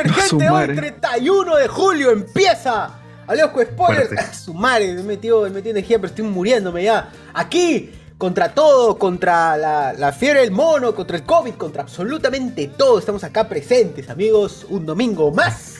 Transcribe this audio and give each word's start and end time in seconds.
A 0.00 0.26
su 0.26 0.38
gente. 0.38 0.50
Hoy, 0.50 0.68
madre. 0.68 0.74
31 0.74 1.56
de 1.56 1.68
julio, 1.68 2.10
empieza 2.10 3.02
Spoilers. 3.26 4.08
Fuerte. 4.08 4.18
A 4.18 4.34
su 4.34 4.54
madre, 4.54 4.94
me 4.94 5.02
metió, 5.02 5.42
me 5.42 5.50
metió 5.50 5.70
energía, 5.70 5.98
pero 5.98 6.08
estoy 6.08 6.24
muriéndome 6.24 6.84
ya. 6.84 7.10
Aquí, 7.34 7.90
contra 8.18 8.52
todo, 8.52 8.98
contra 8.98 9.56
la, 9.56 9.92
la 9.92 10.12
fiebre 10.12 10.40
del 10.40 10.50
mono, 10.50 10.94
contra 10.94 11.16
el 11.16 11.24
COVID, 11.24 11.54
contra 11.54 11.82
absolutamente 11.82 12.68
todo. 12.68 12.98
Estamos 12.98 13.24
acá 13.24 13.48
presentes, 13.48 14.08
amigos. 14.10 14.66
Un 14.68 14.86
domingo 14.86 15.30
más. 15.30 15.78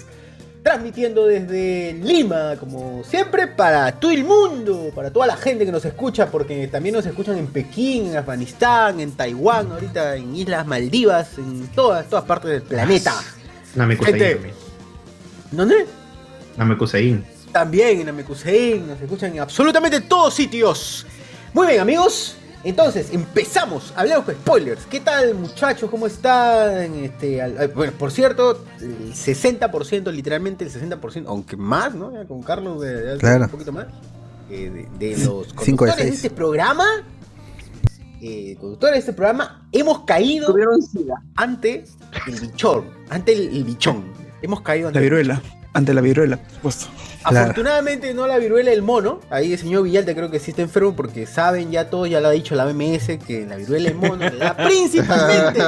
Transmitiendo 0.63 1.27
desde 1.27 1.93
Lima, 1.93 2.55
como 2.57 3.03
siempre, 3.03 3.49
para 3.49 3.99
todo 3.99 4.13
el 4.13 4.23
mundo, 4.23 4.93
para 4.95 5.13
toda 5.13 5.27
la 5.27 5.37
gente 5.37 5.67
que 5.67 5.73
nos 5.73 5.85
escucha, 5.85 6.31
porque 6.31 6.69
también 6.69 6.95
nos 6.95 7.05
escuchan 7.05 7.37
en 7.37 7.49
Pekín, 7.49 8.11
en 8.11 8.17
Afganistán, 8.19 9.01
en 9.01 9.11
Taiwán, 9.11 9.73
ahorita 9.73 10.15
en 10.15 10.37
Islas 10.37 10.65
Maldivas, 10.65 11.37
en 11.39 11.67
todas, 11.75 12.07
todas 12.09 12.25
partes 12.27 12.53
del 12.53 12.63
planeta. 12.63 13.13
Namekusein 13.75 14.17
Gente. 14.19 14.35
también. 14.35 14.55
¿Dónde? 15.51 15.87
Namekusein. 16.57 17.25
También 17.53 18.01
en 18.01 18.09
Amekusein, 18.09 18.87
nos 18.87 19.01
escuchan 19.01 19.33
en 19.33 19.41
absolutamente 19.41 20.01
todos 20.01 20.35
sitios. 20.35 21.07
Muy 21.53 21.67
bien, 21.67 21.81
amigos. 21.81 22.37
Entonces, 22.65 23.09
empezamos. 23.13 23.93
Hablemos 23.97 24.25
con 24.25 24.35
spoilers. 24.37 24.87
¿Qué 24.87 25.01
tal, 25.01 25.35
muchachos? 25.35 25.91
¿Cómo 25.91 26.07
están? 26.07 26.95
Este, 26.95 27.43
al- 27.43 27.69
bueno, 27.75 27.93
por 27.99 28.13
cierto, 28.13 28.65
el 28.81 29.13
60%, 29.13 30.11
literalmente 30.13 30.65
el 30.65 30.71
60%, 30.71 31.25
aunque 31.27 31.57
más, 31.57 31.95
¿no? 31.95 32.13
Ya 32.13 32.25
con 32.25 32.41
Carlos 32.43 32.81
de, 32.81 32.95
de- 32.95 33.19
Claro. 33.19 33.45
un 33.45 33.51
poquito 33.51 33.73
más. 33.73 33.87
eh, 34.49 34.87
de, 34.99 35.09
de 35.15 35.25
los 35.25 35.49
Cinco 35.63 35.85
de 35.87 35.93
conductores 35.93 35.97
de 35.97 36.03
seis. 36.05 36.15
este 36.17 36.31
programa, 36.31 36.85
eh, 38.23 38.57
conductores 38.61 38.95
de 38.95 39.01
este 39.01 39.13
programa, 39.13 39.67
hemos 39.73 40.05
caído 40.05 40.55
ante 41.37 41.85
el 42.27 42.41
bichón. 42.41 42.85
Ante 43.11 43.33
el, 43.33 43.55
el 43.57 43.65
bichón. 43.65 44.05
Hemos 44.41 44.61
caído 44.63 44.89
ante 44.89 45.01
La 45.01 45.05
el 45.05 45.11
viruela. 45.11 45.43
Ante 45.75 45.95
la 45.95 46.01
viruela, 46.03 46.37
por 46.37 46.53
supuesto. 46.73 46.87
Claro. 47.23 47.39
Afortunadamente 47.45 48.13
no 48.15 48.27
la 48.27 48.37
viruela 48.37 48.71
del 48.71 48.83
mono. 48.83 49.21
Ahí 49.31 49.53
el 49.55 49.59
señor 49.59 49.85
Villalta 49.85 50.15
creo 50.15 50.31
que 50.31 50.39
sí 50.39 50.51
está 50.51 50.61
enfermo 50.63 50.95
porque 50.95 51.25
saben 51.27 51.71
ya 51.71 51.89
todos, 51.89 52.11
ya 52.11 52.21
lo 52.21 52.29
ha 52.29 52.33
dicho 52.33 52.55
la 52.55 52.65
BMS, 52.67 53.19
que 53.27 53.47
la 53.49 53.57
viruela 53.57 53.89
del 53.89 53.97
mono 53.99 54.17
le 54.29 54.37
da 54.37 54.55
principalmente 54.69 55.63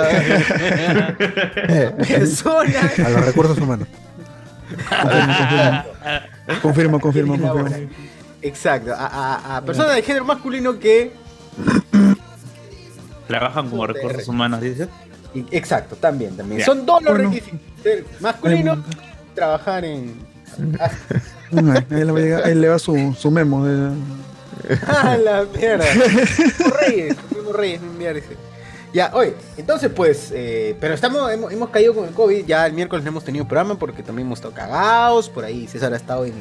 a 1.94 1.97
personas. 1.97 2.98
a 2.98 3.09
los 3.09 3.25
recursos 3.25 3.56
humanos. 3.59 3.88
Confirmo, 6.60 7.00
confirmo, 7.00 7.32
confirmo. 7.32 7.37
laboran. 7.37 7.88
Exacto, 8.43 8.93
a, 8.93 9.06
a- 9.06 9.56
a 9.56 9.64
personas 9.64 9.97
de 9.97 10.03
género 10.03 10.25
masculino 10.25 10.78
que. 10.78 11.12
Trabajan 13.27 13.71
como 13.71 13.87
recursos 13.87 14.29
humanos, 14.29 14.61
dices. 14.61 14.89
y- 15.35 15.47
Exacto, 15.51 15.97
también, 15.97 16.37
también. 16.37 16.61
Ya. 16.61 16.67
Son 16.67 16.85
dos 16.87 17.03
los 17.03 17.12
Bueno. 17.15 17.31
requisitos. 17.31 17.61
Ser 17.83 18.05
masculino, 18.21 18.85
trabajar 19.35 19.85
en. 19.85 20.15
Ahí, 21.91 22.05
le 22.05 22.12
va 22.12 22.19
a 22.19 22.23
llegar- 22.23 22.45
ahí 22.45 22.55
le 22.55 22.69
va 22.69 22.79
su, 22.79 23.15
su 23.19 23.31
memo. 23.31 23.65
de- 23.67 23.91
¡Ah, 24.87 25.17
la 25.23 25.45
mierda! 25.55 25.85
Fuimos 25.85 26.81
Reyes, 26.81 27.17
fuimos 27.33 27.57
Reyes, 27.57 27.81
me 27.83 27.89
enviar 27.89 28.17
ese. 28.17 28.37
Ya, 28.93 29.11
oye, 29.12 29.35
entonces 29.56 29.91
pues, 29.95 30.31
eh, 30.33 30.77
pero 30.81 30.95
estamos, 30.95 31.31
hemos, 31.33 31.53
hemos 31.53 31.69
caído 31.71 31.95
con 31.95 32.06
el 32.06 32.15
COVID, 32.15 32.47
ya 32.47 32.65
el 32.65 32.73
miércoles 32.73 33.05
no 33.05 33.11
hemos 33.11 33.25
tenido 33.25 33.47
programa 33.49 33.77
porque 33.77 34.05
también 34.05 34.27
hemos 34.29 34.39
estado 34.39 34.55
cagados, 34.55 35.29
por 35.29 35.45
ahí 35.45 35.67
César 35.67 35.93
ha 35.93 35.97
estado, 35.97 36.25
en 36.25 36.33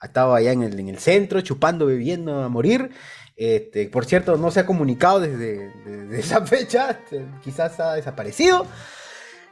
ha 0.00 0.06
estado 0.06 0.34
allá 0.34 0.52
en 0.52 0.62
el, 0.62 0.78
en 0.80 0.88
el 0.88 0.98
centro, 0.98 1.40
chupando, 1.42 1.84
bebiendo 1.86 2.42
a 2.42 2.48
morir. 2.48 2.90
Este, 3.36 3.88
por 3.88 4.06
cierto, 4.06 4.38
no 4.38 4.50
se 4.50 4.60
ha 4.60 4.66
comunicado 4.66 5.20
desde, 5.20 5.70
esa 6.18 6.44
fecha, 6.46 6.90
este, 6.90 7.26
quizás 7.44 7.78
ha 7.80 7.94
desaparecido. 7.94 8.66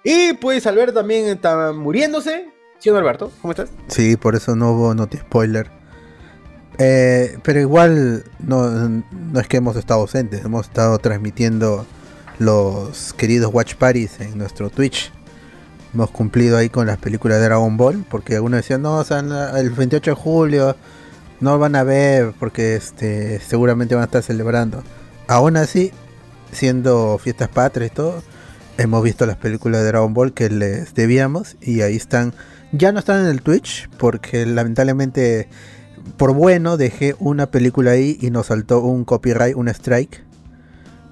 Y 0.02 0.34
pues 0.34 0.66
Alberto 0.66 0.94
también 0.94 1.26
está 1.26 1.72
muriéndose. 1.72 2.48
¿Sí 2.78 2.90
Alberto? 2.90 3.30
¿Cómo 3.40 3.52
estás? 3.52 3.70
Sí, 3.88 4.16
por 4.16 4.34
eso 4.34 4.54
no 4.54 4.72
hubo 4.72 4.94
noti 4.94 5.16
spoiler. 5.16 5.70
Eh, 6.78 7.38
pero 7.42 7.60
igual 7.60 8.24
no, 8.40 9.02
es 9.40 9.48
que 9.48 9.58
hemos 9.58 9.76
estado 9.76 10.00
ausentes, 10.00 10.44
hemos 10.44 10.66
estado 10.66 10.98
transmitiendo 10.98 11.86
los 12.38 13.14
queridos 13.14 13.54
Watch 13.54 13.76
Parties 13.76 14.20
en 14.20 14.36
nuestro 14.36 14.70
Twitch. 14.70 15.12
Hemos 15.94 16.10
cumplido 16.10 16.58
ahí 16.58 16.68
con 16.68 16.86
las 16.86 16.98
películas 16.98 17.38
de 17.38 17.44
Dragon 17.44 17.76
Ball, 17.76 18.04
porque 18.10 18.34
algunos 18.34 18.58
decían, 18.58 18.82
no, 18.82 18.98
o 18.98 19.04
sea, 19.04 19.20
el 19.20 19.70
28 19.70 20.10
de 20.10 20.14
julio 20.16 20.76
no 21.44 21.58
van 21.58 21.76
a 21.76 21.84
ver 21.84 22.32
porque 22.40 22.74
este 22.74 23.38
seguramente 23.38 23.94
van 23.94 24.02
a 24.02 24.06
estar 24.06 24.22
celebrando. 24.22 24.82
Aún 25.28 25.58
así, 25.58 25.92
siendo 26.52 27.18
fiestas 27.18 27.50
patrias 27.50 27.90
y 27.92 27.94
todo, 27.94 28.22
hemos 28.78 29.04
visto 29.04 29.26
las 29.26 29.36
películas 29.36 29.82
de 29.82 29.88
Dragon 29.88 30.14
Ball 30.14 30.32
que 30.32 30.48
les 30.48 30.94
debíamos 30.94 31.56
y 31.60 31.82
ahí 31.82 31.96
están. 31.96 32.32
Ya 32.72 32.92
no 32.92 32.98
están 32.98 33.20
en 33.20 33.26
el 33.26 33.42
Twitch 33.42 33.90
porque 33.98 34.46
lamentablemente 34.46 35.48
por 36.16 36.32
bueno 36.32 36.78
dejé 36.78 37.14
una 37.18 37.50
película 37.50 37.90
ahí 37.90 38.16
y 38.22 38.30
nos 38.30 38.46
saltó 38.46 38.80
un 38.80 39.04
copyright, 39.04 39.54
un 39.54 39.68
strike. 39.68 40.24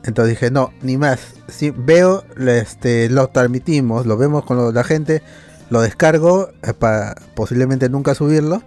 Entonces 0.02 0.30
dije, 0.30 0.50
no, 0.50 0.72
ni 0.80 0.96
más. 0.96 1.34
Si 1.48 1.70
veo, 1.70 2.24
este, 2.38 3.10
lo 3.10 3.28
transmitimos, 3.28 4.06
lo 4.06 4.16
vemos 4.16 4.46
con 4.46 4.74
la 4.74 4.82
gente, 4.82 5.22
lo 5.68 5.82
descargo 5.82 6.48
eh, 6.62 6.72
para 6.72 7.16
posiblemente 7.34 7.90
nunca 7.90 8.14
subirlo 8.14 8.62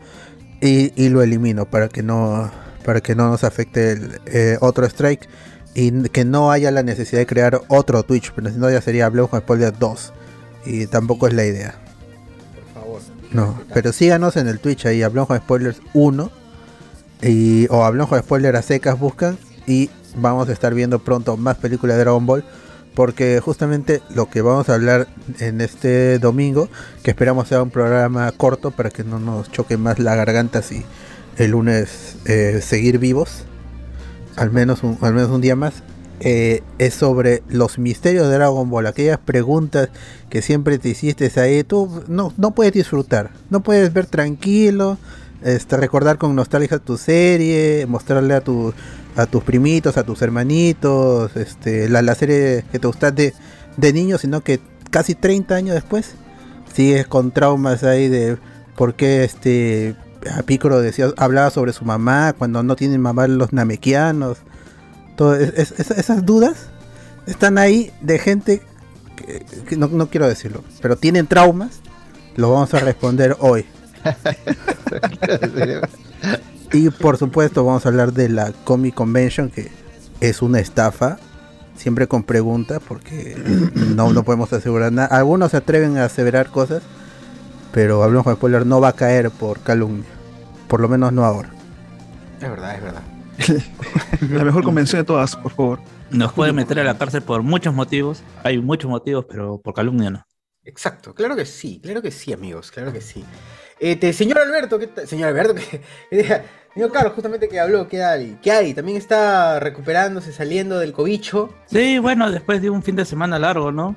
y, 0.62 0.92
y 1.02 1.10
lo 1.10 1.22
elimino 1.22 1.66
para 1.66 1.90
que 1.90 2.04
no 2.04 2.52
para 2.86 3.02
que 3.02 3.16
no 3.16 3.30
nos 3.30 3.44
afecte 3.44 3.94
el, 3.94 4.22
eh, 4.28 4.58
otro 4.62 4.86
strike 4.86 5.28
y 5.74 6.04
que 6.10 6.24
no 6.24 6.52
haya 6.52 6.72
la 6.72 6.84
necesidad 6.84 7.20
de 7.20 7.26
crear 7.26 7.62
otro 7.68 8.04
Twitch, 8.04 8.32
pero 8.34 8.50
si 8.50 8.58
no 8.58 8.70
ya 8.70 8.80
sería 8.80 9.08
Hablemos 9.08 9.30
con 9.30 9.42
Spoiler 9.42 9.78
2 9.78 10.14
y 10.66 10.88
tampoco 10.88 11.28
es 11.28 11.34
la 11.34 11.46
idea. 11.46 11.76
Por 12.56 12.82
favor. 12.84 13.02
No, 13.32 13.60
pero 13.74 13.92
síganos 13.92 14.38
en 14.38 14.48
el 14.48 14.60
Twitch 14.60 14.86
ahí, 14.86 15.04
Hablamos 15.04 15.28
con 15.28 15.38
Spoilers 15.38 15.82
1 15.94 16.32
y, 17.24 17.68
o 17.70 17.84
Hablamos 17.84 18.10
con 18.10 18.20
Spoilers 18.20 18.60
a 18.60 18.62
secas 18.62 18.98
buscan 18.98 19.38
y 19.68 19.90
vamos 20.16 20.48
a 20.48 20.54
estar 20.54 20.74
viendo 20.74 21.00
pronto 21.00 21.36
más 21.36 21.58
películas 21.58 21.98
de 21.98 22.04
Dragon 22.04 22.26
Ball 22.26 22.46
porque 22.96 23.40
justamente 23.42 24.02
lo 24.10 24.30
que 24.30 24.42
vamos 24.42 24.70
a 24.70 24.74
hablar 24.74 25.08
en 25.40 25.62
este 25.62 26.18
domingo, 26.18 26.70
que 27.04 27.12
esperamos 27.12 27.50
sea 27.50 27.62
un 27.62 27.70
programa 27.70 28.32
corto 28.32 28.72
para 28.72 28.90
que 28.90 29.04
no 29.04 29.20
nos 29.20 29.52
choque 29.52 29.78
más 29.78 30.00
la 30.00 30.16
garganta 30.16 30.62
si 30.62 30.84
el 31.38 31.52
lunes 31.52 32.18
eh, 32.26 32.62
seguir 32.64 32.98
vivos, 32.98 33.44
al 34.38 34.52
menos 34.52 34.84
un, 34.84 34.98
al 35.02 35.14
menos 35.14 35.30
un 35.30 35.42
día 35.42 35.56
más, 35.56 35.84
eh, 36.22 36.64
es 36.78 36.94
sobre 36.94 37.44
los 37.50 37.78
misterios 37.78 38.30
de 38.30 38.36
Dragon 38.36 38.70
Ball, 38.70 38.88
aquellas 38.88 39.20
preguntas 39.20 39.90
que 40.30 40.42
siempre 40.42 40.80
te 40.80 40.90
hiciste 40.90 41.30
ahí, 41.42 41.64
tú 41.66 42.04
no, 42.08 42.34
no 42.38 42.52
puedes 42.52 42.72
disfrutar, 42.72 43.32
no 43.50 43.60
puedes 43.62 43.92
ver 43.92 44.06
tranquilo, 44.06 44.98
este, 45.44 45.76
recordar 45.76 46.18
con 46.18 46.34
nostalgia 46.34 46.80
tu 46.80 46.98
serie, 46.98 47.86
mostrarle 47.88 48.34
a 48.34 48.42
tu 48.42 48.74
a 49.16 49.26
tus 49.26 49.44
primitos, 49.44 49.98
a 49.98 50.04
tus 50.04 50.22
hermanitos, 50.22 51.36
este, 51.36 51.90
la, 51.90 52.02
la 52.02 52.16
serie 52.16 52.66
que 52.72 52.80
te 52.80 52.88
gusta 52.88 53.12
de, 53.12 53.34
de 53.78 53.94
niño, 53.94 54.18
sino 54.18 54.42
que 54.42 54.60
casi 54.90 55.16
30 55.16 55.56
años 55.56 55.76
después 55.76 56.16
sigues 56.74 57.08
con 57.08 57.32
traumas 57.32 57.84
ahí 57.84 58.08
de 58.10 58.38
por 58.76 58.96
qué 58.96 59.24
este 59.24 59.96
Piccolo 60.46 60.82
decía, 60.82 61.12
hablaba 61.18 61.50
sobre 61.52 61.72
su 61.72 61.86
mamá 61.86 62.34
cuando 62.34 62.64
no 62.64 62.76
tienen 62.76 63.00
mamá 63.00 63.28
los 63.28 63.54
namekianos. 63.54 64.40
Todo, 65.16 65.36
es- 65.36 65.54
es- 65.56 65.80
es- 65.80 65.92
esas 65.92 66.26
dudas 66.26 66.70
están 67.28 67.58
ahí 67.58 67.92
de 68.02 68.20
gente 68.20 68.62
que, 69.16 69.46
que 69.68 69.78
no, 69.78 69.88
no 69.88 70.10
quiero 70.10 70.28
decirlo, 70.28 70.64
pero 70.82 70.98
tienen 70.98 71.28
traumas. 71.28 71.80
Lo 72.36 72.52
vamos 72.52 72.74
a 72.74 72.80
responder 72.80 73.38
hoy. 73.40 73.66
Y 76.72 76.90
por 76.90 77.18
supuesto 77.18 77.64
vamos 77.64 77.86
a 77.86 77.90
hablar 77.90 78.14
de 78.14 78.30
la 78.30 78.52
Comic 78.64 78.96
Convention 78.96 79.50
que 79.50 79.72
es 80.20 80.42
una 80.42 80.60
estafa, 80.60 81.18
siempre 81.76 82.08
con 82.08 82.24
preguntas 82.24 82.82
porque 82.86 83.36
no, 83.96 84.12
no 84.12 84.24
podemos 84.24 84.52
asegurar 84.54 84.92
nada. 84.92 85.08
Algunos 85.16 85.52
se 85.52 85.58
atreven 85.58 85.98
a 85.98 86.06
aseverar 86.06 86.50
cosas, 86.50 86.84
pero 87.72 88.04
hablamos 88.04 88.24
con 88.24 88.36
spoiler, 88.36 88.66
no 88.66 88.82
va 88.82 88.90
a 88.90 88.94
caer 88.94 89.32
por 89.32 89.62
calumnia. 89.62 90.06
Por 90.68 90.82
lo 90.82 90.90
menos 90.90 91.14
no 91.14 91.24
ahora. 91.24 91.50
Es 92.42 92.50
verdad, 92.50 92.76
es 92.76 92.84
verdad. 92.84 93.04
La 94.32 94.44
mejor 94.44 94.64
convención 94.64 95.02
de 95.02 95.06
todas, 95.06 95.36
por 95.36 95.52
favor. 95.52 95.80
Nos 96.10 96.34
pueden 96.34 96.56
meter 96.56 96.80
a 96.80 96.84
la 96.84 96.98
cárcel 96.98 97.22
por 97.22 97.42
muchos 97.42 97.74
motivos. 97.74 98.24
Hay 98.44 98.60
muchos 98.60 98.90
motivos, 98.90 99.26
pero 99.30 99.60
por 99.60 99.74
calumnia 99.74 100.10
no. 100.10 100.26
Exacto, 100.64 101.14
claro 101.14 101.36
que 101.36 101.46
sí, 101.46 101.80
claro 101.82 102.02
que 102.02 102.10
sí, 102.12 102.34
amigos, 102.34 102.72
claro 102.72 102.92
que 102.92 103.02
sí. 103.02 103.24
Este, 103.80 104.14
señor 104.14 104.40
Alberto, 104.40 104.80
¿qué? 104.80 104.90
Señor 105.06 105.30
Alberto, 105.30 105.56
que, 106.10 106.42
señor 106.74 106.92
Carlos, 106.92 107.14
justamente 107.14 107.50
que 107.50 107.60
habló, 107.60 107.88
¿qué 107.88 108.04
hay? 108.04 108.38
¿Qué 108.42 108.52
hay? 108.52 108.74
También 108.74 108.98
está 108.98 109.60
recuperándose, 109.60 110.32
saliendo 110.32 110.80
del 110.80 110.94
cobicho. 110.94 111.54
Sí, 111.66 112.00
bueno, 112.00 112.32
después 112.32 112.62
de 112.62 112.70
un 112.70 112.84
fin 112.84 112.96
de 112.96 113.06
semana 113.06 113.38
largo, 113.38 113.72
¿no? 113.72 113.96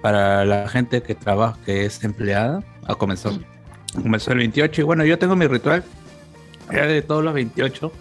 Para 0.00 0.44
la 0.44 0.68
gente 0.68 1.02
que 1.02 1.14
trabaja, 1.14 1.58
que 1.64 1.86
es 1.86 2.02
empleada, 2.04 2.62
ah, 2.84 2.94
comenzó, 2.94 3.36
comenzó 4.00 4.32
el 4.32 4.38
28. 4.38 4.80
Y 4.80 4.84
bueno, 4.84 5.04
yo 5.04 5.18
tengo 5.18 5.34
mi 5.34 5.46
ritual, 5.46 5.82
de 6.70 7.02
todos 7.02 7.24
los 7.24 7.34
28, 7.34 7.92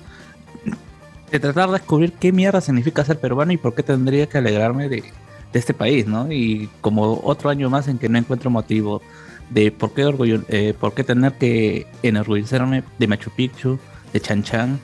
de 1.31 1.39
tratar 1.39 1.67
de 1.67 1.79
descubrir 1.79 2.13
qué 2.13 2.31
mierda 2.31 2.61
significa 2.61 3.03
ser 3.03 3.19
peruano 3.19 3.51
y 3.51 3.57
por 3.57 3.73
qué 3.73 3.81
tendría 3.81 4.27
que 4.27 4.37
alegrarme 4.37 4.89
de, 4.89 5.03
de 5.53 5.59
este 5.59 5.73
país, 5.73 6.05
¿no? 6.05 6.31
Y 6.31 6.69
como 6.81 7.19
otro 7.23 7.49
año 7.49 7.69
más 7.69 7.87
en 7.87 7.97
que 7.97 8.09
no 8.09 8.17
encuentro 8.19 8.51
motivo 8.51 9.01
de 9.49 9.71
por 9.71 9.93
qué, 9.93 10.05
orgullo, 10.05 10.41
eh, 10.49 10.73
por 10.79 10.93
qué 10.93 11.03
tener 11.03 11.33
que 11.33 11.87
enorgullecerme 12.03 12.83
de 12.99 13.07
Machu 13.07 13.29
Picchu, 13.35 13.79
de 14.13 14.19
Chan 14.19 14.43
Chan, 14.43 14.79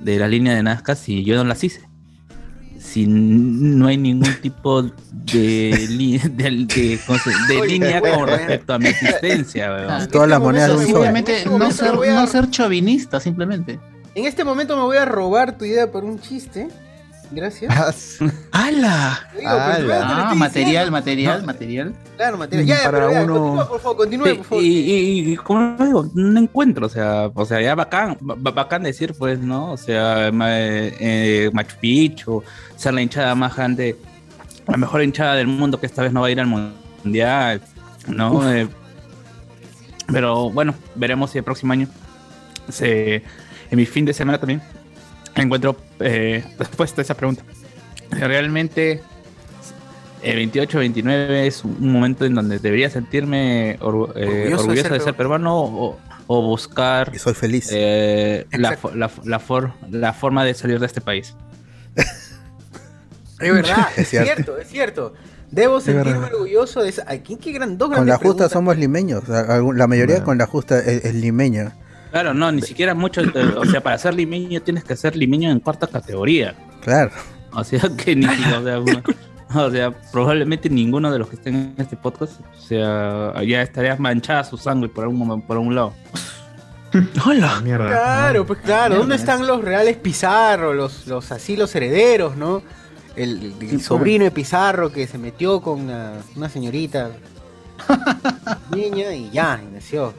de 0.00 0.18
la 0.18 0.28
línea 0.28 0.54
de 0.54 0.62
Nazca 0.62 0.94
si 0.94 1.24
yo 1.24 1.36
no 1.36 1.44
las 1.44 1.62
hice. 1.64 1.80
Si 2.78 3.04
n- 3.04 3.76
no 3.76 3.86
hay 3.88 3.96
ningún 3.96 4.34
tipo 4.42 4.82
de, 4.82 5.86
li- 5.90 6.18
de, 6.18 6.50
de- 6.66 7.00
¿cómo 7.06 7.18
se- 7.18 7.30
de 7.52 7.60
Oye, 7.60 7.72
línea 7.72 8.00
bueno, 8.00 8.18
con 8.20 8.28
respecto 8.28 8.74
a 8.74 8.78
mi 8.78 8.86
existencia, 8.88 9.72
weón. 9.72 10.08
Todas 10.08 10.28
las 10.28 10.40
monedas. 10.40 10.80
Simplemente 10.84 11.42
En 11.42 11.58
no 11.58 11.70
ser, 11.70 11.96
voy 11.96 12.08
a- 12.08 12.14
no 12.14 12.26
ser 12.26 12.50
chauvinista, 12.50 13.18
simplemente. 13.18 13.80
En 14.14 14.24
este 14.26 14.44
momento 14.44 14.76
me 14.76 14.82
voy 14.82 14.96
a 14.98 15.04
robar 15.04 15.56
tu 15.58 15.64
idea 15.64 15.90
por 15.90 16.04
un 16.04 16.20
chiste. 16.20 16.68
Gracias. 17.30 18.18
¡Hala! 18.52 19.28
Te 19.32 19.38
digo, 19.40 19.50
pues, 19.50 20.00
Ah, 20.02 20.32
material, 20.36 20.90
material, 20.92 21.44
material. 21.44 21.94
Claro, 22.16 22.38
material. 22.38 22.66
Ya, 22.66 22.76
ya, 22.78 22.84
Para 22.84 22.98
pero 22.98 23.12
ya, 23.12 23.22
uno- 23.24 23.34
continúa, 23.34 23.68
por 23.68 23.80
favor, 23.80 23.96
continúe, 23.96 24.26
Sí, 24.26 24.34
por 24.34 24.44
favor. 24.46 24.64
y, 24.64 24.68
y, 24.68 25.32
y 25.32 25.36
como 25.36 25.84
digo, 25.84 26.10
no 26.14 26.40
encuentro, 26.40 26.86
o 26.86 26.88
sea, 26.88 27.30
o 27.34 27.44
sea, 27.44 27.60
ya 27.60 27.74
bacán, 27.74 28.16
ba- 28.20 28.50
bacán 28.52 28.84
decir, 28.84 29.12
pues, 29.18 29.38
¿no? 29.40 29.72
O 29.72 29.76
sea, 29.76 30.30
ma- 30.32 30.46
eh, 30.50 31.50
Machu 31.52 31.76
Picchu, 31.80 32.42
ser 32.76 32.94
la 32.94 33.02
hinchada 33.02 33.34
más 33.34 33.56
grande, 33.56 33.96
la 34.68 34.76
mejor 34.76 35.02
hinchada 35.02 35.34
del 35.34 35.48
mundo 35.48 35.80
que 35.80 35.86
esta 35.86 36.02
vez 36.02 36.12
no 36.12 36.20
va 36.20 36.28
a 36.28 36.30
ir 36.30 36.40
al 36.40 36.46
mundial, 36.46 37.60
¿no? 38.06 38.48
Eh, 38.52 38.68
pero 40.12 40.50
bueno, 40.50 40.74
veremos 40.94 41.30
si 41.32 41.38
el 41.38 41.44
próximo 41.44 41.72
año, 41.72 41.88
se, 42.68 43.16
en 43.16 43.76
mi 43.76 43.84
fin 43.86 44.04
de 44.04 44.12
semana 44.12 44.38
también, 44.38 44.62
encuentro 45.42 45.76
eh, 46.00 46.44
respuesta 46.58 47.00
a 47.00 47.04
esa 47.04 47.14
pregunta. 47.14 47.42
Realmente 48.10 49.02
el 50.22 50.50
28-29 50.50 51.30
es 51.46 51.64
un 51.64 51.92
momento 51.92 52.24
en 52.24 52.34
donde 52.34 52.58
debería 52.58 52.88
sentirme 52.90 53.78
orgu- 53.80 54.12
eh, 54.16 54.52
Orgulloso 54.54 54.70
de 54.72 54.82
ser 54.82 54.92
de 54.92 55.00
ser 55.00 55.14
peruano 55.14 55.56
o, 55.62 55.98
o 56.26 56.42
buscar 56.42 57.12
Y 57.14 57.18
soy 57.18 57.34
feliz. 57.34 57.68
eh, 57.72 58.46
la, 58.52 58.76
for- 58.76 59.72
la 59.90 60.12
forma 60.12 60.44
de 60.44 60.54
salir 60.54 60.80
de 60.80 60.86
este 60.86 61.00
país. 61.00 61.34
Es 63.40 63.52
verdad, 63.52 63.88
Es 63.96 64.08
cierto. 64.08 64.58
es 64.58 64.68
cierto. 64.68 65.14
Debo 65.50 65.80
sentirme 65.80 66.26
orgulloso 66.26 66.82
de 66.82 66.88
esa. 66.88 67.04
Ay, 67.06 67.20
¿qué, 67.20 67.38
qué 67.38 67.52
gran, 67.52 67.78
dos 67.78 67.90
Con 67.90 68.06
la 68.06 68.14
justa 68.14 68.18
preguntas. 68.20 68.52
somos 68.52 68.76
limeños. 68.78 69.28
La 69.28 69.86
mayoría 69.86 70.16
Bueno. 70.16 70.24
con 70.24 70.38
la 70.38 70.46
justa 70.46 70.78
es, 70.80 71.04
es 71.04 71.14
limeña. 71.14 71.76
Claro, 72.10 72.32
no, 72.34 72.50
ni 72.52 72.62
siquiera 72.62 72.94
mucho, 72.94 73.20
o 73.58 73.64
sea, 73.66 73.82
para 73.82 73.98
ser 73.98 74.14
limeño 74.14 74.60
tienes 74.62 74.84
que 74.84 74.96
ser 74.96 75.16
limeño 75.16 75.50
en 75.50 75.60
cuarta 75.60 75.86
categoría. 75.86 76.54
Claro. 76.82 77.10
O 77.52 77.62
sea, 77.64 77.80
que 77.96 78.16
ni, 78.16 78.26
o 78.26 78.62
sea, 78.64 78.80
o 79.54 79.70
sea, 79.70 79.90
probablemente 80.12 80.68
ninguno 80.70 81.10
de 81.12 81.18
los 81.18 81.28
que 81.28 81.36
estén 81.36 81.54
en 81.54 81.74
este 81.78 81.96
podcast, 81.96 82.40
o 82.40 82.60
sea, 82.60 83.32
ya 83.44 83.62
estaría 83.62 83.96
manchada 83.96 84.44
su 84.44 84.56
sangre 84.56 84.88
por 84.88 85.08
momento, 85.10 85.46
por 85.46 85.58
un 85.58 85.74
lado. 85.74 85.92
¡Hala! 87.24 87.60
Mierda. 87.60 87.88
Claro, 87.88 88.46
pues 88.46 88.60
claro. 88.60 88.96
¿Dónde 88.96 89.16
están 89.16 89.46
los 89.46 89.62
reales 89.62 89.96
Pizarro, 89.96 90.72
los, 90.72 91.06
los 91.06 91.30
así 91.32 91.56
los 91.56 91.74
herederos, 91.74 92.36
no? 92.36 92.62
El, 93.16 93.54
el- 93.60 93.68
el 93.70 93.80
sobrino 93.80 94.24
de 94.24 94.30
Pizarro 94.30 94.90
que 94.92 95.06
se 95.06 95.18
metió 95.18 95.60
con 95.60 95.80
una, 95.82 96.12
una 96.36 96.48
señorita 96.48 97.10
niña 98.74 99.12
y 99.14 99.30
ya, 99.30 99.60
y 99.62 99.74
nació. 99.74 100.14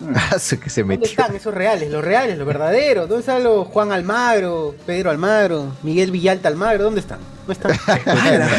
Que 0.60 0.70
se 0.70 0.82
¿Dónde 0.82 0.96
metió. 0.98 1.10
están 1.10 1.34
esos 1.36 1.52
reales, 1.54 1.90
los 1.90 2.04
reales, 2.04 2.38
los 2.38 2.46
verdaderos? 2.46 3.08
¿Dónde 3.08 3.20
están 3.20 3.42
los 3.44 3.66
Juan 3.68 3.92
Almagro, 3.92 4.74
Pedro 4.86 5.10
Almagro, 5.10 5.72
Miguel 5.82 6.10
Villalta 6.10 6.48
Almagro? 6.48 6.84
¿Dónde 6.84 7.00
están? 7.00 7.18
No 7.46 7.52
están. 7.52 7.72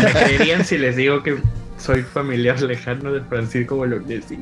¿Me 0.03 0.11
creerían 0.11 0.65
si 0.65 0.77
les 0.77 0.95
digo 0.95 1.23
que 1.23 1.37
soy 1.77 2.03
familiar 2.03 2.59
lejano 2.61 3.11
de 3.13 3.21
Francisco 3.21 3.75
Bolognesi? 3.75 4.39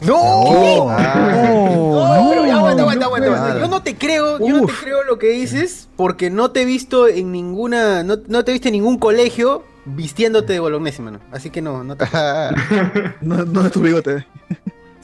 ¡No! 0.00 0.88
Ah, 0.90 1.32
No, 1.74 2.26
pero 2.30 2.46
ya 2.46 2.56
aguanta, 2.56 2.82
aguanta, 2.82 3.06
aguanta. 3.06 3.58
Yo 3.58 3.66
no 3.68 3.82
te 3.82 3.96
creo, 3.96 4.38
yo 4.38 4.48
no 4.48 4.66
te 4.66 4.72
Uf. 4.72 4.82
creo 4.82 5.02
lo 5.04 5.18
que 5.18 5.28
dices 5.30 5.88
porque 5.96 6.30
no 6.30 6.52
te 6.52 6.62
he 6.62 6.64
visto 6.64 7.08
en 7.08 7.32
ninguna, 7.32 8.04
no, 8.04 8.16
no 8.28 8.44
te 8.44 8.52
he 8.52 8.54
visto 8.54 8.68
en 8.68 8.74
ningún 8.74 8.98
colegio 8.98 9.64
vistiéndote 9.86 10.52
de 10.52 10.60
bolognesi, 10.60 11.02
mano. 11.02 11.18
Así 11.32 11.50
que 11.50 11.60
no, 11.62 11.82
no 11.82 11.96
te 11.96 12.06
No, 13.22 13.44
no 13.44 13.66
es 13.66 13.72
tu 13.72 13.80
bigote. 13.80 14.24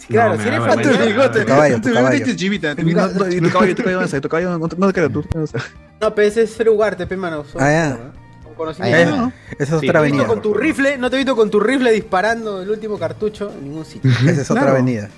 Claro, 0.08 0.36
si 0.40 0.48
eres 0.48 0.60
vergüenza. 0.62 0.90
familiar. 0.90 1.06
bigote. 1.08 1.40
Tu 1.40 1.46
caballo, 1.46 1.80
tu 1.80 1.92
caballo. 1.92 2.24
es 2.24 2.36
chivita. 2.36 2.74
Tu 2.76 2.92
caballo, 2.92 3.74
tu 3.74 3.82
caballo, 3.82 4.00
no 4.02 4.08
sé, 4.08 4.20
tu 4.20 4.28
caballo, 4.28 4.58
no 4.58 4.68
te- 4.68 4.92
creo 4.92 5.10
tú. 5.10 5.24
no 5.34 5.46
sé. 5.46 5.58
No, 6.00 6.14
pero 6.14 6.28
ese 6.28 6.42
es 6.42 6.50
Fer 6.50 6.68
Ugarte, 6.68 7.06
pe, 7.06 7.16
mano. 7.16 7.44
Ah, 7.58 7.70
ya. 7.70 7.98
Con 8.44 8.54
conocimiento. 8.54 9.32
Eh, 9.50 9.54
Esa 9.58 9.62
es 9.62 9.72
otra 9.72 9.72
No 9.72 9.80
te 9.80 9.86
he 9.86 9.86
visto 9.86 9.98
avenida. 9.98 10.26
con 10.26 10.42
tu 10.42 10.54
rifle, 10.54 10.98
no 10.98 11.08
te 11.10 11.16
he 11.16 11.18
visto 11.18 11.34
con 11.36 11.50
tu 11.50 11.60
rifle 11.60 11.92
disparando 11.92 12.60
el 12.62 12.70
último 12.70 12.98
cartucho 12.98 13.50
en 13.56 13.64
ningún 13.64 13.84
sitio. 13.84 14.10
Esa 14.10 14.42
es 14.42 14.50
otra 14.50 14.70
avenida. 14.70 15.08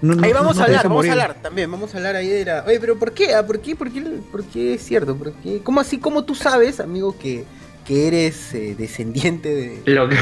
No- 0.00 0.16
no- 0.16 0.24
Ahí 0.24 0.32
vamos 0.32 0.56
no 0.56 0.62
a 0.62 0.64
hablar, 0.66 0.82
vamos 0.82 0.96
morir. 0.96 1.10
a 1.10 1.12
hablar 1.12 1.36
también, 1.40 1.70
vamos 1.70 1.94
a 1.94 1.98
hablar 1.98 2.16
ahí 2.16 2.28
de 2.28 2.44
la... 2.44 2.64
Oye, 2.66 2.80
pero 2.80 2.96
¿por 2.98 3.12
qué? 3.12 3.34
Ah, 3.34 3.46
¿Por 3.46 3.60
qué? 3.60 3.76
¿Por 3.76 3.88
qué? 3.92 4.02
¿Por 4.32 4.42
qué 4.44 4.74
es 4.74 4.82
cierto? 4.82 5.14
¿Por 5.16 5.32
qué? 5.34 5.60
¿Cómo 5.62 5.80
así? 5.80 5.98
¿Cómo 5.98 6.24
tú 6.24 6.34
sabes, 6.34 6.80
amigo, 6.80 7.16
que, 7.16 7.44
que 7.86 8.08
eres 8.08 8.52
eh, 8.54 8.74
descendiente 8.76 9.48
de... 9.54 9.82
Lo 9.94 10.08
que, 10.08 10.16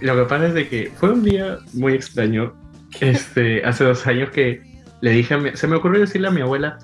lo 0.00 0.16
que 0.16 0.22
pasa 0.22 0.46
es 0.46 0.54
de 0.54 0.66
que 0.70 0.90
fue 0.98 1.12
un 1.12 1.22
día 1.24 1.58
muy 1.74 1.92
extraño. 1.92 2.54
Este, 3.00 3.64
hace 3.64 3.84
dos 3.84 4.06
años 4.06 4.30
que 4.30 4.62
le 5.00 5.10
dije 5.10 5.34
a 5.34 5.38
mi, 5.38 5.50
se 5.54 5.66
me 5.66 5.76
ocurrió 5.76 6.00
decirle 6.00 6.28
a 6.28 6.32
mi 6.32 6.40
abuela, 6.40 6.78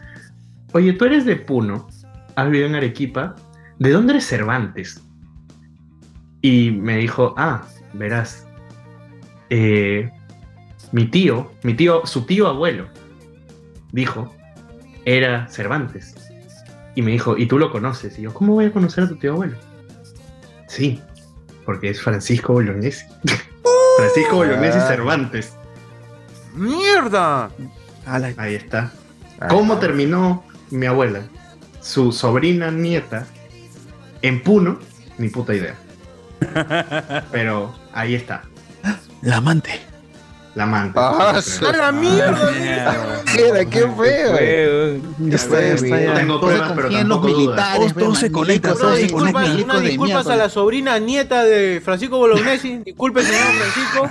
oye, 0.72 0.92
tú 0.92 1.04
eres 1.04 1.24
de 1.24 1.36
Puno, 1.36 1.88
has 2.36 2.46
vivido 2.46 2.66
en 2.66 2.74
Arequipa, 2.74 3.34
¿de 3.78 3.90
dónde 3.90 4.14
eres 4.14 4.26
Cervantes? 4.26 5.02
Y 6.42 6.70
me 6.70 6.98
dijo, 6.98 7.34
ah, 7.36 7.66
verás, 7.94 8.46
eh, 9.50 10.10
mi 10.92 11.06
tío, 11.06 11.50
mi 11.62 11.74
tío, 11.74 12.06
su 12.06 12.26
tío 12.26 12.46
abuelo, 12.46 12.88
dijo, 13.92 14.34
era 15.04 15.48
Cervantes. 15.48 16.14
Y 16.94 17.02
me 17.02 17.12
dijo, 17.12 17.36
¿y 17.36 17.46
tú 17.46 17.58
lo 17.58 17.72
conoces? 17.72 18.18
Y 18.18 18.22
yo, 18.22 18.34
¿cómo 18.34 18.54
voy 18.54 18.66
a 18.66 18.72
conocer 18.72 19.04
a 19.04 19.08
tu 19.08 19.16
tío 19.16 19.32
abuelo? 19.32 19.56
Sí, 20.68 21.00
porque 21.64 21.90
es 21.90 22.00
Francisco 22.00 22.52
Bolognesi. 22.52 23.04
Francisco 23.96 24.36
Bolognesi. 24.36 24.78
Cervantes. 24.80 25.56
¡Mierda! 26.54 27.50
Ala, 28.06 28.32
Ahí 28.36 28.54
está. 28.54 28.92
Ah, 29.40 29.48
¿Cómo 29.48 29.78
terminó 29.78 30.44
mi 30.70 30.86
abuela? 30.86 31.22
Su 31.80 32.12
sobrina 32.12 32.70
nieta 32.70 33.26
en 34.22 34.42
Puno, 34.42 34.78
ni 35.18 35.28
puta 35.28 35.54
idea. 35.54 35.74
Pero 37.32 37.74
ahí 37.92 38.14
está, 38.14 38.42
La 39.22 39.36
amante. 39.36 39.80
La 40.54 40.66
manta. 40.66 41.10
Ah, 41.10 41.40
¡A 41.68 41.72
la 41.76 41.90
mierda! 41.92 42.50
Mira, 43.34 43.64
qué 43.64 43.80
feo. 43.80 45.00
Ya 45.18 45.36
está, 45.36 45.60
ya 45.60 45.74
está. 45.74 45.96
No 46.00 46.14
tengo 46.14 46.40
pruebas, 46.40 46.72
pero 46.76 46.90
tampoco 46.90 47.26
militares. 47.26 47.94
Ve, 47.94 48.00
se 48.14 48.30
todos 48.30 48.48
Una 48.80 48.94
se 48.94 49.56
de 49.56 49.62
unas 49.64 49.80
disculpas 49.82 50.26
a 50.28 50.36
la 50.36 50.48
sobrina 50.48 50.98
nieta 50.98 51.42
de 51.44 51.80
Francisco 51.84 52.18
Bolognesi. 52.18 52.78
Disculpe, 52.84 53.22
señor 53.24 53.46
Francisco. 53.54 54.08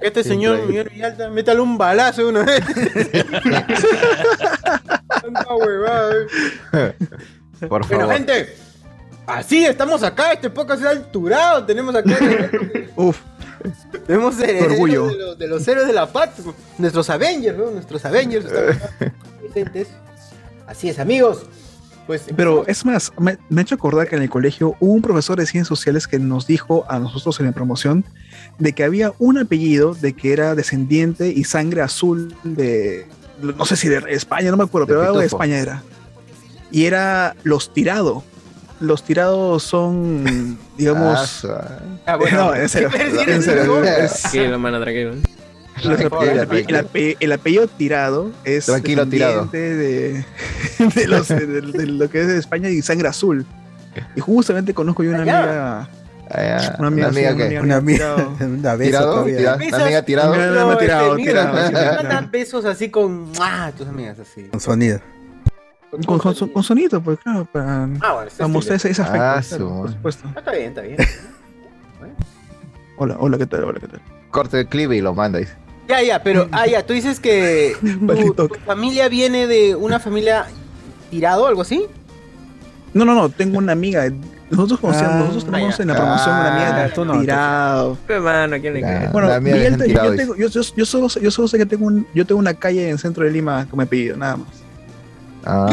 Que 0.00 0.06
este 0.06 0.22
señor. 0.22 0.66
Miguel 0.66 0.88
Villalta, 0.88 1.28
métale 1.30 1.60
un 1.60 1.76
balazo 1.76 2.22
de 2.22 2.28
una 2.28 2.42
vez. 2.44 2.64
Tanta 5.22 5.54
huevada, 5.54 6.12
eh. 6.72 6.94
Por 7.68 7.68
Bueno, 7.68 7.84
favor. 8.06 8.14
gente, 8.14 8.56
Así, 9.26 9.64
estamos 9.64 10.02
acá, 10.02 10.32
este 10.32 10.50
podcast 10.50 10.82
es 10.82 10.88
alturado, 10.88 11.64
tenemos 11.64 11.94
acá... 11.94 12.16
Uf, 12.96 13.18
orgullo. 14.08 15.06
De 15.06 15.16
los, 15.16 15.38
de 15.38 15.48
los 15.48 15.68
héroes 15.68 15.86
de 15.86 15.92
la 15.92 16.06
paz, 16.12 16.30
nuestros 16.78 17.10
Avengers, 17.10 17.56
¿no? 17.56 17.70
Nuestros 17.70 18.04
Avengers 18.04 18.46
están 18.46 18.70
acá 18.70 18.90
presentes. 19.40 19.88
Así 20.66 20.88
es, 20.88 20.98
amigos. 20.98 21.46
Pues, 22.06 22.24
pero 22.34 22.66
es 22.66 22.84
más, 22.84 23.12
me, 23.18 23.38
me 23.48 23.60
ha 23.60 23.62
hecho 23.62 23.76
acordar 23.76 24.08
que 24.08 24.16
en 24.16 24.22
el 24.22 24.30
colegio 24.30 24.74
hubo 24.80 24.92
un 24.94 25.02
profesor 25.02 25.38
de 25.38 25.46
ciencias 25.46 25.68
sociales 25.68 26.08
que 26.08 26.18
nos 26.18 26.46
dijo 26.46 26.84
a 26.88 26.98
nosotros 26.98 27.38
en 27.38 27.46
la 27.46 27.52
promoción 27.52 28.04
de 28.58 28.72
que 28.72 28.82
había 28.82 29.12
un 29.18 29.38
apellido 29.38 29.94
de 29.94 30.14
que 30.14 30.32
era 30.32 30.56
descendiente 30.56 31.28
y 31.28 31.44
sangre 31.44 31.82
azul 31.82 32.34
de, 32.42 33.06
no 33.42 33.64
sé 33.64 33.76
si 33.76 33.88
de 33.88 34.02
España, 34.08 34.50
no 34.50 34.56
me 34.56 34.64
acuerdo, 34.64 34.86
De 34.86 34.92
pero 34.92 35.02
algo 35.02 35.18
de. 35.18 35.26
España 35.26 35.58
era. 35.58 35.82
Y 36.70 36.84
era 36.84 37.34
los 37.42 37.72
tirados. 37.72 38.22
Los 38.80 39.02
tirados 39.04 39.62
son, 39.62 40.58
digamos... 40.78 41.18
Ah, 41.20 41.26
su- 41.26 41.48
Ah, 42.06 42.16
bueno, 42.16 42.46
no, 42.46 42.54
en 42.56 42.68
serio, 42.68 42.88
en 43.26 43.42
serio, 43.42 43.64
No, 43.66 43.82
Tranquilo, 43.82 44.58
mano, 44.58 44.80
tranquilo. 44.80 45.12
El, 45.82 45.90
ape- 46.10 46.64
el 46.68 46.76
ape- 46.76 47.16
el 47.20 47.32
apellido 47.32 47.66
tirado 47.68 48.30
es 48.44 48.66
Tranquilo, 48.66 49.06
tirado. 49.06 49.46
De, 49.46 50.24
de 50.94 51.06
los- 51.08 51.28
de- 51.28 51.46
de 51.46 51.86
lo 51.86 52.10
que 52.10 52.20
es 52.22 52.26
de 52.26 52.38
España 52.38 52.68
y 52.68 52.82
sangre 52.82 53.08
azul. 53.08 53.46
Y 54.16 54.20
justamente 54.20 54.72
conozco 54.74 55.02
yo 55.04 55.10
una 55.10 55.20
amiga. 55.22 55.80
Ah. 55.82 55.88
Una 56.78 56.86
amiga, 56.88 57.08
Una 57.08 57.12
sí, 57.18 57.24
amiga 57.26 57.30
una 57.32 57.38
que. 57.38 57.72
amiga. 57.74 58.16
Una 58.40 58.72
amiga, 58.72 58.76
tirado. 58.78 59.24
¿Tirado? 59.24 59.24
¿Tirado? 59.24 59.56
¿Una 59.74 59.84
amiga 59.84 60.02
tirado? 60.02 60.32
Una- 60.32 60.46
No, 60.50 60.70
ha 60.70 60.78
tirado, 60.78 61.16
este, 61.16 61.28
tirado, 61.30 61.68
tirado. 61.68 61.96
mandan 61.96 62.30
besos 62.30 62.64
así 62.64 62.88
con 62.90 63.32
¡ah! 63.40 63.72
tus 63.76 63.88
amigas 63.88 64.18
así. 64.20 64.44
Con 64.44 64.60
sonido. 64.60 65.00
Con, 66.06 66.18
con, 66.20 66.62
sonido, 66.62 67.00
pues 67.00 67.18
claro, 67.18 67.44
para, 67.46 67.84
Ah, 68.00 68.12
bueno, 68.12 68.22
está 68.22 68.38
para 68.38 68.48
mostrar 68.48 68.76
ese, 68.76 68.90
ese 68.90 69.02
afecto. 69.02 69.22
Ah, 69.22 69.42
claro, 69.46 69.68
por 69.68 69.90
supuesto. 69.90 70.28
Ah, 70.28 70.38
Está 70.38 70.52
bien, 70.52 70.68
está 70.68 70.82
bien. 70.82 70.96
Hola, 72.96 73.16
hola, 73.18 73.38
¿qué 73.38 73.46
tal? 73.46 73.64
Hola, 73.64 73.80
¿qué 73.80 73.88
tal? 73.88 74.00
Corte 74.30 74.60
el 74.60 74.66
clip 74.68 74.92
y 74.92 75.00
lo 75.00 75.14
manda. 75.14 75.38
dice. 75.40 75.52
Ya, 75.88 76.00
ya, 76.02 76.22
pero, 76.22 76.48
ah, 76.52 76.66
ya, 76.68 76.86
tú 76.86 76.92
dices 76.92 77.18
que 77.18 77.74
tu, 78.36 78.48
familia 78.64 79.08
viene 79.08 79.48
de 79.48 79.74
una 79.74 79.98
familia 79.98 80.46
tirado, 81.10 81.46
algo 81.48 81.62
así. 81.62 81.86
No, 82.94 83.04
no, 83.04 83.14
no, 83.14 83.28
tengo 83.28 83.58
una 83.58 83.72
amiga. 83.72 84.08
Nosotros 84.50 84.78
conocíamos, 84.78 85.14
Ah, 85.14 85.18
nosotros 85.18 85.44
tenemos 85.46 85.80
en 85.80 85.88
la 85.88 85.96
promoción 85.96 86.34
una 86.36 86.52
amiga 86.52 86.76
Ah, 86.76 86.82
de 86.84 86.88
tú 86.90 87.04
no, 87.04 87.20
tirado. 87.20 87.98
Pero, 88.06 88.22
mano, 88.22 88.54
¿a 88.56 88.58
quién 88.60 88.74
le? 88.74 89.08
Bueno, 89.08 89.40
Miguel, 89.40 89.76
yo, 89.76 89.84
Tirado, 89.84 90.10
yo 90.10 90.16
tengo, 90.16 90.36
yo, 90.36 90.48
yo, 90.48 90.60
yo 90.76 90.86
solo, 90.86 91.08
yo 91.08 91.30
solo 91.32 91.48
sé 91.48 91.58
que 91.58 91.66
tengo, 91.66 91.86
un, 91.86 92.06
yo 92.14 92.24
tengo 92.24 92.38
una 92.38 92.54
calle 92.54 92.84
en 92.84 92.90
el 92.92 92.98
centro 93.00 93.24
de 93.24 93.30
Lima 93.32 93.66
con 93.68 93.78
mi 93.78 93.84
apellido, 93.84 94.16
nada 94.16 94.36
más. 94.36 94.48
Ah. 95.44 95.68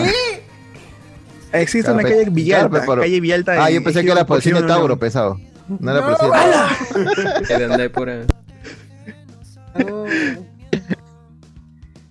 Existe 1.54 1.92
Claro, 1.92 2.00
una 2.00 2.04
calle 2.10 2.30
Villalta, 2.30 2.70
claro, 2.70 2.82
pe- 2.82 2.88
pero- 2.92 3.02
calle 3.02 3.20
Villalta. 3.22 3.64
Ah, 3.64 3.70
yo 3.70 3.84
pensé 3.84 4.00
en 4.02 4.06
que 4.06 4.12
era 4.12 4.26
por 4.26 4.38
el 4.38 4.44
cine 4.44 4.62
Tauro, 4.64 4.88
León. 4.88 5.00
pesado. 5.00 5.40
No 5.68 5.92
era 5.92 6.02
por 6.02 6.12
el 6.12 6.18
No, 6.18 6.34
cine 6.34 7.14
Tauro. 7.14 7.42
Que 7.48 7.54
de 7.58 7.68
donde 7.68 7.84
hay 7.84 7.90
pura. 7.90 8.26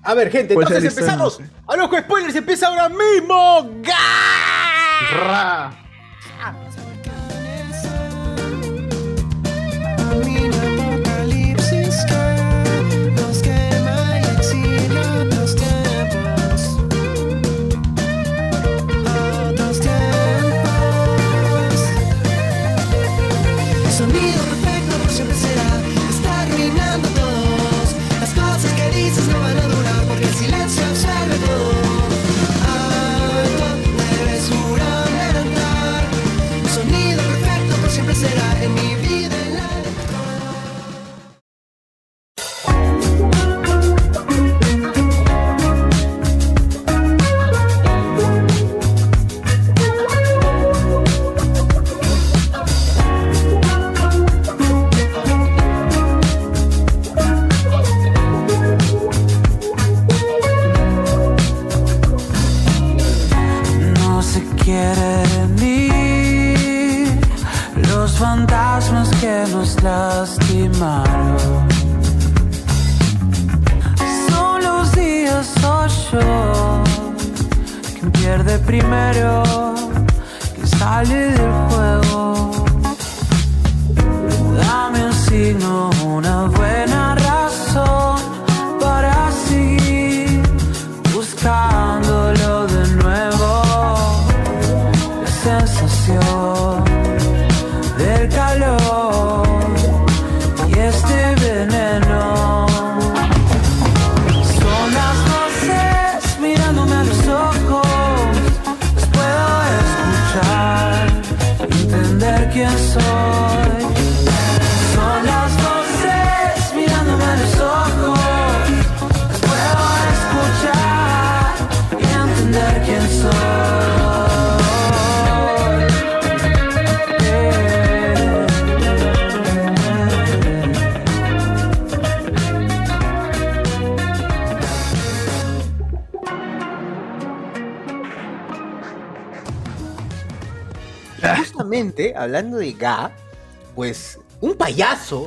A 0.03 0.15
ver, 0.15 0.31
gente, 0.31 0.55
Puede 0.55 0.69
ser 0.69 0.77
entonces 0.77 0.99
empezamos. 0.99 1.41
no. 1.41 1.47
A 1.73 1.77
los 1.77 1.91
spoilers 2.01 2.35
empieza 2.37 2.69
ahora 2.69 2.89
mismo. 2.89 3.71
¡Ga! 3.83 5.73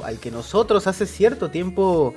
Al 0.09 0.19
que 0.19 0.29
nosotros 0.31 0.85
hace 0.87 1.05
cierto 1.05 1.49
tiempo, 1.49 2.13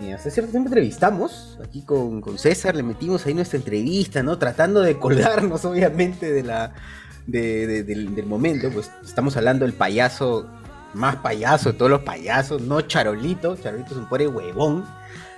eh, 0.00 0.12
hace 0.12 0.30
cierto 0.30 0.50
tiempo 0.50 0.68
entrevistamos, 0.68 1.58
aquí 1.64 1.82
con, 1.82 2.22
César, 2.38 2.74
le 2.74 2.82
metimos 2.82 3.24
ahí 3.26 3.34
nuestra 3.34 3.58
entrevista, 3.58 4.22
¿no? 4.22 4.38
Tratando 4.38 4.80
de 4.80 4.98
colgarnos, 4.98 5.64
obviamente, 5.66 6.32
de 6.32 6.42
la, 6.42 6.72
de- 7.26 7.66
de- 7.66 7.82
del, 7.84 8.14
del 8.14 8.26
momento, 8.26 8.70
pues 8.70 8.90
estamos 9.04 9.36
hablando 9.36 9.64
del 9.64 9.74
payaso 9.74 10.46
más 10.92 11.16
payaso 11.16 11.70
de 11.70 11.78
todos 11.78 11.90
los 11.90 12.00
payasos, 12.00 12.62
no 12.62 12.80
Charolito, 12.80 13.54
Charolito 13.56 13.92
es 13.92 13.96
un 13.98 14.08
pobre 14.08 14.26
huevón, 14.26 14.84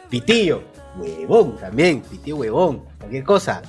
Pitillo, 0.08 0.62
huevón 0.96 1.56
también, 1.58 2.00
Pitillo 2.02 2.36
huevón, 2.36 2.84
cualquier 2.98 3.24
cosa. 3.24 3.60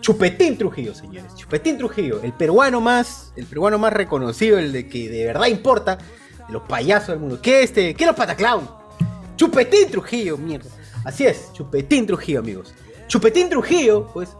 Chupetín 0.00 0.58
Trujillo, 0.58 0.94
señores, 0.96 1.32
Chupetín 1.36 1.78
Trujillo, 1.78 2.20
el 2.22 2.32
peruano 2.32 2.80
más, 2.80 3.32
el 3.36 3.46
peruano 3.46 3.78
más 3.78 3.92
reconocido, 3.92 4.58
el 4.58 4.72
de 4.72 4.88
que 4.88 5.08
de 5.08 5.26
verdad 5.26 5.46
importa, 5.46 5.98
de 6.46 6.52
los 6.52 6.62
payasos 6.62 7.08
del 7.08 7.18
mundo. 7.20 7.38
¿Qué 7.42 7.62
este? 7.62 7.94
¿Qué 7.94 8.06
los 8.06 8.16
pataclown? 8.16 8.68
Chupetín 9.36 9.90
Trujillo, 9.90 10.36
mierda. 10.38 10.68
Así 11.04 11.26
es, 11.26 11.52
Chupetín 11.52 12.06
Trujillo, 12.06 12.40
amigos. 12.40 12.74
Chupetín 13.08 13.48
Trujillo, 13.48 14.06
pues, 14.12 14.30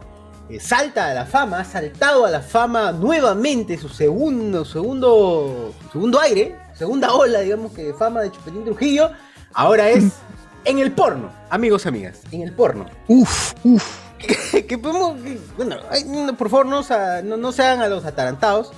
eh, 0.49 0.59
salta 0.59 1.07
a 1.07 1.13
la 1.13 1.25
fama, 1.25 1.59
ha 1.59 1.65
saltado 1.65 2.25
a 2.25 2.29
la 2.29 2.41
fama 2.41 2.91
nuevamente, 2.91 3.77
su 3.77 3.89
segundo, 3.89 4.63
segundo, 4.65 5.73
segundo 5.91 6.19
aire, 6.21 6.55
segunda 6.77 7.13
ola, 7.13 7.39
digamos 7.41 7.71
que 7.73 7.83
de 7.83 7.93
fama 7.93 8.21
de 8.21 8.31
Chupetín 8.31 8.63
Trujillo, 8.65 9.11
ahora 9.53 9.89
es 9.89 10.05
en 10.65 10.79
el 10.79 10.91
porno, 10.93 11.29
amigos, 11.49 11.85
amigas, 11.85 12.21
en 12.31 12.41
el 12.41 12.53
porno. 12.53 12.85
Uf, 13.07 13.53
uf. 13.63 13.99
que, 14.51 14.65
que 14.65 14.77
podemos, 14.77 15.21
que- 15.21 15.39
bueno, 15.57 15.75
ay, 15.91 16.05
no, 16.05 16.35
por 16.37 16.49
favor, 16.49 16.65
no, 16.65 16.81
no, 17.23 17.37
no 17.37 17.51
sean 17.51 17.81
a 17.81 17.87
los 17.87 18.05
atarantados. 18.05 18.71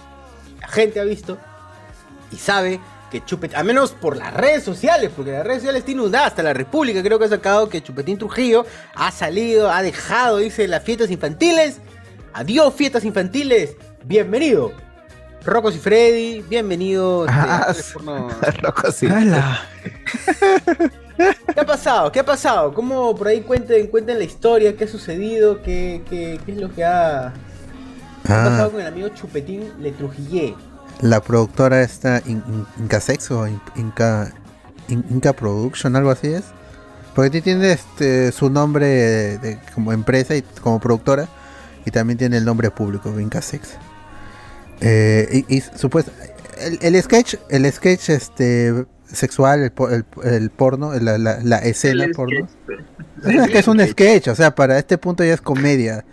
la 0.60 0.67
gente 0.67 1.00
ha 1.00 1.03
visto 1.03 1.38
y 2.32 2.38
sabe 2.38 2.79
que 3.09 3.24
Chupetín, 3.24 3.55
al 3.57 3.65
menos 3.65 3.91
por 3.91 4.17
las 4.17 4.33
redes 4.33 4.63
sociales, 4.63 5.12
porque 5.15 5.31
las 5.31 5.45
redes 5.45 5.59
sociales 5.59 5.83
tienen 5.85 6.01
inundadas, 6.01 6.27
hasta 6.27 6.43
la 6.43 6.53
República 6.53 7.01
creo 7.03 7.19
que 7.19 7.25
ha 7.25 7.29
sacado 7.29 7.69
que 7.69 7.81
Chupetín 7.81 8.17
Trujillo 8.17 8.65
ha 8.95 9.12
salido, 9.12 9.71
ha 9.71 9.81
dejado, 9.81 10.38
dice, 10.38 10.67
las 10.67 10.83
fiestas 10.83 11.09
infantiles. 11.12 11.77
Adiós, 12.33 12.74
fiestas 12.74 13.05
infantiles. 13.05 13.75
Bienvenido. 14.03 14.74
Rocos 15.45 15.75
y 15.75 15.79
Freddy, 15.79 16.41
bienvenido. 16.41 17.25
Ah. 17.29 17.74
Loco, 18.62 18.91
sí. 18.91 19.05
¡Hala! 19.09 19.62
¿Qué 21.53 21.59
ha 21.59 21.65
pasado? 21.65 22.12
¿Qué 22.12 22.19
ha 22.19 22.25
pasado? 22.25 22.74
¿Cómo 22.74 23.15
por 23.15 23.27
ahí 23.27 23.41
cuenten, 23.41 23.88
cuenten 23.88 24.17
la 24.17 24.25
historia? 24.25 24.75
¿Qué 24.75 24.83
ha 24.83 24.88
sucedido? 24.88 25.62
¿Qué, 25.62 26.01
qué, 26.09 26.39
qué 26.45 26.51
es 26.51 26.57
lo 26.57 26.74
que 26.74 26.83
ha 26.83 27.33
Ah, 28.27 28.45
pasado 28.50 28.71
con 28.71 28.81
el 28.81 28.88
amigo 28.88 29.09
Chupetín 29.09 29.71
Le 29.79 29.91
Trujillé? 29.91 30.55
La 31.01 31.21
productora 31.21 31.81
esta 31.81 32.21
In- 32.25 32.43
In- 32.47 32.65
Inca 32.79 32.99
Sex 32.99 33.29
o 33.31 33.47
In- 33.47 33.61
Inca, 33.75 34.31
In- 34.87 35.05
Inca 35.09 35.33
Production, 35.33 35.95
algo 35.95 36.11
así 36.11 36.27
es. 36.27 36.43
Porque 37.13 37.29
ti- 37.29 37.41
tiene 37.41 37.71
este, 37.71 38.31
su 38.31 38.49
nombre 38.49 39.37
de- 39.37 39.59
como 39.73 39.93
empresa 39.93 40.35
y 40.35 40.41
como 40.61 40.79
productora 40.79 41.27
y 41.85 41.91
también 41.91 42.17
tiene 42.17 42.37
el 42.37 42.45
nombre 42.45 42.71
público, 42.71 43.17
Inca 43.19 43.41
Sex. 43.41 43.69
Eh, 44.81 45.43
y, 45.47 45.57
y 45.57 45.61
supuesto, 45.61 46.11
el, 46.59 46.79
el 46.81 47.01
sketch, 47.01 47.35
el 47.49 47.71
sketch 47.71 48.09
este 48.09 48.85
sexual, 49.05 49.59
el, 49.61 49.73
el- 49.91 50.05
el 50.33 50.49
porno, 50.49 50.93
la, 50.99 51.17
la- 51.17 51.39
la 51.41 51.57
escena 51.59 52.05
porno. 52.15 52.47
Es 53.23 53.49
que 53.49 53.59
es 53.59 53.67
un 53.67 53.79
sketch, 53.85 54.27
o 54.27 54.35
sea, 54.35 54.53
para 54.55 54.77
este 54.77 54.97
punto 54.97 55.23
ya 55.23 55.33
es 55.33 55.41
comedia. 55.41 56.03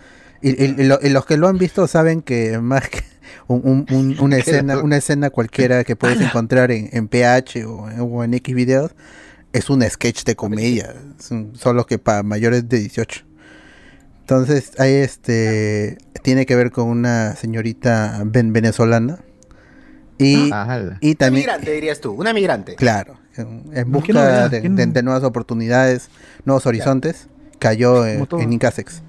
Y, 0.41 0.51
y- 0.51 0.75
y 0.79 0.85
lo- 0.85 0.99
y 1.03 1.09
los 1.09 1.27
que 1.27 1.37
lo 1.37 1.49
han 1.49 1.59
visto 1.59 1.87
saben 1.87 2.23
que 2.23 2.59
más 2.59 2.89
que 2.89 3.03
un- 3.47 3.63
un- 3.65 3.87
un- 3.97 4.17
una 4.21 4.37
escena, 4.39 4.79
una 4.79 4.97
escena 4.97 5.31
cualquiera 5.31 5.85
que 5.85 5.97
puedes 5.97 6.21
encontrar 6.21 6.71
en, 6.71 6.89
en 6.93 7.09
PH 7.09 7.65
o, 7.65 7.91
en- 7.91 8.01
o 8.01 8.25
en 8.25 8.35
X 8.35 8.55
videos 8.55 8.93
es 9.53 9.69
un 9.69 9.83
sketch 9.83 10.25
de 10.25 10.35
comedia, 10.37 10.95
son- 11.19 11.53
solo 11.55 11.85
que 11.87 11.99
para 11.99 12.23
mayores 12.23 12.69
de 12.69 12.79
18. 12.79 13.25
Entonces, 14.21 14.73
ahí 14.79 14.93
este 14.95 15.99
tiene 16.23 16.47
que 16.47 16.55
ver 16.57 16.71
con 16.71 16.87
una 16.89 17.35
señorita 17.37 18.23
ven- 18.25 18.53
venezolana 18.53 19.19
y, 20.19 20.51
Ajá. 20.53 20.99
y 21.01 21.09
Una 21.11 21.19
también 21.19 21.43
migrante, 21.43 21.73
dirías 21.73 22.01
tú, 22.01 22.13
una 22.13 22.33
migrante. 22.33 22.77
Claro, 22.77 23.19
en, 23.37 23.65
en 23.67 23.73
¿Qué 23.73 23.85
busca 23.85 24.49
de, 24.49 24.63
¿Qué 24.63 24.69
de- 24.69 24.87
no- 24.87 24.93
de 24.93 25.03
nuevas 25.03 25.25
oportunidades, 25.25 26.09
nuevos 26.45 26.65
horizontes, 26.67 27.27
cayó 27.59 28.07
en, 28.07 28.27
en 28.39 28.53
Incasex. 28.53 29.03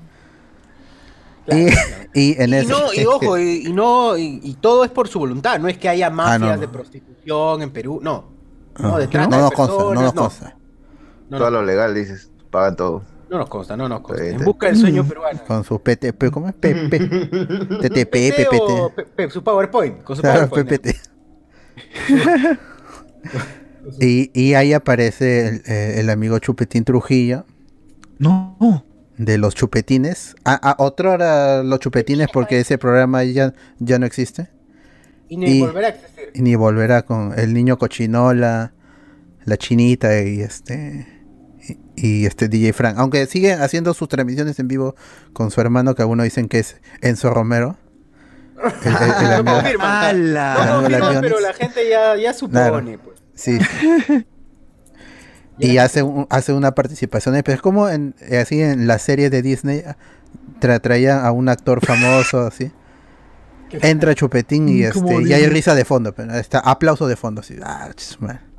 Claro, 1.45 1.61
y, 1.61 1.65
claro. 1.71 2.03
y 2.13 2.41
en 2.41 2.49
y, 2.49 2.55
ese, 2.55 2.67
no, 2.69 2.93
y 2.93 3.05
ojo, 3.05 3.37
y, 3.37 3.67
y 3.67 3.73
no, 3.73 4.17
y, 4.17 4.39
y 4.43 4.53
todo 4.55 4.83
es 4.83 4.91
por 4.91 5.07
su 5.07 5.19
voluntad, 5.19 5.59
no 5.59 5.67
es 5.67 5.77
que 5.77 5.89
haya 5.89 6.09
mafias 6.09 6.39
no, 6.39 6.55
no. 6.55 6.57
de 6.61 6.67
prostitución 6.67 7.61
en 7.61 7.71
Perú, 7.71 7.99
no. 8.01 8.25
no, 8.79 8.89
No, 8.89 8.97
de 8.97 9.07
no 9.07 9.21
de 9.27 9.27
nos 9.37 9.51
consta, 9.51 9.83
no 9.83 9.93
nos 9.93 10.15
no. 10.15 10.21
consta. 10.21 10.55
No, 11.29 11.37
Todo 11.37 11.51
lo 11.51 11.63
legal, 11.63 11.93
dices. 11.95 12.29
Pagan 12.51 12.75
todo. 12.75 13.03
no 13.29 13.37
nos 13.39 13.49
consta, 13.49 13.75
no 13.75 13.89
nos 13.89 14.01
consta. 14.01 14.23
Sí, 14.23 14.29
En 14.31 14.43
busca 14.45 14.67
del 14.67 14.77
sueño 14.77 15.03
peruano. 15.07 15.41
Con 15.47 15.63
su 15.63 15.79
PTP, 15.79 16.29
¿cómo 16.31 16.47
es? 16.49 16.53
PP, 16.53 16.99
TTP, 16.99 18.11
PPT. 19.15 19.31
Su 19.31 19.43
PowerPoint, 19.43 20.03
con 20.03 20.15
su 20.15 20.21
Claro, 20.21 20.47
PowerPoint. 20.49 20.81
PPT. 20.81 20.95
y, 23.99 24.31
y 24.39 24.53
ahí 24.53 24.73
aparece 24.73 25.47
el, 25.47 25.63
eh, 25.65 25.99
el 25.99 26.09
amigo 26.09 26.37
Chupetín 26.39 26.83
Trujillo 26.83 27.45
No. 28.19 28.85
De 29.17 29.37
los 29.37 29.55
chupetines. 29.55 30.35
Ah, 30.45 30.59
ah, 30.63 30.75
otro 30.79 31.13
era 31.13 31.63
los 31.63 31.79
chupetines 31.79 32.27
porque 32.33 32.59
ese 32.59 32.77
programa 32.77 33.23
ya, 33.23 33.53
ya 33.79 33.99
no 33.99 34.05
existe. 34.05 34.49
Y 35.29 35.37
ni 35.37 35.57
Y- 35.57 35.61
volverá 35.61 35.87
a 35.87 35.89
existir. 35.91 36.31
Y 36.33 36.41
ni 36.41 36.55
volverá 36.55 37.03
con 37.03 37.37
el 37.37 37.53
niño 37.53 37.77
cochinola, 37.77 38.73
la 39.45 39.57
chinita 39.57 40.21
y 40.21 40.41
este 40.41 41.07
y, 41.95 42.21
y 42.21 42.25
este 42.25 42.47
DJ 42.49 42.73
Frank. 42.73 42.97
Aunque 42.97 43.25
sigue 43.25 43.53
haciendo 43.53 43.93
sus 43.93 44.07
transmisiones 44.09 44.57
en 44.59 44.67
vivo 44.67 44.95
con 45.33 45.51
su 45.51 45.61
hermano, 45.61 45.95
que 45.95 46.01
algunos 46.01 46.23
dicen 46.25 46.47
que 46.49 46.59
es 46.59 46.77
Enzo 47.01 47.29
Romero. 47.29 47.77
El- 48.85 48.91
el- 48.93 49.31
el 49.33 49.45
No 49.45 49.53
confirman, 49.53 51.21
pero 51.21 51.39
la 51.39 51.53
gente 51.53 51.89
ya, 51.89 52.15
ya 52.15 52.33
supone, 52.33 52.59
Claro. 52.69 52.99
pues. 53.03 53.19
Sí. 53.35 53.57
y 55.59 55.77
hace, 55.77 56.03
un- 56.03 56.27
hace 56.29 56.53
una 56.53 56.71
participación, 56.73 57.35
pero 57.43 57.55
es 57.55 57.61
como 57.61 57.89
en, 57.89 58.15
eh, 58.21 58.39
así 58.39 58.61
en 58.61 58.87
la 58.87 58.99
serie 58.99 59.29
de 59.29 59.41
Disney, 59.41 59.83
tra 60.59 60.79
traía 60.79 61.25
a 61.25 61.31
un 61.31 61.49
actor 61.49 61.85
famoso, 61.85 62.41
así. 62.47 62.71
Entra 63.81 64.13
Chupetín 64.13 64.69
y, 64.69 64.83
este, 64.83 65.23
y 65.23 65.33
hay 65.33 65.47
risa 65.47 65.73
de 65.73 65.83
fondo, 65.83 66.13
pero 66.13 66.33
está 66.35 66.59
aplauso 66.59 67.07
de 67.07 67.15
fondo, 67.15 67.41
así. 67.41 67.55
Ah. 67.63 67.89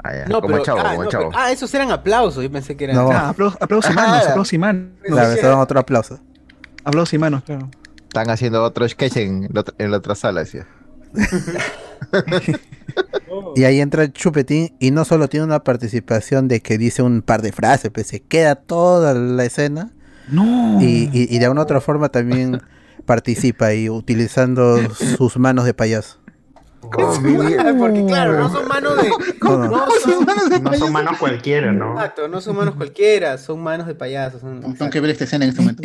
Ah, 0.03 0.13
ya. 0.13 0.25
No, 0.27 0.41
como 0.41 0.55
pero, 0.55 0.65
chavo, 0.65 0.81
ah, 0.81 0.91
como 0.91 1.05
no, 1.05 1.09
chavo. 1.11 1.29
pero- 1.31 1.41
ah, 1.41 1.53
esos 1.53 1.73
eran 1.73 1.91
aplausos, 1.93 2.43
yo 2.43 2.51
pensé 2.51 2.77
que 2.77 2.85
eran... 2.85 2.97
No. 2.97 3.11
Ah, 3.13 3.29
aplausos, 3.29 3.57
aplausos 3.63 3.91
y 3.93 3.95
manos, 3.95 4.13
Ah. 4.27 4.31
aplausos 4.31 4.53
y 4.53 4.59
manos. 4.59 4.89
Claro, 5.05 5.33
eso 5.33 5.47
era 5.47 5.59
otro 5.59 5.79
aplauso. 5.81 6.19
Aplausos 6.85 7.15
y 7.15 7.19
manos, 7.19 7.45
claro. 7.45 7.71
Están 8.03 8.29
haciendo 8.29 8.63
otro 8.65 8.89
sketch 8.89 9.17
en, 9.19 9.49
la 9.53 9.61
otra- 9.61 9.75
en 9.79 9.91
la 9.93 9.97
otra 9.99 10.15
sala, 10.17 10.41
decía. 10.41 10.67
y 13.57 13.65
ahí 13.65 13.81
entra 13.81 14.05
el 14.05 14.13
chupetín 14.13 14.75
y 14.79 14.91
no 14.91 15.05
solo 15.05 15.29
tiene 15.29 15.45
una 15.45 15.65
participación 15.65 16.49
de 16.49 16.61
que 16.61 16.79
dice 16.79 17.03
un 17.03 17.23
par 17.23 17.43
de 17.43 17.53
frases, 17.53 17.91
pues 17.93 18.07
se 18.07 18.21
queda 18.21 18.55
toda 18.57 19.15
la 19.15 19.45
escena. 19.45 19.91
No. 20.29 20.81
Y, 20.81 21.11
y, 21.13 21.35
y 21.35 21.39
de 21.39 21.49
una 21.49 21.63
otra 21.63 21.81
forma 21.81 22.09
también 22.09 22.63
participa 23.05 23.75
y 23.75 23.91
utilizando 23.91 24.79
sus 24.95 25.37
manos 25.37 25.65
de 25.65 25.75
payaso. 25.75 26.19
Porque 26.91 28.05
claro, 28.07 28.39
no 28.39 28.51
son 28.51 28.69
manos 28.69 29.03
de. 29.03 29.09
No, 29.41 29.59
no, 29.59 29.69
no, 29.69 29.87
son, 30.03 30.25
manos 30.25 30.51
de 30.51 30.61
no 30.61 30.75
son, 30.75 30.93
manos 30.93 31.19
cualquiera, 31.19 31.73
¿no? 31.73 31.93
Exacto, 31.93 32.29
no 32.29 32.41
son 32.41 32.57
manos 32.57 32.75
cualquiera, 32.75 33.39
son 33.39 33.63
manos 33.63 33.87
de 33.87 33.95
payasos. 33.95 34.41
Son... 34.41 34.61
Tengo 34.61 34.91
que 34.91 35.01
ver 35.01 35.11
esta 35.11 35.25
escena 35.25 35.45
en 35.45 35.51
este 35.51 35.63
momento. 35.63 35.83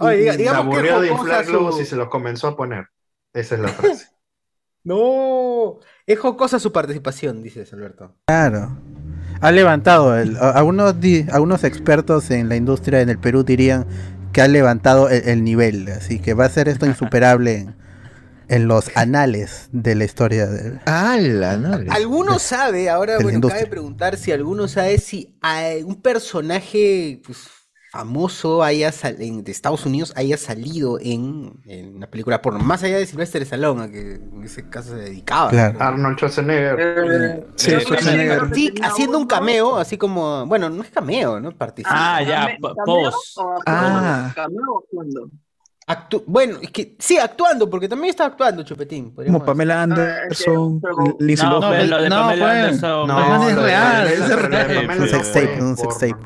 Oye, 0.00 0.36
digamos. 0.36 0.76
Aburrió 0.76 1.00
de 1.00 1.08
inflar 1.08 1.44
globos 1.44 1.76
su... 1.76 1.82
y 1.82 1.84
se 1.84 1.96
los 1.96 2.08
comenzó 2.08 2.48
a 2.48 2.56
poner. 2.56 2.86
Esa 3.32 3.54
es 3.54 3.60
la 3.60 3.68
frase. 3.68 4.08
No, 4.86 5.80
es 6.06 6.18
jocosa 6.18 6.60
su 6.60 6.70
participación, 6.72 7.42
dices 7.42 7.72
Alberto. 7.72 8.14
Claro. 8.26 8.78
Ha 9.40 9.50
levantado, 9.50 10.16
el, 10.16 10.36
algunos, 10.36 11.00
di- 11.00 11.26
algunos 11.30 11.64
expertos 11.64 12.30
en 12.30 12.48
la 12.48 12.54
industria 12.56 13.00
en 13.00 13.08
el 13.08 13.18
Perú 13.18 13.42
dirían 13.42 13.84
que 14.32 14.42
ha 14.42 14.48
levantado 14.48 15.10
el, 15.10 15.28
el 15.28 15.42
nivel, 15.44 15.88
así 15.88 16.20
que 16.20 16.34
va 16.34 16.44
a 16.44 16.48
ser 16.48 16.68
esto 16.68 16.86
insuperable 16.86 17.56
en, 17.56 17.74
en 18.48 18.68
los 18.68 18.96
anales 18.96 19.68
de 19.72 19.96
la 19.96 20.04
historia 20.04 20.46
del... 20.46 20.78
¡Hala! 20.86 21.56
¿no? 21.56 21.92
¿Alguno 21.92 22.38
sabe, 22.38 22.88
ahora 22.88 23.14
de 23.14 23.18
la 23.18 23.24
bueno, 23.24 23.48
cabe 23.48 23.66
preguntar 23.66 24.16
si 24.16 24.30
alguno 24.30 24.68
sabe 24.68 24.98
si 24.98 25.36
hay 25.42 25.82
un 25.82 26.00
personaje 26.00 27.20
pues, 27.26 27.48
famoso 27.96 28.62
haya 28.62 28.92
sal- 28.92 29.16
en, 29.20 29.42
de 29.42 29.50
Estados 29.52 29.86
Unidos 29.86 30.12
haya 30.16 30.36
salido 30.36 30.98
en, 31.00 31.52
en 31.64 31.96
una 31.96 32.06
película 32.08 32.42
porno, 32.42 32.58
más 32.58 32.82
allá 32.82 32.98
de 32.98 33.06
Sylvester 33.06 33.40
Stallone, 33.42 33.84
a 33.84 33.88
que 33.90 34.14
en 34.16 34.42
ese 34.44 34.68
caso 34.68 34.90
se 34.90 34.96
dedicaba. 34.96 35.48
Claro. 35.50 35.78
Arnold 35.80 36.16
Schwarzenegger. 36.18 36.76
Eh, 36.78 37.46
Sí, 37.56 37.70
Schwarzenegger. 37.80 38.54
Sí, 38.54 38.74
haciendo 38.82 39.16
un 39.18 39.26
cameo, 39.26 39.76
así 39.76 39.96
como, 39.96 40.44
bueno, 40.46 40.68
no 40.68 40.82
es 40.82 40.90
cameo, 40.90 41.40
¿no? 41.40 41.52
Participa. 41.52 41.88
Ah, 42.16 42.22
ya, 42.22 42.40
cameo 42.58 42.74
pos. 42.84 43.34
o 43.38 43.54
Ah. 43.66 44.32
Cameo 44.34 44.72
o 44.72 44.78
actuando. 44.80 45.30
Bueno, 46.26 46.58
es 46.60 46.70
que 46.72 46.96
sí, 46.98 47.16
actuando, 47.16 47.70
porque 47.70 47.88
también 47.88 48.10
está 48.10 48.26
actuando 48.26 48.64
Chupetín. 48.64 49.12
Como 49.12 49.44
Pamela 49.44 49.82
Anderson, 49.82 50.82
ah, 50.84 51.14
Liz 51.20 51.40
pues, 51.40 51.42
no, 51.44 51.60
no, 51.60 51.70
lo 51.84 52.02
de 52.02 52.10
Pamela 52.10 52.50
Anderson. 52.50 53.06
No, 53.06 53.48
es 53.48 53.56
real, 53.56 54.06
es. 54.08 54.20
Ah, 54.20 54.96
un 54.98 55.08
sextape, 55.08 55.62
un 55.62 55.76
sextape. 55.76 56.22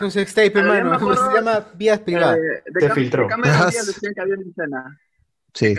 Un 0.00 0.10
sextape, 0.12 0.58
hermano. 0.58 0.98
¿Cómo 1.00 1.14
se 1.16 1.34
llama? 1.34 1.66
Vías 1.74 1.98
privadas. 2.00 2.38
Te 2.78 2.90
filtró. 2.90 3.26
Sí, 5.52 5.74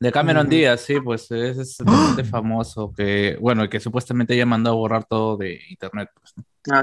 de 0.00 0.12
Cameron 0.12 0.48
Díaz, 0.48 0.80
sí, 0.80 0.98
pues 1.00 1.30
es, 1.30 1.58
es 1.58 1.76
bastante 1.84 2.24
famoso 2.24 2.90
que, 2.96 3.36
bueno, 3.38 3.68
que 3.68 3.78
supuestamente 3.78 4.32
haya 4.32 4.46
mandó 4.46 4.70
a 4.70 4.74
borrar 4.74 5.04
todo 5.04 5.36
de 5.36 5.60
internet, 5.68 6.08
pues. 6.14 6.34
Ah, 6.70 6.82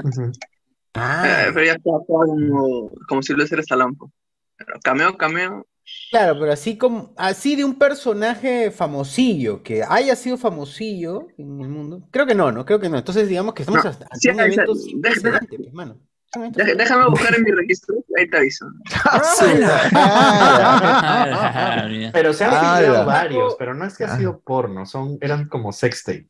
ah. 0.94 1.24
Eh, 1.26 1.50
pero 1.52 1.66
ya 1.66 1.72
está 1.72 1.90
como, 2.06 2.92
como 3.08 3.22
si 3.22 3.32
lo 3.32 3.42
hiciera 3.42 3.64
Salampo. 3.64 4.12
Pero 4.56 4.78
cameo, 4.82 5.16
cameo. 5.16 5.66
Claro, 6.10 6.38
pero 6.40 6.52
así 6.52 6.78
como, 6.78 7.12
así 7.16 7.56
de 7.56 7.64
un 7.64 7.78
personaje 7.78 8.70
famosillo, 8.70 9.62
que 9.62 9.82
haya 9.86 10.16
sido 10.16 10.38
famosillo 10.38 11.26
en 11.36 11.60
el 11.60 11.68
mundo. 11.68 12.08
Creo 12.10 12.26
que 12.26 12.34
no, 12.34 12.50
¿no? 12.50 12.64
Creo 12.64 12.80
que 12.80 12.88
no. 12.88 12.96
Entonces 12.96 13.28
digamos 13.28 13.52
que 13.54 13.62
estamos 13.62 13.84
No, 13.84 13.90
hasta 13.90 14.06
sí, 14.14 14.30
un 14.30 14.40
evento 14.40 14.64
pues, 14.66 15.22
Déjame 16.76 17.06
buscar 17.08 17.34
en 17.36 17.42
mi 17.44 17.50
registro, 17.52 17.94
ahí 18.18 18.28
te 18.28 18.36
aviso. 18.38 18.66
Ah, 19.96 21.86
mira. 21.88 22.10
Pero 22.12 22.32
se 22.32 22.44
han 22.44 22.50
Ah, 22.54 23.02
varios, 23.04 23.54
pero 23.58 23.74
no 23.74 23.84
es 23.84 23.96
que 23.96 24.04
ha 24.04 24.14
Ah. 24.14 24.18
sido 24.18 24.40
porno, 24.40 24.86
son, 24.86 25.18
eran 25.20 25.48
como 25.48 25.72
sextape. 25.72 26.28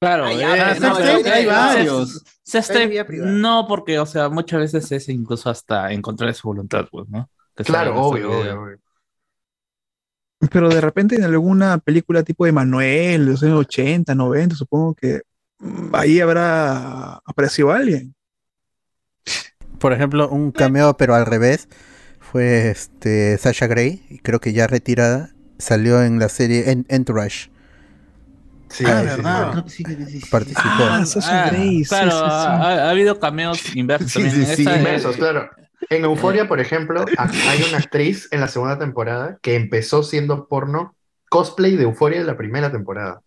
Claro, 0.00 0.28
eh, 0.28 0.38
ya, 0.38 0.74
no, 0.78 0.94
hay 0.96 1.42
eh, 1.42 1.46
varios. 1.46 2.22
sextape, 2.42 2.98
Hay 3.00 3.04
privada. 3.04 3.32
no, 3.32 3.66
porque, 3.68 3.98
o 3.98 4.06
sea, 4.06 4.28
muchas 4.28 4.60
veces 4.60 4.92
es 4.92 5.08
incluso 5.08 5.50
hasta 5.50 5.92
en 5.92 6.00
contra 6.02 6.28
de 6.28 6.34
su 6.34 6.46
voluntad, 6.48 6.86
pues, 6.90 7.08
¿no? 7.08 7.28
Que 7.56 7.64
Claro, 7.64 8.00
obvio, 8.00 8.30
obvio, 8.30 8.62
obvio. 8.62 8.78
Pero 10.52 10.68
de 10.68 10.80
repente 10.80 11.16
en 11.16 11.24
alguna 11.24 11.78
película 11.78 12.22
tipo 12.22 12.44
de 12.44 12.52
Manuel, 12.52 13.24
de 13.26 13.32
los 13.32 13.42
años 13.42 13.58
80, 13.58 14.14
90, 14.14 14.54
supongo 14.54 14.94
que 14.94 15.22
mm, 15.58 15.94
ahí 15.94 16.20
habrá 16.20 17.14
aparecido 17.24 17.72
alguien. 17.72 18.14
Por 19.80 19.92
ejemplo, 19.92 20.28
un 20.28 20.52
cameo, 20.52 20.96
pero 20.96 21.14
al 21.16 21.26
revés, 21.26 21.68
fue 22.20 22.70
este 22.70 23.36
Sasha 23.38 23.66
Grey, 23.66 24.04
y 24.10 24.18
creo 24.18 24.40
que 24.40 24.52
ya 24.52 24.66
retirada, 24.68 25.30
salió 25.58 26.02
en 26.02 26.18
la 26.20 26.28
serie 26.28 26.70
En- 26.70 26.86
Entourage. 26.88 27.50
Sí, 28.70 28.84
ah, 28.86 29.00
sí, 29.00 29.06
verdad, 29.06 29.64
sí. 29.66 29.84
creo 29.84 29.96
que 29.98 30.06
sí. 30.06 30.20
Participó. 30.30 30.62
Ah, 30.68 31.04
Ah, 31.22 31.50
claro, 31.88 32.10
sí. 32.10 32.16
Ha, 32.26 32.62
ha 32.86 32.90
habido 32.90 33.18
cameos 33.18 33.74
inversos 33.76 34.12
Sí, 34.12 34.62
Inversos, 34.62 35.16
claro. 35.16 35.48
En 35.90 36.04
Euforia, 36.04 36.48
por 36.48 36.60
ejemplo, 36.60 37.04
ha- 37.18 37.30
hay 37.50 37.62
una 37.68 37.78
actriz 37.78 38.28
en 38.30 38.40
la 38.40 38.48
segunda 38.48 38.78
temporada 38.78 39.38
que 39.42 39.54
empezó 39.56 40.02
siendo 40.02 40.48
porno 40.48 40.94
cosplay 41.30 41.76
de 41.76 41.84
Euforia 41.84 42.20
en 42.20 42.26
la 42.26 42.36
primera 42.36 42.70
temporada. 42.70 43.20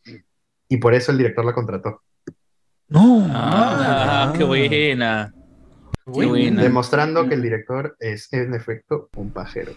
Y 0.70 0.78
por 0.78 0.94
eso 0.94 1.12
el 1.12 1.18
director 1.18 1.44
la 1.46 1.54
contrató. 1.54 2.02
No. 2.88 3.28
Ah, 3.34 4.34
qué 4.38 4.44
buena. 4.44 5.34
Qué 6.14 6.26
buena. 6.26 6.62
Demostrando 6.62 7.28
que 7.28 7.36
el 7.36 7.42
director 7.42 7.96
es, 8.00 8.32
en 8.34 8.54
efecto, 8.54 9.10
un 9.16 9.32
pajero. 9.32 9.72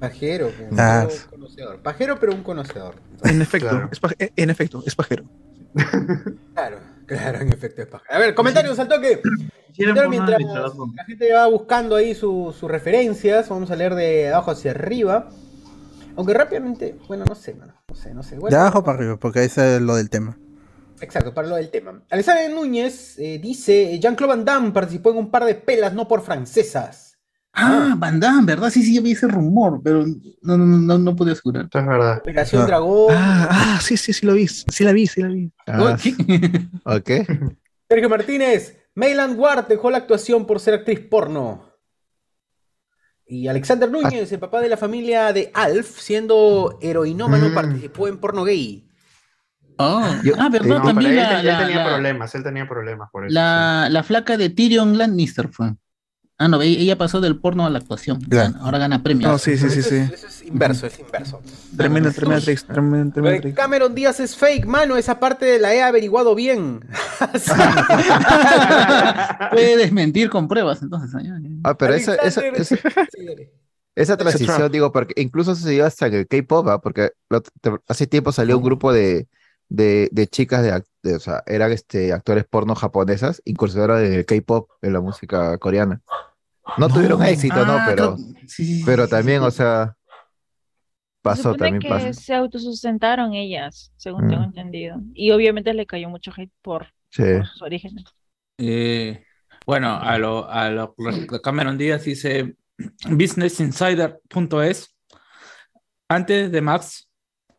Pajero, 0.00 0.50
pero 0.58 0.68
Ah. 0.78 1.06
un 1.08 1.30
conocedor. 1.30 1.78
Pajero, 1.82 2.18
pero 2.18 2.32
un 2.32 2.42
conocedor. 2.42 2.94
En 3.24 3.40
efecto, 3.42 3.68
Claro. 3.68 3.88
es 3.92 4.00
pa- 4.00 4.14
eh, 4.18 4.32
en 4.36 4.50
efecto, 4.50 4.82
es 4.86 4.94
pajero. 4.94 5.24
Claro, 6.54 6.78
claro, 7.06 7.40
en 7.40 7.52
efecto 7.52 7.82
es 7.82 7.88
pajero. 7.88 8.14
A 8.14 8.18
ver, 8.18 8.34
comentarios 8.34 8.78
al 8.78 8.88
toque. 8.88 9.20
Mientras 9.78 10.40
la 10.96 11.04
gente 11.04 11.32
va 11.32 11.46
buscando 11.48 11.96
ahí 11.96 12.14
su- 12.14 12.54
sus 12.58 12.70
referencias, 12.70 13.48
vamos 13.48 13.70
a 13.70 13.76
leer 13.76 13.94
de 13.94 14.28
abajo 14.32 14.50
hacia 14.50 14.72
arriba. 14.72 15.28
Aunque 16.16 16.34
rápidamente, 16.34 16.96
bueno, 17.08 17.24
no 17.26 17.34
sé, 17.34 17.54
mano, 17.54 17.72
no 17.88 17.94
sé, 17.94 18.12
no 18.14 18.22
sé. 18.22 18.36
De 18.36 18.56
abajo 18.56 18.82
para 18.82 18.98
arriba, 18.98 19.16
porque 19.16 19.44
ese 19.44 19.76
es 19.76 19.82
lo 19.82 19.94
del 19.96 20.10
tema. 20.10 20.36
Exacto, 21.00 21.32
para 21.32 21.48
lo 21.48 21.56
del 21.56 21.70
tema. 21.70 22.02
Alexander 22.10 22.50
Núñez 22.50 23.18
eh, 23.18 23.38
dice, 23.40 23.98
Jean-Claude 23.98 24.34
Van 24.36 24.44
Damme 24.44 24.70
participó 24.72 25.10
en 25.12 25.16
un 25.18 25.30
par 25.30 25.44
de 25.44 25.54
pelas 25.54 25.94
no 25.94 26.06
por 26.08 26.20
francesas. 26.22 27.09
Ah, 27.52 27.94
Van 27.98 28.20
Damme, 28.20 28.46
¿verdad? 28.46 28.70
Sí, 28.70 28.82
sí, 28.82 28.94
yo 28.94 29.02
vi 29.02 29.12
ese 29.12 29.26
rumor, 29.26 29.80
pero 29.82 30.04
no, 30.42 30.56
no, 30.56 30.66
no, 30.66 30.98
no 30.98 31.16
pude 31.16 31.32
asegurar. 31.32 31.64
Es 31.72 31.86
verdad. 31.86 32.18
Operación 32.18 32.62
Ah. 32.62 32.66
Dragón. 32.66 33.14
Ah, 33.16 33.48
ah, 33.50 33.80
sí, 33.82 33.96
sí, 33.96 34.12
sí 34.12 34.24
lo 34.24 34.34
vi. 34.34 34.46
Sí 34.46 34.84
la 34.84 34.92
vi, 34.92 35.06
sí 35.06 35.20
la 35.22 35.28
vi. 35.28 35.50
Ah, 35.66 35.96
ok. 36.84 37.10
Sergio 37.88 38.08
Martínez, 38.08 38.76
Mayland 38.94 39.38
Ward 39.38 39.66
dejó 39.66 39.90
la 39.90 39.98
actuación 39.98 40.46
por 40.46 40.60
ser 40.60 40.74
actriz 40.74 41.00
porno. 41.00 41.64
Y 43.26 43.46
Alexander 43.48 43.90
Núñez, 43.90 44.30
el 44.32 44.38
papá 44.40 44.60
de 44.60 44.68
la 44.68 44.76
familia 44.76 45.32
de 45.32 45.50
Alf, 45.54 45.98
siendo 46.00 46.78
heroinómano, 46.80 47.48
Mm. 47.48 47.54
participó 47.54 48.08
en 48.08 48.18
porno 48.18 48.44
gay. 48.44 48.86
Ah, 49.78 50.20
Yo- 50.24 50.34
ah, 50.38 50.48
¿verdad? 50.50 50.82
También 50.82 51.12
él, 51.12 51.16
la, 51.16 51.40
él 51.40 51.46
la- 51.46 51.58
tenía 51.60 51.76
la- 51.76 51.84
problemas, 51.86 52.34
él 52.34 52.42
tenía 52.42 52.68
problemas 52.68 53.08
por 53.10 53.24
eso. 53.26 53.32
la- 53.34 53.88
la 53.90 54.02
flaca 54.02 54.36
de 54.36 54.50
Tyrion 54.50 54.98
Lannister 54.98 55.48
fue. 55.48 55.74
Ah, 56.42 56.48
no, 56.48 56.62
ella 56.62 56.96
pasó 56.96 57.20
del 57.20 57.38
porno 57.38 57.66
a 57.66 57.70
la 57.70 57.80
actuación. 57.80 58.18
Claro. 58.22 58.54
Ahora 58.60 58.78
gana 58.78 59.02
premios. 59.02 59.30
No, 59.30 59.36
sí, 59.36 59.58
sí, 59.58 59.68
sí, 59.68 59.80
Eso 59.80 59.88
sí. 59.90 59.96
es- 59.96 60.12
Eso 60.12 60.26
es 60.26 60.42
inverso, 60.46 60.86
es 60.86 60.98
inverso. 60.98 61.42
Lo 61.42 61.76
tremenda 61.76 62.08
de 62.08 62.14
actriz. 63.36 63.54
Cameron 63.54 63.94
Díaz 63.94 64.20
es 64.20 64.36
fake, 64.36 64.64
mano, 64.64 64.96
esa 64.96 65.20
parte 65.20 65.58
la 65.58 65.74
he 65.74 65.82
averiguado 65.82 66.34
bien. 66.34 66.80
Puede 69.50 69.76
desmentir 69.76 70.30
con 70.30 70.48
pruebas, 70.48 70.82
entonces. 70.82 71.14
ah. 71.14 71.20
Ah, 71.64 71.74
pero 71.76 71.94
esa, 71.94 72.14
esa, 72.16 72.42
esa, 72.46 72.76
transición, 74.16 74.72
digo, 74.72 74.92
porque 74.92 75.20
incluso 75.20 75.54
se 75.54 75.70
dio 75.70 75.84
hasta 75.84 76.06
en 76.06 76.14
el 76.14 76.26
K-pop, 76.26 76.66
¿ah? 76.68 76.80
porque 76.80 77.10
lo- 77.28 77.42
te- 77.42 77.76
hace 77.88 78.06
tiempo 78.06 78.32
salió 78.32 78.56
un 78.56 78.64
grupo 78.64 78.92
de, 78.92 79.28
de, 79.68 80.08
de 80.10 80.26
chicas, 80.26 80.62
de, 80.62 80.82
de- 81.02 81.16
o 81.16 81.20
sea, 81.20 81.42
eran 81.46 81.72
este, 81.72 82.12
actores 82.12 82.44
porno 82.48 82.74
japonesas, 82.74 83.42
incursionaron 83.44 84.02
en 84.04 84.12
el 84.14 84.24
K-pop, 84.24 84.70
en 84.82 84.92
la 84.94 85.00
música 85.00 85.58
coreana. 85.58 86.00
No, 86.78 86.88
tuvieron 86.88 87.22
éxito, 87.24 87.64
¿no? 87.64 87.72
Ah, 87.72 87.84
Pero, 87.88 88.16
sí, 88.46 88.82
pero 88.84 89.04
sí, 89.04 89.10
también, 89.10 89.40
sí. 89.40 89.46
o 89.46 89.50
sea, 89.50 89.96
Se 89.96 91.20
pasó, 91.22 91.42
supone 91.52 91.58
también 91.58 91.80
que 91.80 91.88
pasó. 91.88 92.12
se 92.20 92.34
autosustentaron 92.34 93.34
ellas, 93.34 93.92
según 93.96 94.28
tengo 94.28 94.42
Mm. 94.42 94.44
entendido. 94.44 94.96
Y 95.14 95.30
obviamente 95.32 95.74
le 95.74 95.86
cayó 95.86 96.08
mucho 96.08 96.32
hate 96.36 96.52
por, 96.62 96.86
Sí. 97.10 97.22
por 97.22 97.46
sus 97.46 97.62
orígenes. 97.62 98.04
Eh, 98.58 99.24
bueno, 99.66 99.94
a 99.96 100.18
lo, 100.18 100.48
a 100.50 100.70
lo 100.70 100.94
Cameron 101.42 101.76
Díaz 101.78 102.04
dice 102.04 102.54
businessinsider.es. 103.08 104.94
Antes 106.08 106.50
de 106.52 106.60
Max, 106.60 107.08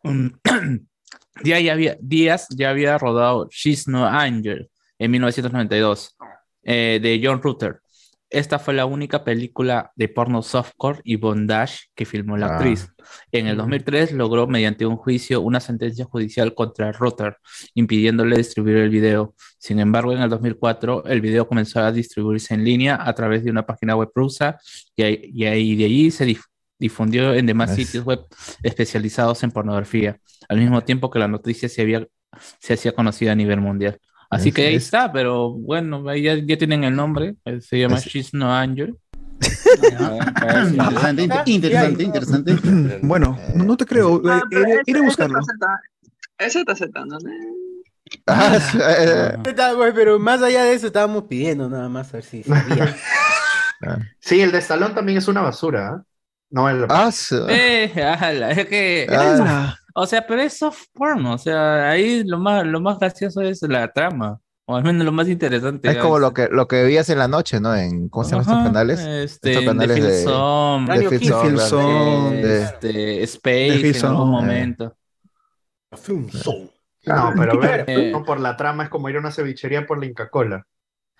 um, 0.04 0.30
Díaz 1.42 1.62
ya 1.62 1.72
había, 1.72 1.96
Díaz 2.00 2.46
ya 2.50 2.70
había 2.70 2.98
rodado 2.98 3.48
She's 3.50 3.88
No 3.88 4.06
Angel 4.06 4.70
en 4.98 5.10
1992 5.10 6.16
eh, 6.64 6.98
de 7.02 7.20
John 7.22 7.40
Rutter. 7.42 7.80
Esta 8.32 8.58
fue 8.58 8.72
la 8.72 8.86
única 8.86 9.24
película 9.24 9.92
de 9.94 10.08
porno 10.08 10.40
softcore 10.42 11.00
y 11.04 11.16
bondage 11.16 11.88
que 11.94 12.06
filmó 12.06 12.36
la 12.38 12.46
Ah. 12.46 12.54
actriz. 12.56 12.88
En 13.30 13.46
el 13.46 13.56
2003 13.58 14.12
logró 14.12 14.46
mediante 14.46 14.86
un 14.86 14.96
juicio 14.96 15.42
una 15.42 15.60
sentencia 15.60 16.06
judicial 16.06 16.54
contra 16.54 16.92
Rutter, 16.92 17.36
impidiéndole 17.74 18.36
distribuir 18.38 18.76
el 18.78 18.88
video. 18.88 19.34
Sin 19.58 19.78
embargo, 19.80 20.12
en 20.14 20.22
el 20.22 20.30
2004 20.30 21.04
el 21.06 21.20
video 21.20 21.46
comenzó 21.46 21.80
a 21.80 21.92
distribuirse 21.92 22.54
en 22.54 22.64
línea 22.64 22.98
a 23.00 23.12
través 23.14 23.44
de 23.44 23.50
una 23.50 23.66
página 23.66 23.96
web 23.96 24.08
rusa 24.14 24.58
y, 24.96 25.04
y 25.04 25.76
de 25.76 25.84
allí 25.84 26.10
se 26.10 26.26
dif- 26.26 26.44
difundió 26.78 27.34
en 27.34 27.44
demás 27.46 27.70
Es- 27.72 27.76
sitios 27.86 28.04
web 28.04 28.20
especializados 28.62 29.42
en 29.42 29.50
pornografía, 29.50 30.18
al 30.48 30.58
mismo 30.58 30.80
tiempo 30.82 31.10
que 31.10 31.18
la 31.18 31.28
noticia 31.28 31.68
se, 31.68 31.82
había, 31.82 32.06
se 32.60 32.72
hacía 32.74 32.92
conocida 32.92 33.32
a 33.32 33.36
nivel 33.36 33.60
mundial. 33.60 33.98
Así 34.32 34.48
Es- 34.48 34.54
que 34.54 34.66
ahí 34.68 34.74
es- 34.76 34.84
está, 34.84 35.12
pero 35.12 35.50
bueno, 35.52 36.08
ahí 36.08 36.22
ya, 36.22 36.34
ya 36.36 36.56
tienen 36.56 36.84
el 36.84 36.96
nombre, 36.96 37.34
eh, 37.44 37.60
se 37.60 37.78
llama 37.78 37.98
Es- 37.98 38.06
She's 38.06 38.32
No 38.32 38.50
Angel. 38.54 38.96
Interesante, 39.82 41.22
inter- 41.22 41.42
interesante, 41.46 42.02
interesante. 42.02 42.52
Bueno, 43.02 43.38
no, 43.54 43.76
te 43.76 43.84
creo. 43.84 44.22
Ah, 44.26 44.42
eh, 44.50 44.82
iré, 44.86 45.00
a 45.00 45.02
buscarlo. 45.02 45.38
ZZ. 45.42 45.66
Es 46.38 46.52
ZZ, 46.54 46.80
¿no? 47.06 47.18
Ah, 48.26 48.58
sí, 48.60 48.78
eh, 48.80 49.36
Está, 49.46 49.74
pues, 49.74 49.92
Pero 49.94 50.18
más 50.18 50.42
allá 50.42 50.64
de 50.64 50.74
eso 50.74 50.86
estábamos 50.86 51.24
pidiendo 51.24 51.68
nada 51.68 51.88
más 51.88 52.08
a 52.10 52.18
ver 52.18 52.24
si 52.24 52.42
sabía. 52.42 52.96
Sí, 54.20 54.40
el 54.40 54.52
de 54.52 54.58
Stallone 54.58 54.94
también 54.94 55.18
es 55.18 55.26
una 55.26 55.40
basura. 55.40 56.04
No, 56.52 56.68
el, 56.68 56.86
ah, 56.90 57.10
Eh, 57.48 57.90
ala, 58.20 58.50
es 58.52 58.66
que, 58.66 59.06
Ah, 59.10 59.74
o 59.94 60.06
sea, 60.06 60.26
pero 60.26 60.42
es 60.42 60.58
soft 60.58 60.84
porn, 60.92 61.24
o 61.26 61.38
sea, 61.38 61.90
ahí 61.90 62.22
lo 62.24 62.38
más, 62.38 62.64
lo 62.66 62.80
más 62.80 62.98
gracioso 62.98 63.40
es 63.40 63.62
la 63.62 63.90
trama, 63.92 64.38
o 64.66 64.76
al 64.76 64.84
menos 64.84 65.04
lo 65.04 65.12
más 65.12 65.28
interesante. 65.28 65.90
es 65.90 65.96
como 65.96 66.18
lo 66.18 66.32
que, 66.34 66.48
lo 66.50 66.68
que 66.68 66.82
veías 66.84 67.08
en 67.08 67.18
la 67.18 67.26
noche, 67.28 67.58
¿no? 67.58 67.74
En, 67.74 68.08
¿cómo 68.10 68.24
se 68.24 68.30
llaman 68.32 68.42
estos 68.46 68.64
canales? 68.64 69.00
Este, 69.00 69.50
Estos 69.52 69.64
canales 69.64 69.96
de 69.96 70.02
de- 72.42 72.62
este, 72.62 73.22
Space 73.24 73.78
Film 73.78 73.96
en 73.96 74.04
algún 74.06 74.28
Eh. 74.28 74.30
momento. 74.30 74.96
Film 75.96 76.28
Zone. 76.30 76.70
No, 77.04 77.32
pero 77.36 77.58
ver, 77.58 77.84
Eh. 77.88 78.10
no, 78.12 78.22
por 78.24 78.38
la 78.40 78.56
trama 78.56 78.84
es 78.84 78.88
como 78.90 79.08
ir 79.08 79.16
a 79.16 79.20
una 79.20 79.32
cevichería 79.32 79.86
por 79.86 79.98
la 79.98 80.06
Inca 80.06 80.28
Cola. 80.30 80.64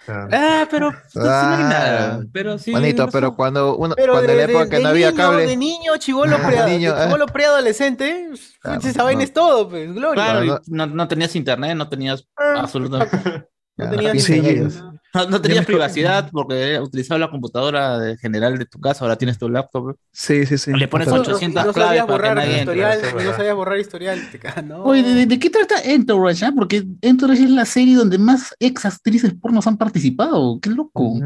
Ah, 0.09 0.67
pero 0.71 0.91
no, 0.91 0.99
sí 1.09 1.19
no 1.19 1.25
hay 1.25 1.31
Ah, 1.63 1.67
nada, 1.69 2.25
pero 2.33 2.59
sí. 2.59 2.73
Bonito, 2.73 3.07
no 3.07 3.13
pero 3.13 3.37
cuando 3.37 3.77
uno, 3.77 3.95
Pero 3.95 4.15
cuando 4.15 4.27
de, 4.27 4.33
en 4.33 4.39
la 4.41 4.47
de- 4.47 4.53
época 4.53 4.69
que 4.71 4.77
de 4.77 4.83
no 4.83 4.89
había 4.89 5.11
niño, 5.11 5.23
cable, 5.23 5.47
de 5.47 5.57
niño, 5.57 5.97
chivolo, 5.99 6.37
pre, 6.39 6.77
eh. 6.77 6.81
chivolo 7.05 7.27
preadolescente, 7.27 8.31
Claro, 8.61 8.81
esa 8.83 9.03
vaina 9.05 9.19
no. 9.19 9.25
es 9.25 9.33
todo, 9.33 9.69
pues, 9.69 9.93
gloria. 9.95 10.25
Claro, 10.25 10.45
no, 10.45 10.87
no, 10.87 10.95
no 10.95 11.09
tenías 11.09 11.35
internet, 11.37 11.77
no 11.77 11.89
tenías 11.89 12.27
Ah, 12.37 12.61
absolutamente, 12.61 13.17
No 13.77 13.87
ah, 13.87 13.95
internet. 14.13 14.73
no, 15.15 15.27
no 15.27 15.41
tenías 15.41 15.67
privacidad 15.67 16.31
porque 16.33 16.79
utilizabas 16.81 17.21
la 17.21 17.31
computadora 17.31 17.99
de 17.99 18.17
general 18.17 18.59
de 18.59 18.67
tu 18.67 18.81
casa, 18.81 19.05
ahora 19.05 19.17
tienes 19.17 19.39
tu 19.39 19.49
laptop. 19.49 19.97
sí, 20.13 20.47
sí, 20.47 20.59
sí. 20.59 20.73
Le 20.73 20.89
pones 20.89 21.09
Bastante. 21.09 21.33
800 21.33 21.63
y 21.63 21.67
no 21.67 21.73
claves 21.73 21.89
sabías 21.89 22.07
para 22.07 22.07
que 22.07 22.13
borrar 22.13 22.37
nadie 22.37 22.59
historial, 22.59 23.01
no 23.25 23.33
sabías 23.37 23.55
borrar 23.55 23.79
historial. 23.79 24.21
No. 24.65 24.85
Oye, 24.85 25.03
¿de, 25.03 25.27
de 25.27 25.39
qué 25.39 25.51
trata 25.51 25.83
Entourage? 25.83 26.45
ah? 26.45 26.53
Porque 26.55 26.85
Entourage 27.03 27.45
es 27.45 27.51
la 27.51 27.65
serie 27.65 27.95
donde 27.97 28.19
más 28.19 28.55
ex 28.59 28.85
actrices 28.85 29.35
pornos 29.35 29.67
han 29.67 29.77
participado. 29.77 30.59
¡Qué 30.61 30.71
loco! 30.71 31.19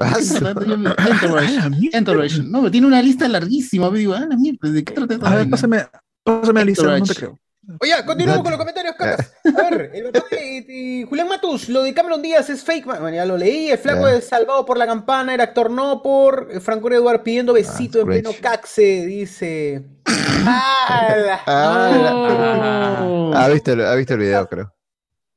Ah, 0.00 0.16
¿De 0.18 0.24
qué 0.24 0.40
trata? 0.40 0.60
Ah, 0.98 1.08
Entourage. 1.10 1.88
Entourage. 1.92 2.42
No, 2.42 2.70
tiene 2.70 2.86
una 2.86 3.00
lista 3.02 3.28
larguísima. 3.28 3.90
me 3.90 3.98
Digo, 3.98 4.14
ah, 4.14 4.26
la 4.28 4.36
mierda, 4.36 4.70
¿de 4.70 4.82
qué 4.84 4.92
trata 4.92 5.14
esta 5.14 5.30
A 5.30 5.36
ver, 5.36 5.50
pásame, 5.50 5.84
pásame 6.24 6.60
la 6.60 6.64
lista, 6.64 6.82
no 6.84 6.88
te 6.90 6.96
Entourage. 6.98 7.20
creo. 7.20 7.38
Oye, 7.80 7.92
continuamos 8.04 8.42
con 8.42 8.50
los 8.52 8.58
comentarios, 8.58 8.94
cacas. 8.96 9.32
A 9.56 9.70
ver, 9.70 9.90
el 9.94 10.10
papá 10.12 10.26
de- 10.30 10.60
de 10.66 11.06
Julián 11.08 11.28
Matus, 11.28 11.68
lo 11.68 11.82
de 11.82 11.94
Cameron 11.94 12.20
Díaz 12.20 12.50
es 12.50 12.62
fake, 12.62 12.86
man. 12.86 13.00
Bueno, 13.00 13.16
ya 13.16 13.24
lo 13.24 13.36
leí. 13.36 13.70
El 13.70 13.78
flaco 13.78 14.06
es 14.08 14.26
salvado 14.28 14.66
por 14.66 14.76
la 14.76 14.86
campana, 14.86 15.34
el 15.34 15.40
actor 15.40 15.70
no 15.70 16.02
por. 16.02 16.48
eh, 16.52 16.60
Franco 16.60 16.90
Eduard 16.90 17.22
pidiendo 17.22 17.52
besito 17.54 18.00
en 18.00 18.06
pleno 18.06 18.30
caxe, 18.40 19.06
dice. 19.06 19.84
¡Ah! 20.46 21.14
la- 21.16 21.40
Ah, 21.46 22.98
Oh. 23.02 23.32
ha 23.34 23.48
visto, 23.48 23.72
el- 23.72 23.86
ha 23.86 23.94
visto 23.94 24.14
el 24.14 24.20
video, 24.20 24.46
creo. 24.46 24.73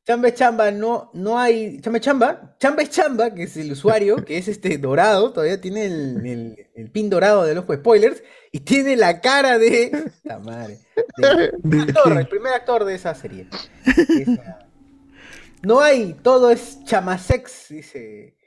Chamba 0.07 0.29
es 0.29 0.35
chamba, 0.35 0.71
no, 0.71 1.11
no 1.13 1.37
hay. 1.37 1.81
Chamba 1.81 1.97
es 1.99 2.05
chamba. 2.05 2.55
Chamba 2.59 2.81
es 2.81 2.89
chamba, 2.91 3.33
que 3.33 3.43
es 3.43 3.57
el 3.57 3.73
usuario, 3.73 4.23
que 4.23 4.37
es 4.37 4.47
este 4.47 4.77
dorado, 4.77 5.33
todavía 5.33 5.59
tiene 5.59 5.85
el, 5.85 6.25
el- 6.25 6.67
el 6.75 6.89
pin 6.91 7.09
dorado 7.09 7.43
del 7.43 7.57
ojo 7.57 7.73
spoilers, 7.75 8.23
y 8.53 8.61
tiene 8.61 8.95
la 8.95 9.19
cara 9.19 9.57
de. 9.59 10.09
La 10.23 10.39
madre. 10.39 10.77
de- 11.17 11.81
actor, 11.81 12.17
el 12.17 12.27
primer 12.29 12.53
actor 12.53 12.85
de 12.85 12.95
esa 12.95 13.13
serie. 13.15 13.49
Esa- 13.85 14.59
No 15.63 15.81
hay, 15.81 16.13
todo 16.13 16.51
es 16.51 16.81
chamasex, 16.85 17.67
dice 17.69 18.37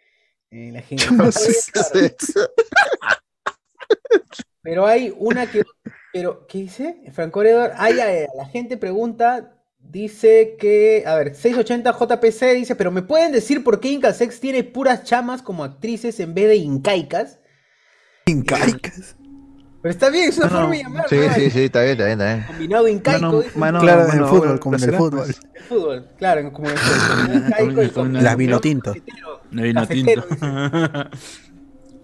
eh, 0.50 0.70
la 0.72 0.80
gente. 0.80 1.04
Pero 4.62 4.86
hay 4.86 5.14
una 5.18 5.50
que. 5.50 5.62
Pero, 6.12 6.46
¿qué 6.46 6.58
dice? 6.58 7.02
Franco 7.12 7.42
Edward. 7.42 7.72
Ay, 7.76 8.00
ay, 8.00 8.16
ay, 8.20 8.26
la 8.36 8.46
gente 8.46 8.76
pregunta. 8.78 9.56
Dice 9.82 10.56
que. 10.58 11.02
A 11.06 11.14
ver, 11.16 11.34
680 11.34 11.92
JPC 11.98 12.54
dice, 12.54 12.76
pero 12.76 12.90
¿me 12.90 13.02
pueden 13.02 13.32
decir 13.32 13.64
por 13.64 13.80
qué 13.80 13.88
Incasex 13.88 14.38
tiene 14.40 14.62
puras 14.62 15.04
chamas 15.04 15.42
como 15.42 15.64
actrices 15.64 16.20
en 16.20 16.32
vez 16.34 16.48
de 16.48 16.56
incaicas? 16.56 17.38
Incaicas. 18.26 19.16
Pero 19.82 19.92
está 19.92 20.10
bien, 20.10 20.28
es 20.28 20.36
una 20.36 20.46
No, 20.46 20.52
forma 20.52 20.66
no. 20.66 20.72
de 20.72 20.78
llamar. 20.82 21.06
Sí, 21.08 21.16
¿no? 21.16 21.34
sí, 21.34 21.50
sí, 21.50 21.60
está 21.64 21.80
bien, 21.82 21.92
está 21.92 22.04
bien, 22.04 22.20
está 22.20 22.34
bien. 22.34 22.46
Combinado 22.46 22.86
incaico. 22.88 23.44
Mano, 23.56 23.80
Claro, 23.80 24.12
en 24.12 24.18
el 24.18 24.24
fútbol, 24.26 24.60
como 24.60 24.76
en 24.76 24.82
el 24.84 24.94
fútbol. 24.94 25.28
El 25.54 25.62
fútbol, 25.62 26.08
claro, 26.18 26.52
como 26.52 26.68
el 26.68 26.76
fútbol. 26.76 27.34
Incaico 27.70 28.04
La 28.04 28.36
vino 28.36 28.60
tinto. 28.60 28.94
No 29.50 29.62
vino 29.62 29.80
Cafetero, 29.80 30.22
tinto. 30.24 30.46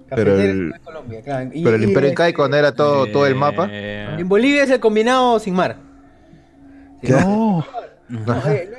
Pero 0.08 0.40
el, 0.40 0.72
Colombia, 0.84 1.20
claro. 1.20 1.50
Y- 1.52 1.64
pero 1.64 1.76
el 1.76 1.82
y, 1.82 1.84
Imperio 1.88 2.08
este, 2.10 2.22
Incaico 2.22 2.48
no 2.48 2.56
era 2.56 2.72
todo, 2.72 3.06
todo 3.10 3.26
el 3.26 3.34
mapa. 3.34 3.68
Eh, 3.70 4.16
En 4.20 4.28
Bolivia 4.28 4.62
es 4.62 4.70
el 4.70 4.78
combinado 4.80 5.38
sin 5.40 5.52
mar. 5.54 5.76
No, 7.02 7.64
eh, 8.48 8.70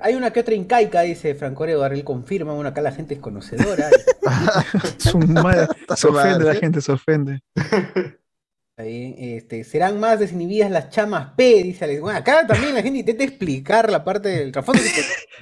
hay 0.00 0.14
una 0.14 0.30
que 0.32 0.40
otra 0.40 0.54
incaica, 0.54 1.00
dice 1.02 1.34
Franco 1.34 1.64
Eduardo, 1.66 1.94
él 1.94 2.04
confirma, 2.04 2.52
bueno, 2.52 2.68
acá 2.70 2.80
la 2.82 2.92
gente 2.92 3.14
es 3.14 3.20
conocedora. 3.20 3.88
su 4.98 5.18
madre, 5.18 5.66
se 5.96 6.08
ofende 6.08 6.44
la 6.44 6.54
gente, 6.54 6.80
se 6.80 6.92
ofende. 6.92 7.40
Ahí, 8.76 9.14
este, 9.16 9.62
serán 9.62 10.00
más 10.00 10.18
desinhibidas 10.18 10.68
las 10.68 10.90
chamas 10.90 11.30
P, 11.36 11.62
dice 11.62 11.84
Alex. 11.84 12.00
Bueno, 12.00 12.18
acá 12.18 12.44
también 12.44 12.74
la 12.74 12.82
gente 12.82 12.98
intenta 12.98 13.22
explicar 13.22 13.88
la 13.88 14.02
parte 14.02 14.30
del 14.30 14.50
trasfondo. 14.50 14.82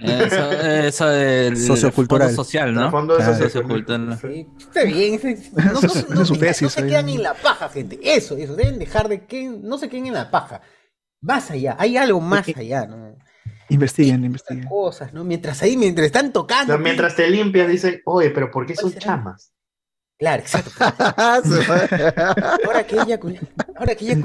Eso, 0.03 0.53
eso 0.53 1.07
del 1.09 1.57
Sociocultural. 1.57 2.29
fondo 2.29 2.45
social, 2.45 2.75
¿no? 2.75 2.91
Fondo 2.91 3.17
Claro. 3.17 3.35
Sociocultural. 3.35 4.19
Sí, 4.21 4.47
está 4.59 4.85
bien, 4.85 5.19
no, 5.55 5.63
no- 5.65 5.81
no- 6.15 6.25
se 6.27 6.87
quedan 6.87 7.09
en 7.09 7.23
la 7.23 7.33
paja, 7.33 7.71
gente. 7.71 7.99
Eso, 8.03 8.37
eso, 8.37 8.55
deben 8.55 8.79
dejar 8.79 9.09
de 9.09 9.25
que 9.25 9.45
no 9.49 9.79
se 9.79 9.89
queden 9.89 10.07
en 10.09 10.15
la 10.15 10.31
paja. 10.31 10.61
Más 11.23 11.51
allá, 11.51 11.77
hay 11.79 11.97
algo 11.97 12.21
más 12.21 12.47
allá, 12.55 12.87
¿no? 12.87 13.17
Investiguen, 13.69 14.25
investiguen. 14.25 14.65
Cosas, 14.69 15.15
¿no? 15.15 15.25
Mientras 15.25 15.63
ahí, 15.63 15.77
mientras 15.77 16.07
están 16.07 16.27
O 16.27 16.33
tocando. 16.33 16.75
sea, 16.75 16.83
mientras 16.83 17.17
te 17.17 17.31
limpias, 17.31 17.69
dicen, 17.69 18.03
oye, 18.05 18.31
pero 18.31 18.51
¿por 18.51 18.67
qué 18.67 18.75
son 18.77 18.91
será? 18.91 19.01
chamas? 19.01 19.53
Claro, 20.19 20.43
exacto. 20.43 20.71
Ahora 22.67 22.85
que 22.87 22.97
ella 23.01 23.19
ahora 23.77 23.95
que 23.95 24.05
ella 24.05 24.17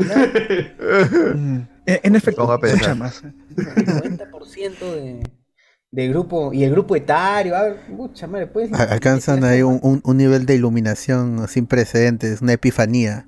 Mm. 1.33 1.61
En, 1.85 1.99
en 2.03 2.15
efecto, 2.15 2.45
son 2.45 2.79
chamas. 2.79 3.23
el 3.23 3.31
90% 3.55 4.95
de, 4.95 5.23
de 5.91 6.07
grupo 6.09 6.51
y 6.53 6.63
el 6.63 6.71
grupo 6.71 6.95
etario, 6.95 7.55
ah, 7.55 7.73
mucha 7.89 8.27
madre, 8.27 8.47
puedes 8.47 8.73
A- 8.73 8.83
Alcanzan 8.83 9.43
ahí 9.43 9.61
un, 9.61 9.79
un- 9.81 10.01
un 10.03 10.17
nivel 10.17 10.45
de 10.45 10.55
iluminación 10.55 11.47
sin 11.47 11.65
precedentes, 11.67 12.41
una 12.41 12.53
epifanía. 12.53 13.25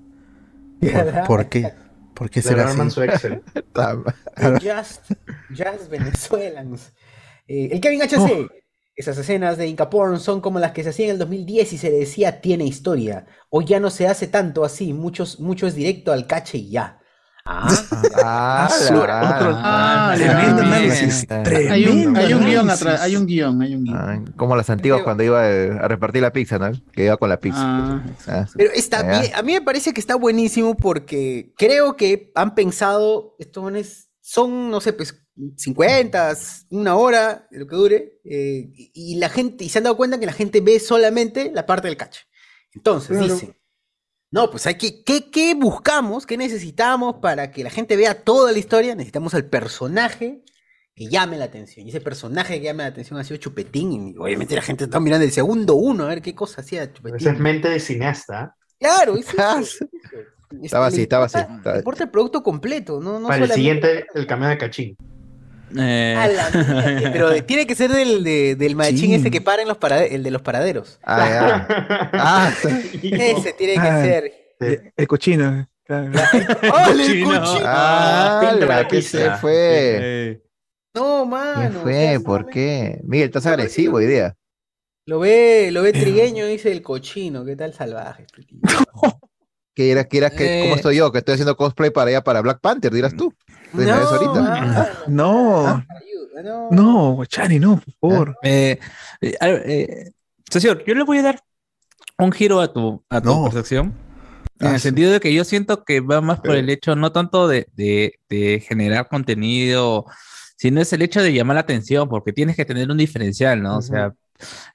¿Por, 0.81 1.23
por 1.25 1.49
qué? 1.49 1.73
¿Por 2.19 2.29
qué 2.29 2.41
será 2.41 2.69
así? 2.69 2.89
su 2.89 3.01
Excel. 3.01 3.41
Just, 4.61 5.09
Just 5.49 5.89
Venezuelans. 5.89 6.93
Eh, 7.47 7.69
el 7.71 7.79
Kevin 7.79 8.01
HC. 8.01 8.49
Esas 8.93 9.17
escenas 9.17 9.57
de 9.57 9.67
Inca 9.67 9.89
Porn 9.89 10.19
son 10.19 10.41
como 10.41 10.59
las 10.59 10.73
que 10.73 10.83
se 10.83 10.89
hacían 10.89 11.11
en 11.11 11.13
el 11.13 11.19
2010 11.19 11.71
y 11.71 11.77
se 11.77 11.89
le 11.89 11.99
decía 11.99 12.41
tiene 12.41 12.65
historia. 12.65 13.25
Hoy 13.49 13.63
ya 13.63 13.79
no 13.79 13.89
se 13.89 14.05
hace 14.05 14.27
tanto 14.27 14.65
así, 14.65 14.91
muchos, 14.91 15.39
mucho 15.39 15.65
es 15.65 15.75
directo 15.75 16.11
al 16.11 16.27
cache 16.27 16.57
y 16.57 16.71
ya. 16.71 16.98
Ah, 17.51 17.67
Ah, 18.23 18.69
la- 18.91 19.61
Ah, 19.63 20.13
Tremendo 20.15 20.61
análisis. 20.61 21.25
Ah. 21.29 21.43
Hay 21.71 21.85
un, 21.87 22.15
hay 22.15 22.33
un 22.33 22.45
guion 22.45 22.69
atrás, 22.69 23.01
hay 23.01 23.15
un 23.15 23.25
guion, 23.25 23.61
hay 23.61 23.73
un 23.75 23.83
guion. 23.85 23.97
Ah, 23.97 24.23
como 24.35 24.55
las 24.55 24.69
antiguas 24.69 25.01
cuando 25.03 25.23
iba 25.23 25.49
eh, 25.49 25.71
a 25.71 25.87
repartir 25.87 26.21
la 26.21 26.31
pizza, 26.31 26.59
¿no? 26.59 26.71
Que 26.91 27.05
iba 27.05 27.17
con 27.17 27.29
la 27.29 27.39
pizza. 27.39 27.59
Ah, 27.61 28.03
Ah, 28.27 28.45
Pero 28.55 28.71
está 28.73 29.01
bien, 29.19 29.33
a 29.33 29.41
mí 29.41 29.53
me 29.53 29.61
parece 29.61 29.93
que 29.93 29.99
está 29.99 30.15
buenísimo 30.15 30.75
porque 30.77 31.53
creo 31.57 31.95
que 31.95 32.31
han 32.35 32.53
pensado, 32.53 33.35
estos 33.39 34.07
son, 34.21 34.69
no 34.69 34.79
sé, 34.79 34.93
pues 34.93 35.15
50, 35.57 36.33
una 36.69 36.95
hora, 36.95 37.47
lo 37.51 37.65
que 37.65 37.75
dure, 37.75 38.19
eh, 38.25 38.69
y, 38.75 38.91
y 38.93 39.15
la 39.17 39.29
gente, 39.29 39.63
y 39.63 39.69
se 39.69 39.79
han 39.79 39.85
dado 39.85 39.97
cuenta 39.97 40.19
que 40.19 40.25
la 40.25 40.33
gente 40.33 40.61
ve 40.61 40.79
solamente 40.79 41.51
la 41.53 41.65
parte 41.65 41.87
del 41.87 41.97
cache. 41.97 42.21
Entonces 42.73 43.17
Claro. 43.17 43.33
dicen, 43.33 43.55
no, 44.31 44.49
pues 44.51 44.65
hay 44.67 44.75
que, 44.75 45.03
¿qué, 45.03 45.29
qué 45.31 45.55
buscamos? 45.55 46.25
¿Qué 46.25 46.37
necesitamos 46.37 47.15
para 47.21 47.51
que 47.51 47.63
la 47.63 47.69
gente 47.69 47.95
vea 47.97 48.23
toda 48.23 48.51
la 48.51 48.59
historia? 48.59 48.93
Necesitamos 48.95 49.33
al 49.33 49.45
personaje 49.45 50.43
que 50.95 51.07
llame 51.07 51.37
la 51.37 51.45
atención. 51.45 51.85
Y 51.85 51.89
ese 51.89 52.01
personaje 52.01 52.59
que 52.59 52.65
llame 52.65 52.83
la 52.83 52.89
atención 52.89 53.19
ha 53.19 53.23
sido 53.23 53.37
Chupetín. 53.37 53.91
Y 54.09 54.17
obviamente 54.17 54.55
la 54.55 54.61
gente 54.61 54.83
está 54.83 54.99
mirando 54.99 55.25
el 55.25 55.31
segundo 55.31 55.75
uno, 55.75 56.03
a 56.03 56.07
ver 56.07 56.21
qué 56.21 56.35
cosa 56.35 56.61
hacía 56.61 56.91
Chupetín. 56.93 57.17
Esa 57.17 57.31
es 57.31 57.39
mente 57.39 57.69
de 57.69 57.79
cineasta. 57.79 58.55
Claro, 58.79 59.15
es 59.15 59.29
eso, 59.33 59.37
Ah, 59.39 59.57
es 59.61 59.67
eso. 59.75 59.85
Estaba 60.63 60.87
así, 60.87 61.01
estaba 61.03 61.25
así, 61.25 61.37
importa- 61.75 62.03
el 62.03 62.09
producto 62.09 62.41
completo, 62.41 62.99
no, 62.99 63.19
no 63.19 63.27
Para 63.27 63.45
el 63.45 63.51
siguiente, 63.51 64.07
el 64.15 64.25
cameo 64.25 64.49
de 64.49 64.57
Cachín. 64.57 64.95
Eh, 65.77 66.15
A 66.17 66.27
la 66.27 66.49
mierda, 66.49 67.11
pero 67.13 67.43
tiene 67.43 67.67
que 67.67 67.75
ser 67.75 67.91
del, 67.91 68.23
de- 68.23 68.55
del 68.55 68.75
machín 68.75 68.97
Sí. 68.97 69.13
ese 69.15 69.29
que 69.31 69.41
para 69.41 69.61
en 69.61 69.67
los 69.67 69.77
parade- 69.79 70.07
el 70.11 70.23
de 70.23 70.31
los 70.31 70.41
paraderos. 70.41 70.99
Ah, 71.03 71.27
ya. 71.69 72.09
Ah, 72.13 72.51
Ese 73.01 73.53
tiene 73.53 73.73
que 73.73 73.79
Ah. 73.79 74.01
ser. 74.03 74.33
El, 74.59 74.93
el 74.97 75.07
cochino. 75.07 75.67
claro. 75.85 76.11
¡Ole, 76.91 77.05
el 77.05 77.23
Cochino. 77.23 77.39
cochino! 77.41 77.61
ah, 77.65 78.55
la 78.59 78.87
que 78.87 79.01
se 79.01 79.31
fue. 79.37 79.53
eh, 79.55 80.41
No, 80.95 81.23
¿Qué 81.23 81.29
mano. 81.29 81.79
o 81.79 81.81
fue? 81.83 82.19
¿Por 82.25 82.47
qué? 82.47 82.99
Miguel, 83.03 83.27
estás 83.27 83.45
agresivo 83.45 83.97
hoy 83.97 84.05
día. 84.07 84.35
Lo 85.05 85.19
ve, 85.19 85.69
lo 85.71 85.81
ve 85.81 85.91
trigueño, 85.93 86.45
dice 86.45 86.71
el 86.71 86.81
cochino. 86.83 87.43
¿Qué 87.45 87.55
tal 87.55 87.73
salvaje? 87.73 88.25
Que 89.79 89.91
era, 89.91 90.03
que 90.03 90.17
era, 90.17 90.29
que, 90.29 90.45
Eh. 90.45 90.61
¿cómo 90.63 90.75
estoy 90.75 90.97
yo? 90.97 91.09
Que 91.09 91.19
estoy 91.19 91.35
haciendo 91.35 91.55
cosplay 91.55 91.89
para 91.89 92.09
allá, 92.09 92.21
para 92.21 92.41
Black 92.41 92.59
Panther, 92.59 92.91
dirás 92.93 93.15
tú. 93.15 93.33
¿Te 93.73 93.85
No, 93.85 93.93
ahorita? 93.93 94.39
ah, 94.41 94.87
No, 95.07 95.67
ayuda, 95.67 96.43
no. 96.43 96.67
no, 96.69 97.11
Guachani, 97.13 97.59
no, 97.59 97.79
por 97.79 97.93
favor. 98.11 98.37
eh, 98.43 98.77
eh, 99.21 99.37
ver, 99.41 99.63
eh, 99.69 100.11
yo 100.85 100.93
le 100.95 101.03
voy 101.05 101.19
a 101.19 101.21
dar 101.21 101.39
un 102.17 102.33
giro 102.33 102.59
a 102.59 102.73
tu, 102.73 103.01
a 103.09 103.21
tu 103.21 103.29
No. 103.29 103.43
percepción. 103.45 103.93
En 104.59 104.67
Ah, 104.67 104.73
el 104.73 104.81
sentido 104.81 105.13
de 105.13 105.21
que 105.21 105.33
yo 105.33 105.45
siento 105.45 105.85
que 105.85 106.01
va 106.01 106.19
más 106.19 106.41
por 106.41 106.55
el 106.57 106.69
hecho, 106.69 106.97
no 106.97 107.13
tanto 107.13 107.47
de, 107.47 107.67
de- 107.77 108.19
de 108.27 108.59
generar 108.59 109.07
contenido, 109.07 110.03
sino 110.57 110.81
es 110.81 110.91
el 110.91 111.03
hecho 111.03 111.21
de 111.23 111.31
llamar 111.31 111.55
la 111.55 111.61
atención, 111.61 112.09
porque 112.09 112.33
tienes 112.33 112.57
que 112.57 112.65
tener 112.65 112.91
un 112.91 112.97
diferencial, 112.97 113.63
¿no? 113.63 113.77
O 113.77 113.81
sea, 113.81 114.11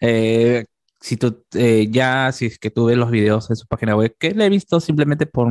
eh, 0.00 0.64
si 1.04 1.18
tú 1.18 1.44
eh, 1.54 1.86
ya, 1.90 2.32
si 2.32 2.46
es 2.46 2.58
que 2.58 2.70
tú 2.70 2.86
ves 2.86 2.96
los 2.96 3.10
videos 3.10 3.50
en 3.50 3.56
su 3.56 3.66
página 3.66 3.94
web, 3.94 4.16
que 4.18 4.30
le 4.30 4.46
he 4.46 4.48
visto 4.48 4.80
simplemente 4.80 5.26
por 5.26 5.48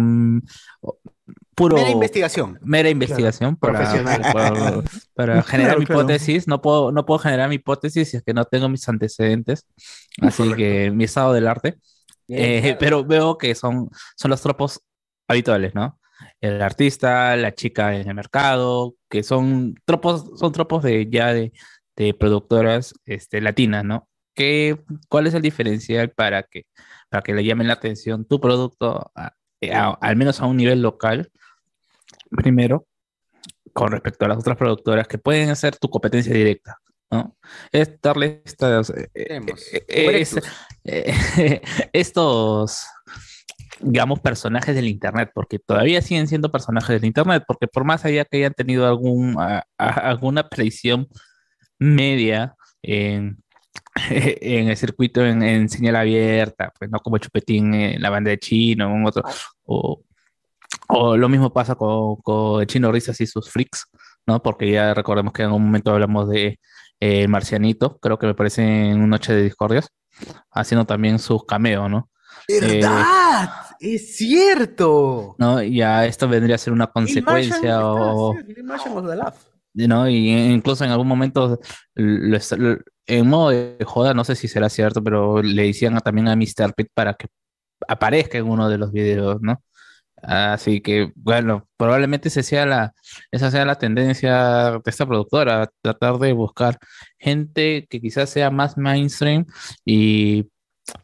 puro 1.56 1.76
Mera 1.76 1.92
investigación. 1.92 2.58
mera 2.64 2.90
investigación 2.90 3.56
para, 3.56 3.78
profesional. 3.80 4.22
para, 4.34 4.84
para 5.14 5.44
generar 5.44 5.76
Claro, 5.76 5.80
mi 5.80 5.86
claro. 5.86 6.02
hipótesis. 6.02 6.48
No 6.48 6.60
puedo, 6.60 6.92
no 6.92 7.06
puedo 7.06 7.20
generar 7.20 7.50
mi 7.50 7.56
hipótesis 7.56 8.10
si 8.10 8.18
es 8.18 8.24
que 8.24 8.34
no 8.34 8.46
tengo 8.46 8.68
mis 8.68 8.90
antecedentes. 8.90 9.68
Así 10.22 10.52
que 10.56 10.90
mi 10.90 11.04
estado 11.04 11.34
del 11.34 11.48
arte. 11.48 11.78
Bien, 12.28 12.42
Eh, 12.42 12.62
claro. 12.62 12.78
Pero 12.80 13.06
veo 13.06 13.38
que 13.38 13.54
son, 13.54 13.90
son 14.18 14.32
los 14.32 14.42
tropos 14.42 14.82
habituales, 15.28 15.76
¿no? 15.76 16.00
El 16.42 16.64
artista, 16.64 17.36
la 17.36 17.54
chica 17.54 17.96
en 17.96 18.08
el 18.10 18.16
mercado, 18.16 18.96
que 19.08 19.22
son 19.22 19.76
tropos, 19.86 20.32
son 20.40 20.52
tropos 20.52 20.82
de 20.82 21.08
ya 21.12 21.32
de, 21.32 21.54
de 21.96 22.16
productoras 22.16 22.96
este, 23.06 23.40
latinas, 23.40 23.86
¿no? 23.86 24.08
¿Qué, 24.34 24.80
¿Cuál 25.10 25.28
es 25.28 25.34
el 25.34 25.42
diferencial 25.42 26.10
para 26.12 26.44
que, 26.44 26.66
para 27.10 27.22
que 27.22 27.34
le 27.34 27.44
llamen 27.44 27.68
la 27.68 27.74
atención 27.74 28.26
tu 28.26 28.40
producto, 28.40 29.12
a- 29.16 29.34
a- 29.72 29.98
al 30.02 30.16
menos 30.16 30.42
a 30.42 30.46
un 30.46 30.58
nivel 30.58 30.82
local, 30.82 31.32
primero, 32.32 32.86
con 33.74 33.92
respecto 33.92 34.26
a 34.26 34.28
las 34.30 34.38
otras 34.38 34.58
productoras 34.58 35.08
que 35.08 35.18
pueden 35.18 35.56
ser 35.56 35.78
tu 35.78 35.90
competencia 35.90 36.34
directa? 36.34 36.78
¿no? 37.12 37.38
Es 37.72 38.00
darle 38.02 38.42
estas, 38.44 38.90
eh, 38.90 39.10
eh, 39.14 39.40
eh, 39.72 39.86
eh, 39.88 40.22
es- 40.22 40.36
eh, 40.84 41.62
estos, 41.94 42.86
digamos, 43.80 44.20
personajes 44.20 44.74
del 44.74 44.88
Internet, 44.88 45.30
porque 45.36 45.60
todavía 45.60 46.02
siguen 46.02 46.28
siendo 46.28 46.52
personajes 46.52 46.90
del 46.90 47.06
Internet, 47.06 47.44
porque 47.48 47.68
por 47.68 47.84
más 47.84 48.04
allá 48.06 48.26
que 48.26 48.38
hayan 48.38 48.54
tenido 48.54 48.88
algún, 48.88 49.36
a- 49.40 49.68
a- 49.78 50.10
alguna 50.10 50.42
aparición 50.42 51.08
media 51.78 52.56
en, 52.82 53.43
en 54.10 54.70
el 54.70 54.78
circuito 54.78 55.26
en, 55.26 55.44
en 55.44 55.70
señal 55.70 55.96
abierta, 55.96 56.72
pues 56.78 56.90
no 56.90 57.00
como 57.00 57.18
Chupetín 57.18 57.74
en 57.74 58.02
la 58.02 58.10
banda 58.10 58.32
de 58.32 58.40
Chino, 58.40 58.94
en 58.94 59.06
otro, 59.06 59.24
o, 59.66 60.02
o 60.90 61.18
lo 61.18 61.30
mismo 61.30 61.54
pasa 61.54 61.76
con, 61.76 62.18
con 62.18 62.66
Chino 62.66 62.92
Risas 62.92 63.20
y 63.22 63.28
sus 63.28 63.50
freaks, 63.50 63.88
¿no? 64.26 64.42
Porque 64.42 64.72
ya 64.72 64.94
recordemos 64.94 65.34
que 65.34 65.44
en 65.44 65.48
algún 65.48 65.66
momento 65.66 65.92
hablamos 65.92 66.30
de 66.30 66.60
eh, 67.00 67.28
Marcianito, 67.28 67.98
creo 68.00 68.18
que 68.18 68.28
me 68.28 68.36
parece 68.36 68.64
en 68.64 69.10
Noche 69.10 69.34
de 69.34 69.44
Discordias, 69.44 69.90
haciendo 70.52 70.86
también 70.86 71.20
sus 71.20 71.46
cameos, 71.46 71.90
¿no? 71.90 72.10
Eh, 72.48 72.60
¡Verdad! 72.60 73.50
¡Es 73.80 74.16
cierto! 74.16 75.36
¿no? 75.38 75.62
Ya 75.62 76.06
esto 76.06 76.28
vendría 76.28 76.56
a 76.56 76.60
ser 76.60 76.74
una 76.74 76.88
consecuencia 76.88 77.86
o... 77.86 78.36
¿no? 79.74 80.08
Y 80.10 80.30
incluso 80.30 80.86
en 80.86 80.92
algún 80.92 81.08
momento, 81.08 81.60
en 81.96 83.28
modo 83.28 83.50
de 83.50 83.78
joda, 83.86 84.14
no 84.14 84.24
sé 84.24 84.36
si 84.36 84.48
será 84.48 84.70
cierto, 84.70 85.04
pero 85.04 85.42
le 85.42 85.64
decían 85.64 85.98
también 86.00 86.28
a 86.28 86.36
Mr. 86.36 86.74
Pete 86.76 86.92
para 86.94 87.14
que 87.16 87.28
aparezca 87.88 88.38
en 88.38 88.50
uno 88.50 88.70
de 88.70 88.78
los 88.78 88.92
videos, 88.92 89.42
¿no? 89.42 89.62
Así 90.24 90.82
que, 90.82 91.12
bueno, 91.16 91.68
probablemente 91.78 92.30
ese 92.30 92.44
sea 92.44 92.66
la, 92.66 92.94
esa 93.32 93.52
sea 93.52 93.66
la 93.66 93.76
tendencia 93.78 94.72
de 94.72 94.82
esta 94.86 95.06
productora, 95.06 95.70
tratar 95.82 96.18
de 96.20 96.32
buscar 96.34 96.78
gente 97.20 97.88
que 97.90 98.00
quizás 98.00 98.30
sea 98.30 98.50
más 98.50 98.78
mainstream 98.78 99.46
y 99.86 100.50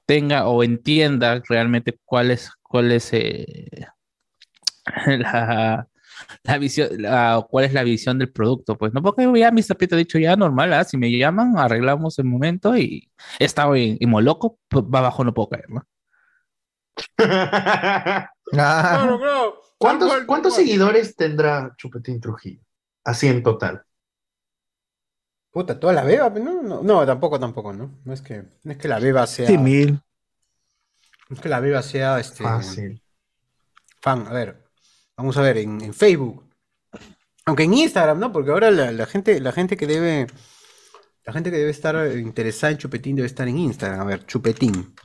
tenga 0.05 0.47
o 0.47 0.63
entienda 0.63 1.41
realmente 1.49 1.99
cuál 2.05 2.31
es, 2.31 2.51
cuál 2.61 2.91
es 2.93 3.11
eh, 3.13 3.87
la, 5.07 5.87
la 6.43 6.57
visión, 6.57 6.89
la- 7.01 7.45
cuál 7.49 7.65
es 7.65 7.73
la 7.73 7.83
visión 7.83 8.17
del 8.19 8.31
producto, 8.31 8.77
pues 8.77 8.93
no, 8.93 9.01
porque 9.01 9.29
ya 9.39 9.51
Mr. 9.51 9.77
Pete 9.77 9.95
ha 9.95 9.97
dicho 9.97 10.19
ya 10.19 10.35
normal, 10.35 10.73
¿ah? 10.73 10.83
Si 10.83 10.97
me 10.97 11.09
llaman, 11.11 11.57
arreglamos 11.57 12.17
el 12.19 12.25
momento 12.25 12.77
y 12.77 13.11
estaba 13.39 13.77
en, 13.77 13.97
en 13.99 14.09
Moloco, 14.09 14.59
pues, 14.67 14.83
va 14.85 14.99
abajo 14.99 15.23
no 15.23 15.33
puedo 15.33 15.49
caer, 15.49 15.69
¿no? 15.69 15.83
Claro, 18.51 19.19
claro. 19.19 19.61
¿Cuántos, 19.77 20.09
cual, 20.09 20.25
cuántos 20.25 20.53
cual. 20.53 20.65
seguidores 20.65 21.15
tendrá 21.15 21.73
Chupetín 21.77 22.19
Trujillo? 22.19 22.61
Así 23.03 23.27
en 23.27 23.43
total. 23.43 23.83
Puta, 25.51 25.79
toda 25.79 25.93
la 25.93 26.03
beba, 26.03 26.29
¿no? 26.31 26.61
No, 26.61 26.81
no, 26.81 27.05
tampoco, 27.05 27.39
tampoco, 27.39 27.73
¿no? 27.73 27.99
No 28.03 28.13
es 28.13 28.21
que, 28.21 28.43
no 28.63 28.71
es 28.71 28.77
que 28.77 28.87
la 28.87 28.99
beba 28.99 29.25
sea. 29.27 29.47
Sí, 29.47 29.57
mil. 29.57 30.01
no 31.29 31.35
es 31.35 31.41
que 31.41 31.49
la 31.49 31.59
beba 31.59 31.81
sea 31.81 32.19
este. 32.19 32.43
Fácil. 32.43 33.01
Fan, 34.01 34.27
a 34.27 34.31
ver. 34.33 34.68
Vamos 35.19 35.35
a 35.35 35.41
ver, 35.41 35.57
en, 35.57 35.81
en 35.81 35.93
Facebook. 35.93 36.45
Aunque 37.43 37.63
en 37.63 37.73
Instagram, 37.73 38.19
¿no? 38.19 38.31
Porque 38.31 38.51
ahora 38.51 38.71
la, 38.71 38.89
la 38.93 39.05
gente, 39.05 39.41
la 39.41 39.51
gente 39.51 39.75
que 39.75 39.85
debe. 39.85 40.27
La 41.25 41.33
gente 41.33 41.51
que 41.51 41.57
debe 41.57 41.71
estar 41.71 42.17
interesada 42.17 42.71
en 42.71 42.77
Chupetín 42.77 43.17
debe 43.17 43.25
estar 43.25 43.45
en 43.49 43.57
Instagram. 43.57 43.99
A 43.99 44.05
ver, 44.05 44.25
Chupetín. 44.25 44.95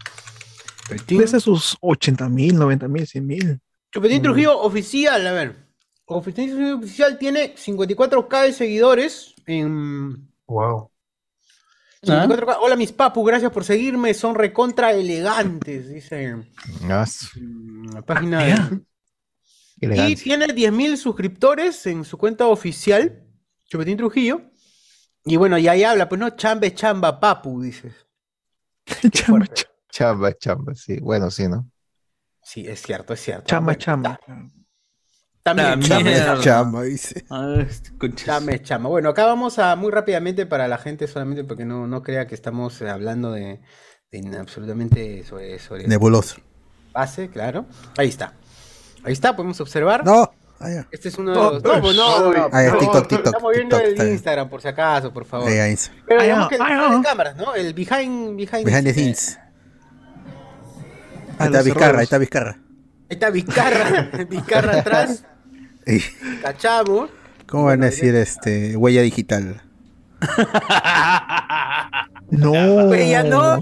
Chupetín, 0.85 1.18
Desde 1.18 1.40
sus 1.40 1.77
80 1.81 2.29
mil, 2.29 2.57
90 2.57 2.87
mil, 2.87 3.05
100 3.09 3.27
mil. 3.27 3.61
Chupetín 3.90 4.22
Trujillo 4.22 4.57
oficial, 4.61 5.27
a 5.27 5.33
ver. 5.33 5.66
Chupetín 6.09 6.50
Trujillo 6.50 6.77
oficial 6.77 7.18
tiene 7.18 7.57
54k 7.57 8.42
de 8.44 8.53
seguidores 8.53 9.35
en. 9.46 10.31
Wow. 10.46 10.92
54K. 12.05 12.59
Hola 12.61 12.77
mis 12.77 12.92
papu, 12.92 13.24
gracias 13.24 13.50
por 13.50 13.64
seguirme, 13.64 14.14
son 14.14 14.37
recontra 14.37 14.92
elegantes, 14.92 15.88
dice 15.88 16.37
su- 17.07 17.40
mm, 17.40 17.94
la 17.94 18.03
página. 18.03 18.44
de- 18.44 18.81
Y 19.80 20.16
tiene 20.16 20.46
10.000 20.46 20.96
suscriptores 20.96 21.87
en 21.87 22.04
su 22.04 22.16
cuenta 22.16 22.46
oficial, 22.46 23.24
Chupetín 23.66 23.96
Trujillo. 23.96 24.42
Y 25.24 25.37
bueno, 25.37 25.58
y 25.58 25.68
ahí 25.68 25.82
habla, 25.84 26.08
pues 26.08 26.18
no, 26.18 26.30
chamba 26.30 26.66
es 26.66 26.74
chamba, 26.74 27.18
papu, 27.20 27.62
dices. 27.62 27.94
Chamba, 29.12 29.46
fuerte. 29.46 29.62
Chamba, 29.90 30.32
chamba, 30.37 30.74
sí. 30.74 30.98
Bueno, 31.00 31.30
sí, 31.30 31.48
¿no? 31.48 31.70
Sí, 32.42 32.66
es 32.66 32.82
cierto, 32.82 33.14
es 33.14 33.20
cierto. 33.20 33.44
chamba, 33.46 33.72
Bueno, 33.72 33.78
chamba. 33.78 34.20
También, 35.42 35.80
chamba 35.80 36.12
chamba. 36.12 36.40
Chamba, 36.42 36.82
dice. 36.82 37.24
Ah, 37.30 37.56
este 37.68 37.90
Chamba 38.14 38.58
chamba. 38.62 38.88
Bueno, 38.90 39.10
acá 39.10 39.26
vamos 39.26 39.58
a 39.58 39.76
muy 39.76 39.90
rápidamente 39.90 40.46
para 40.46 40.68
la 40.68 40.78
gente, 40.78 41.06
solamente 41.06 41.44
porque 41.44 41.64
no, 41.64 41.87
no 41.87 42.02
crea 42.02 42.26
que 42.26 42.34
estamos 42.34 42.80
eh, 42.82 42.88
hablando 42.88 43.32
de, 43.32 43.60
de 44.10 44.38
absolutamente 44.38 45.24
sobre, 45.24 45.58
sobre 45.58 45.87
Nebuloso. 45.88 46.37
base, 46.92 47.28
claro. 47.30 47.66
Ahí 47.96 48.08
está. 48.08 48.34
Ahí 49.05 49.12
está, 49.12 49.37
podemos 49.37 49.61
observar. 49.61 50.05
No. 50.05 50.33
Este 50.90 51.09
es 51.11 51.19
uno 51.19 51.31
de 51.33 51.37
No, 51.37 51.51
los. 51.53 51.62
No, 51.62 51.93
no, 51.93 52.33
no, 52.33 52.49
Ah, 52.51 52.62
ya, 52.62 52.73
no, 52.73 52.79
TikTok, 52.79 53.07
TikTok, 53.09 53.27
Estamos 53.27 53.53
viendo 53.55 53.77
TikTok, 53.77 54.01
el. 54.01 54.09
Instagram, 54.12 54.49
por 54.49 54.62
si 54.62 54.69
acaso, 54.69 55.12
por 55.12 55.27
favor. 55.27 55.49
Ahí, 55.49 55.59
ahí. 55.59 55.77
Pero 56.07 56.23
digamos 56.23 56.45
no, 56.45 56.49
que 56.49 56.55
el 56.55 56.61
no. 56.90 57.03
cámaras, 57.03 57.37
¿no? 57.37 57.55
El 57.55 57.75
behind, 57.75 58.37
behind, 58.37 58.64
Behind 58.64 58.85
the 58.85 58.95
scenes. 58.95 59.38
Ah, 61.38 61.45
Ahí 61.45 61.47
está 61.49 61.62
Vizcarra, 61.62 61.99
ahí 61.99 62.05
está 62.05 62.19
Vizcarra. 62.19 62.51
Ahí 62.53 62.61
está 63.11 63.31
Vizcarra, 63.31 64.11
Vizcarra 64.31 64.79
atrás, 64.79 65.25
cachamos. 66.43 67.11
¿Cómo 67.47 67.64
van 67.64 67.83
a 67.83 67.87
decir 67.87 68.14
este 68.14 68.77
huella 68.77 69.03
digital? 69.03 69.61
No. 72.31 72.53
Huella, 72.53 73.23
no. 73.23 73.59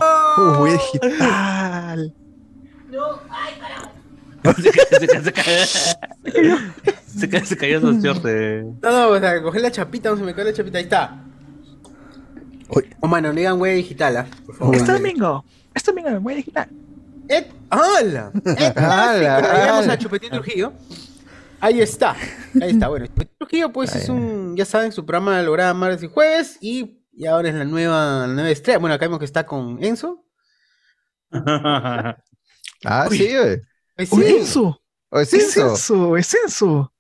Huella 0.61 0.79
digital. 0.79 2.15
ca- 2.89 3.32
se, 4.43 4.71
ca- 5.07 5.23
se 5.23 5.33
cayó- 5.33 6.59
se 7.07 7.29
ca- 7.29 7.45
se 7.45 7.57
cayó 7.57 7.81
su 7.81 7.93
short 8.01 8.23
de- 8.25 8.65
No, 8.83 8.91
no, 8.91 9.09
o 9.11 9.19
sea, 9.21 9.43
coger 9.43 9.63
la 9.63 9.71
chapita, 9.71 10.11
no 10.11 10.17
se 10.17 10.23
me 10.23 10.35
cae 10.35 10.45
la 10.47 10.53
chapita, 10.53 10.79
ahí 10.79 10.85
está. 10.85 11.25
Uy. 12.69 12.89
O 13.01 13.07
mano, 13.07 13.33
le 13.33 13.41
digan 13.41 13.61
huella 13.61 13.77
digital, 13.77 14.17
¿ah? 14.17 14.27
Por 14.47 14.55
favor. 14.57 14.77
Este 14.77 14.93
domingo. 14.93 15.45
Este 15.75 15.91
domingo, 15.91 16.11
huella 16.21 16.37
digital. 16.39 16.69
Et, 17.29 17.47
¡Hala! 17.71 18.33
Et, 18.35 18.77
¡Hala, 18.79 19.39
Pero 19.41 19.53
llegamos 19.55 19.85
hala! 19.85 19.93
a 19.93 19.99
Chupetín 19.99 20.31
Trujillo. 20.31 20.73
Ahí 21.61 21.81
está. 21.81 22.17
Ahí 22.61 22.71
está. 22.71 22.89
Bueno, 22.89 23.07
Chupetín 23.07 23.37
Trujillo, 23.39 23.73
pues 23.73 23.95
es 23.95 24.09
un, 24.09 24.57
ya 24.57 24.65
saben, 24.65 24.91
su 24.93 25.05
programa 25.07 25.41
lograba 25.43 25.73
martes 25.75 26.03
y 26.03 26.09
jueves. 26.09 26.59
Y, 26.61 27.05
y 27.13 27.27
ahora 27.27 27.49
es 27.51 27.55
la 27.55 27.65
nueva, 27.65 28.27
la 28.27 28.35
nueva 28.35 28.51
estrella. 28.51 28.79
Bueno, 28.79 28.95
acá 28.95 29.05
vemos 29.07 29.19
que 29.19 29.25
está 29.27 29.45
con 29.47 29.83
Enzo. 29.85 30.25
Ah, 32.85 33.07
Uy. 33.11 33.17
sí, 33.19 33.29
güey. 33.37 33.61
Pues 34.11 34.13
Uy, 34.13 34.25
sí, 34.25 34.37
Enzo. 34.39 34.83
¿O 35.11 35.21
es 35.21 35.33
Es 35.33 35.57
eso? 35.57 35.71
Enzo, 35.71 36.17
es 36.17 36.35
Enzo. 36.35 36.93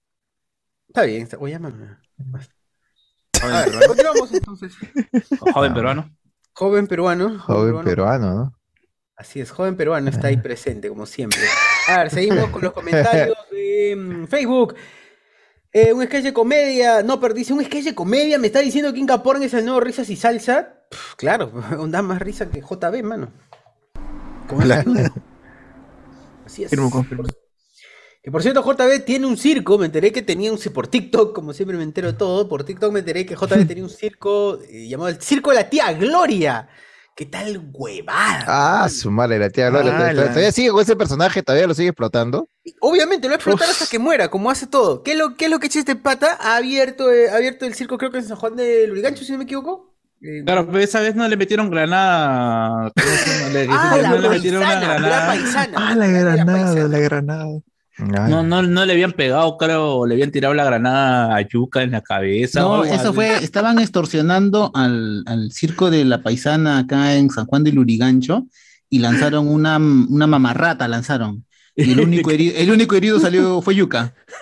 está 0.89 1.03
bien. 1.03 1.23
Está, 1.23 1.39
oye, 1.39 1.53
llámame. 1.53 1.97
A 3.43 3.65
ver, 3.65 3.87
continuamos 3.89 4.33
entonces. 4.33 4.75
Joven 5.53 5.75
peruano. 5.75 6.17
Joven 6.53 6.87
peruano. 6.87 7.39
Joven 7.41 7.85
peruano, 7.85 8.35
¿no? 8.35 8.59
Así 9.17 9.41
es, 9.41 9.51
joven 9.51 9.77
peruano 9.77 10.11
está 10.11 10.29
ahí 10.29 10.37
presente, 10.37 10.89
como 10.89 11.07
siempre. 11.07 11.41
A 11.89 11.99
ver, 11.99 12.11
seguimos 12.11 12.51
con 12.51 12.63
los 12.63 12.73
comentarios 12.73 13.37
de 13.51 13.95
mm, 13.97 14.27
Facebook. 14.27 14.75
Eh, 15.73 15.93
un 15.93 16.05
sketch 16.05 16.25
de 16.25 16.33
comedia. 16.33 17.03
No, 17.03 17.19
pero 17.21 17.33
dice 17.33 17.53
un 17.53 17.65
sketch 17.65 17.85
de 17.85 17.95
comedia. 17.95 18.39
Me 18.39 18.49
está 18.49 18.61
diciendo 18.61 18.93
que 18.93 18.99
Inca 19.01 19.23
Porn 19.23 19.43
es 19.43 19.55
el 19.55 19.65
nuevo 19.65 19.81
Risas 19.81 20.11
y 20.11 20.17
Salsa. 20.17 20.85
Pff, 20.91 21.15
claro, 21.17 21.51
da 21.89 22.03
más 22.03 22.21
risa 22.21 22.51
que 22.51 22.61
JB, 22.61 23.03
mano. 23.03 23.33
Como 24.49 24.63
duda. 24.63 25.13
Así 26.53 26.65
es. 26.65 26.71
Firmo, 26.71 26.91
confirmo. 26.91 27.25
Que 28.23 28.31
por 28.31 28.43
cierto, 28.43 28.63
JB 28.63 29.05
tiene 29.05 29.27
un 29.27 29.37
circo. 29.37 29.79
Me 29.79 29.87
enteré 29.87 30.13
que 30.13 30.23
tenía 30.23 30.53
un 30.53 30.59
circo 30.59 30.75
por 30.75 30.87
TikTok, 30.87 31.35
como 31.35 31.53
siempre 31.53 31.77
me 31.77 31.83
entero 31.83 32.13
de 32.13 32.19
todo. 32.19 32.49
Por 32.49 32.63
TikTok 32.65 32.93
me 32.93 33.01
enteré 33.01 33.25
que 33.27 33.35
JB 33.35 33.67
tenía 33.67 33.83
un 33.85 33.91
circo 33.91 34.59
eh, 34.69 34.87
llamado 34.89 35.09
el 35.09 35.21
Circo 35.21 35.51
de 35.51 35.57
la 35.57 35.69
Tía 35.71 35.93
Gloria. 35.95 36.69
¿Qué 37.15 37.27
tal 37.27 37.69
huevada? 37.75 38.45
Ah, 38.47 38.89
su 38.89 39.11
madre, 39.11 39.39
la 39.39 39.51
tía 39.51 39.69
Gloria. 39.69 39.95
Ah, 40.09 40.13
la- 40.15 40.29
¿Todavía 40.29 40.51
sigue 40.51 40.71
con 40.71 40.81
ese 40.81 40.97
personaje? 40.97 41.43
¿Todavía 41.43 41.67
lo 41.67 41.75
sigue 41.75 41.89
explotando? 41.91 42.49
Obviamente 42.81 43.27
lo 43.29 43.33
va 43.33 43.35
a 43.35 43.37
explotar 43.37 43.69
hasta 43.69 43.87
que 43.87 43.99
muera, 43.99 44.31
como 44.31 44.51
hace 44.51 44.67
todo. 44.67 45.03
¿Qué 45.03 45.13
es 45.13 45.19
lo, 45.19 45.37
qué 45.37 45.45
es 45.45 45.51
lo 45.51 45.59
que 45.61 45.67
echa 45.67 45.81
este 45.81 45.95
pata? 45.95 46.39
Ha 46.41 46.57
abierto, 46.57 47.13
eh, 47.13 47.29
ha 47.29 47.37
abierto 47.37 47.67
el 47.67 47.75
circo, 47.75 47.99
creo 47.99 48.11
que 48.13 48.19
en 48.19 48.25
San 48.29 48.39
Juan 48.39 48.57
de 48.57 48.87
Lurigancho, 48.87 49.25
si 49.25 49.33
no 49.33 49.39
me 49.39 49.45
equivoco. 49.45 49.92
Eh, 50.23 50.43
Claro, 50.45 50.67
pero 50.67 50.79
esa 50.79 51.01
vez 51.01 51.15
no 51.17 51.27
le 51.29 51.37
metieron 51.37 51.71
granada. 51.71 52.93
Ah, 53.71 53.99
no 54.09 54.19
le 54.19 54.29
metieron 54.29 54.63
una 54.63 54.75
la 54.75 54.81
granada. 54.81 55.35
Ah, 55.77 55.95
la 55.95 56.07
granada, 56.07 56.89
la 56.89 56.99
granada. 56.99 57.61
No, 57.99 58.43
no, 58.43 58.63
no 58.63 58.85
le 58.87 58.93
habían 58.95 59.13
pegado, 59.13 59.57
creo, 59.59 60.07
le 60.07 60.15
habían 60.15 60.31
tirado 60.31 60.55
la 60.55 60.65
granada 60.65 61.37
a 61.37 61.41
Yuca 61.43 61.83
en 61.83 61.91
la 61.93 62.01
cabeza. 62.01 62.61
No, 62.61 62.85
eso 62.85 63.09
así. 63.09 63.13
fue, 63.15 63.45
estaban 63.45 63.79
extorsionando 63.79 64.71
al, 64.75 65.23
al 65.27 65.53
circo 65.53 65.91
de 65.91 66.05
la 66.05 66.23
paisana 66.23 66.79
acá 66.79 67.15
en 67.15 67.29
San 67.31 67.47
Juan 67.47 67.65
de 67.65 67.73
Lurigancho 67.73 68.47
y 68.89 68.99
lanzaron 68.99 69.47
una, 69.47 69.77
una 69.77 70.27
mamarrata, 70.27 70.89
lanzaron. 70.89 71.45
Y 71.75 71.93
el 71.93 72.01
único 72.01 72.31
herido, 72.33 72.55
el 72.59 72.71
único 72.71 72.95
herido 72.97 73.19
salió, 73.21 73.63
fue 73.63 73.75
Yuca. 73.75 74.15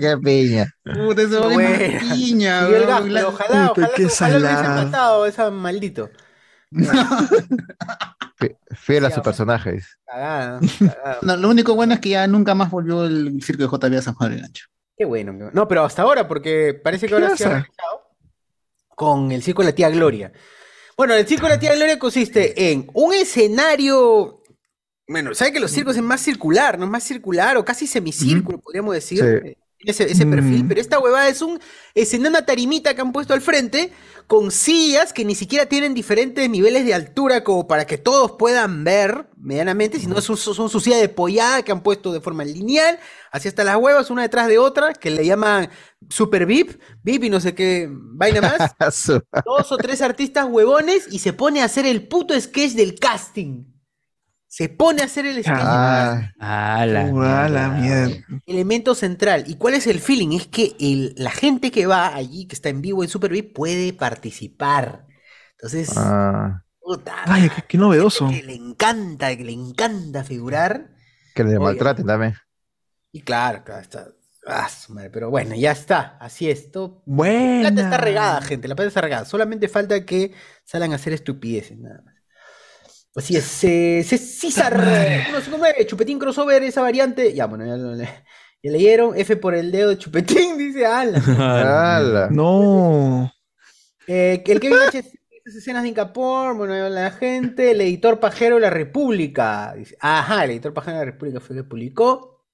¡Qué 0.00 0.16
piña! 0.22 0.66
Puta, 0.84 1.22
ese 1.22 1.38
va 1.38 1.48
de 1.48 1.98
piña, 2.00 2.66
Gaspar, 2.68 3.08
la- 3.10 3.28
ojalá, 3.28 3.68
Puta, 3.68 3.80
ojalá, 3.82 3.90
qué 3.96 4.06
ojalá 4.06 4.38
lo 4.38 4.84
matado, 4.84 5.26
esa 5.26 5.50
maldito. 5.50 6.10
Fi- 8.36 8.56
Fiel 8.76 9.04
a 9.04 9.08
Sí, 9.08 9.14
su 9.14 9.20
ahora. 9.20 9.22
personaje. 9.22 9.72
dice. 9.72 9.88
Cagada, 10.06 10.60
cagada. 10.78 11.18
No, 11.22 11.36
lo 11.36 11.48
único 11.48 11.74
bueno 11.74 11.94
es 11.94 12.00
que 12.00 12.10
ya 12.10 12.26
nunca 12.26 12.54
más 12.54 12.70
volvió 12.70 13.04
el 13.04 13.42
circo 13.42 13.62
de 13.64 13.68
JB 13.68 13.98
a 13.98 14.02
San 14.02 14.14
Juan 14.14 14.30
de 14.30 14.36
Lurigancho. 14.36 14.66
Qué 14.96 15.04
bueno. 15.04 15.32
No, 15.52 15.68
pero 15.68 15.84
hasta 15.84 16.02
ahora, 16.02 16.26
porque 16.28 16.74
parece 16.74 17.06
que 17.08 17.14
ahora 17.14 17.30
¿Qué 17.30 17.36
se 17.38 17.44
ha 17.44 17.48
realizado 17.50 18.08
con 18.94 19.30
el 19.32 19.42
circo 19.42 19.62
de 19.62 19.68
la 19.68 19.74
tía 19.74 19.88
Gloria. 19.90 20.32
Bueno, 20.96 21.14
el 21.14 21.26
circo 21.26 21.46
de 21.46 21.54
la 21.54 21.60
tía 21.60 21.74
Gloria 21.76 21.98
consiste 21.98 22.72
en 22.72 22.88
un 22.94 23.14
escenario. 23.14 24.37
Bueno, 25.08 25.34
¿saben 25.34 25.54
que 25.54 25.60
los 25.60 25.70
circos 25.70 25.96
es 25.96 26.02
más 26.02 26.20
circular, 26.20 26.78
no 26.78 26.84
es 26.84 26.90
más 26.90 27.02
circular 27.02 27.56
o 27.56 27.64
casi 27.64 27.86
semicírculo, 27.86 28.58
podríamos 28.60 28.94
decir? 28.94 29.18
Sí. 29.20 29.24
Eh, 29.48 29.58
ese, 29.80 30.10
ese 30.10 30.26
perfil, 30.26 30.64
Mm. 30.64 30.68
pero 30.68 30.80
esta 30.80 30.98
huevada 30.98 31.28
es 31.28 31.40
un 31.40 31.60
es 31.94 32.12
en 32.12 32.26
una 32.26 32.44
tarimita 32.44 32.94
que 32.94 33.00
han 33.00 33.12
puesto 33.12 33.32
al 33.32 33.40
frente 33.40 33.92
con 34.26 34.50
sillas 34.50 35.12
que 35.12 35.24
ni 35.24 35.36
siquiera 35.36 35.66
tienen 35.66 35.94
diferentes 35.94 36.50
niveles 36.50 36.84
de 36.84 36.94
altura 36.94 37.44
como 37.44 37.68
para 37.68 37.86
que 37.86 37.96
todos 37.96 38.32
puedan 38.32 38.82
ver 38.82 39.28
medianamente, 39.36 40.00
sino 40.00 40.20
son, 40.20 40.36
son, 40.36 40.68
su 40.68 40.80
silla 40.80 40.96
de 40.98 41.08
pollada 41.08 41.62
que 41.62 41.70
han 41.70 41.82
puesto 41.84 42.12
de 42.12 42.20
forma 42.20 42.44
lineal, 42.44 42.98
así 43.30 43.46
hasta 43.48 43.62
las 43.64 43.76
huevas, 43.76 44.10
una 44.10 44.22
detrás 44.22 44.48
de 44.48 44.58
otra, 44.58 44.92
que 44.94 45.10
le 45.10 45.24
llaman 45.24 45.70
Super 46.10 46.44
VIP, 46.44 46.80
VIP 47.04 47.24
y 47.24 47.30
no 47.30 47.38
sé 47.40 47.54
qué 47.54 47.88
vaina 47.90 48.40
más. 48.40 48.72
Dos 49.44 49.72
o 49.72 49.76
tres 49.78 50.02
artistas 50.02 50.46
huevones 50.50 51.06
y 51.10 51.20
se 51.20 51.32
pone 51.32 51.62
a 51.62 51.66
hacer 51.66 51.86
el 51.86 52.08
puto 52.08 52.38
sketch 52.38 52.72
del 52.72 52.98
casting. 52.98 53.64
Se 54.50 54.68
pone 54.70 55.02
a 55.02 55.04
hacer 55.04 55.26
el 55.26 55.42
sketch. 55.42 55.56
Ah, 55.60 56.32
Ah, 56.40 56.86
la 56.86 57.48
la 57.48 57.68
mierda. 57.68 58.16
Elemento 58.46 58.94
central. 58.94 59.44
¿Y 59.46 59.56
cuál 59.56 59.74
es 59.74 59.86
el 59.86 60.00
feeling? 60.00 60.32
Es 60.36 60.46
que 60.46 60.74
el- 60.80 61.14
la 61.16 61.30
gente 61.30 61.70
que 61.70 61.86
va 61.86 62.14
allí, 62.14 62.46
que 62.46 62.54
está 62.54 62.70
en 62.70 62.80
vivo 62.80 63.02
en 63.04 63.10
Super 63.10 63.30
VIP, 63.30 63.52
puede 63.54 63.92
participar. 63.92 65.06
Entonces, 65.52 65.90
ah, 65.96 66.62
puta, 66.80 67.14
Ay, 67.26 67.50
qué, 67.50 67.62
qué 67.68 67.78
novedoso. 67.78 68.28
que 68.30 68.42
le 68.42 68.54
encanta, 68.54 69.36
que 69.36 69.44
le 69.44 69.52
encanta 69.52 70.24
figurar. 70.24 70.94
que 71.34 71.44
le 71.44 71.58
maltraten 71.58 72.06
también. 72.06 72.34
Y 73.12 73.20
claro, 73.22 73.62
claro, 73.64 73.82
está. 73.82 74.08
ah, 74.46 74.68
su 74.68 74.92
madre, 74.94 75.10
pero 75.10 75.30
bueno, 75.30 75.54
ya 75.54 75.72
está. 75.72 76.16
Así 76.20 76.48
es. 76.50 76.70
Todo, 76.72 77.02
la 77.06 77.68
plata 77.70 77.82
está 77.82 77.96
regada, 77.98 78.40
gente. 78.40 78.66
La 78.66 78.74
plata 78.74 78.88
está 78.88 79.00
regada. 79.02 79.24
Solamente 79.26 79.68
falta 79.68 80.04
que 80.06 80.32
salgan 80.64 80.92
a 80.92 80.96
hacer 80.96 81.12
estupideces, 81.12 81.78
nada 81.78 82.00
más. 82.02 82.14
Así 83.18 83.36
es. 83.36 83.64
eh, 83.64 84.02
César 84.04 84.76
madre. 84.78 85.24
159, 85.26 85.86
Chupetín 85.86 86.18
crossover, 86.18 86.62
esa 86.62 86.80
variante. 86.82 87.32
Ya, 87.34 87.46
bueno, 87.46 87.66
ya, 87.66 87.76
lo 87.76 87.94
le- 87.94 88.24
ya 88.62 88.70
leyeron. 88.70 89.16
F 89.18 89.36
por 89.36 89.54
el 89.54 89.70
dedo 89.72 89.90
de 89.90 89.98
Chupetín, 89.98 90.56
dice 90.58 90.86
Alan. 90.86 91.22
Ala. 91.40 92.28
No. 92.30 93.32
Eh, 94.06 94.42
que 94.44 94.52
el 94.52 94.60
Kevin 94.60 94.78
H. 94.86 94.98
esas 94.98 95.54
escenas 95.56 95.82
de 95.82 95.88
Incapor, 95.90 96.56
bueno, 96.56 96.72
ahí 96.74 96.90
la 96.90 97.10
gente. 97.10 97.72
El 97.72 97.80
editor 97.80 98.20
pajero 98.20 98.54
de 98.56 98.62
la 98.62 98.70
República. 98.70 99.74
Dice, 99.76 99.96
ajá, 100.00 100.44
el 100.44 100.52
editor 100.52 100.72
pajero 100.72 100.98
de 100.98 101.04
la 101.06 101.10
República 101.12 101.40
fue 101.40 101.56
el 101.56 101.62
que 101.62 101.68
publicó. 101.68 102.44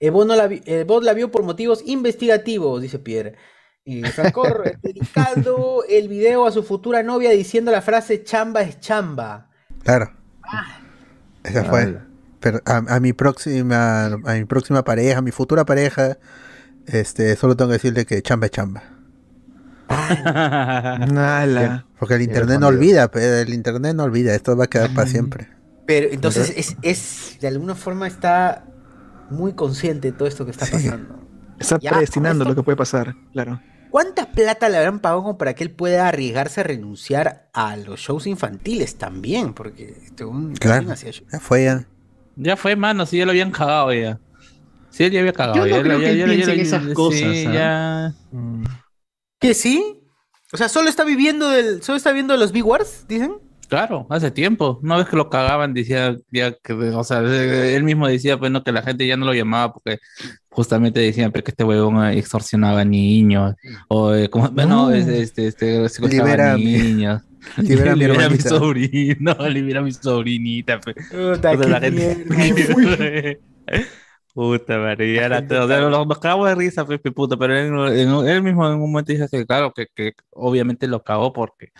El 0.00 0.10
bot, 0.12 0.26
no 0.28 0.36
la, 0.36 0.46
vi- 0.46 0.62
el 0.66 0.84
bot 0.84 1.02
la 1.02 1.12
vio 1.12 1.30
por 1.30 1.42
motivos 1.42 1.82
investigativos, 1.86 2.80
dice 2.82 2.98
Pierre. 2.98 3.36
Y 3.90 4.02
Francor, 4.02 4.78
dedicado 4.82 5.82
el 5.88 6.08
video 6.08 6.46
a 6.46 6.52
su 6.52 6.62
futura 6.62 7.02
novia 7.02 7.30
diciendo 7.30 7.70
la 7.72 7.80
frase 7.80 8.22
chamba 8.22 8.60
es 8.60 8.80
chamba. 8.80 9.48
Claro. 9.82 10.12
Esa 11.42 11.64
fue. 11.64 11.98
Pero 12.38 12.60
a, 12.66 12.76
a 12.76 13.00
mi 13.00 13.14
próxima, 13.14 14.04
a 14.04 14.34
mi 14.34 14.44
próxima 14.44 14.84
pareja, 14.84 15.20
a 15.20 15.22
mi 15.22 15.30
futura 15.30 15.64
pareja, 15.64 16.18
este, 16.86 17.34
solo 17.36 17.56
tengo 17.56 17.70
que 17.70 17.74
decirle 17.76 18.04
que 18.04 18.20
chamba 18.20 18.44
es 18.46 18.52
chamba. 18.52 18.82
Nala. 19.88 21.86
Porque 21.98 22.14
el 22.16 22.22
internet 22.22 22.60
no 22.60 22.66
olvida, 22.66 23.10
el 23.14 23.54
internet 23.54 23.96
no 23.96 24.04
olvida, 24.04 24.34
esto 24.34 24.54
va 24.54 24.64
a 24.64 24.68
quedar 24.68 24.92
para 24.92 25.08
siempre. 25.08 25.48
Pero 25.86 26.08
entonces 26.10 26.52
es, 26.56 26.76
es, 26.82 27.38
de 27.40 27.48
alguna 27.48 27.74
forma 27.74 28.06
está 28.06 28.66
muy 29.30 29.54
consciente 29.54 30.12
de 30.12 30.18
todo 30.18 30.28
esto 30.28 30.44
que 30.44 30.50
está 30.50 30.66
Sí. 30.66 30.72
pasando. 30.72 31.26
Está 31.58 31.78
Ya, 31.78 31.90
predestinando 31.92 32.44
lo 32.44 32.54
que 32.54 32.62
puede 32.62 32.76
pasar, 32.76 33.14
claro. 33.32 33.60
¿Cuánta 33.90 34.30
plata 34.32 34.68
le 34.68 34.76
habrán 34.76 35.00
pagado 35.00 35.22
como 35.22 35.38
para 35.38 35.54
que 35.54 35.64
él 35.64 35.70
pueda 35.70 36.08
arriesgarse 36.08 36.60
a 36.60 36.64
renunciar 36.64 37.48
a 37.52 37.76
los 37.76 38.00
shows 38.00 38.26
infantiles 38.26 38.96
también? 38.96 39.54
Porque 39.54 39.96
este, 40.04 40.24
un 40.24 40.54
Claro. 40.54 40.90
hacía. 40.92 41.10
Ya 41.32 41.40
fue 41.40 41.64
ya. 41.64 41.86
Ya 42.36 42.56
fue, 42.56 42.76
mano, 42.76 43.04
si 43.06 43.18
ya 43.18 43.24
lo 43.24 43.30
habían 43.32 43.50
cagado 43.50 43.92
ya. 43.92 44.20
Sí, 44.90 45.04
él 45.04 45.12
ya 45.12 45.20
había 45.20 45.32
cagado. 45.32 45.56
Yo 45.56 45.62
no 45.66 45.76
ya, 45.76 45.82
creo 45.82 45.98
ya- 45.98 46.04
que 46.04 46.10
él 46.12 46.18
ya- 46.18 46.26
piense 46.26 46.52
en 46.54 46.60
esas 46.60 46.84
sí, 46.84 46.92
cosas, 46.92 47.22
¿ah? 47.46 47.52
ya. 47.52 48.14
¿Que 49.40 49.54
sí? 49.54 50.00
O 50.52 50.56
sea, 50.56 50.68
solo 50.68 50.88
está 50.88 51.04
viviendo 51.04 51.48
del, 51.50 51.82
solo 51.82 51.96
está 51.96 52.12
viendo 52.12 52.32
de 52.34 52.38
los 52.40 52.52
Big 52.52 52.64
Wars, 52.64 53.04
dicen. 53.08 53.34
Claro, 53.68 54.06
hace 54.08 54.30
tiempo. 54.30 54.80
Una 54.82 54.96
vez 54.96 55.06
que 55.08 55.16
lo 55.16 55.28
cagaban, 55.28 55.74
decía 55.74 56.16
ya 56.32 56.52
que, 56.52 56.72
o 56.72 57.04
sea, 57.04 57.20
él 57.20 57.84
mismo 57.84 58.08
decía, 58.08 58.38
pues 58.38 58.50
no, 58.50 58.64
que 58.64 58.72
la 58.72 58.82
gente 58.82 59.06
ya 59.06 59.16
no 59.16 59.26
lo 59.26 59.34
llamaba 59.34 59.74
porque 59.74 59.98
justamente 60.48 61.00
decían 61.00 61.30
pues, 61.32 61.44
que 61.44 61.50
este 61.50 61.64
huevón 61.64 62.02
extorsionaba 62.06 62.84
niños. 62.84 63.54
O 63.88 64.14
eh, 64.14 64.30
como, 64.30 64.48
bueno, 64.50 64.88
No. 64.88 64.90
es- 64.94 65.06
este, 65.06 65.48
este, 65.48 65.88
secuestraba 65.90 66.28
Libera 66.30 66.52
a 66.52 66.56
mi- 66.56 66.64
niños. 66.64 67.22
libera 67.58 67.94
Libera 67.96 68.26
a 68.26 68.30
mi 68.30 68.38
sobrino, 68.38 69.34
libera 69.50 69.80
a 69.80 69.82
mi 69.82 69.92
sobrinita. 69.92 70.80
pues. 70.80 70.96
Puta, 71.10 71.50
O 71.52 71.58
sea, 71.58 71.68
la 71.68 71.80
gente-. 71.80 73.38
Puta 74.34 74.66
todo. 75.48 75.64
O 75.64 75.68
sea, 75.68 75.80
nos 75.80 76.18
cagamos 76.20 76.48
de 76.48 76.54
risa, 76.54 76.86
pues, 76.86 77.00
pe 77.00 77.10
puta, 77.10 77.36
pero 77.36 77.56
él, 77.58 78.28
él 78.28 78.42
mismo 78.42 78.66
en 78.68 78.74
un 78.74 78.90
momento 78.92 79.12
dice 79.12 79.26
que, 79.30 79.44
claro, 79.46 79.72
que, 79.74 79.86
que 79.94 80.12
obviamente 80.30 80.86
lo 80.86 81.02
cagó 81.02 81.32
porque 81.32 81.70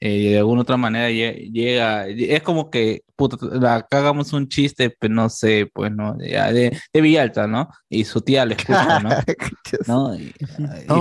eh, 0.00 0.30
de 0.30 0.38
alguna 0.38 0.62
otra 0.62 0.76
manera 0.76 1.10
lle- 1.10 1.50
llega, 1.50 2.06
es 2.06 2.42
como 2.42 2.70
que, 2.70 3.02
puta, 3.16 3.36
la 3.58 3.84
cagamos 3.88 4.32
un 4.32 4.48
chiste, 4.48 4.90
pues 4.90 5.10
no 5.10 5.28
sé, 5.28 5.68
pues, 5.72 5.90
¿no? 5.90 6.14
De, 6.14 6.28
de, 6.28 6.78
de 6.92 7.00
Villalta, 7.00 7.46
¿no? 7.48 7.68
Y 7.88 8.04
su 8.04 8.20
tía 8.20 8.44
le 8.46 8.54
escucha, 8.54 9.00
¿no? 9.00 9.08
¿no? 9.88 10.14
Y, 10.14 10.32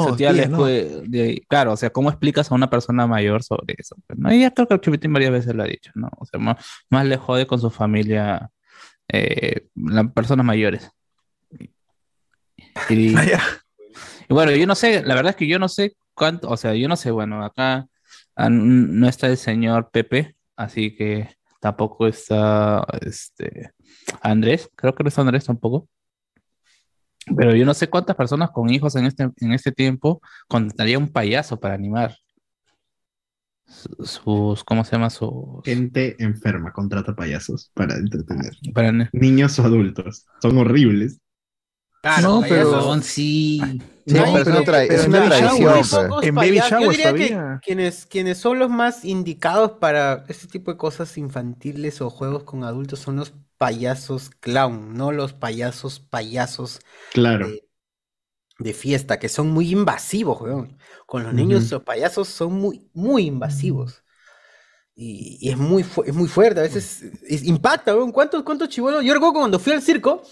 su 0.02 0.16
tía 0.16 0.32
tía, 0.32 0.34
le 0.34 0.48
no. 0.48 0.66
de- 0.66 1.44
claro, 1.48 1.74
o 1.74 1.78
sea, 1.78 1.92
¿cómo 1.92 2.10
explicas 2.10 2.52
a 2.52 2.56
una 2.56 2.70
persona 2.70 3.06
mayor 3.06 3.44
sobre 3.44 3.76
eso? 3.78 3.96
Pues, 4.08 4.18
¿no? 4.18 4.34
Y 4.34 4.42
ya 4.42 4.52
creo 4.52 4.68
que 4.68 4.74
el 4.74 4.82
Chupitín 4.82 5.14
varias 5.14 5.32
veces 5.32 5.54
lo 5.54 5.64
ha 5.64 5.68
dicho, 5.68 5.92
¿no? 5.94 6.10
O 6.18 6.26
sea, 6.26 6.40
más, 6.40 6.58
más 6.90 7.06
le 7.06 7.18
jode 7.18 7.46
con 7.46 7.60
su 7.62 7.70
familia, 7.70 8.50
eh, 9.10 9.68
las 9.76 10.12
personas 10.12 10.46
mayores. 10.46 10.90
Y, 12.90 13.16
y 14.30 14.34
bueno, 14.34 14.52
yo 14.54 14.66
no 14.66 14.76
sé, 14.76 15.04
la 15.04 15.16
verdad 15.16 15.32
es 15.32 15.36
que 15.36 15.48
yo 15.48 15.60
no 15.60 15.70
sé 15.70 15.96
cuánto, 16.14 16.50
o 16.50 16.58
sea, 16.58 16.74
yo 16.74 16.88
no 16.88 16.96
sé, 16.96 17.12
bueno, 17.12 17.44
acá 17.46 17.74
ah, 17.76 17.88
no 18.38 19.08
está 19.08 19.28
el 19.28 19.38
señor 19.38 19.90
Pepe, 19.92 20.36
así 20.56 20.96
que 20.96 21.30
tampoco 21.60 22.08
está 22.08 22.86
este 23.02 23.72
Andrés, 24.22 24.70
creo 24.76 24.94
que 24.96 25.04
no 25.04 25.10
está 25.10 25.22
Andrés 25.22 25.46
tampoco. 25.46 25.88
Pero 27.36 27.54
yo 27.56 27.66
no 27.66 27.74
sé 27.74 27.90
cuántas 27.90 28.16
personas 28.16 28.52
con 28.52 28.70
hijos 28.70 28.96
en 28.96 29.06
este, 29.06 29.24
en 29.42 29.52
este 29.54 29.72
tiempo 29.72 30.22
contrataría 30.48 30.98
un 30.98 31.10
payaso 31.10 31.60
para 31.60 31.74
animar 31.74 32.16
su- 33.66 34.06
sus, 34.06 34.64
¿cómo 34.64 34.86
se 34.86 34.92
llama? 34.94 35.10
Sus, 35.10 35.62
Gente 35.66 36.16
enferma 36.24 36.72
contrata 36.72 37.14
payasos 37.16 37.70
para 37.74 37.96
entretener. 37.96 38.54
para, 38.74 38.94
Niños 39.12 39.60
o 39.60 39.64
adultos. 39.64 40.26
Son 40.42 40.58
horribles. 40.58 41.20
Claro, 42.02 42.22
No, 42.36 42.42
pero- 42.48 42.72
payasos. 42.72 43.06
Sí. 43.06 43.60
Sí, 43.62 43.82
No, 44.08 44.24
pero 44.24 44.38
es 44.40 44.48
una, 44.48 44.60
tra- 44.62 44.88
pero 44.88 45.02
es 45.02 45.08
una 45.08 45.26
tradición. 45.26 45.74
Pues. 45.74 46.28
En 46.28 46.36
Baby 46.36 46.60
payasos. 46.60 46.82
Yo 46.82 46.90
diría 46.92 47.14
que 47.14 47.60
quienes, 47.66 48.06
quienes 48.06 48.38
son 48.38 48.58
los 48.60 48.70
más 48.70 49.04
indicados 49.04 49.74
para 49.80 50.24
este 50.30 50.48
tipo 50.48 50.72
de 50.72 50.78
cosas 50.78 51.18
infantiles 51.18 52.00
o 52.02 52.10
juegos 52.10 52.44
con 52.44 52.64
adultos 52.64 53.00
son 53.00 53.18
los 53.18 53.34
payasos 53.58 54.30
clown, 54.40 54.94
no 54.94 55.12
los 55.12 55.34
payasos 55.34 56.00
payasos 56.00 56.80
Claro. 57.12 57.48
de, 57.50 57.68
de 58.60 58.74
fiesta, 58.74 59.20
que 59.20 59.30
son 59.30 59.50
muy 59.50 59.72
invasivos, 59.72 60.40
weón. 60.42 60.78
Con 61.06 61.24
los 61.24 61.34
niños 61.34 61.66
Ujú. 61.66 61.76
los 61.76 61.84
payasos 61.84 62.28
son 62.30 62.54
muy, 62.54 62.90
muy 62.94 63.26
invasivos. 63.26 64.04
Y, 64.96 65.38
y 65.42 65.50
es 65.50 65.58
muy, 65.58 65.86
es 66.06 66.14
muy 66.14 66.28
fuerte, 66.28 66.60
a 66.60 66.64
veces 66.64 67.04
es- 67.28 67.44
impacta, 67.44 67.94
weón. 67.96 68.12
¿Cuántos, 68.12 68.44
cuántos 68.44 68.70
chibolos? 68.70 69.04
Yo 69.04 69.14
recuerdo 69.14 69.34
cuando 69.40 69.60
fui 69.60 69.74
al 69.74 69.82
circo, 69.82 70.24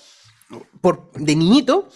por, 0.82 1.12
de 1.14 1.36
niñito, 1.36 1.90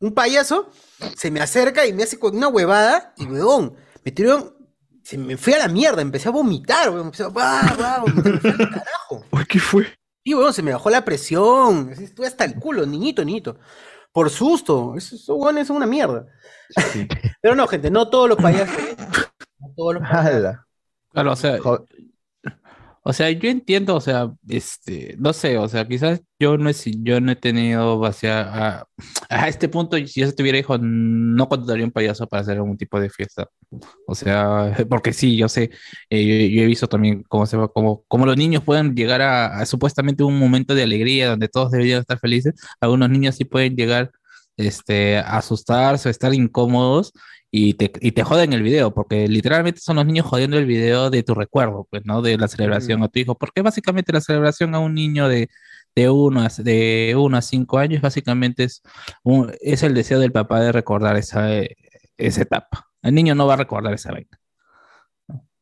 un 0.00 0.12
payaso 0.12 0.70
se 1.16 1.30
me 1.30 1.40
acerca 1.40 1.86
y 1.86 1.92
me 1.92 2.02
hace 2.02 2.18
con 2.18 2.36
una 2.36 2.48
huevada 2.48 3.12
y, 3.16 3.26
weón, 3.26 3.74
me 4.04 4.12
tiraron, 4.12 4.54
se 5.02 5.18
me 5.18 5.36
fui 5.36 5.52
a 5.52 5.58
la 5.58 5.68
mierda, 5.68 6.02
empecé 6.02 6.28
a 6.28 6.32
vomitar, 6.32 6.90
weón, 6.90 7.06
empecé 7.06 7.24
a, 7.24 7.28
¡bah, 7.28 7.74
bah! 7.78 7.98
vomitar, 8.00 8.32
me 8.32 8.40
fui 8.40 8.50
al 8.50 8.70
carajo. 8.70 9.24
Uy, 9.32 9.46
¿Qué 9.46 9.58
fue? 9.58 9.86
Y 10.22 10.34
weón, 10.34 10.52
se 10.54 10.62
me 10.62 10.72
bajó 10.72 10.90
la 10.90 11.04
presión, 11.04 11.90
estuve 11.90 12.26
hasta 12.26 12.44
el 12.44 12.54
culo, 12.56 12.86
niñito, 12.86 13.24
niñito. 13.24 13.58
Por 14.12 14.30
susto, 14.30 14.94
esos 14.96 15.28
weones 15.28 15.66
son 15.66 15.76
una 15.76 15.86
mierda. 15.86 16.26
Sí. 16.92 17.06
Pero 17.42 17.54
no, 17.54 17.66
gente, 17.66 17.90
no 17.90 18.08
todos 18.08 18.28
los 18.28 18.38
payasos. 18.38 18.76
No 19.58 19.72
todos 19.76 19.94
los 19.94 20.02
payasos. 20.08 20.56
Claro, 21.12 21.32
o 21.32 21.36
sea, 21.36 21.58
O 23.06 23.12
sea, 23.12 23.30
yo 23.30 23.50
entiendo, 23.50 23.94
o 23.96 24.00
sea, 24.00 24.32
este, 24.48 25.14
no 25.18 25.34
sé, 25.34 25.58
o 25.58 25.68
sea, 25.68 25.86
quizás 25.86 26.22
yo 26.38 26.56
no 26.56 26.70
he, 26.70 26.74
yo 27.02 27.20
no 27.20 27.32
he 27.32 27.36
tenido 27.36 28.02
hacia 28.06 28.40
a, 28.78 28.88
a 29.28 29.48
este 29.48 29.68
punto, 29.68 29.98
si 30.06 30.20
yo 30.22 30.34
tuviera 30.34 30.58
hijos, 30.58 30.80
no 30.82 31.46
contrataría 31.48 31.84
un 31.84 31.92
payaso 31.92 32.26
para 32.26 32.40
hacer 32.40 32.56
algún 32.56 32.78
tipo 32.78 32.98
de 32.98 33.10
fiesta. 33.10 33.46
O 34.06 34.14
sea, 34.14 34.72
porque 34.88 35.12
sí, 35.12 35.36
yo 35.36 35.48
sé, 35.50 35.70
eh, 36.08 36.50
yo, 36.50 36.62
he 36.62 36.66
visto 36.66 36.88
también 36.88 37.22
cómo 37.28 37.44
se 37.46 37.58
cómo, 37.74 38.04
cómo 38.08 38.24
los 38.24 38.38
niños 38.38 38.62
pueden 38.64 38.94
llegar 38.94 39.20
a, 39.20 39.58
a 39.58 39.66
supuestamente 39.66 40.24
un 40.24 40.38
momento 40.38 40.74
de 40.74 40.82
alegría 40.84 41.28
donde 41.28 41.48
todos 41.48 41.70
deberían 41.72 42.00
estar 42.00 42.18
felices. 42.18 42.54
Algunos 42.80 43.10
niños 43.10 43.36
sí 43.36 43.44
pueden 43.44 43.76
llegar 43.76 44.12
este, 44.56 45.18
a 45.18 45.38
asustarse 45.38 46.08
o 46.08 46.10
estar 46.10 46.32
incómodos 46.34 47.12
y 47.56 47.74
te, 47.74 47.92
y 48.00 48.12
te 48.12 48.24
joden 48.24 48.52
el 48.52 48.62
video, 48.62 48.92
porque 48.94 49.28
literalmente 49.28 49.80
son 49.80 49.96
los 49.96 50.06
niños 50.06 50.26
jodiendo 50.26 50.58
el 50.58 50.66
video 50.66 51.10
de 51.10 51.22
tu 51.22 51.34
recuerdo, 51.34 51.86
pues, 51.90 52.02
¿no? 52.04 52.20
De 52.22 52.36
la 52.38 52.48
celebración 52.48 53.02
a 53.04 53.08
tu 53.08 53.20
hijo, 53.20 53.36
porque 53.38 53.62
básicamente 53.62 54.12
la 54.12 54.20
celebración 54.20 54.74
a 54.74 54.80
un 54.80 54.94
niño 54.94 55.28
de, 55.28 55.48
de 55.94 56.10
1 56.10 56.42
a, 56.42 56.48
de 56.62 57.14
uno 57.16 57.36
a 57.36 57.42
5 57.42 57.78
años, 57.78 58.02
básicamente 58.02 58.64
es, 58.64 58.82
un- 59.22 59.52
es 59.60 59.82
el 59.84 59.94
deseo 59.94 60.18
del 60.18 60.32
papá 60.32 60.60
de 60.60 60.72
recordar 60.72 61.16
esa, 61.16 61.48
esa 62.16 62.42
etapa. 62.42 62.88
El 63.02 63.14
niño 63.14 63.34
no 63.36 63.46
va 63.46 63.54
a 63.54 63.56
recordar 63.58 63.94
esa 63.94 64.10
vaina. 64.12 64.38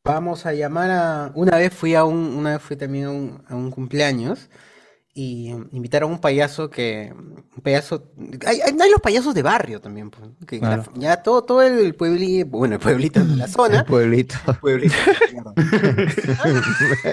Vamos 0.05 0.47
a 0.47 0.53
llamar 0.53 0.90
a. 0.90 1.32
Una 1.34 1.59
vez 1.59 1.72
fui 1.72 1.95
a 1.95 2.05
un, 2.05 2.16
una 2.34 2.53
vez 2.53 2.62
fui 2.62 2.76
también 2.76 3.05
a 3.07 3.11
un, 3.11 3.45
a 3.49 3.55
un 3.55 3.70
cumpleaños 3.70 4.49
y 5.14 5.52
mm, 5.52 5.68
invitaron 5.72 6.10
a 6.10 6.14
un 6.14 6.20
payaso 6.20 6.70
que. 6.70 7.12
Un 7.14 7.62
payaso. 7.62 8.10
Hay, 8.46 8.60
hay- 8.60 8.76
hay 8.80 8.90
los 8.90 9.00
payasos 9.00 9.34
de 9.34 9.42
barrio 9.42 9.80
también, 9.80 10.10
pues, 10.10 10.30
que 10.46 10.56
la- 10.58 10.60
Claro. 10.82 10.84
ya 10.94 11.22
todo, 11.22 11.42
todo 11.44 11.62
el 11.62 11.94
pueblito, 11.94 12.48
bueno, 12.50 12.74
el 12.76 12.80
pueblito 12.80 13.20
de 13.24 13.36
la 13.36 13.46
zona. 13.48 13.84
Pueblito. 13.84 14.34
Pueblito. 14.60 14.94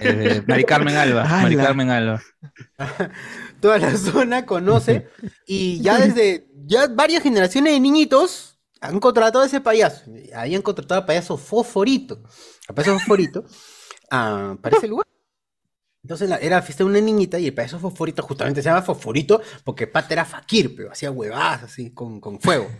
Eh, 0.00 0.42
Mari 0.46 0.64
Carmen 0.64 0.96
Alba, 0.96 1.24
Mari. 1.24 1.56
Carmen 1.56 1.90
Alba. 1.90 2.22
toda 3.60 3.78
la 3.78 3.96
zona 3.96 4.44
conoce 4.46 5.08
y 5.46 5.80
ya 5.80 5.98
desde 5.98 6.48
ya 6.66 6.86
varias 6.88 7.22
generaciones 7.22 7.72
de 7.72 7.80
niñitos 7.80 8.58
han 8.80 9.00
contratado 9.00 9.42
a 9.42 9.46
ese 9.46 9.60
payaso. 9.60 10.04
Habían 10.34 10.62
contratado 10.62 11.00
al 11.00 11.06
payaso 11.06 11.36
Fosforito. 11.38 12.22
Al 12.68 12.74
payaso 12.74 12.94
Fosforito 12.98 13.44
ah, 14.10 14.56
para 14.60 14.76
ese 14.76 14.88
lugar. 14.88 15.06
Entonces 16.04 16.28
la- 16.28 16.36
era 16.38 16.62
fiesta 16.62 16.84
de 16.84 16.90
una 16.90 17.00
niñita 17.00 17.38
y 17.40 17.46
el 17.48 17.54
payaso 17.54 17.80
Fosforito 17.80 18.22
justamente 18.22 18.62
se 18.62 18.68
llama 18.68 18.82
Fosforito 18.82 19.40
porque 19.64 19.88
Pata 19.88 20.14
era 20.14 20.24
fakir, 20.26 20.76
pero 20.76 20.92
hacía 20.92 21.10
huevadas 21.10 21.64
así 21.64 21.92
con, 21.92 22.20
con 22.20 22.40
fuego. 22.40 22.70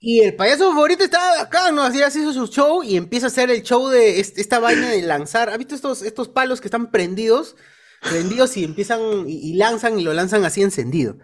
Y 0.00 0.20
el 0.20 0.36
payaso 0.36 0.70
favorito 0.70 1.04
estaba 1.04 1.40
acá, 1.40 1.72
¿no? 1.72 1.82
Así 1.82 1.98
hizo 1.98 2.32
su 2.32 2.46
show 2.48 2.82
y 2.82 2.96
empieza 2.96 3.26
a 3.26 3.28
hacer 3.28 3.50
el 3.50 3.62
show 3.62 3.88
de 3.88 4.20
est- 4.20 4.38
esta 4.38 4.58
vaina 4.58 4.90
de 4.90 5.00
lanzar. 5.02 5.48
¿Has 5.48 5.56
visto 5.58 5.74
estos, 5.74 6.02
estos 6.02 6.28
palos 6.28 6.60
que 6.60 6.68
están 6.68 6.90
prendidos? 6.90 7.56
Prendidos 8.02 8.54
y 8.58 8.64
empiezan 8.64 9.00
y, 9.26 9.50
y 9.50 9.54
lanzan 9.54 9.98
y 9.98 10.02
lo 10.02 10.12
lanzan 10.12 10.44
así 10.44 10.62
encendido. 10.62 11.16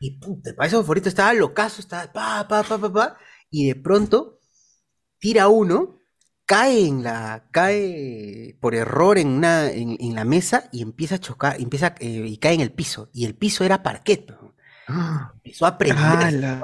Y 0.00 0.18
puta, 0.18 0.50
el 0.50 0.56
payaso 0.56 0.82
favorito 0.82 1.08
estaba 1.10 1.34
locazo, 1.34 1.80
estaba 1.82 2.12
pa, 2.12 2.48
pa, 2.48 2.62
pa, 2.62 2.78
pa, 2.78 2.92
pa. 2.92 3.18
Y 3.50 3.68
de 3.68 3.74
pronto 3.76 4.40
tira 5.18 5.48
uno, 5.48 5.98
cae 6.46 6.86
en 6.86 7.02
la, 7.02 7.44
cae 7.50 8.56
por 8.60 8.74
error 8.74 9.18
en 9.18 9.28
una, 9.28 9.70
en, 9.70 9.96
en 10.00 10.14
la 10.14 10.24
mesa 10.24 10.68
y 10.72 10.80
empieza 10.80 11.16
a 11.16 11.20
chocar, 11.20 11.60
empieza, 11.60 11.94
eh, 11.98 12.22
y 12.24 12.38
cae 12.38 12.54
en 12.54 12.60
el 12.60 12.72
piso. 12.72 13.10
Y 13.12 13.26
el 13.26 13.34
piso 13.34 13.64
era 13.64 13.82
parquet. 13.82 14.30
¿no? 14.30 14.54
Empezó 15.34 15.66
a 15.66 15.76
prender. 15.76 16.58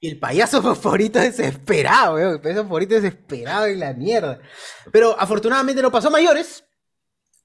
Y 0.00 0.08
el 0.08 0.18
payaso 0.18 0.62
favorito 0.74 1.18
desesperado. 1.18 2.18
El 2.18 2.40
payaso 2.40 2.62
favorito 2.64 2.94
desesperado 2.94 3.66
en 3.66 3.80
la 3.80 3.92
mierda. 3.92 4.40
Pero 4.90 5.14
afortunadamente 5.18 5.82
no 5.82 5.92
pasó 5.92 6.08
a 6.08 6.12
mayores. 6.12 6.64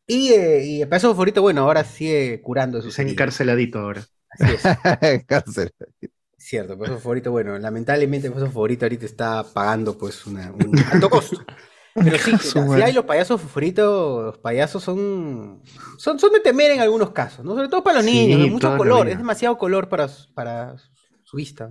Y, 0.07 0.29
eh, 0.29 0.65
y 0.65 0.81
el 0.81 0.87
payaso 0.87 1.09
favorito, 1.09 1.41
bueno, 1.41 1.61
ahora 1.61 1.83
sigue 1.83 2.41
curando 2.41 2.81
sus 2.81 2.97
Es 2.97 3.07
encarceladito 3.07 3.79
ahora. 3.79 4.05
Así 4.29 4.53
es. 4.53 4.63
Cierto, 6.37 6.73
el 6.73 6.79
payaso 6.79 6.99
favorito, 6.99 7.31
bueno, 7.31 7.57
lamentablemente 7.57 8.27
el 8.27 8.33
payaso 8.33 8.51
favorito 8.51 8.85
ahorita 8.85 9.05
está 9.05 9.43
pagando 9.43 9.97
pues 9.97 10.25
una, 10.25 10.51
un 10.51 10.77
alto 10.91 11.09
costo. 11.09 11.43
Pero 11.95 12.17
sí, 12.17 12.31
si 12.39 12.81
hay 12.81 12.91
los 12.93 13.05
payasos 13.05 13.39
favoritos, 13.41 14.23
los 14.25 14.37
payasos 14.39 14.83
son, 14.83 15.61
son, 15.97 16.17
son 16.19 16.31
de 16.31 16.39
temer 16.39 16.71
en 16.71 16.79
algunos 16.81 17.11
casos, 17.11 17.45
¿no? 17.45 17.53
Sobre 17.55 17.67
todo 17.69 17.83
para 17.83 17.97
los 17.97 18.05
Sí, 18.05 18.11
niños, 18.11 18.41
hay 18.41 18.49
mucho 18.49 18.75
color, 18.77 19.07
es 19.09 19.17
demasiado 19.17 19.57
color 19.57 19.89
para, 19.89 20.07
su- 20.07 20.33
para 20.33 20.75
su 21.23 21.37
vista. 21.37 21.69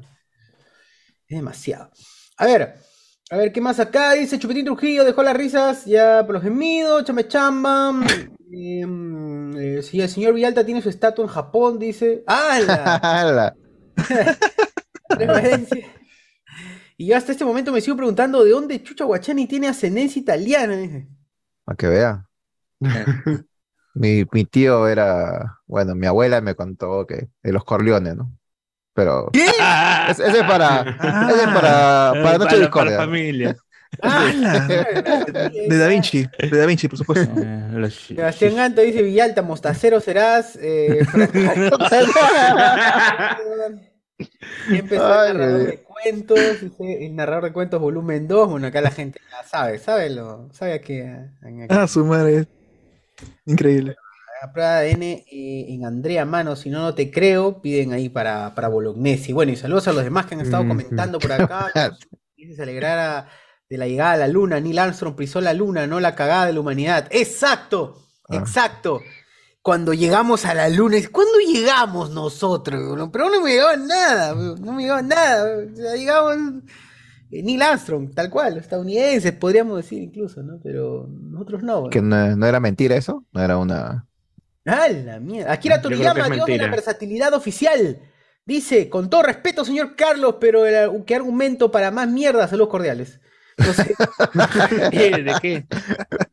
Es 1.27 1.37
demasiado. 1.39 1.91
A 2.37 2.47
ver, 2.47 2.75
a 3.31 3.37
ver, 3.37 3.53
¿qué 3.53 3.61
más 3.61 3.81
acá? 3.81 4.13
Dice 4.13 4.39
Chupetín 4.39 4.65
Trujillo, 4.65 5.05
dejó 5.05 5.23
las 5.25 5.37
risas 5.37 5.87
ya 5.87 6.23
por 6.25 6.35
los 6.35 6.43
gemidos, 6.45 7.05
chame 7.05 7.27
chamba. 7.27 7.93
Em, 8.53 9.57
eh, 9.57 9.83
si 9.83 10.01
el 10.01 10.09
señor 10.09 10.35
Villalta 10.35 10.65
tiene 10.65 10.83
su 10.83 10.89
estatua 10.89 11.25
en 11.25 11.31
Japón, 11.31 11.79
dice. 11.79 12.23
¡Hala! 12.27 12.97
Ala. 13.03 13.57
Referencia. 15.09 15.87
Y 16.97 17.07
yo 17.07 17.17
hasta 17.17 17.33
este 17.33 17.45
momento 17.45 17.73
me 17.73 17.81
sigo 17.81 17.97
preguntando 17.97 18.45
de 18.45 18.51
dónde 18.51 18.83
Chucha 18.83 19.05
Guachani 19.05 19.47
tiene 19.47 19.69
ascendencia 19.69 20.21
italiana. 20.21 20.77
dice. 20.77 21.09
Para 21.65 21.77
que 21.77 21.87
vea. 21.89 22.27
Mi, 23.95 24.25
mi 24.33 24.45
tío 24.47 24.89
era, 24.89 25.59
bueno, 25.67 25.95
mi 25.95 26.07
abuela 26.07 26.41
me 26.41 26.55
contó 26.55 27.07
que 27.07 27.29
de 27.43 27.53
los 27.53 27.63
Corleones, 27.63 28.17
¿no? 28.17 28.33
Pero 28.95 29.29
es- 29.35 30.19
ese 30.19 30.39
es 30.39 30.45
para, 30.45 30.81
ese 31.29 31.43
es 31.43 31.49
para, 31.53 32.13
para 32.23 32.39
Noche 32.39 32.55
de 32.57 32.61
Discordia. 32.63 32.97
familia. 32.97 33.57
De 34.03 35.77
Da 35.77 35.87
Vinci, 35.89 36.27
de 36.39 36.57
Da 36.57 36.65
Vinci, 36.65 36.89
por 36.89 36.97
supuesto. 36.99 37.35
Sebastián 38.09 38.57
Ganto 38.57 38.81
dice 38.81 39.03
Villalta, 39.03 39.43
mostacero 39.43 40.01
serás. 40.01 40.57
Eh, 40.59 41.01
Siempre 44.69 44.99
soy 44.99 45.07
Ay, 45.11 45.31
el 45.31 45.39
narrador 45.39 45.67
de 45.67 45.83
cuentos, 45.83 46.39
el 46.81 47.15
narrador 47.17 47.45
de 47.45 47.53
cuentos 47.53 47.81
volumen 47.81 48.29
2. 48.29 48.49
Bueno, 48.51 48.67
acá 48.67 48.81
la 48.81 48.91
gente 48.91 49.21
ya 49.31 49.47
sabe, 49.49 49.79
sabe 49.79 50.11
lo, 50.11 50.49
sabe 50.53 50.75
a 50.75 50.81
qué. 50.81 51.07
a- 51.07 51.75
a- 51.75 51.83
Ah, 51.83 51.89
su 51.89 52.05
madre. 52.05 52.47
Increíble. 53.47 53.97
De 54.55 54.63
ADN 54.65 55.03
eh, 55.03 55.67
en 55.69 55.87
Andrea 55.87 56.25
Mano, 56.25 56.57
si 56.57 56.69
no, 56.69 56.81
no 56.81 56.95
te 56.97 57.11
creo, 57.13 57.63
piden 57.63 57.93
ahí 57.93 58.09
para, 58.09 58.55
para 58.57 58.67
Bolognesi. 58.69 59.33
Bueno, 59.33 59.53
y 59.53 59.57
saludos 59.57 59.87
a 59.87 59.93
los 59.93 60.03
demás 60.03 60.27
que 60.27 60.35
han 60.35 60.41
estado 60.41 60.65
Mm. 60.65 60.69
comentando 60.69 61.19
por 61.21 61.31
acá. 61.33 61.71
que 62.37 62.55
se 62.57 62.63
alegrara 62.63 63.29
de 63.71 63.79
la 63.79 63.87
llegada 63.87 64.13
a 64.15 64.17
la 64.17 64.29
luna. 64.29 64.59
Neil 64.59 64.79
Armstrong 64.81 65.15
pisó 65.15 65.41
la 65.41 65.53
luna, 65.55 65.87
no 65.87 66.01
la 66.01 66.17
cagada 66.17 66.47
de 66.47 66.53
la 66.55 66.61
humanidad. 66.61 67.07
¡Exacto! 67.11 68.03
¡Exacto! 68.31 69.01
Cuando 69.63 69.95
llegamos 69.95 70.45
a 70.45 70.55
la 70.55 70.69
luna, 70.69 70.97
¿cuándo 71.13 71.39
llegamos 71.39 72.11
nosotros? 72.11 73.09
Pero 73.13 73.31
no 73.31 73.41
me 73.41 73.51
llegaba 73.53 73.77
nada, 73.77 74.35
no 74.35 74.73
me 74.73 74.83
llegaba 74.83 75.03
nada. 75.03 75.57
O 75.73 75.77
sea, 75.77 75.95
llegamos 75.95 76.37
eh, 77.31 77.43
Neil 77.45 77.63
Armstrong, 77.63 78.13
tal 78.13 78.29
cual, 78.29 78.59
estadounidenses, 78.59 79.33
podríamos 79.33 79.77
decir 79.77 80.03
incluso, 80.03 80.43
¿no? 80.43 80.59
Pero 80.63 81.09
nosotros 81.09 81.63
no. 81.63 81.89
Que 81.91 82.03
no, 82.03 82.37
no 82.37 82.47
era 82.47 82.59
mentira 82.59 82.97
eso, 82.97 83.25
no 83.33 83.41
era 83.41 83.57
una. 83.57 84.07
¡Ah, 84.67 84.89
la 84.89 85.21
mierda! 85.21 85.53
Akira 85.53 85.81
Toriyama, 85.81 86.29
Dios 86.29 86.47
de 86.47 86.59
la 86.59 86.69
versatilidad 86.69 87.33
oficial. 87.33 88.01
Dice, 88.45 88.89
con 88.89 89.09
todo 89.09 89.23
respeto, 89.23 89.65
señor 89.65 89.95
Carlos, 89.95 90.37
pero 90.41 90.67
el- 90.67 91.05
¿qué 91.05 91.15
argumento 91.15 91.71
para 91.71 91.93
más 91.93 92.09
mierda? 92.09 92.49
Saludos 92.49 92.71
cordiales. 92.71 93.21
No 93.59 93.73
sé. 93.73 93.95
¿De 94.91 95.35
qué? 95.41 95.67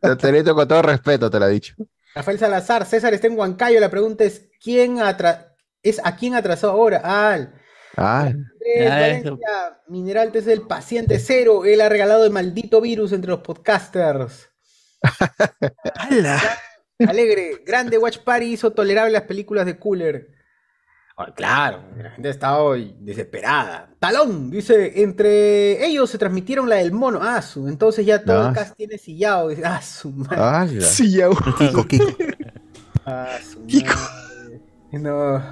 Te, 0.01 0.43
con 0.53 0.67
todo 0.67 0.81
respeto, 0.81 1.29
te 1.29 1.39
lo 1.39 1.45
he 1.47 1.51
dicho. 1.51 1.75
Rafael 2.15 2.39
Salazar, 2.39 2.85
César 2.85 3.13
está 3.13 3.27
en 3.27 3.37
Huancayo. 3.37 3.79
La 3.79 3.89
pregunta 3.89 4.23
es: 4.23 4.49
¿quién 4.63 4.97
atra- 4.99 5.55
es 5.83 6.01
a 6.03 6.15
quién 6.15 6.35
atrasó 6.35 6.69
ahora? 6.71 7.01
Ah, 7.03 7.33
al- 7.33 7.53
Ah, 7.95 8.27
Andrés 8.27 8.87
Ah. 8.89 8.99
Valencia, 8.99 9.81
Mineral 9.87 10.31
es 10.33 10.47
el 10.47 10.61
paciente 10.61 11.19
cero. 11.19 11.65
Él 11.65 11.81
ha 11.81 11.89
regalado 11.89 12.23
el 12.23 12.31
maldito 12.31 12.79
virus 12.81 13.11
entre 13.11 13.31
los 13.31 13.41
podcasters. 13.41 14.49
Alegre, 16.99 17.61
grande 17.65 17.97
Watch 17.97 18.19
Party 18.19 18.45
hizo 18.53 18.71
tolerable 18.71 19.11
las 19.11 19.23
películas 19.23 19.65
de 19.65 19.77
Cooler. 19.77 20.27
Ah, 21.21 21.33
claro, 21.35 21.81
la 22.01 22.11
gente 22.11 22.29
ha 22.29 22.31
estado 22.31 22.75
desesperada. 23.01 23.89
Talón, 23.99 24.49
dice, 24.49 25.01
entre 25.03 25.85
ellos 25.85 26.09
se 26.09 26.17
transmitieron 26.17 26.69
la 26.69 26.77
del 26.77 26.93
mono. 26.93 27.19
Ah, 27.21 27.41
su, 27.41 27.67
entonces 27.67 28.05
ya 28.05 28.23
todo 28.23 28.41
Ah. 28.45 28.47
el 28.49 28.55
cast 28.55 28.75
tiene 28.77 28.97
sillado. 28.97 29.49
Dice, 29.49 29.63
ah, 29.65 29.81
su 29.81 30.11
madre. 30.11 30.37
Ala. 30.77 30.81
Sillao. 30.87 31.35
Kiko, 31.57 31.85
Kiko. 31.85 32.05
Ah, 33.05 33.37
su 33.51 33.59
madre. 33.59 34.61
No. 34.93 35.43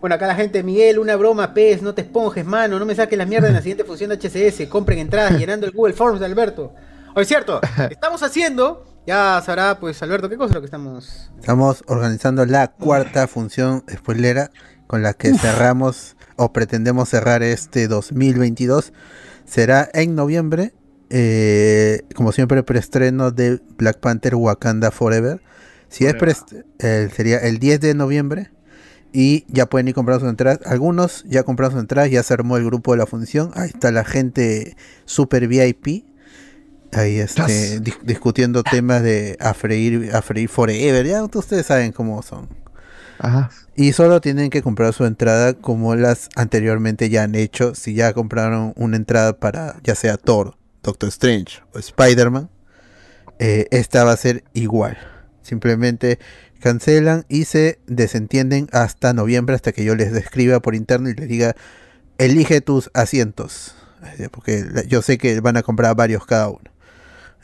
Bueno, 0.00 0.16
acá 0.16 0.26
la 0.26 0.34
gente, 0.34 0.62
Miguel, 0.64 0.98
una 0.98 1.14
broma, 1.14 1.54
pez, 1.54 1.80
no 1.80 1.94
te 1.94 2.02
esponjes, 2.02 2.44
mano, 2.44 2.78
no 2.80 2.84
me 2.84 2.94
saques 2.96 3.16
la 3.16 3.26
mierda 3.26 3.46
en 3.48 3.54
la 3.54 3.60
siguiente 3.60 3.84
función 3.84 4.10
de 4.10 4.16
HCS, 4.18 4.66
compren 4.68 4.98
entradas 4.98 5.32
llenando 5.38 5.66
el 5.66 5.72
Google 5.72 5.94
Forms 5.94 6.18
de 6.18 6.26
Alberto. 6.26 6.74
Oye, 7.14 7.22
es 7.22 7.28
cierto, 7.28 7.60
estamos 7.90 8.22
haciendo, 8.24 8.95
ya 9.06 9.40
sabrá, 9.44 9.78
pues, 9.78 10.02
Alberto, 10.02 10.28
¿qué 10.28 10.36
cosa 10.36 10.50
es 10.50 10.54
lo 10.56 10.60
que 10.60 10.66
estamos? 10.66 11.30
Estamos 11.38 11.84
organizando 11.86 12.44
la 12.44 12.72
cuarta 12.72 13.28
función 13.28 13.84
spoilera 13.90 14.50
con 14.86 15.02
la 15.02 15.14
que 15.14 15.32
cerramos 15.34 16.16
o 16.36 16.52
pretendemos 16.52 17.08
cerrar 17.08 17.42
este 17.42 17.86
2022. 17.88 18.92
Será 19.44 19.88
en 19.94 20.16
noviembre, 20.16 20.74
eh, 21.10 22.02
como 22.14 22.32
siempre, 22.32 22.62
preestreno 22.64 23.30
de 23.30 23.60
Black 23.78 24.00
Panther 24.00 24.34
Wakanda 24.34 24.90
Forever. 24.90 25.40
Si 25.88 26.04
es 26.04 26.14
eh, 26.80 27.08
sería 27.14 27.38
el 27.38 27.58
10 27.58 27.80
de 27.80 27.94
noviembre. 27.94 28.50
Y 29.12 29.46
ya 29.48 29.66
pueden 29.66 29.88
ir 29.88 29.94
comprando 29.94 30.20
sus 30.20 30.30
entradas. 30.30 30.60
Algunos 30.66 31.24
ya 31.24 31.42
compraron 31.42 31.72
sus 31.72 31.80
entradas, 31.80 32.10
ya 32.10 32.22
se 32.22 32.34
armó 32.34 32.58
el 32.58 32.64
grupo 32.66 32.92
de 32.92 32.98
la 32.98 33.06
función. 33.06 33.50
Ahí 33.54 33.70
está 33.72 33.90
la 33.90 34.04
gente 34.04 34.76
super 35.06 35.46
VIP. 35.48 36.04
Ahí 36.96 37.18
este, 37.18 37.80
dis- 37.80 38.00
discutiendo 38.02 38.62
temas 38.62 39.02
de 39.02 39.36
a 39.40 39.54
freír, 39.54 40.10
a 40.14 40.22
freír 40.22 40.48
forever. 40.48 41.06
Ya 41.06 41.22
ustedes 41.24 41.66
saben 41.66 41.92
cómo 41.92 42.22
son. 42.22 42.48
Ajá. 43.18 43.50
Y 43.74 43.92
solo 43.92 44.20
tienen 44.20 44.50
que 44.50 44.62
comprar 44.62 44.92
su 44.92 45.04
entrada 45.04 45.54
como 45.54 45.94
las 45.94 46.28
anteriormente 46.34 47.08
ya 47.08 47.24
han 47.24 47.34
hecho. 47.34 47.74
Si 47.74 47.94
ya 47.94 48.12
compraron 48.12 48.72
una 48.76 48.96
entrada 48.96 49.38
para 49.38 49.76
ya 49.82 49.94
sea 49.94 50.16
Thor, 50.16 50.56
Doctor 50.82 51.08
Strange 51.08 51.60
o 51.74 51.78
Spider-Man, 51.78 52.48
eh, 53.38 53.66
esta 53.70 54.04
va 54.04 54.12
a 54.12 54.16
ser 54.16 54.44
igual. 54.54 54.96
Simplemente 55.42 56.18
cancelan 56.60 57.26
y 57.28 57.44
se 57.44 57.78
desentienden 57.86 58.68
hasta 58.72 59.12
noviembre, 59.12 59.54
hasta 59.54 59.72
que 59.72 59.84
yo 59.84 59.94
les 59.94 60.12
describa 60.12 60.60
por 60.60 60.74
interno 60.74 61.10
y 61.10 61.14
les 61.14 61.28
diga, 61.28 61.54
elige 62.18 62.62
tus 62.62 62.90
asientos, 62.94 63.74
porque 64.30 64.64
yo 64.88 65.02
sé 65.02 65.18
que 65.18 65.40
van 65.40 65.58
a 65.58 65.62
comprar 65.62 65.94
varios 65.94 66.24
cada 66.24 66.48
uno. 66.48 66.70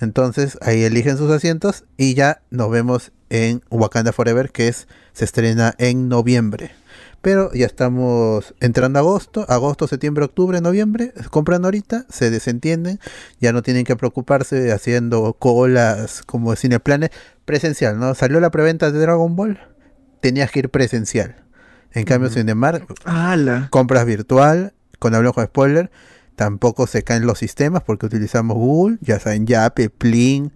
Entonces 0.03 0.59
ahí 0.63 0.83
eligen 0.83 1.17
sus 1.17 1.31
asientos 1.31 1.85
y 1.97 2.15
ya 2.15 2.43
nos 2.51 2.71
vemos 2.71 3.13
en 3.31 3.63
Wakanda 3.71 4.13
Forever, 4.13 4.51
que 4.51 4.67
es 4.67 4.89
se 5.13 5.25
estrena 5.25 5.75
en 5.79 6.09
noviembre. 6.09 6.73
Pero 7.21 7.53
ya 7.53 7.67
estamos 7.67 8.53
entrando 8.59 8.99
a 8.99 9.03
agosto, 9.03 9.47
agosto, 9.49 9.87
septiembre, 9.87 10.25
octubre, 10.25 10.61
noviembre, 10.61 11.15
compran 11.31 11.65
ahorita, 11.65 12.05
se 12.09 12.31
desentienden, 12.31 12.99
ya 13.41 13.53
no 13.53 13.63
tienen 13.63 13.85
que 13.85 13.95
preocuparse 13.95 14.73
haciendo 14.73 15.35
colas 15.35 16.23
como 16.27 16.57
Cineplanes 16.57 17.11
presencial, 17.45 18.01
¿no? 18.01 18.17
Salió 18.17 18.41
la 18.41 18.51
preventa 18.51 18.91
de 18.91 18.99
Dragon 18.99 19.37
Ball, 19.37 19.61
tenías 20.21 20.51
que 20.51 20.59
ir 20.59 20.69
presencial. 20.69 21.37
En 21.93 22.05
cambio, 22.07 22.29
Cinemar, 22.29 22.87
¡Hala! 23.05 23.69
compras 23.71 24.05
virtual, 24.05 24.73
con 24.99 25.15
hablo 25.15 25.33
con 25.33 25.45
spoiler, 25.45 25.93
tampoco 26.43 26.89
se 26.89 27.05
caen 27.05 27.25
los 27.25 27.39
sistemas 27.39 27.85
porque 27.85 28.07
utilizamos 28.07 28.57
Google, 28.57 28.99
ya 29.01 29.21
saben, 29.21 29.47
Yape, 29.47 29.91
Plin, 29.91 30.51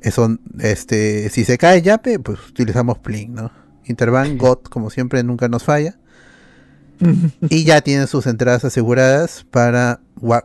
eso, 0.00 0.36
este, 0.58 1.30
si 1.30 1.44
se 1.44 1.58
cae 1.58 1.80
Yape, 1.80 2.18
pues 2.18 2.40
utilizamos 2.48 2.98
Plin, 2.98 3.32
¿no? 3.32 3.52
Interbank, 3.84 4.36
GOT, 4.36 4.68
como 4.68 4.90
siempre, 4.90 5.22
nunca 5.22 5.46
nos 5.46 5.62
falla. 5.62 5.96
y 7.48 7.62
ya 7.62 7.82
tienen 7.82 8.08
sus 8.08 8.26
entradas 8.26 8.64
aseguradas 8.64 9.46
para 9.48 10.00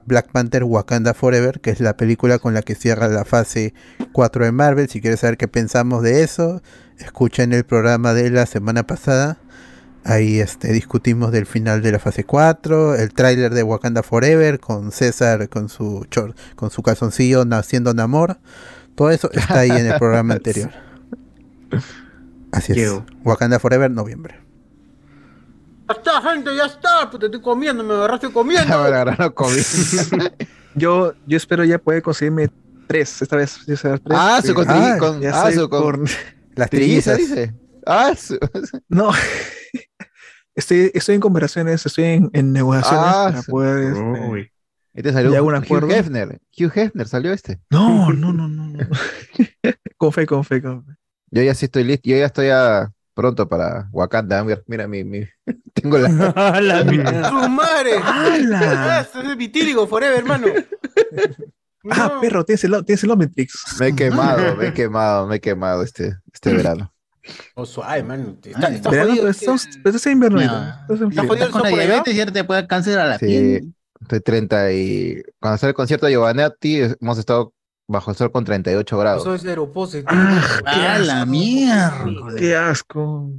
Black 0.05 0.31
Panther 0.31 0.63
Wakanda 0.63 1.15
Forever, 1.15 1.59
que 1.59 1.71
es 1.71 1.79
la 1.79 1.97
película 1.97 2.37
con 2.37 2.53
la 2.53 2.61
que 2.61 2.75
cierra 2.75 3.07
la 3.07 3.25
fase 3.25 3.73
4 4.11 4.45
de 4.45 4.51
Marvel. 4.51 4.89
Si 4.89 5.01
quieres 5.01 5.21
saber 5.21 5.37
qué 5.37 5.47
pensamos 5.47 6.03
de 6.03 6.21
eso, 6.21 6.61
escuchen 6.99 7.51
el 7.51 7.63
programa 7.63 8.13
de 8.13 8.29
la 8.29 8.45
semana 8.45 8.85
pasada. 8.85 9.39
Ahí 10.09 10.39
este, 10.39 10.71
discutimos 10.71 11.31
del 11.33 11.45
final 11.45 11.81
de 11.81 11.91
la 11.91 11.99
fase 11.99 12.23
4, 12.23 12.95
el 12.95 13.13
tráiler 13.13 13.53
de 13.53 13.61
Wakanda 13.63 14.03
Forever 14.03 14.59
con 14.59 14.91
César 14.93 15.49
con 15.49 15.67
su 15.67 16.05
chor- 16.09 16.33
con 16.55 16.69
su 16.71 16.81
calzoncillo 16.81 17.43
naciendo 17.43 17.93
Namor. 17.93 18.37
Todo 18.95 19.11
eso 19.11 19.29
está 19.33 19.59
ahí 19.59 19.69
en 19.71 19.85
el 19.85 19.97
programa 19.99 20.33
anterior. 20.35 20.71
Así 22.51 22.71
es. 22.71 22.77
Llego. 22.77 23.05
Wakanda 23.25 23.59
Forever, 23.59 23.91
noviembre. 23.91 24.39
Ya 25.89 25.95
está, 25.95 26.21
gente, 26.21 26.55
ya 26.55 26.65
está. 26.65 27.09
Puta, 27.11 27.25
estoy 27.25 27.41
comiendo, 27.41 27.83
me 27.83 27.93
agarraste 27.93 28.29
comiendo. 28.31 28.73
Yo, 30.75 31.13
yo 31.25 31.37
espero 31.37 31.63
ya 31.65 31.79
poder 31.79 32.01
conseguirme 32.03 32.49
tres, 32.87 33.21
esta 33.21 33.35
vez. 33.35 33.57
tres, 33.65 33.81
Ah, 34.09 34.39
su 34.45 34.53
con, 34.53 34.65
tri- 34.67 34.97
con- 34.99 35.21
ah, 35.33 35.51
con- 35.69 36.05
Las 36.55 36.69
trilliza, 36.69 37.13
trillizas. 37.15 37.17
dice. 37.17 37.53
Ah, 37.87 38.13
su- 38.15 38.37
No. 38.89 39.11
Estoy, 40.55 40.89
estoy 40.95 41.15
en 41.15 41.21
conversaciones, 41.21 41.85
estoy 41.85 42.03
en, 42.05 42.29
en 42.33 42.51
negociaciones 42.51 43.05
Ah, 43.07 43.29
para 43.31 43.41
poder. 43.43 43.91
este, 43.93 44.01
Uy. 44.27 44.51
Y 44.95 45.03
te 45.03 45.13
salió 45.13 45.43
un 45.45 45.53
Hugh. 45.55 45.91
Hefner. 45.91 46.39
Hugh 46.57 46.71
Hefner 46.73 47.07
salió 47.07 47.31
este. 47.31 47.59
No, 47.69 48.11
no, 48.11 48.33
no, 48.33 48.47
no. 48.47 48.65
no. 48.65 48.79
con 49.97 50.11
fe, 50.11 50.25
con 50.25 50.43
fe, 50.43 50.59
con 50.61 50.83
fe. 50.83 50.93
Yo 51.29 51.43
ya 51.43 51.53
sí 51.53 51.65
estoy 51.65 51.83
listo. 51.83 52.09
Yo 52.09 52.17
ya 52.17 52.25
estoy 52.25 52.47
a 52.49 52.91
pronto 53.13 53.47
para 53.47 53.87
Wakanda. 53.91 54.43
Mira, 54.43 54.63
mira 54.65 54.87
mi, 54.87 55.03
mi- 55.03 55.27
tengo 55.75 55.99
la. 55.99 56.09
¡Su 57.29 57.49
madre! 57.49 57.91
¡Hala! 58.03 59.01
Esto 59.01 59.21
es 59.21 59.37
vitíligo 59.37 59.85
forever, 59.87 60.17
hermano. 60.17 60.47
Ah, 61.91 62.17
perro, 62.19 62.43
tienes 62.43 62.63
el, 62.63 62.83
tienes 62.83 63.03
el 63.03 63.11
Omnitrix. 63.11 63.75
Me 63.79 63.89
he 63.89 63.95
quemado, 63.95 64.55
me 64.55 64.67
he 64.69 64.73
quemado, 64.73 65.27
me 65.27 65.35
he 65.35 65.39
quemado 65.39 65.83
este, 65.83 66.15
este 66.33 66.51
verano. 66.55 66.91
Oh, 67.55 67.65
suave, 67.65 68.03
mano. 68.03 68.35
Está, 68.43 68.67
está 68.69 68.89
Verano, 68.89 69.09
jodido. 69.09 69.23
pero 69.23 69.31
estamos, 69.31 69.67
pero 69.83 69.89
estás 69.95 70.05
en 70.07 70.11
invierno. 70.13 70.39
No. 70.41 70.43
ahorita, 70.53 70.81
estás 70.81 71.01
en 71.01 71.07
¿Está 71.09 71.21
jodido 71.27 71.45
el 71.45 71.51
Con 71.51 71.61
sol 71.61 71.71
la 71.71 71.77
diabetes 71.85 72.15
ya 72.15 72.25
te 72.25 72.43
puede 72.43 72.67
cáncer 72.67 72.99
a 72.99 73.05
la 73.05 73.19
Sí, 73.19 73.25
piel. 73.25 73.73
estoy 74.01 74.19
30 74.21 74.71
y. 74.73 75.21
Cuando 75.39 75.57
sale 75.57 75.69
el 75.69 75.75
concierto 75.75 76.05
de 76.05 76.11
Giovanetti, 76.13 76.81
hemos 76.99 77.17
estado 77.17 77.53
bajo 77.87 78.11
el 78.11 78.17
sol 78.17 78.31
con 78.31 78.43
38 78.45 78.97
grados. 78.97 79.21
Eso 79.23 79.35
es 79.35 79.45
aeropositivo. 79.45 80.07
¡Ah, 80.65 80.99
la 80.99 81.25
mierda! 81.25 82.05
Qué 82.37 82.55
asco. 82.55 83.31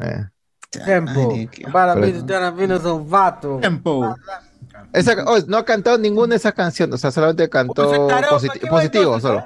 Eh. 0.00 0.24
Tiempo. 0.70 1.32
Ay, 1.34 1.46
qué- 1.48 1.64
Para 1.70 1.94
mí, 1.94 2.08
están 2.10 2.56
viendo 2.56 2.80
son 2.80 3.08
vatos. 3.08 3.60
Tiempo. 3.60 4.14
Esa, 4.92 5.16
oh, 5.26 5.38
no 5.46 5.56
ha 5.56 5.64
cantado 5.64 5.98
ninguna 5.98 6.28
de 6.30 6.36
esas 6.36 6.52
canciones, 6.54 6.94
o 6.94 6.98
sea, 6.98 7.10
solamente 7.10 7.48
cantó 7.48 7.74
Pues, 7.88 7.98
posit- 7.98 8.08
¿para 8.50 8.58
qué 8.58 8.66
positivo 8.68 9.18
solo. 9.20 9.44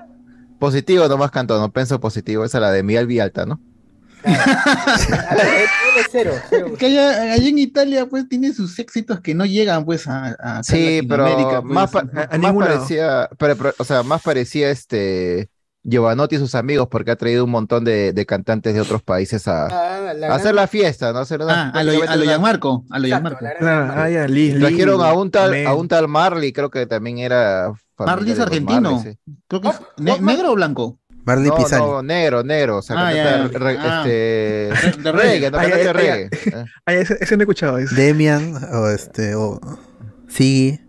Positivo 0.63 1.09
nomás 1.09 1.33
cantó, 1.33 1.59
no 1.59 1.73
pienso 1.73 1.99
positivo, 1.99 2.45
esa 2.45 2.59
es 2.59 2.63
la 2.63 2.71
de 2.71 2.85
Miguel 2.85 3.09
Villalta, 3.09 3.47
¿no? 3.47 3.59
Que 6.79 6.87
allá, 6.87 7.33
allá 7.33 7.49
en 7.49 7.59
Italia, 7.59 8.07
pues, 8.09 8.29
tiene 8.29 8.53
sus 8.53 8.79
éxitos 8.79 9.19
que 9.21 9.35
no 9.35 9.45
llegan, 9.45 9.85
pues, 9.85 10.07
a, 10.07 10.37
a 10.39 10.63
Sí, 10.63 11.01
pero 11.09 11.27
pues. 11.63 11.65
más, 11.65 11.91
pa- 11.91 12.09
a- 12.15 12.23
a 12.23 12.27
más 12.29 12.39
ningún 12.39 12.63
lado. 12.65 12.77
parecía, 12.77 13.29
pero, 13.39 13.57
pero, 13.57 13.75
o 13.77 13.85
sea, 13.85 14.05
más 14.05 14.23
parecía 14.23 14.71
este 14.71 15.49
Giovanotti 15.85 16.37
y 16.37 16.39
sus 16.39 16.55
amigos 16.55 16.87
porque 16.91 17.11
ha 17.11 17.17
traído 17.17 17.45
un 17.45 17.51
montón 17.51 17.85
de, 17.85 18.13
de 18.13 18.27
cantantes 18.27 18.75
de 18.75 18.81
otros 18.81 19.03
países 19.03 19.49
a, 19.49 19.67
Ah, 19.67 20.15
la 20.15 20.29
a 20.29 20.35
hacer 20.37 20.55
la 20.55 20.67
fiesta, 20.69 21.13
¿no? 21.13 21.19
Hacer 21.19 21.41
una- 21.43 21.71
Ah, 21.71 21.79
a 21.81 21.83
lo, 21.83 21.93
a 22.09 22.17
lo 22.17 22.25
Gianmarco, 22.25 22.85
a 22.91 22.99
lo 22.99 23.07
Gianmarco. 23.09 23.39
Claro, 23.41 23.93
ah, 23.97 24.09
ya, 24.09 24.29
Lee, 24.29 24.55
Trajeron 24.59 25.01
a 25.01 25.13
un 25.15 25.31
tal, 25.31 25.67
a 25.67 25.75
un 25.75 25.89
tal 25.89 26.07
Marley, 26.09 26.53
creo 26.53 26.71
que 26.71 26.87
también 26.87 27.19
era 27.19 27.73
Marley 27.99 28.31
es 28.33 28.37
de 28.37 28.43
argentino. 28.45 28.93
Marley, 28.97 29.13
sí. 29.13 29.33
Creo 29.49 29.61
que 29.61 29.69
es 29.69 29.81
ne- 29.99 30.21
negro 30.21 30.53
o 30.53 30.55
blanco. 30.55 30.99
Marley 31.25 31.51
No, 31.51 31.57
Pisani. 31.57 31.85
no, 31.87 32.03
negro, 32.03 32.43
negro, 32.43 32.79
o 32.79 32.83
sea, 32.83 32.97
Ah, 32.99 33.13
cantante 33.13 33.53
ya, 33.53 33.59
re- 33.59 33.79
ah. 33.79 33.99
este, 34.05 35.01
de 35.03 35.13
reggae, 35.13 35.51
no, 35.53 35.59
cantante 35.59 35.85
ya, 35.85 35.93
reggae. 35.93 36.31
Ese, 36.87 37.17
ese 37.21 37.37
no 37.37 37.43
he 37.43 37.45
escuchado. 37.45 37.79
ese. 37.79 37.95
Demian 37.95 38.55
o 38.75 38.89
este 38.89 39.35
o 39.37 39.61
Siggy, 40.29 40.81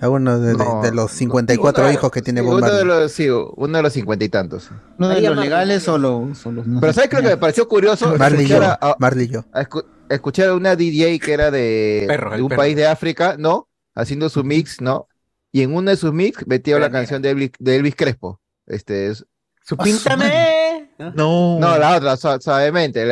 alguno 0.00 0.38
de, 0.38 0.52
de- 0.52 0.56
No, 0.64 0.80
de 0.82 0.92
los 0.92 1.10
54 1.12 1.84
uno- 1.84 1.92
hijos 1.92 2.10
que 2.10 2.22
tiene 2.22 2.40
Bob 2.40 2.54
uno 2.56 2.72
de 2.72 2.84
los, 2.84 3.12
sí, 3.12 3.28
uno 3.28 3.76
de 3.76 3.82
los 3.82 3.92
cincuenta 3.92 4.24
y 4.24 4.28
tantos. 4.28 4.70
Uno 4.98 5.08
de 5.08 5.20
los 5.20 5.36
legales 5.36 5.86
o 5.88 5.98
los. 5.98 6.46
o 6.46 6.52
los- 6.52 6.66
no 6.66 6.80
Pero. 6.80 6.92
¿sabes 6.92 7.10
qué? 7.10 7.16
Lo 7.16 7.22
que 7.22 7.28
me 7.28 7.36
pareció 7.36 7.68
curioso? 7.68 8.14
Marley 8.16 8.44
y 8.44 8.48
yo, 8.48 8.56
escuchar 8.56 8.78
a, 8.80 8.90
a- 8.92 8.96
Marley 8.98 9.26
y 9.26 9.28
yo. 9.28 9.44
a 9.52 9.62
escu- 9.62 9.84
escuchar 10.08 10.48
a 10.48 10.54
una 10.54 10.74
DJ 10.76 11.18
que 11.18 11.32
era 11.32 11.50
de, 11.50 12.04
Perro, 12.08 12.36
de 12.36 12.42
un 12.42 12.48
perro. 12.48 12.58
país 12.60 12.76
de 12.76 12.86
África, 12.86 13.36
¿no? 13.38 13.68
Haciendo 13.94 14.28
su 14.28 14.42
mix, 14.44 14.80
¿no? 14.80 15.06
Y 15.52 15.62
en 15.62 15.74
uno 15.74 15.90
de 15.90 15.96
sus 15.96 16.12
mix 16.12 16.46
metió 16.46 16.78
la 16.78 16.90
canción 16.90 17.20
de 17.22 17.30
Elvis, 17.30 17.50
de 17.58 17.76
Elvis 17.76 17.96
Crespo. 17.96 18.40
Este, 18.66 19.08
es- 19.08 19.26
Su 19.62 19.74
Ah, 19.78 19.84
píntame. 19.84 20.90
No. 21.14 21.58
no, 21.58 21.78
la 21.78 21.96
otra, 21.96 22.16
su- 22.16 22.38
suavemente. 22.40 23.04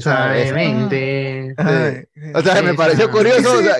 Suavemente. 0.00 1.54
O 2.34 2.40
sea, 2.42 2.62
me 2.62 2.74
pareció 2.74 3.10
curioso 3.10 3.52
o 3.58 3.62
sea, 3.62 3.76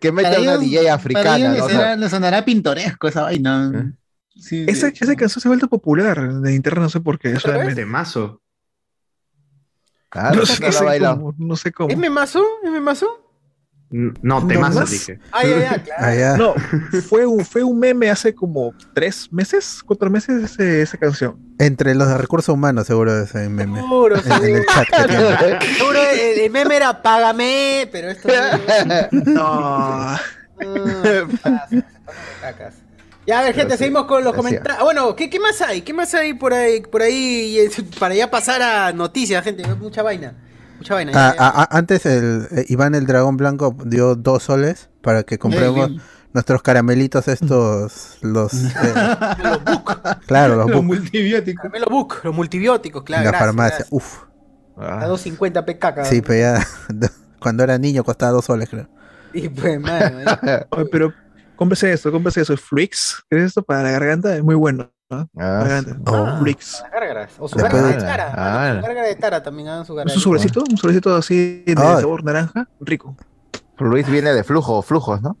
que 0.00 0.12
meta 0.12 0.30
Para 0.30 0.42
una 0.42 0.52
ellos- 0.54 0.60
DJ 0.62 0.90
africana, 0.90 1.96
¿no? 1.96 2.08
Sonará 2.08 2.44
pintoresco 2.44 3.08
esa 3.08 3.22
vaina. 3.22 3.94
Sí, 4.34 4.64
esa, 4.68 4.90
sí. 4.90 4.98
esa 5.00 5.14
canción 5.16 5.40
se 5.40 5.48
ha 5.48 5.50
vuelto 5.50 5.68
popular 5.68 6.40
de 6.40 6.54
internet, 6.54 6.82
no 6.82 6.88
sé 6.90 7.00
por 7.00 7.18
qué. 7.18 7.36
solamente. 7.38 7.74
Temazo. 7.76 8.42
ah, 10.10 10.30
No 10.34 10.40
no, 10.40 10.46
sé, 10.46 10.68
no 10.68 10.84
bailado. 10.84 11.16
cómo, 11.16 11.34
no 11.38 11.56
sé 11.56 11.72
cómo. 11.72 11.90
¿Es 11.90 11.96
mi 11.96 12.10
mazo? 12.10 12.44
¿Es 12.62 12.70
mi 12.70 12.80
mazo? 12.80 13.25
No, 13.88 14.44
temazo, 14.46 14.80
más? 14.80 14.90
dije. 14.90 15.18
Ah, 15.30 15.44
ya, 15.44 15.58
ya, 15.60 15.82
claro. 15.84 16.04
Allá. 16.04 16.36
No, 16.36 16.54
fue 17.08 17.24
un, 17.24 17.44
fue 17.44 17.62
un 17.62 17.78
meme 17.78 18.10
hace 18.10 18.34
como 18.34 18.74
tres 18.94 19.32
meses, 19.32 19.80
cuatro 19.86 20.10
meses 20.10 20.42
ese- 20.42 20.82
esa 20.82 20.98
canción. 20.98 21.38
Entre 21.58 21.94
los 21.94 22.08
de 22.08 22.18
recursos 22.18 22.52
humanos, 22.52 22.86
seguro 22.88 23.16
ese 23.22 23.48
meme. 23.48 23.80
Seguro, 23.80 24.16
En, 24.16 24.26
en 24.26 24.32
el 24.32 24.42
seguro. 24.42 24.64
chat 24.74 24.88
que 24.88 25.08
tiene. 25.08 25.76
Seguro 25.78 25.98
el, 26.02 26.38
el 26.40 26.50
meme 26.50 26.76
era 26.76 27.00
págame, 27.02 27.88
pero 27.92 28.10
esto 28.10 28.28
No. 29.12 29.46
Ah, 29.46 30.20
cacas. 32.40 32.74
Ya, 33.26 33.40
a 33.40 33.42
ver, 33.42 33.54
gente, 33.56 33.72
sí, 33.72 33.78
seguimos 33.78 34.06
con 34.06 34.22
los 34.22 34.32
comentarios. 34.34 34.84
Bueno, 34.84 35.16
¿qué, 35.16 35.28
¿qué 35.28 35.40
más 35.40 35.60
hay? 35.60 35.82
¿Qué 35.82 35.92
más 35.92 36.14
hay 36.14 36.32
por 36.34 36.54
ahí? 36.54 36.80
Por 36.80 37.02
ahí 37.02 37.58
eh, 37.58 37.70
para 37.98 38.14
ya 38.14 38.30
pasar 38.30 38.62
a 38.62 38.92
noticias, 38.92 39.42
gente. 39.42 39.64
Mucha 39.74 40.00
vaina. 40.04 40.32
Mucha 40.86 40.94
vaina. 40.94 41.12
ya, 41.12 41.30
Ah, 41.30 41.34
ya. 41.34 41.46
ah, 41.46 41.52
ah, 41.62 41.68
antes 41.78 42.06
el 42.06 42.48
eh, 42.52 42.64
Iván 42.68 42.94
el 42.94 43.06
dragón 43.06 43.36
blanco 43.36 43.76
dio 43.86 44.14
dos 44.16 44.44
soles 44.44 44.90
para 45.02 45.24
que 45.24 45.38
compremos 45.38 45.90
bien. 45.90 46.02
nuestros 46.32 46.62
caramelitos 46.62 47.28
estos 47.28 48.18
los 48.22 48.74
eh, 48.82 49.00
Los 49.36 49.64
book, 49.64 50.00
claro 50.26 50.56
los 50.56 50.70
Los 50.70 50.70
book 50.70 50.84
multibióticos. 50.84 51.62
Caramelo 51.62 51.86
book, 51.90 52.20
los 52.24 52.34
multibióticos, 52.34 53.04
claro. 53.04 53.24
en 53.24 53.32
la 53.32 53.38
gracias, 53.38 53.38
farmacia 53.38 53.86
gracias. 53.86 53.88
uf 53.90 54.24
Ah. 54.76 55.04
A 55.04 55.08
2.50 55.08 55.64
pk. 55.64 56.04
sí 56.04 56.22
pero 56.22 56.38
ya 56.38 56.66
cuando 57.40 57.62
era 57.64 57.78
niño 57.78 58.04
costaba 58.04 58.32
dos 58.32 58.44
soles 58.46 58.68
creo 58.68 58.88
Y 59.32 59.48
pues, 59.48 59.80
mano. 59.80 60.20
eh. 60.42 60.66
Pero 60.92 61.12
cómprese 61.56 61.92
esto, 61.92 62.12
cómprese 62.12 62.42
eso. 62.42 62.56
Flix, 62.56 63.24
¿qué 63.30 63.38
es 63.38 63.44
esto 63.46 63.62
para 63.62 63.82
la 63.82 63.90
garganta? 63.92 64.36
Es 64.36 64.42
muy 64.42 64.54
bueno. 64.54 64.90
Ah. 65.08 65.26
Oh. 65.36 66.44
Gárgaras. 66.92 67.32
O 67.38 67.48
su 67.48 67.56
gárgara 67.56 67.86
de 67.88 67.92
de- 67.94 68.00
Tara. 68.00 68.32
Ah. 68.34 68.74
Su 68.76 68.82
gárgara 68.82 69.06
de 69.08 69.14
Tara 69.16 69.42
también 69.42 69.68
hagan 69.68 69.84
su 69.86 69.98
Es 70.00 70.16
un 70.16 70.20
sobrecito, 70.22 70.64
un 70.68 70.76
sobrecito 70.76 71.14
así 71.14 71.62
de 71.64 71.74
Ay. 71.76 72.00
sabor 72.00 72.24
naranja, 72.24 72.68
rico. 72.80 73.16
Luis 73.78 74.08
viene 74.08 74.32
de 74.32 74.42
flujo, 74.42 74.82
flujos, 74.82 75.20
¿no? 75.22 75.36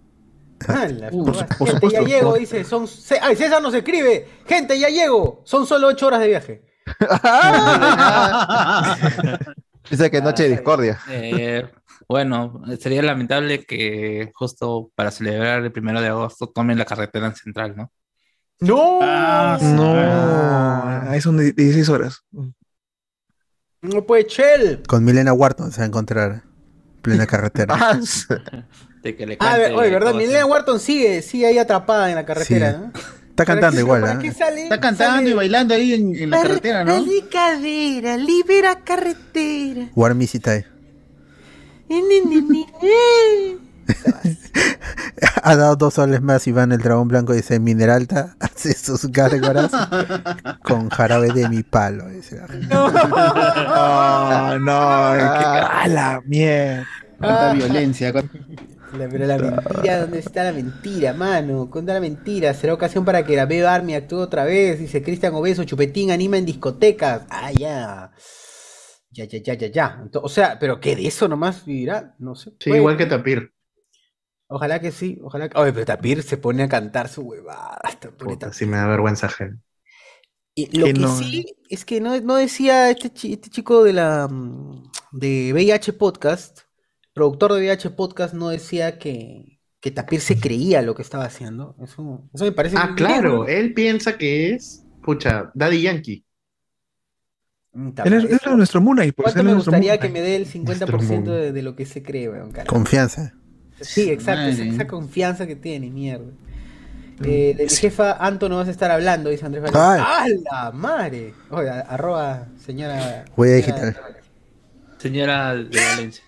Ah, 0.68 0.86
la 0.88 1.10
Por 1.10 1.24
puta. 1.32 1.46
su- 1.52 1.58
por 1.58 1.68
Gente, 1.70 1.90
ya 1.90 2.00
llego, 2.02 2.34
dice. 2.34 2.64
Son... 2.64 2.86
se- 2.86 3.18
Ay, 3.20 3.34
César 3.36 3.60
nos 3.60 3.74
escribe. 3.74 4.28
Gente, 4.46 4.78
ya 4.78 4.88
llego. 4.88 5.40
Son 5.44 5.66
solo 5.66 5.88
8 5.88 6.06
horas 6.06 6.20
de 6.20 6.28
viaje. 6.28 6.62
Dice 9.90 10.10
que 10.10 10.20
noche 10.20 10.44
de 10.44 10.48
discordia. 10.50 10.98
Eh, 11.08 11.68
bueno, 12.08 12.60
sería 12.78 13.02
lamentable 13.02 13.64
que 13.64 14.30
justo 14.34 14.90
para 14.94 15.10
celebrar 15.10 15.62
el 15.62 15.72
primero 15.72 16.00
de 16.00 16.08
agosto 16.08 16.48
tomen 16.48 16.78
la 16.78 16.84
carretera 16.84 17.32
central, 17.34 17.76
¿no? 17.76 17.90
¡No! 18.60 19.00
No, 19.60 21.10
ahí 21.10 21.20
son 21.20 21.38
die- 21.38 21.52
16 21.52 21.88
horas. 21.88 22.22
No 23.82 24.04
puede 24.06 24.26
chel. 24.26 24.82
Con 24.88 25.04
Milena 25.04 25.32
Wharton 25.32 25.70
se 25.72 25.78
va 25.78 25.84
a 25.84 25.86
encontrar 25.88 26.30
en 26.32 27.02
plena 27.02 27.26
carretera. 27.28 28.00
De 29.02 29.14
que 29.16 29.26
le 29.26 29.34
Ah, 29.34 29.56
cante 29.58 29.74
oye, 29.74 29.90
¿verdad? 29.90 30.14
Milena 30.14 30.46
Wharton 30.46 30.80
sigue, 30.80 31.22
sigue 31.22 31.46
ahí 31.46 31.58
atrapada 31.58 32.08
en 32.08 32.16
la 32.16 32.24
carretera, 32.24 32.72
Sí. 32.72 32.78
¿no? 32.78 32.92
Está 33.30 33.44
cantando 33.44 33.78
igual, 33.78 34.00
¿Para 34.00 34.14
¿eh? 34.14 34.18
qué 34.22 34.32
sale? 34.32 34.62
Está 34.62 34.80
cantando 34.80 35.28
y 35.28 35.34
bailando 35.34 35.74
ahí 35.74 35.92
en, 35.92 36.16
en 36.16 36.30
la 36.30 36.40
carretera, 36.40 36.84
¿no? 36.84 37.04
cadera, 37.30 38.16
libera 38.16 38.76
carretera. 38.82 39.90
Warmisitai. 39.94 40.64
Ha 45.42 45.56
dado 45.56 45.76
dos 45.76 45.94
soles 45.94 46.20
más 46.22 46.46
Iván 46.46 46.72
el 46.72 46.78
dragón 46.80 47.08
blanco 47.08 47.32
dice 47.32 47.58
Mineralta 47.60 48.36
hace 48.40 48.74
sus 48.74 49.10
gárgoras 49.12 49.70
con 50.62 50.88
jarabe 50.90 51.30
de 51.32 51.48
mi 51.48 51.62
palo. 51.62 52.08
dice 52.08 52.40
no, 52.68 52.92
que- 52.92 52.98
ah, 55.22 55.86
la 55.88 56.20
mierda. 56.26 56.86
Cuánta 57.18 57.52
violencia. 57.54 58.12
cuánta- 58.12 58.38
La- 58.98 59.08
pero 59.08 59.26
la 59.26 59.38
mentira, 59.38 60.00
¿dónde 60.00 60.18
está 60.20 60.44
la 60.44 60.52
mentira, 60.52 61.12
mano? 61.12 61.68
Cuenta 61.70 61.92
la 61.94 62.00
mentira. 62.00 62.54
Será 62.54 62.74
ocasión 62.74 63.04
para 63.04 63.24
que 63.24 63.36
la 63.36 63.46
Beba 63.46 63.74
Army 63.74 63.94
actúe 63.94 64.18
otra 64.18 64.44
vez. 64.44 64.78
Dice 64.78 65.02
Cristian 65.02 65.34
Obeso, 65.34 65.64
Chupetín 65.64 66.10
anima 66.10 66.38
en 66.38 66.46
discotecas. 66.46 67.22
Ah, 67.28 67.50
ya. 67.52 68.12
Ya, 69.10 69.24
ya, 69.24 69.38
ya, 69.42 69.54
ya, 69.54 69.66
ya. 69.68 70.04
O 70.14 70.28
sea, 70.28 70.58
¿pero 70.58 70.80
qué 70.80 70.94
de 70.96 71.06
eso 71.06 71.28
nomás 71.28 71.64
vivirá? 71.64 72.14
No 72.18 72.34
sé. 72.34 72.50
Sí, 72.60 72.70
Puede- 72.70 72.78
igual 72.78 72.96
que 72.96 73.06
Tapir. 73.06 73.52
Ojalá 74.48 74.80
que 74.80 74.92
sí, 74.92 75.18
ojalá 75.22 75.48
que. 75.48 75.58
Oye, 75.58 75.72
pero 75.72 75.84
Tapir 75.86 76.22
se 76.22 76.36
pone 76.36 76.62
a 76.62 76.68
cantar 76.68 77.08
su 77.08 77.22
huevada. 77.22 77.78
Puta, 78.18 78.52
sí 78.52 78.64
me 78.66 78.76
da 78.76 78.86
vergüenza. 78.86 79.28
Y 80.54 80.78
lo 80.78 80.86
Que 80.86 80.92
que 80.94 81.00
no- 81.00 81.18
sí 81.18 81.44
es 81.68 81.84
que 81.84 82.00
no, 82.00 82.18
no 82.20 82.36
decía 82.36 82.88
este, 82.90 83.10
chi- 83.12 83.32
este 83.34 83.50
chico 83.50 83.82
de 83.84 83.92
la 83.92 84.28
mm, 84.28 84.84
de 85.12 85.52
VIH 85.52 85.92
Podcast, 85.94 86.60
productor 87.12 87.52
de 87.54 87.60
VIH 87.60 87.90
Podcast, 87.90 88.34
no 88.34 88.48
decía 88.48 88.98
que, 88.98 89.58
que 89.80 89.90
Tapir 89.90 90.20
se 90.20 90.38
creía 90.38 90.80
lo 90.80 90.94
que 90.94 91.02
estaba 91.02 91.24
haciendo. 91.24 91.76
Eso, 91.82 92.28
eso 92.32 92.44
me 92.44 92.52
parece 92.52 92.76
Ah, 92.78 92.86
muy 92.86 92.96
claro, 92.96 93.44
bien. 93.44 93.58
él 93.58 93.74
piensa 93.74 94.16
que 94.16 94.54
es, 94.54 94.84
pucha, 95.02 95.50
Daddy 95.54 95.82
Yankee. 95.82 96.24
Él 98.04 98.12
es, 98.14 98.24
él 98.24 98.40
es 98.42 98.56
nuestro 98.56 98.80
Moon 98.80 98.96
Knight, 98.96 99.14
pues. 99.14 99.34
¿Cuánto 99.34 99.44
me 99.44 99.54
gustaría 99.54 99.98
que 99.98 100.08
me 100.08 100.22
dé 100.22 100.36
el 100.36 100.46
50% 100.46 101.24
de, 101.24 101.52
de 101.52 101.62
lo 101.62 101.76
que 101.76 101.84
se 101.84 102.02
cree, 102.02 102.30
weón? 102.30 102.52
Confianza. 102.66 103.34
Sí, 103.80 104.10
exacto, 104.10 104.46
esa, 104.48 104.64
esa 104.64 104.86
confianza 104.86 105.46
que 105.46 105.56
tiene, 105.56 105.90
mierda. 105.90 106.24
Eh, 107.24 107.54
de 107.56 107.64
mi 107.64 107.70
jefa 107.70 108.12
Anto 108.12 108.48
no 108.48 108.56
vas 108.58 108.68
a 108.68 108.70
estar 108.70 108.90
hablando, 108.90 109.30
dice 109.30 109.46
Andrés. 109.46 109.62
Valencia. 109.64 110.04
¡Ah, 110.06 110.26
la 110.52 110.70
madre! 110.72 111.32
Oye, 111.50 111.70
a- 111.70 111.80
arroba 111.80 112.46
señora. 112.64 113.24
Huella 113.36 113.64
señora- 113.64 113.84
digital. 113.86 114.16
Señora 114.98 115.54
de 115.54 115.80
Valencia. 115.94 116.24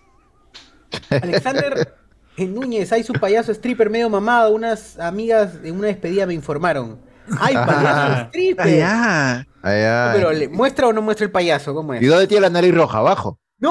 Alexander 1.11 1.95
Núñez, 2.39 2.93
hay 2.93 3.03
su 3.03 3.13
payaso 3.13 3.53
stripper 3.53 3.91
medio 3.91 4.09
mamado. 4.09 4.55
Unas 4.55 4.99
amigas 4.99 5.53
en 5.63 5.77
una 5.77 5.89
despedida 5.89 6.25
me 6.27 6.35
informaron. 6.35 6.99
¡Ay, 7.39 7.55
payaso 7.55 7.87
Ah. 7.87 8.23
stripper! 8.29 8.83
Ah, 8.85 9.45
Ay, 9.63 9.83
ay. 9.83 10.11
Pero, 10.15 10.33
¿le 10.33 10.49
¿muestra 10.49 10.87
o 10.87 10.93
no 10.95 11.03
muestra 11.03 11.25
el 11.27 11.31
payaso? 11.33 11.75
¿Cómo 11.75 11.93
es? 11.93 12.01
¿Y 12.03 12.07
dónde 12.07 12.27
tiene 12.27 12.43
la 12.43 12.51
nariz 12.51 12.75
roja? 12.75 12.99
Abajo. 12.99 13.39
¡No! 13.59 13.71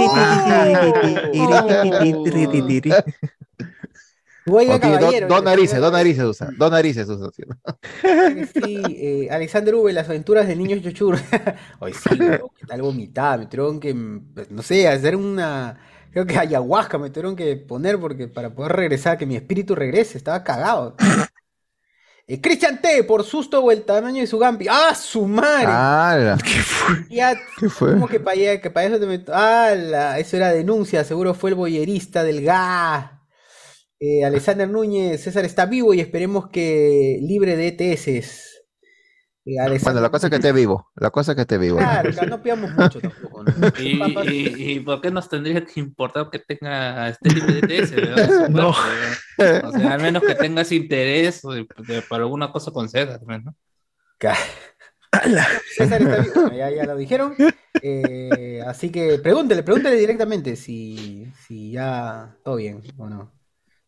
Oiga, 4.49 4.79
caballero. 4.79 5.27
dos 5.27 5.43
narices, 5.43 5.79
dos 5.79 5.91
narices 5.91 6.23
usa. 6.23 6.49
Dos 6.57 6.71
narices 6.71 7.07
usa. 7.09 7.29
¿sí? 7.35 7.43
Sí, 8.53 8.81
eh, 8.87 9.27
Alexander 9.31 9.75
V, 9.75 9.93
las 9.93 10.07
aventuras 10.09 10.47
del 10.47 10.57
niño 10.59 10.79
Chuchur. 10.79 11.17
Hoy 11.79 11.93
sí, 12.09 12.19
weón, 12.19 12.49
que 12.57 12.65
tal 12.65 12.81
vomitada, 12.81 13.37
me 13.37 13.45
tuvieron 13.47 13.79
que, 13.79 13.93
pues, 14.33 14.49
no 14.51 14.61
sé, 14.61 14.87
hacer 14.87 15.15
una, 15.15 15.77
creo 16.11 16.25
que 16.25 16.37
ayahuasca 16.37 16.97
me 16.97 17.09
tuvieron 17.09 17.35
que 17.35 17.55
poner 17.57 17.99
porque 17.99 18.27
para 18.27 18.53
poder 18.53 18.73
regresar, 18.73 19.17
que 19.17 19.25
mi 19.25 19.35
espíritu 19.35 19.75
regrese, 19.75 20.17
estaba 20.17 20.43
cagado. 20.43 20.95
Eh, 22.29 22.41
Christian 22.41 22.81
T, 22.81 23.05
por 23.05 23.23
susto 23.23 23.61
o 23.63 23.71
el 23.71 23.83
tamaño 23.83 24.19
de 24.19 24.27
su 24.27 24.37
gampi. 24.37 24.65
¡Ah, 24.69 24.93
su 24.93 25.25
madre! 25.25 25.67
¡Hala! 25.67 26.37
Ya, 27.09 27.39
¿Qué 27.57 27.69
fue? 27.69 27.93
¿Cómo 27.93 28.07
que 28.07 28.19
para 28.19 28.59
que 28.59 28.69
para 28.69 28.87
eso 28.87 28.99
te 28.99 29.05
meto? 29.05 29.31
¡Ah, 29.33 29.73
la- 29.75 30.19
eso 30.19 30.35
era 30.35 30.51
denuncia! 30.51 31.05
Seguro 31.05 31.33
fue 31.33 31.51
el 31.51 31.55
boyerista 31.55 32.25
del 32.25 32.41
GA. 32.43 33.16
Eh, 33.99 34.23
Alexander 34.23 34.69
Núñez, 34.69 35.21
César 35.23 35.43
está 35.45 35.65
vivo 35.65 35.93
y 35.93 35.99
esperemos 36.01 36.49
que 36.49 37.17
libre 37.21 37.55
de 37.57 37.67
ETS. 37.69 38.07
Eh, 39.45 39.59
Alexander- 39.59 39.81
Bueno, 39.83 40.01
la 40.01 40.09
cosa 40.11 40.27
es 40.27 40.29
que 40.31 40.35
esté 40.35 40.51
vivo. 40.51 40.89
La 40.95 41.09
cosa 41.09 41.31
es 41.31 41.35
que 41.35 41.41
esté 41.41 41.57
vivo. 41.57 41.77
Claro, 41.77 42.11
no 42.27 42.43
pidamos 42.43 42.71
mucho 42.73 42.99
tampoco. 43.01 43.43
¿no? 43.43 43.51
¿Y, 43.79 44.01
y, 44.29 44.71
y 44.73 44.79
por 44.81 45.01
qué 45.01 45.09
nos 45.09 45.29
tendría 45.29 45.63
que 45.65 45.79
importar 45.79 46.29
que 46.29 46.39
tenga 46.39 47.09
este 47.09 47.29
libre 47.33 47.53
de 47.53 47.61
TS? 47.61 47.91
¿verdad? 47.95 48.49
No. 48.49 48.69
O 48.69 48.73
sea, 49.71 49.93
al 49.93 50.01
menos 50.01 50.21
que 50.23 50.35
tengas 50.35 50.71
interés 50.71 51.41
de- 51.41 52.01
para 52.03 52.23
alguna 52.23 52.51
cosa 52.51 52.71
con 52.71 52.89
César, 52.89 53.21
¿no? 53.25 53.55
César 55.75 56.01
está 56.01 56.17
vivo, 56.21 56.33
bueno, 56.41 56.57
ya, 56.57 56.69
ya 56.69 56.83
lo 56.85 56.95
dijeron. 56.97 57.33
Eh, 57.81 58.61
así 58.67 58.91
que 58.91 59.17
pregúntele, 59.19 59.63
pregúntele 59.63 59.95
directamente 59.95 60.55
si, 60.55 61.31
si 61.47 61.71
ya 61.71 62.35
todo 62.43 62.57
bien 62.57 62.81
o 62.97 63.07
no. 63.09 63.31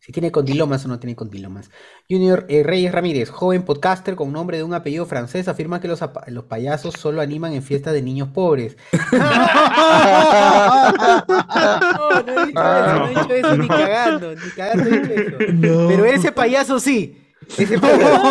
Si 0.10 0.14
tiene 0.14 0.32
condilomas 0.32 0.84
o 0.86 0.88
no 0.88 0.98
tiene 0.98 1.16
condilomas. 1.16 1.70
Junior 2.10 2.48
eh, 2.50 2.64
Reyes 2.64 2.92
Ramírez, 2.92 3.30
joven 3.30 3.62
podcaster 3.62 4.16
con 4.16 4.34
nombre 4.34 4.58
de 4.58 4.64
un 4.64 4.74
apellido 4.74 5.06
francés, 5.06 5.48
afirma 5.48 5.80
que 5.80 5.88
los, 5.88 6.00
los 6.26 6.46
payasos 6.46 6.96
solo 6.96 7.22
animan 7.22 7.54
en 7.54 7.62
fiestas 7.62 7.94
de 7.94 8.02
niños 8.02 8.30
pobres. 8.30 8.76
No, 11.94 12.24
no 12.24 12.42
he 12.42 12.48
dicho 12.48 12.76
eso, 12.76 12.98
no 12.98 13.06
he 13.06 13.14
dicho 13.14 13.34
eso 13.36 13.56
ni 13.58 13.68
cagando, 13.68 14.34
ni 14.34 14.50
cagando 14.50 14.90
he 14.90 15.00
dicho 15.00 15.20
eso. 15.20 15.44
Pero 15.88 16.06
ese 16.06 16.32
payaso 16.32 16.80
sí. 16.80 17.16
Ese 17.56 17.78
payaso. 17.78 18.24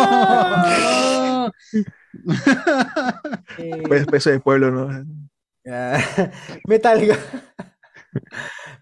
Eh, 3.57 3.83
Pues 3.87 4.05
peso 4.07 4.31
de 4.31 4.41
pueblo, 4.41 4.69
¿no? 4.69 4.89
Ah, 5.65 5.97
Metal. 6.67 6.99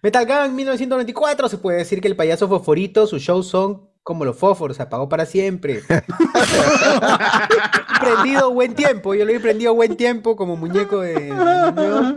Metal 0.03 0.25
Gun 0.25 0.55
1994 0.55 1.49
se 1.49 1.57
puede 1.57 1.79
decir 1.79 2.01
que 2.01 2.07
el 2.07 2.15
payaso 2.15 2.47
fosforito, 2.47 3.07
sus 3.07 3.21
shows 3.21 3.47
son 3.47 3.89
como 4.03 4.23
los 4.23 4.37
fósforos, 4.37 4.77
se 4.77 4.83
apagó 4.83 5.09
para 5.09 5.25
siempre. 5.25 5.81
prendido 7.99 8.53
buen 8.53 8.73
tiempo, 8.73 9.13
yo 9.15 9.25
lo 9.25 9.31
he 9.31 9.39
prendido 9.39 9.73
buen 9.73 9.97
tiempo 9.97 10.35
como 10.35 10.55
muñeco 10.55 11.01
de, 11.01 11.13
de 11.13 11.73
pero- 11.75 12.15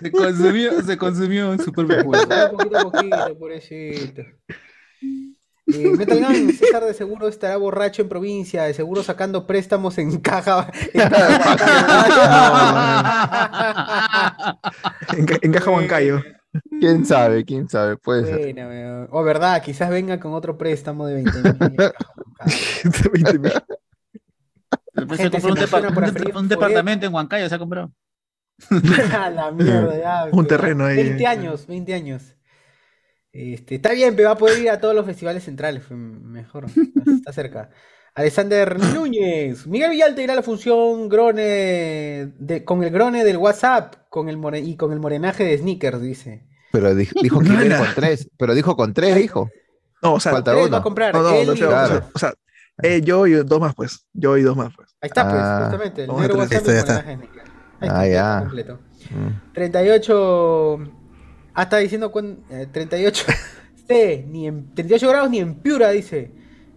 Se 0.00 0.10
consumió, 0.12 0.82
se 0.82 0.96
consumió 0.96 1.52
en 1.52 1.60
su 1.60 1.72
propio 1.72 2.04
cuerpo. 2.04 2.34
poquito 2.56 2.78
a 2.78 2.82
poquito, 2.82 3.38
pobrecito. 3.38 4.22
Eh, 5.74 5.90
Metal 5.96 6.18
Gun, 6.18 6.52
César 6.52 6.84
de 6.84 6.94
seguro 6.94 7.28
estará 7.28 7.56
borracho 7.58 8.02
en 8.02 8.08
provincia, 8.08 8.62
de 8.64 8.74
seguro 8.74 9.02
sacando 9.02 9.46
préstamos 9.46 9.98
en 9.98 10.18
caja. 10.18 10.70
en 10.94 11.08
caja 11.10 12.38
En, 15.16 15.26
en 15.42 15.52
caja 15.52 15.70
Huancayo. 15.70 16.20
¿Quién 16.80 17.04
sabe? 17.04 17.44
¿Quién 17.44 17.68
sabe? 17.68 17.98
Puede 17.98 18.24
ser. 18.24 18.38
Buena, 18.38 18.66
weón. 18.68 19.08
O 19.10 19.22
verdad, 19.22 19.60
quizás 19.62 19.90
venga 19.90 20.18
con 20.18 20.32
otro 20.32 20.56
préstamo 20.56 21.06
de 21.06 21.14
20 21.16 21.42
mil. 21.42 21.52
Después 21.76 22.80
se 25.16 25.22
Gente, 25.24 25.40
compró 25.40 25.52
un, 25.52 25.58
se 25.58 25.66
depa- 25.66 26.30
un 26.32 26.36
un 26.36 26.48
departamento 26.48 27.06
en 27.06 27.14
Huancayo, 27.14 27.48
se 27.48 27.54
ha 27.54 27.58
comprado. 27.58 27.92
A 29.20 29.30
la 29.30 29.50
mierda, 29.52 29.98
ya. 29.98 30.26
Un 30.32 30.46
terreno 30.46 30.86
ahí. 30.86 30.96
20 30.96 31.26
años, 31.26 31.66
20 31.66 31.94
años. 31.94 32.34
Este, 33.32 33.76
está 33.76 33.92
bien, 33.92 34.16
pero 34.16 34.28
va 34.28 34.34
a 34.34 34.38
poder 34.38 34.58
ir 34.60 34.70
a 34.70 34.80
todos 34.80 34.94
los 34.94 35.04
festivales 35.06 35.44
centrales, 35.44 35.88
mejor. 35.90 36.66
Está 37.06 37.32
cerca. 37.32 37.70
Alexander 38.14 38.78
Núñez. 38.94 39.66
Miguel 39.66 39.90
Villalta 39.90 40.22
irá 40.22 40.32
a 40.32 40.36
la 40.36 40.42
función 40.42 41.08
Grone 41.08 41.42
de- 41.42 42.64
con 42.64 42.82
el 42.82 42.90
Grone 42.90 43.22
del 43.24 43.36
WhatsApp 43.36 43.94
con 44.08 44.28
el 44.28 44.36
more- 44.38 44.58
y 44.60 44.76
con 44.76 44.92
el 44.92 44.98
morenaje 44.98 45.44
de 45.44 45.56
sneakers, 45.58 46.00
dice. 46.02 46.46
Pero 46.72 46.94
dijo, 46.94 47.14
dijo 47.22 47.40
que 47.40 47.46
iba 47.66 47.78
con 47.78 47.94
tres. 47.94 48.28
Pero 48.36 48.54
dijo 48.54 48.76
con 48.76 48.92
tres, 48.92 49.14
dijo. 49.16 49.48
No, 50.02 50.14
o 50.14 50.20
sea, 50.20 50.32
Falta 50.32 50.56
uno. 50.56 50.70
va 50.70 50.78
a 50.78 50.82
comprar. 50.82 51.14
no, 51.14 51.22
no, 51.22 51.30
él 51.34 51.46
no, 51.46 51.54
sé, 51.56 51.64
o 51.66 51.70
sea, 51.70 52.08
o 52.14 52.18
sea, 52.18 52.34
eh, 52.82 53.00
yo 53.02 53.26
y 53.26 53.32
dos 53.34 53.60
más, 53.60 53.74
pues. 53.74 54.06
Yo 54.12 54.36
y 54.36 54.42
dos 54.42 54.56
más, 54.56 54.72
pues. 54.74 54.96
Ahí 55.00 55.08
está, 55.08 55.28
pues, 55.28 55.40
Ah. 55.42 55.58
justamente. 55.70 56.04
El 56.04 56.08
negro 56.16 56.38
WhatsApp 56.38 56.52
y 56.66 56.70
el 56.70 56.76
morenaje 56.76 57.08
de 57.10 57.14
sneakers. 57.16 57.50
Ahí 57.80 57.88
está, 57.88 58.00
Ah, 58.00 58.08
ya. 58.08 58.38
completo. 58.40 58.80
Mm. 59.10 59.52
38. 59.54 60.78
Ah, 61.58 61.64
está 61.64 61.78
diciendo 61.78 62.12
eh, 62.50 62.68
38. 62.70 63.24
C, 63.88 64.24
ni 64.28 64.46
en 64.46 64.72
38 64.76 65.08
grados 65.08 65.28
ni 65.28 65.40
en 65.40 65.56
Piura, 65.56 65.90
dice. 65.90 66.30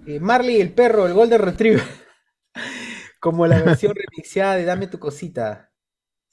Eh, 0.08 0.20
Marley 0.20 0.60
el 0.60 0.74
perro, 0.74 1.06
el 1.06 1.14
Golden 1.14 1.40
Retriever. 1.40 1.84
Como 3.22 3.46
la 3.46 3.62
versión 3.62 3.94
remixeada 3.96 4.56
de 4.56 4.66
Dame 4.66 4.88
tu 4.88 4.98
cosita. 4.98 5.70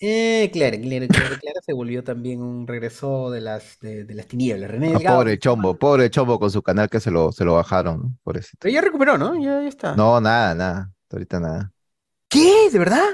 Eh, 0.01 0.49
claro, 0.51 0.79
claro, 0.81 1.09
claro, 1.09 1.37
claro, 1.39 1.61
se 1.61 1.75
volvió 1.75 2.03
también 2.03 2.41
un 2.41 2.67
regreso 2.67 3.31
de 3.31 3.43
las, 3.43 3.79
de, 3.81 4.05
de 4.05 4.15
las 4.15 4.27
tinieblas. 4.27 4.71
René 4.71 4.95
Ah, 4.95 5.17
pobre 5.17 5.39
chombo, 5.39 5.77
pobre 5.77 6.09
chombo 6.09 6.39
con 6.39 6.51
su 6.51 6.63
canal 6.63 6.89
que 6.89 7.01
se 7.01 7.11
lo, 7.11 7.33
se 7.33 7.45
lo 7.45 7.57
bajaron, 7.57 8.01
¿no? 8.01 8.17
Por 8.23 8.39
eso. 8.39 8.57
Pero 8.61 8.73
ya 8.73 8.81
recuperó, 8.81 9.19
¿no? 9.19 9.35
Ya, 9.35 9.61
ya 9.61 9.69
está. 9.69 9.95
No, 9.95 10.23
nada, 10.23 10.55
nada. 10.55 10.91
Ahorita 11.11 11.39
nada. 11.39 11.71
¿Qué? 12.31 12.71
¿De 12.73 12.79
verdad? 12.79 13.05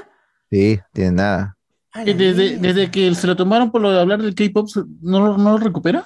Sí, 0.49 0.79
tiene 0.93 1.11
nada. 1.11 1.54
Eh, 2.03 2.13
Desde, 2.13 2.57
desde 2.57 2.91
que 2.91 3.13
se 3.15 3.25
lo 3.27 3.35
tomaron 3.35 3.71
por 3.71 3.81
lo 3.81 3.91
de 3.91 3.99
hablar 3.99 4.21
del 4.21 4.35
K-pop, 4.35 4.67
¿no, 5.01 5.19
lo- 5.25 5.37
¿no 5.37 5.51
lo 5.53 5.57
recupera? 5.57 6.05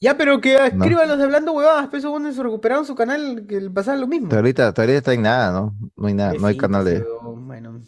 Ya, 0.00 0.16
pero 0.16 0.40
que 0.40 0.54
No. 0.56 0.64
escriban 0.64 1.08
los 1.08 1.18
de 1.18 1.24
Hablando 1.24 1.52
Huevadas, 1.52 1.88
pues 1.88 2.02
según 2.02 2.32
se 2.32 2.42
recuperaron 2.42 2.86
su 2.86 2.94
canal, 2.94 3.44
que 3.48 3.60
le 3.60 3.68
pasaba 3.70 3.96
lo 3.98 4.06
mismo. 4.06 4.28
Pero 4.28 4.40
ahorita, 4.40 4.72
todavía 4.72 4.98
está 4.98 5.12
en 5.12 5.22
nada, 5.22 5.50
¿no? 5.52 5.74
No 5.96 6.06
hay 6.06 6.14
nada, 6.14 6.34
no 6.34 6.46
hay 6.46 6.56
canal 6.56 6.84
de. 6.84 7.00
pero, 7.00 7.20
Bueno. 7.22 7.80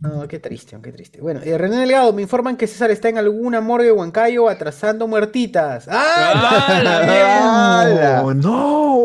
No, 0.00 0.26
qué 0.28 0.38
triste, 0.38 0.78
qué 0.82 0.92
triste. 0.92 1.20
Bueno, 1.20 1.40
eh, 1.42 1.56
René 1.58 1.76
Delgado, 1.78 2.12
me 2.12 2.22
informan 2.22 2.56
que 2.56 2.66
César 2.66 2.90
está 2.90 3.08
en 3.08 3.18
alguna 3.18 3.60
morgue 3.60 3.86
de 3.86 3.92
Huancayo 3.92 4.48
atrasando 4.48 5.06
muertitas. 5.08 5.86
¡Ah! 5.90 6.80
la 6.82 8.22
¡Oh, 8.24 8.34
no! 8.34 9.04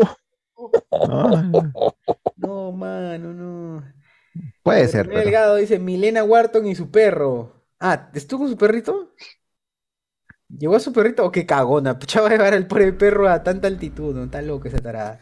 No, 2.36 2.72
mano, 2.72 3.32
no. 3.32 3.82
Puede 4.62 4.88
ser, 4.88 5.10
pero. 5.12 5.20
Delgado 5.20 5.56
dice 5.56 5.78
Milena 5.78 6.24
Wharton 6.24 6.66
y 6.66 6.74
su 6.74 6.90
perro. 6.90 7.64
Ah, 7.78 8.10
¿estuvo 8.14 8.40
con 8.40 8.50
su 8.50 8.56
perrito? 8.56 9.14
¿Llegó 10.48 10.76
a 10.76 10.80
su 10.80 10.92
perrito? 10.92 11.24
Oh, 11.24 11.32
qué 11.32 11.46
cagona. 11.46 11.98
Pucha, 11.98 12.20
va 12.20 12.28
a 12.28 12.30
llevar 12.30 12.54
al 12.54 12.66
pobre 12.66 12.92
perro 12.92 13.28
a 13.28 13.42
tanta 13.42 13.68
altitud, 13.68 14.14
¿no? 14.14 14.24
Está 14.24 14.42
loco 14.42 14.68
esa 14.68 14.78
tarada. 14.78 15.20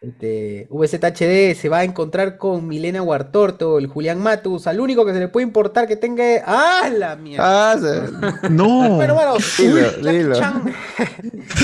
Este, 0.00 0.66
VZHD 0.70 1.54
se 1.60 1.68
va 1.68 1.80
a 1.80 1.84
encontrar 1.84 2.38
con 2.38 2.66
Milena 2.66 3.02
Huartorto, 3.02 3.76
el 3.78 3.86
Julián 3.86 4.18
Matus, 4.18 4.66
al 4.66 4.80
único 4.80 5.04
que 5.04 5.12
se 5.12 5.18
le 5.18 5.28
puede 5.28 5.44
importar 5.46 5.86
que 5.86 5.94
tenga. 5.96 6.24
¡Ah, 6.46 6.88
la 6.90 7.16
mierda! 7.16 7.72
Ah, 7.72 7.76
se- 7.78 8.48
No. 8.48 8.94
Bueno, 8.96 9.14
bueno, 9.14 9.34
Dilo, 9.58 9.80
Jackie 10.00 10.16
dilo. 10.18 10.38
Chan. 10.38 10.64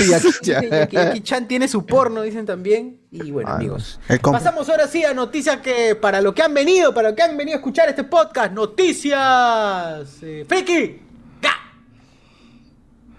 Jackie 0.07 0.29
Chan. 0.43 0.63
Jackie- 0.69 0.95
Jackie 0.95 1.21
Chan 1.21 1.47
tiene 1.47 1.67
su 1.67 1.83
porno, 1.87 2.21
dicen 2.21 2.45
también. 2.45 3.01
Y 3.09 3.31
bueno, 3.31 3.49
Ah, 3.49 3.55
amigos. 3.55 3.99
Pasamos 4.21 4.69
ahora 4.69 4.85
sí 4.85 5.03
a 5.03 5.15
noticias 5.15 5.57
que 5.61 5.95
para 5.95 6.21
lo 6.21 6.35
que 6.35 6.43
han 6.43 6.53
venido, 6.53 6.93
para 6.93 7.09
lo 7.09 7.15
que 7.15 7.23
han 7.23 7.35
venido 7.37 7.55
a 7.55 7.59
escuchar 7.59 7.89
este 7.89 8.03
podcast, 8.03 8.51
noticias. 8.53 10.09
Eh, 10.21 10.45
¡Friki! 10.47 11.01
¡Ga! 11.41 11.53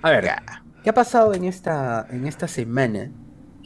A 0.03 0.11
ver, 0.13 0.31
¿qué 0.85 0.91
ha 0.91 0.95
pasado 0.95 1.35
en 1.35 1.43
esta, 1.43 2.07
en 2.09 2.25
esta 2.25 2.47
semana? 2.47 3.11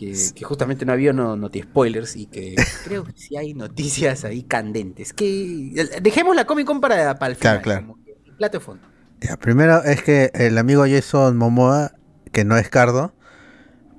Que, 0.07 0.17
que 0.35 0.45
justamente 0.45 0.85
no 0.85 0.93
había 0.93 1.13
no, 1.13 1.37
noti 1.37 1.63
spoilers 1.63 2.17
y 2.17 2.27
que 2.27 2.57
creo 2.85 3.05
que 3.05 3.13
sí 3.15 3.37
hay 3.37 3.55
noticias 3.55 4.25
ahí 4.25 4.43
candentes. 4.43 5.13
Que 5.13 5.89
dejemos 6.03 6.35
la 6.35 6.45
Comic 6.47 6.67
Con 6.67 6.81
para, 6.81 7.19
para 7.19 7.33
el 7.33 7.39
Claro, 7.39 7.61
final, 7.63 7.83
claro. 7.85 7.99
que 8.05 8.13
el 8.31 8.37
plato 8.37 8.59
de 8.59 8.65
fondo. 8.65 8.89
Ya, 9.21 9.37
primero 9.37 9.83
es 9.85 10.03
que 10.03 10.31
el 10.35 10.59
amigo 10.59 10.85
Jason 10.89 11.37
Momoa, 11.37 11.93
que 12.33 12.45
no 12.45 12.57
es 12.57 12.69
Cardo, 12.69 13.15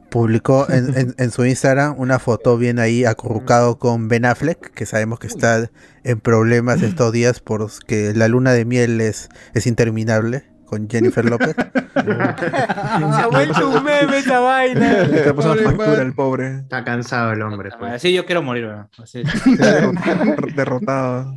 publicó 0.10 0.68
en, 0.70 0.98
en- 0.98 1.16
en 1.18 1.32
su 1.32 1.46
Instagram 1.46 1.96
una 1.98 2.20
foto 2.20 2.58
bien 2.58 2.80
ahí 2.80 3.06
acurrucado 3.06 3.80
con 3.80 4.08
Ben 4.10 4.26
Affleck, 4.26 4.72
que 4.74 4.86
sabemos 4.86 5.20
que 5.20 5.28
está 5.28 5.72
en 6.04 6.20
problemas 6.20 6.82
estos 6.82 7.12
días 7.14 7.40
porque 7.40 8.14
la 8.14 8.28
luna 8.28 8.52
de 8.54 8.66
miel 8.66 9.02
es, 9.02 9.30
es 9.54 9.66
interminable 9.68 10.44
con 10.66 10.90
Jennifer 10.90 11.24
López. 11.26 11.56
Se 11.56 13.22
ha 13.22 13.28
vuelto 13.32 13.70
un 13.70 13.84
meme 13.84 14.18
esa 14.18 14.40
vaina. 14.40 15.04
Le 15.04 15.18
está 15.20 15.34
pasando 15.34 15.64
factura 15.64 16.02
el 16.02 16.14
pobre. 16.14 16.56
Está 16.60 16.84
cansado 16.84 17.32
el 17.34 17.42
hombre, 17.42 17.70
pues. 17.78 17.94
Así 17.94 18.14
yo 18.14 18.26
quiero 18.26 18.42
morir, 18.42 18.66
weón. 18.66 18.88
Así. 19.02 19.24
Derrotado. 20.56 21.34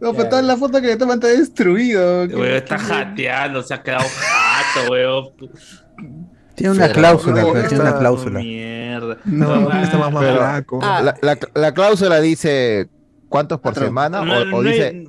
No, 0.00 0.12
pero 0.14 0.28
toda 0.28 0.42
la 0.42 0.56
foto 0.56 0.80
que 0.80 0.88
le 0.88 0.96
toman 0.96 1.16
está 1.18 1.28
destruido. 1.28 2.24
Weón, 2.24 2.44
está 2.54 2.78
jateando, 2.78 3.62
se 3.62 3.74
ha 3.74 3.82
quedado 3.82 4.04
jato, 4.08 4.90
weón. 4.92 5.28
Tiene 6.54 6.72
una 6.72 6.88
cláusula, 6.90 7.42
no, 7.42 7.52
pero 7.52 7.68
tiene 7.68 7.82
una 7.84 7.98
cláusula. 7.98 8.40
Mierda. 8.40 9.18
No, 9.24 9.72
está 9.82 9.98
más 9.98 10.14
Pero-. 10.18 10.42
Ah, 10.82 11.00
La, 11.02 11.14
la- 11.22 11.38
la 11.54 11.72
cláusula 11.72 12.20
dice 12.20 12.88
cuántos 13.28 13.60
por 13.60 13.74
semana 13.76 14.24
No, 14.24 14.32
o, 14.38 14.42
o 14.42 14.44
no 14.44 14.62
dice, 14.62 15.04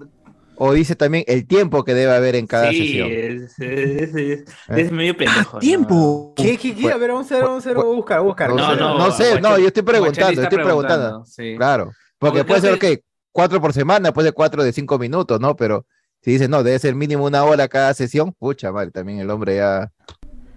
o 0.60 0.74
dice 0.74 0.96
también 0.96 1.24
el 1.28 1.48
tiempo 1.48 1.84
que 1.84 1.94
debe 1.94 2.14
haber 2.14 2.36
en 2.36 2.46
cada 2.46 2.70
sí, 2.70 2.78
sesión. 2.80 3.10
es, 3.12 3.60
es, 3.60 4.16
es- 4.16 4.44
es 4.68 4.92
medio 4.92 5.16
pendejo. 5.18 5.54
¿no? 5.58 5.60
¡Tiempo! 5.60 6.34
¿Qué, 6.36 6.58
qué, 6.58 6.76
qué? 6.76 6.92
A 6.92 6.98
ver, 6.98 7.12
vamos 7.12 7.32
a 7.32 7.36
ver, 7.36 7.44
vamos 7.46 7.66
a 7.66 7.70
ver, 7.70 7.78
buscar, 7.84 8.22
buscar. 8.22 8.50
No, 8.50 8.56
No, 8.56 8.70
sé, 8.74 8.80
no, 8.80 8.98
no 8.98 9.12
sé, 9.12 9.42
no, 9.42 9.58
yo 9.58 9.68
estoy 9.68 9.84
preguntando, 9.84 10.42
estoy 10.44 10.60
preguntando. 10.64 11.26
sí. 11.26 11.56
Claro, 11.58 11.86
porque 12.20 12.40
Porque 12.40 12.44
puede 12.46 12.62
ser 12.62 12.78
que 12.80 13.04
cuatro 13.32 13.60
por 13.62 13.74
semana, 13.74 14.12
puede 14.14 14.28
ser 14.28 14.34
cuatro 14.36 14.64
de 14.64 14.72
cinco 14.74 15.00
minutos, 15.00 15.40
¿no? 15.40 15.56
Pero 15.56 15.86
si 16.22 16.32
dices, 16.32 16.50
no, 16.50 16.62
debe 16.64 16.78
ser 16.80 16.94
mínimo 16.96 17.26
una 17.26 17.44
hora 17.46 17.68
cada 17.70 17.94
sesión, 17.94 18.34
pucha, 18.38 18.72
madre, 18.74 18.92
también 18.92 19.20
el 19.20 19.30
hombre 19.30 19.56
ya, 19.56 19.92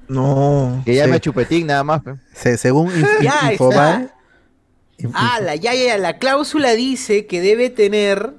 No. 0.08 0.82
que 0.84 0.94
ya 0.94 1.04
Sí. 1.04 1.10
me 1.10 1.20
chupetín 1.20 1.68
nada 1.68 1.84
más. 1.84 2.02
Se- 2.34 2.56
según 2.58 2.88
Inf- 2.92 3.52
Infobae. 3.52 4.08
Inf- 4.98 5.12
Ah, 5.14 5.40
la, 5.40 5.56
ya, 5.56 5.74
ya, 5.74 5.96
la 5.98 6.18
cláusula 6.18 6.72
dice 6.72 7.26
que 7.26 7.40
debe 7.40 7.70
tener 7.70 8.34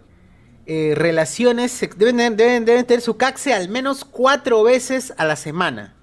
eh, 0.65 0.93
relaciones, 0.95 1.79
deben, 1.97 2.17
tener- 2.17 2.35
deben, 2.35 2.65
deben 2.65 2.85
tener 2.85 3.01
su 3.01 3.17
caxe 3.17 3.53
al 3.53 3.69
menos 3.69 4.05
cuatro 4.05 4.63
veces 4.63 5.13
a 5.17 5.25
la 5.25 5.35
semana. 5.35 5.95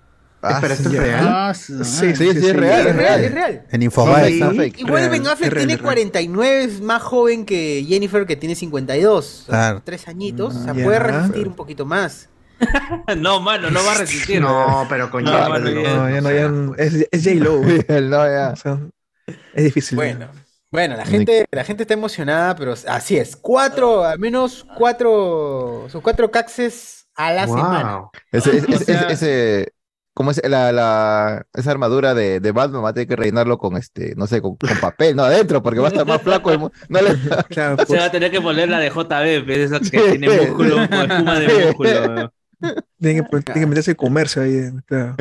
Ah, 0.42 0.52
Espera, 0.52 0.72
¿esto 0.74 0.88
es 0.88 0.96
real? 0.98 1.26
Ah, 1.28 1.52
sí, 1.54 1.74
Sí, 1.84 1.84
Sí, 1.84 2.16
sí, 2.16 2.32
sí, 2.32 2.40
sí. 2.40 2.46
es 2.48 2.56
real, 2.56 2.86
es 2.86 2.96
real, 2.96 3.24
es 3.24 3.32
real. 3.34 3.62
en 3.70 3.78
No, 3.80 3.84
Infobae 3.84 4.32
está 4.32 4.46
está- 4.46 4.56
fake. 4.62 4.78
Igual 4.80 5.10
Ben 5.10 5.26
Affleck 5.26 5.50
tiene 5.54 5.72
es 5.74 5.78
real. 5.80 5.82
49, 5.82 6.64
es 6.64 6.80
más 6.80 7.02
joven 7.02 7.44
que 7.44 7.84
Jennifer, 7.86 8.24
que 8.24 8.36
tiene 8.36 8.54
52. 8.54 9.24
o 9.26 9.44
sea, 9.44 9.44
Claro. 9.46 9.82
Tres 9.84 10.08
añitos, 10.08 10.56
o 10.56 10.64
sea, 10.64 10.72
Ya. 10.72 10.82
puede 10.84 10.98
resistir 10.98 11.46
un 11.46 11.54
poquito 11.54 11.84
más. 11.84 12.28
No, 13.18 13.40
mano, 13.40 13.70
no 13.70 13.84
va 13.84 13.92
a 13.92 13.98
resistir. 13.98 14.40
No, 14.40 14.86
pero 14.88 15.10
con 15.10 15.24
No, 15.24 15.30
no. 15.58 15.68
ya. 15.70 15.94
No, 15.94 16.10
ya 16.10 16.20
no, 16.20 16.30
ya 16.32 16.48
no- 16.48 16.74
es, 16.76 17.06
es 17.10 17.22
J-Lo. 17.24 17.62
El 17.88 18.08
no, 18.10 18.24
ya. 18.26 18.50
O 18.52 18.56
sea, 18.56 18.78
es 19.54 19.64
difícil. 19.64 19.96
Bueno, 19.96 20.26
bueno, 20.70 20.96
la 20.96 21.04
gente, 21.04 21.46
la 21.50 21.64
gente 21.64 21.82
está 21.82 21.94
emocionada, 21.94 22.54
pero 22.56 22.74
así 22.88 23.16
es. 23.16 23.36
Cuatro, 23.36 24.04
al 24.04 24.18
menos 24.18 24.66
cuatro, 24.76 25.86
sus 25.90 26.00
cuatro 26.02 26.30
caxes 26.30 27.06
a 27.16 27.32
la 27.32 27.46
Wow. 27.46 27.56
semana. 27.56 28.00
Ese, 28.32 28.56
ese, 28.58 28.74
O 28.74 28.78
sea- 28.78 28.94
ese, 29.00 29.12
ese- 29.12 29.72
¿cómo 30.14 30.30
es 30.32 30.40
la, 30.48 30.70
la, 30.72 31.46
esa 31.54 31.70
armadura 31.70 32.14
de, 32.14 32.40
de 32.40 32.52
Batman? 32.52 32.84
Va 32.84 32.90
a 32.90 32.92
tener 32.94 33.08
que 33.08 33.16
rellenarlo 33.16 33.58
con 33.58 33.76
este, 33.76 34.14
no 34.16 34.26
sé, 34.26 34.40
con, 34.42 34.56
con 34.56 34.68
papel, 34.80 35.16
no 35.16 35.24
adentro, 35.24 35.62
porque 35.62 35.80
va 35.80 35.88
a 35.88 35.90
estar 35.90 36.06
más 36.06 36.22
flaco. 36.22 36.50
el 36.52 36.60
No 36.60 36.70
le, 37.02 37.14
Claro, 37.48 37.76
Se 37.78 37.86
pues, 37.86 38.00
va 38.00 38.04
a 38.06 38.10
tener 38.12 38.30
que 38.30 38.40
poner 38.40 38.68
la 38.68 38.78
de 38.78 38.90
JB, 38.90 39.44
pues, 39.44 39.58
esa 39.58 39.80
que 39.80 39.84
Sí. 39.86 40.18
tiene 40.18 40.28
músculo, 40.28 40.76
con 40.76 40.82
espuma 41.10 41.38
de 41.40 41.64
músculo. 41.66 42.32
tiene, 43.00 43.22
que, 43.24 43.28
tiene 43.42 43.60
que 43.60 43.66
meterse 43.66 43.90
el 43.92 43.96
comercio 43.96 44.42
ahí. 44.42 44.54
eh, 44.54 44.72
Claro. 44.86 45.16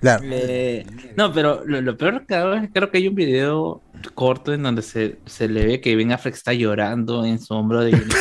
Claro. 0.00 0.22
Eh, 0.24 0.86
no, 1.16 1.32
pero 1.32 1.62
lo, 1.66 1.80
lo 1.82 1.96
peor 1.96 2.24
que 2.26 2.34
hago 2.34 2.54
es 2.54 2.70
creo 2.72 2.90
que 2.90 2.98
hay 2.98 3.08
un 3.08 3.14
video 3.14 3.82
corto 4.14 4.54
en 4.54 4.62
donde 4.62 4.80
se, 4.80 5.18
se 5.26 5.46
le 5.46 5.66
ve 5.66 5.80
que 5.80 5.94
Ben 5.94 6.10
Affleck 6.12 6.34
está 6.34 6.54
llorando 6.54 7.24
en 7.26 7.38
su 7.38 7.52
hombro 7.52 7.80
de 7.82 7.90
Jennifer 7.90 8.20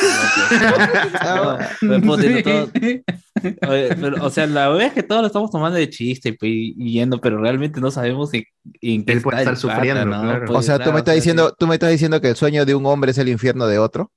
López, 0.52 1.22
¿no? 1.24 1.58
No, 1.98 2.02
pues, 2.06 2.20
tiene 2.20 2.44
todo- 2.44 2.70
Oye, 3.70 3.96
pero, 3.96 4.26
o 4.26 4.30
sea, 4.30 4.46
la 4.48 4.68
verdad 4.68 4.88
es 4.88 4.94
que 4.94 5.04
todos 5.04 5.22
lo 5.22 5.28
estamos 5.28 5.50
tomando 5.52 5.78
de 5.78 5.90
chiste 5.90 6.36
y, 6.42 6.76
y 6.78 6.92
yendo, 6.94 7.22
pero 7.22 7.40
realmente 7.40 7.80
no 7.80 7.90
sabemos 7.92 8.34
en, 8.34 8.44
en 8.82 9.06
qué 9.06 9.14
Él 9.14 9.22
puede 9.22 9.38
está 9.40 9.54
estar 9.54 9.72
sufriendo, 9.72 10.06
¿no? 10.06 10.22
claro. 10.22 10.46
Puede 10.48 10.60
o 10.60 10.62
sea, 10.62 10.76
tú 10.76 10.82
estar, 10.82 10.94
me 10.94 11.00
estás 11.00 11.16
diciendo, 11.16 11.56
tú 11.58 11.66
me 11.68 11.76
estás 11.76 11.92
diciendo 11.92 12.20
que 12.20 12.30
el 12.30 12.36
sueño 12.36 12.66
de 12.66 12.76
un 12.76 12.86
hombre 12.86 13.12
es 13.12 13.18
el 13.18 13.30
infierno 13.30 13.68
de 13.68 13.80
otro. 13.80 14.12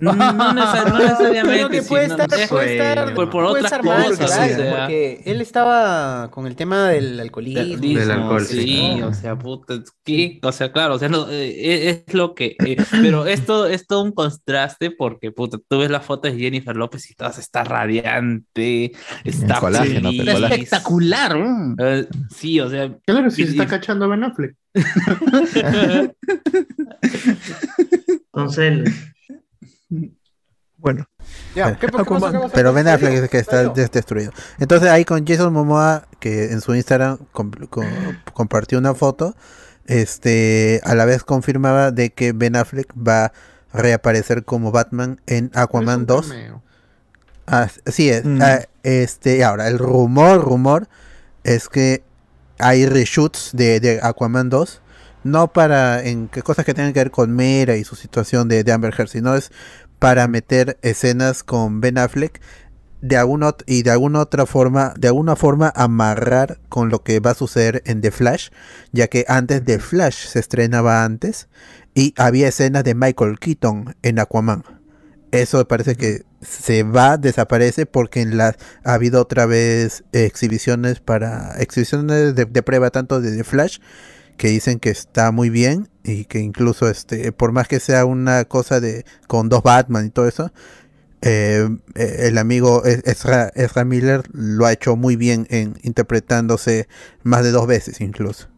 No, 0.00 0.12
no, 0.16 0.52
necesar- 0.52 0.88
no 0.92 0.98
necesariamente. 0.98 1.42
Creo 1.52 1.68
que 1.68 1.82
puede 1.82 2.06
estar, 2.06 2.28
puede 2.48 2.72
estar, 2.76 3.14
por, 3.14 3.30
por 3.30 3.44
puede 3.44 3.46
otras 3.60 3.64
estar 3.66 3.84
mal, 3.84 4.04
cosas, 4.08 4.26
claro, 4.34 4.52
o 4.52 4.56
sea, 4.56 4.76
porque 4.80 5.22
él 5.26 5.40
estaba 5.40 6.28
con 6.32 6.48
el 6.48 6.56
tema 6.56 6.88
del 6.88 7.20
alcoholismo. 7.20 7.76
Del 7.78 8.10
alcohol, 8.10 8.44
sí, 8.44 8.62
sí. 8.62 9.02
o 9.02 9.14
sea, 9.14 9.38
puta, 9.38 9.74
es 9.74 9.92
que, 10.04 10.40
o 10.42 10.50
sea, 10.50 10.72
claro, 10.72 10.94
o 10.96 10.98
sea, 10.98 11.08
no, 11.08 11.28
eh, 11.30 11.88
es, 11.88 12.02
es 12.08 12.14
lo 12.14 12.34
que, 12.34 12.56
eh, 12.66 12.76
pero 12.90 13.26
esto 13.26 13.66
es 13.66 13.86
todo 13.86 14.02
un 14.02 14.10
contraste 14.10 14.90
porque, 14.90 15.30
puta, 15.30 15.58
tú 15.68 15.78
ves 15.78 15.88
las 15.90 16.04
fotos 16.04 16.32
de 16.32 16.38
Jennifer 16.40 16.74
López 16.76 17.08
y 17.08 17.14
todas 17.14 17.38
está 17.38 17.62
radiante, 17.62 18.90
está 19.22 19.60
colágeno, 19.60 20.10
feliz, 20.10 20.22
pero. 20.24 20.46
Espectacular, 20.46 21.38
¿no? 21.38 21.76
eh, 21.78 22.08
sí, 22.34 22.58
o 22.58 22.68
sea, 22.68 22.90
Claro, 23.06 23.30
si 23.30 23.42
Y- 23.42 23.44
se 23.44 23.50
está 23.52 23.64
y- 23.64 23.66
cachando 23.68 24.08
Ben 24.08 24.24
Affleck. 24.24 24.56
Entonces, 28.32 28.90
Bueno, 30.76 31.06
Ya, 31.54 31.76
¿qué, 31.78 31.86
qué 31.86 31.92
pasó? 31.92 32.04
¿Qué 32.04 32.20
pasó? 32.38 32.50
Pero 32.54 32.72
Ben 32.72 32.84
¿Qué 32.86 32.90
Affleck 32.92 33.12
es 33.24 33.28
que 33.30 33.38
está 33.38 33.68
destruido. 33.68 34.32
Entonces 34.58 34.88
ahí 34.88 35.04
con 35.04 35.26
Jason 35.26 35.52
Momoa, 35.52 36.06
que 36.20 36.52
en 36.52 36.60
su 36.62 36.74
Instagram 36.74 37.18
com- 37.32 37.50
com- 37.68 37.84
compartió 38.32 38.78
una 38.78 38.94
foto, 38.94 39.36
este, 39.84 40.80
a 40.84 40.94
la 40.94 41.04
vez 41.04 41.22
confirmaba 41.22 41.90
de 41.90 42.10
que 42.10 42.32
Ben 42.32 42.56
Affleck 42.56 42.92
va 42.96 43.26
a 43.26 43.32
reaparecer 43.74 44.44
como 44.44 44.72
Batman 44.72 45.20
en 45.26 45.50
Aquaman 45.54 46.06
2. 46.06 46.28
Así 47.46 48.08
es. 48.08 48.24
Mm. 48.24 48.40
Ah, 48.42 48.60
este, 48.82 49.44
ahora, 49.44 49.68
el 49.68 49.78
rumor, 49.78 50.42
rumor, 50.42 50.88
es 51.44 51.68
que 51.68 52.02
hay 52.58 52.86
reshoots 52.86 53.50
de, 53.52 53.80
de 53.80 54.00
Aquaman 54.02 54.48
2 54.48 54.80
no 55.24 55.52
para 55.52 56.04
en 56.04 56.28
que 56.28 56.42
cosas 56.42 56.64
que 56.64 56.74
tengan 56.74 56.92
que 56.92 57.00
ver 57.00 57.10
con 57.10 57.34
Mera 57.34 57.76
y 57.76 57.84
su 57.84 57.96
situación 57.96 58.48
de, 58.48 58.64
de 58.64 58.72
Amber 58.72 58.94
Heard, 58.96 59.08
sino 59.08 59.34
es 59.34 59.50
para 59.98 60.28
meter 60.28 60.78
escenas 60.82 61.42
con 61.44 61.80
Ben 61.80 61.98
Affleck 61.98 62.40
de 63.02 63.16
alguna 63.16 63.54
y 63.66 63.82
de 63.82 63.90
alguna 63.90 64.20
otra 64.20 64.46
forma, 64.46 64.94
de 64.98 65.08
alguna 65.08 65.36
forma 65.36 65.72
amarrar 65.74 66.60
con 66.68 66.90
lo 66.90 67.02
que 67.02 67.20
va 67.20 67.30
a 67.30 67.34
suceder 67.34 67.82
en 67.86 68.00
The 68.00 68.10
Flash, 68.10 68.50
ya 68.92 69.08
que 69.08 69.24
antes 69.28 69.64
The 69.64 69.78
Flash 69.78 70.26
se 70.26 70.38
estrenaba 70.38 71.04
antes 71.04 71.48
y 71.94 72.14
había 72.16 72.48
escenas 72.48 72.84
de 72.84 72.94
Michael 72.94 73.38
Keaton 73.38 73.96
en 74.02 74.18
Aquaman. 74.18 74.64
Eso 75.32 75.66
parece 75.66 75.94
que 75.94 76.24
se 76.40 76.82
va, 76.82 77.16
desaparece 77.16 77.86
porque 77.86 78.20
en 78.20 78.36
las 78.36 78.56
ha 78.84 78.94
habido 78.94 79.20
otra 79.20 79.46
vez 79.46 80.02
exhibiciones 80.12 81.00
para 81.00 81.56
exhibiciones 81.60 82.34
de, 82.34 82.44
de 82.46 82.62
prueba 82.62 82.90
tanto 82.90 83.20
de 83.20 83.36
The 83.36 83.44
Flash 83.44 83.78
que 84.40 84.48
dicen 84.48 84.78
que 84.80 84.88
está 84.88 85.32
muy 85.32 85.50
bien 85.50 85.90
y 86.02 86.24
que 86.24 86.38
incluso 86.38 86.88
este 86.88 87.30
por 87.30 87.52
más 87.52 87.68
que 87.68 87.78
sea 87.78 88.06
una 88.06 88.46
cosa 88.46 88.80
de 88.80 89.04
con 89.26 89.50
dos 89.50 89.62
Batman 89.62 90.06
y 90.06 90.08
todo 90.10 90.26
eso 90.26 90.50
eh, 91.20 91.68
eh, 91.94 92.16
el 92.20 92.38
amigo 92.38 92.82
Es- 92.86 93.02
Ezra, 93.04 93.50
Ezra 93.54 93.84
Miller 93.84 94.22
lo 94.32 94.64
ha 94.64 94.72
hecho 94.72 94.96
muy 94.96 95.16
bien 95.16 95.46
en 95.50 95.74
interpretándose 95.82 96.88
más 97.22 97.44
de 97.44 97.50
dos 97.50 97.66
veces 97.66 98.00
incluso 98.00 98.48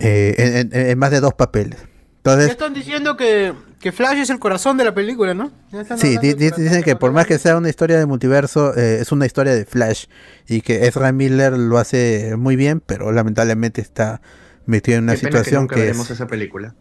Eh, 0.00 0.34
en, 0.36 0.72
en- 0.76 0.86
en 0.90 0.98
más 0.98 1.12
de 1.12 1.20
dos 1.20 1.34
papeles 1.34 1.78
Ya 1.78 1.86
entonces 2.16 2.50
están 2.50 2.74
diciendo 2.74 3.16
que, 3.16 3.52
que 3.78 3.92
Flash 3.92 4.18
es 4.18 4.30
el 4.30 4.40
corazón 4.40 4.76
de 4.76 4.84
la 4.84 4.92
película, 4.94 5.32
¿no? 5.34 5.52
Sí, 5.96 6.18
di- 6.18 6.34
di- 6.34 6.50
dicen 6.56 6.82
que 6.82 6.96
por 6.96 7.12
más 7.12 7.26
que 7.26 7.38
sea 7.38 7.56
una 7.56 7.68
historia 7.68 7.98
de 7.98 8.06
multiverso, 8.06 8.74
eh, 8.76 8.98
es 9.00 9.12
una 9.12 9.26
historia 9.26 9.54
de 9.54 9.64
Flash 9.64 10.06
y 10.48 10.60
que 10.62 10.86
Ezra 10.88 11.12
Miller 11.12 11.52
lo 11.56 11.78
hace 11.78 12.34
muy 12.36 12.56
bien, 12.56 12.80
pero 12.84 13.12
lamentablemente 13.12 13.80
está 13.80 14.20
metido 14.66 14.98
en 14.98 15.04
una 15.04 15.14
Qué 15.14 15.20
pena 15.20 15.30
situación 15.38 15.62
nunca 15.62 15.74
que, 15.76 15.80
veremos 15.82 16.06
es... 16.06 16.12
esa 16.12 16.26
película. 16.26 16.74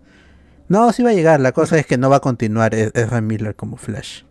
No, 0.70 0.92
sí 0.94 1.04
va 1.04 1.10
a 1.10 1.14
llegar, 1.14 1.40
la 1.40 1.52
cosa 1.52 1.78
es 1.78 1.86
que 1.86 1.98
no 1.98 2.10
va 2.10 2.18
a 2.18 2.22
continuar 2.22 2.74
Ezra 2.74 3.22
Miller 3.22 3.56
como 3.56 3.78
Flash. 3.78 4.24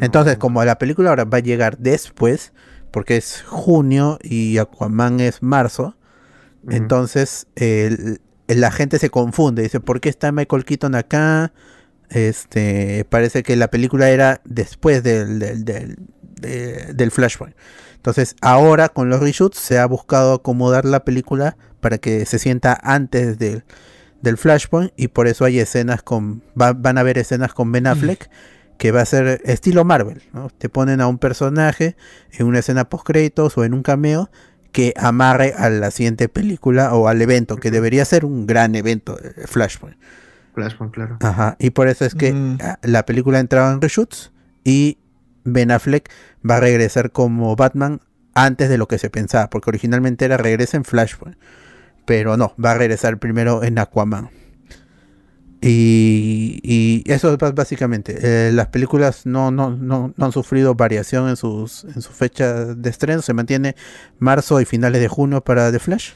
Entonces, 0.00 0.36
como 0.38 0.64
la 0.64 0.78
película 0.78 1.10
ahora 1.10 1.24
va 1.24 1.38
a 1.38 1.40
llegar 1.40 1.76
después, 1.78 2.52
porque 2.92 3.16
es 3.16 3.42
junio 3.46 4.18
y 4.22 4.58
Aquaman 4.58 5.18
es 5.20 5.42
marzo, 5.42 5.96
entonces 6.68 7.46
el- 7.56 8.20
la 8.46 8.70
gente 8.70 8.98
se 8.98 9.10
confunde, 9.10 9.62
dice, 9.62 9.80
¿por 9.80 10.00
qué 10.00 10.08
está 10.08 10.30
Michael 10.32 10.64
Keaton 10.64 10.94
acá? 10.94 11.52
Este, 12.08 13.04
parece 13.08 13.42
que 13.42 13.56
la 13.56 13.68
película 13.68 14.10
era 14.10 14.40
después 14.44 15.02
del, 15.02 15.38
del, 15.38 15.64
del, 15.64 15.96
de- 16.40 16.92
del 16.94 17.10
Flashpoint. 17.10 17.54
Entonces, 18.00 18.34
ahora 18.40 18.88
con 18.88 19.10
los 19.10 19.20
reshoots 19.20 19.58
se 19.58 19.78
ha 19.78 19.84
buscado 19.86 20.32
acomodar 20.34 20.86
la 20.86 21.04
película 21.04 21.56
para 21.80 21.98
que 21.98 22.24
se 22.24 22.38
sienta 22.38 22.78
antes 22.82 23.38
del, 23.38 23.64
del 24.22 24.38
Flashpoint 24.38 24.92
y 24.96 25.08
por 25.08 25.26
eso 25.28 25.44
hay 25.44 25.58
escenas 25.58 26.02
con 26.02 26.42
va- 26.60 26.72
van 26.72 26.96
a 26.96 27.02
haber 27.02 27.18
escenas 27.18 27.52
con 27.52 27.70
Ben 27.72 27.86
Affleck 27.86 28.30
que 28.78 28.90
va 28.92 29.02
a 29.02 29.04
ser 29.04 29.42
estilo 29.44 29.84
Marvel, 29.84 30.22
¿no? 30.32 30.48
Te 30.56 30.70
ponen 30.70 31.02
a 31.02 31.06
un 31.08 31.18
personaje 31.18 31.96
en 32.32 32.46
una 32.46 32.60
escena 32.60 32.88
post 32.88 33.04
créditos 33.06 33.58
o 33.58 33.64
en 33.64 33.74
un 33.74 33.82
cameo 33.82 34.30
que 34.72 34.94
amarre 34.96 35.52
a 35.58 35.68
la 35.68 35.90
siguiente 35.90 36.30
película 36.30 36.94
o 36.94 37.06
al 37.08 37.20
evento 37.20 37.56
que 37.56 37.70
debería 37.70 38.04
ser 38.06 38.24
un 38.24 38.46
gran 38.46 38.74
evento 38.76 39.18
eh, 39.22 39.46
Flashpoint. 39.46 39.98
Flashpoint, 40.54 40.94
claro. 40.94 41.18
Ajá, 41.20 41.56
y 41.58 41.70
por 41.70 41.88
eso 41.88 42.06
es 42.06 42.14
que 42.14 42.34
ah, 42.62 42.78
la 42.82 43.04
película 43.04 43.36
ha 43.36 43.40
entrado 43.42 43.72
en 43.74 43.80
reshoots 43.82 44.32
y 44.64 44.96
Ben 45.44 45.70
Affleck 45.70 46.10
va 46.48 46.56
a 46.56 46.60
regresar 46.60 47.10
como 47.12 47.56
Batman 47.56 48.00
antes 48.34 48.68
de 48.68 48.78
lo 48.78 48.88
que 48.88 48.98
se 48.98 49.10
pensaba, 49.10 49.50
porque 49.50 49.70
originalmente 49.70 50.24
era 50.24 50.36
regresa 50.36 50.76
en 50.76 50.84
Flashpoint, 50.84 51.36
pero 52.06 52.36
no, 52.36 52.54
va 52.62 52.72
a 52.72 52.74
regresar 52.74 53.18
primero 53.18 53.62
en 53.64 53.78
Aquaman. 53.78 54.30
Y, 55.62 56.60
y 56.62 57.10
eso 57.12 57.32
es 57.32 57.54
básicamente. 57.54 58.16
eh, 58.22 58.52
las 58.52 58.68
películas 58.68 59.26
no, 59.26 59.50
no, 59.50 59.70
no, 59.70 60.14
no 60.16 60.24
han 60.24 60.32
sufrido 60.32 60.74
variación 60.74 61.28
en 61.28 61.36
sus, 61.36 61.84
en 61.84 62.00
sus 62.00 62.14
fechas 62.16 62.80
de 62.80 62.90
estreno. 62.90 63.20
Se 63.20 63.34
mantiene 63.34 63.76
marzo 64.18 64.60
y 64.60 64.64
finales 64.64 65.02
de 65.02 65.08
junio 65.08 65.42
para 65.42 65.70
The 65.70 65.78
Flash. 65.78 66.12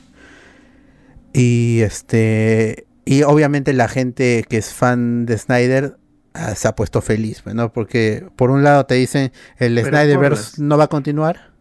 Y 1.35 1.81
este. 1.83 2.87
Y 3.05 3.22
obviamente 3.22 3.75
la 3.75 3.89
gente 3.89 4.47
que 4.49 4.57
es 4.57 4.72
fan 4.72 5.27
de 5.27 5.37
Snyder 5.37 5.99
ah, 6.35 6.55
se 6.55 6.68
ha 6.68 6.74
puesto 6.74 7.01
feliz, 7.01 7.41
pues, 7.43 7.55
¿no? 7.55 7.72
Porque 7.72 8.26
por 8.37 8.51
un 8.51 8.62
lado 8.62 8.85
te 8.87 8.95
dicen 8.97 9.32
el 9.59 9.74
Pero 9.76 9.89
Snyderverse 9.89 10.62
no 10.62 10.76
va 10.76 10.85
a 10.85 10.89
continuar. 10.89 11.53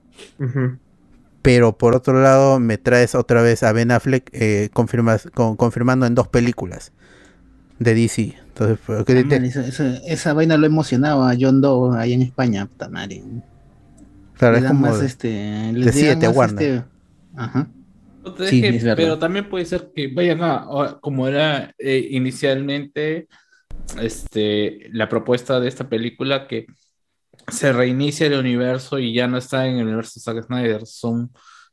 Pero 1.42 1.78
por 1.78 1.96
otro 1.96 2.22
lado 2.22 2.60
me 2.60 2.78
traes 2.78 3.16
otra 3.16 3.42
vez 3.42 3.64
a 3.64 3.74
Ben 3.74 3.92
Affleck 3.92 4.30
eh, 4.32 4.70
confirmas- 4.74 5.30
con- 5.32 5.58
confirmando 5.58 6.06
en 6.06 6.16
dos 6.16 6.28
películas 6.30 6.94
de 7.80 7.94
DC. 7.96 8.36
Entonces, 8.48 8.78
¿por 8.86 9.04
qué 9.04 9.14
Ah, 9.20 9.26
te- 9.28 9.40
man, 9.40 9.46
esa, 9.46 9.66
esa- 9.68 9.98
esa 10.06 10.34
vaina 10.34 10.56
lo 10.58 10.66
emocionaba 10.68 11.32
a 11.32 11.36
John 11.40 11.60
Doe 11.60 11.98
ahí 12.00 12.14
en 12.14 12.22
España, 12.22 12.66
puta 12.66 12.88
madre. 12.88 13.24
Claro, 14.38 14.54
Le 14.54 14.60
es 14.62 14.68
como 14.68 14.80
más, 14.82 15.00
de- 15.00 15.06
este, 15.06 15.28
de 15.28 15.92
siete, 15.92 16.28
más, 16.28 16.38
Warner. 16.38 16.64
este, 16.64 16.84
Ajá. 17.36 17.68
Pero 18.96 19.20
también 19.20 19.50
puede 19.50 19.66
ser 19.66 19.92
que 19.94 20.08
vayan 20.14 20.42
a, 20.44 20.56
a- 20.60 21.00
como 21.02 21.28
era 21.28 21.74
eh, 21.78 22.08
inicialmente 22.12 23.28
este, 24.00 24.90
la 24.92 25.10
propuesta 25.10 25.60
de 25.60 25.68
esta 25.68 25.88
película, 25.90 26.48
que 26.48 26.66
se 27.48 27.74
reinicia 27.74 28.28
el 28.28 28.40
universo 28.40 29.00
y 29.00 29.14
ya 29.14 29.28
no 29.28 29.38
está 29.38 29.68
en 29.68 29.78
el 29.78 29.86
universo 29.88 30.14
de 30.20 30.22
Zack 30.22 30.46
Snyder, 30.46 30.86
son, 30.86 31.32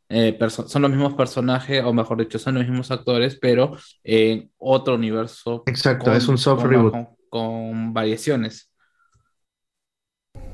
eh, 0.08 0.36
son 0.48 0.82
los 0.82 0.90
mismos 0.90 1.14
personajes, 1.14 1.84
o 1.84 1.92
mejor 1.92 2.18
dicho, 2.18 2.38
son 2.38 2.54
los 2.54 2.66
mismos 2.66 2.90
actores, 2.90 3.38
pero 3.40 3.76
en 4.02 4.50
otro 4.58 4.94
universo. 4.94 5.62
Exacto, 5.66 6.12
es 6.12 6.26
un 6.28 6.38
soft 6.38 6.62
con- 6.62 6.70
reboot. 6.70 6.92
Con, 6.92 7.08
con 7.28 7.94
variaciones. 7.94 8.66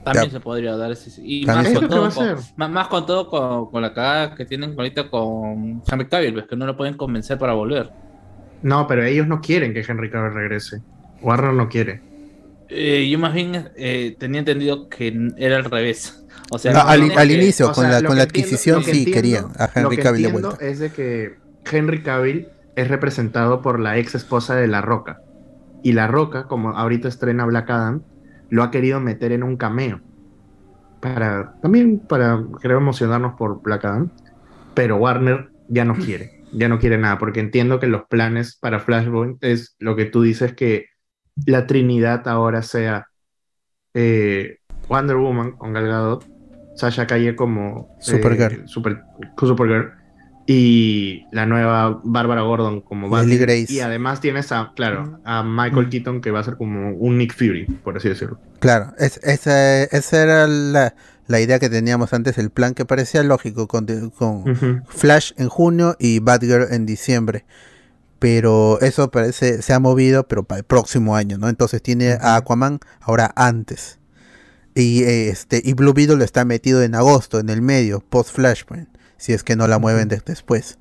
También 0.04 0.26
Ya. 0.26 0.30
se 0.32 0.40
podría 0.40 0.76
dar 0.76 0.92
ese. 0.92 1.20
Y 1.22 1.44
más 1.46 1.68
con, 1.70 1.88
todo, 1.88 2.10
con, 2.10 2.36
más, 2.56 2.70
más 2.70 2.88
con 2.88 3.06
todo 3.06 3.28
con, 3.28 3.70
con 3.70 3.82
la 3.82 3.92
cagada 3.92 4.34
que 4.34 4.44
tienen 4.44 4.74
ahorita 4.76 5.10
con 5.10 5.82
Henry 5.90 6.08
Cavill, 6.08 6.34
ves 6.34 6.46
que 6.46 6.56
no 6.56 6.64
lo 6.64 6.76
pueden 6.76 6.96
convencer 6.96 7.38
para 7.38 7.54
volver. 7.54 7.90
No, 8.62 8.86
pero 8.86 9.04
ellos 9.04 9.26
no 9.26 9.40
quieren 9.40 9.74
que 9.74 9.80
Henry 9.86 10.10
Cavill 10.10 10.32
regrese. 10.32 10.80
Warner 11.22 11.52
no 11.52 11.68
quiere. 11.68 12.00
Eh, 12.68 13.08
yo 13.10 13.18
más 13.18 13.32
bien 13.32 13.68
eh, 13.76 14.16
tenía 14.18 14.40
entendido 14.40 14.88
que 14.88 15.30
era 15.36 15.56
al 15.56 15.64
revés. 15.64 16.24
O 16.50 16.58
sea, 16.58 16.72
No, 16.72 16.80
al, 16.80 17.00
que- 17.28 17.32
inicio, 17.34 17.70
O 17.70 17.72
con 17.72 17.84
sea, 17.86 18.00
la, 18.00 18.06
con 18.08 18.16
la 18.16 18.24
entiendo- 18.24 18.46
adquisición, 18.48 18.82
sí 18.84 18.90
entiendo- 18.90 19.12
querían 19.14 19.44
a 19.58 19.66
Lo 19.66 19.70
Henry 19.86 19.96
que 19.96 20.02
Cavill 20.02 20.22
de 20.22 20.28
entiendo 20.28 20.48
vuelta. 20.50 20.66
es 20.66 20.78
de 20.78 20.90
que 20.90 21.34
Henry 21.70 22.02
Cavill 22.02 22.48
es 22.76 22.88
representado 22.88 23.62
por 23.62 23.80
la 23.80 23.98
ex 23.98 24.14
esposa 24.14 24.54
de 24.56 24.66
La 24.68 24.80
Roca. 24.82 25.20
Y 25.82 25.92
La 25.92 26.06
Roca, 26.08 26.44
como 26.48 26.70
ahorita 26.70 27.08
estrena 27.08 27.44
Black 27.46 27.70
Adam, 27.70 28.02
lo 28.50 28.62
ha 28.62 28.70
querido 28.70 29.00
meter 29.00 29.32
en 29.32 29.42
un 29.42 29.56
cameo. 29.56 30.00
Para, 31.00 31.54
también 31.62 31.98
para, 32.00 32.42
creo, 32.60 32.78
emocionarnos 32.78 33.34
por 33.36 33.62
Black 33.62 33.84
Adam. 33.84 34.10
Pero 34.74 34.96
Warner 34.96 35.50
ya 35.68 35.84
no 35.84 35.94
quiere. 35.94 36.42
Ya 36.52 36.68
no 36.68 36.78
quiere 36.78 36.98
nada. 36.98 37.18
Porque 37.18 37.40
entiendo 37.40 37.78
que 37.80 37.86
los 37.86 38.04
planes 38.04 38.56
para 38.56 38.80
Flashpoint 38.80 39.42
es 39.44 39.76
lo 39.78 39.94
que 39.96 40.04
tú 40.06 40.22
dices 40.22 40.54
que 40.54 40.86
la 41.44 41.66
Trinidad 41.66 42.26
ahora 42.28 42.62
sea 42.62 43.08
eh, 43.94 44.58
Wonder 44.88 45.16
Woman 45.16 45.52
con 45.52 45.72
Gal 45.72 45.86
Gadot, 45.88 46.26
Sasha 46.76 47.06
Calle 47.06 47.36
como 47.36 47.96
eh, 47.98 48.02
Supergirl. 48.02 48.68
Super, 48.68 49.02
Supergirl 49.38 49.92
y 50.48 51.24
la 51.32 51.44
nueva 51.44 52.00
Bárbara 52.04 52.42
Gordon 52.42 52.80
como 52.80 53.08
Batman. 53.08 53.38
Grace. 53.38 53.72
Y 53.72 53.80
además 53.80 54.20
tienes 54.20 54.52
a, 54.52 54.72
claro, 54.76 55.18
a 55.24 55.42
Michael 55.42 55.88
Keaton 55.88 56.20
que 56.20 56.30
va 56.30 56.40
a 56.40 56.44
ser 56.44 56.56
como 56.56 56.90
un 56.96 57.18
Nick 57.18 57.34
Fury, 57.34 57.64
por 57.82 57.96
así 57.96 58.08
decirlo. 58.08 58.38
Claro, 58.60 58.92
es- 58.98 59.18
esa, 59.24 59.82
esa 59.84 60.22
era 60.22 60.46
la, 60.46 60.94
la 61.26 61.40
idea 61.40 61.58
que 61.58 61.68
teníamos 61.68 62.12
antes, 62.12 62.38
el 62.38 62.50
plan 62.50 62.74
que 62.74 62.84
parecía 62.84 63.24
lógico 63.24 63.66
con. 63.66 63.86
Flash 64.86 65.32
en 65.36 65.48
junio 65.48 65.96
y 65.98 66.20
Batgirl 66.20 66.72
en 66.72 66.86
diciembre. 66.86 67.44
Pero 68.18 68.80
eso 68.80 69.10
parece, 69.10 69.60
se 69.62 69.72
ha 69.72 69.78
movido, 69.78 70.26
pero 70.26 70.44
para 70.44 70.58
el 70.58 70.64
próximo 70.64 71.16
año, 71.16 71.36
¿no? 71.38 71.48
Entonces 71.48 71.82
tiene 71.82 72.12
a 72.12 72.36
Aquaman 72.36 72.80
ahora 73.00 73.32
antes. 73.36 73.98
Y 74.74 75.04
este, 75.04 75.60
y 75.64 75.74
Blue 75.74 75.92
Beetle 75.94 76.24
está 76.24 76.44
metido 76.44 76.82
en 76.82 76.94
agosto, 76.94 77.38
en 77.38 77.48
el 77.50 77.62
medio, 77.62 78.00
post 78.00 78.30
Flashpoint, 78.34 78.88
si 79.16 79.32
es 79.32 79.42
que 79.42 79.56
no 79.56 79.68
la 79.68 79.78
mueven 79.78 80.08
de- 80.08 80.22
después. 80.24 80.78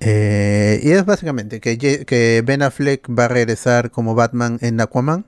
Eh, 0.00 0.80
y 0.82 0.90
es 0.90 1.04
básicamente 1.04 1.60
que, 1.60 1.78
que 1.78 2.42
Ben 2.44 2.62
Affleck 2.62 3.08
va 3.08 3.26
a 3.26 3.28
regresar 3.28 3.90
como 3.90 4.14
Batman 4.14 4.58
en 4.60 4.80
Aquaman. 4.80 5.26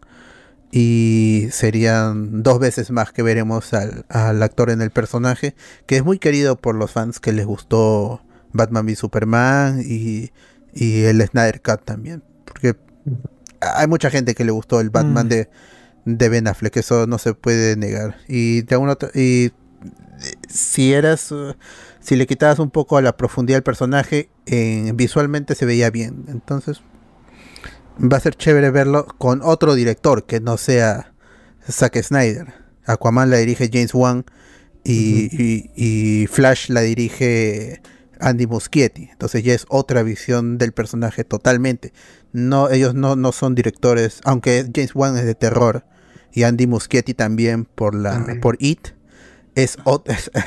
Y 0.77 1.47
serían 1.53 2.43
dos 2.43 2.59
veces 2.59 2.91
más 2.91 3.13
que 3.13 3.23
veremos 3.23 3.73
al, 3.75 4.07
al 4.09 4.43
actor 4.43 4.71
en 4.71 4.83
el 4.83 4.91
personaje, 4.91 5.55
que 5.87 5.97
es 5.99 6.05
muy 6.05 6.19
querido 6.19 6.57
por 6.57 6.75
los 6.75 6.91
fans 6.91 7.21
que 7.21 7.33
les 7.33 7.47
gustó 7.47 8.23
Batman 8.53 8.85
v 8.85 8.97
Superman 8.97 9.81
y, 9.87 10.33
y 10.75 11.03
el 11.05 11.21
Snyder 11.27 11.61
Cut 11.63 11.85
también. 11.85 12.23
Porque 12.45 12.77
hay 13.61 13.87
mucha 13.87 14.11
gente 14.11 14.35
que 14.35 14.45
le 14.45 14.53
gustó 14.53 14.81
el 14.81 14.91
Batman 14.91 15.27
Mm. 15.27 15.31
de, 15.31 15.49
de 16.07 16.29
Ben 16.29 16.47
Affleck, 16.49 16.77
eso 16.77 17.07
no 17.07 17.19
se 17.19 17.35
puede 17.35 17.77
negar. 17.77 18.17
Y 18.29 18.63
de 18.63 18.75
alguna 18.75 18.97
y 19.15 19.53
si 20.49 20.93
eras 20.93 21.31
uh, 21.33 21.55
si 22.01 22.17
le 22.17 22.27
quitabas 22.27 22.59
un 22.59 22.71
poco 22.71 22.97
a 22.99 23.03
la 23.03 23.17
profundidad 23.17 23.57
del 23.57 23.63
personaje, 23.63 24.29
eh, 24.47 24.93
visualmente 24.95 25.55
se 25.55 25.65
veía 25.67 25.91
bien. 25.91 26.25
Entonces, 26.29 26.83
va 28.01 28.19
a 28.19 28.21
ser 28.21 28.35
chévere 28.37 28.71
verlo 28.71 29.07
con 29.19 29.41
otro 29.43 29.75
director 29.75 30.25
que 30.25 30.41
no 30.41 30.57
sea 30.59 31.13
Zack 31.71 32.01
Snyder. 32.03 32.53
Aquaman 32.87 33.31
la 33.31 33.39
dirige 33.39 33.71
James 33.73 33.95
Wan 33.95 34.25
y, 34.85 35.31
y- 35.43 35.71
y 35.75 36.27
Flash 36.27 36.69
la 36.69 36.83
dirige 36.83 37.81
Andy 38.21 38.47
Muschietti. 38.47 39.09
Entonces 39.11 39.43
ya 39.45 39.55
es 39.55 39.67
otra 39.69 40.03
visión 40.03 40.59
del 40.59 40.73
personaje 40.73 41.25
totalmente. 41.25 41.93
No, 42.33 42.69
ellos 42.71 42.95
no, 42.95 43.17
no 43.17 43.33
son 43.33 43.55
directores, 43.55 44.21
aunque 44.25 44.69
James 44.75 44.95
Wan 44.95 45.17
es 45.17 45.25
de 45.25 45.35
terror 45.35 45.85
y 46.33 46.43
Andy 46.43 46.67
Muschietti 46.67 47.15
también 47.15 47.65
por 47.65 47.95
la 47.95 48.25
por 48.41 48.57
It. 48.61 48.89
Es, 49.57 49.77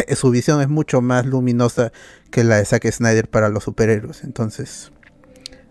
es- 0.07 0.19
su 0.19 0.31
visión 0.31 0.59
es 0.59 0.67
mucho 0.67 1.01
más 1.01 1.25
luminosa 1.25 1.93
que 2.29 2.43
la 2.43 2.57
de 2.57 2.65
Zack 2.65 2.91
Snyder 2.91 3.29
para 3.29 3.47
los 3.47 3.63
superhéroes. 3.63 4.25
Entonces, 4.25 4.91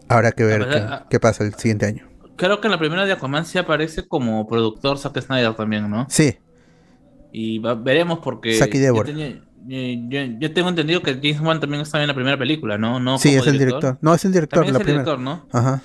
habrá 0.09 0.32
que 0.32 0.42
ver 0.44 0.66
qué, 0.70 0.78
ah. 0.78 1.07
qué 1.11 1.20
pasa 1.20 1.44
el 1.44 1.53
siguiente 1.55 1.84
año. 1.84 2.09
Creo 2.36 2.62
que 2.62 2.68
en 2.68 2.72
la 2.72 2.78
primera 2.78 3.05
de 3.05 3.12
Aquaman 3.12 3.44
sí 3.44 3.59
aparece 3.59 4.09
como 4.09 4.47
productor 4.47 4.97
Zack 4.99 5.20
Snyder 5.20 5.55
también, 5.55 5.90
¿no? 5.90 6.07
Sí, 6.09 6.38
Y 7.30 7.59
va- 7.59 7.74
veremos 7.74 8.20
porque 8.22 8.55
yo, 8.59 8.64
Deborah. 8.66 9.05
tenía- 9.05 9.44
eh, 9.69 9.99
yo- 10.09 10.39
yo 10.39 10.53
tengo 10.53 10.69
entendido 10.69 11.03
que 11.03 11.14
James 11.14 11.41
Wan 11.41 11.61
también 11.61 11.83
estaba 11.83 12.03
en 12.03 12.09
la 12.09 12.14
primera 12.14 12.39
película, 12.39 12.79
¿no? 12.79 13.01
no 13.01 13.19
sí, 13.19 13.35
es 13.35 13.47
el 13.47 13.59
director. 13.59 13.99
No, 14.01 14.14
es 14.14 14.25
el 14.25 14.33
director. 14.33 14.59
También 14.64 14.75
la 14.75 14.79
es 14.79 14.81
el 14.81 14.85
primera. 14.87 15.05
director, 15.05 15.21
¿no? 15.21 15.47
Ajá. 15.53 15.83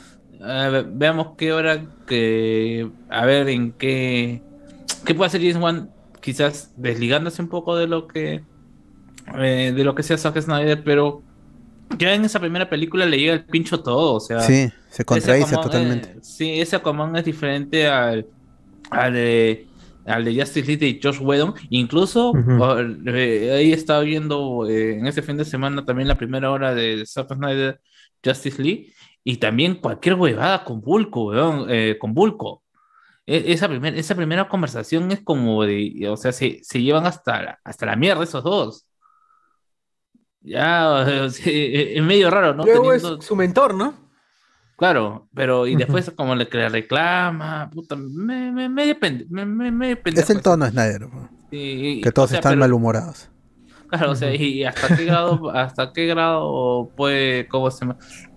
Ver, 0.71 0.87
veamos 0.93 1.29
qué 1.37 1.53
hora 1.53 1.85
que 2.07 2.89
a 3.09 3.25
ver 3.25 3.47
en 3.49 3.71
qué 3.73 4.41
qué 5.05 5.13
puede 5.13 5.27
hacer 5.27 5.41
James 5.41 5.57
Wan 5.57 5.89
quizás 6.19 6.71
desligándose 6.77 7.41
un 7.41 7.47
poco 7.47 7.75
de 7.75 7.87
lo 7.87 8.07
que 8.07 8.41
eh, 9.37 9.71
de 9.75 9.83
lo 9.83 9.93
que 9.95 10.01
sea 10.03 10.17
Zack 10.17 10.39
Snyder, 10.41 10.83
pero 10.83 11.21
ya 11.99 12.13
en 12.13 12.25
esa 12.25 12.39
primera 12.39 12.69
película 12.69 13.05
le 13.05 13.17
llega 13.19 13.33
el 13.33 13.43
pincho 13.45 13.81
todo, 13.81 14.15
o 14.15 14.19
sea, 14.19 14.39
Sí, 14.41 14.69
se 14.89 15.05
contradice 15.05 15.55
totalmente. 15.55 16.15
sí, 16.21 16.59
ese 16.59 16.75
Aquaman 16.77 17.15
es 17.17 17.25
diferente 17.25 17.87
al, 17.87 18.25
al 18.89 19.13
de 19.13 19.67
al 20.05 20.25
de 20.25 20.33
Justice 20.35 20.65
League 20.67 20.77
de 20.93 20.99
Josh 21.01 21.19
Whedon, 21.21 21.53
incluso 21.69 22.31
Ujú. 22.31 22.63
o- 22.63 22.79
eh, 22.79 23.51
ahí 23.53 23.71
estaba 23.73 24.01
viendo 24.01 24.67
eh, 24.67 24.97
en 24.97 25.07
ese 25.07 25.21
fin 25.21 25.37
de 25.37 25.45
semana 25.45 25.85
también 25.85 26.07
la 26.07 26.17
primera 26.17 26.51
hora 26.51 26.73
de 26.73 27.03
Zack 27.05 27.33
Snyder 27.33 27.79
Justice 28.23 28.61
League 28.61 28.93
y 29.23 29.37
también 29.37 29.75
cualquier 29.75 30.15
huevada 30.15 30.63
con 30.63 30.81
Vulco, 30.81 31.25
weón, 31.27 31.65
eh, 31.69 31.97
con 31.99 32.13
Vulco. 32.13 32.63
E- 33.25 33.51
Esa, 33.53 33.67
primer- 33.69 33.95
esa 33.95 34.15
primera 34.15 34.49
conversación 34.49 35.11
es 35.11 35.21
como 35.21 35.63
de, 35.63 36.07
o 36.09 36.17
sea, 36.17 36.31
se, 36.31 36.59
se 36.63 36.81
llevan 36.81 37.05
hasta 37.05 37.41
la, 37.43 37.59
hasta 37.63 37.85
la 37.85 37.95
mierda 37.95 38.23
esos 38.23 38.43
dos. 38.43 38.87
Ya, 40.41 40.89
o 41.25 41.29
sea, 41.29 41.53
es 41.53 42.01
medio 42.03 42.29
raro, 42.31 42.53
¿no? 42.55 42.63
Luego 42.65 42.93
es 42.93 43.03
Teniendo- 43.03 43.21
su 43.21 43.35
mentor, 43.35 43.75
¿no? 43.75 43.93
Claro, 44.81 45.27
pero 45.35 45.67
y 45.67 45.75
después 45.75 46.09
como 46.15 46.33
le, 46.33 46.45
reclama, 46.45 47.69
puta, 47.71 47.95
me, 47.95 48.51
me, 48.51 48.67
medio 48.67 48.99
pende- 48.99 49.27
me, 49.29 49.45
me- 49.45 49.69
medio 49.71 50.01
pendejo 50.01 50.23
Es 50.23 50.29
el 50.31 50.37
eso. 50.37 50.43
tono 50.43 50.67
Snyder. 50.67 51.05
bro. 51.05 51.29
Sí, 51.51 52.01
Que 52.03 52.11
todos 52.11 52.29
o 52.29 52.31
sea, 52.31 52.39
están 52.39 52.53
pero- 52.53 52.61
malhumorados. 52.61 53.29
Claro, 53.89 54.09
o 54.09 54.15
sea, 54.15 54.33
y 54.33 54.63
hasta 54.63 54.97
qué 54.97 55.05
grado, 55.05 55.51
hasta 55.53 55.93
qué 55.93 56.07
grado 56.07 56.89
puede, 56.97 57.47
cómo 57.47 57.69
se 57.69 57.85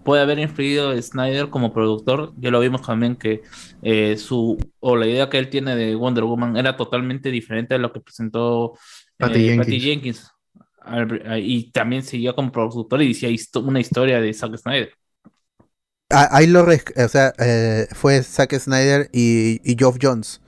puede 0.05 0.21
haber 0.21 0.39
influido 0.39 1.01
Snyder 1.01 1.49
como 1.49 1.73
productor. 1.73 2.35
Ya 2.37 2.51
lo 2.51 2.61
vimos 2.61 2.83
también 2.83 3.17
que 3.17 3.41
eh, 3.81 4.19
su 4.19 4.59
o 4.81 4.97
la 4.97 5.07
idea 5.07 5.31
que 5.31 5.39
él 5.39 5.49
tiene 5.49 5.75
de 5.77 5.95
Wonder 5.95 6.25
Woman 6.25 6.59
era 6.59 6.77
totalmente 6.77 7.31
diferente 7.31 7.75
a 7.75 7.79
lo 7.79 7.91
que 7.91 8.01
presentó 8.01 8.75
Patty 9.17 9.47
eh, 9.49 9.57
Jenkins. 9.57 9.83
Jenkins. 9.83 10.31
Al- 10.83 11.23
Y 11.43 11.71
también 11.73 12.03
seguía 12.03 12.35
como 12.35 12.53
productor 12.53 13.01
y 13.01 13.09
decía 13.09 13.31
histo- 13.31 13.65
una 13.65 13.81
historia 13.81 14.21
de 14.21 14.35
Zack 14.35 14.57
Snyder. 14.59 14.91
Ah, 16.15 16.29
Ahí 16.33 16.47
lo 16.47 16.65
o 16.65 17.09
sea, 17.09 17.35
eh, 17.39 17.87
fue 17.93 18.23
Zack 18.23 18.59
Snyder 18.59 19.09
y, 19.13 19.61
y 19.65 19.77
Geoff 19.79 19.97
Jones. 20.01 20.41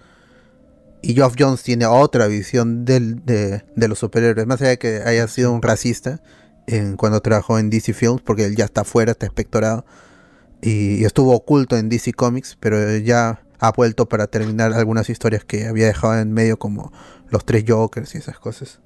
Y 1.02 1.14
Geoff 1.14 1.34
Jones 1.38 1.62
tiene 1.62 1.86
otra 1.86 2.26
visión 2.26 2.84
del- 2.84 3.24
de, 3.24 3.62
de 3.76 3.88
los 3.88 3.98
superhéroes. 3.98 4.46
Más 4.46 4.60
allá 4.60 4.70
de 4.70 4.78
que 4.78 5.02
haya 5.04 5.28
sido 5.28 5.52
un 5.52 5.62
racista 5.62 6.20
en, 6.66 6.96
cuando 6.96 7.20
trabajó 7.20 7.58
en 7.58 7.70
DC 7.70 7.92
Films, 7.92 8.22
porque 8.22 8.44
él 8.44 8.56
ya 8.56 8.64
está 8.64 8.84
fuera, 8.84 9.12
está 9.12 9.26
espectorado. 9.26 9.84
Y, 10.62 10.96
y 10.96 11.04
estuvo 11.04 11.34
oculto 11.34 11.76
en 11.76 11.88
DC 11.88 12.12
Comics, 12.14 12.56
pero 12.58 12.96
ya 12.96 13.42
ha 13.60 13.72
vuelto 13.72 14.08
para 14.08 14.26
terminar 14.26 14.72
algunas 14.72 15.08
historias 15.10 15.44
que 15.44 15.66
había 15.66 15.86
dejado 15.86 16.18
en 16.18 16.32
medio, 16.32 16.58
como 16.58 16.92
los 17.30 17.44
tres 17.44 17.64
Jokers 17.68 18.14
y 18.14 18.18
esas 18.18 18.38
cosas. 18.38 18.80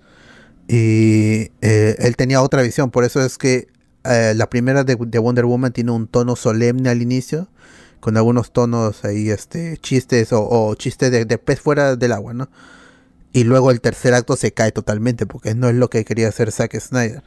Y 0.69 1.51
eh, 1.63 1.97
él 1.99 2.17
tenía 2.17 2.43
otra 2.43 2.63
visión, 2.63 2.91
por 2.91 3.05
eso 3.05 3.25
es 3.25 3.39
que 3.39 3.69
eh, 4.05 4.35
la 4.37 4.49
primera 4.49 4.85
de, 4.85 4.97
de 4.97 5.19
Wonder 5.19 5.45
Woman 5.45 5.73
tiene 5.73 5.91
un 5.93 6.07
tono 6.07 6.37
solemne 6.37 6.89
al 6.89 7.03
inicio, 7.03 7.49
con 8.01 8.17
algunos 8.17 8.53
tonos 8.53 9.05
ahí, 9.05 9.31
este, 9.31 9.77
chistes 9.79 10.31
o, 10.33 10.75
chistes 10.75 11.11
de, 11.11 11.39
pez 11.39 11.61
fuera 11.61 11.97
del 11.97 12.13
agua, 12.13 12.33
¿no? 12.33 12.49
Y 13.33 13.45
luego 13.45 13.71
el 13.71 13.81
tercer 13.81 14.15
acto 14.15 14.37
se 14.37 14.53
cae 14.53 14.73
totalmente, 14.73 15.27
porque 15.27 15.55
no 15.55 15.69
es 15.69 15.75
lo 15.75 15.89
que 15.89 16.05
quería 16.05 16.29
hacer 16.29 16.51
Zack 16.51 16.79
Snyder. 16.81 17.23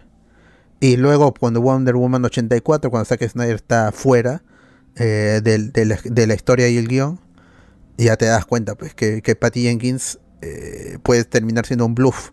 Y 0.79 0.97
luego 0.97 1.33
cuando 1.33 1.61
Wonder 1.61 1.95
Woman 1.95 2.25
84, 2.25 2.91
cuando 2.91 3.05
Zack 3.05 3.25
Snyder 3.29 3.55
está 3.55 3.91
fuera 3.93 4.43
eh, 4.95 5.39
de, 5.41 6.25
la, 6.27 6.33
historia 6.33 6.67
y 6.67 6.77
el 6.77 6.89
guion, 6.89 7.21
ya 7.97 8.17
te 8.17 8.25
das 8.25 8.45
cuenta 8.45 8.75
pues 8.75 8.93
que, 8.93 9.21
que 9.21 9.35
Patty 9.35 9.63
Jenkins 9.63 10.19
eh, 10.41 10.97
puede 11.03 11.23
terminar 11.23 11.65
siendo 11.65 11.85
un 11.85 11.95
bluff. 11.95 12.31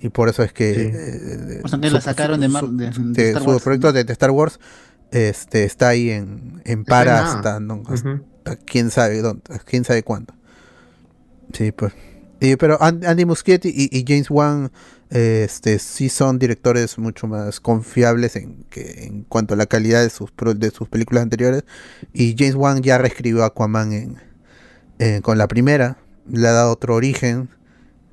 Y 0.00 0.08
por 0.08 0.28
eso 0.28 0.42
es 0.42 0.52
que... 0.52 0.70
eh, 0.94 1.60
O 1.62 1.68
sea, 1.68 1.78
que 1.80 1.90
la 1.90 2.00
sacaron 2.00 2.40
de 2.40 2.48
Mar- 2.48 2.68
de- 2.68 2.90
de 2.90 3.12
de 3.12 3.28
Star 3.28 3.42
su 3.42 3.50
Wars. 3.50 3.62
proyecto 3.62 3.92
de, 3.92 4.04
de 4.04 4.12
Star 4.12 4.30
Wars 4.30 4.58
este, 5.10 5.64
está 5.64 5.88
ahí 5.88 6.10
en, 6.10 6.62
en 6.64 6.84
para 6.84 7.24
hasta, 7.32 7.60
no, 7.60 7.76
Ujú. 7.82 7.92
hasta 8.38 8.56
quién 8.64 8.90
sabe 8.90 9.20
dónde, 9.20 9.42
quién 9.64 9.84
sabe 9.84 10.02
cuándo. 10.02 10.34
Sí, 11.52 11.72
pues. 11.72 11.92
Y, 12.40 12.56
pero 12.56 12.80
An- 12.82 13.04
Andy 13.04 13.24
Muschietti 13.26 13.68
y, 13.68 13.90
y 13.96 14.04
James 14.06 14.30
Wan 14.30 14.70
eh, 15.10 15.42
este, 15.44 15.78
sí 15.80 16.08
son 16.08 16.38
directores 16.38 16.96
mucho 16.96 17.26
más 17.26 17.60
confiables 17.60 18.36
en, 18.36 18.64
que, 18.70 19.04
en 19.06 19.24
cuanto 19.24 19.54
a 19.54 19.56
la 19.56 19.66
calidad 19.66 20.00
de 20.02 20.10
sus, 20.10 20.30
pro- 20.30 20.54
de 20.54 20.70
sus 20.70 20.88
películas 20.88 21.24
anteriores. 21.24 21.64
Y 22.14 22.36
James 22.38 22.54
Wan 22.54 22.80
ya 22.80 22.96
reescribió 22.96 23.44
Aquaman 23.44 23.92
en, 23.92 24.16
en- 24.98 25.20
con 25.22 25.36
la 25.36 25.48
primera, 25.48 25.98
le 26.30 26.46
ha 26.48 26.52
dado 26.52 26.72
otro 26.72 26.94
origen 26.94 27.50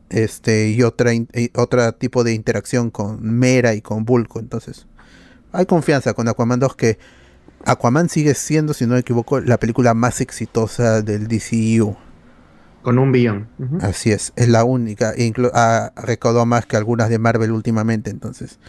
este 0.09 0.69
y 0.69 0.83
otra 0.83 1.13
y 1.13 1.27
otro 1.55 1.91
tipo 1.93 2.23
de 2.23 2.33
interacción 2.33 2.89
con 2.91 3.21
Mera 3.23 3.73
y 3.73 3.81
con 3.81 4.05
Bulko. 4.05 4.39
Entonces, 4.39 4.87
hay 5.51 5.65
confianza 5.65 6.13
con 6.13 6.27
Aquaman 6.27 6.59
2 6.59 6.75
que 6.75 6.97
Aquaman 7.65 8.07
sigue 8.09 8.33
siendo, 8.35 8.73
si 8.73 8.85
no 8.85 8.93
me 8.93 8.99
equivoco, 8.99 9.39
la 9.41 9.57
película 9.59 9.93
más 9.93 10.21
exitosa 10.21 11.01
del 11.01 11.27
DCU. 11.27 11.95
Con 12.83 12.99
un 12.99 13.11
billón. 13.11 13.49
Así 13.81 14.11
es, 14.11 14.31
es 14.37 14.47
la 14.47 14.63
única. 14.63 15.11
e 15.11 15.27
inclu- 15.27 15.51
ha 15.53 15.91
recaudado 15.97 16.45
más 16.45 16.65
que 16.65 16.77
algunas 16.77 17.09
de 17.09 17.19
Marvel 17.19 17.51
últimamente. 17.51 18.09
Entonces, 18.11 18.59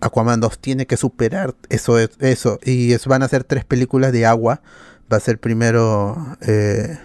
Aquaman 0.00 0.40
2 0.40 0.58
tiene 0.58 0.86
que 0.86 0.96
superar 0.96 1.54
eso. 1.68 1.98
es- 1.98 2.10
eso 2.18 2.58
Y 2.64 2.92
es, 2.92 3.06
van 3.06 3.22
a 3.22 3.28
ser 3.28 3.44
tres 3.44 3.64
películas 3.64 4.10
de 4.12 4.26
agua. 4.26 4.62
Va 5.12 5.18
a 5.18 5.20
ser 5.20 5.38
primero 5.38 6.16
eh, 6.40 6.98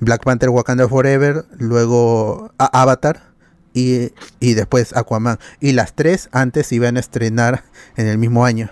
Black 0.00 0.24
Panther 0.24 0.50
Wakanda 0.50 0.88
Forever, 0.88 1.44
luego 1.58 2.52
A- 2.58 2.82
Avatar 2.82 3.32
y, 3.74 4.12
y 4.40 4.54
después 4.54 4.96
Aquaman. 4.96 5.38
Y 5.60 5.72
las 5.72 5.94
tres 5.94 6.28
antes 6.32 6.72
iban 6.72 6.96
a 6.96 7.00
estrenar 7.00 7.64
en 7.96 8.06
el 8.08 8.18
mismo 8.18 8.44
año. 8.44 8.70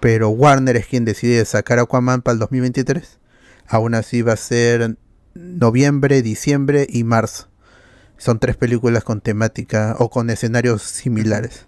Pero 0.00 0.30
Warner 0.30 0.76
es 0.76 0.86
quien 0.86 1.04
decide 1.04 1.44
sacar 1.44 1.78
Aquaman 1.78 2.22
para 2.22 2.34
el 2.34 2.38
2023. 2.40 3.18
Aún 3.68 3.94
así 3.94 4.22
va 4.22 4.34
a 4.34 4.36
ser 4.36 4.96
noviembre, 5.34 6.22
diciembre 6.22 6.86
y 6.88 7.04
marzo. 7.04 7.48
Son 8.18 8.38
tres 8.38 8.56
películas 8.56 9.04
con 9.04 9.20
temática 9.20 9.96
o 9.98 10.10
con 10.10 10.30
escenarios 10.30 10.82
similares. 10.82 11.66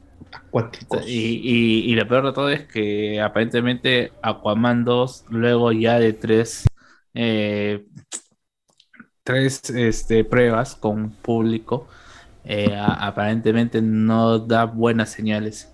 Y, 1.06 1.40
y, 1.42 1.92
y 1.92 1.94
lo 1.96 2.06
peor 2.08 2.26
de 2.26 2.32
todo 2.32 2.50
es 2.50 2.66
que 2.66 3.20
aparentemente 3.20 4.12
Aquaman 4.22 4.84
2, 4.84 5.26
luego 5.30 5.72
ya 5.72 5.98
de 5.98 6.12
tres, 6.12 6.64
eh, 7.14 7.86
tres 9.24 9.62
este, 9.70 10.24
pruebas 10.24 10.76
con 10.76 11.10
público, 11.12 11.88
eh, 12.44 12.74
a- 12.76 13.06
aparentemente 13.06 13.82
no 13.82 14.38
da 14.38 14.64
buenas 14.66 15.10
señales. 15.10 15.68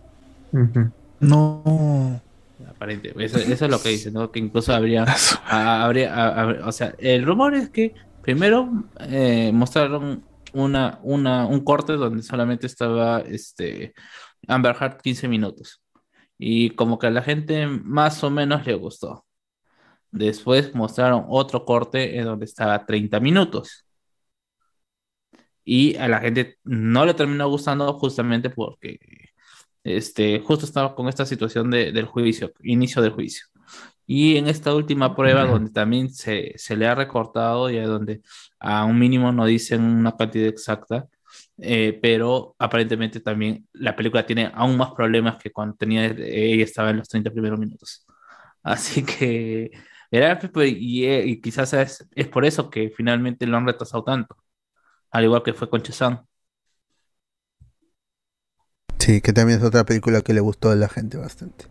No. 1.21 2.21
Aparente. 2.69 3.13
Eso, 3.19 3.39
eso 3.39 3.65
es 3.65 3.71
lo 3.71 3.81
que 3.83 3.91
dicen, 3.91 4.15
¿no? 4.15 4.31
Que 4.31 4.39
incluso 4.39 4.73
habría, 4.75 5.05
a- 5.47 5.85
habría, 5.85 6.15
a- 6.15 6.43
a- 6.43 6.69
o 6.69 6.73
sea, 6.73 6.95
el 6.99 7.25
rumor 7.27 7.55
es 7.55 7.71
que 7.71 7.95
primero 8.23 8.71
eh, 9.01 9.51
mostraron 9.53 10.25
una, 10.53 10.99
una, 11.03 11.47
un 11.47 11.61
corte 11.65 11.95
donde 11.95 12.23
solamente 12.23 12.67
estaba 12.67 13.21
este 13.21 13.95
Amber 14.49 14.77
Heard 14.81 14.99
15 15.03 15.29
minutos. 15.29 15.83
Y 16.39 16.71
como 16.71 16.99
que 16.99 17.07
a 17.09 17.11
la 17.11 17.23
gente 17.23 17.67
más 17.67 18.25
o 18.25 18.31
menos 18.31 18.67
le 18.67 18.75
gustó. 18.75 19.27
Después 20.13 20.75
mostraron 20.75 21.25
otro 21.29 21.65
corte 21.65 22.19
en 22.19 22.25
donde 22.27 22.45
estaba 22.47 22.85
30 22.87 23.21
minutos. 23.21 23.87
Y 25.65 25.97
a 25.97 26.09
la 26.09 26.21
gente 26.21 26.57
no 26.65 27.05
le 27.05 27.15
terminó 27.15 27.49
gustando 27.49 27.93
justamente 27.95 28.51
porque 28.51 28.99
este, 29.85 30.41
justo 30.41 30.67
estaba 30.67 30.95
con 30.95 31.09
esta 31.09 31.27
situación 31.27 31.71
de- 31.71 31.93
del 31.93 32.07
juicio, 32.07 32.53
inicio 32.63 33.03
del 33.03 33.13
juicio. 33.13 33.47
Y 34.07 34.37
en 34.37 34.49
esta 34.49 34.75
última 34.75 35.17
prueba, 35.17 35.47
donde 35.47 35.71
también 35.73 36.11
se, 36.13 36.55
se 36.57 36.77
le 36.77 36.87
ha 36.89 36.95
recortado, 36.97 37.71
ya 37.71 37.87
donde 37.87 38.23
a 38.61 38.85
un 38.85 38.99
mínimo 38.99 39.33
no 39.33 39.47
dicen 39.47 39.83
una 39.83 40.17
cantidad 40.17 40.49
exacta, 40.49 41.09
eh, 41.59 41.99
pero 42.03 42.57
aparentemente 42.59 43.21
también 43.21 43.69
la 43.75 43.97
película 43.97 44.27
tiene 44.27 44.51
aún 44.55 44.77
más 44.77 44.93
problemas 44.93 45.39
que 45.43 45.53
cuando 45.53 45.77
tenía, 45.77 46.07
ella 46.07 46.65
estaba 46.65 46.91
en 46.91 46.99
los 46.99 47.09
30 47.09 47.31
primeros 47.33 47.59
minutos. 47.61 48.07
Así 48.63 49.05
que, 49.05 49.71
verá, 50.11 50.39
pues, 50.39 50.73
y, 50.77 51.07
eh, 51.07 51.25
y 51.27 51.41
quizás 51.41 51.73
es, 51.75 52.09
es 52.15 52.29
por 52.29 52.45
eso 52.45 52.71
que 52.71 52.91
finalmente 52.91 53.47
lo 53.47 53.57
han 53.57 53.67
retrasado 53.67 54.05
tanto, 54.05 54.37
al 55.11 55.25
igual 55.25 55.43
que 55.45 55.55
fue 55.55 55.71
con 55.71 55.83
Chazán. 55.83 56.27
Sí, 59.01 59.21
que 59.21 59.33
también 59.33 59.59
es 59.59 59.65
otra 59.65 59.83
película 59.85 60.21
que 60.23 60.33
le 60.33 60.39
gustó 60.39 60.71
a 60.71 60.77
la 60.77 60.89
gente 60.89 61.17
bastante. 61.19 61.65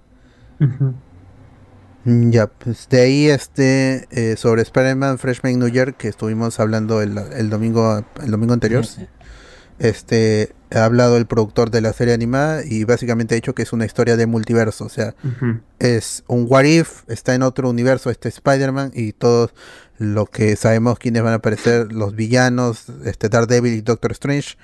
Mm, 2.06 2.32
Ya, 2.32 2.48
pues 2.48 2.88
de 2.90 3.02
ahí 3.02 3.28
este 3.28 4.08
eh, 4.12 4.36
sobre 4.38 4.62
Spider-Man 4.62 5.18
Freshman 5.20 5.60
New 5.60 5.68
Year 5.70 5.96
que 5.96 6.08
estuvimos 6.08 6.60
hablando 6.60 7.02
el, 7.02 7.18
el 7.18 7.50
domingo 7.50 8.04
el 8.22 8.32
domingo 8.32 8.54
anterior. 8.54 8.86
Este 9.80 10.56
ha 10.72 10.86
hablado 10.86 11.18
el 11.18 11.26
productor 11.26 11.72
de 11.72 11.82
la 11.82 11.94
serie 11.94 12.14
animada 12.14 12.64
y 12.66 12.84
básicamente 12.84 13.34
ha 13.34 13.38
dicho 13.38 13.56
que 13.56 13.64
es 13.64 13.74
una 13.74 13.86
historia 13.86 14.18
de 14.18 14.26
multiverso, 14.28 14.86
o 14.86 14.90
sea, 14.90 15.16
es 15.80 16.24
un 16.28 16.46
what 16.48 16.64
if, 16.66 17.04
está 17.08 17.34
en 17.36 17.42
otro 17.44 17.70
universo 17.70 18.10
este 18.10 18.30
Spider-Man 18.30 18.92
y 18.94 19.14
todo 19.14 19.52
lo 19.98 20.26
que 20.28 20.56
sabemos 20.56 21.00
quiénes 21.00 21.24
van 21.24 21.34
a 21.34 21.38
aparecer, 21.38 21.92
los 21.92 22.16
villanos, 22.16 22.86
este 23.06 23.30
Daredevil 23.30 23.74
y 23.74 23.82
Doctor 23.82 24.12
Strange 24.12 24.58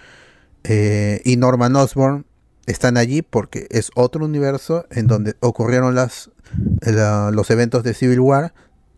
eh, 0.63 1.21
y 1.25 1.37
Norman 1.37 1.75
Osborn 1.75 2.25
están 2.65 2.97
allí 2.97 3.21
porque 3.21 3.67
es 3.69 3.91
otro 3.95 4.25
universo 4.25 4.85
en 4.91 5.07
donde 5.07 5.35
ocurrieron 5.39 5.93
las 5.95 6.31
la- 6.81 7.31
los 7.31 7.49
eventos 7.51 7.83
de 7.83 7.93
Civil 7.93 8.19
War 8.19 8.53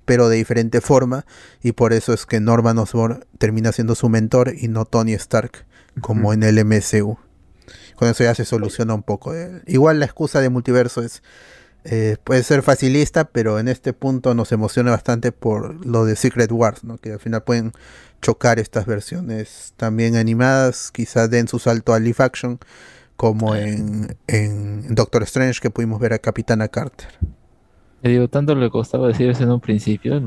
pero 0.06 0.30
de 0.30 0.38
diferente 0.38 0.80
forma 0.80 1.26
y 1.62 1.74
por 1.74 1.92
eso 1.92 2.14
es 2.14 2.26
que 2.26 2.40
Norman 2.40 2.78
Osborn 2.78 3.26
termina 3.40 3.72
siendo 3.74 3.94
su 3.96 4.08
mentor 4.08 4.54
y 4.58 4.70
no 4.70 4.86
Tony 4.86 5.12
Stark 5.14 5.66
como 6.02 6.34
en 6.34 6.44
el 6.44 6.64
MCU. 6.64 7.18
Con 7.96 8.10
eso 8.10 8.24
ya 8.24 8.36
se 8.36 8.46
soluciona 8.46 8.94
un 8.94 9.04
poco. 9.04 9.34
Igual 9.66 10.00
la 10.00 10.06
excusa 10.06 10.40
de 10.40 10.50
multiverso 10.50 11.02
es 11.02 11.24
eh, 11.90 12.18
puede 12.24 12.44
ser 12.44 12.64
facilista, 12.64 13.26
pero 13.26 13.60
en 13.60 13.70
este 13.70 13.94
punto 13.94 14.34
nos 14.34 14.52
emociona 14.52 14.92
bastante 14.92 15.32
por 15.32 15.86
lo 15.86 16.04
de 16.04 16.18
Secret 16.18 16.52
Wars, 16.52 16.84
¿no? 16.84 16.98
que 16.98 17.14
al 17.14 17.20
final 17.20 17.44
pueden 17.44 17.72
chocar 18.22 18.60
estas 18.60 18.86
versiones 18.86 19.74
también 19.78 20.18
animadas, 20.18 20.92
quizás 20.92 21.30
den 21.30 21.48
su 21.48 21.60
salto 21.60 21.94
a 21.94 22.00
live 22.00 22.18
action, 22.20 22.60
como 23.16 23.56
en, 23.56 24.18
en 24.28 24.96
Doctor 24.96 25.24
Strange 25.24 25.62
que 25.62 25.70
pudimos 25.70 26.02
ver 26.02 26.12
a 26.12 26.20
Capitana 26.20 26.68
Carter. 26.68 27.08
Te 28.02 28.10
digo, 28.10 28.28
tanto 28.28 28.54
le 28.54 28.70
costaba 28.70 29.08
decir 29.08 29.30
eso 29.30 29.44
en 29.44 29.52
un 29.52 29.62
principio, 29.62 30.20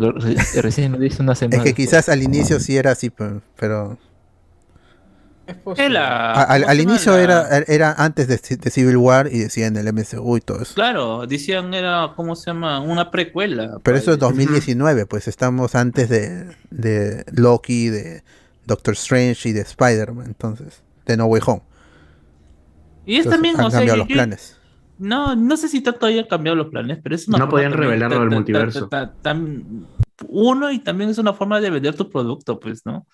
recién 0.55 0.93
lo 0.93 0.99
dice 0.99 1.23
una 1.23 1.35
semana. 1.35 1.63
Es 1.63 1.63
que 1.63 1.75
quizás 1.75 2.09
al 2.09 2.23
inicio 2.23 2.59
sí 2.59 2.79
era 2.79 2.93
así, 2.93 3.11
pero... 3.11 3.99
la- 5.89 6.33
al, 6.43 6.81
inicio 6.81 7.13
La- 7.13 7.23
era, 7.23 7.49
era 7.67 7.93
antes 7.93 8.29
de, 8.29 8.37
Ci- 8.41 8.59
de 8.59 8.71
Civil 8.71 8.97
War 8.97 9.29
y 9.33 9.39
decían 9.39 9.77
el 9.77 9.87
MCU 9.93 10.37
y 10.37 10.41
todo 10.41 10.61
eso. 10.63 10.75
Claro, 10.75 11.27
decían 11.27 11.73
era, 11.75 12.13
¿cómo 12.17 12.37
se 12.37 12.51
llama? 12.51 12.81
Una 12.81 13.11
precuela. 13.11 13.79
Pero 13.83 13.97
eso 13.99 14.13
es 14.13 14.19
2019, 14.19 15.07
pues 15.07 15.29
estamos 15.29 15.75
antes 15.75 16.09
de, 16.09 16.55
de 16.71 17.25
Loki, 17.33 17.89
de 17.89 18.23
Doctor 18.67 18.95
Strange 18.95 19.49
y 19.49 19.53
de 19.53 19.61
Spider-Man, 19.63 20.27
entonces, 20.27 20.83
de 21.07 21.17
No 21.17 21.27
Way 21.27 21.43
Home. 21.47 21.63
Y 23.07 23.15
es 23.17 23.19
Entonces, 23.27 23.33
también, 23.33 23.61
han 23.61 23.67
o 23.67 23.71
sea, 23.71 23.79
cambiado 23.81 23.97
yo- 23.97 24.03
los 24.03 24.09
yo- 24.09 24.15
planes. 24.15 24.57
No, 24.99 25.35
no 25.35 25.57
sé 25.57 25.69
si 25.69 25.81
tanto 25.81 26.05
hayan 26.05 26.27
cambiado 26.27 26.57
los 26.57 26.67
planes, 26.69 26.99
pero 27.03 27.15
es 27.15 27.27
una 27.27 27.39
No 27.39 27.49
podían 27.49 27.73
también 27.73 27.91
revelar 27.99 28.11
lo 28.11 28.17
ta- 28.17 28.21
del 28.21 28.29
ta- 28.29 28.31
ta- 28.31 28.37
multiverso. 28.37 28.89
tan- 29.23 29.87
uno, 30.29 30.71
y 30.71 30.79
también 30.81 31.09
es 31.09 31.17
una 31.17 31.33
forma 31.33 31.59
de 31.59 31.71
vender 31.71 31.95
tu 31.95 32.11
producto, 32.11 32.61
pues, 32.61 32.85
¿no? 32.85 33.07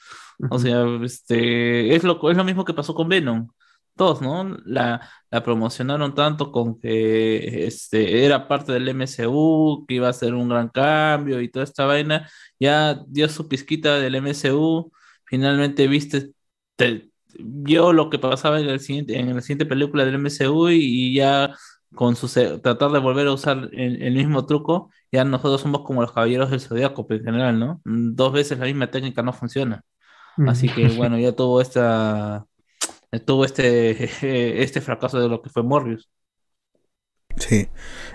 O 0.51 0.59
sea, 0.59 0.85
este, 1.05 1.95
es 1.97 2.05
lo, 2.05 2.31
es 2.31 2.37
lo 2.37 2.45
mismo 2.45 2.65
que 2.65 2.75
pasó 2.75 2.95
con 2.95 3.09
Venom. 3.09 3.49
Todos, 3.97 4.21
¿no? 4.21 4.45
La, 4.67 5.09
la 5.31 5.43
promocionaron 5.43 6.15
tanto 6.15 6.53
con 6.53 6.79
que 6.79 7.67
este, 7.67 8.25
era 8.27 8.47
parte 8.47 8.73
del 8.73 8.89
MCU, 8.91 9.87
que 9.89 9.95
iba 9.95 10.09
a 10.09 10.13
ser 10.13 10.35
un 10.35 10.49
gran 10.51 10.69
cambio 10.69 11.41
y 11.41 11.49
toda 11.51 11.65
esta 11.65 11.87
vaina. 11.87 12.29
Ya 12.61 13.03
dio 13.09 13.29
su 13.31 13.49
pizquita 13.49 13.99
del 13.99 14.15
MCU. 14.17 14.93
Finalmente 15.25 15.87
viste, 15.89 16.33
te- 16.77 17.11
vio 17.39 17.93
lo 17.95 18.11
que 18.11 18.19
pasaba 18.19 18.61
en 18.61 18.69
el 18.69 18.81
siguiente, 18.81 19.19
en 19.19 19.35
la 19.35 19.41
siguiente 19.41 19.67
película 19.67 20.05
del 20.05 20.15
MCU 20.17 20.69
y, 20.71 20.77
y 21.13 21.15
ya 21.15 21.55
con 21.95 22.17
su 22.17 22.29
tratar 22.61 22.91
de 22.93 22.99
volver 22.99 23.27
a 23.29 23.33
usar 23.33 23.71
el, 23.73 24.03
el 24.03 24.15
mismo 24.15 24.45
truco, 24.47 24.91
ya 25.11 25.25
nosotros 25.25 25.61
somos 25.63 25.83
como 25.83 26.03
los 26.03 26.13
caballeros 26.13 26.51
del 26.51 26.61
zodiaco, 26.61 27.07
en 27.11 27.25
general, 27.25 27.59
¿no? 27.59 27.81
Dos 27.85 28.33
veces 28.33 28.59
la 28.59 28.67
misma 28.67 28.91
técnica 28.91 29.23
no 29.23 29.33
funciona. 29.33 29.83
Así 30.45 30.73
que 30.73 30.89
bueno, 30.93 31.19
ya 31.19 31.33
tuvo 31.35 31.61
esta 31.61 32.47
tuvo 33.27 33.45
este 33.47 34.63
este 34.63 34.81
fracaso 34.81 35.21
de 35.21 35.29
lo 35.29 35.43
que 35.43 35.51
fue 35.51 35.63
Morbius. 35.63 36.09
Sí. 37.37 37.69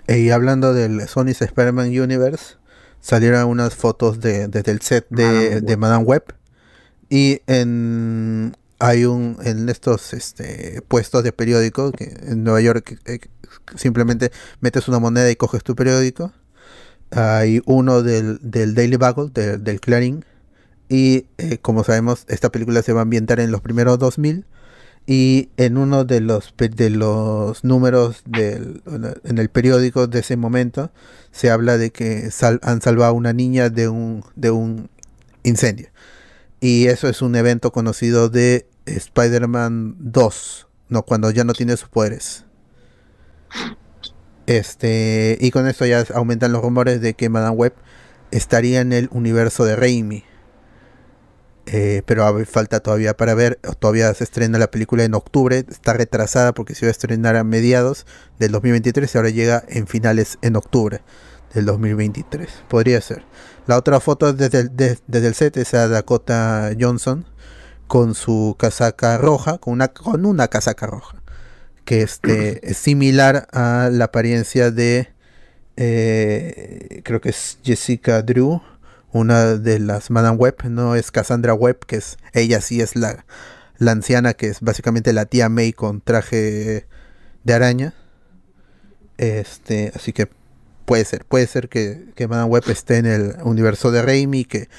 Eh, 0.08 0.20
Y 0.20 0.30
hablando 0.32 0.74
del 0.74 1.08
Sony's 1.08 1.42
Spider-Man 1.42 1.88
Universe, 2.00 2.56
salieron 3.00 3.46
unas 3.48 3.76
fotos 3.76 4.20
de, 4.20 4.48
desde 4.48 4.72
el 4.72 4.82
set 4.82 5.08
de, 5.10 5.62
de 5.62 5.78
Madame 5.78 6.04
Web. 6.06 6.24
Y 7.10 7.42
en 7.48 8.56
hay 8.80 9.06
un 9.06 9.38
en 9.44 9.70
estos 9.70 10.14
este, 10.14 10.82
puestos 10.88 11.24
de 11.24 11.34
periódico 11.34 11.92
que 11.94 12.06
en 12.24 12.44
Nueva 12.44 12.62
York 12.62 13.00
eh, 13.06 13.20
simplemente 13.76 14.32
metes 14.62 14.88
una 14.90 15.00
moneda 15.00 15.32
y 15.32 15.36
coges 15.38 15.64
tu 15.64 15.76
periódico. 15.76 16.34
Hay 17.12 17.62
uno 17.66 18.04
del, 18.04 18.40
del 18.42 18.76
Daily 18.76 18.98
Bugle, 18.98 19.30
de- 19.34 19.58
del 19.58 19.82
Clarín. 19.82 20.26
Y 20.92 21.28
eh, 21.38 21.58
como 21.60 21.86
sabemos, 21.86 22.26
esta 22.28 22.52
película 22.52 22.82
se 22.82 22.92
va 22.92 23.00
a 23.00 23.04
ambientar 23.04 23.40
en 23.40 23.50
los 23.50 23.62
primeros 23.62 23.98
2000. 23.98 24.46
Y 25.08 25.48
en 25.56 25.78
uno 25.78 26.04
de 26.04 26.20
los, 26.20 26.54
de 26.58 26.90
los 26.90 27.64
números 27.64 28.24
del, 28.26 28.84
en 29.24 29.38
el 29.38 29.50
periódico 29.50 30.08
de 30.08 30.20
ese 30.20 30.36
momento 30.36 30.92
se 31.32 31.50
habla 31.50 31.78
de 31.78 31.92
que 31.92 32.30
han 32.62 32.82
salvado 32.82 33.10
a 33.10 33.14
una 33.14 33.32
niña 33.32 33.70
de 33.70 33.88
un, 33.88 34.26
de 34.36 34.52
un 34.52 34.90
incendio. 35.44 35.88
Y 36.60 36.88
eso 36.88 37.08
es 37.08 37.22
un 37.22 37.38
evento 37.38 37.72
conocido 37.72 38.28
de 38.28 38.68
Spider-Man 38.86 39.96
2, 39.98 40.68
no, 40.90 41.04
cuando 41.04 41.32
ya 41.32 41.46
no 41.46 41.54
tiene 41.54 41.78
sus 41.78 41.88
poderes. 41.88 42.44
Este, 44.46 45.38
y 45.40 45.52
con 45.52 45.70
esto 45.70 45.86
ya 45.86 46.04
aumentan 46.14 46.52
los 46.52 46.62
rumores 46.62 47.00
de 47.00 47.14
que 47.14 47.30
Madame 47.30 47.56
Web 47.56 47.76
estaría 48.32 48.82
en 48.82 48.92
el 48.92 49.08
universo 49.14 49.64
de 49.64 49.78
Raimi. 49.78 50.26
Eh, 51.68 52.02
pero 52.06 52.44
falta 52.46 52.80
todavía 52.80 53.16
para 53.16 53.34
ver. 53.36 53.60
Todavía 53.80 54.14
se 54.14 54.24
estrena 54.24 54.58
la 54.58 54.72
película 54.72 55.04
en 55.04 55.14
octubre. 55.14 55.64
Está 55.70 55.94
retrasada 55.94 56.54
porque 56.54 56.76
se 56.76 56.86
iba 56.86 56.90
a 56.90 56.92
estrenar 56.92 57.36
a 57.36 57.44
mediados 57.44 58.06
del 58.40 58.52
2023 58.52 59.14
y 59.14 59.18
ahora 59.18 59.30
llega 59.30 59.64
en 59.70 59.88
finales 59.88 60.38
en 60.42 60.56
octubre 60.56 61.02
del 61.54 61.66
2023. 61.66 62.50
Podría 62.68 63.00
ser. 63.02 63.24
La 63.68 63.78
otra 63.78 64.00
foto 64.00 64.34
desde 64.34 64.60
el, 64.62 64.76
de- 64.76 64.98
desde 65.08 65.28
el 65.28 65.36
set 65.36 65.58
es 65.58 65.74
a 65.74 65.88
Dakota 65.88 66.72
Johnson 66.80 67.26
con 67.88 68.16
su 68.16 68.56
casaca 68.58 69.18
roja, 69.18 69.58
con 69.60 69.74
una, 69.74 69.90
con 69.90 70.26
una 70.26 70.48
casaca 70.48 70.88
roja. 70.88 71.22
Que 71.86 72.02
este, 72.02 72.60
es 72.70 72.78
similar 72.78 73.48
a 73.52 73.90
la 73.92 74.06
apariencia 74.06 74.72
de, 74.72 75.10
eh, 75.78 77.02
creo 77.04 77.22
que 77.22 77.30
es 77.30 77.60
Jessica 77.64 78.22
Drew, 78.22 78.62
una 79.12 79.58
de 79.58 79.80
las 79.80 80.10
Madame 80.10 80.38
Web, 80.38 80.56
no 80.70 80.96
es 80.96 81.12
Cassandra 81.12 81.54
Webb, 81.54 81.86
que 81.86 81.98
es, 81.98 82.18
ella 82.34 82.62
sí 82.62 82.82
es 82.82 82.96
la, 82.96 83.26
la 83.78 83.92
anciana, 83.92 84.34
que 84.34 84.48
es 84.48 84.62
básicamente 84.62 85.14
la 85.14 85.26
tía 85.26 85.50
May 85.50 85.74
con 85.74 86.02
traje 86.02 86.88
de 87.44 87.54
araña. 87.54 87.94
Este, 89.18 89.92
así 89.96 90.14
que 90.14 90.30
puede 90.86 91.06
ser, 91.06 91.26
puede 91.26 91.48
ser 91.48 91.70
que, 91.70 92.12
que 92.16 92.28
Madame 92.28 92.50
Web 92.50 92.64
esté 92.68 92.98
en 92.98 93.06
el 93.06 93.36
universo 93.44 93.92
de 93.92 94.02
Raimi, 94.02 94.46
que 94.46 94.70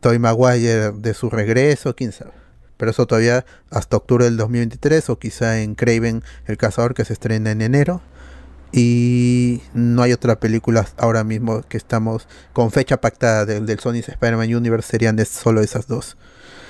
Toy 0.00 0.18
Maguire 0.18 0.92
de 0.92 1.14
su 1.14 1.30
regreso, 1.30 1.96
quién 1.96 2.12
sabe. 2.12 2.32
Pero 2.76 2.92
eso 2.92 3.06
todavía 3.06 3.44
hasta 3.70 3.96
octubre 3.96 4.24
del 4.24 4.36
2023 4.36 5.10
o 5.10 5.18
quizá 5.18 5.60
en 5.60 5.74
Craven 5.74 6.22
el 6.46 6.56
Cazador 6.56 6.94
que 6.94 7.04
se 7.04 7.12
estrena 7.12 7.50
en 7.50 7.60
enero. 7.60 8.00
Y 8.72 9.62
no 9.74 10.02
hay 10.02 10.12
otra 10.12 10.38
película 10.40 10.86
ahora 10.98 11.24
mismo 11.24 11.62
que 11.62 11.76
estamos 11.76 12.28
con 12.52 12.70
fecha 12.70 13.00
pactada 13.00 13.46
del, 13.46 13.66
del 13.66 13.78
Sony's 13.80 14.08
Spider-Man 14.08 14.54
Universe, 14.54 14.90
serían 14.90 15.24
solo 15.26 15.60
esas 15.62 15.86
dos. 15.88 16.16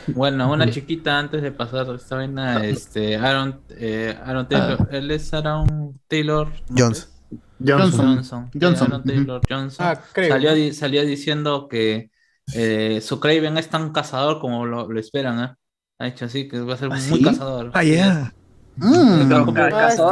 Bueno, 0.07 0.51
una 0.51 0.71
chiquita 0.71 1.19
antes 1.19 1.43
de 1.43 1.53
pasar 1.53 1.87
esta 1.95 2.17
vaina, 2.17 2.65
este 2.65 3.17
Aaron 3.17 3.63
eh, 3.71 4.17
Aaron 4.25 4.49
Taylor, 4.49 4.89
él 4.91 5.11
es 5.11 5.33
Aaron 5.35 6.01
Taylor 6.09 6.51
¿no? 6.69 6.77
Johnson. 6.77 7.11
Johnson. 7.59 8.17
Johnson. 8.17 8.51
Eh, 8.61 8.61
Johnson. 8.61 8.93
Aaron 8.93 9.05
Taylor 9.05 9.41
Johnson. 9.49 9.87
Ah, 9.87 10.09
Craven. 10.13 10.31
salió, 10.31 10.75
salió 10.75 11.05
diciendo 11.05 11.69
que 11.69 12.11
eh, 12.53 13.01
su 13.03 13.21
Craven 13.21 13.59
es 13.59 13.69
tan 13.71 13.93
cazador 13.93 14.41
como 14.41 14.67
lo, 14.67 14.91
lo 14.91 15.01
esperan, 15.01 15.45
¿eh? 15.45 15.55
Ha 15.99 16.07
dicho 16.07 16.25
así, 16.27 16.49
que 16.49 16.61
va 16.61 16.75
a 16.75 16.77
ser 16.79 16.91
¿Ah, 16.91 16.97
muy 16.97 17.19
sí? 17.19 17.23
cazador. 17.23 17.71
Ah, 17.75 17.83
ya. 17.85 18.33
Mm. 18.81 19.33
Ah, 19.57 19.89
este, 19.89 20.03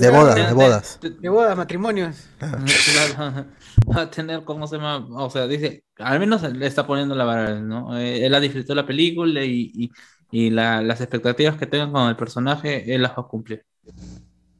De 0.00 0.10
bodas, 0.10 0.36
de 0.36 0.52
bodas. 0.54 1.00
De 1.00 1.28
bodas, 1.28 1.56
matrimonios. 1.56 2.28
Claro, 2.38 3.46
va 3.96 4.02
a 4.02 4.10
tener, 4.10 4.44
¿cómo 4.44 4.66
se 4.66 4.76
llama? 4.76 5.06
O 5.24 5.30
sea, 5.30 5.46
dice, 5.46 5.84
al 5.98 6.20
menos 6.20 6.42
le 6.42 6.66
está 6.66 6.86
poniendo 6.86 7.14
la 7.14 7.24
vara, 7.24 7.60
¿no? 7.60 7.96
Eh, 7.98 8.24
él 8.26 8.34
ha 8.34 8.40
disfrutado 8.40 8.74
la 8.76 8.86
película 8.86 9.44
y, 9.44 9.70
y, 9.74 9.90
y 10.30 10.50
la- 10.50 10.82
las 10.82 11.00
expectativas 11.00 11.56
que 11.56 11.66
tengan 11.66 11.92
con 11.92 12.08
el 12.08 12.16
personaje, 12.16 12.94
él 12.94 13.02
las 13.02 13.12
va 13.12 13.22
a 13.22 13.28
cumplir. 13.28 13.64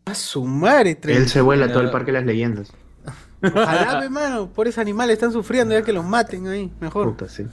A 0.06 0.14
su 0.14 0.44
madre, 0.44 0.98
Él 1.04 1.28
se 1.28 1.40
vuela 1.40 1.68
todo 1.72 1.82
el 1.82 1.90
parque 1.90 2.12
de 2.12 2.18
las 2.18 2.26
leyendas. 2.26 2.72
Ojalá, 3.54 4.00
pe, 4.00 4.08
mano, 4.10 4.52
por 4.52 4.68
ese 4.68 4.80
animal 4.80 5.10
están 5.10 5.32
sufriendo 5.32 5.74
ya 5.74 5.82
que 5.84 5.92
los 5.92 6.04
maten 6.04 6.46
ahí, 6.48 6.72
mejor. 6.80 7.12
Puta, 7.12 7.28
sí. 7.28 7.44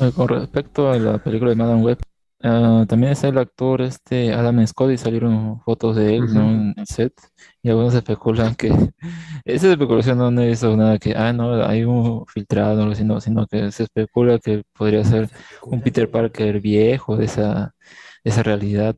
Eh, 0.00 0.12
Con 0.14 0.28
respecto 0.28 0.90
a 0.90 0.98
la 0.98 1.18
película 1.18 1.50
de 1.50 1.56
Madame 1.56 1.82
Web, 1.82 1.98
ah, 2.46 2.84
también 2.88 3.12
está 3.12 3.28
el 3.28 3.38
actor 3.38 3.82
este 3.82 4.32
Adam 4.32 4.66
Scott 4.66 4.92
y 4.92 4.98
salieron 4.98 5.60
fotos 5.60 5.96
de 5.96 6.16
él, 6.16 6.24
en 6.36 6.74
el 6.76 6.86
set. 6.86 7.12
Y 7.62 7.70
algunos 7.70 7.94
especulan 7.94 8.54
que 8.54 8.68
esa 9.44 9.70
especulación 9.70 10.18
no 10.18 10.42
es 10.42 10.62
nada 10.62 10.98
que, 10.98 11.14
ah, 11.16 11.32
no, 11.32 11.64
hay 11.66 11.84
un 11.84 12.26
filtrado, 12.26 12.78
o 12.78 12.82
algo 12.82 12.92
así, 12.92 13.04
no, 13.04 13.20
sino 13.20 13.46
que 13.46 13.70
se 13.72 13.84
especula 13.84 14.38
que 14.38 14.62
podría 14.72 15.04
ser 15.04 15.28
un 15.62 15.82
Peter 15.82 16.10
Parker 16.10 16.60
viejo 16.60 17.16
de 17.16 17.26
esa, 17.26 17.74
de 18.24 18.30
esa 18.30 18.42
realidad. 18.42 18.96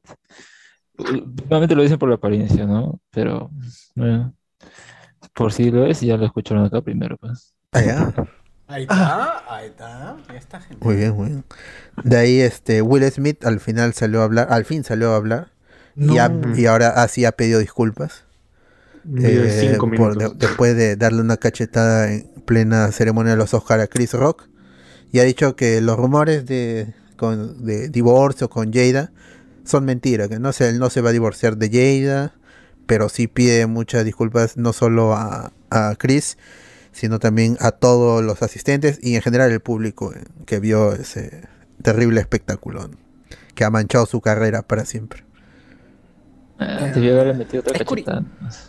Normalmente 0.99 1.75
lo 1.75 1.83
dicen 1.83 1.99
por 1.99 2.09
la 2.09 2.17
apariencia, 2.17 2.67
¿no? 2.67 3.01
Pero 3.11 3.51
bueno, 3.95 4.35
por 5.35 5.53
si 5.53 5.71
lo 5.71 5.87
es, 5.87 6.01
ya 6.01 6.17
lo 6.17 6.27
escucharon 6.27 6.65
acá 6.65 6.81
primero, 6.83 7.17
pues. 7.17 7.55
Ya. 7.73 8.13
Ahí 8.69 8.83
está, 8.83 9.43
ahí 9.55 9.67
está. 9.69 10.17
Ya 10.29 10.35
está, 10.37 10.61
gente. 10.61 10.85
Muy 10.85 10.97
bien, 10.97 11.15
muy 11.15 11.27
bien. 11.29 11.45
De 12.05 12.17
ahí 12.19 12.41
este 12.41 12.83
Will 12.83 13.11
Smith 13.11 13.45
al 13.45 13.61
final 13.61 13.95
salió 13.95 14.21
a 14.21 14.25
hablar, 14.25 14.49
al 14.51 14.65
fin 14.65 14.85
salió 14.85 15.13
a 15.13 15.17
hablar. 15.17 15.53
Y, 15.97 16.19
ha- 16.19 16.31
y 16.55 16.67
ahora 16.67 16.91
así 17.03 17.25
ha 17.25 17.33
pedido 17.33 17.59
disculpas. 17.59 18.25
Eh, 19.21 19.69
cinco 19.73 19.87
por- 19.87 19.91
minutos. 19.91 20.39
de- 20.39 20.47
después 20.47 20.77
de 20.77 20.97
darle 20.97 21.23
una 21.23 21.39
cachetada 21.39 22.13
en 22.13 22.31
plena 22.45 22.93
ceremonia 22.93 23.33
de 23.33 23.39
los 23.39 23.53
Oscar 23.55 23.81
a 23.81 23.87
Chris 23.89 24.13
Rock. 24.13 24.49
Y 25.11 25.19
ha 25.21 25.25
dicho 25.25 25.57
que 25.57 25.81
los 25.81 25.97
rumores 25.97 26.45
de, 26.47 26.95
con- 27.17 27.65
de 27.65 27.89
divorcio 27.89 28.49
con 28.51 28.73
Jada 28.73 29.11
son 29.65 29.87
mentiras, 29.87 30.29
que 30.29 30.39
no 30.39 30.53
se, 30.53 30.69
él 30.69 30.79
no 30.79 30.91
se 30.91 31.01
va 31.01 31.09
a 31.11 31.13
divorciar 31.13 31.57
de 31.57 31.71
Jada, 32.05 32.35
pero 32.87 33.09
sí 33.09 33.27
pide 33.27 33.67
muchas 33.67 34.05
disculpas 34.05 34.57
no 34.57 34.73
solo 34.73 35.15
a, 35.15 35.53
a 35.71 35.95
Chris, 35.99 36.37
sino 36.99 37.19
también 37.19 37.57
a 37.61 37.71
todos 37.73 38.23
los 38.25 38.43
asistentes 38.43 38.99
y 39.03 39.15
en 39.17 39.23
general 39.23 39.51
el 39.53 39.61
público 39.61 40.13
eh, 40.13 40.25
que 40.47 40.59
vio 40.61 40.93
ese 40.93 41.43
terrible 41.83 42.21
espectáculo 42.21 42.89
¿no? 42.89 42.97
que 43.55 43.65
ha 43.65 43.71
manchado 43.71 44.05
su 44.07 44.21
carrera 44.21 44.63
para 44.63 44.85
siempre. 44.85 45.25
Ah, 46.61 46.91
haberle 46.93 47.35
metido 47.35 47.61
otra 47.61 47.77
Es 47.77 47.87
curi-. 47.87 48.05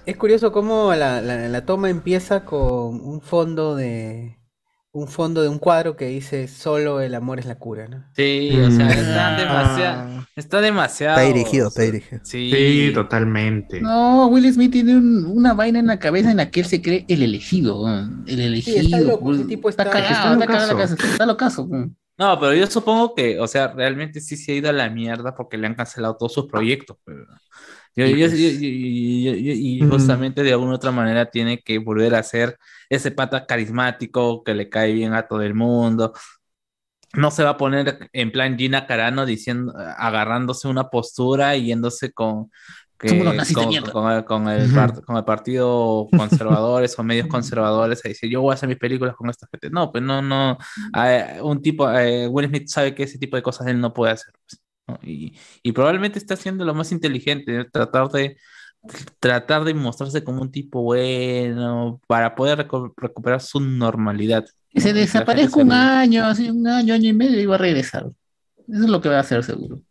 Es 0.06 0.16
curioso 0.18 0.52
cómo 0.52 0.94
la, 0.94 1.22
la- 1.22 1.48
la 1.50 1.66
toma 1.66 1.90
empieza 1.90 2.46
con 2.46 3.02
un 3.02 3.20
fondo 3.22 3.76
de 3.76 4.38
un 4.92 5.08
fondo 5.08 5.42
de 5.44 5.50
un 5.50 5.60
cuadro 5.60 5.96
que 5.96 6.06
dice 6.08 6.48
solo 6.48 7.00
el 7.02 7.14
amor 7.14 7.40
es 7.40 7.46
la 7.46 7.56
cura, 7.56 7.88
¿no? 7.88 8.06
Sí, 8.16 8.50
o 8.60 8.72
sea, 8.72 8.86
Mm. 8.86 8.90
está 8.90 9.38
demasiado, 9.38 10.26
está 10.36 10.62
demasiado. 10.62 11.20
Está 11.20 11.28
dirigido, 11.34 11.68
está 11.68 11.82
dirigido. 11.84 12.22
Sí, 12.24 12.52
Sí, 12.52 12.92
totalmente. 12.94 13.82
No, 13.82 14.28
Will 14.28 14.52
Smith 14.52 14.72
tiene 14.72 14.98
un- 14.98 15.26
una 15.26 15.54
vaina 15.54 15.78
en 15.80 15.88
la 15.88 16.00
cabeza 16.00 16.32
en 16.32 16.38
la 16.38 16.50
que 16.50 16.62
él 16.62 16.66
se 16.66 16.82
cree 16.82 17.06
el 17.08 17.22
elegido. 17.22 17.88
El 18.26 18.40
elegido. 18.40 18.78
está 18.80 19.00
loco, 19.02 19.26
weón. 19.26 19.40
ese 19.42 19.48
tipo 19.48 19.70
está- 19.70 19.84
cagado, 19.86 20.02
está 20.06 20.34
está 20.34 20.46
cagado 20.48 20.74
locazo. 20.74 20.96
cabeza, 20.98 21.12
está 21.14 21.26
locazo, 21.26 21.64
weón. 21.64 21.96
No, 22.18 22.38
pero 22.38 22.54
yo 22.54 22.68
supongo 22.68 23.16
que, 23.16 23.40
o 23.40 23.48
sea, 23.48 23.70
realmente 23.70 24.20
sí 24.20 24.36
se 24.36 24.52
ha 24.52 24.56
ido 24.56 24.70
a 24.70 24.74
la 24.74 24.90
mierda 24.90 25.34
porque 25.36 25.58
le 25.58 25.68
han 25.68 25.76
cancelado 25.76 26.18
todos 26.18 26.34
sus 26.34 26.48
proyectos. 26.48 26.98
pero- 27.06 27.26
Yo- 27.96 28.06
Y 28.06 28.18
yo- 28.20 28.28
pues- 28.28 28.40
yo- 28.40 28.50
yo- 28.50 29.32
yo- 29.32 29.40
yo- 29.40 29.54
y 29.54 29.80
justamente 29.90 30.44
de 30.44 30.52
alguna 30.52 30.72
u 30.72 30.76
otra 30.76 30.92
manera 30.92 31.26
tiene 31.30 31.60
que 31.60 31.80
volver 31.80 32.16
a 32.16 32.24
ser 32.24 32.58
ese 32.90 33.12
pata 33.12 33.46
carismático 33.46 34.44
que 34.44 34.54
le 34.54 34.70
cae 34.70 34.94
bien 34.94 35.14
a 35.14 35.28
todo 35.28 35.42
el 35.42 35.54
mundo. 35.54 36.14
No 37.16 37.32
se 37.32 37.44
va 37.44 37.52
a 37.52 37.58
poner 37.58 38.10
en 38.14 38.32
plan 38.32 38.58
Gina 38.58 38.86
Carano 38.86 39.26
diciendo, 39.26 39.74
agarrándose 39.98 40.68
una 40.68 40.90
postura 40.90 41.56
y 41.56 41.66
yéndose 41.66 42.12
con, 42.12 42.52
que- 43.00 43.10
de 43.48 43.54
con, 43.56 43.70
mierda. 43.70 43.92
con- 43.92 44.24
con 44.24 44.48
el, 44.50 44.72
par- 44.74 45.02
con 45.04 45.18
el 45.18 45.24
partido 45.26 46.08
conservadores 46.16 46.98
o 47.00 47.04
medios 47.04 47.26
conservadores 47.28 48.06
a 48.06 48.10
decir 48.10 48.30
yo 48.30 48.42
voy 48.42 48.52
a 48.52 48.54
hacer 48.56 48.70
mis 48.70 48.78
películas 48.78 49.16
con 49.16 49.28
esta 49.30 49.48
gente. 49.52 49.72
No, 49.72 49.92
pues 49.92 50.04
no, 50.04 50.22
no. 50.22 50.58
eh, 51.04 51.40
un 51.42 51.62
tipo, 51.64 51.90
eh, 51.92 52.28
Will 52.28 52.48
Smith 52.48 52.68
sabe 52.68 52.94
que 52.94 53.04
ese 53.04 53.18
tipo 53.18 53.36
de 53.38 53.42
cosas 53.42 53.66
él 53.68 53.80
no 53.82 53.92
puede 53.94 54.14
hacer. 54.14 54.32
pues, 54.48 54.62
¿no? 54.90 55.00
Y, 55.04 55.34
y 55.64 55.72
probablemente 55.72 56.20
está 56.20 56.34
haciendo 56.34 56.66
lo 56.66 56.74
más 56.74 56.92
inteligente, 56.92 57.52
¿no? 57.58 57.66
tratar 57.70 58.10
de 58.10 58.38
tratar 59.20 59.66
de 59.66 59.74
mostrarse 59.74 60.24
como 60.24 60.42
un 60.42 60.52
tipo 60.52 60.82
bueno 60.82 62.00
para 62.08 62.34
poder 62.36 62.66
recu- 62.68 62.94
recuperar 62.96 63.42
su 63.42 63.60
normalidad. 63.60 64.46
Que 64.70 64.80
se 64.82 64.94
desaparezca 64.94 65.60
un 65.60 65.72
año, 65.72 66.26
así 66.26 66.50
un 66.50 66.66
año, 66.68 66.94
año 66.94 67.10
y 67.10 67.14
medio 67.14 67.40
y 67.42 67.46
va 67.46 67.56
a 67.56 67.58
regresar. 67.58 68.06
Eso 68.68 68.84
es 68.84 68.90
lo 68.90 69.02
que 69.02 69.10
va 69.10 69.18
a 69.18 69.22
hacer 69.22 69.44
seguro. 69.44 69.82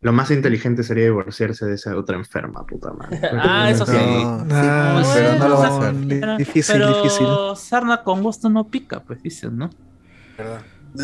Lo 0.00 0.12
más 0.12 0.30
inteligente 0.30 0.82
sería 0.82 1.04
divorciarse 1.04 1.64
de 1.64 1.74
esa 1.76 1.96
otra 1.96 2.16
enferma, 2.16 2.66
puta 2.66 2.92
madre. 2.92 3.20
Ah, 3.32 3.70
eso 3.70 3.86
sí. 3.86 3.92
No, 3.92 5.04
sí, 5.04 5.10
sí, 5.12 5.18
pero 5.18 5.38
no 5.38 5.48
lo 5.48 5.58
va 5.58 5.66
a 5.66 5.70
Bueno, 5.70 5.86
hacer. 5.86 6.06
di- 6.08 6.20
Pero- 6.20 6.36
difícil, 6.36 6.74
pero 6.74 7.02
difícil. 7.02 7.26
sarna 7.56 8.02
con 8.02 8.22
gusto 8.22 8.50
no 8.50 8.66
pica, 8.68 9.00
pues 9.00 9.22
dicen, 9.22 9.56
¿no? 9.56 9.70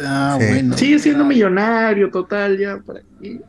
Ah, 0.05 0.37
Sí. 0.41 0.47
bueno. 0.49 0.77
Sigue 0.77 0.99
siendo 0.99 1.25
millonario, 1.25 2.11
total, 2.11 2.59
ya. 2.59 2.79
¿para 2.79 3.01
qué? 3.21 3.41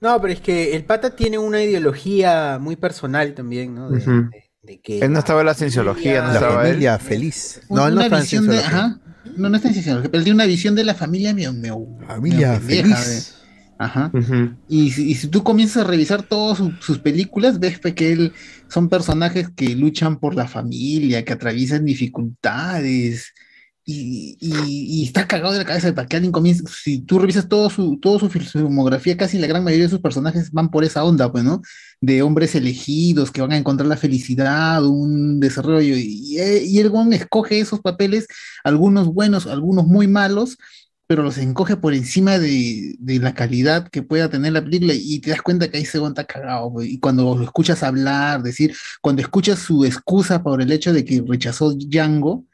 No, 0.00 0.20
pero 0.20 0.32
es 0.32 0.40
que 0.40 0.74
el 0.74 0.84
pata 0.84 1.10
tiene 1.14 1.38
una 1.38 1.62
ideología 1.62 2.58
muy 2.60 2.74
personal 2.76 3.34
también, 3.34 3.74
¿no? 3.74 3.88
De, 3.90 3.98
Ujú. 3.98 4.10
de- 4.30 4.50
de 4.64 4.80
que 4.80 4.98
Él 5.00 5.12
no 5.12 5.18
estaba 5.20 5.40
en 5.40 5.46
la 5.46 5.54
cienciología, 5.54 6.22
no 6.22 6.28
La 6.28 6.34
estaba 6.34 6.62
él. 6.62 6.68
familia 6.70 6.98
feliz. 6.98 7.60
No, 7.70 7.86
él 7.86 7.94
no 7.94 8.00
está 8.00 8.16
en 8.16 8.22
de, 8.22 8.28
cienciología. 8.28 8.66
ajá, 8.66 9.00
no, 9.36 9.48
no 9.48 9.56
está 9.56 9.68
en 9.68 9.74
cienciología, 9.74 10.10
pero 10.10 10.18
él 10.18 10.24
tiene 10.24 10.34
una 10.36 10.46
visión 10.46 10.74
de 10.74 10.84
la 10.84 10.94
familia 10.94 11.32
medio- 11.34 11.86
Familia 12.06 12.58
pendeja, 12.58 12.96
feliz. 12.96 13.34
Ajá. 13.78 14.12
Y, 14.68 14.90
si- 14.92 15.10
y 15.10 15.14
si 15.16 15.26
tú 15.28 15.42
comienzas 15.42 15.84
a 15.84 15.88
revisar 15.88 16.22
todas 16.22 16.58
su- 16.58 16.72
sus 16.80 16.98
películas, 16.98 17.58
ves 17.58 17.78
que 17.80 18.12
él 18.12 18.32
son 18.68 18.88
personajes 18.88 19.48
que 19.54 19.74
luchan 19.74 20.18
por 20.20 20.34
la 20.36 20.46
familia, 20.46 21.24
que 21.24 21.32
atraviesan 21.32 21.84
dificultades. 21.84 23.32
Y, 23.84 24.36
y- 24.40 25.02
está 25.04 25.26
cagado 25.26 25.52
de 25.52 25.58
la 25.58 25.64
cabeza 25.64 25.92
para 25.92 26.06
que 26.06 26.16
alguien. 26.16 26.32
Si 26.68 27.00
tú 27.00 27.18
revisas 27.18 27.48
todo 27.48 27.68
su, 27.68 27.98
todo 27.98 28.18
su 28.20 28.28
filmografía, 28.30 29.16
casi 29.16 29.38
la 29.38 29.48
gran 29.48 29.64
mayoría 29.64 29.86
de 29.86 29.90
sus 29.90 30.00
personajes 30.00 30.52
van 30.52 30.70
por 30.70 30.84
esa 30.84 31.04
onda, 31.04 31.32
pues, 31.32 31.42
¿no? 31.42 31.62
De 32.00 32.22
hombres 32.22 32.54
elegidos 32.54 33.32
que 33.32 33.40
van 33.40 33.52
a 33.52 33.56
encontrar 33.56 33.88
la 33.88 33.96
felicidad, 33.96 34.84
un 34.86 35.40
desarrollo. 35.40 35.96
Y, 35.96 36.36
y 36.38 36.78
el 36.78 36.90
weón 36.90 37.12
escoge 37.12 37.58
esos 37.58 37.80
papeles, 37.80 38.26
algunos 38.62 39.08
buenos, 39.08 39.46
algunos 39.48 39.84
muy 39.86 40.06
malos, 40.06 40.58
pero 41.08 41.24
los 41.24 41.36
encoge 41.38 41.76
por 41.76 41.92
encima 41.92 42.38
de, 42.38 42.94
de 42.98 43.18
la 43.18 43.34
calidad 43.34 43.88
que 43.88 44.02
pueda 44.02 44.30
tener 44.30 44.52
la 44.52 44.62
película 44.62 44.94
y 44.94 45.18
te 45.18 45.30
das 45.30 45.42
cuenta 45.42 45.68
que 45.68 45.78
ahí 45.78 45.84
se 45.84 45.98
está 45.98 46.24
cagado. 46.24 46.70
güey. 46.70 46.92
Y 46.94 46.98
cuando 47.00 47.36
lo 47.36 47.44
escuchas 47.44 47.82
hablar, 47.82 48.42
decir, 48.42 48.74
cuando 49.00 49.22
escuchas 49.22 49.58
su 49.58 49.84
excusa 49.84 50.42
por 50.42 50.62
el 50.62 50.70
hecho 50.72 50.92
de 50.92 51.04
que 51.04 51.22
rechazó 51.26 51.74
Django, 51.74 52.44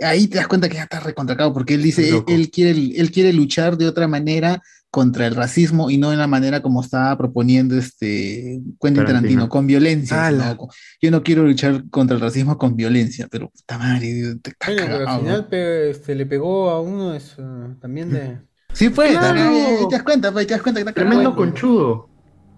ahí 0.00 0.26
te 0.28 0.38
das 0.38 0.48
cuenta 0.48 0.68
que 0.68 0.76
ya 0.76 0.84
está 0.84 1.00
recontracado 1.00 1.52
porque 1.52 1.74
él 1.74 1.82
dice, 1.82 2.08
él, 2.08 2.22
él 2.28 2.50
quiere, 2.50 2.70
él 2.96 3.10
quiere 3.10 3.32
luchar 3.32 3.76
de 3.76 3.86
otra 3.86 4.08
manera 4.08 4.60
contra 4.90 5.26
el 5.26 5.34
racismo 5.34 5.88
y 5.90 5.96
no 5.96 6.10
de 6.10 6.18
la 6.18 6.26
manera 6.26 6.60
como 6.60 6.82
estaba 6.82 7.16
proponiendo 7.16 7.78
este 7.78 8.60
Quentin 8.78 8.94
Tarantino, 9.04 9.06
Tarantino. 9.06 9.48
con 9.48 9.66
violencia. 9.66 10.56
Yo 11.00 11.10
no 11.10 11.22
quiero 11.22 11.44
luchar 11.44 11.84
contra 11.90 12.14
el 12.16 12.20
racismo 12.20 12.58
con 12.58 12.76
violencia, 12.76 13.26
pero 13.30 13.48
puta 13.48 13.78
madre, 13.78 14.34
te 14.42 14.50
está 14.50 14.66
Bueno, 14.66 14.82
pero 14.84 14.98
cagado, 14.98 15.08
al 15.14 15.20
final 15.20 15.46
pe- 15.48 15.90
este, 15.90 16.14
le 16.14 16.26
pegó 16.26 16.68
a 16.70 16.80
uno 16.82 17.12
de 17.12 17.20
su- 17.20 17.76
también 17.80 18.10
de... 18.10 18.38
Sí, 18.74 18.88
pues, 18.88 19.12
Claro. 19.12 19.38
ahí- 19.38 19.56
ahí 19.78 19.88
te 19.88 19.94
das 19.96 20.02
cuenta, 20.02 20.32
pues, 20.32 20.46
te 20.46 20.54
das 20.54 20.62
cuenta 20.62 20.82
que 20.82 20.88
está 20.88 20.92
cagado. 20.94 21.10
Tremendo 21.10 21.36
conchudo. 21.36 22.08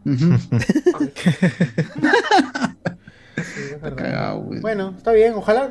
Ujú. 0.04 0.34
Sí, 3.36 3.60
es 3.66 3.72
Está 3.72 3.94
cagado, 3.94 4.40
güey. 4.42 4.60
Bueno, 4.60 4.94
está 4.96 5.12
bien, 5.12 5.34
ojalá 5.34 5.70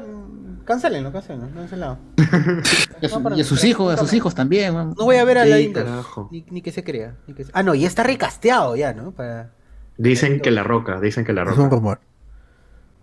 cancelenlo, 0.66 1.12
cancelenlo, 1.12 1.48
cancelado. 1.54 1.98
Y 3.02 3.06
a, 3.06 3.10
su- 3.10 3.20
No, 3.20 3.36
y 3.38 3.42
a 3.42 3.44
sus 3.44 3.64
hijos, 3.64 3.94
a 3.94 3.98
sus 3.98 4.14
hijos 4.14 4.34
también. 4.36 4.74
weón. 4.76 4.96
No 4.98 5.06
voy 5.06 5.18
a 5.18 5.26
ver 5.26 5.38
a 5.40 5.46
la 5.46 5.58
ni, 5.58 6.46
ni 6.50 6.62
que 6.62 6.72
se 6.72 6.84
crea. 6.84 7.16
ni 7.28 7.34
que 7.34 7.44
se- 7.44 7.52
Ah, 7.54 7.64
no, 7.64 7.76
ya 7.76 7.88
está 7.88 8.04
recasteado 8.04 8.76
ya, 8.76 8.94
¿no? 8.94 9.12
Para... 9.12 9.52
Dicen 9.98 10.40
que 10.40 10.52
la 10.52 10.64
roca, 10.64 11.00
dicen 11.00 11.26
que 11.26 11.34
la 11.34 11.44
Es 11.44 11.50
un 11.50 11.56
roca. 11.66 11.70
rumor. 11.76 12.00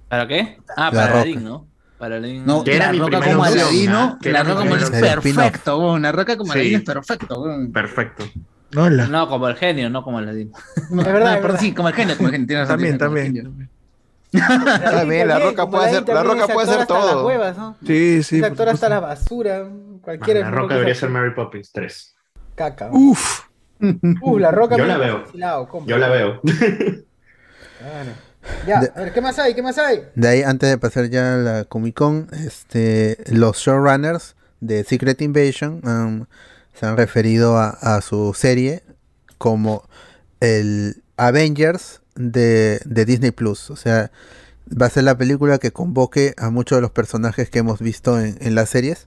¿Para 0.09 0.27
qué? 0.27 0.59
Ah, 0.77 0.87
La 0.87 0.91
para 0.91 1.07
Roca. 1.09 1.21
Aladdin, 1.21 1.45
¿no? 1.45 1.67
Para 1.99 2.17
Aladdin. 2.17 2.45
No, 2.47 2.65
Que 2.65 2.77
era 2.77 2.93
la 2.93 2.99
roca 3.05 3.21
como 3.21 3.45
Aladino. 3.45 4.19
Que 4.21 4.33
la 4.33 4.43
roca 4.43 4.55
como 4.61 4.75
Aladino 4.75 4.97
es 4.97 5.01
perfecto, 5.23 5.79
weón, 5.79 6.03
la 6.03 6.13
roca 6.13 6.37
como. 6.37 6.53
Aladino 6.53 6.79
es 6.79 6.85
perfecto, 6.85 7.43
weón. 7.43 7.73
Perfecto. 7.73 8.25
Hola. 8.77 9.07
No, 9.07 9.29
como 9.29 9.49
el 9.49 9.57
genio, 9.57 9.91
no 9.91 10.03
como 10.03 10.19
Aladdin. 10.19 10.51
No, 10.91 11.03
Es 11.03 11.07
verdad, 11.07 11.21
no, 11.21 11.27
es 11.31 11.37
pero 11.37 11.43
verdad. 11.43 11.61
sí, 11.61 11.73
como 11.75 11.89
el 11.89 11.95
genio, 11.95 12.17
como 12.17 12.29
el 12.29 12.33
genio, 12.33 12.47
tienes 12.47 12.69
razón, 12.69 12.77
También, 12.77 12.99
razón, 12.99 13.15
también. 13.45 13.71
Genio. 14.33 14.75
Está 14.75 15.05
bien, 15.05 15.29
la 15.29 15.39
roca 15.39 15.69
puede 15.69 15.87
hacer, 15.89 16.09
la 16.09 16.23
roca 16.23 16.47
puede 16.49 16.69
hacer 16.69 16.81
hasta 16.81 16.95
las 16.99 17.07
todo. 17.11 17.27
huevas, 17.27 17.57
¿no? 17.57 17.77
Sí, 17.87 18.23
sí. 18.23 18.37
Ese 18.37 18.41
por 18.41 18.47
actor 18.51 18.69
hasta 18.69 18.89
la 18.89 19.01
basura, 19.01 19.69
cualquiera. 20.03 20.41
la 20.41 20.47
es 20.47 20.51
mejor 20.51 20.63
roca 20.63 20.75
debería 20.75 20.95
ser. 20.95 21.11
Mary 21.11 21.35
Poppins 21.35 21.73
3. 21.73 22.15
Caca. 22.55 22.89
Uf. 22.93 23.41
Uh, 24.23 24.39
la 24.39 24.51
roca 24.51 24.77
Yo 24.77 24.83
me 24.83 24.89
la 24.89 24.95
ha 24.97 24.99
veo. 24.99 25.23
vacilado. 25.23 25.69
Yo 25.87 25.97
la 25.99 26.09
veo. 26.09 26.41
Claro. 27.79 28.11
Ya, 28.67 28.81
De- 28.81 28.93
a 28.95 29.01
ver, 29.01 29.13
¿qué 29.13 29.21
más 29.21 29.39
hay? 29.39 29.55
¿Qué 29.55 29.63
más 29.63 29.79
hay? 29.79 30.03
De 30.15 30.29
ahí, 30.29 30.43
antes 30.43 30.69
de 30.71 30.79
pasar 30.79 31.09
ya 31.09 31.35
a 31.35 31.37
la 31.37 31.65
Comic 31.65 31.95
Con, 31.97 32.29
este, 32.33 33.19
los 33.31 33.59
showrunners 33.59 34.37
de 34.61 34.85
Secret 34.85 35.21
Invasion 35.23 35.81
um, 35.87 36.27
se 36.75 36.87
han 36.87 36.97
referido 36.97 37.59
a, 37.59 37.69
a 37.71 38.01
su 38.01 38.33
serie 38.35 38.83
como 39.39 39.89
el 40.41 41.03
Avengers 41.17 42.01
de, 42.21 42.81
de 42.85 43.05
Disney 43.05 43.31
Plus. 43.31 43.71
O 43.71 43.77
sea, 43.77 44.11
va 44.71 44.87
a 44.87 44.91
ser 44.91 45.05
la 45.05 45.17
película 45.17 45.59
que 45.59 45.73
convoque 45.73 46.35
a 46.37 46.51
muchos 46.51 46.77
de 46.77 46.83
los 46.83 46.91
personajes 46.91 47.51
que 47.51 47.61
hemos 47.61 47.81
visto 47.81 48.21
en, 48.21 48.37
en 48.41 48.55
las 48.55 48.71
series. 48.71 49.07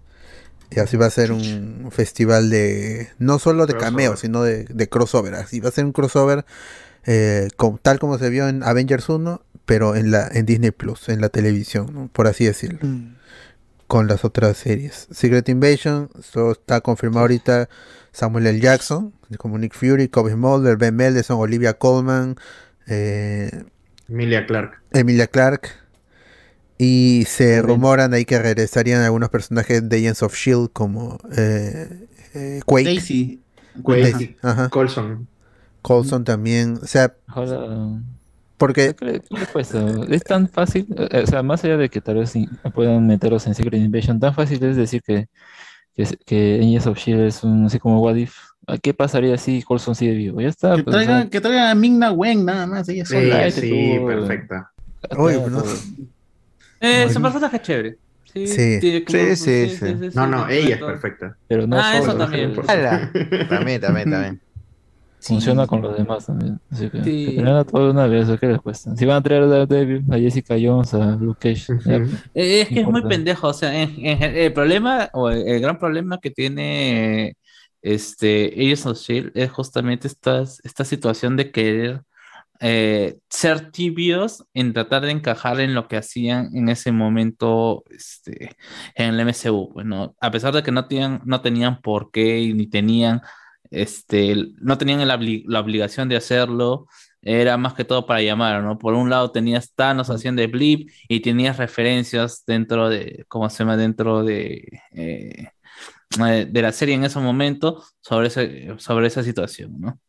Y 0.71 0.79
así 0.79 0.97
va 0.97 1.05
a 1.05 1.11
ser 1.11 1.31
un 1.31 1.89
festival 1.91 2.49
de, 2.49 3.09
no 3.19 3.37
solo 3.37 3.67
de 3.67 3.77
cameos, 3.77 4.21
sino 4.21 4.41
de, 4.41 4.63
de 4.63 4.89
crossover. 4.89 5.35
Así 5.35 5.59
va 5.59 5.69
a 5.69 5.71
ser 5.71 5.85
un 5.85 5.91
crossover 5.91 6.45
eh, 7.05 7.49
tal 7.81 7.99
como 7.99 8.17
se 8.17 8.29
vio 8.29 8.47
en 8.47 8.63
Avengers 8.63 9.09
1, 9.09 9.41
pero 9.65 9.95
en 9.95 10.11
la 10.11 10.27
en 10.27 10.45
Disney 10.45 10.71
Plus, 10.71 11.09
en 11.09 11.21
la 11.21 11.29
televisión, 11.29 11.89
¿no? 11.93 12.07
por 12.11 12.27
así 12.27 12.45
decirlo, 12.45 12.79
con 13.87 14.07
las 14.07 14.23
otras 14.25 14.57
series. 14.57 15.07
Secret 15.11 15.47
Invasion, 15.49 16.09
solo 16.21 16.53
está 16.53 16.81
confirmado 16.81 17.21
ahorita 17.21 17.69
Samuel 18.11 18.47
L. 18.47 18.59
Jackson, 18.59 19.13
como 19.37 19.57
Nick 19.57 19.73
Fury, 19.73 20.07
Kobe 20.07 20.35
Mulder, 20.35 20.77
Ben 20.77 20.95
Mendelsohn, 20.95 21.39
Olivia 21.39 21.73
Colman, 21.73 22.35
eh, 22.87 23.63
Emilia 24.09 24.45
Clark. 24.45 24.81
Emilia 24.91 25.27
Clark. 25.27 25.69
Y 26.77 27.23
se 27.27 27.61
rumoran 27.61 28.13
ahí 28.13 28.25
que 28.25 28.39
regresarían 28.39 29.01
algunos 29.01 29.29
personajes 29.29 29.87
de 29.87 29.97
Agents 29.97 30.23
of 30.23 30.35
Shield 30.35 30.69
como 30.73 31.17
eh, 31.37 32.07
eh, 32.33 32.61
Quake. 32.65 32.85
Daisy. 32.85 33.41
Quake, 33.81 34.01
Daisy, 34.01 34.37
ajá. 34.41 34.69
Colson. 34.69 35.27
Colson 35.81 36.23
también. 36.23 36.79
O 36.81 36.87
sea, 36.87 37.13
porque 38.57 38.95
¿Qué 38.95 39.05
le, 39.05 39.19
qué 39.19 39.39
le 39.39 39.45
cuesta? 39.47 39.85
Es 40.09 40.23
tan 40.23 40.47
fácil, 40.47 40.87
eh, 40.97 41.23
o 41.23 41.27
sea, 41.27 41.43
más 41.43 41.63
allá 41.63 41.77
de 41.77 41.89
que 41.89 42.01
tal 42.01 42.15
vez 42.15 42.33
puedan 42.73 43.05
meterlos 43.07 43.45
en 43.47 43.55
Secret 43.55 43.81
Invasion, 43.81 44.19
tan 44.19 44.33
fácil 44.33 44.63
es 44.63 44.75
decir 44.75 45.01
que, 45.01 45.27
que, 45.95 46.05
que 46.25 46.59
Agents 46.59 46.87
of 46.87 46.97
Shield 46.97 47.21
es 47.21 47.43
un 47.43 47.65
así 47.65 47.79
como 47.79 48.01
What 48.01 48.15
If. 48.15 48.35
¿A 48.67 48.77
¿Qué 48.77 48.93
pasaría 48.93 49.37
si 49.37 49.61
Colson 49.61 49.93
sigue 49.95 50.13
vivo? 50.13 50.39
Ya 50.41 50.47
está. 50.49 50.75
Que 50.75 50.83
pues, 50.83 50.95
traigan, 50.95 51.29
que 51.29 51.41
traigan 51.41 51.67
a 51.69 51.75
Ming-Na 51.75 52.11
Wen 52.11 52.45
nada 52.45 52.65
más, 52.67 52.87
ella 52.89 53.05
Sí, 53.05 53.13
sola. 53.13 53.51
sí, 53.51 53.95
tú, 53.99 54.07
perfecta. 54.07 54.71
Uy, 55.17 55.33
está 55.33 55.49
no. 55.49 55.61
todo. 55.61 55.73
Eh, 56.79 57.09
su 57.09 57.21
personaje 57.21 57.55
es 57.57 57.61
chévere. 57.61 57.97
Sí, 58.33 58.47
Sí. 58.47 58.79
Sí, 59.07 59.35
sí, 59.35 59.69
sí. 59.69 59.95
No, 60.15 60.25
no, 60.27 60.49
ella 60.49 60.75
es 60.75 60.81
perfecta. 60.83 61.37
Pero 61.47 61.67
no 61.67 61.77
Ah, 61.79 61.97
eso 61.97 62.13
también. 62.17 62.53
También, 62.55 63.79
también, 63.81 64.09
también. 64.11 64.41
funciona 65.21 65.67
con 65.67 65.81
los 65.81 65.95
demás 65.97 66.25
también. 66.25 66.59
Así 66.71 66.89
que, 66.89 67.03
Sí. 67.03 67.37
a 67.45 67.63
todos 67.63 67.93
una 67.93 68.07
vez, 68.07 68.27
¿o 68.29 68.37
¿qué 68.37 68.47
les 68.47 68.59
cuesta? 68.59 68.95
Si 68.95 69.05
van 69.05 69.17
a 69.17 69.21
traer 69.21 69.43
a 69.43 69.47
Daredevil, 69.47 70.03
a 70.11 70.17
Jessica 70.17 70.55
Jones, 70.61 70.93
a 70.93 71.15
Luke 71.15 71.53
Cage. 71.53 71.73
Eh, 72.33 72.61
Es 72.61 72.67
que 72.69 72.79
es 72.81 72.87
muy 72.87 73.03
pendejo, 73.03 73.47
o 73.49 73.53
sea, 73.53 73.71
el 73.83 74.51
problema 74.53 75.09
o 75.13 75.29
el 75.29 75.61
gran 75.61 75.77
problema 75.77 76.17
que 76.19 76.31
tiene 76.31 77.35
este 77.83 78.47
Agents 78.55 78.85
of 78.87 78.97
Shield 78.97 79.31
es 79.35 79.51
justamente 79.51 80.07
estas, 80.07 80.61
esta 80.63 80.85
situación 80.85 81.37
de 81.37 81.51
querer 81.51 82.01
eh, 82.59 83.19
ser 83.29 83.71
tibios 83.71 84.45
en 84.53 84.73
tratar 84.73 85.03
de 85.03 85.11
encajar 85.11 85.59
en 85.59 85.75
lo 85.75 85.87
que 85.87 85.97
hacían 85.97 86.49
en 86.55 86.69
ese 86.69 86.91
momento 86.91 87.83
este, 87.89 88.55
en 88.95 89.15
el 89.15 89.19
MCU, 89.27 89.73
pues. 89.73 89.85
A 90.21 90.31
pesar 90.31 90.53
de 90.53 90.63
que 90.63 90.71
no 90.71 90.87
tenían, 90.87 91.21
no 91.25 91.41
tenían 91.41 91.81
por 91.81 92.11
qué 92.11 92.39
y 92.39 92.53
ni 92.53 92.67
tenían 92.67 93.21
este, 93.71 94.35
no 94.61 94.77
tenían 94.77 95.05
la, 95.07 95.19
la 95.45 95.59
obligación 95.59 96.07
de 96.09 96.15
hacerlo, 96.17 96.87
era 97.21 97.57
más 97.57 97.73
que 97.73 97.85
todo 97.85 98.05
para 98.05 98.21
llamar, 98.21 98.63
¿no? 98.63 98.77
Por 98.77 98.93
un 98.93 99.09
lado 99.09 99.31
tenías 99.31 99.73
Thanos 99.73 100.09
haciendo 100.09 100.41
de 100.41 100.47
Blip 100.47 100.89
y 101.07 101.21
tenías 101.21 101.57
referencias 101.57 102.43
dentro 102.45 102.89
de, 102.89 103.25
¿cómo 103.27 103.49
se 103.49 103.59
llama? 103.59 103.77
Dentro 103.77 104.23
de, 104.23 104.81
eh, 104.91 105.47
eh, 106.27 106.47
de 106.49 106.61
la 106.61 106.71
serie 106.71 106.95
en 106.95 107.03
ese 107.03 107.19
momento 107.19 107.83
sobre, 108.01 108.27
ese, 108.27 108.75
sobre 108.77 109.07
esa 109.07 109.23
situación, 109.23 109.79
¿no? 109.79 109.99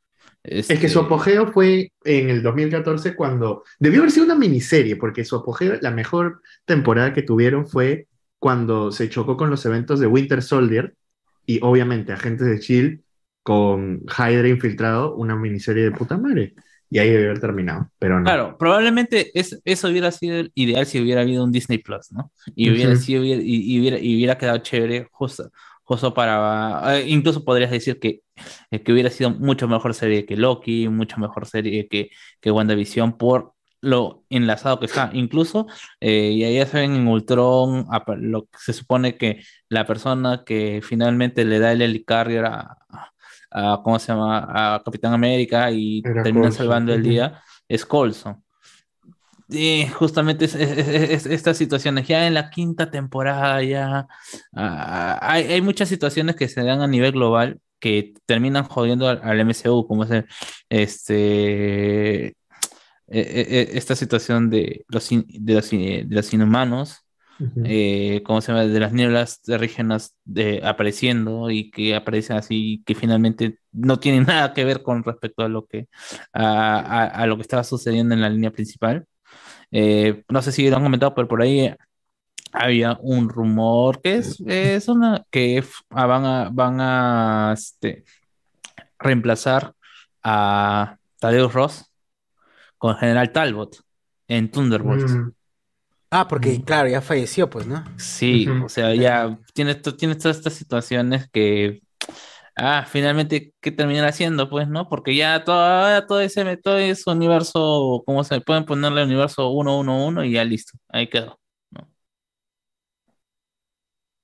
Es 0.69 0.69
que 0.69 0.75
Este, 0.75 0.89
su 0.89 1.01
apogeo 1.01 1.47
fue 1.53 1.91
en 2.05 2.31
el 2.31 2.43
2014 2.43 3.15
cuando 3.17 3.65
debió 3.79 4.01
haber 4.01 4.11
sido 4.11 4.27
una 4.27 4.35
miniserie, 4.35 4.97
porque 4.97 5.25
su 5.25 5.37
apogeo, 5.37 5.79
la 5.81 5.91
mejor 5.91 6.43
temporada 6.67 7.13
que 7.13 7.23
tuvieron 7.23 7.67
fue 7.67 8.09
cuando 8.39 8.93
se 8.93 9.09
chocó 9.09 9.37
con 9.37 9.51
los 9.51 9.65
eventos 9.65 10.01
de 10.01 10.07
Winter 10.07 10.43
Soldier 10.43 10.95
y 11.47 11.61
obviamente 11.63 12.13
Agentes 12.13 12.47
de 12.47 12.59
Shield 12.59 13.01
con 13.43 14.03
Hydra 14.19 14.49
infiltrado, 14.49 15.15
una 15.17 15.37
miniserie 15.37 15.85
de 15.85 15.93
puta 15.93 16.17
madre. 16.17 16.55
Y 16.91 16.99
ahí 16.99 17.11
debió 17.11 17.27
haber 17.27 17.41
terminado, 17.41 17.91
pero 17.99 18.19
no. 18.21 18.25
Claro, 18.25 18.57
probablemente 18.57 19.31
es, 19.39 19.61
eso 19.65 19.89
hubiera 19.89 20.13
sido 20.13 20.45
ideal 20.55 20.87
si 20.87 21.01
hubiera 21.01 21.23
habido 21.23 21.43
un 21.43 21.51
Disney 21.51 21.79
Plus, 21.79 22.13
¿no? 22.13 22.31
Y 22.55 22.71
hubiera, 22.71 22.93
Ujú. 22.93 23.01
si 23.01 23.19
hubiera- 23.19 23.43
y, 23.43 23.75
y 23.75 23.81
hubiera, 23.81 23.99
y 23.99 24.15
hubiera 24.15 24.39
quedado 24.39 24.59
chévere 24.59 25.09
justo, 25.11 25.51
justo 25.85 26.15
para... 26.15 26.99
eh, 26.99 27.09
incluso 27.09 27.45
podrías 27.45 27.71
decir 27.71 27.99
que, 28.01 28.23
eh, 28.71 28.83
que 28.83 28.93
hubiera 28.93 29.11
sido 29.11 29.31
mucho 29.31 29.69
mejor 29.69 29.95
serie 29.95 30.27
que 30.27 30.37
Loki, 30.37 30.89
mucho 30.89 31.19
mejor 31.21 31.47
serie 31.47 31.89
que, 31.89 32.11
que 32.41 32.51
WandaVision 32.51 33.17
por 33.19 33.55
lo 33.81 34.25
enlazado 34.31 34.81
que 34.81 34.87
está. 34.87 35.11
Incluso, 35.13 35.67
eh, 36.01 36.37
ya, 36.39 36.51
ya 36.51 36.67
saben, 36.67 36.95
en 36.97 37.07
Ultron, 37.09 37.87
lo 38.19 38.49
se 38.59 38.73
supone 38.73 39.17
que 39.19 39.43
la 39.69 39.87
persona 39.87 40.43
que 40.45 40.81
finalmente 40.83 41.45
le 41.45 41.59
da 41.59 41.73
el 41.73 41.83
helicarrier 41.83 42.47
a, 42.47 42.77
a- 43.51 43.81
¿cómo 43.85 43.99
se 43.99 44.09
llama? 44.13 44.75
A 44.77 44.83
Capitán 44.85 45.13
América 45.15 45.71
y 45.71 46.03
Era 46.05 46.23
termina 46.23 46.51
Coulson, 46.51 46.57
salvando 46.59 46.95
el 46.95 47.03
día 47.03 47.43
es 47.69 47.85
Coulson. 47.87 48.44
Justamente 49.95 50.45
es- 50.47 50.55
es- 50.55 50.79
es- 50.79 51.11
es- 51.11 51.27
estas 51.27 51.57
situaciones, 51.57 52.07
ya 52.09 52.27
en 52.27 52.35
la 52.35 52.51
quinta 52.51 52.91
temporada 52.91 53.63
ya 53.63 54.07
ah, 54.55 55.19
hay, 55.23 55.45
hay 55.45 55.61
muchas 55.61 55.89
situaciones 55.89 56.37
que 56.37 56.49
se 56.49 56.63
dan 56.63 56.81
a 56.83 56.87
nivel 56.87 57.13
global 57.13 57.61
que 57.81 58.15
terminan 58.27 58.65
jodiendo 58.65 59.09
al, 59.09 59.21
al 59.23 59.41
MCU, 59.41 59.87
como 59.87 60.05
es 60.05 60.11
el- 60.11 60.27
este, 60.71 62.27
eh, 62.29 62.35
eh, 63.09 63.47
eh, 63.49 63.69
esta 63.75 63.95
situación 63.97 64.51
de 64.51 64.85
los, 64.89 65.13
in- 65.13 65.27
de 65.29 65.55
los, 65.55 65.73
in- 65.73 66.09
de 66.09 66.17
los 66.17 66.33
inhumanos, 66.33 67.01
Ujú. 67.39 67.63
eh, 67.65 68.23
¿cómo 68.25 68.41
se 68.41 68.53
llama? 68.53 68.65
De 68.67 68.81
las 68.81 68.93
nieblas 68.93 69.43
terrígenas 69.43 70.15
de, 70.25 70.61
apareciendo 70.65 71.51
y 71.51 71.71
que 71.71 71.95
aparecen 71.95 72.37
así, 72.37 72.83
que 72.87 72.95
finalmente 72.95 73.59
no 73.73 73.99
tienen 73.99 74.25
nada 74.29 74.55
que 74.55 74.65
ver 74.65 74.83
con 74.83 75.05
respecto 75.05 75.43
a 75.43 75.49
lo 75.49 75.67
que, 75.67 75.89
a, 76.33 76.79
a- 76.79 77.07
a 77.07 77.27
lo 77.27 77.37
que 77.37 77.43
estaba 77.43 77.65
sucediendo 77.65 78.15
en 78.15 78.21
la 78.23 78.31
línea 78.31 78.51
principal. 78.51 79.07
Eh, 79.77 80.23
no 80.29 80.41
sé 80.41 80.53
si 80.53 80.71
lo 80.71 80.77
han 80.77 80.85
comentado, 80.85 81.17
pero 81.17 81.27
por 81.27 81.43
ahí 81.43 81.75
había 82.53 82.97
un 83.01 83.29
rumor 83.29 84.01
que 84.01 84.15
es, 84.15 84.41
es 84.47 84.87
una 84.87 85.27
que 85.33 85.65
ah, 85.91 86.07
van 86.07 86.25
a, 86.25 86.49
van 86.53 86.81
a 86.81 87.51
este, 87.55 88.05
reemplazar 89.01 89.75
a 90.23 90.97
Tadeusz 91.19 91.53
Ross 91.53 91.91
con 92.79 92.95
General 92.97 93.33
Talbot 93.33 93.83
en 94.29 94.49
Thunderbolts. 94.49 95.13
Mm. 95.13 95.31
Ah, 96.11 96.29
porque 96.29 96.63
claro, 96.63 96.89
ya 96.89 97.01
falleció, 97.01 97.51
pues, 97.51 97.67
¿no? 97.67 97.83
Sí, 97.97 98.47
o 98.49 98.69
sea, 98.69 98.95
ya 98.95 99.37
tienes, 99.53 99.83
to- 99.83 99.97
tienes 99.97 100.19
todas 100.19 100.37
estas 100.37 100.53
situaciones 100.53 101.29
que, 101.31 101.83
ah, 102.57 102.87
finalmente, 102.89 103.53
¿qué 103.61 103.73
terminan 103.73 104.05
haciendo? 104.07 104.49
Pues, 104.51 104.69
¿no? 104.69 104.89
Porque 104.89 105.15
ya 105.17 105.45
todo, 105.45 106.07
todo 106.07 106.21
ese, 106.21 106.57
todo 106.59 106.79
ese 106.79 107.11
universo, 107.11 108.03
¿cómo 108.07 108.25
se 108.25 108.41
pueden 108.41 108.65
ponerle 108.65 109.05
universo 109.05 109.51
111 109.51 110.27
y 110.27 110.33
ya 110.33 110.45
listo, 110.45 110.79
ahí 110.89 111.09
quedó. 111.09 111.39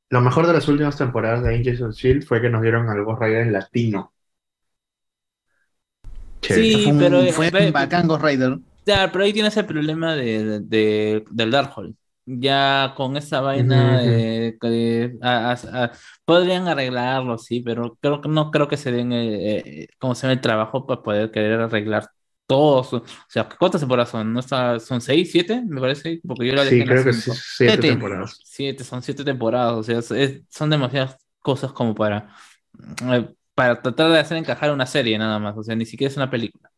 Lo 0.09 0.20
mejor 0.20 0.47
de 0.47 0.52
las 0.52 0.69
últimas 0.69 0.97
temporadas 0.97 1.43
de 1.43 1.55
Agents 1.55 1.81
of 1.82 1.94
Shield 1.94 2.23
fue 2.24 2.40
que 2.40 2.48
nos 2.51 2.62
dieron 2.62 2.89
al 2.89 3.02
Ghost 3.05 3.23
Rider 3.23 3.40
en 3.47 3.52
latino. 3.52 4.12
Chévere. 6.43 6.65
Sí, 6.65 6.82
Fue 6.85 6.93
un- 6.93 6.98
pero, 6.98 7.23
eh, 7.23 7.32
fue 7.32 7.51
ve- 7.51 7.66
un 7.66 7.73
bacán 7.73 8.09
Ghost 8.09 8.23
Rider. 8.24 8.59
Ya, 8.86 9.11
pero 9.12 9.24
ahí 9.24 9.32
tienes 9.32 9.57
el 9.57 9.66
problema 9.66 10.15
de, 10.16 10.61
de- 10.61 11.24
del 11.31 11.51
Darkhold. 11.51 11.94
Ya 12.26 12.94
con 12.97 13.16
esa 13.16 13.40
vaina 13.40 13.98
a- 15.22 15.52
a- 15.52 15.84
a- 15.84 15.92
podrían 16.24 16.68
arreglarlo, 16.68 17.38
sí, 17.38 17.60
pero 17.60 17.97
creo 18.01 18.20
que 18.20 18.28
no 18.28 18.51
creo 18.51 18.68
que 18.68 18.76
se 18.76 18.92
den 18.92 19.12
eh, 19.12 19.82
eh, 19.84 19.88
como 19.98 20.14
se 20.14 20.22
llama 20.22 20.34
el 20.34 20.40
trabajo 20.40 20.86
para 20.86 21.02
poder 21.02 21.30
querer 21.30 21.60
arreglar 21.60 22.09
todos. 22.47 22.92
O 22.94 23.02
sea, 23.28 23.48
¿cuántas 23.59 23.80
temporadas 23.80 24.10
son? 24.10 24.32
¿No 24.32 24.40
está, 24.40 24.78
son 24.80 25.01
seis, 25.01 25.30
siete? 25.32 25.62
Me 25.66 25.80
parece, 25.80 26.20
porque 26.26 26.47
yo 26.47 26.55
la 26.55 26.64
dejé 26.64 26.82
Sí, 26.82 26.84
en 26.84 26.88
creo 26.88 27.05
que 27.05 27.12
sí, 27.12 27.32
siete 27.56 27.82
Siete. 27.82 27.84
temporadas. 27.84 28.44
Siete, 28.44 28.84
son 28.84 29.02
siete 29.02 29.24
temporadas, 29.24 29.72
o 29.74 29.82
sea, 29.82 29.98
es- 30.18 30.42
son 30.51 30.70
demasiadas 30.70 31.16
cosas 31.40 31.72
como 31.72 31.94
para, 31.94 32.34
para 33.55 33.80
tratar 33.82 34.10
de 34.12 34.18
hacer 34.18 34.36
encajar 34.38 34.72
una 34.72 34.86
serie 34.86 35.18
nada 35.18 35.38
más, 35.38 35.56
o 35.56 35.62
sea, 35.62 35.76
ni 35.76 35.86
siquiera 35.86 36.10
es 36.10 36.16
una 36.16 36.30
película. 36.30 36.70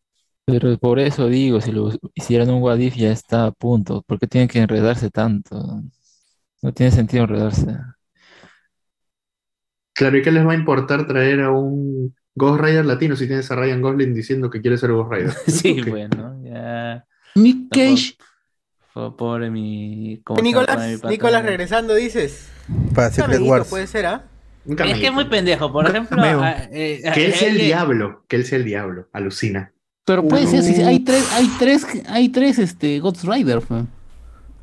Pero 0.44 0.76
por 0.78 0.98
eso 0.98 1.28
digo, 1.28 1.60
si 1.60 1.70
lo 1.70 1.90
hicieran 2.14 2.50
un 2.50 2.62
What 2.62 2.78
If 2.78 2.96
ya 2.96 3.12
está 3.12 3.46
a 3.46 3.52
punto. 3.52 4.02
¿Por 4.02 4.18
qué 4.18 4.26
tienen 4.26 4.48
que 4.48 4.58
enredarse 4.58 5.10
tanto? 5.10 5.82
No 6.62 6.72
tiene 6.72 6.90
sentido 6.90 7.24
enredarse. 7.24 7.76
Claro, 9.94 10.16
¿y 10.16 10.22
qué 10.22 10.32
les 10.32 10.46
va 10.46 10.52
a 10.52 10.56
importar 10.56 11.06
traer 11.06 11.40
a 11.42 11.50
un 11.50 12.14
Ghost 12.34 12.60
Rider 12.60 12.84
latino 12.84 13.14
si 13.14 13.26
tienes 13.26 13.50
a 13.50 13.56
Ryan 13.56 13.82
Gosling 13.82 14.14
diciendo 14.14 14.50
que 14.50 14.60
quiere 14.60 14.78
ser 14.78 14.92
Ghost 14.92 15.12
Rider? 15.12 15.32
Sí, 15.46 15.80
bueno, 15.88 16.40
ya. 16.42 17.04
Nick 17.34 17.68
Cage. 17.70 18.16
Fue 18.92 19.16
pobre 19.16 19.50
mi. 19.50 20.20
¿cómo 20.24 20.38
se 20.38 20.42
Nicolás, 20.42 21.02
mi? 21.04 21.10
Nicolás 21.10 21.44
regresando, 21.44 21.94
dices. 21.94 22.48
Para 22.94 23.08
Un 23.08 23.14
Secret 23.14 23.40
Wars. 23.40 23.68
puede 23.68 23.86
ser, 23.86 24.06
¿ah? 24.06 24.24
Es 24.66 24.98
que 24.98 25.06
es 25.06 25.12
muy 25.12 25.24
pendejo. 25.24 25.72
Por 25.72 25.88
ejemplo, 25.88 26.22
eh, 26.70 27.02
Que 27.14 27.26
él 27.26 27.32
sea 27.32 27.48
el 27.48 27.58
diablo, 27.58 28.24
que 28.28 28.36
él 28.36 28.44
sea 28.44 28.58
el 28.58 28.64
diablo, 28.64 29.08
alucina. 29.12 29.71
Pero 30.04 30.26
puede 30.26 30.46
ser, 30.48 30.62
si 30.64 30.82
hay 30.82 31.00
tres, 31.00 31.24
hay 31.32 31.48
tres, 31.58 31.86
hay 32.08 32.28
tres 32.28 32.58
este, 32.58 32.98
Ghost 32.98 33.24
Rider. 33.24 33.60
fue. 33.60 33.84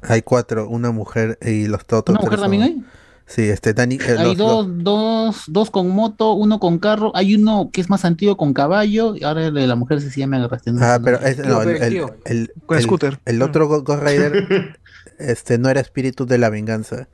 Hay 0.02 0.22
cuatro, 0.22 0.68
una 0.68 0.91
mujer 0.91 1.38
y 1.41 1.68
los 1.68 1.82
otros 1.82 2.10
¿Una 2.10 2.22
mujer 2.22 2.40
también 2.40 2.64
hay? 2.64 2.84
Sí, 3.26 3.44
este 3.44 3.74
Dani. 3.74 3.95
eh, 3.95 4.16
Hay 4.18 4.36
los- 4.36 4.38
dos, 4.38 4.68
dos, 4.70 5.44
dos 5.48 5.70
con 5.72 5.90
moto, 5.90 6.34
uno 6.34 6.60
con 6.60 6.80
carro, 6.80 7.11
hay 7.16 7.36
uno 7.36 7.70
que 7.72 7.80
es 7.80 7.90
más 7.90 8.03
antiguo 8.03 8.36
con 8.38 8.53
caballo, 8.53 9.16
y 9.16 9.24
ahora 9.24 9.45
el 9.48 9.53
de 9.53 9.68
la 9.68 9.76
mujer 9.76 10.02
se 10.02 10.10
llama 10.20 10.38
agarraste. 10.38 10.72
Ah, 10.80 10.99
pero 11.03 11.20
es, 11.20 11.38
no, 11.38 11.61
el, 11.61 11.70
el, 11.70 12.03
el- 12.26 12.52
Con 12.66 12.78
el- 12.78 12.84
scooter. 12.84 13.20
el 13.26 13.41
otro 13.41 13.68
Ghost 13.68 14.03
Rider 14.03 14.80
este, 15.20 15.57
no 15.57 15.70
era 15.70 15.80
espíritu 15.80 16.26
de 16.26 16.38
la 16.38 16.49
venganza. 16.49 17.07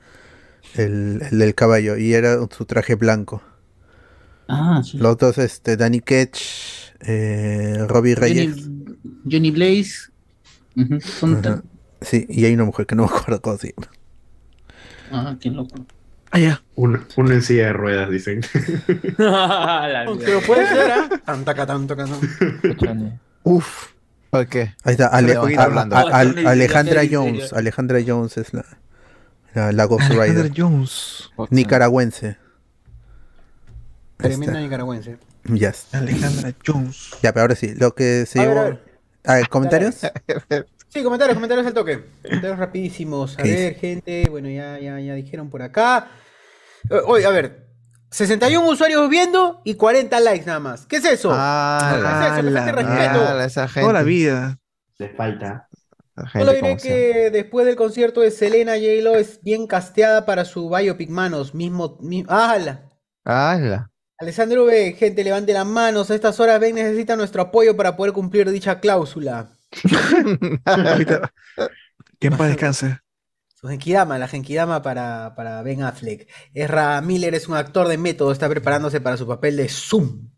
El, 0.76 1.22
el 1.32 1.40
del 1.40 1.54
caballo. 1.56 1.98
Y 1.98 2.14
era 2.14 2.38
su 2.56 2.66
traje 2.66 2.96
blanco. 2.96 3.42
Ah, 4.48 4.82
sí. 4.84 4.98
Los 4.98 5.18
dos, 5.18 5.38
este, 5.38 5.76
Danny 5.78 6.00
Ketch, 6.02 6.85
eh, 7.02 7.78
Robbie 7.88 8.16
Reyes. 8.16 8.56
Johnny, 8.56 8.98
Johnny 9.30 9.52
Blaze. 9.52 10.12
Son. 11.02 11.64
Sí, 12.02 12.26
y 12.30 12.46
hay 12.46 12.54
una 12.54 12.66
mujer 12.66 12.86
que 12.86 12.96
no 12.96 13.04
me 13.04 13.10
acuerdo 13.10 13.42
cómo 13.42 13.58
se 13.58 13.74
llama. 13.74 13.92
Ah, 15.12 15.36
qué 15.40 15.50
loco. 15.50 15.76
Ah, 16.32 16.40
ya. 16.40 16.62
En 16.76 17.42
silla 17.42 17.68
de 17.68 17.74
ruedas, 17.74 18.10
dicen. 18.10 18.42
La 19.18 20.06
Pero 20.20 20.42
puede 20.42 20.68
ser, 20.68 20.92
¿ah? 20.92 21.10
Tan, 21.26 21.46
taca, 21.46 21.66
tan, 21.66 21.88
taca, 21.88 22.06
tan. 22.06 23.20
Uf. 23.44 23.92
¿Por 24.32 24.48
qué? 24.48 24.74
Ahí 24.84 24.94
está, 24.94 25.08
Ale- 25.08 25.36
Johnny- 25.36 25.56
Alejandra 26.46 27.04
Jones. 27.10 27.54
Alejandra 27.54 28.00
Jones 28.06 28.36
es 28.38 28.54
la, 28.54 28.66
la, 29.54 29.72
la 29.72 29.86
Ghost 29.86 30.12
Alexander 30.12 30.44
Rider. 30.46 30.52
Jones. 30.58 31.30
Nicaragüense. 31.52 32.38
Tremendo 34.18 34.46
Está. 34.48 34.60
nicaragüense. 34.60 35.18
Ya. 35.46 35.70
está. 35.70 36.00
Alejandra 36.00 36.54
Jones. 36.66 37.12
Ya, 37.22 37.32
pero 37.34 37.42
ahora 37.44 37.56
sí, 37.56 37.74
lo 37.76 37.94
que 37.96 38.26
se 38.26 38.40
A 38.40 38.44
ver, 38.44 38.50
llevó. 38.52 38.62
a 38.62 38.64
ver. 38.70 38.84
A 39.26 39.36
ver, 39.36 39.50
¿comentarios? 39.50 39.96
Sí, 40.90 41.04
comentarios, 41.04 41.36
comentarios 41.36 41.68
al 41.68 41.74
toque. 41.74 42.06
Comentarios 42.24 42.58
rapidísimos. 42.58 43.38
A 43.38 43.44
¿Qué 43.44 43.52
ver, 43.52 43.76
gente. 43.76 44.30
Bueno, 44.30 44.48
ya, 44.50 44.80
ya, 44.80 44.98
ya 45.02 45.14
dijeron 45.14 45.50
por 45.50 45.62
acá. 45.62 46.08
Eh, 46.90 47.02
Oye, 47.06 47.26
a 47.26 47.32
ver. 47.32 47.68
61 48.12 48.66
usuarios 48.66 49.10
viendo 49.10 49.62
y 49.66 49.76
40 49.76 50.18
likes 50.22 50.46
nada 50.46 50.62
más. 50.62 50.86
¿Qué 50.86 50.96
es 50.98 51.06
eso? 51.06 51.32
Ah, 51.34 51.80
¿Qué 51.82 51.96
es 51.98 52.00
eso? 52.00 52.50
La. 52.50 52.64
Ah, 53.42 53.46
esa 53.46 53.68
gente. 53.68 53.82
Toda 53.82 53.94
la 53.94 54.04
vida. 54.04 54.58
Le 54.98 55.10
falta. 55.10 55.68
Solo 56.32 56.54
diré 56.54 56.78
que 56.78 57.30
después 57.30 57.66
del 57.66 57.76
concierto 57.76 58.22
de 58.22 58.32
Selena, 58.32 58.76
J-Lo 58.76 59.16
es 59.18 59.42
bien 59.42 59.68
casteada 59.68 60.26
para 60.26 60.46
su 60.46 60.70
biopic 60.70 61.10
Manos. 61.10 61.54
Mismo, 61.54 61.98
mi- 62.00 62.24
¡Hala! 62.30 62.90
¡Hala! 63.26 63.92
Alessandro 64.18 64.66
V, 64.66 64.94
gente, 64.94 65.24
levante 65.24 65.54
las 65.54 65.66
manos. 65.66 66.10
A 66.10 66.16
estas 66.16 66.40
horas 66.40 66.60
Ben 66.60 66.76
necesita 66.76 67.16
nuestro 67.16 67.42
apoyo 67.42 67.76
para 67.76 67.98
poder 67.98 68.14
cumplir 68.14 68.50
dicha 68.50 68.80
cláusula. 68.80 69.52
Que 72.18 72.28
en 72.28 72.38
paz 72.38 72.48
descanse. 72.48 72.98
Su 73.56 73.68
Genkidama, 73.68 74.18
la 74.18 74.30
Genkidama 74.30 74.82
para, 74.82 75.36
para 75.36 75.62
Ben 75.64 75.84
Affleck. 75.84 76.30
Ezra 76.54 77.02
Miller 77.02 77.36
es 77.36 77.50
un 77.50 77.56
actor 77.56 77.90
de 77.90 77.98
método, 77.98 78.32
está 78.32 78.48
preparándose 78.48 79.02
para 79.02 79.18
su 79.18 79.28
papel 79.28 79.58
de 79.58 79.68
Zoom. 79.68 80.30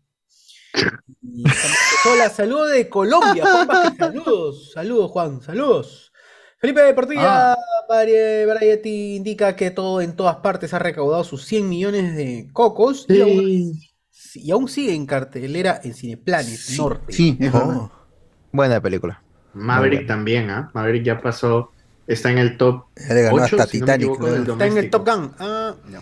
Y 1.22 1.44
Hola, 2.04 2.30
saludos 2.30 2.72
de 2.72 2.88
Colombia. 2.88 3.44
Juan 3.44 3.96
saludos, 3.96 4.72
saludos, 4.72 5.10
Juan, 5.12 5.40
saludos. 5.40 6.07
Felipe 6.60 6.92
Portilla, 6.94 7.56
Vari- 7.88 8.46
Variety 8.46 9.16
indica 9.16 9.54
que 9.54 9.70
todo 9.70 10.00
en 10.00 10.16
todas 10.16 10.36
partes 10.36 10.74
ha 10.74 10.78
recaudado 10.78 11.22
sus 11.24 11.44
100 11.44 11.68
millones 11.68 12.16
de 12.16 12.48
cocos 12.52 13.06
y, 13.08 13.20
aún, 13.20 13.72
y 14.34 14.50
aún 14.50 14.68
sigue 14.68 14.94
en 14.94 15.06
cartelera 15.06 15.80
en 15.84 15.94
Cineplanet 15.94 16.58
Norte. 16.76 17.12
Sí, 17.12 17.36
es. 17.40 17.54
Oh, 17.54 17.90
Buena 18.50 18.80
película. 18.80 19.22
Maverick 19.54 20.06
también, 20.06 20.50
¿ah? 20.50 20.70
Maverick 20.74 21.04
ya 21.04 21.20
pasó, 21.20 21.70
está 22.06 22.30
en 22.30 22.38
el 22.38 22.56
top 22.56 22.84
ya 22.96 23.14
le 23.14 23.22
ganó 23.22 23.36
8, 23.36 23.44
hasta 23.44 23.66
si 23.66 23.80
Titanic. 23.80 24.08
equivoco, 24.08 24.28
¿no? 24.28 24.52
Está 24.52 24.66
en 24.66 24.78
el. 24.78 24.90
Top 24.90 25.08
Gun. 25.08 25.32
Ah, 25.38 25.74
no. 25.88 26.00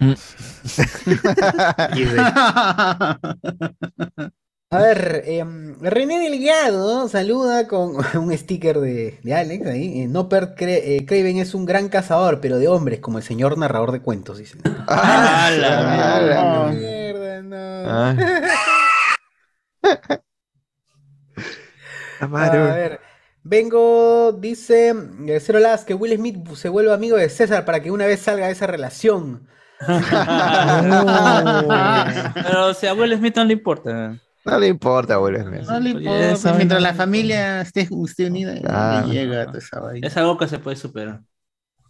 A 4.70 4.78
ver, 4.82 5.22
em, 5.24 5.78
René 5.80 6.18
Delgado 6.20 7.08
saluda 7.08 7.66
con 7.66 7.96
un 8.22 8.36
sticker 8.36 8.78
de, 8.80 9.18
de 9.22 9.34
Alex 9.34 9.66
ahí. 9.66 10.02
Eh, 10.02 10.08
no 10.08 10.28
per 10.28 10.54
Cra- 10.54 10.80
eh, 10.82 11.06
Craven 11.06 11.38
es 11.38 11.54
un 11.54 11.64
gran 11.64 11.88
cazador, 11.88 12.40
pero 12.40 12.58
de 12.58 12.68
hombres, 12.68 13.00
como 13.00 13.16
el 13.16 13.24
señor 13.24 13.56
narrador 13.56 13.92
de 13.92 14.02
cuentos, 14.02 14.36
dicen. 14.38 14.60
Ah, 14.86 15.50
la 15.58 16.70
Mierda, 16.74 17.42
no. 17.42 17.56
Ah. 17.90 18.14
A 22.20 22.26
ver, 22.50 23.00
vengo, 23.44 24.32
dice 24.32 24.92
eh, 25.28 25.40
Cero 25.40 25.60
Las, 25.60 25.84
que 25.84 25.94
Will 25.94 26.16
Smith 26.16 26.36
se 26.56 26.68
vuelva 26.68 26.94
amigo 26.94 27.16
de 27.16 27.28
César 27.30 27.64
para 27.64 27.80
que 27.80 27.90
una 27.92 28.06
vez 28.06 28.20
salga 28.20 28.46
de 28.46 28.52
esa 28.52 28.66
relación. 28.66 29.46
Pero 32.34 32.74
si 32.74 32.86
a 32.88 32.94
Will 32.94 33.16
Smith 33.16 33.36
no 33.36 33.44
le 33.44 33.52
importa. 33.52 34.18
No 34.44 34.58
le 34.58 34.68
importa, 34.68 35.18
Will 35.20 35.36
Smith. 35.42 35.62
No 35.66 35.80
le 35.80 35.90
importa, 35.90 36.32
esa 36.32 36.54
mientras 36.54 36.80
la 36.82 36.94
familia 36.94 37.60
esté, 37.60 37.88
esté 38.06 38.26
unida, 38.26 38.54
le 38.54 38.62
Ah. 38.66 39.04
llega 39.08 39.46
toda 39.46 39.58
esa 39.58 39.80
vaina. 39.80 40.06
Es 40.06 40.16
algo 40.16 40.38
que 40.38 40.48
se 40.48 40.58
puede 40.58 40.76
superar. 40.76 41.20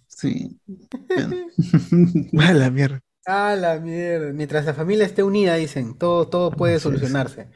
Sí. 0.07 0.59
A 2.39 2.53
la 2.53 2.71
mierda. 2.71 3.01
Ah, 3.27 3.55
la 3.59 3.79
mierda. 3.79 4.33
Mientras 4.33 4.65
la 4.65 4.75
familia 4.75 5.05
esté 5.07 5.23
unida, 5.23 5.55
dicen, 5.55 5.97
todo, 5.99 6.29
todo 6.29 6.51
puede 6.51 6.81
solucionarse. 6.81 7.49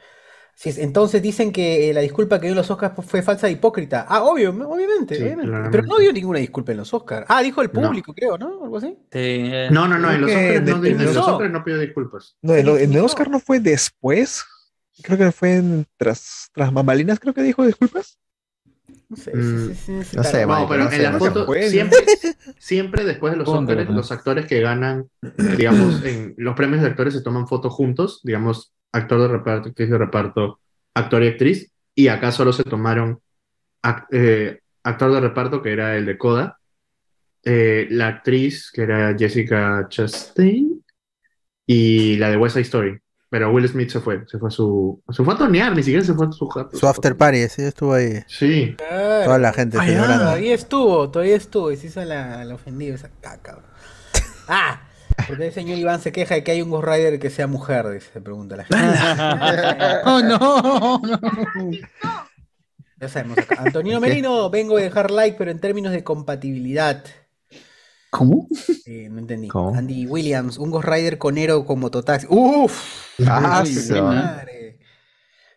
Entonces 0.65 1.21
dicen 1.21 1.51
que 1.51 1.89
eh, 1.89 1.93
la 1.93 2.01
disculpa 2.01 2.39
que 2.39 2.45
dio 2.45 2.51
en 2.51 2.57
los 2.57 2.69
Oscars 2.69 2.93
fue 3.05 3.23
falsa 3.23 3.47
e 3.47 3.51
hipócrita. 3.53 4.05
Ah, 4.07 4.21
obvio, 4.23 4.51
obviamente, 4.51 5.15
Sí, 5.15 5.23
obviamente. 5.23 5.69
Pero 5.71 5.83
no 5.87 5.97
dio 5.97 6.13
ninguna 6.13 6.37
disculpa 6.39 6.71
en 6.73 6.77
los 6.77 6.93
Oscars. 6.93 7.25
Ah, 7.27 7.41
dijo 7.41 7.61
el 7.63 7.71
No. 7.73 7.81
público, 7.81 8.13
creo, 8.13 8.37
¿no? 8.37 8.63
Algo 8.63 8.77
así. 8.77 8.89
Sí, 9.11 9.19
eh, 9.19 9.69
No, 9.71 9.87
no, 9.87 9.97
no, 9.97 10.11
en 10.11 10.21
los 10.21 10.29
Oscars 10.29 10.61
no, 10.63 10.79
de- 10.79 10.89
en 10.91 11.03
los 11.05 11.15
no. 11.15 11.25
Oscars 11.25 11.51
no 11.51 11.63
pidió 11.63 11.79
disculpas. 11.79 12.37
No, 12.43 12.53
en, 12.53 12.67
en 12.69 12.93
el. 12.93 12.99
Oscar 12.99 13.29
no 13.31 13.39
fue 13.39 13.59
después. 13.59 14.45
Creo 15.01 15.17
que 15.17 15.31
fue 15.31 15.55
en- 15.55 15.87
tras, 15.97 16.49
tras 16.53 16.71
bambalinas, 16.71 17.19
creo 17.19 17.33
que 17.33 17.41
dijo 17.41 17.65
disculpas. 17.65 18.19
No 19.09 19.17
sé, 19.17 19.35
Mm, 19.35 19.67
sí, 19.69 19.75
sí, 19.75 19.75
sí, 19.75 20.03
sí, 20.03 20.17
no 20.17 20.23
sé. 20.23 20.45
No, 20.45 20.67
pero 20.67 20.83
no 20.83 20.89
sé, 20.89 20.97
en 20.97 21.03
la 21.03 21.19
foto, 21.19 21.53
siempre, 21.69 22.05
siempre 22.59 23.03
después 23.05 23.33
de 23.33 23.37
los 23.37 23.49
pues. 23.49 23.89
los 23.89 24.11
actores 24.11 24.45
que 24.45 24.61
ganan, 24.61 25.09
digamos, 25.21 26.03
en 26.03 26.35
los 26.37 26.55
premios 26.55 26.81
de 26.81 26.87
actores 26.89 27.13
se 27.13 27.21
toman 27.21 27.47
fotos 27.47 27.73
juntos, 27.73 28.21
digamos, 28.23 28.73
actor 28.91 29.21
de 29.21 29.27
reparto, 29.27 29.69
actriz 29.69 29.89
de 29.89 29.97
reparto, 29.97 30.59
actor 30.93 31.23
y 31.23 31.27
actriz, 31.27 31.71
y 31.95 32.07
acá 32.07 32.31
solo 32.31 32.53
se 32.53 32.63
tomaron 32.63 33.19
eh, 34.11 34.59
actor 34.83 35.11
de 35.11 35.19
reparto, 35.19 35.61
que 35.61 35.73
era 35.73 35.95
el 35.97 36.05
de 36.05 36.17
Coda, 36.17 36.59
eh, 37.43 37.87
la 37.89 38.07
actriz, 38.07 38.71
que 38.71 38.83
era 38.83 39.15
Jessica 39.17 39.85
Chastain, 39.89 40.83
y 41.65 42.17
la 42.17 42.29
de 42.29 42.37
West 42.37 42.53
Side 42.55 42.63
Story. 42.63 42.99
Pero 43.33 43.51
Will 43.51 43.67
Smith 43.67 43.89
se 43.89 43.99
fue, 43.99 44.23
se 44.27 44.37
fue 44.37 44.49
a 44.49 44.51
su, 44.51 45.01
se 45.09 45.23
fue 45.23 45.33
a 45.33 45.37
tonear, 45.37 45.75
ni 45.75 45.81
siquiera 45.81 46.05
se 46.05 46.13
fue 46.13 46.27
a 46.27 46.31
su 46.31 46.47
jato. 46.49 46.77
Su 46.77 46.87
after 46.87 47.17
party, 47.17 47.49
sí, 47.49 47.63
estuvo 47.63 47.95
ahí. 47.95 48.19
Sí. 48.27 48.75
Claro. 48.77 49.23
Toda 49.25 49.39
la 49.39 49.51
gente 49.53 49.75
Ah, 49.79 49.85
ya. 49.87 49.93
celebrando. 49.93 50.23
Todavía 50.25 50.53
estuvo, 50.53 51.09
todavía 51.09 51.35
estuvo. 51.35 51.71
Y 51.71 51.77
se 51.77 51.87
hizo 51.87 52.05
la, 52.05 52.45
la 52.45 52.53
ofendida 52.53 52.93
esa 52.93 53.09
caca. 53.21 53.53
bro. 53.53 53.63
Ah, 54.47 54.81
porque 55.27 55.47
el 55.47 55.51
señor 55.51 55.79
Iván 55.79 55.99
se 55.99 56.11
queja 56.11 56.35
de 56.35 56.43
que 56.43 56.51
hay 56.51 56.61
un 56.61 56.69
Ghost 56.69 56.87
Rider 56.87 57.17
que 57.17 57.31
sea 57.31 57.47
mujer, 57.47 57.89
dice, 57.89 58.07
se 58.13 58.21
pregunta 58.21 58.55
la 58.55 58.65
gente. 58.65 58.85
Oh, 60.05 60.21
no, 60.21 61.01
no. 61.03 61.71
Ya 63.01 63.09
sabemos 63.09 63.39
acá. 63.39 63.55
Antonino 63.65 63.99
Merino, 63.99 64.47
vengo 64.51 64.77
a 64.77 64.81
dejar 64.81 65.09
like, 65.09 65.37
pero 65.39 65.49
en 65.49 65.59
términos 65.59 65.91
de 65.91 66.03
compatibilidad. 66.03 67.03
¿Cómo? 68.13 68.47
Eh, 68.85 69.09
no 69.09 69.17
entendí. 69.19 69.47
¿Cómo? 69.47 69.75
Andy 69.75 70.05
Williams, 70.05 70.59
un 70.59 70.69
Ghost 70.69 70.87
Rider 70.87 71.17
conero 71.17 71.65
con 71.65 71.79
mototaxi. 71.79 72.27
¡Uf! 72.29 73.17
Ah, 73.25 73.63
madre. 74.03 74.77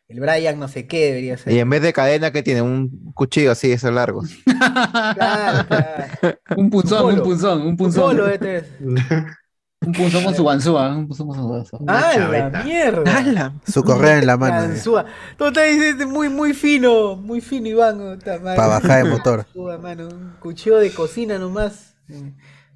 El 0.09 0.21
Brian 0.21 0.59
no 0.59 0.67
sé 0.67 0.87
qué 0.87 1.07
debería 1.07 1.37
ser. 1.37 1.53
Y 1.53 1.59
en 1.59 1.69
vez 1.69 1.83
de 1.83 1.93
cadena 1.93 2.31
que 2.31 2.43
tiene 2.43 2.63
un 2.63 3.13
cuchillo 3.13 3.51
así, 3.51 3.71
esos 3.73 3.93
largos. 3.93 4.31
Claro, 4.47 5.69
claro. 5.69 6.39
Un 6.57 6.71
punzón, 6.71 7.15
un 7.15 7.23
punzón, 7.23 7.61
un 7.63 7.67
Un 7.69 7.77
punzón. 7.77 8.03
polo, 8.05 8.29
este 8.29 8.57
es. 8.59 8.65
Un 8.81 9.93
punzón 9.93 10.25
con 10.25 10.35
su 10.35 10.45
banzúa, 10.45 10.97
un 10.97 11.09
punzón 11.09 11.27
con 11.29 11.67
su. 11.67 11.79
¡Ah, 11.87 12.13
la 12.17 12.63
mierda! 12.65 13.19
¡Hala! 13.19 13.53
Su 13.67 13.83
correa 13.85 14.19
en 14.19 14.27
la 14.27 14.37
mano. 14.39 14.63
eh, 14.65 14.69
Ganzúa. 14.69 15.05
Tú 15.37 15.53
te 15.53 15.65
dices 15.65 16.07
muy, 16.07 16.29
muy 16.31 16.55
fino, 16.55 17.17
muy 17.17 17.41
fino, 17.43 17.69
Iván. 17.69 18.19
Para 18.25 18.67
bajar 18.69 19.05
de 19.05 19.11
motor. 19.11 19.45
Ganzúa, 19.45 19.77
mano, 19.79 20.09
Un 20.09 20.37
cuchillo 20.41 20.79
de 20.79 20.91
cocina 20.93 21.37
nomás. 21.39 21.96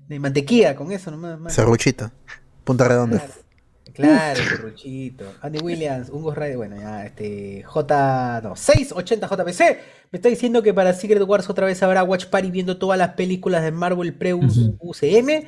De 0.09 0.19
mantequilla, 0.19 0.74
con 0.74 0.90
eso 0.93 1.11
nomás. 1.11 1.39
mano. 1.39 1.51
Serruchito. 1.51 2.11
Punta 2.65 2.89
redonda. 2.89 3.19
Claro. 3.19 3.51
Claro, 3.93 4.40
Ruchito. 4.62 5.24
Andy 5.43 5.59
Williams, 5.59 6.11
un 6.11 6.23
Ghost 6.23 6.39
Rider, 6.39 6.57
bueno, 6.57 6.77
ya, 6.77 7.07
este, 7.07 7.62
J, 7.65 8.40
no, 8.43 8.57
680 8.57 9.27
JPC. 9.27 9.61
Me 10.11 10.16
está 10.16 10.28
diciendo 10.28 10.62
que 10.62 10.73
para 10.73 10.93
Secret 10.93 11.23
Wars 11.23 11.51
otra 11.51 11.66
vez 11.66 11.82
habrá 11.82 12.02
Watch 12.02 12.27
Party 12.27 12.51
viendo 12.51 12.78
todas 12.78 12.98
las 12.98 13.11
películas 13.15 13.62
de 13.62 13.73
Marvel 13.73 14.15
pre-UCM. 14.15 15.44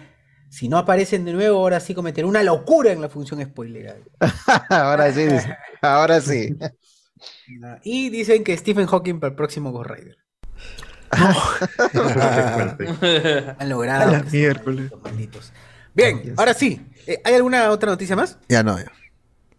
Si 0.48 0.68
no 0.68 0.76
aparecen 0.76 1.24
de 1.24 1.32
nuevo, 1.32 1.58
ahora 1.60 1.80
sí 1.80 1.94
cometeré 1.94 2.26
una 2.26 2.42
locura 2.42 2.92
en 2.92 3.00
la 3.00 3.08
función 3.08 3.42
spoiler. 3.42 4.02
ahora 4.68 5.10
sí, 5.12 5.24
dice. 5.24 5.56
ahora 5.80 6.20
sí. 6.20 6.56
Y 7.84 8.10
dicen 8.10 8.42
que 8.42 8.56
Stephen 8.56 8.86
Hawking 8.86 9.20
para 9.20 9.30
el 9.30 9.36
próximo 9.36 9.70
Ghost 9.70 9.90
Rider. 9.90 10.16
Han 13.58 13.68
logrado. 13.68 14.08
A 14.08 14.12
la 14.12 14.22
miércoles. 14.22 14.90
malditos. 15.02 15.52
Bien, 15.94 16.34
ahora 16.36 16.54
sí. 16.54 16.80
Eh, 17.06 17.20
¿Hay 17.24 17.34
alguna 17.34 17.70
otra 17.70 17.90
noticia 17.90 18.16
más? 18.16 18.38
Ya 18.48 18.62
no, 18.62 18.78
ya. 18.78 18.90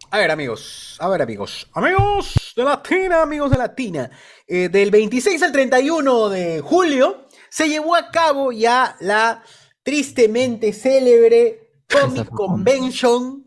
A 0.10 0.18
ver, 0.18 0.32
amigos. 0.32 0.98
A 1.00 1.10
ver, 1.10 1.22
amigos. 1.22 1.68
Amigos 1.74 2.54
de 2.56 2.64
Latina, 2.64 3.24
amigos 3.24 3.52
de 3.52 3.58
Latina. 3.58 4.10
Eh, 4.48 4.70
del 4.70 4.92
26 4.92 5.42
al 5.42 5.52
31 5.52 6.30
de 6.30 6.62
julio 6.62 7.26
se 7.50 7.68
llevó 7.68 7.96
a 7.96 8.12
cabo 8.12 8.52
ya 8.52 8.96
la 9.00 9.44
tristemente 9.84 10.74
célebre 10.74 11.70
Comic 11.88 12.30
Convention 12.30 13.46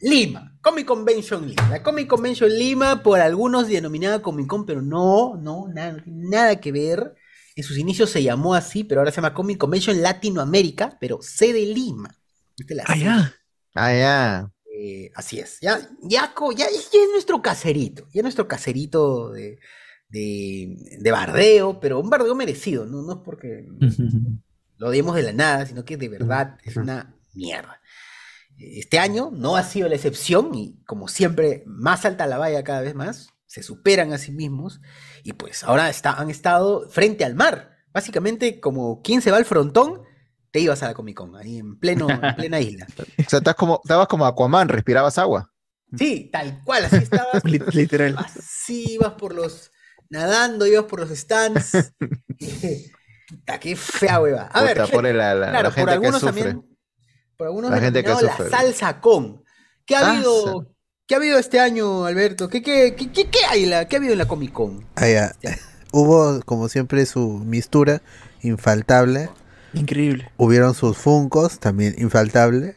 Lima. 0.00 0.58
Comic 0.62 0.86
Convention 0.86 1.46
Lima. 1.46 1.68
La 1.70 1.82
Comic 1.82 2.08
Convention 2.08 2.50
Lima, 2.50 3.02
por 3.02 3.20
algunos 3.20 3.68
denominada 3.68 4.22
Comic 4.22 4.46
Con, 4.46 4.66
pero 4.66 4.82
no, 4.82 5.36
no, 5.36 5.68
nada, 5.68 6.02
nada 6.06 6.60
que 6.60 6.72
ver. 6.72 7.14
En 7.56 7.64
sus 7.64 7.78
inicios 7.78 8.10
se 8.10 8.22
llamó 8.22 8.54
así, 8.54 8.84
pero 8.84 9.00
ahora 9.00 9.10
se 9.10 9.16
llama 9.16 9.32
Comic 9.32 9.56
Convention 9.56 10.02
Latinoamérica, 10.02 10.98
pero 11.00 11.20
sede 11.22 11.64
Lima. 11.64 12.14
¿Viste 12.56 12.74
la 12.74 12.84
sede? 12.84 13.32
Ah, 13.74 13.92
ya. 13.94 14.52
Eh, 14.78 15.10
así 15.14 15.38
es. 15.38 15.58
Ya, 15.60 15.80
ya, 16.02 16.34
ya, 16.54 16.66
ya 16.66 16.66
es 16.68 17.10
nuestro 17.12 17.40
caserito. 17.40 18.06
Ya 18.12 18.20
es 18.20 18.22
nuestro 18.22 18.46
caserito 18.46 19.30
de, 19.30 19.58
de, 20.10 20.98
de 21.00 21.10
bardeo, 21.10 21.80
pero 21.80 21.98
un 21.98 22.10
bardeo 22.10 22.34
merecido. 22.34 22.84
No, 22.84 23.00
no 23.00 23.14
es 23.14 23.18
porque 23.24 23.66
lo 24.76 24.88
odiemos 24.88 25.16
de 25.16 25.22
la 25.22 25.32
nada, 25.32 25.64
sino 25.64 25.82
que 25.86 25.96
de 25.96 26.10
verdad 26.10 26.58
es 26.62 26.76
una 26.76 27.16
mierda. 27.32 27.80
Este 28.58 28.98
año 28.98 29.30
no 29.32 29.56
ha 29.56 29.62
sido 29.62 29.88
la 29.88 29.94
excepción 29.94 30.54
y 30.54 30.82
como 30.84 31.08
siempre, 31.08 31.62
más 31.64 32.04
alta 32.04 32.26
la 32.26 32.36
valla 32.36 32.64
cada 32.64 32.82
vez 32.82 32.94
más, 32.94 33.30
se 33.46 33.62
superan 33.62 34.12
a 34.12 34.18
sí 34.18 34.30
mismos 34.30 34.82
y 35.28 35.32
pues 35.32 35.64
ahora 35.64 35.88
está, 35.90 36.12
han 36.12 36.30
estado 36.30 36.88
frente 36.88 37.24
al 37.24 37.34
mar. 37.34 37.76
Básicamente 37.92 38.60
como 38.60 39.00
quien 39.02 39.20
se 39.22 39.30
va 39.30 39.38
al 39.38 39.44
frontón, 39.44 40.02
te 40.50 40.60
ibas 40.60 40.82
a 40.82 40.86
la 40.88 40.94
Comic 40.94 41.16
Con, 41.16 41.34
ahí 41.36 41.58
en, 41.58 41.78
pleno, 41.78 42.08
en 42.10 42.20
plena 42.36 42.60
isla. 42.60 42.86
O 42.96 43.28
sea, 43.28 43.38
estás 43.38 43.54
como, 43.54 43.80
estabas 43.82 44.06
como 44.08 44.26
Aquaman, 44.26 44.68
respirabas 44.68 45.18
agua. 45.18 45.52
Sí, 45.96 46.28
tal 46.32 46.62
cual, 46.64 46.84
así 46.84 46.96
estabas. 46.96 47.42
Literal. 47.74 48.16
Así 48.18 48.92
ibas 48.94 49.12
por 49.14 49.34
los. 49.34 49.70
nadando, 50.10 50.66
ibas 50.66 50.84
por 50.84 51.00
los 51.00 51.10
stands. 51.10 51.92
Puta, 53.28 53.58
qué 53.58 53.74
fea 53.76 54.20
hueva. 54.20 54.42
A 54.52 54.62
ver, 54.62 54.76
Puta, 54.76 54.92
pobre 54.92 55.12
la- 55.12 55.34
la- 55.34 55.50
claro, 55.50 55.62
la 55.68 55.70
por 55.70 55.72
gente 55.74 55.88
que 55.90 55.94
algunos 55.94 56.20
sufre. 56.20 56.42
también. 56.42 56.78
Por 57.36 57.46
algunos 57.48 57.70
La 57.70 57.80
gente 57.80 58.04
que 58.04 58.10
sufre. 58.12 58.50
la 58.50 58.58
salsa 58.58 59.00
con. 59.00 59.42
¿Qué 59.84 59.96
ha 59.96 60.00
Ah, 60.06 60.10
habido? 60.12 60.74
¿Qué 61.06 61.14
ha 61.14 61.18
habido 61.18 61.38
este 61.38 61.60
año, 61.60 62.04
Alberto? 62.04 62.48
¿Qué, 62.48 62.62
qué, 62.62 62.96
qué, 62.96 63.12
qué- 63.12 63.30
qué 63.30 63.38
hay 63.48 63.66
la, 63.66 63.86
qué 63.86 63.94
ha 63.94 63.98
habido 63.98 64.12
en 64.14 64.18
la 64.18 64.26
Comic 64.26 64.52
Con? 64.52 64.84
Ah, 64.96 65.06
ya. 65.06 65.32
Hubo, 65.92 66.40
como 66.44 66.68
siempre, 66.68 67.06
su 67.06 67.28
mistura 67.46 68.02
infaltable. 68.42 69.30
Increíble. 69.72 70.28
Hubieron 70.36 70.74
sus 70.74 70.96
funcos, 70.98 71.60
también 71.60 71.94
infaltable. 71.98 72.74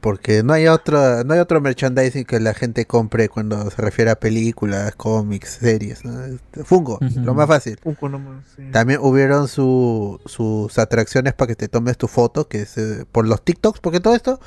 Porque 0.00 0.42
no 0.44 0.52
hay 0.54 0.68
otro, 0.68 1.24
no 1.24 1.34
hay 1.34 1.40
otro 1.40 1.60
merchandising 1.60 2.24
que 2.24 2.38
la 2.40 2.54
gente 2.54 2.86
compre 2.86 3.28
cuando 3.28 3.68
se 3.70 3.82
refiere 3.82 4.12
a 4.12 4.14
películas, 4.18 4.94
cómics, 4.94 5.58
series. 5.60 6.04
¿no? 6.04 6.24
Este, 6.24 6.62
Funko, 6.64 7.00
lo 7.16 7.34
más 7.34 7.48
fácil. 7.48 7.78
Funko 7.82 8.08
nomás, 8.08 8.44
sí. 8.56 8.62
También 8.72 9.00
hubieron 9.02 9.48
su- 9.48 10.20
sus 10.24 10.78
atracciones 10.78 11.34
para 11.34 11.48
que 11.48 11.56
te 11.56 11.66
tomes 11.68 11.98
tu 11.98 12.06
foto, 12.06 12.46
que 12.48 12.62
es 12.62 12.78
eh, 12.78 13.04
por 13.10 13.26
los 13.26 13.44
TikToks, 13.44 13.80
porque 13.80 13.98
todo 13.98 14.14
esto 14.14 14.40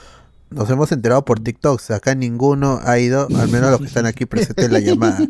nos 0.51 0.69
hemos 0.69 0.91
enterado 0.91 1.25
por 1.25 1.39
TikToks. 1.39 1.91
Acá 1.91 2.13
ninguno 2.15 2.79
ha 2.83 2.99
ido, 2.99 3.27
al 3.39 3.49
menos 3.49 3.71
los 3.71 3.79
que 3.79 3.87
están 3.87 4.05
aquí 4.05 4.25
presentes 4.25 4.65
en 4.65 4.73
la 4.73 4.79
llamada. 4.79 5.17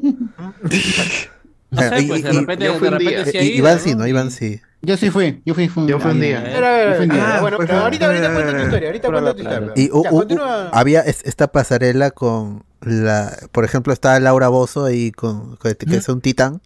No 1.71 1.81
sé, 1.81 2.01
Y- 2.01 2.07
pues, 2.07 2.21
de 2.23 2.31
repente- 2.33 2.65
de 2.67 3.31
sí 3.31 3.37
ha 3.37 3.43
ido, 3.43 3.55
Iván 3.59 3.75
¿no? 3.75 3.79
sí, 3.79 3.95
¿no? 3.95 4.05
Iván 4.07 4.29
sí. 4.31 4.59
Yo 4.81 4.97
sí 4.97 5.09
fui, 5.09 5.41
yo 5.45 5.53
fui, 5.53 5.69
fui 5.69 5.87
Yo 5.87 5.99
fui 6.01 6.11
un 6.11 6.19
día. 6.19 6.43
Ah, 6.53 7.37
bueno, 7.39 7.55
pues, 7.55 7.69
pero 7.69 7.79
ah, 7.79 7.83
ahorita, 7.83 8.07
ahorita 8.07 8.33
cuenta 8.33 8.51
tu 8.51 8.57
ah, 8.57 8.63
historia, 8.63 8.87
ahorita 8.89 9.07
cuenta 9.09 9.33
tu 9.33 9.41
historia. 9.41 9.73
Y 9.77 9.87
Ya, 9.87 9.93
hu- 9.93 10.09
continúa. 10.09 10.69
había 10.73 10.99
es- 11.01 11.21
esta 11.23 11.47
pasarela 11.49 12.11
con 12.11 12.63
la, 12.81 13.37
por 13.53 13.63
ejemplo, 13.63 13.93
estaba 13.93 14.19
Laura 14.19 14.49
Bozo 14.49 14.83
ahí 14.83 15.11
con, 15.13 15.55
con- 15.55 15.73
que 15.75 15.95
es 15.95 16.09
un 16.09 16.19
titán. 16.19 16.59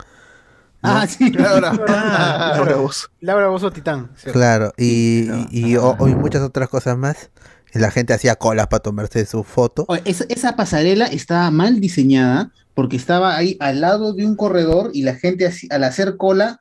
Ah, 0.82 1.06
sí. 1.08 1.32
Ah, 1.40 2.54
Laura 2.58 2.76
Bozo. 2.78 3.08
Laura 3.20 3.48
Bozo 3.50 3.72
Titán. 3.72 4.10
sí. 4.16 4.32
Claro, 4.32 4.74
y, 4.76 5.30
y, 5.52 5.72
y- 5.74 5.78
o- 5.78 6.08
y 6.08 6.16
muchas 6.16 6.42
otras 6.42 6.68
cosas 6.70 6.98
más. 6.98 7.30
La 7.76 7.92
gente 7.92 8.14
hacía 8.14 8.36
colas 8.36 8.68
para 8.68 8.82
tomarse 8.82 9.26
su 9.26 9.44
foto. 9.44 9.86
Oye, 9.88 10.02
esa, 10.06 10.26
esa 10.30 10.56
pasarela 10.56 11.06
estaba 11.06 11.52
mal 11.52 11.80
diseñada 11.80 12.52
porque 12.74 12.96
estaba 12.96 13.36
ahí 13.36 13.58
al 13.60 13.82
lado 13.82 14.14
de 14.14 14.26
un 14.26 14.36
corredor 14.36 14.92
y 14.94 15.04
la 15.04 15.16
gente 15.16 15.50
al 15.70 15.84
hacer 15.84 16.18
cola, 16.18 16.60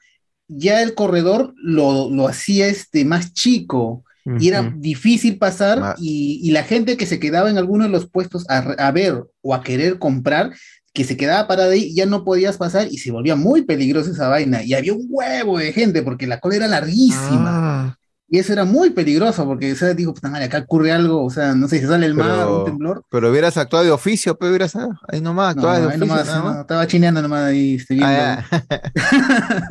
ya 0.48 0.82
el 0.82 0.94
corredor 0.94 1.54
lo, 1.56 2.10
lo 2.10 2.28
hacía 2.28 2.66
este, 2.66 3.04
más 3.04 3.32
chico 3.32 4.04
y 4.38 4.48
era 4.48 4.72
difícil 4.76 5.36
pasar 5.36 5.96
y, 5.98 6.40
y 6.42 6.50
la 6.50 6.62
gente 6.62 6.96
que 6.96 7.04
se 7.04 7.20
quedaba 7.20 7.50
en 7.50 7.58
alguno 7.58 7.84
de 7.84 7.90
los 7.90 8.08
puestos 8.08 8.46
a, 8.48 8.58
a 8.58 8.90
ver 8.90 9.22
o 9.42 9.54
a 9.54 9.62
querer 9.62 9.98
comprar, 9.98 10.54
que 10.94 11.04
se 11.04 11.16
quedaba 11.18 11.46
parada 11.46 11.72
ahí, 11.72 11.94
ya 11.94 12.06
no 12.06 12.24
podías 12.24 12.56
pasar 12.56 12.88
y 12.90 12.96
se 12.98 13.10
volvía 13.10 13.36
muy 13.36 13.62
peligrosa 13.62 14.12
esa 14.12 14.28
vaina 14.28 14.62
y 14.62 14.72
había 14.72 14.94
un 14.94 15.06
huevo 15.10 15.58
de 15.58 15.72
gente 15.72 16.02
porque 16.02 16.26
la 16.26 16.40
cola 16.40 16.56
era 16.56 16.68
larguísima. 16.68 17.88
Ah, 17.88 17.98
Y 18.26 18.38
eso 18.38 18.52
era 18.54 18.64
muy 18.64 18.90
peligroso 18.90 19.44
porque, 19.44 19.72
o 19.72 19.76
sea, 19.76 19.92
digo, 19.94 20.12
puta 20.14 20.28
madre, 20.30 20.46
acá 20.46 20.58
ocurre 20.60 20.90
algo, 20.90 21.22
o 21.24 21.30
sea, 21.30 21.54
no 21.54 21.68
sé, 21.68 21.78
se 21.78 21.86
sale 21.86 22.06
el 22.06 22.14
mar, 22.14 22.30
Pero- 22.38 22.58
un 22.60 22.64
temblor. 22.64 23.04
Pero 23.10 23.30
hubieras 23.30 23.56
actuado 23.58 23.84
de 23.84 23.90
oficio, 23.90 24.36
pero 24.36 24.50
hubieras 24.50 24.74
ah, 24.76 24.88
ahí 25.08 25.20
nomás, 25.20 25.54
No, 25.54 25.60
actuabas 25.68 25.78
de 25.80 25.82
ahí 25.84 25.88
oficio. 25.98 26.06
nomás, 26.06 26.26
nada 26.26 26.54
no, 26.54 26.60
estaba 26.62 26.86
chineando 26.86 27.22
nomás 27.22 27.44
ahí, 27.44 27.74
este, 27.74 27.94
viendo. 27.94 28.12
Ah. 28.16 28.44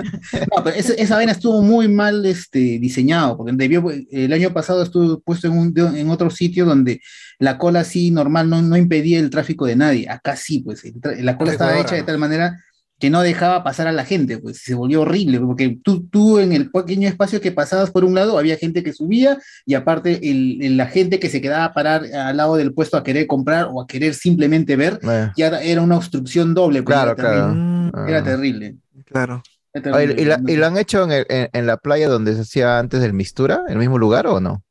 No, 0.55 0.63
pero 0.63 0.75
ese- 0.75 1.01
esa 1.01 1.15
vaina 1.15 1.31
estuvo 1.31 1.61
muy 1.61 1.87
mal 1.87 2.25
este, 2.25 2.59
diseñado, 2.79 3.37
porque 3.37 3.53
debió, 3.53 3.83
el 4.11 4.31
año 4.33 4.51
pasado 4.53 4.83
estuvo 4.83 5.19
puesto 5.19 5.47
en, 5.47 5.57
un, 5.57 5.73
en 5.77 6.09
otro 6.09 6.29
sitio 6.29 6.65
donde 6.65 7.01
la 7.39 7.57
cola 7.57 7.81
así 7.81 8.11
normal 8.11 8.49
no, 8.49 8.61
no 8.61 8.77
impedía 8.77 9.19
el 9.19 9.29
tráfico 9.29 9.65
de 9.65 9.75
nadie. 9.75 10.07
Acá 10.09 10.35
sí, 10.35 10.59
pues 10.59 10.83
el 10.85 10.93
la 11.25 11.37
cola 11.37 11.51
estaba 11.51 11.77
hecha 11.79 11.95
de 11.95 12.03
tal 12.03 12.17
manera 12.17 12.63
que 13.03 13.09
no 13.09 13.21
dejaba 13.21 13.65
pasar 13.65 13.87
a 13.87 13.91
la 13.91 14.05
gente, 14.05 14.37
pues 14.37 14.59
se 14.59 14.75
volvió 14.75 15.01
horrible, 15.01 15.37
porque 15.41 15.77
tú, 15.83 16.07
tú 16.07 16.39
en 16.39 16.53
el 16.53 16.71
pequeño 16.71 17.09
espacio 17.09 17.41
que 17.41 17.51
pasabas 17.51 17.91
por 17.91 18.05
un 18.05 18.15
lado 18.15 18.37
había 18.39 18.55
gente 18.55 18.81
que 18.81 18.93
subía 18.93 19.39
y 19.65 19.73
aparte 19.73 20.31
el, 20.31 20.59
el- 20.63 20.77
la 20.77 20.85
gente 20.85 21.19
que 21.19 21.27
se 21.27 21.41
quedaba 21.41 21.65
a 21.65 21.73
parar 21.73 22.05
al 22.05 22.37
lado 22.37 22.55
del 22.55 22.73
puesto 22.73 22.95
a 22.95 23.03
querer 23.03 23.27
comprar 23.27 23.67
o 23.73 23.81
a 23.81 23.87
querer 23.87 24.13
simplemente 24.13 24.77
ver, 24.77 24.99
Eh, 25.03 25.31
ya 25.35 25.47
era- 25.61 25.81
una 25.81 25.97
obstrucción 25.97 26.53
doble. 26.53 26.81
pues, 26.81 26.95
Claro, 26.95 27.11
era 27.11 27.15
terrible. 27.17 27.41
claro. 27.43 28.05
mm, 28.05 28.07
Era 28.09 28.23
terrible. 28.23 28.75
claro. 29.05 29.43
era 29.73 29.83
terrible. 29.83 30.21
¿y, 30.21 30.25
la- 30.25 30.41
y 30.47 30.55
lo 30.55 30.65
han 30.65 30.77
hecho 30.77 31.03
en, 31.03 31.11
el- 31.11 31.25
en- 31.27 31.49
en 31.51 31.67
la 31.67 31.75
playa 31.75 32.07
donde 32.07 32.35
se 32.35 32.41
hacía 32.43 32.79
antes 32.79 33.01
del 33.01 33.11
Mistura, 33.11 33.63
en 33.67 33.73
el 33.73 33.79
mismo 33.79 33.97
lugar 33.99 34.27
o 34.27 34.39
no? 34.39 34.62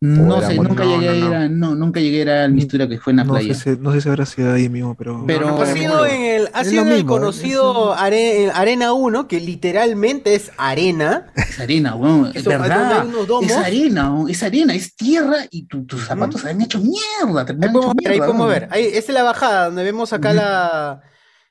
No 0.00 0.40
sé, 0.40 0.54
nunca 0.54 0.84
no, 0.84 0.90
llegué 1.00 1.08
a 1.08 1.12
no, 1.12 1.26
ir 1.28 1.34
a, 1.34 1.48
no, 1.48 1.74
nunca 1.74 1.98
llegué 1.98 2.18
a 2.18 2.22
ir 2.22 2.30
al 2.30 2.52
Mistura 2.52 2.88
que 2.88 2.98
fue 2.98 3.10
en 3.12 3.16
la 3.16 3.24
No 3.24 3.32
playa. 3.32 3.52
sé, 3.52 3.74
si, 3.74 3.80
no 3.80 3.90
sé 3.92 4.00
si 4.00 4.08
habrá 4.08 4.26
sido 4.26 4.52
ahí 4.52 4.68
mismo, 4.68 4.94
pero. 4.94 5.24
Pero- 5.26 5.60
Ha 5.60 5.66
sido 5.66 6.06
en 6.06 6.22
el, 6.22 6.48
ha 6.52 6.60
Es 6.60 6.68
sido 6.70 6.82
en 6.82 6.92
el 6.92 7.04
conocido 7.04 7.94
are- 7.94 8.44
en 8.44 8.50
Arena 8.54 8.92
1, 8.92 9.26
que 9.26 9.40
literalmente 9.40 10.36
es 10.36 10.52
arena. 10.56 11.26
Es 11.34 11.58
arena, 11.58 11.96
weón, 11.96 12.30
es 12.32 12.44
verdad. 12.44 13.06
Es 13.42 13.56
arena, 13.56 14.14
es 14.28 14.42
arena, 14.44 14.74
es 14.74 14.94
tierra 14.94 15.38
y 15.50 15.66
tu- 15.66 15.84
tus 15.84 16.04
zapatos 16.04 16.42
se 16.42 16.50
han 16.50 16.60
hecho 16.60 16.78
mierda. 16.80 17.44
te 17.44 17.52
Ahí 17.54 17.58
han 17.60 17.72
podemos 17.72 17.94
hecho 17.94 18.02
ver, 18.04 18.12
ahí 18.12 18.18
mierda, 18.18 18.26
podemos 18.26 18.46
weón. 18.48 18.60
ver. 18.60 18.68
Ahí, 18.70 18.84
esta 18.84 18.98
es 18.98 19.14
la 19.14 19.22
bajada, 19.24 19.64
donde 19.66 19.82
vemos 19.82 20.12
acá 20.12 20.32
la. 20.32 21.00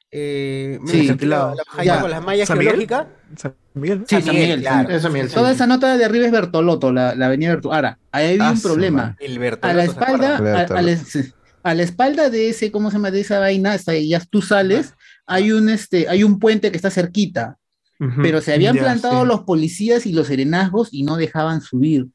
Eh, 0.09 0.79
Sí, 0.87 1.01
mira, 1.19 1.53
la, 1.75 1.83
Ya. 1.83 1.99
con 1.99 2.09
las 2.11 2.23
mallas 2.23 2.47
geológicas. 2.47 3.07
San 3.77 3.81
Miguel. 3.81 4.03
Sí, 4.07 4.15
San 4.15 4.23
San 4.23 4.35
Miguel, 4.35 4.59
Miguel, 4.59 4.61
claro. 4.61 4.77
San 4.77 4.85
Miguel. 4.85 4.97
Eso, 4.97 5.09
Miguel, 5.11 5.31
Toda 5.31 5.49
sí. 5.49 5.55
esa 5.55 5.67
nota 5.67 5.97
de 5.97 6.05
arriba 6.05 6.25
es 6.25 6.31
Bertolotto, 6.31 6.91
la, 6.91 7.15
la 7.15 7.25
avenida 7.27 7.49
Bertolotto. 7.51 7.75
Ahora, 7.75 7.99
ahí 8.11 8.33
había 8.33 8.47
Ah, 8.47 8.51
un 8.51 8.57
su 8.57 8.63
problema. 8.63 9.15
El 9.19 9.37
A 9.61 9.73
la 9.73 9.83
¿se 9.83 9.91
espalda, 9.91 10.35
a, 10.37 10.61
a 10.61 10.81
la, 10.81 10.97
a 11.63 11.73
la 11.73 11.83
espalda 11.83 12.29
de 12.29 12.49
ese, 12.49 12.71
¿cómo 12.71 12.89
se 12.89 12.95
llama? 12.97 13.11
De 13.11 13.21
esa 13.21 13.39
vaina, 13.39 13.73
hasta 13.73 13.91
ahí 13.93 14.09
ya 14.09 14.19
tú 14.29 14.41
sales, 14.41 14.93
hay 15.25 15.51
un 15.51 15.69
este, 15.69 16.07
hay 16.09 16.23
un 16.23 16.39
puente 16.39 16.71
que 16.71 16.77
está 16.77 16.89
cerquita, 16.91 17.57
pero 18.21 18.41
se 18.41 18.53
habían 18.53 18.75
Ya, 18.75 18.83
plantado 18.83 19.21
sí. 19.21 19.27
los 19.27 19.41
policías 19.41 20.05
y 20.05 20.13
los 20.13 20.27
serenazgos 20.27 20.89
y 20.93 21.03
no 21.03 21.17
dejaban 21.17 21.61
subir. 21.61 22.07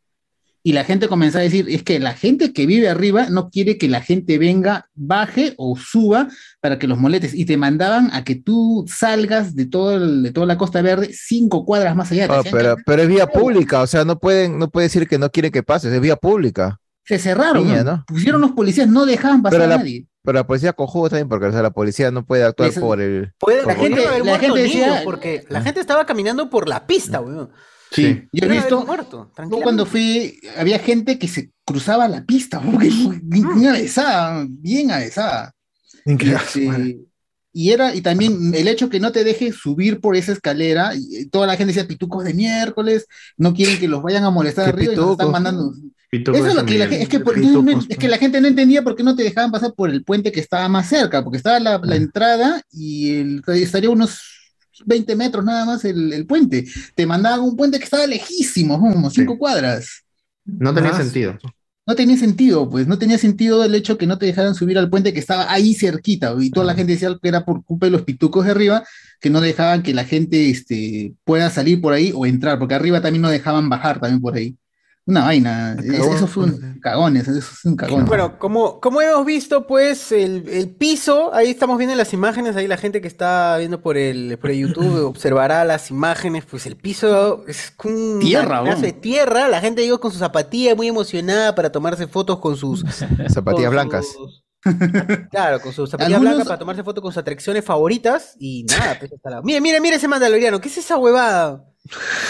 Y 0.64 0.72
la 0.74 0.84
gente 0.84 1.08
comenzó 1.08 1.38
a 1.38 1.40
decir, 1.40 1.66
es 1.68 1.82
que 1.82 1.98
la 1.98 2.14
gente 2.14 2.52
que 2.52 2.66
vive 2.66 2.88
arriba 2.88 3.28
no 3.30 3.50
quiere 3.50 3.78
que 3.78 3.88
la 3.88 4.00
gente 4.00 4.38
venga, 4.38 4.88
baje 4.94 5.54
o 5.56 5.76
suba 5.76 6.28
para 6.60 6.78
que 6.78 6.86
los 6.86 6.98
molestes. 6.98 7.34
Y 7.34 7.46
te 7.46 7.56
mandaban 7.56 8.10
a 8.12 8.22
que 8.22 8.36
tú 8.36 8.84
salgas 8.88 9.56
de, 9.56 9.66
todo 9.66 9.96
el- 9.96 10.22
de 10.22 10.30
toda 10.30 10.46
la 10.46 10.56
Costa 10.58 10.80
Verde 10.80 11.10
cinco 11.12 11.64
cuadras 11.64 11.96
más 11.96 12.12
allá. 12.12 12.26
Ah, 12.30 12.38
hacían 12.38 12.52
pero, 12.52 12.64
caminar. 12.68 12.84
pero 12.86 13.02
es 13.02 13.08
vía 13.08 13.26
pública, 13.26 13.82
o 13.82 13.86
sea, 13.88 14.04
no 14.04 14.18
pueden, 14.20 14.58
no 14.58 14.70
puede 14.70 14.86
decir 14.86 15.08
que 15.08 15.18
no 15.18 15.30
quiere 15.30 15.50
que 15.50 15.64
pases, 15.64 15.92
es 15.92 16.00
vía 16.00 16.14
pública. 16.16 16.78
Se 17.04 17.18
cerraron, 17.18 17.64
Piña, 17.64 17.82
¿no? 17.82 18.04
pusieron 18.06 18.40
los 18.40 18.52
policías, 18.52 18.86
no 18.86 19.04
dejaban 19.04 19.42
pasar 19.42 19.58
Pero 19.58 19.64
a 19.64 19.66
la, 19.66 19.76
nadie. 19.78 20.06
pero 20.22 20.38
la 20.38 20.46
policía 20.46 20.72
cojudo 20.72 21.08
también, 21.08 21.28
porque 21.28 21.46
o 21.46 21.50
sea, 21.52 21.60
la 21.62 21.72
policía 21.72 22.12
no 22.12 22.24
puede 22.24 22.44
actuar 22.44 22.72
por 22.74 23.00
el. 23.00 23.32
Puede, 23.40 23.64
por- 23.64 23.72
la 23.72 23.78
gente, 23.80 24.04
la 24.04 24.24
muerto 24.24 24.38
gente 24.46 24.62
decía- 24.62 24.86
niños, 24.86 25.00
porque 25.04 25.44
la 25.48 25.60
gente 25.62 25.80
estaba 25.80 26.06
caminando 26.06 26.48
por 26.48 26.68
la 26.68 26.86
pista, 26.86 27.20
weón. 27.20 27.50
Sí, 27.94 28.22
yo 28.32 28.46
he 28.46 28.48
visto, 28.48 28.86
muerto, 28.86 29.30
yo 29.50 29.60
cuando 29.62 29.84
fui, 29.86 30.40
había 30.56 30.78
gente 30.78 31.18
que 31.18 31.28
se 31.28 31.50
cruzaba 31.64 32.08
la 32.08 32.24
pista, 32.24 32.60
porque 32.72 32.90
bien 33.22 33.66
avesada, 33.68 34.46
bien 34.48 34.90
avesada. 34.90 35.52
Y, 36.04 36.30
este, 36.30 37.00
y 37.52 37.70
era, 37.70 37.94
y 37.94 38.00
también 38.00 38.54
el 38.54 38.66
hecho 38.66 38.88
que 38.88 38.98
no 38.98 39.12
te 39.12 39.24
deje 39.24 39.52
subir 39.52 40.00
por 40.00 40.16
esa 40.16 40.32
escalera, 40.32 40.92
y 40.96 41.26
toda 41.26 41.46
la 41.46 41.56
gente 41.56 41.72
decía 41.74 41.86
pitucos 41.86 42.24
de 42.24 42.34
miércoles, 42.34 43.06
no 43.36 43.52
quieren 43.52 43.78
que 43.78 43.88
los 43.88 44.02
vayan 44.02 44.24
a 44.24 44.30
molestar 44.30 44.64
¿Qué 44.66 44.70
arriba 44.70 44.92
y 44.94 44.96
nos 44.96 45.12
están 45.12 45.30
mandando. 45.30 45.72
Eso 46.10 46.46
es 46.46 46.54
lo 46.54 46.66
que 46.66 46.78
la 46.78 46.86
gente, 46.88 47.02
es 47.02 47.08
que, 47.08 47.20
por- 47.20 47.38
no, 47.38 47.62
no, 47.62 47.80
es 47.88 47.96
que 47.96 48.08
la 48.08 48.18
gente 48.18 48.40
no 48.40 48.46
entendía 48.48 48.82
por 48.82 48.94
qué 48.96 49.02
no 49.02 49.16
te 49.16 49.22
dejaban 49.22 49.50
pasar 49.50 49.72
por 49.74 49.88
el 49.90 50.04
puente 50.04 50.30
que 50.32 50.40
estaba 50.40 50.68
más 50.68 50.88
cerca, 50.88 51.22
porque 51.24 51.38
estaba 51.38 51.58
la, 51.58 51.78
la 51.82 51.96
entrada 51.96 52.62
y 52.70 53.16
el, 53.16 53.42
estaría 53.48 53.88
unos 53.88 54.31
20 54.84 55.16
metros 55.16 55.44
nada 55.44 55.64
más 55.64 55.84
el, 55.84 56.12
el 56.12 56.26
puente. 56.26 56.66
Te 56.94 57.06
mandaban 57.06 57.40
un 57.40 57.56
puente 57.56 57.78
que 57.78 57.84
estaba 57.84 58.06
lejísimo, 58.06 58.78
como 58.78 59.10
cinco 59.10 59.38
cuadras. 59.38 60.04
No 60.44 60.74
tenía 60.74 60.92
sentido. 60.94 61.38
No 61.84 61.96
tenía 61.96 62.16
sentido, 62.16 62.70
pues 62.70 62.86
no 62.86 62.96
tenía 62.96 63.18
sentido 63.18 63.64
el 63.64 63.74
hecho 63.74 63.98
que 63.98 64.06
no 64.06 64.16
te 64.16 64.26
dejaran 64.26 64.54
subir 64.54 64.78
al 64.78 64.88
puente 64.88 65.12
que 65.12 65.18
estaba 65.18 65.52
ahí 65.52 65.74
cerquita, 65.74 66.32
y 66.38 66.50
toda 66.50 66.64
la 66.64 66.74
gente 66.74 66.92
decía 66.92 67.18
que 67.20 67.28
era 67.28 67.44
por 67.44 67.64
culpa 67.64 67.86
de 67.86 67.90
los 67.90 68.02
pitucos 68.02 68.44
de 68.44 68.52
arriba, 68.52 68.84
que 69.20 69.30
no 69.30 69.40
dejaban 69.40 69.82
que 69.82 69.92
la 69.92 70.04
gente 70.04 70.48
este, 70.48 71.14
pueda 71.24 71.50
salir 71.50 71.80
por 71.80 71.92
ahí 71.92 72.12
o 72.14 72.24
entrar, 72.24 72.60
porque 72.60 72.74
arriba 72.74 73.00
también 73.00 73.22
no 73.22 73.30
dejaban 73.30 73.68
bajar 73.68 73.98
también 73.98 74.20
por 74.20 74.36
ahí. 74.36 74.56
Una 75.04 75.24
vaina, 75.24 75.76
cagón. 75.76 76.14
eso 76.16 76.26
fue 76.28 76.44
un 76.44 76.78
cagones, 76.80 77.26
eso 77.26 77.38
es 77.40 77.64
un 77.64 77.74
cagón. 77.74 78.04
Bueno, 78.04 78.38
como, 78.38 78.78
como 78.80 79.00
hemos 79.00 79.26
visto, 79.26 79.66
pues 79.66 80.12
el, 80.12 80.48
el 80.48 80.70
piso, 80.70 81.34
ahí 81.34 81.50
estamos 81.50 81.76
viendo 81.76 81.96
las 81.96 82.12
imágenes, 82.12 82.54
ahí 82.54 82.68
la 82.68 82.76
gente 82.76 83.00
que 83.00 83.08
está 83.08 83.56
viendo 83.58 83.82
por 83.82 83.96
el, 83.96 84.38
por 84.38 84.50
el 84.52 84.58
YouTube 84.58 85.04
observará 85.06 85.64
las 85.64 85.90
imágenes, 85.90 86.44
pues 86.48 86.66
el 86.66 86.76
piso 86.76 87.44
es 87.48 87.74
un 87.82 88.20
Tierra, 88.20 88.62
de 88.76 88.92
tierra, 88.92 89.48
la 89.48 89.60
gente 89.60 89.82
llegó 89.82 89.98
con 89.98 90.12
sus 90.12 90.20
zapatillas 90.20 90.76
muy 90.76 90.86
emocionada 90.86 91.54
para 91.56 91.72
tomarse 91.72 92.06
fotos 92.06 92.38
con 92.38 92.56
sus 92.56 92.84
Zapatillas 93.28 93.66
con 93.66 93.70
blancas. 93.72 94.06
sus- 94.06 94.44
Claro, 95.32 95.60
con 95.60 95.72
sus 95.72 95.90
zapatillas 95.90 96.14
Algunos- 96.18 96.34
blancas 96.34 96.46
para 96.46 96.58
tomarse 96.60 96.84
fotos 96.84 97.02
con 97.02 97.10
sus 97.10 97.18
atracciones 97.18 97.64
favoritas 97.64 98.36
y 98.38 98.64
nada, 98.70 98.96
pues 99.00 99.12
hasta 99.12 99.30
la... 99.30 99.42
Mire, 99.42 99.60
mire, 99.60 99.80
mire 99.80 99.96
ese 99.96 100.06
mandaloriano, 100.06 100.60
¿qué 100.60 100.68
es 100.68 100.78
esa 100.78 100.96
huevada? 100.96 101.64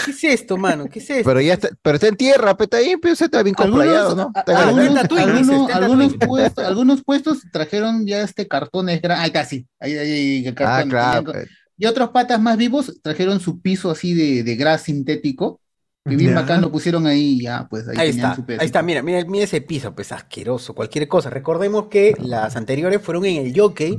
¿Qué 0.05 0.11
es 0.11 0.23
esto, 0.23 0.57
mano? 0.57 0.85
¿Qué 0.89 0.99
es 0.99 1.09
esto? 1.09 1.23
Pero 1.29 1.39
ya 1.41 1.53
está, 1.53 1.69
pero 1.81 1.95
está 1.95 2.07
en 2.07 2.17
tierra, 2.17 2.55
pero 2.57 2.63
está 2.65 2.77
ahí, 2.77 2.95
pero 3.01 3.13
está 3.13 3.43
bien 3.43 3.53
complayado, 3.55 4.15
¿no? 4.15 4.31
Está 4.35 4.59
Ah, 4.59 4.67
algunos, 4.67 6.15
puestos, 6.17 6.65
algunos 6.65 7.03
puestos 7.03 7.39
trajeron 7.51 8.05
ya 8.07 8.21
este 8.23 8.47
cartones 8.47 9.01
gra- 9.01 9.19
ahí 9.19 9.31
casi, 9.31 9.67
ahí, 9.79 9.93
ahí, 9.97 10.11
ahí, 10.11 10.45
el 10.47 10.51
Ah, 10.51 10.55
cartón, 10.55 10.89
claro. 10.89 11.31
tenían- 11.31 11.47
Y 11.77 11.85
otros 11.85 12.09
patas 12.09 12.39
más 12.41 12.57
vivos 12.57 12.99
trajeron 13.01 13.39
su 13.39 13.61
piso 13.61 13.91
así 13.91 14.13
de, 14.13 14.43
de 14.43 14.55
gras 14.55 14.83
sintético, 14.83 15.59
que 16.05 16.15
bien 16.15 16.35
bacán 16.35 16.61
lo 16.61 16.71
pusieron 16.71 17.05
ahí 17.07 17.37
y 17.39 17.43
ya, 17.43 17.67
pues 17.69 17.87
ahí, 17.87 18.09
está, 18.09 18.35
su 18.35 18.43
ahí 18.47 18.65
está, 18.65 18.81
mira, 18.83 19.01
mira, 19.01 19.23
mira 19.25 19.45
ese 19.45 19.61
piso, 19.61 19.93
pues 19.95 20.11
asqueroso, 20.11 20.73
cualquier 20.75 21.07
cosa. 21.07 21.29
Recordemos 21.29 21.87
que 21.87 22.13
las 22.19 22.55
anteriores 22.55 23.01
fueron 23.01 23.25
en 23.25 23.45
el 23.45 23.57
jockey, 23.59 23.97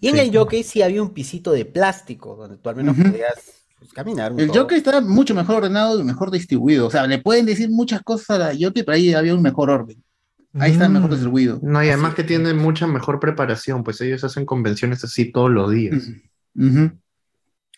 y 0.00 0.08
en 0.08 0.14
Sí. 0.14 0.20
el 0.20 0.36
jockey 0.36 0.62
sí 0.62 0.82
había 0.82 1.00
un 1.02 1.10
pisito 1.14 1.52
de 1.52 1.64
plástico, 1.64 2.36
donde 2.36 2.58
tú 2.58 2.68
al 2.68 2.76
menos 2.76 2.96
podías 2.96 3.34
pues, 3.86 3.94
caminar 3.94 4.32
El 4.36 4.46
poco. 4.48 4.58
Jockey 4.60 4.78
está 4.78 5.00
mucho 5.00 5.34
mejor 5.34 5.56
ordenado 5.56 5.98
y 5.98 6.04
mejor 6.04 6.30
distribuido. 6.30 6.86
O 6.86 6.90
sea, 6.90 7.06
le 7.06 7.18
pueden 7.18 7.46
decir 7.46 7.70
muchas 7.70 8.02
cosas 8.02 8.30
a 8.30 8.38
la 8.38 8.46
Jockey, 8.52 8.82
pero 8.82 8.92
ahí 8.96 9.14
había 9.14 9.34
un 9.34 9.42
mejor 9.42 9.70
orden. 9.70 10.02
Ahí 10.58 10.72
está 10.72 10.88
mejor 10.88 11.10
distribuido. 11.10 11.58
No, 11.62 11.84
y 11.84 11.88
además 11.88 12.14
que 12.14 12.24
tienen 12.24 12.56
mucha 12.56 12.86
mejor 12.86 13.20
preparación, 13.20 13.84
pues 13.84 14.00
ellos 14.00 14.24
hacen 14.24 14.46
convenciones 14.46 15.04
así 15.04 15.30
todos 15.30 15.50
los 15.50 15.70
días. 15.70 16.08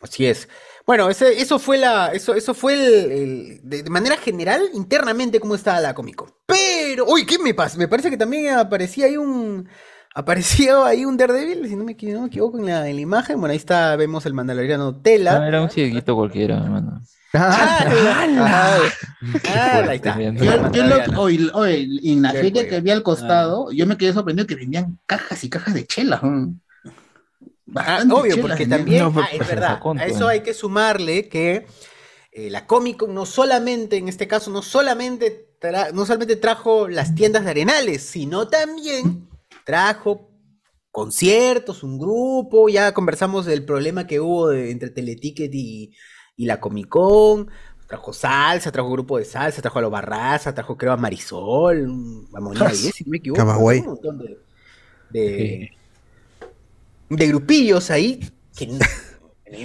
Así 0.00 0.26
es. 0.26 0.48
Bueno, 0.86 1.10
ese- 1.10 1.40
eso 1.40 1.58
fue 1.58 1.76
la, 1.76 2.12
eso, 2.12 2.34
eso 2.34 2.54
fue 2.54 2.74
el, 2.74 3.12
el- 3.12 3.60
de, 3.62 3.82
de 3.82 3.90
manera 3.90 4.16
general, 4.16 4.62
internamente, 4.74 5.40
cómo 5.40 5.54
estaba 5.54 5.80
la 5.80 5.92
Comic 5.94 6.14
Con. 6.16 6.30
Pero, 6.46 7.04
uy, 7.06 7.26
¿qué 7.26 7.38
me 7.38 7.52
pasa? 7.52 7.76
Me 7.78 7.88
parece 7.88 8.08
que 8.10 8.16
también 8.16 8.54
aparecía 8.54 9.06
ahí 9.06 9.16
un, 9.16 9.68
aparecía 10.18 10.74
ahí 10.86 11.04
un 11.04 11.16
Daredevil, 11.16 11.68
si 11.68 11.76
no 11.76 11.84
me, 11.84 11.96
no 12.00 12.20
me 12.22 12.26
equivoco 12.26 12.58
en 12.58 12.66
la, 12.66 12.88
en 12.88 12.96
la 12.96 13.02
imagen. 13.02 13.38
Bueno, 13.40 13.52
ahí 13.52 13.56
está, 13.58 13.94
vemos 13.96 14.26
el 14.26 14.34
mandaloriano 14.34 14.96
Tela. 14.96 15.40
Ah, 15.42 15.48
era 15.48 15.62
un 15.62 15.70
cieguito 15.70 16.14
cualquiera, 16.16 16.56
hermano. 16.56 17.00
¡Hala! 17.32 18.78
Ah, 19.48 19.84
ahí 19.88 19.96
está. 19.96 20.14
Tremendo. 20.14 20.44
Yo, 20.44 20.50
yo 20.50 20.56
lo- 20.56 20.62
Mandaloriano. 20.62 21.20
hoy, 21.20 21.50
hoy, 21.52 22.00
en 22.04 22.22
la 22.22 22.32
feria 22.32 22.68
que 22.68 22.76
había 22.76 22.94
al 22.94 23.02
costado, 23.02 23.70
yo 23.72 23.86
me 23.86 23.96
quedé 23.96 24.12
sorprendido 24.12 24.46
que 24.46 24.54
vendían 24.54 24.98
cajas 25.06 25.42
y 25.44 25.50
cajas 25.50 25.74
de 25.74 25.86
chela. 25.86 26.20
¿no? 26.22 26.54
Ah, 27.76 28.02
obvio, 28.10 28.34
chelas 28.36 28.48
porque 28.48 28.66
también, 28.66 29.02
No, 29.02 29.12
ah, 29.20 29.28
es 29.30 29.36
pues, 29.38 29.48
verdad, 29.48 29.68
sacón, 29.74 29.98
a 29.98 30.06
eso 30.06 30.26
hay 30.26 30.40
que 30.40 30.54
sumarle 30.54 31.28
que 31.28 31.66
eh, 32.32 32.48
la 32.50 32.66
Comic 32.66 32.96
Con 32.98 33.12
no 33.14 33.26
solamente, 33.26 33.96
en 33.98 34.08
este 34.08 34.26
caso, 34.26 34.50
no 34.50 34.62
solamente, 34.62 35.50
tra- 35.60 35.92
no 35.92 36.06
solamente 36.06 36.36
trajo 36.36 36.88
las 36.88 37.14
tiendas 37.14 37.44
de 37.44 37.50
Arenales, 37.50 38.02
sino 38.02 38.48
también 38.48 39.27
trajo 39.68 40.30
conciertos, 40.90 41.82
un 41.82 41.98
grupo, 41.98 42.68
ya 42.70 42.94
conversamos 42.94 43.44
del 43.46 43.64
problema 43.66 44.06
que 44.06 44.18
hubo 44.20 44.48
de- 44.48 44.70
entre 44.70 44.88
Teleticket 44.90 45.50
y, 45.54 45.92
y 46.36 46.46
la 46.46 46.58
Comic 46.58 46.88
Con, 46.88 47.50
trajo 47.86 48.12
salsa, 48.14 48.72
trajo 48.72 48.90
grupo 48.90 49.18
de 49.18 49.26
salsa, 49.26 49.60
trajo 49.60 49.78
a 49.78 49.82
los 49.82 49.90
Barraza, 49.90 50.54
trajo 50.54 50.76
creo 50.78 50.92
a 50.92 50.96
Marisol, 50.96 51.86
a 52.34 52.40
Monía 52.40 52.70
Díez, 52.72 52.94
si 52.94 53.04
no 53.04 53.10
me 53.10 53.18
equivoco, 53.18 53.42
un 53.76 53.84
montón 53.84 54.18
de, 54.18 54.38
de, 55.10 55.70
de 57.10 57.26
grupillos 57.28 57.90
ahí 57.90 58.20
que 58.56 58.68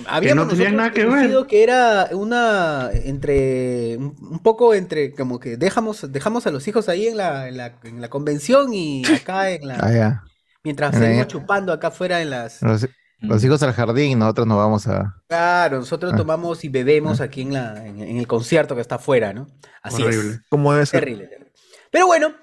habíamos 0.07 0.45
no 0.47 0.51
tenían 0.53 0.75
nada 0.75 0.91
que 0.91 1.05
ver. 1.05 1.45
que 1.47 1.63
era 1.63 2.09
una 2.13 2.89
entre 2.93 3.97
un, 3.97 4.39
poco 4.43 4.73
entre 4.73 5.13
como 5.13 5.39
que 5.39 5.57
dejamos 5.57 6.11
dejamos 6.11 6.45
a 6.47 6.51
los 6.51 6.67
hijos 6.67 6.89
ahí 6.89 7.07
en 7.07 7.17
la, 7.17 7.47
en 7.47 7.57
la, 7.57 7.73
en 7.83 8.01
la 8.01 8.09
convención 8.09 8.73
y 8.73 9.03
acá 9.13 9.49
en 9.51 9.67
la 9.67 9.77
Ah, 9.81 9.91
ya. 9.91 10.23
mientras 10.63 10.95
seguimos 10.95 11.27
chupando 11.27 11.73
acá 11.73 11.87
afuera 11.87 12.21
en 12.21 12.29
las 12.29 12.61
Los, 12.61 12.87
los 13.19 13.43
hijos 13.43 13.63
al 13.63 13.71
jardín, 13.73 14.19
nosotros 14.19 14.45
nos 14.47 14.57
vamos 14.57 14.87
a. 14.87 15.15
claro 15.27 15.79
nosotros 15.79 16.11
Ah. 16.13 16.17
tomamos 16.17 16.63
y 16.65 16.69
bebemos 16.69 17.21
aquí 17.21 17.41
en 17.41 17.53
la 17.53 17.85
en, 17.85 18.01
en 18.01 18.17
el 18.17 18.27
concierto 18.27 18.75
que 18.75 18.81
está 18.81 18.95
afuera 18.95 19.33
no 19.33 19.47
así 19.81 20.03
Horrible. 20.03 20.29
es 20.35 20.41
Como 20.49 20.73
debe 20.73 20.85
ser. 20.85 20.99
Terrible, 21.01 21.27
terrible. 21.27 21.51
Pero 21.91 22.07
bueno, 22.07 22.33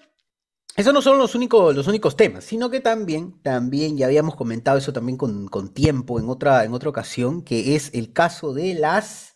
esos 0.76 0.94
no 0.94 1.02
son 1.02 1.18
los 1.18 1.34
únicos, 1.34 1.74
los 1.74 1.86
únicos 1.88 2.16
temas, 2.16 2.44
sino 2.44 2.70
que 2.70 2.80
también, 2.80 3.40
también 3.42 3.96
ya 3.96 4.06
habíamos 4.06 4.36
comentado 4.36 4.78
eso 4.78 4.92
también 4.92 5.18
con, 5.18 5.48
con 5.48 5.74
tiempo 5.74 6.18
en 6.18 6.28
otra, 6.28 6.64
en 6.64 6.72
otra 6.72 6.88
ocasión, 6.88 7.42
que 7.42 7.74
es 7.76 7.90
el 7.92 8.12
caso 8.12 8.54
de 8.54 8.74
las, 8.74 9.34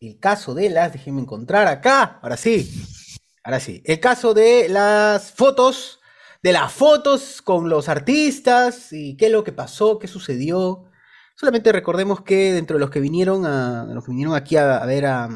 el 0.00 0.18
caso 0.18 0.54
de 0.54 0.70
las, 0.70 0.92
déjenme 0.92 1.22
encontrar 1.22 1.68
acá, 1.68 2.18
ahora 2.22 2.36
sí, 2.36 2.70
ahora 3.44 3.60
sí, 3.60 3.82
el 3.86 4.00
caso 4.00 4.34
de 4.34 4.68
las 4.68 5.32
fotos, 5.32 6.00
de 6.42 6.52
las 6.52 6.72
fotos 6.72 7.40
con 7.42 7.68
los 7.68 7.88
artistas 7.88 8.92
y 8.92 9.16
qué 9.16 9.26
es 9.26 9.32
lo 9.32 9.44
que 9.44 9.52
pasó, 9.52 9.98
qué 9.98 10.08
sucedió. 10.08 10.84
Solamente 11.36 11.72
recordemos 11.72 12.22
que 12.22 12.52
dentro 12.52 12.76
de 12.76 12.80
los 12.80 12.90
que 12.90 13.00
vinieron 13.00 13.46
a, 13.46 13.84
los 13.84 14.04
que 14.04 14.10
vinieron 14.10 14.34
aquí 14.34 14.56
a, 14.56 14.78
a 14.78 14.86
ver 14.86 15.06
a, 15.06 15.28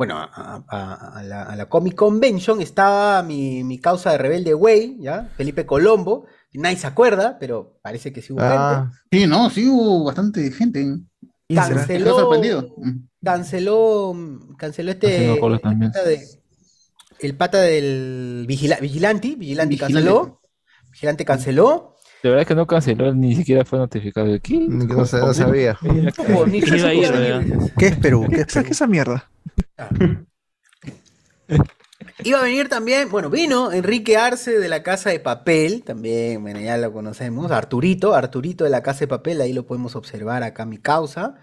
bueno, 0.00 0.16
a, 0.16 0.64
a- 0.66 1.18
a 1.18 1.22
la, 1.22 1.42
a 1.42 1.54
la 1.56 1.68
Comic 1.68 1.94
Convention 1.94 2.62
estaba 2.62 3.22
mi, 3.22 3.62
mi 3.64 3.78
causa 3.78 4.12
de 4.12 4.16
rebelde 4.16 4.54
güey, 4.54 4.96
¿ya? 4.98 5.28
Felipe 5.36 5.66
Colombo. 5.66 6.24
Nadie 6.54 6.78
se 6.78 6.86
acuerda, 6.86 7.36
pero 7.38 7.78
parece 7.82 8.10
que 8.10 8.22
sí 8.22 8.32
hubo 8.32 8.40
Ah, 8.40 8.90
Sí, 9.12 9.26
no, 9.26 9.50
sí 9.50 9.66
hubo 9.68 10.04
bastante 10.04 10.50
gente. 10.52 10.80
gente. 10.80 11.04
Canceló, 11.54 12.18
sorprendido. 12.18 12.74
Mm. 12.78 13.08
canceló, 13.22 14.14
canceló 14.56 14.90
este, 14.92 15.34
el 15.34 15.38
pata, 15.60 16.02
de- 16.04 16.26
el 17.18 17.36
pata 17.36 17.60
del 17.60 18.46
vigila, 18.48 18.76
Vigilanti, 18.80 19.34
Vigilanti 19.34 19.74
Vigilante. 19.74 19.94
canceló, 19.94 20.40
Vigilante 20.92 21.24
canceló. 21.26 21.96
La 22.22 22.30
verdad 22.30 22.42
es 22.42 22.48
que 22.48 22.54
no 22.54 22.66
canceló, 22.66 23.14
ni 23.14 23.34
siquiera 23.34 23.64
fue 23.64 23.78
notificado. 23.78 24.28
¿Qué? 24.42 24.58
no, 24.58 25.06
sé, 25.06 25.18
no 25.18 25.32
sabía. 25.32 25.78
Mira, 25.80 26.12
Qué 26.12 26.32
bonito, 26.32 26.66
que 26.66 26.76
iba 26.76 26.88
a 26.88 26.94
ir, 26.94 27.04
qué 27.06 27.10
¿verdad? 27.12 27.40
bonito. 27.40 27.74
¿Qué 27.78 27.86
es 27.86 27.96
Perú? 27.96 28.26
¿Qué 28.28 28.40
es 28.42 28.56
esa 28.56 28.86
mierda. 28.86 29.30
Iba 32.22 32.40
a 32.40 32.42
venir 32.42 32.68
también, 32.68 33.10
bueno, 33.10 33.30
vino 33.30 33.72
Enrique 33.72 34.16
Arce 34.16 34.58
de 34.58 34.68
la 34.68 34.82
Casa 34.82 35.10
de 35.10 35.20
Papel, 35.20 35.82
también, 35.82 36.42
bueno, 36.42 36.60
ya 36.60 36.76
lo 36.76 36.92
conocemos, 36.92 37.50
Arturito, 37.50 38.14
Arturito 38.14 38.64
de 38.64 38.70
la 38.70 38.82
Casa 38.82 39.00
de 39.00 39.08
Papel, 39.08 39.40
ahí 39.40 39.52
lo 39.52 39.66
podemos 39.66 39.96
observar 39.96 40.42
acá 40.42 40.66
mi 40.66 40.78
causa, 40.78 41.36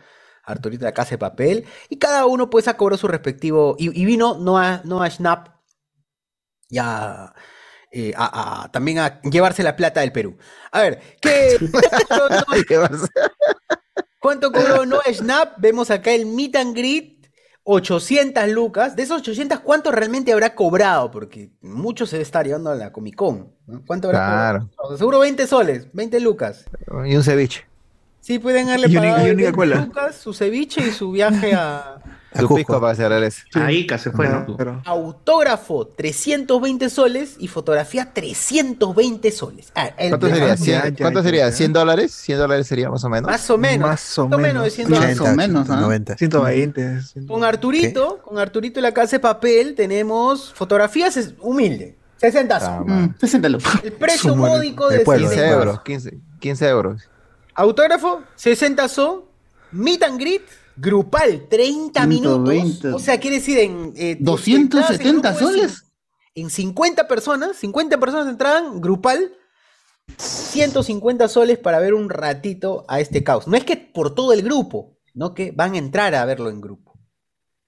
Arturito 0.43 0.81
de 0.85 0.91
la 0.91 0.93
Casa 0.93 1.11
de 1.11 1.17
Papel, 1.17 1.65
y 1.89 1.97
cada 1.97 2.25
uno 2.27 2.49
pues 2.49 2.71
cobró 2.77 2.95
su 2.97 3.07
respectivo, 3.07 3.75
y, 3.79 3.99
y 3.99 4.05
vino 4.05 4.37
Noah, 4.37 4.81
Noah 4.85 5.09
Schnapp, 5.09 5.49
ya, 6.69 7.33
eh, 7.91 8.13
a- 8.15 8.63
a- 8.63 8.71
también 8.71 8.99
a 8.99 9.21
llevarse 9.21 9.63
la 9.63 9.75
plata 9.75 10.01
del 10.01 10.11
Perú. 10.11 10.37
A 10.71 10.81
ver, 10.81 10.99
¿qué? 11.21 11.57
¿Cuánto 14.19 14.51
cobró 14.51 14.85
Noah 14.85 15.03
Schnapp? 15.13 15.53
Vemos 15.59 15.89
acá 15.91 16.11
el 16.11 16.25
meet 16.25 16.55
and 16.55 16.75
greet, 16.75 17.27
800 17.63 18.47
lucas. 18.49 18.95
De 18.95 19.03
esos 19.03 19.19
800, 19.19 19.59
¿cuánto 19.61 19.91
realmente 19.91 20.31
habrá 20.33 20.55
cobrado? 20.55 21.11
Porque 21.11 21.51
mucho 21.61 22.05
se 22.05 22.15
debe 22.17 22.23
estar 22.23 22.45
llevando 22.45 22.69
a 22.71 22.75
la 22.75 22.91
Comic 22.91 23.15
Con. 23.15 23.53
¿no? 23.67 23.83
¿Cuánto 23.85 24.07
habrá 24.07 24.19
Claro. 24.25 24.69
cobrado? 24.75 24.97
Seguro 24.97 25.19
20 25.19 25.47
soles, 25.47 25.87
20 25.93 26.19
lucas. 26.19 26.65
Y 27.05 27.15
un 27.15 27.23
ceviche. 27.23 27.65
Sí, 28.19 28.39
pueden 28.39 28.67
Y 28.67 28.71
un- 28.85 28.93
pagado 28.93 29.27
y 29.27 29.31
un 29.31 29.37
20 29.37 29.43
Coca-Cola. 29.45 29.75
lucas, 29.85 30.15
su 30.15 30.33
ceviche 30.33 30.85
y 30.87 30.91
su 30.91 31.11
viaje 31.11 31.53
a... 31.53 32.01
Su 32.37 32.53
pisco 32.53 32.79
para 32.81 32.93
cerrar 32.93 33.23
ese. 33.23 33.43
A 33.53 33.71
Ica 33.71 33.97
se 33.97 34.11
fue, 34.11 34.27
¿no? 34.27 34.45
Autógrafo 34.85 35.87
320 35.87 36.89
soles 36.89 37.35
y 37.39 37.47
fotografía 37.47 38.11
320 38.13 39.31
soles. 39.31 39.71
Ah, 39.75 39.87
el- 39.97 40.09
¿Cuánto 40.09 40.27
sería? 40.27 40.47
Ya, 40.47 40.55
¿Cien- 40.57 40.95
ya, 40.95 41.03
¿Cuánto 41.03 41.19
ya, 41.19 41.23
sería? 41.23 41.49
ya. 41.49 41.55
¿100 41.55 41.71
dólares? 41.73 42.11
¿100 42.27 42.37
dólares 42.37 42.67
sería 42.67 42.89
más 42.89 43.03
o 43.03 43.09
menos? 43.09 43.31
Más 43.31 43.49
o 43.49 43.57
menos. 43.57 43.87
Más 43.89 44.17
o 44.19 44.27
menos 44.29 44.63
de 44.65 44.69
100 44.71 44.89
dólares. 44.89 45.19
Más 45.19 45.29
o 45.29 45.35
menos, 45.35 45.69
¿ah? 45.69 45.75
90. 45.81 46.17
120. 46.17 46.99
Con 47.27 47.43
Arturito, 47.43 48.19
con 48.23 48.37
Arturito 48.37 48.79
y 48.79 48.83
la 48.83 48.93
casa 48.93 49.15
de 49.15 49.19
papel 49.21 49.73
tenemos 49.75 50.53
fotografías 50.53 51.17
es- 51.17 51.33
humilde. 51.39 51.95
60 52.17 52.57
Ah, 52.61 52.83
Mm, 52.85 53.15
60 53.19 53.47
lucas. 53.49 53.79
El 53.83 53.93
precio 53.93 54.35
módico 54.35 54.89
El 54.89 54.99
de 54.99 55.03
pueblo, 55.05 55.27
60 55.29 55.45
15 55.49 55.59
euros. 55.59 55.81
15, 55.81 56.17
15 56.39 56.67
euros. 56.67 57.01
Autógrafo, 57.53 58.21
60 58.35 58.87
son. 58.87 59.21
Meet 59.71 60.01
and 60.03 60.19
greet, 60.19 60.41
grupal, 60.77 61.47
30 61.49 62.05
minutos. 62.07 62.49
120. 62.49 62.87
O 62.89 62.99
sea, 62.99 63.19
quiere 63.19 63.37
decir 63.37 63.59
en. 63.59 63.93
eh, 63.95 64.17
270 64.19 65.09
entradas 65.09 65.41
en 65.41 65.47
soles. 65.47 65.83
En 66.35 66.49
50 66.49 67.07
personas, 67.07 67.57
50 67.57 67.99
personas 67.99 68.27
entraban, 68.27 68.79
grupal, 68.79 69.33
150 70.17 71.27
soles 71.27 71.57
para 71.57 71.79
ver 71.79 71.93
un 71.93 72.09
ratito 72.09 72.85
a 72.87 72.99
este 72.99 73.23
caos. 73.23 73.47
No 73.47 73.57
es 73.57 73.63
que 73.63 73.75
por 73.75 74.13
todo 74.13 74.33
el 74.33 74.43
grupo, 74.43 74.97
no 75.13 75.33
que 75.33 75.51
van 75.51 75.73
a 75.73 75.77
entrar 75.77 76.13
a 76.15 76.25
verlo 76.25 76.49
en 76.49 76.61
grupo. 76.61 76.93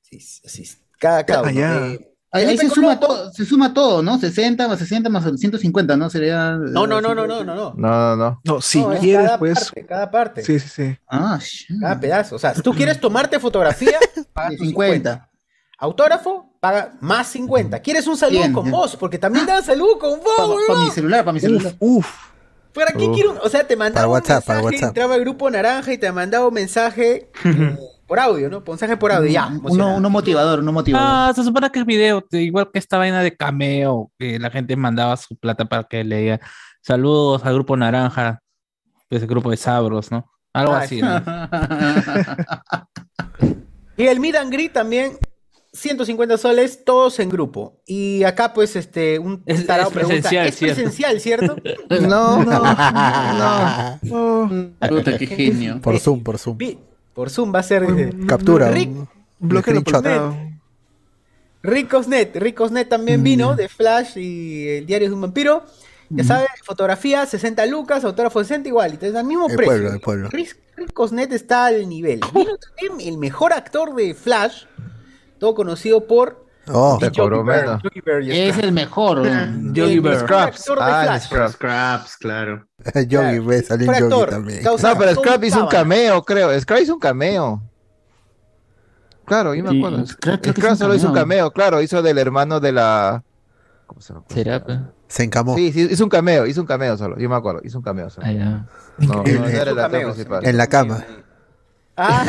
Sí, 0.01 0.19
sí, 0.19 0.69
cada 0.99 1.25
caos. 1.25 1.47
Ah. 1.47 1.87
Eh, 1.91 2.08
Ahí, 2.31 2.57
se 2.59 2.69
suma 2.69 2.99
todo, 2.99 3.31
se 3.31 3.43
suma 3.43 3.73
todo, 3.73 4.03
¿no? 4.03 4.19
60 4.19 4.67
más 4.67 4.77
60 4.77 5.09
más 5.09 5.23
150, 5.23 5.97
¿no? 5.97 6.09
Sería. 6.11 6.51
No, 6.51 6.85
no, 6.85 7.01
no, 7.01 7.15
no, 7.15 7.25
no, 7.25 7.43
no, 7.43 7.55
no. 7.55 7.73
No, 7.75 7.75
no, 7.75 8.15
no. 8.15 8.41
No, 8.43 8.61
si 8.61 8.81
No, 8.81 8.89
quieres, 8.99 9.25
cada 9.25 9.39
pues. 9.39 9.59
parte, 9.65 9.85
cada 9.87 10.11
parte. 10.11 10.43
Sí, 10.43 10.59
sí, 10.59 10.69
sí. 10.69 10.97
Ah, 11.09 11.39
Cada 11.81 11.99
pedazo. 11.99 12.35
O 12.35 12.39
sea, 12.39 12.53
si 12.53 12.61
tú 12.61 12.71
quieres 12.73 12.99
tomarte 12.99 13.39
fotografía, 13.39 13.97
pagas 14.33 14.57
tus 14.57 14.67
50. 14.67 15.27
Autógrafo, 15.79 16.53
paga 16.59 16.93
más 16.99 17.27
50. 17.29 17.79
¿Quieres 17.79 18.05
un 18.05 18.17
saludo 18.17 18.39
Bien, 18.41 18.53
con 18.53 18.69
vos? 18.69 18.95
Porque 18.95 19.17
también 19.17 19.45
dan 19.45 19.63
saludo 19.63 19.97
con 19.97 20.19
vos, 20.19 20.57
Para 20.67 20.79
mi 20.81 20.91
celular, 20.91 21.23
para 21.23 21.33
mi 21.33 21.39
celular. 21.39 21.73
Uf. 21.79 22.07
¿Para 22.73 22.91
qué 22.91 23.05
Uf. 23.07 23.15
quiero? 23.15 23.31
un- 23.31 23.39
O 23.41 23.49
sea, 23.49 23.65
te 23.65 23.75
mandaba 23.75 24.01
Para 24.01 24.07
un 24.07 24.13
WhatsApp, 24.13 24.35
mensaje, 24.35 24.45
para 24.47 24.61
WhatsApp. 24.65 24.87
entraba 24.89 25.15
el 25.15 25.21
grupo 25.21 25.49
naranja 25.49 25.93
y 25.93 25.97
te 25.97 26.11
mandaba 26.11 26.47
un 26.47 26.53
mensaje 26.53 27.31
eh, 27.45 27.77
por 28.09 28.19
audio, 28.19 28.49
¿no? 28.49 28.61
Mensaje 28.67 28.97
por 28.97 29.11
audio, 29.13 29.29
ya. 29.31 29.47
Uno, 29.63 29.95
uno 29.95 30.09
motivador, 30.09 30.59
uno 30.59 30.71
motivador. 30.73 31.07
Ah, 31.09 31.31
se 31.33 31.43
supone 31.43 31.69
que 31.69 31.79
es 31.79 31.85
video, 31.85 32.25
igual 32.31 32.69
que 32.73 32.79
esta 32.79 32.97
vaina 32.97 33.21
de 33.21 33.37
cameo, 33.37 34.11
que 34.19 34.37
la 34.39 34.49
gente 34.49 34.75
mandaba 34.75 35.15
su 35.15 35.37
plata 35.37 35.63
para 35.65 35.83
que 35.83 36.03
le 36.03 36.17
diga 36.17 36.39
saludos 36.81 37.45
al 37.45 37.53
grupo 37.53 37.77
naranja, 37.77 38.41
ese 39.09 39.27
grupo 39.27 39.51
de 39.51 39.57
sabros, 39.57 40.11
¿no? 40.11 40.29
Algo 40.51 40.73
así, 40.73 41.01
¿no? 41.01 41.21
Y 43.97 44.07
el 44.07 44.19
meet 44.21 44.35
and 44.37 44.51
greet 44.51 44.71
también, 44.71 45.17
150 45.73 46.37
soles, 46.37 46.85
todos 46.85 47.19
en 47.19 47.27
grupo. 47.29 47.81
Y 47.85 48.23
acá, 48.23 48.53
pues, 48.53 48.75
este, 48.77 49.19
un 49.19 49.43
Es- 49.45 49.67
tarado 49.67 49.89
es 49.89 49.93
pregunta, 49.93 50.29
presencial, 50.29 50.47
¿es 50.47 50.55
¿cierto? 50.55 50.75
presencial, 50.75 51.19
cierto? 51.19 51.55
No, 52.07 52.43
no. 52.43 53.99
Puta, 54.89 55.17
qué 55.17 55.27
genio. 55.27 55.81
Por 55.81 55.99
Zoom, 55.99 56.23
por 56.23 56.37
Zoom. 56.39 56.57
Vi- 56.57 56.79
Por 57.19 57.29
Zoom 57.29 57.53
va 57.53 57.59
a 57.59 57.63
ser... 57.63 57.83
eh, 57.83 58.13
Captura. 58.25 58.71
Rick- 58.71 58.95
un-. 59.41 60.59
Ricosnet, 61.61 62.33
Ricosnet 62.37 62.87
también 62.87 63.21
vino 63.23 63.55
de 63.57 63.67
Flash 63.67 64.17
y 64.17 64.69
el 64.69 64.85
diario 64.85 65.09
de 65.09 65.15
un 65.15 65.19
vampiro. 65.19 65.65
Ya 66.11 66.23
sabes, 66.23 66.47
fotografía 66.63 67.25
60 67.25 67.65
lucas, 67.65 68.05
autógrafo 68.05 68.39
60 68.41 68.69
igual, 68.69 68.91
entonces 68.91 69.17
al 69.17 69.25
mismo 69.25 69.47
El 69.49 69.57
precio. 69.57 69.73
pueblo, 69.73 69.89
el 69.93 69.99
pueblo. 69.99 70.29
Ric- 70.29 70.55
Ricosnet 70.77 71.33
está 71.33 71.65
al 71.65 71.89
nivel. 71.89 72.21
Vino 72.33 72.51
también 72.57 73.09
el 73.13 73.17
mejor 73.17 73.51
actor 73.51 73.93
de 73.93 74.13
Flash, 74.13 74.63
todo 75.39 75.53
conocido 75.55 76.07
por 76.07 76.45
Oh, 76.71 76.97
Te 76.99 77.11
cobró 77.11 77.43
Bear, 77.43 77.65
menos. 77.65 77.81
Bear 78.05 78.21
Es 78.21 78.53
Scraps. 78.53 78.63
el 78.63 78.71
mejor. 78.71 79.23
Yogi 79.73 79.99
Bear. 79.99 80.19
Scraps. 80.19 80.59
actor 80.61 80.77
de 80.77 80.83
Ah. 80.85 81.19
Scraps. 81.19 81.53
Scraps, 81.53 82.17
claro. 82.17 82.67
Yogi, 83.07 83.39
ve, 83.39 83.61
salió 83.63 83.87
Yogi 83.87 84.03
actor, 84.03 84.29
también. 84.29 84.63
No, 84.63 84.75
pero 84.77 84.97
todo 85.13 85.23
Scrap 85.23 85.43
hizo 85.43 85.63
un 85.63 85.69
cameo, 85.69 86.23
creo. 86.23 86.59
Scrap 86.59 86.79
hizo 86.81 86.93
un 86.93 86.99
cameo. 86.99 87.61
Claro, 89.25 89.53
yo 89.53 89.63
me 89.63 89.77
acuerdo. 89.77 90.05
Scrap 90.05 90.41
creo 90.41 90.53
que 90.53 90.61
Scrap 90.61 90.65
hizo 90.65 90.71
un 90.73 90.77
solo 90.77 90.95
hizo 90.95 91.07
un 91.09 91.13
cameo. 91.13 91.51
claro. 91.51 91.81
Hizo 91.81 92.01
del 92.01 92.17
hermano 92.17 92.59
de 92.59 92.71
la. 92.71 93.23
¿Cómo 93.85 94.01
se 94.01 94.13
llama? 94.13 94.25
¿Será? 94.29 94.91
Se 95.07 95.23
encamó. 95.23 95.55
Sí, 95.55 95.71
sí, 95.71 95.87
hizo 95.89 96.03
un 96.03 96.09
cameo, 96.09 96.45
hizo 96.45 96.61
un 96.61 96.67
cameo 96.67 96.95
solo. 96.97 97.17
Yo 97.17 97.27
me 97.29 97.35
acuerdo, 97.35 97.61
hizo 97.63 97.79
un 97.79 97.83
cameo 97.83 98.09
solo. 98.11 98.27
Ah. 98.27 98.65
No, 98.99 99.23
no, 99.23 99.47
era 99.47 99.71
el 99.71 99.79
actor 99.79 100.03
principal. 100.03 100.45
En 100.45 100.57
la 100.57 100.67
cama. 100.67 101.03
Ah, 101.97 102.25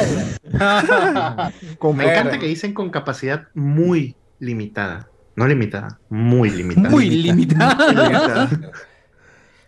Me 1.94 2.04
encanta 2.10 2.38
que 2.38 2.46
dicen 2.46 2.74
con 2.74 2.90
capacidad 2.90 3.48
muy 3.54 4.16
limitada. 4.40 5.08
No 5.36 5.46
limitada, 5.46 6.00
muy 6.10 6.50
limitada. 6.50 6.90
Muy 6.90 7.08
limitada. 7.08 7.92
limitada. 7.92 8.50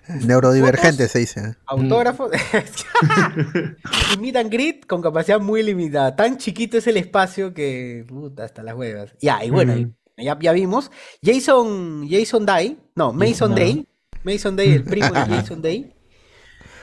Neurodivergente 0.26 1.06
se 1.08 1.20
dice. 1.20 1.40
¿eh? 1.40 1.54
autógrafo 1.66 2.28
y 4.14 4.16
meet 4.20 4.36
and 4.36 4.50
greet 4.50 4.86
con 4.86 5.00
capacidad 5.00 5.40
muy 5.40 5.62
limitada. 5.62 6.16
Tan 6.16 6.36
chiquito 6.38 6.76
es 6.76 6.86
el 6.88 6.96
espacio 6.96 7.54
que 7.54 8.04
puta 8.08 8.44
hasta 8.44 8.62
las 8.62 8.74
huevas. 8.74 9.14
Ya, 9.20 9.44
y 9.44 9.50
bueno, 9.50 9.74
Ujú. 9.74 9.92
ya, 10.18 10.36
ya 10.40 10.52
vimos. 10.52 10.90
Jason 11.22 12.08
Jason 12.10 12.44
Day, 12.44 12.78
no, 12.96 13.12
Mason 13.12 13.50
No. 13.50 13.56
Day, 13.56 13.86
Mason 14.24 14.56
Day, 14.56 14.72
el 14.72 14.82
primo 14.84 15.08
de 15.12 15.20
Jason 15.28 15.62
Day. 15.62 15.94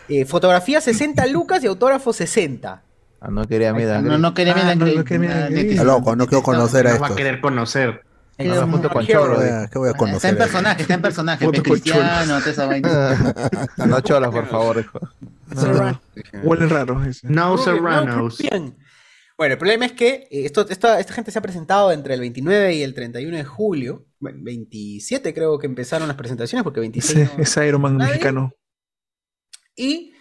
Eh, 0.08 0.26
fotografía 0.26 0.82
60 0.82 1.28
lucas 1.28 1.64
y 1.64 1.68
autógrafo 1.68 2.14
60. 2.14 2.84
Ah, 3.22 3.30
no 3.30 3.46
quería 3.48 3.74
miedo. 3.74 4.02
No, 4.02 4.18
no 4.18 4.34
quería 4.34 4.54
Ah, 4.54 4.56
mirar 4.56 4.78
no, 4.78 4.86
no 4.86 5.04
quería 5.04 5.20
mirar 5.20 5.52
Ah, 5.80 5.84
loco, 5.84 6.16
no 6.16 6.26
quiero 6.28 6.42
conocer 6.44 6.88
a 6.88 6.92
Nos 6.94 7.02
va 7.02 7.08
a 7.08 7.16
querer 7.16 7.42
conocer. 7.42 8.04
Queda 8.38 8.56
No, 8.56 8.66
un- 8.66 8.72
junto 8.72 8.90
con 8.90 9.04
Hero. 9.04 9.22
Cholo. 9.26 9.40
¿Qué 9.70 9.78
voy 9.80 9.88
a- 9.88 9.92
a 9.92 9.92
Está 9.92 9.98
conocer? 9.98 10.30
en 10.30 10.38
personaje, 10.38 10.82
está 10.84 10.94
en 10.94 11.02
personaje. 11.02 11.48
Cristiano, 11.62 12.40
toda 12.40 12.52
esa 12.52 12.66
vaina. 12.68 13.18
No 13.86 14.00
cholas, 14.00 14.32
por 14.32 14.48
favor, 14.48 14.80
hijo. 14.80 15.00
No. 15.54 16.02
Huele 16.44 16.68
raro 16.68 17.04
ese. 17.04 17.28
No 17.28 17.58
Serranos. 17.58 18.38
Bueno, 19.38 19.54
el 19.54 19.58
problema 19.58 19.86
es 19.86 19.94
que 19.94 20.28
eh, 20.32 20.46
esto, 20.46 20.66
esta, 20.70 21.00
esta 21.00 21.14
gente 21.14 21.32
se 21.32 21.40
ha 21.40 21.42
presentado 21.42 21.92
entre 21.92 22.14
el 22.14 22.20
29 22.22 22.74
y 22.76 22.84
el 22.84 22.94
31 22.94 23.36
de 23.38 23.44
julio. 23.46 24.06
Bueno, 24.20 24.40
27 24.42 25.34
creo 25.34 25.58
que 25.60 25.66
empezaron 25.68 26.08
las 26.08 26.18
presentaciones 26.18 26.64
porque 26.64 26.80
26 26.82 27.20
Ese, 27.20 27.36
no- 27.38 27.44
ese 27.44 27.68
Iron 27.68 27.82
Man 27.82 27.98
¿Nadie? 27.98 28.12
mexicano. 28.12 28.54
Y. 29.76 30.14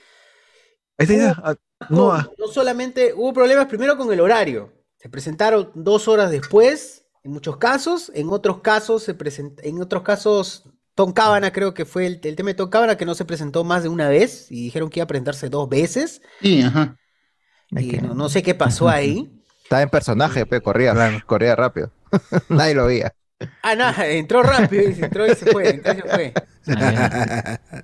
Ah, 0.99 1.55
No, 1.91 2.13
ah, 2.13 2.31
no 2.39 2.49
solamente 2.49 3.13
hubo 3.15 3.33
problemas 3.33 3.67
primero 3.67 3.97
con 3.97 4.13
el 4.13 4.21
horario. 4.21 4.73
Se 4.97 5.09
presentaron 5.09 5.71
dos 5.75 6.09
horas 6.09 6.31
después, 6.31 7.05
en 7.23 7.33
muchos 7.33 7.57
casos. 7.57 8.11
En 8.15 8.29
otros 8.31 8.61
casos, 8.61 9.03
se 9.05 9.17
present- 9.17 9.61
en 9.63 9.81
otros 9.81 10.03
casos, 10.03 10.65
Tom 10.95 11.13
Cábana 11.13 11.53
creo 11.53 11.75
que 11.75 11.85
fue 11.85 12.07
el, 12.07 12.21
el 12.25 12.35
tema 12.37 12.49
de 12.51 12.55
Tom 12.55 12.69
Cábana 12.71 12.97
que 12.97 13.07
no 13.07 13.15
se 13.15 13.25
presentó 13.25 13.63
más 13.63 13.85
de 13.85 13.89
una 13.89 14.09
vez 14.09 14.51
y 14.51 14.65
dijeron 14.65 14.91
que 14.91 14.99
iba 14.99 15.05
a 15.05 15.07
presentarse 15.07 15.49
dos 15.49 15.69
veces. 15.69 16.21
Sí, 16.41 16.63
ajá. 16.63 16.97
Y 17.71 17.93
no, 17.99 18.15
no 18.15 18.29
sé 18.29 18.43
qué 18.43 18.55
pasó 18.55 18.89
ahí. 18.89 19.31
Estaba 19.63 19.83
en 19.83 19.91
personaje, 19.91 20.47
pe, 20.47 20.61
corría, 20.61 20.93
Claro. 20.93 21.19
corría 21.27 21.55
rápido. 21.55 21.93
Nadie 22.49 22.75
lo 22.75 22.87
veía. 22.87 23.15
Ah, 23.63 23.77
no, 23.77 24.03
entró 24.03 24.43
rápido, 24.43 24.83
entró 24.83 25.27
y 25.27 25.35
se 25.35 25.47
fue, 25.47 25.71
entró 25.71 25.93
y 25.93 25.97
se 25.97 26.03
fue. 26.03 26.35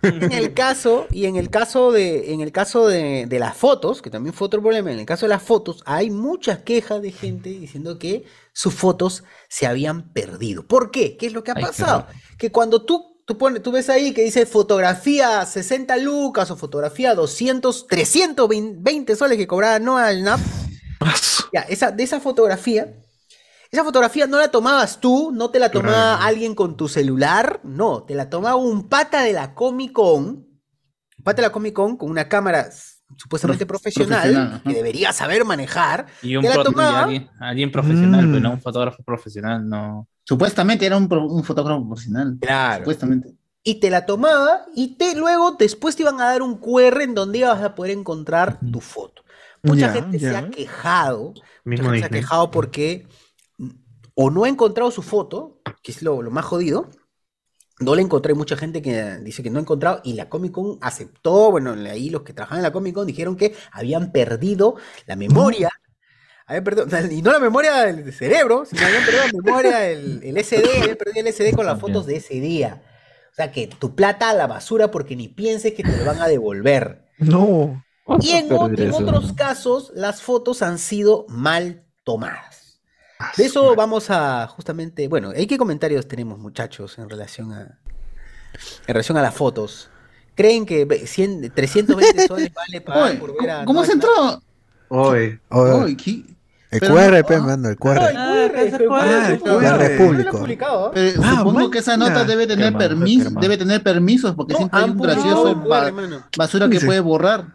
En 0.02 0.32
el 0.32 0.52
caso, 0.52 1.06
y 1.10 1.26
en 1.26 1.36
el 1.36 1.48
caso 1.48 1.92
de, 1.92 2.32
en 2.32 2.40
el 2.40 2.50
caso 2.50 2.88
de, 2.88 3.26
de 3.26 3.38
las 3.38 3.56
fotos, 3.56 4.02
que 4.02 4.10
también 4.10 4.34
fue 4.34 4.46
otro 4.46 4.60
problema, 4.60 4.90
en 4.90 4.98
el 4.98 5.06
caso 5.06 5.26
de 5.26 5.30
las 5.30 5.42
fotos, 5.42 5.82
hay 5.86 6.10
muchas 6.10 6.58
quejas 6.58 7.00
de 7.02 7.12
gente 7.12 7.50
diciendo 7.50 7.98
que 7.98 8.24
sus 8.52 8.74
fotos 8.74 9.24
se 9.48 9.66
habían 9.66 10.12
perdido. 10.12 10.66
¿Por 10.66 10.90
qué? 10.90 11.16
¿Qué 11.16 11.26
es 11.26 11.32
lo 11.32 11.44
que 11.44 11.52
ha 11.52 11.54
Ay, 11.56 11.62
pasado? 11.62 12.06
Que 12.36 12.50
cuando 12.50 12.84
tú, 12.84 13.22
tú, 13.24 13.38
pones, 13.38 13.62
tú 13.62 13.70
ves 13.70 13.88
ahí 13.88 14.12
que 14.12 14.22
dice 14.22 14.46
fotografía 14.46 15.46
60 15.46 15.96
lucas 15.98 16.50
o 16.50 16.56
fotografía 16.56 17.14
200, 17.14 17.86
320 17.86 19.16
soles 19.16 19.38
que 19.38 19.46
cobraba 19.46 19.78
Noah 19.78 20.12
Schnapp, 20.12 20.40
ya, 21.52 21.60
esa, 21.62 21.92
de 21.92 22.02
esa 22.02 22.20
fotografía, 22.20 22.92
esa 23.70 23.84
fotografía 23.84 24.26
no 24.26 24.38
la 24.38 24.48
tomabas 24.50 25.00
tú, 25.00 25.30
no 25.32 25.50
te 25.50 25.58
la 25.58 25.70
tomaba 25.70 26.16
Claro. 26.16 26.22
alguien 26.22 26.54
con 26.54 26.76
tu 26.76 26.88
celular, 26.88 27.60
no, 27.64 28.02
te 28.04 28.14
la 28.14 28.28
tomaba 28.30 28.56
un 28.56 28.88
pata 28.88 29.22
de 29.22 29.32
la 29.32 29.54
Comic 29.54 29.92
Con, 29.92 30.24
un 30.26 31.24
pata 31.24 31.36
de 31.42 31.48
la 31.48 31.52
Comic 31.52 31.74
Con 31.74 31.96
con 31.96 32.10
una 32.10 32.28
cámara 32.28 32.68
supuestamente 33.16 33.64
Prof- 33.66 33.80
profesional, 33.82 34.20
profesional, 34.22 34.62
que 34.64 34.74
debería 34.74 35.12
saber 35.12 35.44
manejar, 35.44 36.06
Y 36.22 36.36
un 36.36 36.42
te 36.42 36.48
la 36.48 36.54
pro- 36.54 36.62
y 36.62 36.64
tomaba 36.64 37.02
alguien, 37.04 37.30
alguien 37.40 37.70
profesional, 37.72 38.26
Mm. 38.26 38.30
pero 38.32 38.40
no 38.42 38.50
un 38.52 38.60
fotógrafo 38.60 39.02
profesional, 39.02 39.68
no. 39.68 40.08
Supuestamente 40.24 40.86
era 40.86 40.96
un, 40.96 41.12
un 41.12 41.44
fotógrafo 41.44 41.86
profesional. 41.86 42.36
Claro. 42.40 42.78
Supuestamente. 42.84 43.34
y 43.66 43.80
te 43.80 43.88
la 43.90 44.04
tomaba 44.04 44.62
y 44.74 44.96
te 44.98 45.14
luego 45.16 45.52
después 45.52 45.96
te 45.96 46.02
iban 46.02 46.20
a 46.20 46.26
dar 46.26 46.42
un 46.42 46.58
QR 46.58 47.02
en 47.02 47.14
donde 47.14 47.38
ibas 47.38 47.62
a 47.62 47.74
poder 47.74 47.92
encontrar 47.96 48.58
tu 48.72 48.80
foto. 48.80 49.22
Mucha 49.62 49.86
Ya, 49.86 49.92
gente 49.94 50.18
se 50.18 50.30
ya. 50.32 50.38
ha 50.40 50.50
quejado, 50.50 51.32
mucha 51.64 51.82
gente 51.82 51.98
se 52.00 52.04
ha 52.04 52.08
quejado 52.10 52.50
porque 52.50 53.06
mm, 53.08 53.23
o 54.14 54.30
no 54.30 54.44
ha 54.44 54.48
encontrado 54.48 54.90
su 54.90 55.02
foto, 55.02 55.60
que 55.82 55.92
es 55.92 56.02
lo, 56.02 56.22
lo 56.22 56.30
más 56.30 56.44
jodido, 56.44 56.90
no 57.80 57.94
la 57.94 58.02
encontré, 58.02 58.34
mucha 58.34 58.56
gente 58.56 58.82
que 58.82 59.16
dice 59.18 59.42
que 59.42 59.50
no 59.50 59.58
ha 59.58 59.62
encontrado 59.62 60.00
y 60.04 60.12
la 60.12 60.28
Comic 60.28 60.52
Con 60.52 60.78
aceptó, 60.80 61.50
bueno, 61.50 61.74
ahí 61.90 62.08
los 62.10 62.22
que 62.22 62.32
trabajan 62.32 62.58
en 62.58 62.62
la 62.62 62.72
Comic 62.72 62.94
Con 62.94 63.06
dijeron 63.06 63.36
que 63.36 63.54
habían 63.72 64.12
perdido 64.12 64.76
la 65.06 65.16
memoria, 65.16 65.70
habían 66.46 66.64
perdido, 66.64 66.86
y 67.10 67.22
no 67.22 67.32
la 67.32 67.40
memoria 67.40 67.84
del 67.84 68.12
cerebro, 68.12 68.64
sino 68.64 68.86
habían 68.86 69.04
perdido 69.04 69.24
la 69.26 69.42
memoria, 69.42 69.90
el, 69.90 70.22
el 70.22 70.44
SD, 70.44 70.82
habían 70.82 70.96
perdido 70.96 71.26
el 71.26 71.32
SD 71.32 71.56
con 71.56 71.66
las 71.66 71.80
fotos 71.80 72.06
de 72.06 72.16
ese 72.16 72.34
día. 72.34 72.82
O 73.32 73.34
sea 73.34 73.50
que 73.50 73.66
tu 73.66 73.96
plata 73.96 74.30
a 74.30 74.34
la 74.34 74.46
basura 74.46 74.92
porque 74.92 75.16
ni 75.16 75.26
pienses 75.26 75.74
que 75.74 75.82
te 75.82 75.96
lo 75.96 76.04
van 76.04 76.22
a 76.22 76.28
devolver. 76.28 77.04
No. 77.18 77.84
Y 78.20 78.30
en, 78.30 78.52
otros 78.52 79.32
casos, 79.32 79.90
las 79.94 80.22
fotos 80.22 80.62
han 80.62 80.78
sido 80.78 81.26
mal 81.28 81.84
tomadas. 82.04 82.63
De 83.36 83.44
eso 83.44 83.74
vamos 83.76 84.10
a 84.10 84.46
justamente, 84.48 85.08
bueno, 85.08 85.30
¿hay 85.34 85.46
qué 85.46 85.56
comentarios 85.56 86.06
tenemos, 86.08 86.38
muchachos, 86.38 86.98
en 86.98 87.08
relación 87.08 87.52
a 87.52 87.60
en 87.62 88.88
relación 88.88 89.16
a 89.18 89.22
las 89.22 89.34
fotos? 89.34 89.88
¿Creen 90.34 90.66
que 90.66 90.84
ve- 90.84 91.06
100, 91.06 91.52
320 91.54 92.26
soles 92.28 92.52
vale 92.52 92.80
pagar 92.80 93.02
Oye, 93.10 93.14
por 93.18 93.40
ver 93.40 93.50
a 93.50 93.64
¿Cómo 93.64 93.84
se 93.84 93.92
entró? 93.92 94.10
Oye, 94.88 95.40
Oye, 95.48 95.72
Oye, 95.72 95.96
¿qué? 95.96 96.24
el 96.72 96.80
QR, 96.80 97.24
pe, 97.24 97.38
mando, 97.38 97.68
el 97.68 97.76
QR. 97.76 97.98
Ah, 98.16 98.46
el 98.46 98.70
QR. 99.40 100.90
Pero 100.92 101.22
Ah, 101.22 101.36
supongo 101.38 101.70
que 101.70 101.78
esa 101.78 101.96
nota 101.96 102.24
debe 102.24 102.48
tener 102.48 102.66
Qué 102.66 102.70
mal, 102.72 102.88
permiso, 102.88 103.24
qué 103.28 103.30
mal. 103.30 103.42
debe 103.42 103.56
tener 103.58 103.82
permisos, 103.82 104.34
porque 104.34 104.54
No, 104.54 104.58
siempre 104.58 104.80
hay 104.80 104.90
un 104.90 104.98
gracioso 104.98 105.54
mano. 105.56 106.24
basura 106.36 106.68
que 106.68 106.80
Sí. 106.80 106.86
puede 106.86 106.98
borrar. 107.00 107.46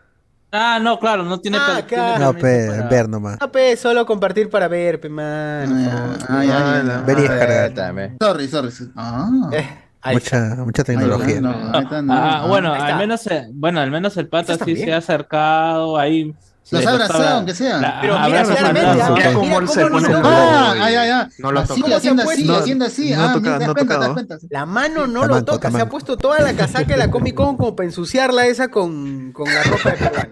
Ah, 0.52 0.80
no, 0.82 0.98
claro, 1.00 1.24
no 1.24 1.40
tiene 1.40 1.58
Ah, 1.60 1.84
claro. 1.88 2.26
No, 2.26 2.34
pe, 2.34 2.68
para- 2.70 2.88
ver 2.90 3.08
nomás. 3.10 3.38
No, 3.40 3.52
pe, 3.52 3.78
solo 3.78 4.06
compartir 4.06 4.50
para 4.50 4.68
ver, 4.68 5.00
pe. 5.00 5.10
Ah, 5.20 5.64
ya, 5.68 6.44
ya, 6.44 6.84
ya. 6.84 7.02
Ver 7.06 7.20
y 7.20 7.22
descargar. 7.22 8.12
Sorry, 8.20 8.48
sorry. 8.48 8.72
sorry. 8.72 8.92
Ah. 8.96 9.30
Eh, 9.54 9.68
ahí 10.02 10.16
está. 10.18 10.40
Mucha, 10.40 10.64
mucha 10.64 10.82
Ahí 10.82 10.86
tecnología. 10.86 11.36
está, 11.36 11.42
no, 11.42 11.72
ahí 11.74 11.84
está, 11.84 12.02
no. 12.02 12.14
Ah, 12.14 12.46
bueno, 12.48 12.74
Ahí 12.74 12.82
al 12.94 12.98
menos, 12.98 13.28
eh, 13.28 13.48
bueno, 13.54 13.80
al 13.82 13.92
menos 13.92 14.16
el 14.18 14.28
pata 14.28 14.58
sí 14.64 14.76
se 14.76 14.94
ha 14.94 14.98
acercado 14.98 15.98
ahí. 15.98 16.34
Los 16.72 16.82
se 16.84 16.88
ha 16.88 16.92
abrazado, 16.92 17.20
abra- 17.24 17.36
aunque 17.38 17.56
sea. 17.56 17.78
la- 17.80 18.02
Pero 18.02 18.20
mira 18.20 18.44
claramente, 18.44 18.88
mandado. 18.88 19.02
ah, 19.02 19.16
Mira 19.18 19.30
mira 19.30 19.34
cómo 19.40 19.68
se 19.68 19.86
pone 19.88 20.08
Ah, 20.08 20.10
globo 20.10 20.28
ah, 20.30 20.76
y 20.76 20.94
ya, 20.94 21.06
ya. 21.06 21.30
No 21.40 21.52
lo 21.52 21.60
Así, 21.60 21.68
toca. 21.70 21.82
¿Cómo 21.82 21.88
se 21.90 21.96
haciendo 21.98 22.22
ha 22.22 22.26
así, 22.34 22.50
haciendo 22.52 22.86
así. 22.86 23.12
No 23.14 23.24
ah, 23.24 23.34
toca- 23.34 23.40
mira, 23.40 23.54
te 23.54 23.60
das 23.60 23.68
no 23.68 23.74
cuenta, 23.74 23.94
te 23.96 24.00
das 24.06 24.14
cuenta. 24.14 24.38
La 24.50 24.66
mano 24.66 25.08
no 25.08 25.26
lo 25.26 25.44
toca, 25.46 25.72
se 25.72 25.82
ha 25.82 25.90
puesto 25.90 26.18
toda 26.18 26.40
la 26.40 26.54
casaca 26.54 26.86
de 26.94 26.98
la 26.98 27.10
Comic 27.12 27.36
Con 27.36 27.58
como 27.58 27.76
para 27.76 27.88
ensuciarla 27.88 28.46
esa 28.48 28.68
con, 28.70 29.32
con 29.32 29.48
la 29.54 29.64
ropa 29.64 29.90
de 29.92 29.98
peruano. 29.98 30.30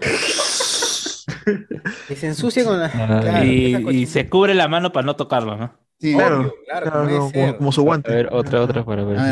Que 2.06 2.16
se 2.16 2.26
ensucie 2.28 2.64
con 2.64 2.78
la. 2.78 2.86
Ah, 2.86 3.20
claro, 3.22 3.44
y, 3.44 3.74
y 3.90 4.06
se 4.06 4.28
cubre 4.28 4.54
la 4.54 4.68
mano 4.68 4.92
para 4.92 5.06
no 5.06 5.16
tocarlo, 5.16 5.56
¿no? 5.56 5.72
Sí. 6.00 6.14
Claro, 6.14 6.54
claro, 6.64 6.90
claro, 6.92 7.30
como 7.32 7.56
como, 7.56 7.72
su 7.72 7.80
A 7.80 7.84
guante. 7.84 8.12
ver, 8.12 8.28
otra, 8.30 8.60
otra 8.62 8.84
para 8.84 9.02
ver. 9.04 9.18
A 9.18 9.22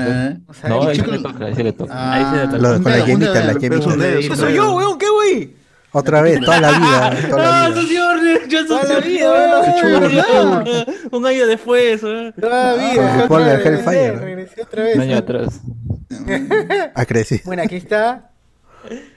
a 0.49 0.55
sea, 0.55 0.69
No, 0.69 0.83
ahí 0.89 0.97
chico- 0.97 1.11
le 1.13 1.19
toca, 1.21 1.45
ahí 1.45 1.55
sí 1.55 1.63
le 1.63 1.73
toca. 1.73 1.93
Ah, 1.95 2.13
Ahí 2.15 2.25
sí 2.25 2.37
le 2.37 2.59
toca. 2.59 2.83
Con 2.83 2.91
la 2.93 3.05
yemita, 3.07 3.33
la 3.45 3.53
yemita. 3.53 4.19
¡Eso 4.19 4.35
soy 4.37 4.55
yo, 4.55 4.75
weón! 4.75 4.99
¿Qué, 4.99 5.07
güey? 5.09 5.57
Otra 5.99 6.21
vez, 6.21 6.41
toda 6.41 6.61
la 6.61 6.73
vida, 6.73 7.17
toda 7.31 7.43
la 7.43 7.69
No, 7.69 7.75
vida. 7.75 7.81
eso 7.81 7.89
sí, 7.89 7.99
horrible, 7.99 8.41
yo 8.49 8.67
Toda 8.67 8.85
soy 8.85 8.95
la 8.95 9.01
vida. 9.01 10.85
Un 11.11 11.27
año 11.27 11.47
después, 11.47 12.03
¿eh? 12.05 12.35
Toda 12.39 12.77
la 12.77 12.93
vida. 12.93 12.95
Con 12.97 13.09
su 13.09 13.15
otra 13.15 13.29
polvo 13.29 13.45
de 13.47 13.57
vez, 13.57 13.67
Hellfire. 13.67 14.13
Regresé 14.17 14.63
otra 14.63 14.83
vez. 14.83 14.97
Un 14.97 15.01
año 15.01 15.17
atrás. 15.17 15.61
Ha 16.95 17.07
crecido. 17.07 17.41
Bueno, 17.47 17.63
aquí 17.63 17.77
está. 17.77 18.31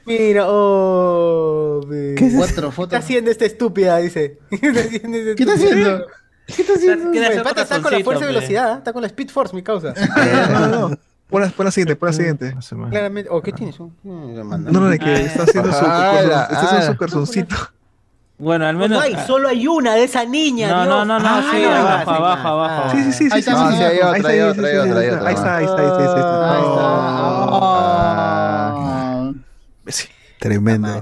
Mira, 0.05 0.45
oh. 0.47 1.81
¿Qué? 1.89 2.31
Cuatro 2.37 2.71
¿Qué 2.73 2.81
está 2.83 2.97
haciendo 2.99 3.29
esta 3.29 3.45
estúpida? 3.45 3.97
Dice. 3.97 4.39
¿Qué 4.49 4.67
está 4.67 4.79
haciendo 4.79 5.17
esta 5.17 5.35
¿Qué 5.35 5.43
está 5.43 5.53
haciendo? 5.55 6.07
¿Qué 6.47 6.61
está 6.61 6.73
haciendo? 6.75 7.13
El 7.13 7.41
pata 7.41 7.61
está 7.63 7.81
con 7.81 7.91
la 7.91 7.99
fuerza 7.99 8.23
y 8.23 8.27
velocidad, 8.27 8.71
¿eh? 8.71 8.77
está 8.77 8.93
con 8.93 9.01
la 9.01 9.07
Speed 9.07 9.29
Force, 9.31 9.53
mi 9.53 9.63
causa. 9.63 9.93
No, 9.93 10.67
no, 10.67 10.89
no. 10.89 10.97
Pon 11.29 11.41
la, 11.41 11.49
pon 11.49 11.65
la 11.65 11.71
siguiente, 11.71 11.95
pon 11.95 12.07
la 12.07 12.13
siguiente. 12.13 12.55
Claramente. 12.89 13.29
¿O 13.31 13.41
qué 13.41 13.51
tienes? 13.51 13.79
No, 13.79 13.89
no, 14.03 14.87
de 14.89 14.97
que 14.99 15.13
está 15.25 15.43
haciendo 15.43 15.71
su, 15.71 15.85
Ala, 15.85 16.47
está 16.51 16.81
su 16.87 16.97
calzoncito. 16.97 17.55
Bueno, 18.39 18.65
al 18.65 18.73
No, 18.75 18.79
menos. 18.79 18.97
no 18.97 19.03
hay, 19.03 19.15
solo 19.27 19.49
hay 19.49 19.67
una 19.67 19.95
de 19.95 20.05
esa 20.05 20.23
niña. 20.25 20.69
No, 20.69 20.83
Dios. 20.83 20.87
no, 20.87 21.05
no, 21.05 21.19
no, 21.19 21.27
Ah, 21.29 21.43
sí, 21.51 21.61
abajo, 21.63 22.11
abajo, 22.11 22.47
abajo. 22.47 22.83
Ah. 22.85 22.91
Sí, 22.91 23.03
sí, 23.03 23.11
sí, 23.11 23.23
Ahí 23.25 23.43
sí. 23.43 23.49
está, 23.49 23.67
sí, 23.67 23.73
sí, 23.73 23.77
sí. 23.77 23.83
hay 23.83 23.99
otra, 23.99 24.29
Ahí 24.29 24.39
ahí 24.39 24.39
otra. 24.39 24.99
Ahí 25.27 25.33
está, 25.35 25.57
ahí 25.57 25.65
está, 25.65 25.77
ahí 25.81 25.87
está. 25.87 25.97
ahí 25.99 26.05
está. 26.05 26.55
Ahí 26.55 26.63
Ah. 27.61 29.31
está. 29.85 29.91
Sí. 29.91 30.07
Tremendo. 30.39 31.01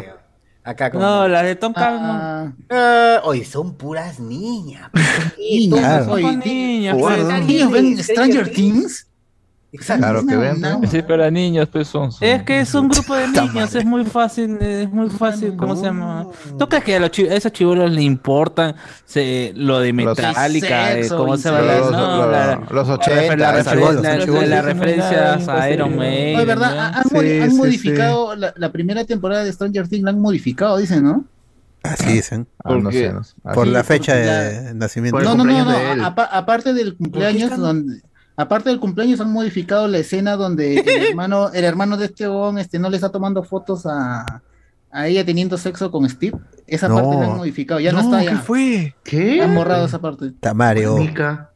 Acá 0.63 0.91
como. 0.91 1.03
No, 1.03 1.27
las 1.27 1.43
de 1.43 1.55
Tom 1.55 1.73
Cruise 1.73 1.91
no. 2.01 2.11
Ah, 2.11 2.51
Ah, 2.69 3.21
oye, 3.23 3.45
son 3.45 3.75
puras 3.75 4.19
niñas. 4.19 4.89
niñas. 5.37 5.79
Claro. 5.79 6.05
Son 6.05 6.39
niñas, 6.39 6.97
Bueno. 6.97 7.37
¿Niños 7.39 7.71
ven 7.71 8.03
Stranger 8.03 8.51
Things? 8.51 9.06
Exacto. 9.73 10.01
Claro 10.01 10.25
que 10.25 10.35
ven, 10.37 10.61
No, 10.61 10.81
Sí, 10.89 11.01
para 11.01 11.29
niños, 11.29 11.67
pues 11.69 11.89
son. 11.89 12.09
Es 12.21 12.43
que 12.43 12.61
es 12.61 12.73
un 12.73 12.87
grupo 12.87 13.13
de 13.15 13.27
niños, 13.27 13.75
es 13.75 13.83
muy 13.85 14.05
fácil, 14.05 14.57
es 14.61 14.89
muy 14.89 15.09
fácil, 15.09 15.55
¿cómo 15.57 15.75
se 15.75 15.83
llama? 15.83 16.25
¿Tú 16.57 16.69
crees 16.69 16.83
que 16.85 16.95
a, 16.95 16.99
los 17.01 17.11
a 17.19 17.35
esos 17.35 17.51
chibolos 17.51 17.91
le 17.91 18.01
importan 18.01 18.75
se, 19.05 19.51
lo 19.55 19.79
de 19.79 19.91
Metallica, 19.91 20.93
sexo 20.93 21.17
cómo 21.17 21.35
se 21.35 21.49
llama? 21.51 21.61
Los, 21.61 21.91
La- 21.91 21.97
no, 21.97 22.17
los- 22.17 22.31
la- 22.31 22.55
los 22.71 22.87
la- 22.87 22.93
80, 22.93 23.35
la- 23.35 23.59
esa 23.59 23.75
la- 23.75 23.81
chibolos, 23.81 24.01
la- 24.03 24.11
son 24.15 24.25
chibolos. 24.25 24.47
las 24.49 24.65
referencias 24.65 25.47
a 25.49 25.69
Iron 25.69 25.95
Maiden. 25.97 26.47
¿verdad? 26.47 26.75
¿no? 26.75 26.81
Han 26.99 27.03
Sí, 27.03 27.15
modi- 27.15 27.41
han 27.41 27.51
sí, 27.51 27.57
modificado 27.57 28.35
La, 28.37 28.53
la 28.55 28.71
primera 28.71 29.03
temporada 29.03 29.43
de 29.43 29.51
Stranger 29.51 29.87
Things, 29.89 30.03
la 30.03 30.11
han 30.11 30.21
modificado, 30.21 30.77
dicen, 30.77 31.03
¿no? 31.03 31.25
Así 31.83 32.05
dicen. 32.13 32.47
Ah, 32.63 32.73
no 32.73 32.83
Porque- 32.83 32.99
sé, 33.07 33.13
no 33.13 33.23
sé. 33.23 33.33
Por 33.53 33.65
sí. 33.67 33.71
la 33.73 33.83
fecha 33.83 34.15
de 34.15 34.73
nacimiento. 34.75 35.19
No, 35.19 35.35
no, 35.35 35.43
no, 35.43 35.69
de 35.71 36.01
aparte 36.03 36.73
del 36.73 36.95
cumpleaños, 36.95 37.55
donde, 37.57 38.01
aparte 38.37 38.69
del 38.69 38.79
cumpleaños 38.79 39.19
han 39.19 39.31
modificado 39.33 39.87
la 39.87 39.97
escena 39.97 40.35
donde 40.37 40.79
el 40.79 40.87
hermano, 41.09 41.49
el 41.51 41.65
hermano 41.65 41.97
de 41.97 42.05
este 42.05 42.27
huevón, 42.29 42.57
este, 42.59 42.79
no 42.79 42.89
le 42.89 42.95
está 42.97 43.09
tomando 43.09 43.43
fotos 43.43 43.85
a, 43.85 44.41
a 44.91 45.07
ella 45.07 45.25
teniendo 45.25 45.57
sexo 45.57 45.91
con 45.91 46.07
Steve. 46.09 46.37
Esa 46.67 46.87
No. 46.87 46.95
parte 46.95 47.15
la 47.17 47.25
han 47.25 47.37
modificado, 47.37 47.79
ya 47.79 47.91
no, 47.91 48.03
No, 48.03 48.17
está 48.17 48.19
¿qué 48.29 48.35
ya. 48.37 48.41
fue? 48.41 48.95
¿Qué? 49.03 49.41
Han 49.41 49.53
borrado 49.55 49.85
esa 49.85 49.99
parte. 49.99 50.31
Tamario. 50.39 50.97
Mica. 50.97 51.49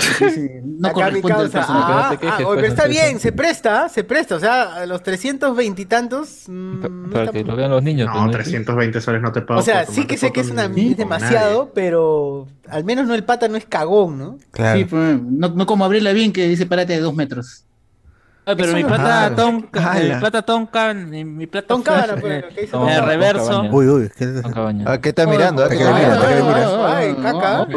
Sí, 0.00 0.30
sí, 0.30 0.48
no 0.64 0.88
Acá 0.88 1.10
mi 1.10 1.20
corresponde 1.20 1.34
al 1.36 1.50
causa. 1.50 1.58
personaje. 1.58 1.92
Ah, 1.92 2.02
no 2.02 2.10
te 2.10 2.16
quejes, 2.18 2.32
ah, 2.32 2.36
oye, 2.38 2.44
pues, 2.46 2.56
pero 2.56 2.66
está 2.68 2.82
entonces. 2.84 3.02
bien, 3.06 3.20
se 3.20 3.32
presta, 3.32 3.88
se 3.88 4.04
presta. 4.04 4.34
O 4.36 4.40
sea, 4.40 4.74
a 4.76 4.86
los 4.86 5.02
320 5.02 5.82
y 5.82 5.84
tantos. 5.86 6.44
mm, 6.48 6.80
Para 7.12 7.24
está- 7.24 7.32
que 7.32 7.44
lo 7.44 7.56
vean 7.56 7.70
los 7.70 7.82
niños. 7.82 8.08
pues, 8.12 8.24
No, 8.24 8.30
320 8.30 9.00
soles 9.00 9.22
no 9.22 9.32
te 9.32 9.42
pago. 9.42 9.60
O 9.60 9.62
sea, 9.62 9.86
sí 9.86 10.06
que 10.06 10.16
sé 10.16 10.32
que 10.32 10.40
es, 10.40 10.50
una, 10.50 10.64
es 10.64 10.96
demasiado, 10.96 11.72
pero 11.74 12.46
al 12.68 12.84
menos 12.84 13.06
no 13.06 13.14
el 13.14 13.24
pata 13.24 13.48
no 13.48 13.56
es 13.56 13.66
cagón, 13.66 14.18
¿no? 14.18 14.38
Claro. 14.50 14.78
Sí, 14.78 14.84
pues, 14.84 15.20
no, 15.22 15.48
no 15.48 15.66
como 15.66 15.84
Abril 15.84 16.04
Lavigne 16.04 16.32
que 16.32 16.48
dice 16.48 16.66
párate 16.66 16.94
de 16.94 17.00
dos 17.00 17.14
metros. 17.14 17.64
Ah, 18.46 18.54
pero 18.56 18.68
Eso 18.70 18.76
mi 18.78 18.84
plata 18.84 19.26
Ah, 19.26 19.26
ala. 19.26 20.14
mi 20.14 20.20
plata 20.20 20.42
Tom 20.42 20.66
Can, 20.66 21.10
mi, 21.10 21.46
plata 21.46 21.76
pues, 21.76 21.86
eh, 22.24 22.44
en 22.56 22.66
Cabana. 22.68 23.00
reverso. 23.02 23.62
Uy, 23.70 23.86
uy. 23.86 24.10
¿qué-. 24.16 24.42
Ah, 24.86 24.98
¿Qué 24.98 25.10
está 25.10 25.26
mirando? 25.26 25.68
¿qué 25.68 25.74
está 25.76 25.94
¿Qué 25.94 26.34
le 26.34 26.42
mirando? 26.42 26.86
Ay, 26.86 27.14
caca. 27.22 27.68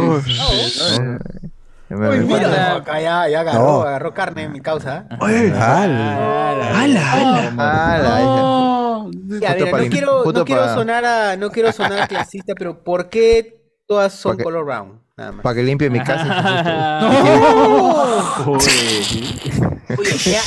Uy, 1.95 2.19
mira, 2.25 2.69
no, 2.69 2.75
acá 2.77 2.99
ya, 3.01 3.27
ya 3.29 3.39
agarró, 3.41 3.59
No. 3.59 3.81
agarró 3.81 4.13
carne 4.13 4.43
en 4.43 4.51
mi 4.51 4.61
causa. 4.61 5.05
Oye, 5.19 5.51
Ala. 5.51 6.81
ala, 6.81 7.13
ala. 7.13 7.51
La 7.97 8.21
hija. 8.21 8.53
Ya, 9.39 9.49
Justo 9.49 9.65
mira, 9.65 9.71
para 9.71 9.83
no 9.83 9.89
quiero, 9.89 10.23
justo 10.23 10.39
no 10.39 10.45
quiero 10.45 10.61
para- 10.61 10.73
sonar 10.75 11.05
a, 11.05 11.35
no 11.37 11.49
quiero 11.51 11.71
sonar 11.71 12.07
clasista, 12.07 12.53
pero 12.57 12.83
¿por 12.83 13.09
qué 13.09 13.61
todas 13.87 14.13
son 14.13 14.31
Porque- 14.33 14.43
color 14.43 14.65
brown? 14.65 15.01
Nada 15.15 15.31
más. 15.33 15.43
Para 15.43 15.55
que 15.55 15.63
limpie 15.63 15.89
mi 15.91 15.99
casa. 15.99 16.25
Oye, 18.47 18.63
o 19.99 20.03
sea, 20.17 20.41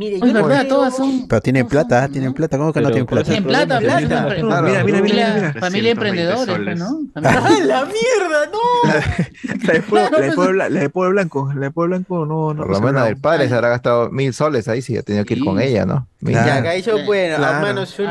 mire, 0.00 0.18
yo 0.18 0.26
es 0.26 0.32
no 0.32 0.42
verdad, 0.46 0.60
creo- 0.62 0.74
todas 0.76 0.96
son. 0.96 1.28
Pero 1.28 1.40
tienen 1.42 1.66
plata, 1.68 2.08
tienen 2.08 2.32
plata. 2.32 2.56
¿Cómo 2.58 2.72
que 2.72 2.80
no 2.80 2.88
Pero 2.88 2.94
tienen 2.94 3.06
por 3.06 3.18
eso 3.18 3.42
plata? 3.44 3.78
Tienen 3.78 4.08
plata, 4.08 4.26
Plata, 4.26 4.34
Claro. 4.40 4.66
Mira, 4.66 4.84
mira, 4.84 5.00
mira, 5.02 5.34
mira. 5.34 5.54
Familia 5.60 5.60
320 5.60 5.90
emprendedores, 5.90 6.46
soles. 6.56 6.78
¿no? 6.78 7.00
¡Ah, 7.16 7.50
la 7.64 7.84
mierda! 7.84 8.46
¡No! 8.50 8.58
La 9.66 9.72
de 9.74 9.82
Pueblo, 9.82 10.18
la 10.18 10.24
de 10.26 10.32
Pueblo 10.32 10.52
la 10.68 10.80
de 10.80 10.88
Pueblo 10.90 11.10
Blanco. 11.12 11.52
La 11.54 11.60
de 11.60 11.70
Pueblo 11.70 11.96
Blanco 11.96 12.26
no, 12.26 12.54
no. 12.54 12.62
Por 12.62 12.70
lo 12.72 12.80
menos 12.80 13.06
el 13.08 13.16
padre 13.18 13.48
se 13.48 13.54
habrá 13.54 13.68
gastado 13.68 14.10
mil 14.10 14.32
soles 14.32 14.66
ahí 14.68 14.80
si 14.82 14.96
ha 14.96 15.02
tenido 15.02 15.24
que 15.24 15.34
ir 15.34 15.44
con 15.44 15.60
ella, 15.60 15.84
¿no? 15.84 16.06
Ya, 16.20 16.56
acá 16.56 16.72
dicho, 16.72 16.96
bueno, 17.04 17.36
Claro. 17.36 17.56
hermano, 17.58 17.84
yo 17.84 18.04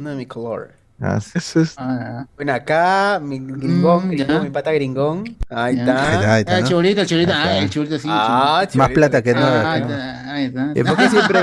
no 0.00 0.10
de 0.10 0.16
mi 0.16 0.26
color, 0.26 0.70
No. 1.02 1.08
Ah, 1.08 1.20
sí. 1.20 1.30
Eso 1.34 1.60
es. 1.60 1.74
Ah, 1.78 2.26
Bueno, 2.36 2.52
acá, 2.54 3.20
mi 3.22 3.38
gringón, 3.38 4.06
Mm, 4.06 4.10
gringón, 4.10 4.28
ya. 4.36 4.40
mi 4.40 4.50
pata 4.50 4.72
gringón. 4.72 5.24
Ahí 5.50 5.78
está, 5.78 6.08
ahí 6.10 6.24
ah, 6.24 6.38
está, 6.40 6.56
el 6.58 6.62
¿no? 6.62 6.68
chibolito, 6.68 7.00
el 7.00 7.06
chibolito, 7.06 7.32
Ahí 7.32 7.38
ah, 7.42 7.58
el 7.58 7.70
chibolito 7.70 7.98
sí. 7.98 8.08
Ah, 8.10 8.58
Más 8.62 8.68
chévere. 8.72 8.94
plata 8.94 9.22
que 9.22 9.34
no. 9.34 9.40
Ah, 9.44 9.78
no. 9.80 9.86
está, 9.88 10.32
ahí 10.32 10.44
está. 10.46 10.72
¿Y 10.74 10.84
por 10.84 10.96
qué 10.96 11.08
siempre, 11.08 11.40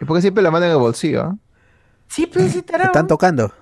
¿y 0.00 0.04
por 0.04 0.16
qué 0.16 0.20
siempre 0.22 0.42
la 0.42 0.50
mano 0.50 0.66
en 0.66 0.72
el 0.72 0.78
bolsillo? 0.78 1.22
ah? 1.22 1.36
Sí, 2.08 2.26
pues, 2.26 2.52
sí, 2.52 2.60
Te 2.62 2.72
tarao. 2.72 2.86
están 2.88 3.06
tocando. 3.06 3.52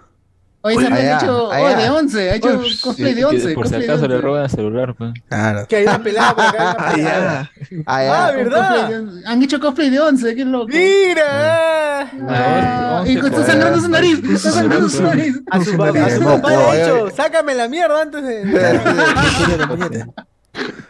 Oye, 0.62 0.76
ese 0.76 0.86
Allá, 0.92 1.16
ha 1.16 1.22
hecho 1.22 1.48
oh, 1.48 1.68
de 1.76 1.88
11, 1.90 2.30
ha 2.30 2.34
hecho 2.34 2.58
Uy, 2.58 2.78
cosplay 2.82 3.14
de 3.14 3.20
Que 3.20 3.24
11. 3.24 3.54
Por 3.54 3.66
si 3.68 3.74
acaso 3.76 4.06
le 4.06 4.14
11. 4.16 4.18
roban 4.18 4.44
el 4.44 4.50
celular, 4.50 4.94
pues. 4.94 5.12
Claro. 5.26 5.66
Que 5.66 5.76
hay 5.76 5.84
una 5.84 6.02
pelada 6.02 6.34
por 6.34 6.44
acá, 6.44 6.76
hay 6.78 7.00
una 7.00 7.10
Ah, 7.16 7.50
pelada. 7.50 7.50
Ah. 7.86 8.26
Ah, 8.26 8.30
¿verdad? 8.36 8.88
de- 8.88 9.26
Han 9.26 9.42
hecho 9.42 9.58
cosplay 9.58 9.88
de 9.88 10.00
11, 10.00 10.34
qué 10.34 10.44
loco. 10.44 10.66
Mira, 10.68 12.00
Ah, 12.28 13.04
y 13.06 13.16
está 13.16 13.46
sangrando 13.46 13.80
su 13.80 13.88
nariz. 13.88 14.18
Está 14.22 14.50
sangrando 14.50 14.88
su 14.90 15.02
nariz. 15.02 15.40
A 15.50 15.64
su, 15.64 15.76
pa- 15.78 15.88
a 15.88 16.10
su 16.10 16.22
papá 16.24 16.50
le 16.50 16.56
ha 16.56 16.74
dicho, 16.84 17.10
sácame 17.16 17.54
la 17.54 17.66
mierda 17.68 18.02
antes 18.02 18.22
de. 18.22 18.42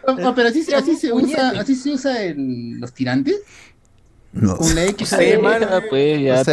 Ah, 0.04 0.16
ah, 0.24 0.32
pero 0.34 0.48
así, 0.48 0.64
se- 0.64 0.74
así 0.74 0.96
se 0.96 1.12
usa, 1.12 1.50
así 1.60 1.76
se 1.76 1.90
usa 1.90 2.22
el, 2.24 2.80
los 2.80 2.92
tirantes. 2.92 3.36
No. 4.32 4.56
Con 4.56 4.74
la 4.74 4.84
X. 4.86 5.08
Sí, 5.08 5.16
pues, 5.90 6.20
ya 6.22 6.44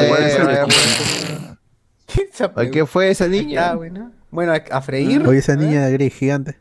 a 2.56 2.66
¿Qué 2.72 2.86
fue 2.86 3.10
esa 3.12 3.26
Ya, 3.26 3.32
niña? 3.32 3.76
bueno. 3.76 4.12
Bueno, 4.30 4.54
a, 4.72 4.82
freír. 4.82 5.26
Oye, 5.28 5.40
esa 5.40 5.56
niña 5.56 5.86
de 5.86 5.94
gris 5.94 6.14
gigante. 6.14 6.58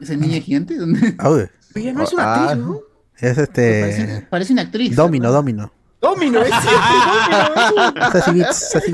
¿Esa 0.00 0.14
niña 0.16 0.40
gigante? 0.40 0.76
¿Dónde? 0.76 1.14
Ah, 1.18 1.28
oye, 1.30 1.50
Oye, 1.76 1.92
no 1.92 2.02
es 2.02 2.12
una 2.12 2.22
Ah, 2.24 2.44
actriz, 2.50 2.64
¿no? 2.64 2.80
es 3.18 3.38
este. 3.38 4.26
parece 4.30 4.52
una 4.52 4.62
actriz. 4.62 4.96
Domino, 4.96 5.30
Domino. 5.30 5.72
Domino, 6.00 6.40
es 6.42 6.50
Beats, 8.32 8.70
Sassy. 8.70 8.92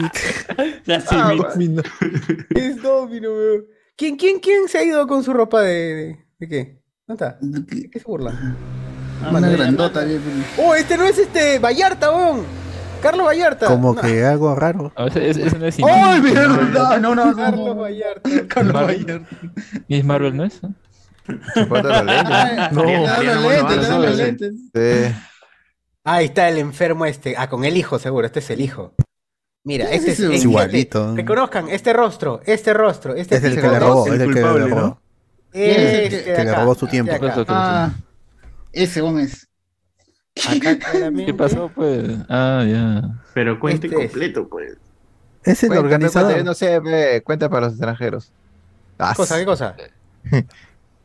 Ah, 1.10 1.32
Es 2.54 2.80
Domino, 2.82 3.30
weón. 3.32 3.64
¿Quién, 3.96 4.16
quién, 4.16 4.40
¿Quién 4.40 4.68
se 4.68 4.78
ha 4.78 4.82
ido 4.84 5.06
con 5.06 5.22
su 5.22 5.32
ropa 5.32 5.60
de. 5.62 5.70
de, 5.94 6.18
de 6.38 6.48
qué? 6.48 6.82
¿Dónde 7.06 7.24
está? 7.24 7.38
¿De 7.40 7.90
qué 7.90 7.98
se 7.98 8.04
burla? 8.06 8.56
Una 9.30 9.48
grandota. 9.50 10.02
bien. 10.04 10.20
Oh, 10.58 10.74
este 10.74 10.96
no 10.96 11.04
es 11.04 11.18
este. 11.18 11.58
Vallarta, 11.58 12.10
weón. 12.10 12.42
Carlos 13.04 13.26
Vallarta. 13.26 13.66
Como 13.66 13.94
No. 13.94 14.00
que 14.00 14.24
algo 14.24 14.54
raro. 14.54 14.92
A 14.96 15.04
veces 15.04 15.36
ese 15.36 15.58
no 15.58 15.66
es 15.66 15.76
¡Ay, 15.86 16.20
mierda! 16.20 16.48
Marvel. 16.48 16.72
No, 16.72 16.98
no, 16.98 17.14
no. 17.14 17.24
no, 17.26 17.36
Carlos. 17.36 17.76
Vallarta. 17.76 18.30
Carlos 18.48 18.74
Marvel. 18.74 19.04
Vallarta. 19.04 19.36
Miss 19.88 20.04
Marvel, 20.04 20.36
¿no 20.36 20.44
es? 20.44 20.60
Lengua. 21.26 22.70
No. 22.72 22.82
Sí. 24.74 25.14
Ahí 26.04 26.26
está 26.26 26.48
el 26.48 26.58
enfermo 26.58 27.06
este. 27.06 27.34
Ah, 27.38 27.48
con 27.48 27.64
el 27.64 27.76
hijo, 27.76 27.98
seguro. 27.98 28.26
Este 28.26 28.40
es 28.40 28.50
el 28.50 28.60
hijo. 28.60 28.94
Mira, 29.64 29.88
¿Qué 29.88 29.94
este 29.96 30.10
es 30.12 30.18
es, 30.18 30.24
eso? 30.24 30.32
es- 30.32 30.38
Es 30.40 30.44
igualito. 30.44 31.16
Reconozcan 31.16 31.68
este 31.70 31.92
rostro, 31.94 32.40
este 32.44 32.74
rostro, 32.74 33.14
este 33.14 33.36
Es 33.36 33.44
el 33.44 33.54
que 33.54 33.62
le 33.62 33.78
robó, 33.80 34.06
es 34.06 34.12
el 34.12 34.18
que 34.18 34.26
le 34.26 34.32
culpable, 34.42 34.66
robó. 34.74 35.00
Este 35.52 36.34
Que 36.34 36.44
le 36.44 36.54
robó 36.54 36.74
su 36.74 36.86
tiempo. 36.86 37.12
Ah, 37.48 37.90
ese 38.72 39.00
es. 39.22 39.48
Acá 40.48 40.78
claramente. 40.90 41.26
¿Qué 41.26 41.34
pasó, 41.34 41.70
pues? 41.74 42.10
Ah, 42.28 42.64
ya. 42.66 43.02
Pero 43.34 43.58
cuente 43.60 43.86
Este 43.86 43.98
es. 44.04 44.10
completo, 44.10 44.48
pues. 44.48 44.76
Es 45.44 45.62
el 45.62 45.72
organizador. 45.76 46.42
No 46.44 46.54
sé, 46.54 47.22
cuenta 47.24 47.48
para 47.48 47.66
los 47.66 47.72
extranjeros. 47.74 48.32
Ah, 48.98 49.10
¿Qué 49.12 49.16
cosa? 49.16 49.38
¿Qué 49.38 49.44
cosa? 49.44 49.76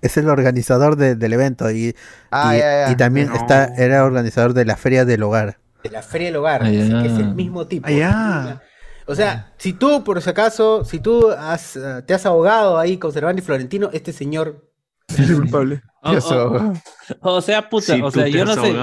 Es 0.02 0.16
el 0.16 0.30
organizador 0.30 0.96
de- 0.96 1.16
del 1.16 1.34
evento. 1.34 1.70
Y, 1.72 1.94
Ah, 2.32 2.56
y, 2.56 2.60
ya, 2.60 2.86
ya. 2.86 2.92
y 2.92 2.96
también 2.96 3.28
No. 3.28 3.36
está, 3.36 3.66
era 3.76 4.06
organizador 4.06 4.54
de 4.54 4.64
la 4.64 4.78
Feria 4.78 5.04
del 5.04 5.22
Hogar. 5.24 5.58
De 5.84 5.90
la 5.90 6.02
Feria 6.02 6.28
del 6.28 6.38
Hogar. 6.38 6.62
Ah, 6.64 6.70
que 6.70 6.80
es 7.08 7.20
el 7.20 7.36
mismo 7.36 7.68
tipo. 7.68 7.86
Ah, 7.86 7.92
ya. 7.92 8.62
O 9.08 9.16
sea, 9.16 9.52
si 9.58 9.74
tú, 9.74 10.06
por 10.06 10.22
si 10.22 10.30
acaso, 10.30 10.86
si 10.86 11.00
tú 11.00 11.30
has, 11.32 11.76
eh, 11.76 12.02
te 12.06 12.14
has 12.14 12.26
ahogado 12.26 12.78
ahí 12.78 12.98
con 12.98 13.12
Cervantes 13.12 13.44
y 13.44 13.46
Florentino, 13.46 13.90
este 13.92 14.14
señor. 14.14 14.69
Es 15.10 15.20
el 15.30 15.36
culpable. 15.38 15.82
O, 16.02 16.12
Eso. 16.14 16.52
o- 17.22 17.38
o 17.38 17.42
sea, 17.42 17.68
puta, 17.70 17.96
Si 17.96 18.02
o 18.02 18.10
sea, 18.12 18.28
yo 18.28 18.46
no 18.46 18.54
sé. 18.54 18.74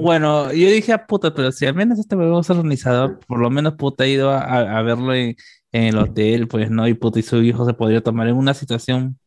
Bueno, 0.00 0.52
yo 0.52 0.68
dije, 0.68 0.92
ah, 0.92 1.06
puta, 1.06 1.34
pero 1.34 1.50
si 1.52 1.66
al 1.66 1.74
menos 1.74 1.98
este 1.98 2.14
huevón 2.16 2.40
es 2.40 2.50
organizador, 2.50 3.18
por 3.26 3.38
lo 3.40 3.50
menos 3.50 3.74
puta 3.74 4.04
ha 4.04 4.06
ido 4.06 4.30
a, 4.30 4.40
a- 4.42 4.78
a 4.78 4.82
verlo 4.82 5.12
en, 5.14 5.34
en 5.72 5.84
el 5.84 5.98
hotel, 5.98 6.46
pues, 6.48 6.70
¿no? 6.70 6.86
Y 6.86 6.94
puta, 6.94 7.18
y 7.18 7.22
su 7.22 7.42
hijo 7.42 7.64
se 7.66 7.74
podría 7.74 8.00
tomar 8.02 8.28
en 8.28 8.36
una 8.36 8.54
situación 8.54 9.18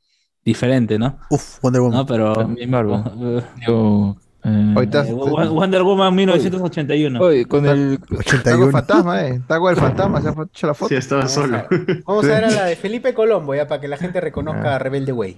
diferente, 0.46 0.98
¿no? 1.00 1.18
Uf, 1.30 1.60
Wonder 1.62 1.82
Woman. 1.82 1.98
No, 2.00 2.06
pero. 2.06 2.48
Miss 2.48 2.68
Marvel. 2.68 3.44
Yo. 3.66 4.16
Eh, 4.46 4.74
Ahorita 4.76 5.06
Eh, 5.08 5.14
Wo- 5.14 5.50
Wonder 5.54 5.84
Woman 5.84 6.14
1981. 6.16 7.20
Oye, 7.22 7.46
con 7.46 7.66
el. 7.66 7.94
está 7.94 8.06
con 8.08 8.18
el 8.18 8.20
81. 8.20 8.72
fantasma, 8.72 9.22
eh. 9.26 9.36
Está 9.36 9.56
el 9.70 9.76
fantasma, 9.78 10.22
se 10.22 10.28
ha 10.30 10.36
hecho 10.52 10.68
la 10.68 10.74
foto. 10.74 10.90
Sí, 10.90 10.96
estaba 10.96 11.22
Vamos 11.22 11.34
solo. 11.34 11.58
a, 11.58 11.66
vamos 12.06 12.26
a 12.26 12.28
ver 12.28 12.46
a 12.46 12.52
la 12.52 12.66
de 12.66 12.76
Felipe 12.76 13.14
Colombo, 13.14 13.56
ya, 13.56 13.68
para 13.68 13.80
que 13.82 13.88
la 13.88 13.98
gente 13.98 14.20
reconozca 14.22 14.76
a 14.76 14.80
Rebelde 14.80 15.12
Way. 15.12 15.38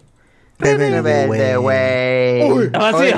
Rebelde. 0.57 1.53
Ah. 2.73 2.91
Oye, 2.93 3.15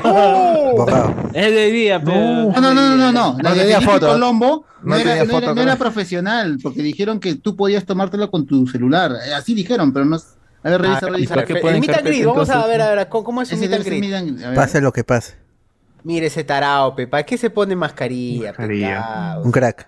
Borrado. 0.76 1.14
Es 1.34 1.52
de 1.52 1.72
día, 1.72 2.02
pero. 2.04 2.18
No, 2.18 2.52
no, 2.62 2.74
no, 2.74 2.96
no, 2.96 3.12
no. 3.12 3.38
La 3.42 3.50
No 3.50 3.56
de 3.56 3.62
tenía 3.62 3.76
Felipe 3.80 3.94
foto. 3.94 4.08
Colombo 4.08 4.66
no, 4.82 4.90
No 4.90 4.96
era, 4.96 5.10
tenía 5.14 5.26
foto, 5.26 5.44
era- 5.46 5.54
no 5.56 5.62
era 5.62 5.76
profesional, 5.76 6.58
porque 6.62 6.82
dijeron 6.82 7.20
que 7.20 7.36
tú 7.36 7.56
podías 7.56 7.86
tomártelo 7.86 8.30
con 8.32 8.46
tu 8.46 8.68
celular. 8.68 9.12
Eh, 9.28 9.34
Así 9.34 9.54
dijeron, 9.54 9.94
pero 9.94 10.06
no. 10.06 10.18
A 10.64 10.70
ver, 10.70 10.82
revisa, 10.82 11.00
Ah, 11.06 11.10
revisa. 11.10 11.36
¿para 11.36 11.46
qué 11.46 11.54
el 11.54 11.80
meet 11.80 11.90
and 11.92 12.08
greet, 12.08 12.26
vamos 12.26 12.50
a 12.50 12.66
ver, 12.68 12.82
a 12.82 12.96
ver, 12.96 13.08
¿cómo, 13.10 13.42
es 13.42 13.52
un 13.52 13.60
Ese 13.60 13.68
meet 13.70 14.14
and 14.14 14.38
greet? 14.40 14.56
Pase 14.56 14.82
lo 14.82 14.92
que 14.92 15.04
pase. 15.04 15.36
Mire 16.04 16.28
ese 16.28 16.44
tarao, 16.44 16.96
pe, 16.96 17.08
¿para 17.08 17.24
qué 17.24 17.38
se 17.38 17.50
pone 17.50 17.76
mascarilla? 17.76 18.50
Mascarilla. 18.50 19.40
Un 19.44 19.52
crack. 19.52 19.88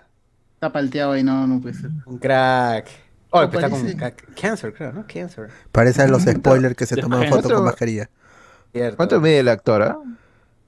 Está 0.54 0.72
palteado 0.72 1.12
ahí, 1.12 1.22
no, 1.22 1.46
no 1.46 1.60
puede 1.60 1.74
ser. 1.74 1.90
Un 2.04 2.18
crack. 2.18 2.88
Oh, 3.30 3.42
No, 3.42 3.44
está 3.44 3.70
con 3.70 3.80
parece- 3.82 3.96
ca- 3.96 4.12
cáncer, 4.40 4.74
creo, 4.74 4.92
¿no? 4.92 5.04
Cáncer. 5.06 5.48
Parece 5.72 6.02
a 6.02 6.08
los 6.08 6.22
spoilers 6.22 6.74
que 6.74 6.86
se 6.86 6.96
toman 6.96 7.20
foto 7.28 7.42
¿Cuánto- 7.42 7.54
con 7.54 7.64
mascarilla. 7.64 8.10
Cierto. 8.72 8.96
¿Cuánto 8.96 9.20
mide 9.20 9.38
el 9.40 9.48
actor, 9.48 9.82
ah? 9.82 9.98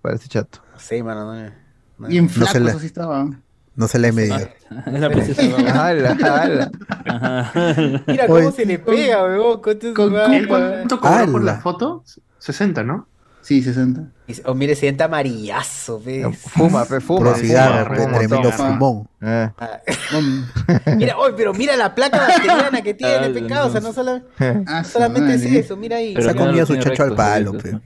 Para 0.00 0.14
este 0.14 0.28
chato. 0.28 0.60
Sí, 0.78 1.02
mano, 1.02 1.34
no. 1.34 1.50
no. 1.98 2.08
Bien 2.08 2.28
se 2.28 2.34
flaco, 2.36 2.58
le- 2.60 2.70
eso 2.70 2.78
sí 2.80 2.86
estaba. 2.86 3.26
No 3.74 3.88
se 3.88 3.98
le 3.98 4.08
he 4.08 4.12
medido. 4.12 4.36
Es 4.86 5.00
la. 5.00 5.08
Mira 8.06 8.26
cómo 8.26 8.38
Oye. 8.38 8.52
se 8.52 8.64
le 8.66 8.78
pega, 8.78 9.22
weón. 9.24 9.60
¿Él 10.32 10.48
cuánto 10.48 11.00
cobró 11.00 11.32
por 11.32 11.42
la 11.44 11.60
foto? 11.60 12.04
60, 12.38 12.82
¿no? 12.84 13.06
Sí, 13.42 13.62
60. 13.62 14.02
Y- 14.28 14.40
Oh, 14.46 14.54
mire, 14.54 14.74
se 14.74 14.82
sienta 14.82 15.04
amarillazo, 15.06 16.00
pe. 16.00 16.30
Fuma, 16.32 16.84
pe, 16.86 17.00
fuma. 17.00 17.34
Cigarro, 17.34 17.94
fuma, 17.96 18.06
fuma, 18.06 18.18
tremendo 18.18 18.50
toma. 18.50 18.78
fumón. 18.78 19.08
Eh. 19.20 19.50
Ah, 19.58 19.80
Mm. 20.12 20.44
Mira, 20.96 21.18
oye, 21.18 21.34
pero 21.36 21.52
mira 21.52 21.76
la 21.76 21.94
placa 21.94 22.18
bacteriana 22.18 22.82
que 22.82 22.94
tiene, 22.94 23.26
Ah, 23.26 23.30
pecado. 23.34 23.68
O 23.68 23.72
sea, 23.72 23.80
no 23.80 23.92
sola- 23.92 24.22
Ah, 24.38 24.82
no 24.82 24.84
solamente 24.84 25.34
es 25.34 25.44
eso, 25.44 25.76
mira 25.76 25.96
ahí. 25.96 26.14
Pero 26.14 26.24
Se 26.24 26.30
ha 26.30 26.34
comido 26.34 26.64
su 26.66 26.76
chacho 26.76 27.02
al 27.02 27.14
palo, 27.14 27.52
pe. 27.58 27.78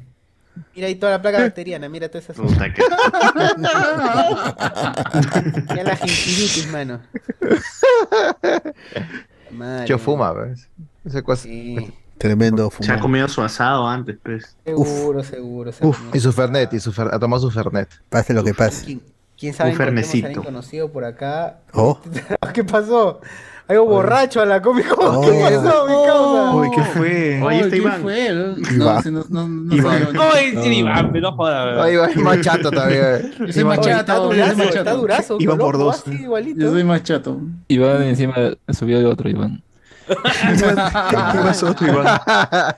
Mira 0.74 0.88
ahí 0.88 0.94
toda 0.96 1.12
la 1.12 1.22
placa 1.22 1.38
bacteriana, 1.38 1.88
mira 1.88 2.08
todas 2.10 2.24
esas. 2.28 2.36
Puta 2.36 2.72
que. 2.72 2.82
Mira 5.70 5.84
la 5.84 5.96
gingivitis, 5.96 6.70
mano. 6.70 7.00
Madre 9.50 9.86
Yo 9.86 9.98
fuma, 9.98 10.32
¿ves? 10.32 10.68
Ese 11.04 11.22
cosa. 11.22 11.42
Sí, 11.44 11.92
Tremendo 12.18 12.70
Se 12.70 12.84
ha 12.84 12.86
fumón. 12.86 13.00
comido 13.00 13.28
su 13.28 13.42
asado 13.42 13.86
antes, 13.86 14.16
pues. 14.22 14.56
seguro, 14.64 15.22
seguro. 15.22 15.70
Uf, 15.70 15.76
seguro. 15.78 15.98
y 16.14 16.20
su 16.20 16.32
Fernet, 16.32 16.72
y 16.72 16.80
su 16.80 16.92
fer... 16.92 17.08
ha 17.12 17.18
tomado 17.18 17.42
su 17.42 17.50
Fernet. 17.50 17.88
Pase 18.08 18.32
lo 18.32 18.42
que 18.42 18.54
pase. 18.54 18.84
¿Quién, 18.86 19.02
quién 19.38 19.52
sabe 19.54 19.70
Un 19.70 19.76
fernecito. 19.76 20.42
conocido 20.42 20.90
por 20.90 21.04
acá? 21.04 21.58
Oh, 21.74 21.98
¿Qué 22.54 22.64
pasó? 22.64 23.20
Hay 23.68 23.76
un 23.78 23.88
borracho 23.88 24.40
a 24.40 24.46
la 24.46 24.62
Comic 24.62 24.86
Con. 24.94 25.16
Oh. 25.16 25.20
¿Qué 25.22 25.28
pasó, 25.42 25.86
mi 25.88 26.06
causa? 26.06 26.54
Uy, 26.54 26.70
¿qué 26.70 26.82
fue? 26.84 27.42
Oye, 27.42 27.56
este 27.58 27.70
¿quién 27.70 27.82
Iván. 27.82 28.00
fue? 28.02 28.30
No, 28.32 28.56
Iván. 28.84 29.02
si 29.02 29.10
no, 29.10 29.24
no, 29.28 29.48
no 29.48 29.74
Iván. 29.74 30.08
Ay, 30.20 30.56
sí, 30.62 30.68
Iván, 30.78 31.10
pero 31.12 31.30
no 31.30 31.36
jodas. 31.36 31.78
Ay, 31.84 31.96
va, 31.96 32.06
es 32.06 32.16
más 32.16 32.40
chato 32.42 32.70
todavía. 32.70 33.20
Yo 33.40 33.52
soy 33.52 33.64
más 33.64 33.80
chato, 33.80 34.30
más 34.30 34.58
está 34.58 34.92
durazo. 34.94 35.36
Iba 35.40 35.56
por 35.58 35.78
dos. 35.78 36.04
igualito. 36.06 36.60
Yo 36.60 36.70
soy 36.70 36.84
más 36.84 37.02
chato. 37.02 37.40
Iván 37.66 38.02
encima 38.04 38.34
subió 38.72 39.00
de 39.00 39.06
otro 39.06 39.28
Iván. 39.28 39.64
¿Qué 40.06 41.38
pasó, 41.42 41.74
Iván? 41.80 42.20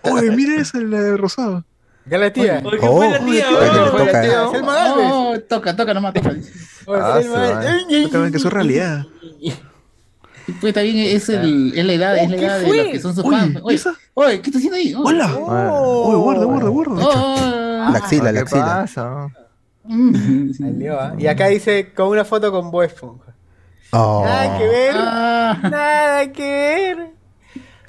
Oye, 0.03 0.31
mira 0.31 0.61
esa, 0.61 0.79
la 0.79 1.01
de 1.01 1.17
rosado. 1.17 1.65
Ya 2.07 2.17
la 2.19 2.33
tía. 2.33 2.63
Oye, 2.65 2.79
¿qué 2.79 2.87
Oh, 2.89 2.97
fue 2.97 3.11
la 3.11 3.19
tía, 3.19 3.47
oye, 3.51 3.71
weón? 3.71 3.85
le 3.99 4.05
toca, 4.07 4.25
eh. 4.25 4.31
Selma 4.53 4.75
Galvez. 4.75 5.07
Oh, 5.11 5.35
toca, 5.49 5.77
toca, 5.77 5.95
nomás 5.95 6.15
toca. 6.15 6.31
Oye, 6.31 7.01
Ah, 7.03 7.21
Selma 8.11 8.31
que 8.31 8.39
su 8.39 8.49
realidad. 8.49 9.05
Pues 10.63 10.73
también 10.73 10.97
es, 10.97 11.29
el, 11.29 11.75
es 11.77 11.85
la 11.85 11.93
edad, 11.93 12.17
es 12.17 12.31
la 12.31 12.37
¿qué 12.39 12.45
edad 12.47 12.59
de 12.61 12.67
fue? 12.67 12.77
los 12.79 12.87
que 12.93 13.01
son 13.01 13.15
sus 13.15 13.23
fans. 13.31 13.59
Oye, 13.63 13.77
¿esa? 13.77 13.93
oye, 14.15 14.41
¿qué 14.41 14.49
estás 14.49 14.61
haciendo 14.61 14.77
ahí? 14.79 14.95
Oh, 14.95 15.03
¡Hola! 15.05 15.35
Oh. 15.37 16.05
Oye, 16.09 16.17
guarda, 16.17 16.45
guarda, 16.47 16.69
guarda. 16.71 16.93
oh, 17.07 17.35
oh, 17.87 17.91
la 17.93 17.99
axila, 17.99 18.25
la 18.25 18.33
¿Qué 18.33 18.39
axila. 18.39 18.65
pasa? 18.65 19.29
mm. 19.85 20.53
Salió, 20.55 20.99
¿ah? 20.99 21.13
Y 21.19 21.27
acá 21.27 21.49
dice 21.49 21.93
con 21.93 22.09
una 22.09 22.25
foto 22.25 22.51
con 22.51 22.71
Bob 22.71 22.83
Esponja. 22.85 23.35
Oh. 23.91 24.23
Nada 24.25 24.59
que 24.59 24.65
ver. 24.67 24.95
Ah, 24.97 25.59
Nada 25.71 26.33
que 26.33 26.43
ver. 26.97 27.11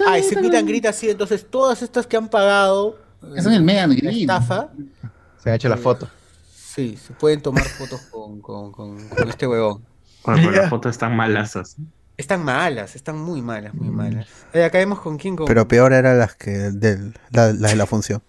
Ay, 0.07 0.23
se 0.23 0.39
quitan 0.39 0.65
grita 0.65 0.89
así, 0.89 1.09
entonces 1.09 1.45
todas 1.49 1.81
estas 1.81 2.07
que 2.07 2.17
han 2.17 2.30
pagado 2.30 2.97
es 3.35 3.45
el 3.45 3.61
Megan 3.63 3.89
la 3.89 3.95
Green. 3.95 4.21
estafa, 4.21 4.69
Se 5.43 5.49
han 5.49 5.55
hecho 5.55 5.69
la 5.69 5.77
foto. 5.77 6.07
sí, 6.53 6.97
se 6.97 7.13
pueden 7.13 7.41
tomar 7.41 7.63
fotos 7.65 8.01
con, 8.11 8.41
con, 8.41 8.71
con, 8.71 9.09
con 9.09 9.30
este 9.30 9.47
huevón. 9.47 9.84
Oye, 10.23 10.41
pero 10.47 10.51
las 10.61 10.69
fotos 10.69 10.91
están 10.91 11.15
malasas. 11.15 11.76
Están 12.17 12.43
malas, 12.43 12.95
están 12.95 13.17
muy 13.17 13.41
malas, 13.41 13.73
muy 13.73 13.89
malas. 13.89 14.27
Eh, 14.53 14.63
acá 14.63 14.77
vemos 14.77 14.99
con 14.99 15.17
quién 15.17 15.35
con... 15.38 15.45
Pero 15.47 15.67
peor 15.67 15.93
eran 15.93 16.19
las 16.19 16.35
que 16.35 16.51
del, 16.51 17.13
la, 17.31 17.53
las 17.53 17.71
de 17.71 17.76
la 17.77 17.85
función. 17.85 18.21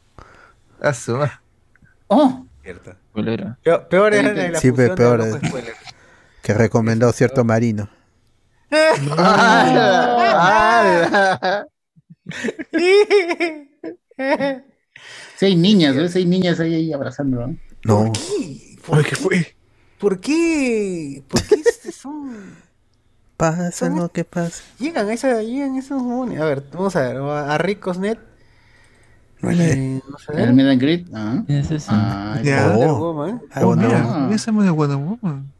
Ah, 0.80 0.94
su 0.94 1.16
madre. 1.16 1.32
Oh, 2.06 2.47
Cierto. 2.62 2.94
¿Cuál 3.12 3.28
era? 3.28 3.59
Peor, 3.64 3.88
peor 3.88 4.14
era 4.14 4.32
la 4.32 4.42
de 4.42 4.48
la 4.51 4.60
Sí, 4.60 4.68
función 4.68 4.90
pe- 4.90 4.97
peor 4.97 5.22
de. 5.24 5.72
Que 6.42 6.55
recomendó 6.55 7.10
cierto 7.12 7.42
marino. 7.42 7.88
¡Hala! 9.16 10.66
seis 15.36 15.56
niñas, 15.56 15.97
¿ves? 15.97 16.12
Seis 16.12 16.26
niñas 16.26 16.60
ahí, 16.60 16.74
ahí 16.74 16.92
abrazando. 16.92 17.47
¿no? 17.47 17.56
No. 17.84 18.12
Oye, 18.88 19.05
¿qué 19.09 19.16
fue? 19.16 19.56
¿Por 19.98 20.20
qué? 20.20 21.22
¿Por 21.28 21.42
qué 21.42 21.55
es- 21.56 21.94
son... 21.97 22.56
Pasa 23.36 23.88
lo 23.88 24.10
que 24.10 24.24
pasa. 24.24 24.62
Llegan 24.78 25.09
a 25.09 25.14
esa, 25.14 25.40
llegan 25.42 25.76
esos 25.76 26.02
mones. 26.02 26.38
A 26.40 26.44
ver, 26.44 26.62
vamos 26.72 26.94
a 26.94 27.01
ver, 27.01 27.16
a 27.16 27.56
Ricosnet. 27.56 28.18
Eh, 29.42 30.01
vamos 30.05 30.28
a 30.28 30.32
ver. 30.32 30.48
El 30.51 30.78
Greet. 30.78 31.06
Ah. 31.14 31.42
Es 31.48 31.70
eso. 31.70 31.90
Ah, 31.90 32.38
Ya. 32.44 32.68
Wonder 32.68 32.88
Oh. 32.90 32.98
Woman. 32.98 33.40
Ah, 33.51 33.60
mira, 33.64 34.02
mira 34.26 34.36
ese 34.36 34.52
de 34.52 34.70
Wonder 34.70 34.98
Woman. 34.98 35.51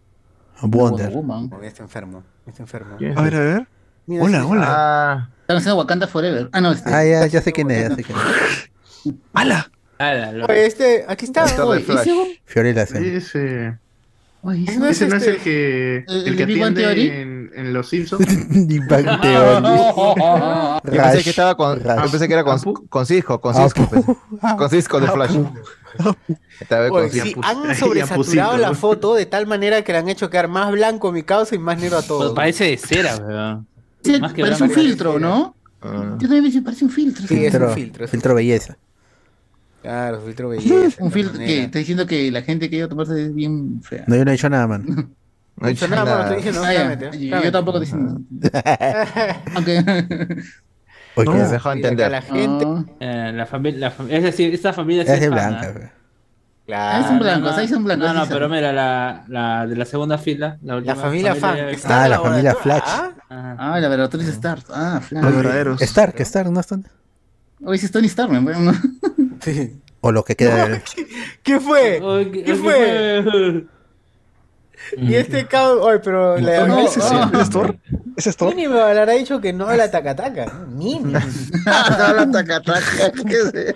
Wonder. 0.63 1.11
Woman. 1.11 1.51
Está 1.63 1.83
enfermo, 1.83 2.23
está 2.47 2.63
enfermo. 2.63 2.95
A 3.17 3.23
ver, 3.23 3.35
a 3.35 3.41
ver. 3.41 3.67
Mira, 4.07 4.25
Hola, 4.25 4.41
sí, 4.41 4.47
hola. 4.49 4.67
Ah, 4.69 5.29
Están 5.43 5.57
haciendo 5.59 5.77
Wakanda 5.79 6.07
Forever. 6.09 6.49
Ah, 6.53 6.61
no, 6.61 6.73
este. 6.73 6.93
Ah, 6.93 7.05
ya, 7.05 7.27
ya 7.27 7.41
sé 7.43 7.53
quién 7.53 7.71
es, 7.71 7.89
ya 7.91 7.95
sé 7.97 8.03
quién 8.05 8.19
es. 8.19 9.15
¡Hala! 9.35 9.71
Ala, 9.99 10.33
lo- 10.33 10.47
Oye, 10.47 10.67
este, 10.67 11.05
aquí 11.07 11.27
está. 11.27 11.45
Oye, 11.65 11.85
ese- 11.87 12.41
Fiorella 12.47 12.87
Sen. 12.87 13.05
Ese, 13.05 13.79
oye, 14.43 14.65
ese- 14.65 14.79
No 14.79 14.87
es 14.87 14.97
ese 14.97 15.09
no 15.09 15.17
es 15.17 15.23
este- 15.27 15.37
el 15.37 15.43
que, 15.43 15.97
¿El 16.09 16.27
el 16.29 16.37
que 16.37 16.43
atiende 16.45 17.21
en, 17.23 17.51
en 17.55 17.73
Los 17.75 17.89
Simpsons. 17.91 18.27
Bang 18.89 19.21
Theory. 19.21 19.67
yo 20.97 21.03
pensé 21.03 21.23
que 21.23 21.31
estaba 21.31 21.55
con, 21.57 21.79
yo 21.79 22.11
pensé 22.11 22.27
que 22.27 22.33
era 22.35 22.43
con, 22.45 22.59
con 22.89 23.07
Cisco, 23.07 23.41
con 23.41 23.55
Cisco, 23.55 23.89
con 24.57 24.71
Cisco 24.71 25.01
de 25.01 25.07
Flash. 25.09 25.37
Oye, 26.91 27.11
sí, 27.11 27.35
han 27.43 27.75
sobresaturado 27.77 28.57
la 28.57 28.75
foto 28.75 29.15
de 29.15 29.27
tal 29.27 29.47
manera 29.47 29.83
que 29.83 29.93
le 29.93 29.99
han 29.99 30.09
hecho 30.09 30.31
quedar 30.31 30.49
más 30.49 30.71
blanco 30.73 31.13
mi 31.13 31.23
causa 31.23 31.55
y 31.55 31.59
más 31.59 31.79
negro 31.81 31.99
a 31.99 32.03
todos. 32.03 32.27
Pues 32.27 32.37
parece 32.37 32.65
de 32.65 32.77
cera, 32.77 33.17
weón. 33.17 33.67
Sí, 34.03 34.21
Más 34.21 34.33
que 34.33 34.43
parece 34.43 34.63
un 34.65 34.71
filtro, 34.71 35.19
¿no? 35.19 35.55
Ah. 35.83 36.17
Yo 36.19 36.29
también 36.29 36.45
pensé, 36.45 36.63
parece 36.63 36.85
un 36.85 36.91
filtro. 36.91 37.27
Sí, 37.27 37.35
es 37.35 37.55
un 37.55 37.61
Filtro, 37.61 37.75
filtro, 37.75 38.05
es 38.05 38.09
un 38.09 38.13
filtro 38.13 38.35
belleza. 38.35 38.77
Claro, 39.83 40.21
filtro 40.21 40.49
belleza. 40.51 41.03
Un 41.03 41.11
filtro 41.13 41.39
que 41.39 41.65
está 41.65 41.79
diciendo 41.79 42.07
que 42.07 42.31
la 42.31 42.43
gente 42.43 42.69
que 42.71 42.77
iba 42.77 42.87
a 42.87 42.89
tomarse 42.89 43.27
es 43.27 43.35
bien 43.35 43.81
fea. 43.83 44.05
No, 44.07 44.17
yo 44.17 44.25
no 44.25 44.31
he 44.31 44.35
dicho 44.35 44.49
nada, 44.51 44.67
man. 44.67 45.11
No 45.57 45.67
he 45.67 45.71
dicho 45.71 45.89
nada, 45.89 46.05
nada. 46.05 46.37
estoy 46.37 46.53
diciendo, 46.53 47.37
Ah. 47.37 47.43
Yo- 47.45 47.53
tampoco 47.53 47.81
estoy 47.81 47.99
diciendo. 48.01 48.21
Aunque. 49.55 50.45
Oye, 51.21 51.25
No, 51.27 51.33
¿qué 51.33 51.39
se 51.39 51.45
es? 51.45 51.51
dejó 51.53 51.73
entender. 51.73 52.11
la 52.11 52.23
gente. 52.23 52.65
Ah, 52.67 52.85
Eh, 53.01 53.33
la 53.35 53.47
familia, 53.47 53.93
la 53.99 54.15
es 54.17 54.23
decir, 54.23 54.53
esta 54.55 54.73
familia 54.73 55.03
Es 55.03 55.21
de 55.21 55.29
fana. 55.29 55.49
blanca. 55.61 55.93
Claro. 56.67 56.97
Ahí 56.99 57.03
son 57.05 57.15
no, 57.17 57.21
blancos, 57.25 57.59
ahí 57.59 57.69
son 57.69 57.85
blancos. 57.85 58.07
No, 58.09 58.15
no, 58.15 58.27
pero 58.29 58.49
mira, 58.49 58.73
la, 58.73 59.25
la 59.27 59.67
de 59.67 59.75
la 59.75 59.85
segunda 59.85 60.19
fila. 60.19 60.57
La, 60.63 60.75
La 60.75 60.77
última 60.79 60.95
familia 60.95 61.35
fan. 61.35 61.59
Está 61.69 62.05
Ah, 62.05 62.09
la 62.09 62.21
familia 62.21 62.53
laboratorio. 62.53 62.83
Flash. 62.85 63.11
Ah. 63.31 63.57
Ah, 63.59 63.81
la 63.81 63.89
verdadera 63.89 64.25
Stark. 64.31 64.65
Ah, 64.71 64.95
Los 65.01 65.05
Flash. 65.09 65.35
verdaderos. 65.35 65.83
Stark, 65.83 66.15
Stark, 66.21 66.51
¿no 66.51 66.61
están? 66.61 66.87
Hoy 67.65 67.77
sí 67.79 67.87
es 67.87 67.93
Tony 67.93 68.07
Stark, 68.07 68.31
bueno. 68.43 68.73
sí. 69.41 69.81
O 70.01 70.13
lo 70.13 70.25
que 70.25 70.37
queda 70.37 70.67
de... 70.69 70.83
¿Qué 71.43 71.59
fue? 71.61 72.01
¿Qué 72.45 72.55
fue? 72.55 73.67
Y 74.97 75.15
este 75.15 75.47
cabrón. 75.47 75.79
Oye, 75.83 75.99
pero 76.01 76.39
la 76.39 76.67
No, 76.67 76.79
¿Ese 76.81 77.01
es, 77.01 77.13
no, 77.13 77.41
¿Es 77.41 77.51
Thor? 77.51 77.79
¿Ese 78.17 78.31
es 78.31 78.37
Thor? 78.37 78.55
Mínimo 78.55 78.75
le 78.75 78.81
habrá 78.83 79.13
dicho 79.13 79.41
que 79.41 79.53
no 79.53 79.69
habla 79.69 79.91
tacataca. 79.91 80.53
Mínimo. 80.69 81.19
Habla 81.67 82.31
taca, 82.31 82.61
taca, 82.61 83.13
¿qué 83.29 83.75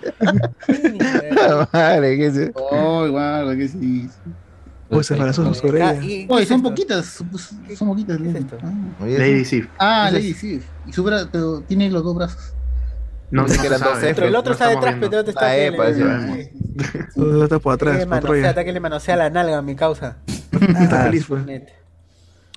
es? 0.69 0.83
Mínimo. 0.83 1.69
Madre, 1.73 2.17
¿qué 2.17 2.27
es? 2.27 2.51
Oh, 2.55 3.07
igual, 3.07 3.57
que 3.57 3.69
sí. 3.69 4.09
Pues 4.89 5.07
se 5.07 5.15
embarazó 5.15 5.53
su 5.55 5.67
Ah, 5.67 5.69
orella. 5.71 5.95
¿y 6.03 6.27
qué 6.27 6.27
Oye, 6.29 6.43
es 6.43 6.49
son 6.49 6.63
poquitas. 6.63 7.07
Son, 7.07 7.89
poquitas. 7.89 8.19
¿Qué 8.19 8.29
es 8.31 8.35
esto? 8.37 8.59
Ah. 8.63 8.73
Lady 9.07 9.45
Sif. 9.45 9.69
Ah, 9.79 10.11
Lady 10.13 10.35
Sif. 10.35 10.65
Y 10.87 10.93
su 10.93 11.05
bra- 11.05 11.29
pero 11.31 11.61
tiene 11.63 11.91
los 11.91 12.05
dos 12.05 12.15
brazos. 12.17 12.54
No, 13.31 13.43
no 13.43 13.47
Pensé 13.49 13.63
que 13.63 13.69
se 13.69 13.75
eran 13.75 13.81
dos 13.89 13.99
F. 14.03 14.15
Pero 14.15 14.27
el 14.29 14.37
otro 14.37 14.51
no 14.51 14.53
está 14.55 14.69
detrás, 14.69 14.85
viendo. 14.95 15.07
pero 15.11 15.15
el 15.17 15.21
otro 15.21 15.31
está 15.31 15.47
Ah, 15.47 15.57
eh, 15.57 15.71
le- 15.71 15.77
parece. 15.77 16.03
Ay, 16.05 16.51
Lo 17.17 17.45
está 17.45 17.59
por 17.59 17.75
atrás, 17.75 17.95
le 17.95 18.01
por 18.01 18.09
manosea, 18.11 18.29
Troya. 18.29 18.49
hasta 18.51 18.65
que 18.65 18.73
le 18.73 18.81
manosea 18.81 19.17
la 19.17 19.31
nalga 19.31 19.59
a 19.59 19.63
mi 19.63 19.75
causa. 19.77 20.17
Está 20.53 21.05
feliz, 21.05 21.25
pues. 21.27 21.43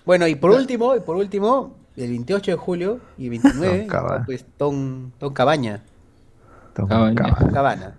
Bueno, 0.05 0.27
y 0.27 0.35
por 0.35 0.51
último, 0.51 0.95
y 0.95 0.99
por 0.99 1.15
último, 1.17 1.77
el 1.95 2.09
28 2.09 2.51
de 2.51 2.57
julio 2.57 2.99
y 3.17 3.29
29, 3.29 3.87
Don 3.89 4.25
pues 4.25 4.45
Ton, 4.57 5.13
Ton 5.17 5.33
Cabaña, 5.33 5.83
Toma, 6.73 6.89
Cabaña. 7.15 7.51
Cabana. 7.51 7.95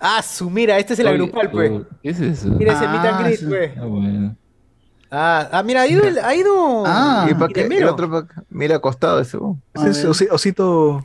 Ah, 0.00 0.22
su 0.22 0.50
mira, 0.50 0.78
este 0.78 0.94
es 0.94 0.98
el 0.98 1.08
agrupal, 1.08 1.50
pues. 1.50 1.70
oh, 1.70 1.84
¿Qué 2.02 2.10
es 2.10 2.20
eso? 2.20 2.48
Mira 2.48 2.72
ese 2.72 2.88
meet 2.88 3.00
and 3.04 3.14
Ah, 3.16 3.22
greet, 3.22 3.38
sí. 3.40 3.46
pues. 3.46 3.70
Ah, 3.78 3.84
bueno. 3.84 4.36
Ah, 5.12 5.48
ah, 5.52 5.62
mira, 5.62 5.82
ha 5.82 5.86
ido, 5.88 6.02
el- 6.04 6.18
ha 6.18 6.34
ido. 6.34 6.84
Ah. 6.86 7.26
¿Y 7.30 7.34
para 7.34 7.52
qué? 7.52 7.66
El 7.66 7.88
otro 7.88 8.10
pa- 8.10 8.26
mira 8.48 8.76
acostado 8.76 9.20
ese. 9.20 9.38
Ese 9.74 9.90
es 9.90 10.04
osi- 10.06 10.28
osito. 10.30 11.04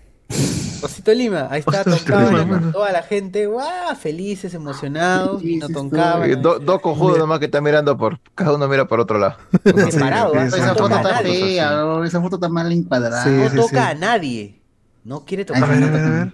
Osito 0.85 1.13
Lima, 1.13 1.47
ahí 1.49 1.59
está 1.59 1.83
toda 1.83 2.91
la 2.91 3.01
gente, 3.03 3.45
guau, 3.47 3.95
felices, 3.95 4.53
emocionados, 4.53 5.41
vino 5.41 5.67
sí, 5.67 5.73
Ton 5.73 5.85
estoy- 5.87 5.99
Cabana. 5.99 6.25
Eh, 6.27 6.35
do- 6.35 6.59
dos 6.59 6.81
cojudos 6.81 7.17
nomás 7.17 7.39
que 7.39 7.45
están 7.45 7.63
mirando 7.63 7.97
por. 7.97 8.19
Cada 8.35 8.53
uno 8.55 8.67
mira 8.67 8.87
por 8.87 8.99
otro 8.99 9.17
lado. 9.17 9.35
Separado, 9.89 10.31
Sí, 10.33 10.37
¿ah? 10.39 10.45
Esa 10.45 10.73
toca 10.75 10.95
foto 10.97 11.09
está 11.09 11.19
fea, 11.21 12.03
esa 12.05 12.21
foto 12.21 12.35
está 12.35 12.49
mal 12.49 12.71
encuadrada. 12.71 13.23
Sí, 13.23 13.29
No 13.29 13.49
sí, 13.49 13.55
toca 13.55 13.69
sí. 13.69 13.77
a 13.77 13.95
nadie. 13.95 14.61
No 15.03 15.25
quiere 15.25 15.45
tocar 15.45 15.63
A 15.63 15.65
a 15.65 15.69
ver, 15.69 15.83
a 15.83 15.87
nadie. 15.91 16.33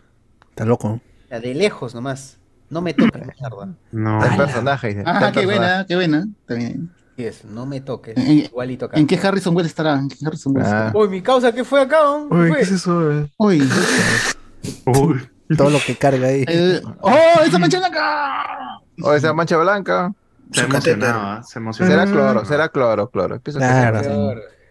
Está 0.49 0.65
loco. 0.65 1.01
La 1.29 1.39
de 1.39 1.53
lejos 1.55 1.93
nomás. 1.95 2.37
No 2.69 2.81
me 2.81 2.93
toques, 2.93 3.21
mierda. 3.39 3.73
No. 3.91 4.23
El 4.25 4.37
personaje. 4.37 4.87
dice, 4.89 5.03
Ah, 5.05 5.13
qué 5.13 5.19
personaje. 5.41 5.45
buena, 5.45 5.85
qué 5.87 5.95
buena. 5.95 6.27
Está 6.41 6.53
bien. 6.55 6.91
Sí 7.17 7.25
es, 7.25 7.43
no 7.43 7.65
me 7.65 7.81
toques. 7.81 8.15
En- 8.17 8.39
Igual 8.45 8.71
y 8.71 8.77
toca. 8.77 8.97
¿En 8.97 9.05
qué 9.05 9.19
Harrison 9.21 9.53
Wells 9.53 9.69
estará? 9.69 9.99
¿En 9.99 10.07
qué 10.07 10.15
Harrison 10.25 10.55
Wells 10.55 10.69
Ah. 10.71 10.85
estará? 10.87 10.97
Uy, 10.97 11.09
mi 11.09 11.21
causa, 11.21 11.51
¿qué 11.51 11.65
fue 11.65 11.81
acá? 11.81 12.09
Uy, 12.13 12.27
fue? 12.29 12.55
¿qué 12.55 12.61
es 12.61 12.71
eso? 12.71 13.11
eh? 13.11 13.29
Uy. 13.37 13.59
Uy. 14.85 15.27
Todo 15.57 15.69
lo 15.69 15.79
que 15.85 15.95
carga 15.97 16.27
ahí. 16.27 16.45
eh, 16.47 16.81
¡Oh, 17.01 17.41
esa 17.45 17.59
mancha 17.59 17.79
blanca! 17.79 18.79
O 19.03 19.13
esa 19.13 19.33
mancha 19.33 19.57
blanca. 19.57 20.13
Se 20.53 20.61
emocionaba, 20.61 21.43
se 21.43 21.59
emocionaba. 21.59 22.01
Será 22.05 22.11
cloro, 22.11 22.45
será 22.45 22.69
cloro, 22.69 23.09
cloro. 23.09 23.41
Claro. 23.41 24.01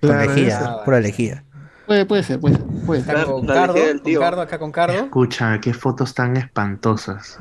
Claro, 0.00 0.30
lejía, 0.34 0.76
pura 0.84 1.00
lejía. 1.00 1.44
Puede, 1.86 2.06
puede 2.06 2.22
ser, 2.22 2.38
puede 2.40 2.56
ser. 2.56 2.64
Puede 2.86 3.02
ser. 3.02 3.16
Acá 3.16 3.24
con 3.26 3.46
Cardo, 3.46 3.74
con. 3.74 4.14
Cardo, 4.14 4.40
acá 4.42 4.58
con 4.58 4.72
Cardo. 4.72 4.94
Escucha, 4.94 5.58
qué 5.60 5.74
fotos 5.74 6.14
tan 6.14 6.36
espantosas. 6.36 7.38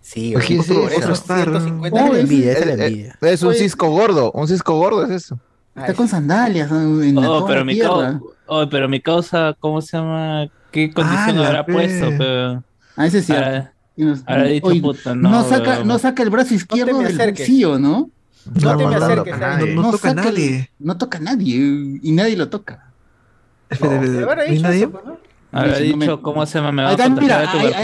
Sí, 0.00 0.34
Oye, 0.36 0.58
otro 0.60 0.88
eso 0.88 1.12
Star. 1.12 1.44
150 1.44 1.98
Esa 1.98 2.12
es 2.12 2.18
envidia, 2.20 2.52
es 2.52 2.58
Es, 2.58 2.66
es- 2.66 2.80
envidia. 2.80 3.18
es 3.22 3.42
un 3.42 3.54
cisco 3.54 3.88
gordo, 3.90 4.32
un 4.32 4.48
cisco 4.48 4.76
gordo 4.76 5.04
es 5.04 5.10
eso. 5.10 5.38
Está 5.74 5.94
con 5.94 6.06
sandalias 6.08 6.70
¿no? 6.70 7.02
en 7.02 7.16
Oh, 7.18 7.46
pero 7.46 7.64
mi, 7.64 7.74
tierra. 7.74 7.90
cau- 8.12 8.20
oh, 8.46 8.68
pero 8.68 8.88
mi 8.88 9.00
causa, 9.00 9.54
¿cómo 9.58 9.80
se 9.80 9.96
llama? 9.96 10.46
¿Qué 10.74 10.90
condición 10.92 11.40
la 11.40 11.46
habrá 11.46 11.66
puesto? 11.66 12.10
Pero, 12.18 12.64
Ah, 12.96 13.06
ese 13.06 13.18
es 13.18 13.26
cierto. 13.26 13.44
habrá, 13.46 13.72
Y 13.96 14.04
no- 14.04 14.16
habrá 14.26 14.44
dicho, 14.44 14.66
Oye, 14.66 14.80
puta, 14.80 15.14
no. 15.14 15.30
no, 15.30 15.44
saca, 15.48 15.84
no 15.84 15.98
saca 16.00 16.22
el 16.24 16.30
brazo 16.30 16.52
izquierdo 16.54 16.98
del 16.98 17.16
bolsillo, 17.16 17.78
¿no? 17.78 18.10
No 18.60 18.76
te 18.76 18.86
me 18.86 18.96
acerques, 18.96 19.34
a. 19.34 19.58
No, 19.58 19.66
no 19.82 19.90
toca 19.92 20.10
a 20.10 20.14
nadie. 20.14 20.70
no 20.80 20.98
toca 20.98 21.18
a 21.18 21.20
nadie 21.20 21.54
y 22.02 22.12
nadie 22.12 22.36
lo 22.36 22.48
toca. 22.48 22.90
Espera, 23.70 24.00
¿De 24.00 24.06
espera, 24.06 24.22
habrá 24.24 24.44
¿no 24.44 24.50
dicho 24.50 24.62
nadie? 24.64 24.88
pues, 24.88 25.04
no? 25.04 25.18
Habrá 25.52 25.72
no 25.72 25.78
dicho, 25.78 25.96
me- 25.96 26.20
¿cómo 26.22 26.44
se 26.46 26.58
llama? 26.58 26.72
Me 26.72 26.82
va 26.82 26.90
a 26.90 27.08
mira, 27.08 27.38
a 27.38 27.44
ese, 27.44 27.74
a 27.76 27.80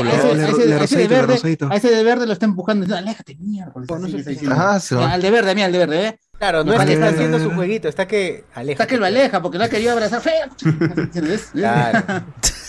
a 0.83 0.87
de 0.99 1.07
verde, 1.09 1.35
rosadito. 1.35 1.69
a 1.71 1.77
ese 1.77 1.89
de 1.95 2.03
verde 2.05 2.27
lo 2.27 2.33
está 2.33 2.45
empujando. 2.47 2.85
No, 2.87 2.97
aléjate, 2.97 3.37
no 3.41 4.07
sé 4.09 4.17
qué- 4.17 4.31
diciendo. 4.31 4.57
Ah, 4.59 4.81
sí, 4.81 4.97
al 4.97 5.23
de 5.23 5.31
verde, 5.31 5.55
mira, 5.55 5.67
al 5.67 5.73
de 5.73 5.79
verde, 5.79 6.07
¿eh? 6.09 6.19
Claro, 6.39 6.65
no 6.65 6.73
es 6.75 6.85
que 6.85 6.93
está 6.95 7.09
haciendo 7.11 7.39
su 7.39 7.51
jueguito, 7.53 7.87
está 7.89 8.09
que 8.09 8.45
aleja. 8.55 8.73
Está 8.73 8.87
que 8.87 8.99
lo 8.99 9.07
aleja 9.07 9.41
porque 9.41 9.59
lo 9.59 9.65
ha 9.65 9.69
querido 9.69 9.93
abrazar. 9.93 10.21
Claro. 11.53 12.05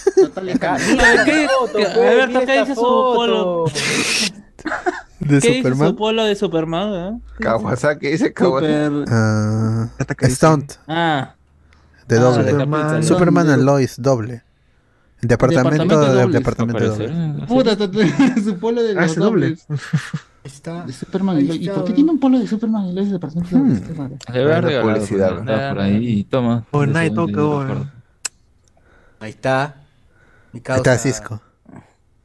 Mira 0.43 1.25
¿Qué- 1.25 1.43
esta 1.43 1.53
foto, 1.59 1.73
qué- 1.77 1.85
pues, 1.85 1.97
Alberto, 1.97 2.27
mira 2.27 2.45
¿qué 2.45 2.51
esta 2.59 2.61
dice 2.61 2.75
su 2.75 2.81
polo? 2.81 3.65
¿De 5.19 5.27
¿Qué 5.27 5.35
dice 5.35 5.57
Superman? 5.57 5.87
su 5.89 5.95
polo 5.95 6.23
de 6.25 6.35
Superman? 6.35 6.93
eh? 6.93 7.19
Kawasaki 7.39 8.07
dice 8.07 8.33
Kawasaki. 8.33 8.73
Super. 8.73 9.05
Ah. 9.09 9.89
Stunt, 10.29 10.73
Ah, 10.87 11.35
de 12.07 12.17
ah, 12.17 12.19
doble. 12.21 12.43
de 12.43 12.51
Superman. 12.51 13.03
Superman 13.03 13.47
de- 13.47 13.53
and 13.53 13.63
Lois, 13.63 13.95
doble. 14.01 14.43
Departamento, 15.21 15.69
Departamento 15.69 16.01
de 16.01 16.21
dobles, 16.21 16.33
departamento 16.33 16.87
doble. 16.89 17.45
Puta, 17.47 17.77
ta- 17.77 17.91
ta- 17.91 18.41
su 18.43 18.57
polo 18.57 18.81
de 18.81 18.97
Ah, 18.97 19.01
los 19.03 19.15
doble. 19.15 19.55
Está. 20.43 20.83
De 20.85 20.93
Superman 20.93 21.39
y 21.39 21.43
Lois. 21.43 21.61
¿Y 21.61 21.69
por 21.69 21.83
qué 21.85 21.93
tiene 21.93 22.09
un 22.09 22.19
polo 22.19 22.39
de 22.39 22.47
Superman 22.47 22.87
y 22.87 22.93
Lois 22.93 23.07
de 23.09 23.13
departamento 23.13 23.55
Hmm. 23.55 23.67
dobles? 23.69 23.81
Qué 23.81 23.93
raro. 23.93 24.09
Le 24.09 24.31
voy 24.33 24.39
a 24.41 24.43
Buena 24.43 24.61
regalar, 24.61 24.95
publicidad, 24.95 25.69
por 25.69 25.79
ahí 25.81 26.07
y 26.07 26.23
toma. 26.23 26.55
De 26.55 26.61
no 27.11 27.23
oh. 27.23 27.27
recuerdo. 27.27 27.85
Ahí 29.19 29.29
está. 29.29 29.75
Mi 30.53 30.61
causa. 30.61 30.77
está 30.79 30.97
Cisco. 30.97 31.41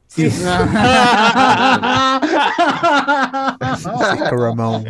Sí. 0.07 0.29
Cisco 3.89 4.35
Ramón. 4.37 4.85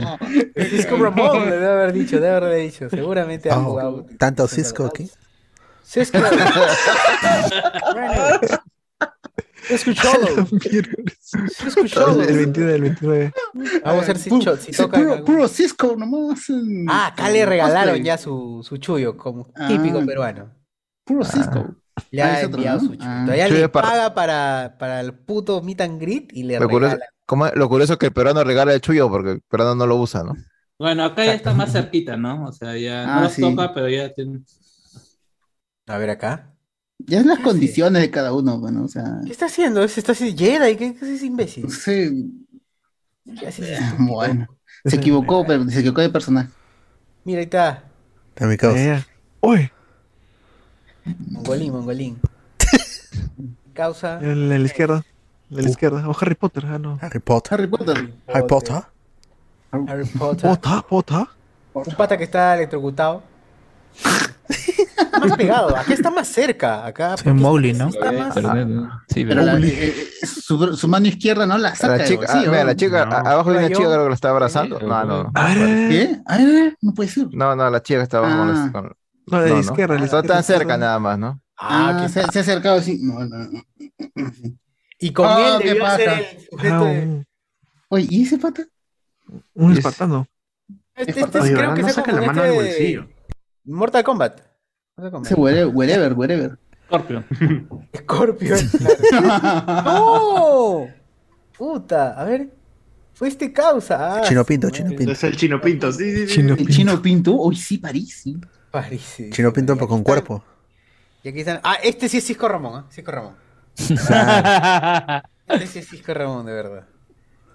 Cisco 0.70 0.98
Ramón, 0.98 1.46
le 1.50 1.52
debe 1.58 1.68
haber 1.72 1.94
dicho, 1.94 2.16
debe 2.20 2.30
haberle 2.36 2.58
dicho. 2.58 2.90
Seguramente 2.90 3.50
ha 3.52 3.58
Oh, 3.60 3.64
jugado. 3.64 4.06
¿Tanto 4.18 4.48
Cisco 4.48 4.86
aquí? 4.86 5.10
Cisco. 5.84 6.20
Bueno. 6.20 6.38
Escuchalo. 9.70 10.28
Escuchalo. 11.68 12.24
El 12.24 12.38
21 12.38 12.68
del 12.72 12.82
29. 12.84 13.34
Vamos 13.84 14.04
a 14.04 14.08
ver 14.08 14.18
si, 14.18 14.30
Puro- 14.30 14.56
si 14.56 14.72
sí, 14.72 14.78
tocan 14.82 15.26
puro, 15.26 15.48
Cisco 15.50 15.96
nomás. 15.98 16.50
en- 16.50 16.86
Ah, 16.90 17.08
acá 17.08 17.30
le 17.30 17.46
regalaron 17.46 18.02
ya 18.02 18.18
su, 18.18 18.62
su 18.64 18.78
chullo, 18.78 19.18
como 19.18 19.48
Ah. 19.56 19.68
típico 19.68 20.06
peruano. 20.06 20.52
Puro 21.04 21.26
Cisco. 21.26 21.76
Le 22.12 22.22
Ah, 22.22 22.26
ha 22.36 22.40
es 22.40 22.46
otro, 22.46 22.58
enviado 22.58 22.78
¿no? 22.82 22.84
su 22.88 22.96
chullo. 22.96 23.04
Ah. 23.10 23.22
Todavía 23.26 23.48
Chullo 23.48 23.60
le 23.62 23.70
para- 23.70 23.88
paga 23.90 24.14
para, 24.14 24.76
para 24.80 25.00
el 25.02 25.14
puto 25.14 25.62
meet 25.62 25.82
and 25.82 26.00
greet 26.02 26.32
y 26.34 26.44
le 26.44 26.60
Lo 26.60 26.68
regala. 26.68 27.00
lo 27.56 27.70
curioso 27.70 27.94
es 27.94 28.00
que 28.00 28.06
el 28.08 28.14
peruano 28.14 28.44
regala 28.44 28.74
el 28.74 28.82
chuyo 28.82 29.10
porque 29.10 29.32
el 29.32 29.42
peruano 29.42 29.76
no 29.76 29.86
lo 29.88 29.96
usa, 29.98 30.24
¿no? 30.24 30.34
Bueno, 30.80 31.04
acá 31.06 31.26
ya 31.26 31.34
está 31.34 31.54
más 31.54 31.72
cerquita, 31.72 32.16
¿no? 32.18 32.46
O 32.46 32.52
sea, 32.52 32.78
ya 32.78 33.06
no 33.08 33.14
Ah, 33.14 33.22
nos 33.22 33.34
sí. 33.34 33.42
toca, 33.42 33.74
pero 33.74 33.90
ya 33.90 34.14
tiene. 34.14 34.42
A 35.88 35.98
ver 35.98 36.10
acá. 36.12 36.54
Ya 37.00 37.20
es 37.20 37.26
las 37.26 37.40
condiciones 37.40 38.02
de 38.02 38.12
cada 38.12 38.34
uno, 38.34 38.60
bueno, 38.60 38.84
o 38.84 38.88
sea. 38.88 39.04
¿Qué 39.26 39.32
está 39.32 39.46
haciendo? 39.46 39.88
¿Se 39.88 40.00
está 40.00 40.12
haciendo 40.12 40.38
Jedi? 40.38 40.76
¿Qué, 40.76 40.96
qué 40.96 41.06
es 41.06 41.12
ese 41.12 41.26
imbécil? 41.26 41.70
Sí. 41.72 42.46
¿Qué 43.40 43.48
hace 43.48 43.64
ese 43.64 43.74
Eh, 43.76 43.78
estúpido? 43.78 44.08
Bueno, 44.14 44.48
se 44.86 44.96
equivocó, 44.96 45.46
pero 45.46 45.64
se 45.70 45.80
equivocó 45.80 46.02
de 46.02 46.10
personaje. 46.10 46.50
Mira, 47.24 47.40
ahí 47.40 47.46
está. 47.46 47.84
Está 48.30 48.48
mi 48.48 48.58
causa. 48.58 49.06
Uy, 49.42 49.70
Mongolín, 51.32 51.72
mongolín. 51.74 52.20
Causa. 53.74 54.20
en 54.22 54.50
la, 54.50 54.58
izquierda. 54.58 55.04
En 55.52 55.64
la 55.64 55.70
izquierda. 55.70 56.08
O 56.10 56.16
Harry 56.20 56.36
Potter, 56.36 56.66
ah, 56.68 56.80
no. 56.80 56.98
Harry 57.02 57.20
Potter. 57.20 57.54
Harry 57.54 57.68
Potter. 57.68 58.14
Harry 58.28 58.48
Potter. 58.48 58.76
Harry 59.72 60.06
Potter. 60.06 60.50
Potter, 60.50 60.84
Potter. 60.90 61.28
Un 61.74 61.84
pata 61.96 62.18
que 62.18 62.24
está 62.24 62.56
electrocutado. 62.56 63.22
más 65.22 65.38
pegado. 65.38 65.76
Acá 65.76 65.94
está 65.94 66.10
más 66.10 66.28
cerca. 66.28 66.86
Acá. 66.86 67.18
Sí, 67.18 67.30
Mowgli, 67.30 67.74
¿no? 67.74 67.90
Está 67.90 68.12
más- 68.12 68.34
Sí, 69.08 69.26
Pero 69.26 69.42
la- 69.44 69.58
eh, 69.60 69.96
eh, 70.22 70.26
su, 70.26 70.76
su 70.76 70.88
mano 70.88 71.08
izquierda 71.08 71.46
no 71.46 71.58
la 71.58 71.76
saca 71.76 71.98
La 71.98 72.06
chica, 72.06 72.26
ah, 72.30 72.42
mira, 72.46 72.64
la 72.64 72.76
chica, 72.76 73.06
No. 73.06 73.16
abajo 73.18 73.52
hay 73.52 73.58
una 73.58 73.68
chica 73.68 73.90
creo 73.90 74.04
que 74.04 74.10
la 74.10 74.16
está 74.16 74.30
abrazando. 74.30 74.80
No, 74.80 75.04
no. 75.06 75.32
A 75.34 75.54
ver. 75.54 75.90
¿Qué? 75.90 76.20
A 76.26 76.38
ver, 76.38 76.78
no 76.82 76.94
puede 76.94 77.10
ser. 77.10 77.28
No, 77.32 77.56
no, 77.56 77.70
la 77.70 77.82
chica 77.84 78.02
está 78.02 78.18
abajo 78.20 78.44
Ah. 78.48 78.70
con- 78.72 78.94
No, 79.28 79.40
de 79.42 79.50
no, 79.50 79.56
no. 79.56 79.62
izquierda. 79.62 79.96
la 80.00 80.06
Está 80.06 80.24
tan 80.24 80.44
cerca 80.44 80.78
nada 80.78 81.00
más, 81.00 81.18
¿no? 81.20 81.42
Ah, 81.58 81.90
Ah, 81.98 82.02
que 82.04 82.10
se, 82.10 82.24
se 82.32 82.40
ha 82.40 82.42
acercado 82.42 82.78
así. 82.78 83.00
No, 83.02 83.20
no, 83.26 83.38
no. 83.38 83.62
Y 85.00 85.12
con 85.14 85.26
Ah, 85.28 85.56
él 85.58 85.62
qué 85.62 85.68
debió 85.70 85.86
ser 85.96 86.10
el 86.10 86.72
Ah, 86.72 86.80
de- 86.84 87.02
un, 87.04 87.26
Oye, 87.90 88.08
¿y 88.10 88.24
ese 88.24 88.38
pata? 88.38 88.66
un 89.54 89.72
Es- 89.72 89.78
espartano. 89.80 90.28
Este, 90.96 91.20
este 91.22 91.40
Oye, 91.40 91.54
creo 91.54 91.74
que 91.76 91.82
No 91.82 91.88
sea 91.88 91.96
saca 91.96 92.12
la 92.12 92.22
mano 92.22 92.42
del 92.44 92.54
bolsillo. 92.54 93.08
Mortal 93.66 94.04
Kombat. 94.04 94.42
Mortal 94.98 95.12
Kombat. 95.12 95.32
Ese 95.32 95.40
wherever, 95.40 95.74
wherever, 95.76 96.14
wherever. 96.14 96.60
Scorpio. 96.88 97.24
Scorpion. 97.98 98.60
claro. 98.70 99.66
¡No! 99.86 100.88
Puta, 101.58 102.20
a 102.20 102.24
ver. 102.24 102.50
Fue 103.14 103.28
este 103.28 103.52
causa. 103.52 104.18
Ah, 104.18 104.22
Chino 104.22 104.44
Pinto. 104.46 104.70
Chino 104.70 104.90
Pinto. 104.92 105.12
Es 105.12 105.24
el 105.24 105.36
chino 105.36 105.60
pinto, 105.60 105.92
sí, 105.92 106.16
sí, 106.16 106.28
sí. 106.28 106.34
Chino 106.36 106.54
El 106.54 106.68
chino 106.70 107.02
Pinto. 107.02 107.34
Uy, 107.34 107.56
sí, 107.56 107.78
París. 107.80 108.20
sí. 108.24 108.38
Parece. 108.82 109.30
Chino 109.32 109.52
Pinto 109.54 109.74
Y 109.74 109.78
aquí 109.78 109.88
con 109.88 110.04
cuerpo. 110.04 110.44
Y 111.24 111.30
aquí 111.30 111.40
están. 111.40 111.60
Ah, 111.64 111.78
este 111.84 112.08
sí 112.10 112.18
es 112.18 112.26
Cisco 112.26 112.48
Ramón, 112.48 112.84
¿ah? 112.84 112.86
Cisco 112.92 113.12
Ramón. 113.12 113.34
Este 115.48 115.68
sí 115.68 115.80
es 115.80 115.88
Cisco 115.90 116.14
Ramón, 116.14 116.46
de 116.46 116.54
verdad. 116.54 116.84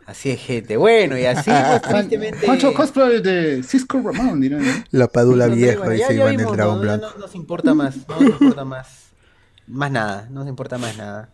Así 0.06 0.30
es, 0.30 0.40
gente. 0.40 0.76
Bueno, 0.76 1.16
y 1.16 1.24
así, 1.26 1.50
pues, 1.50 1.82
tristemente. 1.82 2.46
Pancho 2.46 2.74
cosplay 2.74 3.22
de 3.22 3.62
Cisco 3.62 4.00
Ramón, 4.02 4.40
dirán. 4.40 4.62
¿no? 4.66 4.72
La 4.90 5.06
padula 5.08 5.46
Bueno, 5.46 5.60
vieja 5.62 5.78
bueno, 5.78 5.94
y 5.94 5.98
ya- 5.98 6.06
se 6.08 6.14
ya 6.16 6.20
iba 6.22 6.32
en 6.32 6.40
el 6.40 6.46
dragón 6.46 6.76
no, 6.76 6.82
blanco. 6.82 7.06
No, 7.06 7.12
no 7.12 7.18
nos 7.18 7.34
importa 7.34 7.74
más, 7.74 7.96
no 8.08 8.20
nos 8.20 8.40
importa 8.40 8.64
más. 8.64 8.98
Más 9.68 9.90
nada, 9.92 10.26
no 10.30 10.40
nos 10.40 10.48
importa 10.48 10.76
más 10.78 10.96
nada. 10.98 11.28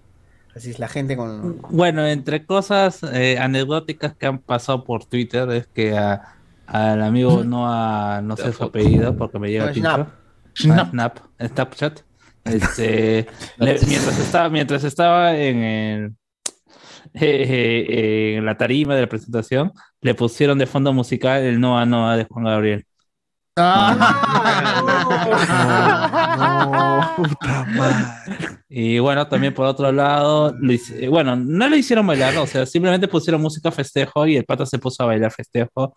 Así 0.55 0.70
es 0.70 0.78
la 0.78 0.89
gente 0.89 1.16
con. 1.16 1.62
Bueno, 1.70 2.06
entre 2.06 2.44
cosas 2.44 3.01
eh, 3.05 3.39
anecdóticas 3.39 4.15
que 4.15 4.27
han 4.27 4.39
pasado 4.39 4.85
por 4.85 5.05
Twitter 5.06 5.48
es 5.51 5.66
que 5.66 5.97
a- 5.97 6.35
al 6.69 7.03
amigo 7.03 7.43
no 7.45 7.66
a 7.73 8.20
no 8.23 8.36
sé 8.36 8.53
su 8.53 8.65
apellido 8.65 9.16
porque 9.16 9.39
me 9.39 9.51
llega 9.51 9.65
No, 9.65 9.69
el 9.70 9.74
pincho. 9.74 9.90
Snap. 9.90 10.09
Snap. 10.55 10.90
Snap, 10.90 11.19
Snapchat. 11.40 12.01
Este, 12.45 13.27
le- 13.59 13.78
mientras 13.86 14.19
estaba, 14.19 14.49
mientras 14.49 14.85
estaba 14.85 15.36
en 15.36 15.59
el- 15.59 16.15
eh, 17.15 17.15
eh, 17.89 18.35
en 18.39 18.45
la 18.47 18.57
tarima 18.57 18.95
de 18.95 19.03
la 19.03 19.09
presentación, 19.09 19.73
le 20.01 20.15
pusieron 20.15 20.59
de 20.59 20.66
fondo 20.66 20.93
musical 20.93 21.43
el 21.43 21.59
Noa 21.61 21.85
Noa 21.86 22.16
de 22.16 22.24
Juan 22.24 22.45
Gabriel. 22.45 22.85
Ah. 23.57 23.97
No, 26.39 27.15
puta 27.16 27.65
madre. 27.70 28.05
Y 28.69 28.99
bueno, 28.99 29.27
también 29.28 29.55
por 29.55 29.66
otro 29.66 29.90
lado, 29.93 30.55
lo 30.59 30.73
hice- 30.73 31.05
eh, 31.05 31.09
bueno, 31.09 31.35
no 31.36 31.69
le 31.69 31.78
hicieron 31.78 32.07
bailar, 32.07 32.36
o 32.39 32.47
sea, 32.47 32.66
simplemente 32.66 33.09
pusieron 33.09 33.40
música 33.43 33.70
festejo 33.73 34.27
y 34.27 34.36
el 34.36 34.45
pata 34.45 34.66
se 34.66 34.78
puso 34.78 35.03
a 35.03 35.07
bailar 35.07 35.32
festejo 35.32 35.95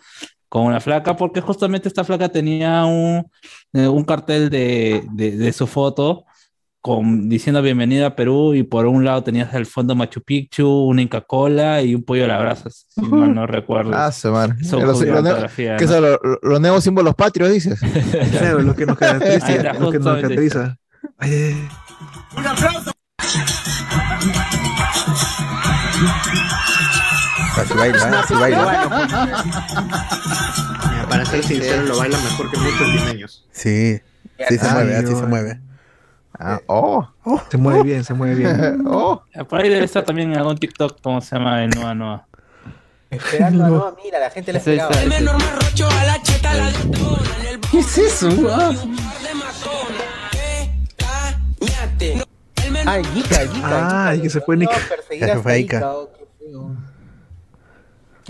con 0.51 0.63
una 0.65 0.81
flaca, 0.81 1.15
porque 1.15 1.39
justamente 1.39 1.87
esta 1.87 2.03
flaca 2.03 2.27
tenía 2.27 2.83
un, 2.83 3.25
eh, 3.71 3.87
un 3.87 4.03
cartel 4.03 4.49
de, 4.49 5.05
de, 5.13 5.37
de 5.37 5.53
su 5.53 5.65
foto 5.65 6.25
con, 6.81 7.29
diciendo 7.29 7.61
bienvenida 7.61 8.07
a 8.07 8.15
Perú 8.17 8.53
y 8.53 8.63
por 8.63 8.85
un 8.85 9.05
lado 9.05 9.23
tenías 9.23 9.53
al 9.53 9.65
fondo 9.65 9.95
Machu 9.95 10.19
Picchu, 10.21 10.67
una 10.67 11.01
Inca 11.03 11.21
Cola 11.21 11.81
y 11.81 11.95
un 11.95 12.03
pollo 12.03 12.25
a 12.25 12.27
la 12.27 12.37
brasa, 12.39 12.69
si 12.69 12.99
mal 13.01 13.33
no 13.33 13.47
recuerdo. 13.47 13.91
Ah, 13.95 14.11
su 14.11 14.29
madre. 14.29 14.55
Eso 14.59 14.77
Los- 14.81 14.97
fue 14.97 15.07
los 15.07 15.23
neo- 15.23 15.29
fotografía, 15.29 15.77
¿Qué 15.77 15.85
¿no? 15.85 15.91
son 15.93 16.01
los, 16.03 16.17
los 16.41 16.59
nuevos 16.59 16.83
símbolos 16.83 17.15
patrios, 17.15 17.49
dices? 17.53 17.79
Claro, 18.31 18.59
lo 18.61 18.75
que 18.75 18.85
nos 18.85 19.01
Ahí 19.01 19.07
caracteriza. 19.07 19.51
está, 19.55 19.73
lo 19.79 19.91
que 19.91 19.99
nos 19.99 20.07
justamente. 20.17 20.21
caracteriza. 20.21 20.77
Ay, 21.17 21.31
ay, 21.33 21.55
ay. 22.35 24.00
Así 27.57 27.73
baila, 27.73 27.97
¿eh? 27.97 28.15
así 28.23 28.33
baila. 28.33 28.61
Mira, 30.91 31.07
para 31.09 31.25
ser 31.25 31.43
sincero, 31.43 31.83
lo 31.83 31.97
baila 31.97 32.17
mejor 32.17 32.51
que 32.51 32.57
muchos 32.57 32.87
limeños. 32.87 33.45
Sí, 33.51 33.99
sí 34.49 34.57
se 34.57 34.67
Ah, 34.67 34.73
mueve, 34.73 34.95
así 34.97 35.07
se 35.15 35.25
mueve. 35.25 35.59
Ah, 36.39 36.59
oh, 36.67 37.07
Se 37.51 37.57
mueve 37.57 37.83
bien, 37.83 38.03
se 38.03 38.13
mueve 38.13 38.35
bien. 38.35 38.83
oh. 38.87 39.23
Por 39.49 39.61
ahí 39.61 39.69
debe 39.69 39.85
estar 39.85 40.03
también 40.03 40.31
en 40.31 40.37
algún 40.39 40.57
TikTok, 40.57 40.99
¿cómo 41.01 41.21
se 41.21 41.35
llama? 41.35 41.63
El 41.63 41.69
Noa 41.71 41.93
Noa. 41.93 42.25
Esperando 43.09 43.65
a 43.65 43.69
Noah, 43.69 43.95
mira, 44.03 44.19
la 44.19 44.29
gente 44.29 44.51
Ese- 44.51 44.77
esperaba. 44.77 45.41
¿Qué 47.69 47.79
es 47.79 47.97
eso? 47.97 48.29
Ah. 48.49 48.71
Ah, 52.85 52.97
Yika, 53.13 53.43
Yika. 53.43 54.07
Ah, 54.09 54.15
y 54.15 54.21
que 54.21 54.29
se 54.29 54.41
fue 54.41 54.57
Ya 54.57 55.35
se 55.35 55.41
fue 55.41 55.59
Ica. 55.59 55.83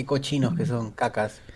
Oh, 0.02 0.04
qué. 0.04 0.04
Qué 0.04 0.06
cochinos 0.06 0.56
que 0.56 0.66
son, 0.66 0.92
cacas. 0.92 1.42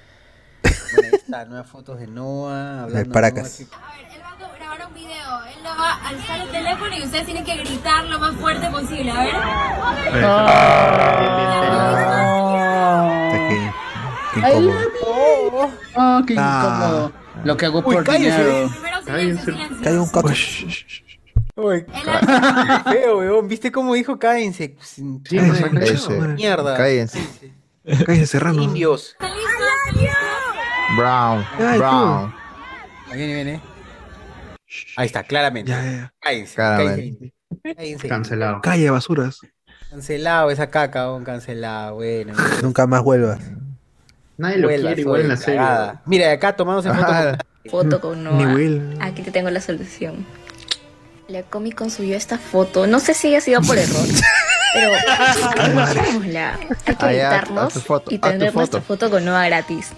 Bueno, 0.95 1.09
ahí 1.11 1.19
está, 1.23 1.45
nuevas 1.45 1.67
fotos 1.69 1.99
de 1.99 2.07
Noah. 2.07 2.83
Hablando 2.83 3.07
de 3.09 3.13
Paracas. 3.13 3.59
Noah, 3.59 3.77
A 3.83 3.97
ver, 3.97 4.05
él 4.13 4.21
va 4.23 4.29
a 4.29 4.55
grabar 4.57 4.87
un 4.87 4.93
video. 4.93 5.43
Él 5.45 5.63
lo 5.63 5.69
va 5.69 5.91
a 5.93 6.07
alzar 6.09 6.39
el 6.41 6.49
teléfono 6.49 6.95
y 6.97 7.03
ustedes 7.03 7.25
tienen 7.25 7.43
que 7.43 7.55
gritar 7.57 8.05
lo 8.05 8.19
más 8.19 8.35
fuerte 8.35 8.67
posible. 8.69 9.11
A 9.11 9.19
ver. 9.23 9.35
Está 13.25 13.47
que- 13.49 13.71
que 14.39 14.45
Ay, 14.45 14.65
incómodo. 14.65 15.71
Ah, 15.95 16.21
qué 16.25 16.35
Ah. 16.37 16.61
incómodo. 16.63 17.11
Lo 17.43 17.57
que 17.57 17.65
hago 17.65 17.79
Uy, 17.79 17.95
por 17.95 18.03
cállese. 18.03 18.37
dinero. 18.43 18.69
Primero 18.69 18.97
Cállense. 19.05 19.43
silencio, 19.43 19.53
silencio. 19.53 19.83
Cae 19.83 19.99
un. 19.99 21.65
Uy, 21.65 21.85
qué 21.85 22.91
feo, 22.91 23.17
weón. 23.19 23.47
¿Viste 23.47 23.71
cómo 23.71 23.93
dijo 23.93 24.17
cállense? 24.19 24.75
Sí, 24.81 25.19
Ay, 25.39 25.51
se 25.51 25.65
acá- 25.65 25.79
Ese. 25.83 26.13
Mierda. 26.19 26.75
Cállense. 26.77 27.19
Serrano. 28.25 28.61
Indios. 28.63 29.15
Brown. 30.97 31.45
Ay, 31.59 31.77
Brown. 31.77 32.33
Ahí 33.11 33.17
viene, 33.17 33.33
viene. 33.35 33.61
Ahí 34.97 35.05
está, 35.07 35.23
claramente. 35.23 35.71
Ya, 35.71 35.83
ya. 35.83 36.13
Cállense. 36.19 36.55
Claramente. 36.55 37.33
Cállense. 37.61 37.75
Cállense. 37.75 38.07
Cancelado. 38.07 38.61
Calle, 38.61 38.89
basuras. 38.89 39.39
Cancelado 39.89 40.51
esa 40.51 40.69
caca, 40.69 41.07
weón, 41.09 41.23
cancelado. 41.23 41.95
Bueno. 41.95 42.33
Nunca 42.61 42.87
más 42.87 43.03
vuelvas. 43.03 43.39
Nadie 44.37 44.57
lo 44.57 44.67
Vuela, 44.67 44.87
quiere 44.87 45.01
igual 45.01 45.21
en 45.21 45.27
la 45.29 45.37
serie. 45.37 45.59
cagada. 45.59 46.01
Mira, 46.05 46.31
acá 46.31 46.55
tomándose 46.55 46.89
foto 46.89 47.05
Ah, 47.07 47.37
con... 47.37 47.45
Foto 47.71 47.99
con 48.01 48.23
Ni 48.23 48.43
Noah. 48.43 48.53
Will. 48.53 48.97
Aquí 49.01 49.23
te 49.23 49.31
tengo 49.31 49.49
la 49.49 49.59
solución. 49.61 50.23
La 51.27 51.41
Comic 51.41 51.73
Con 51.75 51.89
subió 51.89 52.15
esta 52.15 52.37
foto. 52.37 52.85
No 52.85 52.99
sé 52.99 53.15
si 53.15 53.29
haya 53.29 53.41
sido 53.41 53.61
por 53.61 53.77
error. 53.77 54.05
Pero 54.75 54.91
hagámosla. 55.89 56.59
Hay 56.99 57.15
que 57.15 57.21
Ah, 57.23 57.69
foto, 57.69 58.11
y 58.13 58.19
tener 58.19 58.53
nuestra 58.53 58.81
foto. 58.81 59.09
con 59.09 59.23
Noah 59.25 59.45
gratis. 59.47 59.93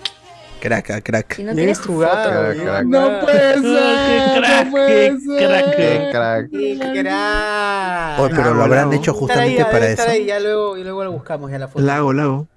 Crack, 0.60 0.90
ah, 0.90 1.02
crack. 1.02 1.36
Si 1.36 1.44
no 1.44 1.54
tienes 1.54 1.80
tu 1.80 1.94
jugado, 1.94 2.54
foto, 2.54 2.64
crack. 2.64 2.86
No 2.86 3.20
puede 3.22 3.54
ser, 3.62 4.42
crack, 4.42 6.12
crack. 6.12 6.50
¡Qué 6.52 7.00
crack! 7.02 8.20
Oye, 8.20 8.36
pero 8.36 8.54
lo 8.56 8.64
habrán 8.64 8.92
hecho 8.94 9.14
justamente 9.14 9.64
para 9.66 9.88
eso. 9.88 10.04
ahí, 10.08 10.26
ya 10.26 10.40
luego, 10.40 10.78
y 10.78 10.84
luego 10.84 11.04
lo 11.04 11.12
buscamos 11.12 11.52
ya 11.52 11.60
la 11.60 11.68
foto. 11.68 11.86
Lago, 11.86 12.12
lago. 12.14 12.48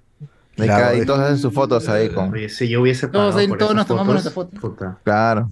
Y 0.57 0.63
Claro, 0.63 0.97
y 0.97 1.01
eh. 1.01 1.05
todos 1.05 1.19
hacen 1.21 1.37
sus 1.37 1.53
fotos 1.53 1.87
ahí 1.89 2.09
con. 2.09 2.33
Si 2.49 2.67
yo 2.67 2.81
hubiese 2.81 3.07
pagado 3.07 3.29
Todos 3.29 3.39
ahí, 3.41 3.47
por 3.47 3.57
todos 3.57 3.71
esas 3.71 3.77
nos 3.77 3.87
tomamos 3.87 4.13
nuestra 4.13 4.31
foto. 4.31 4.59
puta. 4.59 4.97
Claro. 5.03 5.49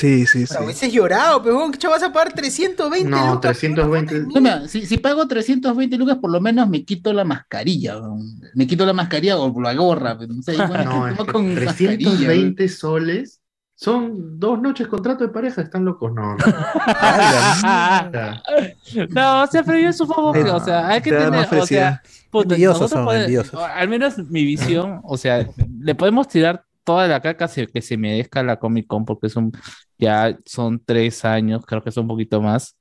Sí, 0.00 0.26
sí, 0.26 0.40
sí. 0.40 0.46
Sea, 0.46 0.62
hubieses 0.62 0.92
llorado, 0.92 1.42
pero 1.42 1.70
¿qué 1.78 1.86
vas 1.88 2.02
a 2.02 2.12
pagar 2.12 2.32
320 2.32 3.08
No, 3.10 3.34
lucas? 3.34 3.58
320. 3.58 4.20
No, 4.34 4.40
mira, 4.40 4.66
si, 4.68 4.86
si 4.86 4.96
pago 4.98 5.26
320 5.28 5.96
lucas, 5.98 6.16
por 6.20 6.30
lo 6.30 6.40
menos 6.40 6.68
me 6.68 6.84
quito 6.84 7.12
la 7.12 7.24
mascarilla. 7.24 7.98
weón. 7.98 8.40
Me 8.54 8.66
quito 8.66 8.84
la 8.86 8.92
mascarilla 8.92 9.38
o 9.38 9.60
la 9.60 9.74
gorra. 9.74 10.16
pero 10.18 10.32
No, 10.32 10.42
sé, 10.42 10.54
igual 10.54 10.84
No, 10.88 11.08
es 11.08 11.18
que 11.18 11.26
con 11.26 11.54
mascarilla, 11.54 12.08
320 12.08 12.68
soles 12.68 13.40
son 13.74 14.38
dos 14.38 14.60
noches 14.60 14.86
contrato 14.88 15.24
de 15.24 15.30
pareja, 15.30 15.62
están 15.62 15.84
locos, 15.86 16.12
no. 16.12 16.36
no. 16.36 16.36
No, 19.10 19.42
o 19.42 19.46
sea, 19.46 19.62
pero 19.62 19.78
yo 19.78 19.92
supongo 19.92 20.32
que, 20.32 20.42
o 20.42 20.60
sea, 20.64 20.88
hay 20.88 21.00
que 21.00 21.10
tener, 21.10 21.28
o 21.28 21.66
sea, 21.66 22.02
nosotros 22.32 22.90
son, 22.90 23.04
pode- 23.06 23.20
envidiosos. 23.20 23.54
o 23.54 23.64
al 23.64 23.88
menos 23.88 24.18
mi 24.18 24.44
visión, 24.44 25.00
o 25.04 25.16
sea, 25.16 25.46
le 25.80 25.94
podemos 25.94 26.28
tirar 26.28 26.64
toda 26.84 27.06
la 27.08 27.20
caca 27.20 27.48
se- 27.48 27.66
que 27.66 27.82
se 27.82 27.96
merezca 27.96 28.42
la 28.42 28.58
Comic 28.58 28.86
Con, 28.86 29.04
porque 29.04 29.28
son, 29.28 29.52
ya 29.98 30.36
son 30.44 30.82
tres 30.84 31.24
años, 31.24 31.64
creo 31.66 31.82
que 31.82 31.90
son 31.92 32.04
un 32.04 32.08
poquito 32.08 32.40
más, 32.42 32.76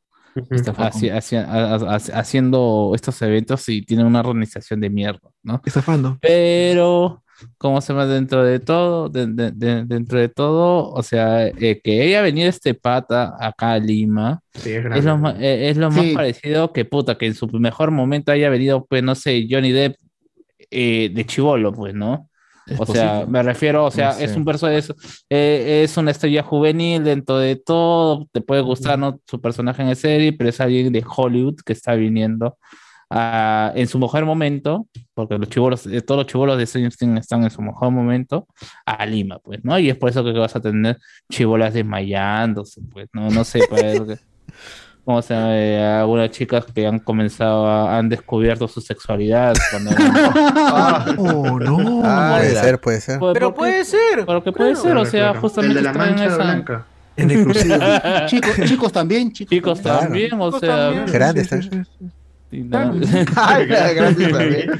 haci- 1.09 2.11
haciendo 2.13 2.91
estos 2.95 3.21
eventos 3.21 3.67
y 3.69 3.81
tienen 3.81 4.05
una 4.05 4.19
organización 4.21 4.79
de 4.79 4.89
mierda, 4.89 5.29
¿no? 5.43 5.61
Estafando. 5.65 6.17
Pero, 6.21 7.23
¿cómo 7.57 7.81
se 7.81 7.93
llama? 7.93 8.05
Dentro 8.05 8.43
de 8.43 8.59
todo, 8.59 9.09
de- 9.09 9.27
de- 9.27 9.51
de- 9.51 9.85
dentro 9.85 10.19
de 10.19 10.29
todo, 10.29 10.89
o 10.91 11.03
sea, 11.03 11.47
eh, 11.47 11.81
que 11.83 12.05
ella 12.05 12.21
venía 12.21 12.47
este 12.47 12.73
pata 12.73 13.35
acá 13.39 13.73
a 13.73 13.79
Lima, 13.79 14.41
Sí, 14.53 14.71
es 14.71 14.85
es 14.85 15.05
lo, 15.05 15.29
eh, 15.39 15.69
es 15.69 15.77
lo 15.77 15.89
más 15.89 16.05
parecido 16.13 16.73
que 16.73 16.85
puta, 16.85 17.17
que 17.17 17.27
en 17.27 17.33
su 17.35 17.47
mejor 17.47 17.91
momento 17.91 18.31
haya 18.31 18.49
venido, 18.49 18.85
pues, 18.85 19.03
no 19.03 19.15
sé, 19.15 19.47
Johnny 19.49 19.71
Depp 19.71 19.95
eh, 20.71 21.09
de 21.13 21.25
chivolo, 21.25 21.73
pues, 21.73 21.93
¿no? 21.95 22.29
Es 22.69 22.79
O 22.79 22.85
sea, 22.85 23.25
me 23.27 23.41
refiero, 23.43 23.85
o 23.85 23.91
sea, 23.91 24.07
No 24.09 24.13
sé. 24.13 24.23
es 24.25 24.35
un 24.35 24.45
personaje, 24.45 24.77
es, 24.79 24.93
eh, 25.29 25.81
es 25.83 25.97
una 25.97 26.11
estrella 26.11 26.43
juvenil 26.43 27.03
dentro 27.03 27.37
de 27.37 27.55
todo, 27.55 28.27
te 28.31 28.41
puede 28.41 28.61
gustar, 28.61 28.97
¿no? 28.99 29.19
Su 29.27 29.41
personaje 29.41 29.81
en 29.81 29.89
la 29.89 29.95
serie, 29.95 30.33
pero 30.33 30.49
es 30.49 30.59
alguien 30.61 30.91
de 30.93 31.03
Hollywood 31.05 31.55
que 31.65 31.73
está 31.73 31.95
viniendo 31.95 32.57
a- 33.09 33.71
en 33.75 33.87
su 33.87 33.97
mejor 33.97 34.23
momento, 34.25 34.85
porque 35.15 35.37
los 35.39 35.49
chivolos, 35.49 35.87
eh, 35.87 36.01
todos 36.01 36.19
los 36.19 36.27
chivolos 36.27 36.57
de 36.59 36.65
Things 36.67 36.95
están 37.19 37.43
en 37.43 37.49
su 37.49 37.61
mejor 37.61 37.89
momento, 37.91 38.47
a 38.85 39.03
Lima, 39.05 39.39
pues, 39.39 39.59
¿no? 39.63 39.79
Y 39.79 39.89
es 39.89 39.97
por 39.97 40.09
eso 40.11 40.23
que 40.23 40.31
vas 40.33 40.55
a 40.55 40.61
tener 40.61 40.97
chivolas 41.31 41.73
desmayándose, 41.73 42.81
pues, 42.91 43.07
¿no? 43.13 43.29
No 43.31 43.43
sé, 43.43 43.65
para 43.67 43.91
eso 43.91 44.05
que- 44.07 44.17
¿Cómo 45.05 45.21
se 45.23 45.33
llama? 45.33 45.57
Eh, 45.57 45.83
algunas 45.83 46.29
chicas 46.31 46.65
que 46.73 46.85
han 46.85 46.99
comenzado, 46.99 47.65
a- 47.67 47.97
han 47.97 48.09
descubierto 48.09 48.67
su 48.67 48.79
sexualidad 48.79 49.55
cuando 49.71 49.89
Oh, 51.17 51.59
no. 51.59 52.01
Ah, 52.03 52.35
puede 52.37 52.55
ser, 52.55 52.79
puede 52.79 53.01
ser. 53.01 53.19
Pues, 53.19 53.33
Pero 53.33 53.47
porque- 53.53 53.59
puede 53.71 53.85
ser. 53.85 54.25
Pero 54.25 54.43
que 54.43 54.51
puede 54.51 54.73
claro. 54.73 54.81
ser, 54.83 54.91
o 54.91 54.93
Claro, 54.95 55.09
sea, 55.11 55.19
claro. 55.29 55.41
justamente 55.41 55.77
El 55.79 55.83
de 55.85 55.91
la 55.91 55.97
mancha 55.97 56.25
esa- 56.25 56.35
blanca. 56.37 56.85
En 57.17 57.31
exclusivo. 57.31 57.75
Chicos, 58.27 58.55
chicos 58.65 58.91
también, 58.93 59.33
chicos. 59.33 59.49
Chicos 59.49 59.79
Claro. 59.81 59.99
también, 60.01 60.33
o 60.39 60.45
Chicos 60.45 60.59
sea. 60.61 60.91
también. 60.91 61.87
Y 62.51 62.57
no, 62.63 62.93
Ay, 63.35 63.65
gracias 63.67 64.31
también. 64.31 64.71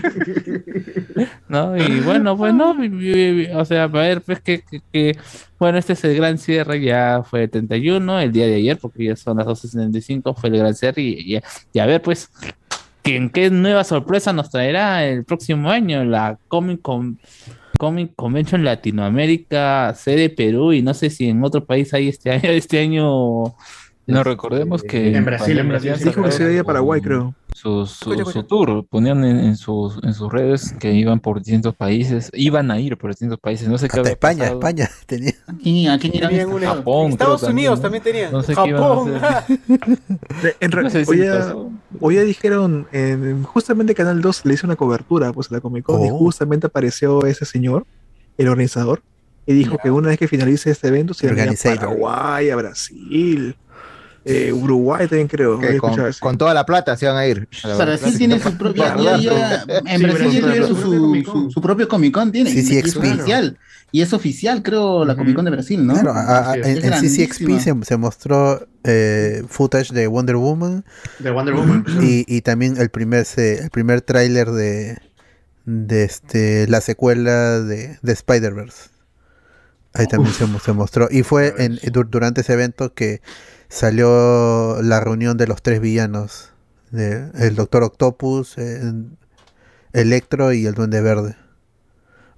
¿no? 1.47 1.77
Y 1.77 1.99
bueno, 2.01 2.35
pues 2.37 2.53
no, 2.53 2.83
y- 2.83 2.87
y- 2.87 3.41
y- 3.43 3.45
o 3.53 3.63
sea, 3.65 3.83
a 3.83 3.87
ver, 3.87 4.21
pues 4.21 4.39
que, 4.41 4.61
que- 4.61 4.81
que- 4.91 5.17
bueno, 5.59 5.77
este 5.77 5.93
es 5.93 6.03
el 6.03 6.15
gran 6.15 6.37
cierre, 6.37 6.81
ya 6.81 7.21
fue 7.23 7.43
el 7.43 7.49
31, 7.49 8.19
el 8.19 8.31
día 8.31 8.47
de 8.47 8.55
ayer, 8.55 8.77
porque 8.79 9.05
ya 9.05 9.15
son 9.15 9.37
las 9.37 9.45
12.75, 9.47 10.33
fue 10.35 10.49
el 10.49 10.57
gran 10.57 10.73
cierre, 10.73 11.01
y, 11.01 11.35
y- 11.35 11.41
y 11.73 11.79
a 11.79 11.85
ver, 11.85 12.01
pues, 12.01 12.29
que, 13.03 13.15
en 13.15 13.29
qué 13.29 13.49
nueva 13.49 13.83
sorpresa 13.83 14.33
nos 14.33 14.49
traerá 14.49 15.05
el 15.05 15.23
próximo 15.23 15.69
año 15.69 16.03
la 16.03 16.37
Comic 16.47 16.81
Con. 16.81 17.19
Comic 17.77 18.11
Convention 18.13 18.65
Latinoamérica, 18.65 19.93
sede 19.95 20.29
Perú, 20.29 20.73
y 20.73 20.81
no 20.81 20.93
sé 20.93 21.09
si 21.09 21.29
en 21.29 21.41
otro 21.45 21.63
país 21.63 21.93
hay 21.93 22.09
este 22.09 22.29
año, 22.29 22.49
este 22.49 22.77
año 22.81 23.55
No 24.09 24.23
recordemos 24.23 24.83
que 24.83 25.15
En 25.15 25.23
Brasil, 25.25 25.57
en 25.59 25.69
Brasil 25.69 25.93
Dijo 26.03 26.23
que 26.23 26.31
se 26.31 26.51
iba 26.51 26.61
a 26.61 26.63
Paraguay, 26.63 27.01
creo. 27.01 27.33
Su, 27.53 27.85
su, 27.85 28.43
tour, 28.43 28.85
ponían 28.87 29.23
en, 29.25 29.39
en 29.39 29.57
sus, 29.57 30.01
en 30.03 30.13
sus 30.13 30.31
redes 30.31 30.73
que 30.79 30.93
iban 30.93 31.19
por 31.19 31.39
distintos 31.39 31.75
países, 31.75 32.31
iban 32.33 32.71
a 32.71 32.79
ir 32.79 32.95
por 32.97 33.09
distintos 33.09 33.37
países, 33.39 33.67
no 33.67 33.77
sé 33.77 33.89
qué 33.89 33.99
Hasta 33.99 34.11
España, 34.11 34.39
pasado. 34.39 34.59
España 34.59 34.89
tenía. 35.05 35.33
¿Quién, 35.61 35.89
¿A 35.91 35.99
quién 35.99 36.15
irán? 36.15 36.29
Tenían 36.29 36.51
una- 36.53 36.67
Japón, 36.75 37.11
Estados 37.11 37.41
creo 37.41 37.51
Unidos 37.51 37.81
también, 37.81 38.03
también 38.03 38.29
tenían. 38.29 38.31
No 38.31 38.43
sé 38.43 38.55
qué 38.55 38.69
iban 38.69 38.83
a 38.83 39.41
Japón. 39.41 39.59
En 40.59 40.71
No 40.83 40.89
sé 40.89 41.05
si 41.05 41.11
hoy, 41.11 41.17
ya, 41.19 41.53
hoy 41.99 42.15
ya 42.15 42.23
dijeron, 42.23 42.87
en, 42.91 43.43
justamente 43.43 43.93
Canal 43.95 44.21
2 44.21 44.45
le 44.45 44.53
hizo 44.53 44.65
una 44.67 44.75
cobertura 44.75 45.33
pues, 45.33 45.51
a 45.51 45.55
la 45.55 45.61
Comic 45.61 45.83
Con 45.85 46.05
y 46.05 46.09
Oh. 46.09 46.17
justamente 46.17 46.67
apareció 46.67 47.25
ese 47.25 47.45
señor, 47.45 47.85
el 48.37 48.47
organizador, 48.47 49.01
y 49.45 49.53
dijo 49.53 49.77
que 49.81 49.89
una 49.91 50.09
vez 50.09 50.19
que 50.19 50.27
finalice 50.27 50.69
este 50.71 50.87
evento 50.87 51.13
se 51.13 51.25
iría 51.27 51.43
a. 51.45 51.75
Paraguay, 51.75 52.49
a 52.51 52.55
Brasil, 52.55 53.55
eh, 54.29 54.53
Uruguay 54.53 55.07
también 55.07 55.27
creo. 55.27 55.59
Con, 56.19 56.37
toda 56.37 56.53
la 56.53 56.65
plata 56.65 56.95
se 56.97 57.05
van 57.07 57.17
a 57.17 57.25
ir. 57.27 57.47
a 57.63 57.75
Brasil 57.75 58.17
tiene 58.17 58.39
su 58.39 58.55
propia. 58.57 58.95
ya- 58.97 59.17
ya- 59.17 59.63
en 59.85 59.97
Sí, 59.99 60.03
Brasil 60.05 60.31
ya 60.41 60.51
tiene 60.51 60.67
su, 60.67 60.75
su 60.75 60.81
propio 60.81 60.97
su, 60.97 61.01
Comic 61.01 61.25
Con. 61.25 61.43
su- 61.45 61.51
su 61.51 61.61
propio 61.61 61.87
Comic 61.87 62.13
Con. 62.13 62.31
Tiene, 62.31 62.51
Sí, 62.51 62.63
sí, 62.63 62.77
es 62.77 62.95
oficial. 62.95 63.57
Y 63.91 64.01
es 64.01 64.13
oficial, 64.13 64.61
creo, 64.61 65.03
la 65.03 65.15
Comic 65.15 65.35
Con 65.35 65.45
de 65.45 65.51
Brasil, 65.51 65.85
¿no? 65.85 65.93
Claro, 65.93 66.11
a- 66.13 66.51
a- 66.51 66.53
Sí, 66.53 66.59
en, 66.63 66.85
en 66.85 66.93
CCXP 67.01 67.59
se, 67.59 67.73
se 67.83 67.97
mostró 67.97 68.67
eh, 68.83 69.43
footage 69.47 69.93
de 69.93 70.05
Wonder 70.07 70.35
Woman 70.37 70.85
De 71.17 71.31
Wonder 71.31 71.55
Woman. 71.55 71.83
y, 72.01 72.23
y 72.27 72.41
también 72.41 72.77
el 72.77 72.89
primer 72.89 73.25
se- 73.25 73.63
el 73.63 73.69
primer 73.71 74.01
tráiler 74.01 74.51
de, 74.51 74.99
de 75.65 76.03
este 76.03 76.67
la 76.67 76.81
secuela 76.81 77.59
de, 77.61 77.97
de 78.01 78.11
Spider-Verse. 78.13 78.89
Ahí 79.95 80.05
también 80.05 80.33
se, 80.35 80.45
mo- 80.45 80.59
se 80.59 80.71
mostró. 80.71 81.07
Y 81.09 81.23
fue 81.23 81.55
en, 81.57 81.79
durante 82.11 82.41
ese 82.41 82.53
evento 82.53 82.93
que 82.93 83.21
salió 83.69 84.81
la 84.81 84.99
reunión 84.99 85.37
de 85.37 85.47
los 85.47 85.61
tres 85.61 85.79
villanos. 85.79 86.49
De, 86.91 87.29
el 87.35 87.55
Doctor 87.55 87.83
Octopus, 87.83 88.57
el- 88.57 89.05
Electro 89.93 90.53
y 90.53 90.65
el 90.65 90.73
Duende 90.73 91.01
Verde. 91.01 91.35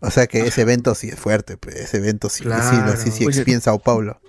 O 0.01 0.09
sea 0.09 0.27
que 0.27 0.39
ese 0.41 0.61
evento 0.61 0.93
sí 0.95 1.09
es 1.09 1.19
fuerte, 1.19 1.57
pues, 1.57 1.75
ese 1.75 1.97
evento 1.97 2.27
sí, 2.29 2.39
sí, 2.39 2.43
Claro. 2.43 2.93
sí, 2.97 3.11
sí, 3.11 3.25
Oye, 3.25 3.41
XP 3.43 3.49
en 3.53 3.61
Sao 3.61 3.79
Paulo. 3.79 4.19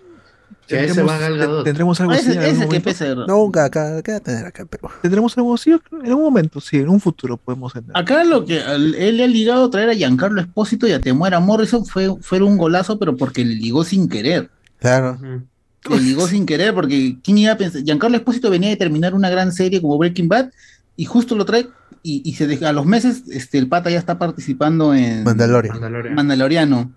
Tendremos- 0.69 1.09
va 1.09 1.27
algo 1.27 2.13
Ah, 2.13 2.17
así 2.17 2.27
en 2.27 2.31
ese, 2.33 2.39
algún 2.39 2.45
ese 2.45 2.61
que 2.61 2.67
momento. 2.67 2.85
pese. 2.85 3.15
Nunca 3.27 3.65
acá, 3.65 4.03
¿qué 4.03 4.13
va 4.13 4.17
a 4.19 4.21
tener 4.21 4.47
acá 4.47 4.63
en 4.63 4.69
Perú? 4.69 4.89
Tendremos 5.03 5.37
algo 5.39 5.55
así 5.55 5.71
en 5.71 5.81
algún 6.07 6.23
momento, 6.25 6.61
sí, 6.61 6.79
en 6.79 6.89
un 6.89 7.01
futuro 7.01 7.37
podemos 7.37 7.73
tener. 7.73 7.91
Acá 7.95 8.23
lo 8.25 8.45
que 8.45 8.61
al- 8.61 8.95
él 8.95 9.17
le 9.19 9.25
ha 9.25 9.29
ligado 9.29 9.65
a 9.67 9.71
traer 9.71 9.91
a 9.91 9.95
Giancarlo 9.95 10.41
Espósito 10.41 10.87
y 10.87 10.93
a 10.93 11.01
Temuera 11.01 11.41
Morrison 11.41 11.85
fue, 11.85 12.15
fue 12.21 12.41
un 12.43 12.57
golazo, 12.59 12.99
pero 12.99 13.17
porque 13.17 13.45
le 13.45 13.55
ligó 13.55 13.83
sin 13.85 14.09
querer. 14.09 14.51
Claro. 14.79 15.19
Le 15.91 16.01
ligó 16.01 16.27
sin 16.29 16.47
querer, 16.47 16.75
porque 16.75 17.17
¿quién 17.23 17.39
iba 17.39 17.53
a 17.53 17.57
pensar? 17.57 17.83
Giancarlo 17.83 18.17
Espósito 18.17 18.51
venía 18.51 18.69
de 18.71 18.77
terminar 18.77 19.15
una 19.15 19.31
gran 19.31 19.53
serie 19.53 19.81
como 19.83 19.99
Breaking 19.99 20.29
Bad 20.29 20.51
y 20.97 21.05
justo 21.07 21.35
lo 21.35 21.45
trae 21.45 21.69
y, 22.03 22.23
y 22.25 22.35
se 22.35 22.47
deja, 22.47 22.69
a 22.69 22.73
los 22.73 22.87
meses 22.87 23.23
este, 23.31 23.59
el 23.59 23.69
pata 23.69 23.91
ya 23.91 23.99
está 23.99 24.19
participando 24.19 24.95
en 24.95 25.25
Mandalorian. 25.25 25.75
Mandalorian. 25.75 26.15
Mandaloriano. 26.15 26.93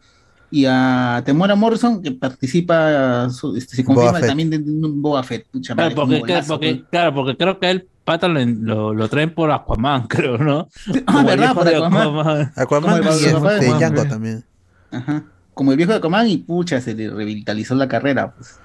Y 0.52 0.66
a 0.68 1.22
Temuera 1.26 1.56
Morrison, 1.56 2.02
que 2.02 2.12
participa, 2.12 3.30
su- 3.30 3.56
este, 3.58 3.76
se 3.76 3.84
confirma 3.84 4.22
también 4.22 4.50
de, 4.52 4.60
de 4.60 4.72
un 4.72 5.02
Boba 5.02 5.24
Fett. 5.24 5.48
Pucha 5.52 5.74
Claro, 5.74 5.90
madre, 5.90 5.96
porque, 5.96 6.16
un 6.16 6.22
golazo, 6.22 6.48
porque- 6.54 6.84
claro, 6.92 7.14
porque 7.16 7.38
creo 7.38 7.60
que 7.60 7.70
el 7.72 7.88
pata 8.06 8.28
lo, 8.28 8.46
lo, 8.46 8.94
lo 8.94 9.10
traen 9.10 9.34
por 9.34 9.52
Aquaman, 9.52 10.04
creo, 10.08 10.38
¿no? 10.38 10.70
Ah, 11.08 11.24
¿verdad? 11.24 11.54
Por 11.56 11.68
Aquaman. 11.68 12.52
Aquaman 12.56 12.98
el 13.00 13.04
y 13.06 13.08
este, 13.10 13.30
Aquaman, 13.32 13.60
Django 13.80 14.06
también. 14.06 14.44
Ajá. 14.92 15.24
Como 15.56 15.72
el 15.72 15.78
viejo 15.78 15.92
de 15.92 15.98
Aquaman 15.98 16.28
y 16.30 16.38
pucha, 16.38 16.80
se 16.80 16.94
le 16.94 17.10
revitalizó 17.10 17.74
la 17.76 17.88
carrera, 17.88 18.34
pues. 18.36 18.60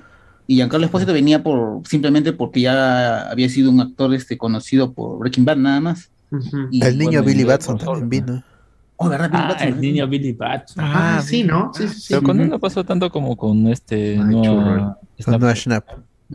Y 0.51 0.57
Giancarlo 0.57 0.85
Espósito 0.87 1.13
venía 1.13 1.45
por 1.45 1.83
simplemente 1.87 2.33
porque 2.33 2.63
ya 2.63 3.31
había 3.31 3.49
sido 3.49 3.71
un 3.71 3.81
actor 3.81 4.13
este 4.15 4.37
conocido 4.37 4.93
por 4.93 5.21
Breaking 5.21 5.45
Bad 5.45 5.59
nada 5.59 5.79
más. 5.81 6.11
Y, 6.73 6.85
El 6.85 6.99
niño 6.99 7.11
bueno, 7.21 7.27
Billy 7.27 7.45
Batson 7.45 7.79
también 7.79 8.09
vino. 8.09 8.43
Oh, 8.97 9.09
¿verdad? 9.09 9.31
Billy 9.31 9.43
Ah, 9.45 9.49
Batson, 9.51 9.69
el 9.69 9.75
¿no? 9.77 9.81
niño 9.81 10.09
Billy 10.09 10.33
Batson. 10.33 10.85
Ah, 10.85 11.23
sí, 11.25 11.45
¿no? 11.45 11.71
Sí, 11.73 11.87
sí, 11.87 12.01
sí. 12.01 12.07
Pero 12.11 12.25
con 12.25 12.41
él 12.41 12.49
no 12.49 12.59
pasó 12.59 12.83
tanto 12.83 13.11
como 13.11 13.37
con 13.37 13.69
este 13.69 14.19
Ay, 14.19 14.25
Noah. 14.25 14.99
Snap. 15.21 15.41
No, 15.41 15.55
Schnapp. 15.55 15.85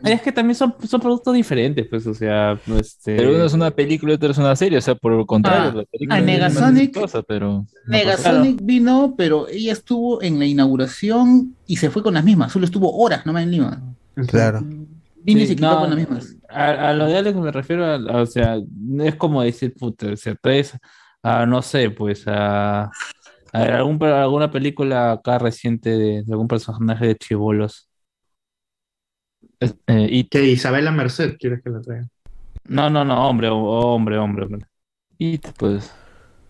Es 0.02 0.22
que 0.22 0.32
también 0.32 0.54
son, 0.54 0.74
son 0.88 1.00
productos 1.02 1.34
diferentes, 1.34 1.86
pues, 1.86 2.06
o 2.06 2.14
sea, 2.14 2.58
este... 2.78 3.16
Pero 3.16 3.34
uno 3.34 3.44
es 3.44 3.52
una 3.52 3.70
película 3.70 4.12
y 4.12 4.16
otro 4.16 4.30
es 4.30 4.38
una 4.38 4.56
serie, 4.56 4.78
o 4.78 4.80
sea, 4.80 4.94
por 4.94 5.12
el 5.12 5.26
contrario, 5.26 5.72
Ah, 5.72 5.74
la 5.74 5.84
película 5.84 6.14
a 6.16 6.18
es 6.20 6.24
más 6.54 6.72
Negasonic- 6.72 6.78
exitosa, 6.80 7.22
pero 7.22 7.48
no 7.52 7.66
pasó. 7.66 7.90
Negasonic 7.90 8.58
vino, 8.62 9.14
pero 9.16 9.46
ella 9.48 9.72
estuvo 9.74 10.22
en 10.22 10.38
la 10.38 10.46
inauguración 10.46 11.54
y 11.66 11.76
se 11.76 11.90
fue 11.90 12.02
con 12.02 12.14
las 12.14 12.24
mismas. 12.24 12.50
Solo 12.52 12.64
estuvo 12.64 12.96
horas 12.96 13.26
nomás 13.26 13.42
en 13.42 13.50
Lima. 13.50 13.82
Claro. 14.28 14.60
Y 15.24 15.46
Sí, 15.46 15.56
no, 15.56 15.80
con 15.80 15.90
las 15.90 15.98
mismas. 15.98 16.36
A, 16.48 16.90
a 16.90 16.94
lo 16.94 17.06
de 17.06 17.16
Alex 17.18 17.36
me 17.36 17.50
refiero 17.50 17.84
a, 17.84 17.94
a- 17.96 18.22
o 18.22 18.26
sea, 18.26 18.58
no 18.76 19.04
es 19.04 19.16
como 19.16 19.42
decir, 19.42 19.74
puta, 19.74 20.06
o 20.12 20.16
sea, 20.16 20.34
traes 20.36 20.76
a, 21.22 21.44
no 21.46 21.60
sé, 21.62 21.90
pues 21.90 22.26
a, 22.28 22.84
a 22.84 22.90
algún, 23.52 24.02
alguna 24.04 24.50
película 24.50 25.12
acá 25.12 25.38
reciente 25.38 25.90
de, 25.90 26.22
de 26.22 26.32
algún 26.32 26.48
personaje 26.48 27.06
de 27.08 27.16
chivolos. 27.16 27.88
Es- 29.60 29.74
eh, 29.86 30.06
y 30.10 30.24
Que 30.28 30.44
Isabela 30.44 30.90
Merced 30.90 31.36
quieres 31.38 31.62
que 31.62 31.70
la 31.70 31.80
traiga. 31.80 32.06
No, 32.68 32.88
no, 32.90 33.04
no, 33.04 33.28
hombre, 33.28 33.48
hombre, 33.48 34.18
hombre, 34.18 34.44
hombre. 34.44 34.66
It, 35.18 35.46
pues, 35.58 35.92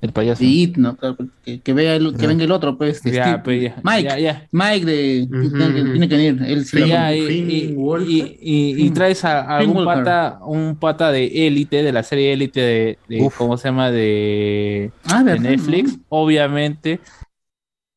el 0.06 0.12
payaso. 0.12 0.42
Y 0.42 0.62
It, 0.62 0.76
¿no? 0.78 0.96
Claro, 0.96 1.16
que, 1.44 1.60
que 1.60 1.72
vea 1.72 1.96
el- 1.96 2.16
que 2.16 2.26
venga 2.26 2.44
el 2.44 2.50
otro, 2.50 2.78
pues. 2.78 3.02
Ya, 3.02 3.24
Steve. 3.24 3.40
pues, 3.44 3.62
ya, 3.62 3.76
Mike. 3.84 4.08
ya, 4.08 4.18
ya. 4.18 4.48
Mike 4.52 4.86
de 4.86 5.26
tiene, 5.30 5.74
que, 5.74 5.80
ujú. 5.82 5.90
tiene 5.92 6.08
que 6.08 6.16
venir. 6.16 6.42
Él 6.46 6.64
sí 6.64 6.86
ya, 6.86 7.14
y, 7.14 7.20
y- 7.20 7.72
Wolfhard. 7.74 8.08
y- 8.10 8.38
y- 8.40 8.70
y 8.70 8.74
Finn- 8.88 8.94
traes 8.94 9.24
a, 9.24 9.40
a 9.42 9.58
algún 9.58 9.84
pata, 9.84 10.38
un 10.46 10.76
pata 10.76 11.12
de 11.12 11.46
élite, 11.46 11.82
de 11.82 11.92
la 11.92 12.02
serie 12.02 12.32
élite 12.32 12.60
de, 12.60 12.98
de-. 13.08 13.30
¿cómo 13.36 13.56
se 13.58 13.68
llama? 13.68 13.90
De, 13.90 14.90
Ah, 15.04 15.22
de. 15.22 15.38
Netflix, 15.38 15.98
obviamente, 16.08 17.00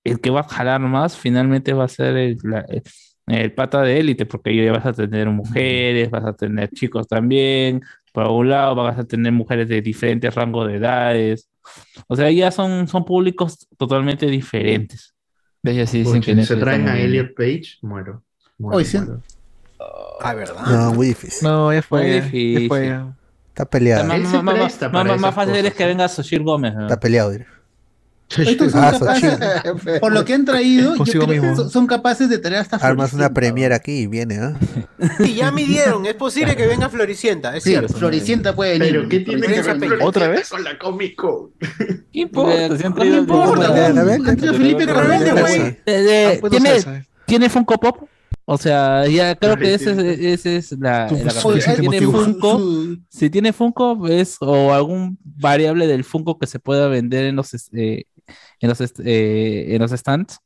el 0.03 0.19
que 0.21 0.29
va 0.29 0.41
a 0.41 0.43
jalar 0.43 0.79
más 0.81 1.17
finalmente 1.17 1.73
va 1.73 1.85
a 1.85 1.87
ser 1.87 2.15
el, 2.17 2.37
la- 2.43 2.65
el- 2.67 2.83
el 3.27 3.53
pata 3.53 3.81
de 3.83 3.99
élite, 3.99 4.25
porque 4.25 4.55
ya 4.55 4.71
vas 4.71 4.85
a 4.87 4.93
tener 4.93 5.29
mujeres, 5.29 6.09
vas 6.09 6.25
a 6.25 6.33
tener 6.33 6.69
chicos 6.71 7.07
también, 7.07 7.81
por 8.11 8.27
un 8.27 8.49
lado 8.49 8.73
vas 8.73 8.97
a 8.97 9.03
tener 9.03 9.31
mujeres 9.31 9.69
de 9.69 9.83
diferentes 9.83 10.33
rangos 10.33 10.67
de 10.67 10.77
edades, 10.77 11.47
o 12.07 12.15
sea, 12.15 12.29
ya 12.31 12.51
son, 12.51 12.87
son 12.87 13.05
públicos 13.05 13.67
totalmente 13.77 14.25
diferentes. 14.25 15.13
Ella 15.63 15.85
sí 15.85 15.99
dicen 15.99 16.15
Pucha, 16.15 16.25
que 16.25 16.31
si 16.31 16.35
Netflix 16.37 16.59
se 16.59 16.63
traen 16.63 16.87
a. 16.87 16.99
Elliot 16.99 17.35
Page, 17.35 17.77
muero. 17.81 18.23
muero, 18.57 18.77
Oye, 18.77 18.85
sí. 18.85 18.97
Ah, 20.21 20.33
¿verdad? 20.33 20.65
No, 20.65 20.93
muy 20.93 21.07
difícil. 21.07 21.47
No, 21.47 21.73
ya 21.73 21.81
fue. 21.81 22.01
Muy 22.01 22.09
ya 22.09 22.21
difícil. 22.21 22.67
fue. 22.67 22.99
Está 23.49 23.65
peleado. 23.65 24.05
Más, 24.05 24.21
fácil 25.35 25.53
cosas, 25.53 25.65
es 25.65 25.73
que 25.73 25.85
venga 25.85 26.07
Soshir 26.07 26.43
Gómez. 26.43 26.73
¿no? 26.73 26.83
Está 26.83 26.99
peleado, 26.99 27.31
diré. 27.31 27.45
Estos 28.37 28.71
son 28.71 28.83
Ah, 28.83 28.91
capaces- 28.91 29.99
por 29.99 30.11
lo 30.13 30.23
que 30.23 30.33
han 30.35 30.45
traído, 30.45 30.95
yo 30.95 31.03
creo 31.03 31.27
que 31.27 31.39
mismo. 31.41 31.55
son, 31.55 31.69
son 31.71 31.87
capaces 31.87 32.29
de 32.29 32.37
traer 32.37 32.57
hasta 32.57 32.75
Armas 32.77 33.13
una 33.13 33.33
premiere 33.33 33.73
aquí 33.73 33.91
y 34.01 34.07
viene, 34.07 34.37
¿ah? 34.37 34.57
Sí, 35.17 35.33
ya 35.33 35.51
midieron. 35.51 36.05
Es 36.05 36.13
posible 36.13 36.55
que 36.55 36.67
venga 36.67 36.89
Floricienta, 36.89 37.55
es 37.57 37.63
Sí, 37.63 37.71
cierto. 37.71 37.93
Floricienta 37.93 38.55
puede 38.55 38.77
venir. 38.77 38.91
Pero 38.97 39.09
¿qué 39.09 39.19
tiene 39.21 39.47
que 39.47 39.61
ver 39.61 39.93
¿Otra 40.03 40.27
vez? 40.27 40.49
con 40.49 40.63
la 40.63 40.77
Comic 40.77 41.15
Con? 41.15 41.51
¿Qué 42.11 42.19
importa? 42.19 42.67
No 42.69 43.15
importa, 43.17 43.73
Felipe. 44.53 44.83
Eh, 44.83 45.75
eh, 45.85 46.39
Ah, 46.43 46.49
¿tiene, 46.49 47.05
¿Tiene 47.25 47.49
Funko 47.49 47.77
Pop? 47.79 48.07
O 48.51 48.57
sea, 48.57 49.05
ya 49.07 49.35
creo 49.35 49.55
que 49.57 49.75
ese, 49.75 50.55
es- 50.57 50.71
la, 50.71 51.07
Si 51.07 51.15
tiene 51.15 51.83
motivo. 52.01 52.11
Funko, 52.23 52.57
Su- 52.57 52.97
si 53.07 53.29
tiene 53.29 53.53
Funko 53.53 54.07
es 54.07 54.37
o 54.39 54.73
algún 54.73 55.19
variable 55.23 55.85
del 55.85 56.03
Funko 56.03 56.39
que 56.39 56.47
se 56.47 56.57
pueda 56.59 56.87
vender 56.87 57.25
en 57.25 57.35
los 57.35 57.53
eh, 57.73 58.05
en 58.59 58.69
los 58.69 58.79
eh, 58.81 59.65
en 59.75 59.81
los 59.81 59.91
stands, 59.91 60.39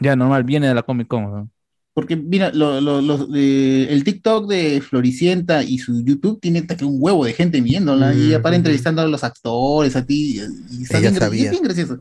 ya 0.00 0.16
normal 0.16 0.44
viene 0.44 0.68
de 0.68 0.74
la 0.74 0.82
Comic 0.82 1.08
Con. 1.08 1.22
¿no? 1.24 1.50
Porque 1.94 2.16
mira, 2.16 2.50
lo- 2.52 2.80
lo- 2.80 3.00
los, 3.00 3.28
eh, 3.36 3.86
el 3.90 4.02
TikTok 4.02 4.48
de 4.48 4.80
Floricienta 4.80 5.62
y 5.62 5.78
su 5.78 6.04
YouTube 6.04 6.40
tiene 6.40 6.58
hasta 6.58 6.76
que 6.76 6.84
un 6.84 6.96
huevo 6.98 7.24
de 7.24 7.32
gente 7.34 7.60
viéndola 7.60 8.12
y 8.14 8.32
para 8.38 8.54
Mm. 8.56 8.58
entrevistando 8.60 9.02
a 9.02 9.06
los 9.06 9.22
actores, 9.22 9.94
a 9.94 10.04
ti, 10.04 10.40
y 10.72 10.82
está 10.82 10.98
bien, 10.98 11.12
gra- 11.14 11.18
y 11.18 11.20
sabía. 11.20 11.44
es 11.44 11.50
bien 11.52 11.62
gracioso. 11.62 12.00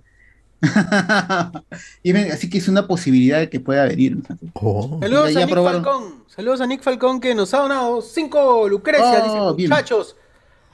Y 2.04 2.12
ven, 2.12 2.32
así 2.32 2.50
que 2.50 2.58
es 2.58 2.68
una 2.68 2.88
posibilidad 2.88 3.40
de 3.40 3.50
que 3.50 3.60
pueda 3.60 3.86
venir. 3.86 4.18
Oh. 4.54 4.98
Saludos 5.02 5.28
Ya- 5.28 5.34
ya 5.34 5.44
a 5.44 5.46
Nick 5.46 5.54
probaron. 5.54 5.84
Falcón. 5.84 6.24
Saludos 6.28 6.62
a 6.62 6.66
Nick 6.68 6.82
Falcón 6.82 7.20
que 7.20 7.36
nos 7.36 7.54
ha 7.54 7.60
donado 7.60 8.02
5 8.02 8.68
Lucrecia. 8.70 9.24
Oh, 9.26 9.52
dice, 9.52 9.58
bien. 9.58 9.70
muchachos, 9.70 10.16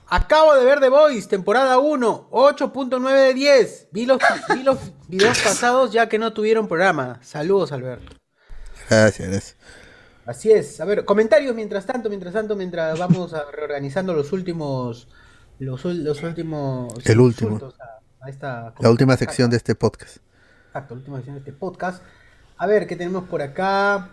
acabo 0.10 0.56
de 0.56 0.66
ver 0.66 0.80
The 0.80 0.90
Voice, 0.90 1.28
temporada 1.28 1.78
1, 1.80 2.30
8.9 2.32 3.12
de 3.28 3.34
10. 3.34 3.88
Vi 3.92 4.06
los, 4.06 4.20
vi 4.54 4.64
los 4.64 4.78
videos 5.08 5.40
pasados 5.44 5.92
ya 5.92 6.10
que 6.10 6.20
no 6.20 6.34
tuvieron 6.34 6.68
programa. 6.68 7.20
Saludos, 7.22 7.72
Alberto. 7.72 8.16
Gracias, 8.90 9.30
gracias. 9.30 9.58
Así 10.26 10.52
es. 10.52 10.80
A 10.80 10.86
ver, 10.86 11.06
comentarios 11.06 11.56
mientras 11.56 11.86
tanto, 11.86 12.10
mientras 12.10 12.34
tanto, 12.34 12.56
mientras 12.56 12.98
vamos 13.00 13.34
a- 13.34 13.50
reorganizando 13.52 14.14
los 14.14 14.32
últimos. 14.32 15.08
Los, 15.60 15.84
últimos. 15.86 16.94
El 17.06 17.20
último. 17.20 17.60
A, 17.80 18.26
a 18.26 18.30
esta 18.30 18.74
La 18.80 18.90
última 18.90 19.18
sección 19.18 19.50
de 19.50 19.58
este 19.58 19.76
podcast. 19.76 20.18
Exacto, 20.68 20.94
la 20.94 21.00
última 21.00 21.18
sección 21.18 21.36
de 21.36 21.40
este 21.40 21.54
podcast. 21.54 22.04
A 22.58 22.68
ver, 22.68 22.88
¿qué 22.88 22.96
tenemos 22.96 23.24
por 23.28 23.42
acá? 23.42 24.10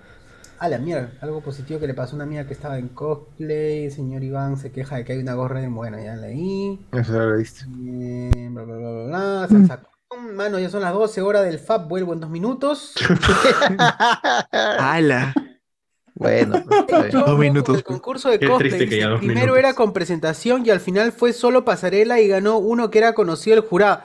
A 0.58 0.68
la 0.68 0.78
mierda, 0.78 1.10
algo 1.20 1.42
positivo 1.42 1.78
que 1.78 1.86
le 1.86 1.92
pasó 1.94 2.12
a 2.12 2.14
una 2.16 2.24
amiga 2.24 2.46
que 2.46 2.54
estaba 2.54 2.78
en 2.78 2.88
cosplay. 2.88 3.90
Señor 3.90 4.22
Iván 4.24 4.56
se 4.56 4.72
queja 4.72 4.96
de 4.96 5.04
que 5.04 5.12
hay 5.12 5.18
una 5.18 5.34
gorra 5.34 5.60
de. 5.60 5.68
Bueno, 5.68 5.98
ya 6.02 6.16
leí. 6.16 6.86
Eso 6.92 7.12
ya 7.12 7.18
lo 7.18 7.36
viste. 7.36 7.64
Eh, 7.64 8.48
bla, 8.50 8.62
bla, 8.62 8.76
bla, 8.76 8.90
bla, 8.90 9.04
bla. 9.06 9.48
Salsa 9.48 9.82
con- 10.08 10.34
Mano, 10.34 10.58
ya 10.58 10.70
son 10.70 10.80
las 10.82 10.94
12 10.94 11.20
horas 11.20 11.44
del 11.44 11.58
FAB, 11.58 11.88
vuelvo 11.88 12.14
en 12.14 12.20
dos 12.20 12.30
minutos. 12.30 12.94
¡Hala! 14.52 15.34
Bueno, 16.14 16.62
pues. 16.88 17.12
Dos 17.12 17.38
minutos. 17.38 17.76
El 17.76 17.84
concurso 17.84 18.30
de 18.30 18.38
Qué 18.38 18.46
cosplay. 18.46 18.70
triste 18.70 18.88
que 18.88 18.94
dice, 18.94 19.00
ya 19.02 19.08
dos 19.10 19.18
primero 19.18 19.40
minutos. 19.40 19.58
era 19.58 19.74
con 19.74 19.92
presentación 19.92 20.64
y 20.64 20.70
al 20.70 20.80
final 20.80 21.12
fue 21.12 21.32
solo 21.32 21.64
pasarela 21.64 22.20
y 22.20 22.28
ganó 22.28 22.58
uno 22.58 22.90
que 22.90 22.98
era 22.98 23.12
conocido 23.12 23.56
el 23.56 23.62
jurado. 23.62 24.00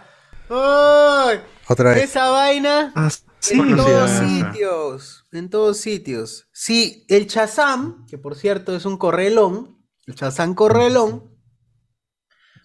¡Ay! 0.49 1.39
Otra 1.69 1.91
vez. 1.91 2.03
Esa 2.03 2.29
vaina 2.29 2.91
Ah, 2.95 3.09
sí. 3.39 3.57
en 3.59 3.77
todos 3.77 4.09
sitios. 4.09 5.20
En 5.31 5.49
todos 5.49 5.77
sitios. 5.77 6.47
Sí, 6.51 7.05
el 7.07 7.27
Chazam, 7.27 8.05
que 8.05 8.17
por 8.17 8.35
cierto 8.35 8.75
es 8.75 8.85
un 8.85 8.97
correlón, 8.97 9.81
el 10.05 10.15
Chazam 10.15 10.55
correlón, 10.55 11.31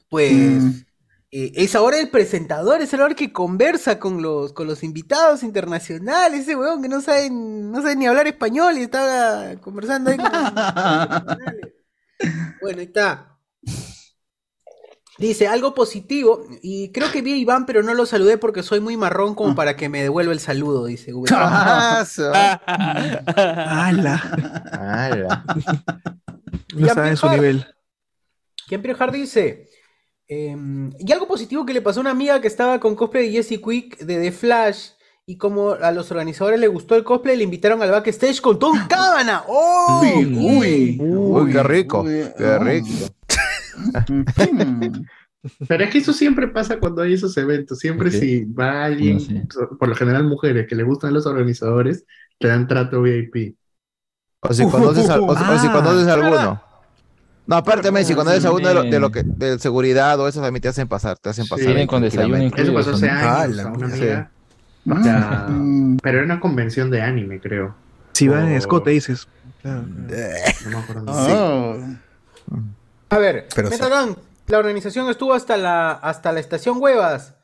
pues 0.09 0.85
eh, 1.31 1.53
es 1.55 1.75
ahora 1.75 1.99
el 1.99 2.11
presentador, 2.11 2.81
es 2.81 2.93
el 2.93 3.01
ahora 3.01 3.15
que 3.15 3.33
conversa 3.33 3.99
con 3.99 4.23
los, 4.23 4.53
con 4.53 4.67
los 4.67 4.83
invitados 4.83 5.43
internacionales, 5.43 6.41
ese 6.41 6.57
weón 6.57 6.83
que 6.83 6.89
no 6.89 7.01
sabe, 7.01 7.31
no 7.31 7.83
sabe 7.83 7.97
ni 7.97 8.07
hablar 8.07 8.27
español 8.27 8.79
y 8.79 8.83
estaba 8.83 9.57
conversando 9.61 10.11
ahí 10.11 10.17
con 10.17 10.33
los 10.33 10.43
internacionales. 10.49 11.75
Bueno, 12.61 12.81
ahí 12.81 12.87
está. 12.87 13.36
Dice 15.19 15.47
algo 15.47 15.75
positivo, 15.75 16.45
y 16.63 16.91
creo 16.93 17.11
que 17.11 17.23
vi 17.23 17.33
a 17.33 17.37
Iván, 17.37 17.65
pero 17.65 17.83
no 17.83 17.95
lo 17.95 18.05
saludé 18.05 18.37
porque 18.37 18.63
soy 18.63 18.81
muy 18.81 18.99
marrón 18.99 19.35
como 19.35 19.55
para 19.55 19.75
que 19.75 19.89
me 19.89 20.03
devuelva 20.03 20.33
el 20.33 20.41
saludo, 20.41 20.85
dice 20.85 21.13
Google. 21.13 21.35
Ah, 21.35 22.05
¡Hala! 22.67 24.23
ala. 24.73 25.45
No 26.75 26.87
está 26.87 27.09
en 27.09 27.17
su 27.17 27.29
nivel. 27.31 27.67
Kian 28.69 28.83
Hart 28.99 29.15
dice, 29.15 29.69
em, 30.29 30.91
y 30.99 31.13
algo 31.13 31.27
positivo 31.27 31.65
que 31.65 31.73
le 31.73 31.81
pasó 31.81 32.01
a 32.01 32.03
una 32.03 32.11
amiga 32.11 32.41
que 32.41 32.49
estaba 32.49 32.79
con 32.81 32.95
cosplay 32.95 33.31
de 33.31 33.43
Jesse 33.43 33.61
Quick 33.63 33.99
de 33.99 34.21
The 34.21 34.33
Flash, 34.33 34.89
y 35.25 35.39
como 35.39 35.73
a 35.73 35.91
los 35.91 36.11
organizadores 36.11 36.61
les 36.61 36.71
gustó 36.71 36.95
el 36.95 37.05
cosplay, 37.05 37.37
le 37.37 37.45
invitaron 37.45 37.83
al 37.83 37.91
backstage 37.91 38.41
con 38.41 38.59
Tom 38.59 38.87
Cábana. 38.89 39.45
¡Oh! 39.49 40.01
Uy, 40.03 40.25
uy, 40.39 40.99
Uy, 41.01 41.53
qué 41.53 41.63
rico. 41.63 42.03
uy, 42.03 42.25
Qué 42.37 42.59
rico. 42.59 42.89
Pero 45.69 45.85
es 45.85 45.90
que 45.90 45.98
eso 45.98 46.12
siempre 46.12 46.48
pasa 46.48 46.78
cuando 46.78 47.03
hay 47.03 47.15
esos 47.15 47.36
eventos. 47.36 47.78
Siempre 47.78 48.11
si 48.11 48.44
va 48.44 48.85
alguien, 48.85 49.15
No 49.15 49.20
sé. 49.20 49.47
so- 49.51 49.78
por 49.78 49.89
lo 49.89 49.94
general 49.94 50.24
mujeres, 50.24 50.66
que 50.66 50.74
le 50.74 50.82
gustan 50.82 51.11
a 51.11 51.12
los 51.12 51.27
organizadores, 51.27 52.05
te 52.39 52.48
dan 52.48 52.66
trato 52.66 53.03
VIP. 53.03 53.55
O 54.40 54.53
si 54.53 54.65
conoces, 54.69 55.09
al- 55.09 55.20
o, 55.20 55.36
si- 55.36 55.44
o 55.44 55.59
si 55.59 55.66
Ah, 55.69 55.73
conoces 55.73 56.09
a 56.09 56.15
alguno. 56.15 56.62
No, 57.47 57.55
aparte, 57.57 57.89
Ah, 57.89 57.93
conoces 58.16 58.44
a 58.44 58.51
uno 58.51 58.66
de, 58.69 58.74
lo, 58.74 58.82
de, 58.82 58.98
lo 58.98 59.11
que, 59.12 59.23
de 59.24 59.57
seguridad 59.61 60.19
o 60.19 60.27
eso 60.27 60.40
también 60.43 60.62
te 60.62 60.69
hacen 60.69 60.89
pasar, 60.89 61.16
te 61.16 61.28
hacen 61.28 61.44
Sí. 61.44 61.51
pasar. 61.51 61.66
Vienen 61.66 61.86
con 61.86 62.03
desayuno 62.03 62.36
tranquilamente. 62.39 62.62
Eso 62.62 62.74
pasó 62.74 62.90
hace 62.97 63.07
Incluido, 63.07 63.28
años 63.28 63.39
Ah, 63.39 63.43
a 63.43 63.48
la 63.48 63.66
una 63.73 63.86
mierda. 63.86 64.31
amiga. 64.86 65.05
Ya. 65.05 65.98
Pero 66.03 66.19
era 66.19 66.24
una 66.24 66.40
convención 66.40 66.90
de 66.90 67.03
anime, 67.03 67.40
creo. 67.40 67.74
Si 68.15 68.27
van 68.27 68.48
en 68.48 68.55
Oh. 68.55 68.59
escote, 68.59 68.90
dices. 68.90 69.28
Claro. 69.62 69.82
No 69.86 70.70
me 70.70 70.77
acuerdo. 70.77 71.05
Oh. 71.07 71.77
A 73.11 73.19
ver, 73.19 73.47
Pero 73.55 73.69
la 74.49 74.59
organización 74.59 75.09
estuvo 75.11 75.33
hasta 75.35 75.57
la, 75.57 75.93
hasta 75.93 76.33
la 76.33 76.41
estación 76.41 76.77
Huevas. 76.81 77.35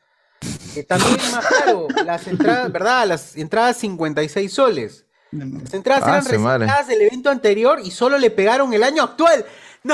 Que 0.73 0.83
también 0.83 1.17
más 1.31 1.45
caro, 1.45 1.87
las 2.05 2.27
entradas, 2.27 2.71
¿verdad? 2.71 3.07
Las 3.07 3.37
entradas 3.37 3.77
56 3.77 4.53
soles. 4.53 5.05
Las 5.31 5.73
entradas 5.73 6.03
Ah, 6.05 6.09
eran 6.09 6.25
reservadas 6.25 6.87
del 6.87 7.01
evento 7.01 7.29
anterior 7.29 7.79
y 7.83 7.91
solo 7.91 8.17
le 8.17 8.29
pegaron 8.29 8.73
el 8.73 8.83
año 8.83 9.03
actual. 9.03 9.45
No, 9.85 9.93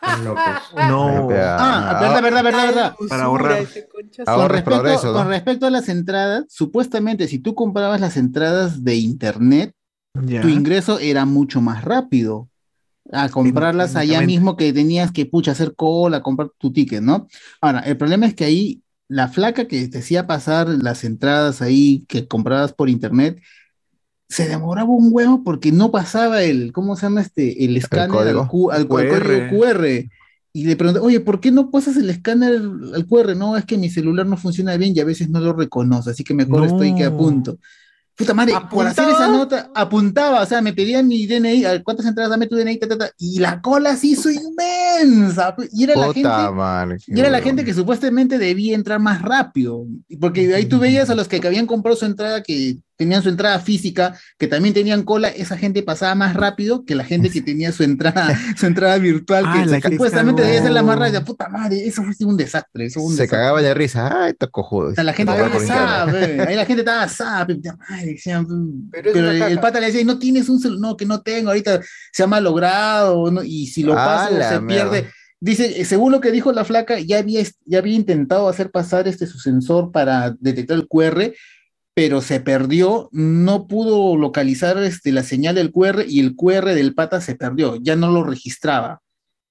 Están 0.00 0.24
locos. 0.24 0.44
No. 0.88 1.28
Ah, 1.32 1.98
verdad, 2.00 2.22
verdad, 2.22 2.44
verdad, 2.44 2.66
verdad. 2.66 2.94
Para 3.08 3.24
ahorrar. 3.24 3.58
Ah, 3.62 3.64
Con 3.64 4.28
Ahorres 4.28 4.52
respecto, 4.52 4.70
progreso, 4.70 5.06
¿no? 5.08 5.12
con 5.14 5.28
respecto 5.28 5.66
a 5.66 5.70
las 5.70 5.88
entradas, 5.88 6.44
supuestamente 6.48 7.26
si 7.28 7.40
tú 7.40 7.54
comprabas 7.56 8.00
las 8.00 8.16
entradas 8.16 8.84
de 8.84 8.94
internet, 8.94 9.72
tu 10.14 10.48
ingreso 10.48 10.98
era 11.00 11.24
mucho 11.24 11.60
más 11.60 11.84
rápido. 11.84 12.48
A 13.12 13.28
comprarlas 13.30 13.96
allá 13.96 14.20
mismo 14.20 14.56
que 14.56 14.72
tenías 14.72 15.12
que, 15.12 15.24
pucha, 15.26 15.52
hacer 15.52 15.74
cola, 15.74 16.22
comprar 16.22 16.50
tu 16.58 16.72
ticket, 16.72 17.00
¿no? 17.02 17.26
Ahora, 17.60 17.80
el 17.80 17.96
problema 17.96 18.26
es 18.26 18.34
que 18.34 18.44
ahí 18.44 18.82
la 19.08 19.28
flaca 19.28 19.66
que 19.66 19.88
te 19.88 19.98
hacía 19.98 20.26
pasar 20.26 20.68
las 20.68 21.04
entradas 21.04 21.62
ahí 21.62 22.04
que 22.08 22.28
comprabas 22.28 22.74
por 22.74 22.90
internet, 22.90 23.40
se 24.28 24.46
demoraba 24.48 24.90
un 24.90 25.08
huevo 25.10 25.42
porque 25.42 25.72
no 25.72 25.90
pasaba 25.90 26.42
el, 26.42 26.72
¿cómo 26.72 26.96
se 26.96 27.02
llama 27.06 27.22
este? 27.22 27.64
El 27.64 27.76
escáner 27.76 28.10
código. 28.10 28.42
al, 28.42 28.48
Q- 28.48 28.70
al- 28.72 28.80
al 28.82 28.88
QR. 28.88 29.48
código 29.48 29.48
QR. 29.48 30.10
Y 30.52 30.64
le 30.64 30.76
pregunté, 30.76 31.00
oye, 31.00 31.20
¿por 31.20 31.40
qué 31.40 31.50
no 31.50 31.70
pasas 31.70 31.96
el 31.96 32.10
escáner 32.10 32.54
al 32.94 33.06
QR? 33.06 33.34
No, 33.36 33.56
es 33.56 33.64
que 33.64 33.78
mi 33.78 33.88
celular 33.90 34.26
no 34.26 34.36
funciona 34.36 34.76
bien 34.76 34.92
y 34.94 35.00
a 35.00 35.04
veces 35.04 35.28
no 35.30 35.40
lo 35.40 35.52
reconoce, 35.52 36.10
así 36.10 36.24
que 36.24 36.34
mejor 36.34 36.58
No. 36.60 36.64
estoy 36.66 36.94
que 36.94 37.04
apunto. 37.04 37.58
Puta 38.18 38.34
madre, 38.34 38.52
por 38.68 38.84
hacer 38.84 39.04
esa 39.04 39.26
¿Apuntaba? 39.26 39.38
nota, 39.38 39.70
apuntaba, 39.76 40.42
o 40.42 40.46
sea, 40.46 40.60
me 40.60 40.72
pedían 40.72 41.06
mi 41.06 41.24
DNI, 41.24 41.64
a 41.64 41.70
ver, 41.70 41.84
¿cuántas 41.84 42.04
entradas 42.04 42.30
dame 42.30 42.48
tu 42.48 42.56
DNI? 42.56 42.76
Ta, 42.76 42.88
ta, 42.88 42.98
ta, 42.98 43.10
y 43.16 43.38
la 43.38 43.60
cola 43.60 43.94
se 43.94 44.08
hizo 44.08 44.28
inmensa. 44.28 45.54
Y 45.72 45.84
era 45.84 45.94
la 45.94 46.12
gente, 46.12 46.28
y 47.06 47.20
era 47.20 47.30
la 47.30 47.40
gente 47.40 47.64
que 47.64 47.72
supuestamente 47.72 48.36
debía 48.38 48.74
entrar 48.74 48.98
más 48.98 49.22
rápido, 49.22 49.86
porque 50.20 50.52
ahí 50.52 50.66
tú 50.66 50.80
veías 50.80 51.08
a 51.10 51.14
los 51.14 51.28
que 51.28 51.40
habían 51.46 51.66
comprado 51.66 51.96
su 51.96 52.06
entrada, 52.06 52.42
que 52.42 52.78
tenían 52.98 53.22
su 53.22 53.28
entrada 53.28 53.60
física, 53.60 54.18
que 54.38 54.48
también 54.48 54.74
tenían 54.74 55.04
cola, 55.04 55.28
esa 55.28 55.56
gente 55.56 55.82
pasaba 55.82 56.14
más 56.16 56.34
rápido 56.34 56.84
que 56.84 56.96
la 56.96 57.04
gente 57.04 57.30
que 57.30 57.40
tenía 57.40 57.70
su 57.72 57.84
entrada, 57.84 58.28
su 58.58 58.66
entrada 58.66 58.98
virtual, 58.98 59.44
Ah, 59.46 59.64
que 59.80 59.90
supuestamente 59.92 60.42
debía 60.42 60.60
ser 60.62 60.72
la 60.72 60.82
más 60.82 60.98
rápida. 60.98 61.24
Puta 61.24 61.48
madre, 61.48 61.86
eso 61.86 62.02
fue 62.02 62.26
un 62.26 62.36
desastre, 62.36 62.86
eso 62.86 63.00
fue 63.00 63.08
un 63.08 63.16
Se 63.16 63.22
desastre. 63.22 63.38
cagaba 63.38 63.62
de 63.62 63.72
risa. 63.72 64.24
Ay, 64.24 64.32
está 64.32 64.48
cojudo. 64.48 64.88
O 64.88 64.94
sea, 64.94 65.04
la 65.04 65.12
gente 65.12 65.32
estaba 65.32 65.60
sabe, 65.60 66.42
ahí 66.46 66.56
la 66.56 66.66
gente 66.66 66.80
estaba 66.82 67.06
madre, 67.88 68.06
decían, 68.06 68.46
Pero 68.90 69.12
pero, 69.12 69.30
el, 69.30 69.60
pata 69.60 69.78
le 69.80 69.86
decía, 69.86 70.04
no 70.04 70.18
tienes 70.18 70.48
un 70.48 70.58
celular, 70.60 70.80
no, 70.80 70.96
que 70.96 71.06
no 71.06 71.22
tengo, 71.22 71.50
ahorita 71.50 71.80
se 72.12 72.22
ha 72.22 72.26
malogrado, 72.26 73.30
¿no? 73.30 73.42
y 73.44 73.68
si 73.68 73.84
lo 73.84 73.94
paso 73.94 74.34
se 74.34 74.60
mierda. 74.60 74.90
pierde. 74.90 75.10
Dice, 75.40 75.80
eh, 75.80 75.84
según 75.84 76.10
lo 76.10 76.20
que 76.20 76.32
dijo 76.32 76.50
la 76.52 76.64
flaca, 76.64 76.98
ya 76.98 77.18
había, 77.18 77.42
ya 77.64 77.78
había 77.78 77.94
intentado 77.94 78.48
hacer 78.48 78.72
pasar 78.72 79.06
este 79.06 79.26
su 79.26 79.38
sensor 79.38 79.92
para 79.92 80.34
detectar 80.40 80.76
el 80.76 80.88
QR, 80.88 81.32
pero 81.98 82.20
se 82.20 82.38
perdió, 82.38 83.08
no 83.10 83.66
pudo 83.66 84.16
localizar 84.16 84.78
este, 84.84 85.10
la 85.10 85.24
señal 85.24 85.56
del 85.56 85.72
QR 85.72 86.04
y 86.08 86.20
el 86.20 86.36
QR 86.36 86.66
del 86.72 86.94
pata 86.94 87.20
se 87.20 87.34
perdió, 87.34 87.74
ya 87.74 87.96
no 87.96 88.08
lo 88.12 88.22
registraba. 88.22 89.00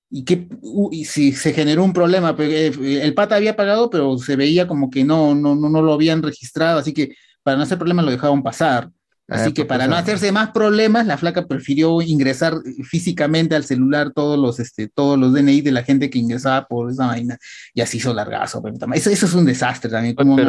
Y, 0.10 0.24
que, 0.24 0.48
y 0.94 1.04
si 1.04 1.34
se 1.34 1.52
generó 1.52 1.84
un 1.84 1.92
problema, 1.92 2.38
pero, 2.38 2.50
eh, 2.54 3.02
el 3.04 3.14
pata 3.14 3.36
había 3.36 3.58
pagado, 3.58 3.90
pero 3.90 4.18
se 4.18 4.38
veía 4.38 4.66
como 4.66 4.90
que 4.90 5.04
no, 5.04 5.36
no, 5.36 5.56
no, 5.58 5.68
no 5.68 5.82
lo 5.82 5.92
habían 5.92 6.24
registrado, 6.24 6.80
así 6.80 6.94
que 6.94 7.16
para 7.44 7.58
no 7.58 7.64
hacer 7.64 7.78
problemas 7.78 8.06
lo 8.06 8.12
dejaban 8.12 8.42
pasar. 8.42 8.92
Así 9.30 9.50
Ah, 9.50 9.54
que 9.54 9.66
pues, 9.66 9.68
para 9.68 9.88
no 9.88 9.96
ah. 9.98 10.00
hacerse 10.00 10.32
más 10.32 10.52
problemas, 10.52 11.06
la 11.06 11.18
flaca 11.18 11.46
prefirió 11.48 12.02
ingresar 12.02 12.54
físicamente 12.90 13.56
al 13.56 13.66
celular 13.66 14.14
todos 14.16 14.40
los, 14.40 14.58
este, 14.62 14.88
todos 14.88 15.20
los 15.20 15.34
DNI 15.34 15.60
de 15.60 15.74
la 15.74 15.84
gente 15.84 16.10
que 16.10 16.18
ingresaba 16.20 16.66
por 16.66 16.90
esa 16.90 17.08
vaina 17.08 17.38
y 17.74 17.82
así 17.82 17.98
hizo 17.98 18.14
largazo. 18.14 18.62
pero 18.64 18.78
Eso, 18.94 19.10
eso 19.10 19.26
es 19.26 19.34
un 19.34 19.44
desastre 19.44 19.92
también. 19.92 20.16
como 20.16 20.36
una- 20.36 20.44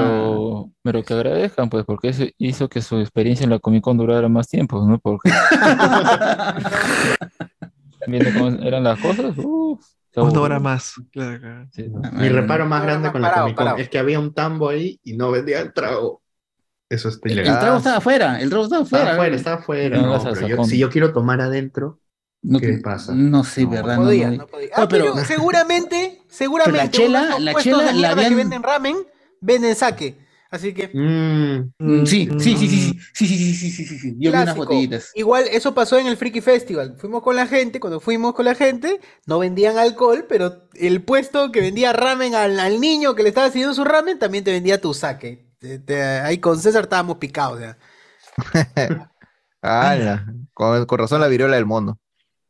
Pero, 0.82 0.82
pero 0.82 1.03
que 1.05 1.15
agradezcan, 1.15 1.69
pues, 1.70 1.85
porque 1.85 2.09
eso 2.09 2.24
hizo 2.39 2.69
que 2.69 2.82
su 2.82 2.99
experiencia 2.99 3.45
en 3.45 3.51
la 3.51 3.59
Comic 3.59 3.82
Con 3.82 3.97
durara 3.97 4.28
más 4.28 4.49
tiempo, 4.49 4.85
¿no? 4.86 4.99
Porque 4.99 5.31
viendo 8.07 8.31
cómo 8.39 8.49
eran 8.62 8.85
las 8.85 8.99
cosas, 9.01 9.32
uff, 9.36 9.85
Una 10.16 10.40
hora 10.40 10.61
más. 10.61 10.95
Claro, 11.12 11.39
claro. 11.40 11.69
Sí. 11.73 11.86
Mi 12.12 12.28
reparo 12.28 12.66
más 12.66 12.82
grande 12.82 13.12
con 13.12 13.23
la 13.23 13.28
parado, 13.28 13.45
Comic 13.47 13.57
Con 13.57 13.65
parado. 13.66 13.82
es 13.82 13.89
que 13.89 13.99
había 13.99 14.19
un 14.19 14.35
tambo 14.35 14.69
ahí 14.69 15.01
y 15.05 15.16
no 15.16 15.31
vendía 15.31 15.61
el 15.61 15.73
trago. 15.73 16.23
Eso 16.90 17.11
está 17.11 17.28
El 17.28 17.32
ilegal. 17.35 17.61
trago 17.61 17.77
estaba 17.77 17.97
afuera, 17.99 18.40
el 18.40 18.49
trago 18.49 18.65
estaba 18.65 18.82
Estaba 18.82 19.03
afuera. 19.03 19.15
afuera, 19.16 19.36
estaba 19.36 19.57
afuera. 19.57 19.99
No, 19.99 20.07
no, 20.24 20.32
pero 20.32 20.49
yo- 20.49 20.65
si 20.65 20.78
yo 20.78 20.89
quiero 20.89 21.12
tomar 21.12 21.40
adentro, 21.43 22.01
No, 22.43 22.59
¿qué 22.61 22.78
pasa? 22.82 23.12
no 23.15 23.45
sé, 23.45 23.66
¿verdad? 23.66 23.97
No 23.97 24.05
podía, 24.05 24.31
no- 24.31 24.36
no 24.39 24.47
podía. 24.47 24.69
No, 24.77 24.82
Ah, 24.85 24.89
pero, 24.89 25.12
pero- 25.12 25.24
seguramente, 25.27 26.23
seguramente. 26.28 26.78
la 26.85 26.90
chela- 26.90 27.39
la 27.39 27.55
chela 27.57 27.93
la 27.93 28.11
habían- 28.12 28.31
que 28.31 28.35
venden 28.36 28.62
ramen, 28.62 28.97
venden 29.43 29.77
saque. 29.77 30.16
Así 30.50 30.72
que. 30.74 30.88
Mm, 30.92 31.70
Mm, 31.80 32.04
Sí, 32.06 32.34
sí, 32.38 32.56
sí, 32.56 32.68
sí, 32.68 32.80
sí, 33.14 33.26
sí, 33.26 33.26
sí, 33.26 33.54
sí, 33.54 33.54
sí, 33.54 33.70
sí, 33.72 33.84
sí, 33.86 33.98
sí. 33.98 34.16
Yo 34.18 34.32
vi 34.32 34.42
unas 34.42 34.56
botellitas. 34.56 35.10
Igual 35.14 35.44
eso 35.50 35.74
pasó 35.74 35.98
en 35.98 36.06
el 36.06 36.16
Freaky 36.16 36.40
Festival. 36.40 36.96
Fuimos 36.98 37.22
con 37.22 37.36
la 37.36 37.46
gente, 37.46 37.80
cuando 37.80 38.00
fuimos 38.00 38.34
con 38.34 38.44
la 38.46 38.54
gente, 38.54 39.00
no 39.26 39.38
vendían 39.38 39.78
alcohol, 39.78 40.26
pero 40.28 40.68
el 40.74 41.02
puesto 41.02 41.52
que 41.52 41.60
vendía 41.60 41.92
ramen 41.92 42.34
al, 42.34 42.58
al 42.60 42.80
niño 42.80 43.14
que 43.14 43.22
le 43.22 43.28
estaba 43.30 43.48
sirviendo 43.48 43.74
su 43.74 43.84
ramen 43.84 44.18
también 44.18 44.44
te 44.44 44.52
vendía 44.52 44.80
tu 44.80 44.94
saque. 44.94 45.46
Te- 45.58 45.78
te- 45.80 46.02
ahí 46.02 46.38
con 46.38 46.58
César 46.58 46.84
estábamos 46.84 47.18
picados. 47.18 47.60
Con, 50.54 50.86
con 50.86 50.98
razón 50.98 51.20
la 51.20 51.28
viruela 51.28 51.56
del 51.56 51.66
mono. 51.66 51.98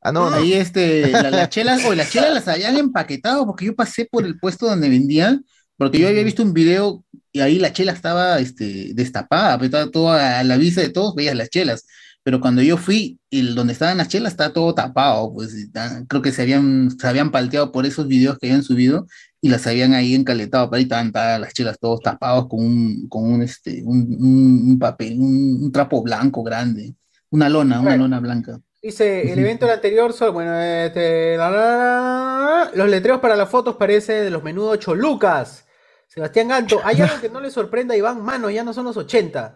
Ah, 0.02 0.12
no, 0.12 0.30
no. 0.30 0.36
Ahí 0.36 0.52
este, 0.54 1.16
la- 1.18 1.30
las 1.30 1.48
chelas, 1.50 1.82
o 1.84 1.94
las 1.94 2.08
chelas 2.10 2.32
las 2.34 2.48
habían 2.48 2.76
empaquetado 2.76 3.46
porque 3.46 3.66
yo 3.66 3.74
pasé 3.76 4.06
por 4.10 4.24
el 4.24 4.38
puesto 4.38 4.66
donde 4.66 4.88
vendían, 4.88 5.44
porque 5.78 5.98
yo 5.98 6.08
había 6.08 6.22
visto 6.24 6.42
un 6.42 6.52
video 6.52 7.04
y 7.32 7.40
ahí 7.40 7.58
la 7.58 7.72
chela 7.72 7.92
estaba 7.92 8.38
este, 8.40 8.90
destapada, 8.94 9.56
pues, 9.56 9.68
estaba 9.68 9.90
todo 9.90 10.10
a 10.12 10.42
la 10.44 10.56
vista 10.58 10.80
de 10.82 10.90
todos, 10.90 11.14
veías 11.14 11.34
las 11.36 11.48
chelas. 11.48 11.86
Pero 12.24 12.40
cuando 12.40 12.60
yo 12.60 12.76
fui, 12.76 13.18
el, 13.30 13.54
donde 13.54 13.72
estaban 13.72 13.96
las 13.96 14.08
chelas 14.08 14.32
estaba 14.32 14.52
todo 14.52 14.74
tapado, 14.74 15.32
pues 15.32 15.70
ta- 15.72 16.04
creo 16.08 16.20
que 16.20 16.32
se 16.32 16.42
habían, 16.42 16.90
se 16.98 17.06
habían 17.06 17.30
palteado 17.30 17.72
por 17.72 17.86
esos 17.86 18.06
videos 18.08 18.36
que 18.38 18.48
habían 18.48 18.62
subido 18.62 19.06
y 19.40 19.48
las 19.48 19.66
habían 19.66 19.94
ahí 19.94 20.14
encaletado, 20.14 20.68
para 20.68 20.78
ahí 20.78 20.82
estaban 20.82 21.12
las 21.40 21.54
chelas 21.54 21.78
todos 21.78 22.00
tapados 22.00 22.48
con 22.48 22.60
un, 22.60 23.08
con 23.08 23.32
un, 23.32 23.42
este, 23.42 23.82
un, 23.84 24.16
un- 24.20 24.78
papel, 24.78 25.18
un, 25.20 25.62
un 25.62 25.72
trapo 25.72 26.02
blanco 26.02 26.42
grande, 26.42 26.94
una 27.30 27.48
lona, 27.48 27.80
una 27.80 27.96
lona 27.96 28.20
blanca. 28.20 28.60
Dice, 28.82 29.32
el 29.32 29.38
evento 29.38 29.70
anterior, 29.70 30.12
sol- 30.12 30.32
bueno, 30.32 30.60
este, 30.60 31.36
la, 31.36 31.50
la, 31.50 31.60
la, 31.60 32.70
los 32.74 32.88
letreros 32.90 33.20
para 33.20 33.36
las 33.36 33.48
fotos 33.48 33.76
parece 33.76 34.12
de 34.14 34.30
los 34.30 34.42
menudos 34.42 34.78
Cholucas. 34.80 35.64
Sebastián 36.08 36.48
Ganto, 36.48 36.80
hay 36.84 37.02
algo 37.02 37.20
que 37.20 37.28
no 37.28 37.38
le 37.38 37.50
sorprenda 37.50 37.92
a 37.92 37.96
Iván, 37.96 38.22
mano, 38.24 38.48
ya 38.48 38.64
no 38.64 38.72
son 38.72 38.86
los 38.86 38.96
80. 38.96 39.54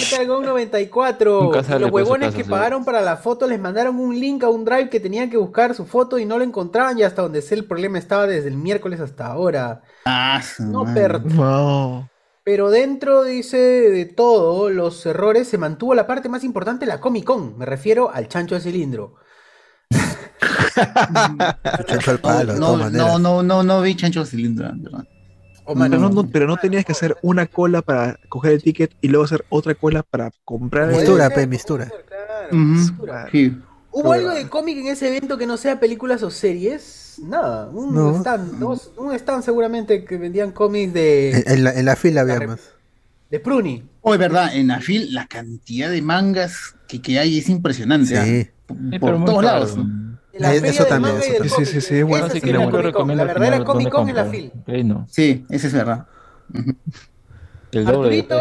Metal 0.00 0.26
Gun 0.26 0.44
94. 0.44 1.42
Nunca 1.44 1.62
sale, 1.62 1.80
Los 1.80 1.90
pues, 1.92 2.04
huevones 2.04 2.34
que 2.34 2.44
pagaron 2.44 2.84
para 2.84 3.00
la 3.00 3.16
foto 3.16 3.46
les 3.46 3.60
mandaron 3.60 3.96
un 3.98 4.18
link 4.18 4.42
a 4.42 4.48
un 4.48 4.64
drive 4.64 4.90
que 4.90 4.98
tenían 4.98 5.30
que 5.30 5.36
buscar 5.36 5.72
su 5.74 5.86
foto 5.86 6.18
y 6.18 6.24
no 6.24 6.36
lo 6.36 6.42
encontraban 6.44 6.98
y 6.98 7.04
hasta 7.04 7.22
donde 7.22 7.42
sé 7.42 7.54
el 7.54 7.64
problema 7.64 7.96
estaba 7.98 8.26
desde 8.26 8.48
el 8.48 8.56
miércoles 8.56 8.98
hasta 9.00 9.26
ahora. 9.26 9.82
Ah, 10.04 10.42
No, 10.58 10.84
No. 10.84 12.10
pero 12.42 12.70
dentro, 12.70 13.22
dice, 13.22 13.56
de 13.56 14.04
todo 14.04 14.68
los 14.68 15.06
errores, 15.06 15.46
se 15.46 15.58
mantuvo 15.58 15.94
la 15.94 16.08
parte 16.08 16.28
más 16.28 16.42
importante 16.42 16.86
la 16.86 17.00
Comic 17.00 17.24
Con. 17.24 17.56
Me 17.56 17.66
refiero 17.66 18.10
al 18.12 18.26
chancho 18.26 18.56
de 18.56 18.60
cilindro. 18.62 19.14
Chancho 21.86 22.10
al 22.10 22.18
palo, 22.20 22.54
de 22.54 22.60
no, 22.60 22.90
no, 22.90 23.18
no, 23.18 23.42
no, 23.42 23.62
no 23.62 23.80
vi 23.82 23.94
chancho 23.94 24.24
cilindro, 24.24 24.68
en 24.68 24.82
verdad. 24.82 25.04
Oh, 25.66 25.74
Pero 25.74 25.98
no, 25.98 26.10
no- 26.10 26.28
pero 26.28 26.46
no 26.46 26.56
tenías 26.58 26.84
que 26.84 26.92
hacer 26.92 27.16
una 27.22 27.46
cola 27.46 27.80
para 27.80 28.18
coger 28.28 28.52
el 28.52 28.62
ticket 28.62 28.94
y 29.00 29.08
luego 29.08 29.24
hacer 29.24 29.44
otra 29.48 29.74
cola 29.74 30.02
para 30.02 30.30
comprar 30.44 30.90
el 30.90 30.96
Mistura, 30.96 31.26
ser, 31.28 31.34
pe, 31.34 31.46
mistura. 31.46 31.86
claro, 31.86 32.48
Ujú, 32.48 32.58
mistura. 32.58 33.28
sí. 33.32 33.58
¿Hubo 33.90 34.12
algo 34.12 34.30
de 34.30 34.48
cómic 34.48 34.76
en 34.78 34.88
ese 34.88 35.08
evento 35.08 35.38
que 35.38 35.46
no 35.46 35.56
sea 35.56 35.78
películas 35.80 36.22
o 36.22 36.30
series? 36.30 37.14
Nada, 37.22 37.68
un 37.70 37.94
No. 37.94 38.18
stand, 38.18 38.58
dos, 38.58 38.90
un 38.96 39.14
stand 39.14 39.42
seguramente 39.44 40.04
que 40.04 40.18
vendían 40.18 40.50
cómics 40.50 40.92
de, 40.92 41.44
En, 41.46 41.64
la, 41.64 41.72
en 41.72 41.84
la 41.86 41.94
fila 41.96 42.22
había 42.22 42.40
más. 42.40 42.60
de 43.30 43.38
Pruni. 43.40 43.84
Oh, 44.02 44.12
es 44.12 44.18
verdad, 44.20 44.54
en 44.54 44.66
la 44.66 44.80
fil 44.80 45.14
la 45.14 45.26
cantidad 45.28 45.88
de 45.90 46.02
mangas 46.02 46.74
que, 46.88 47.00
que 47.00 47.18
hay 47.18 47.38
es 47.38 47.48
impresionante. 47.48 48.16
Sí. 48.44 48.50
Por, 48.66 48.76
Sí, 48.90 48.98
por 48.98 49.24
todos 49.24 49.42
caro. 49.42 49.42
lados. 49.60 49.78
La 50.38 50.50
Eh, 50.52 50.60
feria 50.60 50.70
eso 50.70 50.84
también, 50.86 51.16
eso 51.16 51.32
también. 51.34 51.50
Sí, 51.50 51.64
sí, 51.66 51.80
sí, 51.80 52.02
bueno, 52.02 52.26
Esa 52.26 52.32
Así 52.32 52.40
sí 52.40 52.44
que 52.44 52.50
es 52.52 52.58
la 52.58 52.70
puedo 52.70 52.92
Comic 52.92 52.94
Con. 52.94 53.16
La 53.16 53.24
verdadera 53.24 53.64
Comic 53.64 53.88
Con 53.90 54.08
en 54.08 54.16
la 54.16 54.24
fil. 54.24 54.52
Sí, 55.08 55.46
ese 55.48 55.66
es 55.68 55.72
verdad. 55.72 56.06
El 57.72 57.84
doble 57.86 58.08
de 58.10 58.20
Arturito. 58.20 58.40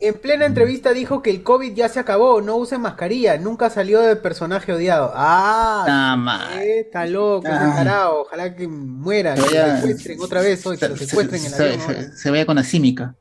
En 0.00 0.14
plena 0.14 0.44
entrevista 0.44 0.92
dijo 0.92 1.22
que 1.22 1.30
el 1.30 1.44
COVID 1.44 1.72
ya 1.74 1.88
se 1.88 2.00
acabó, 2.00 2.40
no 2.42 2.56
usen 2.56 2.80
mascarilla, 2.80 3.38
nunca 3.38 3.70
salió 3.70 4.00
de 4.00 4.16
personaje 4.16 4.72
odiado. 4.72 5.12
Ah, 5.14 6.16
ma- 6.18 6.48
eh, 6.60 6.80
está 6.80 7.06
loco, 7.06 7.46
Ah. 7.48 7.72
tarao, 7.76 8.22
ojalá 8.22 8.56
que 8.56 8.66
muera, 8.66 9.34
que 9.34 9.40
Se 9.42 9.46
lo 9.46 9.52
vaya- 9.62 9.76
secuestren 9.80 10.20
otra 10.20 10.40
vez 10.40 10.66
hoy, 10.66 10.78
que 10.78 10.88
lo 10.88 10.96
se, 10.96 11.06
secuestren 11.06 11.40
en 11.42 11.46
el 11.46 11.52
se- 11.52 11.78
se- 11.80 12.16
se 12.16 12.30
vaya 12.32 12.44
con 12.44 12.56
la 12.56 12.64
címica. 12.64 13.14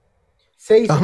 6 0.58 0.90
Ah, 0.90 1.00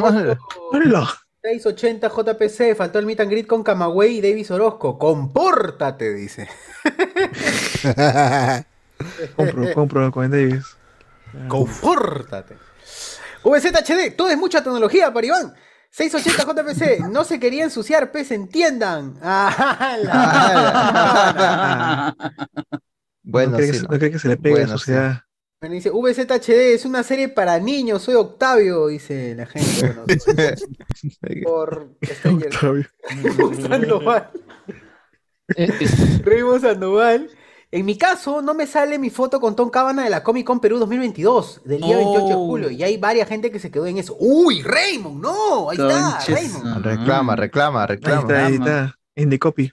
Hola. 0.72 1.08
680 1.42 2.08
JPC, 2.08 2.76
faltó 2.76 2.98
el 3.00 3.06
meet 3.06 3.18
and 3.20 3.30
greet 3.30 3.46
con 3.48 3.64
Camagüey 3.64 4.18
y 4.18 4.20
Davis 4.20 4.50
Orozco. 4.52 4.96
Compórtate, 4.98 6.12
dice. 6.14 6.48
Compro, 9.36 9.74
compro 9.74 10.12
con 10.12 10.30
Davis. 10.30 10.64
Compórtate. 11.48 12.56
VZHD, 13.42 14.14
todo 14.16 14.28
es 14.30 14.38
mucha 14.38 14.62
tecnología 14.62 15.12
para 15.12 15.26
Iván. 15.26 15.52
680 15.90 16.62
JPC, 16.62 17.00
no 17.10 17.24
se 17.24 17.40
quería 17.40 17.64
ensuciar, 17.64 18.12
pez, 18.12 18.30
entiendan. 18.30 19.18
Ah, 19.22 19.96
la- 20.00 22.14
Bueno, 23.24 23.50
no, 23.52 23.56
cree 23.56 23.66
sí, 23.66 23.72
que, 23.72 23.78
se- 23.78 23.84
¿no? 23.84 23.88
no 23.92 23.98
cree 23.98 24.10
que 24.12 24.18
se 24.20 24.28
le 24.28 24.36
pegue 24.36 24.62
a 24.62 24.66
Bueno, 24.66 24.78
sí. 24.78 24.92
Bueno, 25.62 25.76
dice, 25.76 25.90
VZHD 25.90 26.74
es 26.74 26.84
una 26.84 27.04
serie 27.04 27.28
para 27.28 27.56
niños, 27.60 28.02
soy 28.02 28.16
Octavio, 28.16 28.88
dice 28.88 29.36
la 29.36 29.46
gente. 29.46 29.94
Bueno, 31.22 31.44
por 31.44 31.88
Octavio. 32.50 32.84
Sandoval. 33.68 34.30
Raymond 36.24 36.62
Sandoval. 36.62 37.30
En 37.70 37.86
mi 37.86 37.96
caso, 37.96 38.42
no 38.42 38.54
me 38.54 38.66
sale 38.66 38.98
mi 38.98 39.08
foto 39.08 39.40
con 39.40 39.54
Tom 39.54 39.70
Cábana 39.70 40.02
de 40.02 40.10
la 40.10 40.24
Comic 40.24 40.44
Con 40.46 40.58
Perú 40.58 40.78
2022, 40.80 41.62
del 41.64 41.80
día 41.80 41.96
28 41.96 42.26
de 42.26 42.34
Oh. 42.34 42.46
julio. 42.46 42.68
Y 42.70 42.82
hay 42.82 42.96
varias 42.96 43.28
gente 43.28 43.52
que 43.52 43.60
se 43.60 43.70
quedó 43.70 43.86
en 43.86 43.98
eso. 43.98 44.16
¡Uy, 44.18 44.62
Raymond! 44.62 45.22
¡No! 45.22 45.70
Ahí 45.70 45.76
está, 45.78 46.18
Raymond. 46.26 46.66
ah. 46.66 46.80
Reclama, 46.82 47.36
reclama, 47.36 47.82
Ahí 47.82 47.88
reclama. 47.88 48.20
está, 48.22 48.46
ahí 48.46 48.54
está. 48.54 48.98
Indecopy. 49.14 49.72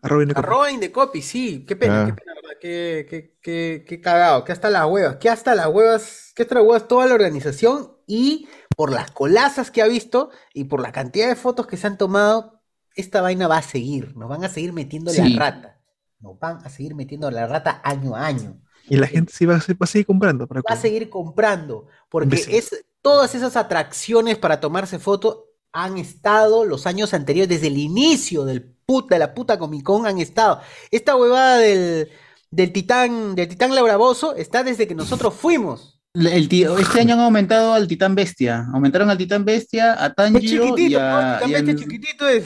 Arroba 0.00 0.22
Indecopy. 0.22 0.46
Arroba 0.46 0.70
Indecopy, 0.72 1.20
sí. 1.22 1.64
Qué 1.68 1.76
pena, 1.76 2.02
Ah. 2.02 2.06
qué 2.06 2.12
pena. 2.14 2.32
Qué, 2.60 3.06
qué, 3.08 3.36
qué, 3.42 3.84
qué 3.88 4.00
cagado. 4.00 4.44
Que 4.44 4.52
hasta 4.52 4.70
las 4.70 4.86
huevas. 4.86 5.16
Que 5.16 5.28
hasta 5.28 5.54
las 5.54 5.66
huevas. 5.68 6.32
Que 6.34 6.42
hasta 6.42 6.54
las 6.56 6.64
huevas 6.64 6.88
toda 6.88 7.06
la 7.06 7.14
organización. 7.14 7.92
Y 8.06 8.48
por 8.76 8.92
las 8.92 9.10
colazas 9.10 9.70
que 9.70 9.82
ha 9.82 9.86
visto 9.88 10.30
y 10.54 10.64
por 10.64 10.80
la 10.80 10.92
cantidad 10.92 11.28
de 11.28 11.36
fotos 11.36 11.66
que 11.66 11.76
se 11.76 11.86
han 11.86 11.96
tomado, 11.98 12.60
esta 12.94 13.20
vaina 13.22 13.48
va 13.48 13.58
a 13.58 13.62
seguir. 13.62 14.16
Nos 14.16 14.28
van 14.28 14.44
a 14.44 14.48
seguir 14.48 14.72
metiendo 14.72 15.10
Sí. 15.10 15.22
la 15.34 15.38
rata. 15.50 15.80
Nos 16.20 16.38
van 16.38 16.58
a 16.64 16.68
seguir 16.68 16.94
metiendo 16.94 17.30
la 17.30 17.46
rata 17.46 17.80
año 17.84 18.14
a 18.14 18.26
año. 18.26 18.60
Y 18.88 18.96
la 18.96 19.06
gente 19.06 19.32
sí 19.32 19.46
va 19.46 19.56
a, 19.56 19.60
se- 19.60 19.74
va 19.74 19.84
a 19.84 19.86
seguir 19.86 20.06
comprando. 20.06 20.46
Para 20.46 20.60
Va 20.68 20.74
a 20.74 20.76
seguir 20.76 21.08
comprando. 21.08 21.86
Porque 22.10 22.36
es, 22.48 22.84
todas 23.00 23.34
esas 23.34 23.56
atracciones 23.56 24.36
para 24.36 24.60
tomarse 24.60 24.98
foto 24.98 25.46
han 25.72 25.96
estado 25.98 26.64
los 26.64 26.86
años 26.86 27.14
anteriores, 27.14 27.48
desde 27.48 27.68
el 27.68 27.78
inicio 27.78 28.44
del 28.44 28.64
puta, 28.64 29.14
de 29.14 29.20
la 29.20 29.34
puta 29.34 29.58
Comic 29.58 29.84
Con 29.84 30.06
han 30.06 30.18
estado. 30.18 30.60
Esta 30.90 31.14
huevada 31.14 31.58
del, 31.58 32.10
del 32.50 32.72
titán, 32.72 33.34
del 33.34 33.48
titán 33.48 33.74
Lauraboso 33.74 34.34
está 34.34 34.62
desde 34.62 34.86
que 34.88 34.94
nosotros 34.94 35.34
fuimos. 35.34 36.00
El 36.14 36.48
tío, 36.48 36.76
este 36.76 37.00
año 37.00 37.14
han 37.14 37.20
aumentado 37.20 37.72
al 37.72 37.86
Titán 37.86 38.16
Bestia. 38.16 38.66
Aumentaron 38.72 39.10
al 39.10 39.18
Titán 39.18 39.44
Bestia, 39.44 39.92
a 39.92 40.08
Es 40.08 40.14
Tanjiro 40.16 40.64
y 40.64 40.68
chiquitito, 40.70 40.98
¿no? 40.98 41.06
a. 41.06 41.40
Y 41.42 41.46
titán 41.46 41.66
bestia 41.66 41.76
chiquitito 41.76 42.28
es. 42.28 42.44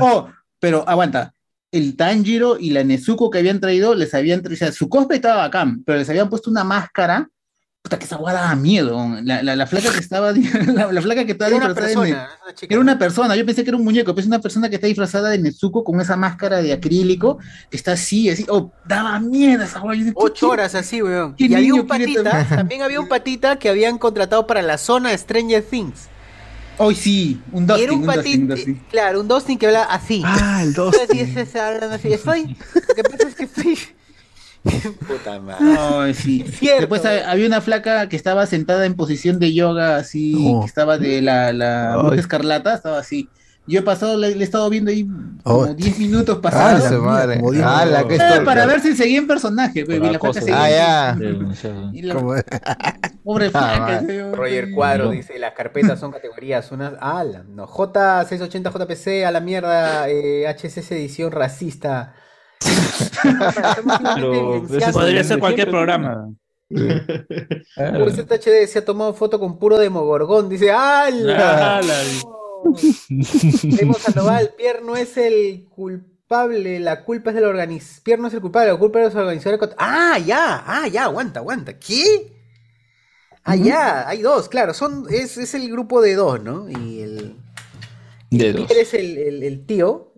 Oh, 0.00 0.30
pero 0.58 0.88
aguanta. 0.88 1.34
El 1.70 1.96
Tanjiro 1.96 2.56
y 2.58 2.70
la 2.70 2.82
Nezuko 2.82 3.28
que 3.28 3.38
habían 3.38 3.60
traído, 3.60 3.94
les 3.94 4.14
habían 4.14 4.40
traído. 4.40 4.54
O 4.54 4.58
sea, 4.58 4.72
su 4.72 4.88
cosplay 4.88 5.18
estaba 5.18 5.42
bacán, 5.42 5.84
pero 5.84 5.98
les 5.98 6.08
habían 6.08 6.30
puesto 6.30 6.50
una 6.50 6.64
máscara 6.64 7.28
Puta, 7.84 7.98
que 7.98 8.06
esa 8.06 8.16
guada 8.16 8.40
daba 8.40 8.56
miedo. 8.56 8.98
La, 9.24 9.42
la, 9.42 9.56
la 9.56 9.66
flaca 9.66 9.92
que 9.92 9.98
estaba, 9.98 10.32
la, 10.74 10.90
la 10.90 11.02
flaca 11.02 11.26
que 11.26 11.32
estaba 11.32 11.50
Era 11.54 11.66
disfrazada 11.68 11.86
persona, 11.92 12.30
una 12.42 12.54
chica. 12.54 12.74
Era 12.74 12.80
una 12.80 12.98
persona, 12.98 13.36
yo 13.36 13.44
pensé 13.44 13.62
que 13.62 13.68
era 13.68 13.76
un 13.76 13.84
muñeco, 13.84 14.14
pero 14.14 14.22
es 14.22 14.26
una 14.26 14.40
persona 14.40 14.70
que 14.70 14.76
está 14.76 14.86
disfrazada 14.86 15.28
de 15.28 15.36
Netsuko 15.38 15.84
con 15.84 16.00
esa 16.00 16.16
máscara 16.16 16.62
de 16.62 16.72
acrílico, 16.72 17.36
que 17.70 17.76
está 17.76 17.92
así, 17.92 18.30
así, 18.30 18.46
oh, 18.48 18.72
daba 18.86 19.20
miedo 19.20 19.64
esa 19.64 19.80
guada. 19.80 20.00
Ocho 20.14 20.48
horas 20.48 20.74
así, 20.74 21.02
weón. 21.02 21.34
¿Qué 21.36 21.44
Y 21.44 21.54
había 21.54 21.74
un 21.74 21.86
patita, 21.86 22.46
también? 22.48 22.80
había 22.80 23.00
un 23.00 23.06
patita 23.08 23.56
que 23.58 23.68
habían 23.68 23.98
contratado 23.98 24.46
para 24.46 24.62
la 24.62 24.78
zona 24.78 25.14
Stranger 25.18 25.62
Things. 25.62 26.08
Hoy 26.78 26.94
sí, 26.94 27.42
un 27.52 27.64
Y 27.64 27.66
Dustin, 27.66 27.84
era 27.84 27.92
un 27.92 28.06
Dustin, 28.06 28.48
Dustin. 28.48 28.82
claro, 28.90 29.20
un 29.20 29.28
Dustin 29.28 29.58
que 29.58 29.66
habla 29.66 29.82
así. 29.84 30.22
Ah, 30.24 30.62
el 30.62 30.70
Así 30.70 30.76
Dustin. 30.80 31.18
es, 31.20 31.36
es, 31.36 31.54
hablan 31.56 31.92
así. 31.92 32.10
Estoy, 32.14 32.56
lo 32.88 32.94
que 32.94 33.02
pasa 33.04 33.28
es 33.28 33.34
que 33.34 33.44
estoy... 33.44 33.78
Puta 35.06 35.40
madre. 35.40 35.76
Ay, 35.78 36.14
sí. 36.14 36.44
Cierto. 36.50 36.80
Después 36.80 37.04
ha- 37.04 37.30
había 37.30 37.46
una 37.46 37.60
flaca 37.60 38.08
que 38.08 38.16
estaba 38.16 38.46
sentada 38.46 38.86
en 38.86 38.94
posición 38.94 39.38
de 39.38 39.52
yoga, 39.54 39.96
así, 39.96 40.34
Oh. 40.48 40.60
que 40.60 40.66
estaba 40.66 40.98
de 40.98 41.20
la, 41.22 41.52
la 41.52 41.96
bruja 41.98 42.16
escarlata, 42.20 42.74
estaba 42.74 42.98
así. 42.98 43.28
Yo 43.66 43.78
he 43.78 43.82
pasado, 43.82 44.18
le, 44.18 44.34
le 44.34 44.40
he 44.40 44.44
estado 44.44 44.68
viendo 44.68 44.90
ahí 44.90 45.06
Oh. 45.44 45.60
como 45.62 45.74
10 45.74 45.98
minutos 45.98 46.36
Ah, 46.38 46.42
pasados. 46.42 46.84
su 46.88 47.00
madre. 47.02 47.36
Como 47.40 47.52
10 47.52 47.64
Ah, 47.66 47.84
la 47.86 47.98
minutos. 48.04 48.08
que 48.08 48.14
esto- 48.34 48.44
para 48.44 48.66
ver 48.66 48.80
si 48.80 48.94
seguía 48.94 49.18
en 49.18 49.26
personaje. 49.26 49.84
pues, 49.86 49.96
y 49.98 50.00
la 50.00 50.18
flaca 50.18 50.32
seguía 50.40 50.64
Ah, 51.12 51.14
ya. 51.14 51.18
Y 51.92 52.02
la- 52.02 52.14
¿Cómo 52.14 52.34
es? 52.34 52.44
Pobre 53.24 53.50
flaca. 53.50 53.78
madre. 53.80 54.16
yo- 54.18 54.34
Roger 54.34 54.70
Cuadro 54.70 55.10
dice, 55.10 55.38
las 55.38 55.52
carpetas 55.54 55.98
son 55.98 56.10
categorías, 56.12 56.70
unas, 56.72 56.92
ala, 57.00 57.44
no, 57.48 57.66
J680 57.66 58.70
JPC 58.70 59.24
a 59.24 59.30
la 59.30 59.40
mierda, 59.40 60.08
eh, 60.10 60.46
HSS 60.46 60.92
edición 60.94 61.32
racista. 61.32 62.14
Pero 64.14 64.64
podría 64.92 65.24
ser 65.24 65.38
cualquier 65.38 65.70
programa. 65.70 66.30
HD 66.70 68.66
se 68.66 68.78
ha 68.78 68.84
tomado 68.84 69.14
foto 69.14 69.38
con 69.38 69.58
puro 69.58 69.78
demogorgón, 69.78 70.48
dice, 70.48 70.70
¡ala! 70.72 71.80
Remo 73.78 73.94
Sandoval, 73.98 74.54
Pierre 74.56 74.80
no 74.82 74.96
es 74.96 75.16
el 75.16 75.66
culpable, 75.68 76.80
la 76.80 77.04
culpa 77.04 77.30
es 77.30 77.36
del 77.36 77.44
organizador. 77.44 78.02
Pierre 78.02 78.22
no 78.22 78.28
es 78.28 78.34
el 78.34 78.40
culpable, 78.40 78.72
la 78.72 78.78
culpa 78.78 78.98
es 79.00 79.04
de 79.04 79.14
los 79.14 79.22
organizadores. 79.22 79.74
Ah, 79.78 80.18
ya, 80.18 80.64
ah, 80.66 80.88
ya, 80.88 81.04
aguanta, 81.04 81.40
aguanta. 81.40 81.78
¿Qué? 81.78 82.32
Ah, 83.44 83.56
ya, 83.56 84.08
hay 84.08 84.22
dos, 84.22 84.48
claro, 84.48 84.72
son, 84.72 85.04
es, 85.10 85.36
es 85.36 85.54
el 85.54 85.70
grupo 85.70 86.00
de 86.00 86.14
dos, 86.14 86.42
¿no? 86.42 86.66
Y 86.70 87.02
el 87.02 87.36
De 88.30 88.54
dos. 88.54 88.66
Pierre 88.66 88.82
es 88.82 88.94
el, 88.94 89.18
el- 89.18 89.42
el 89.42 89.66
tío 89.66 90.13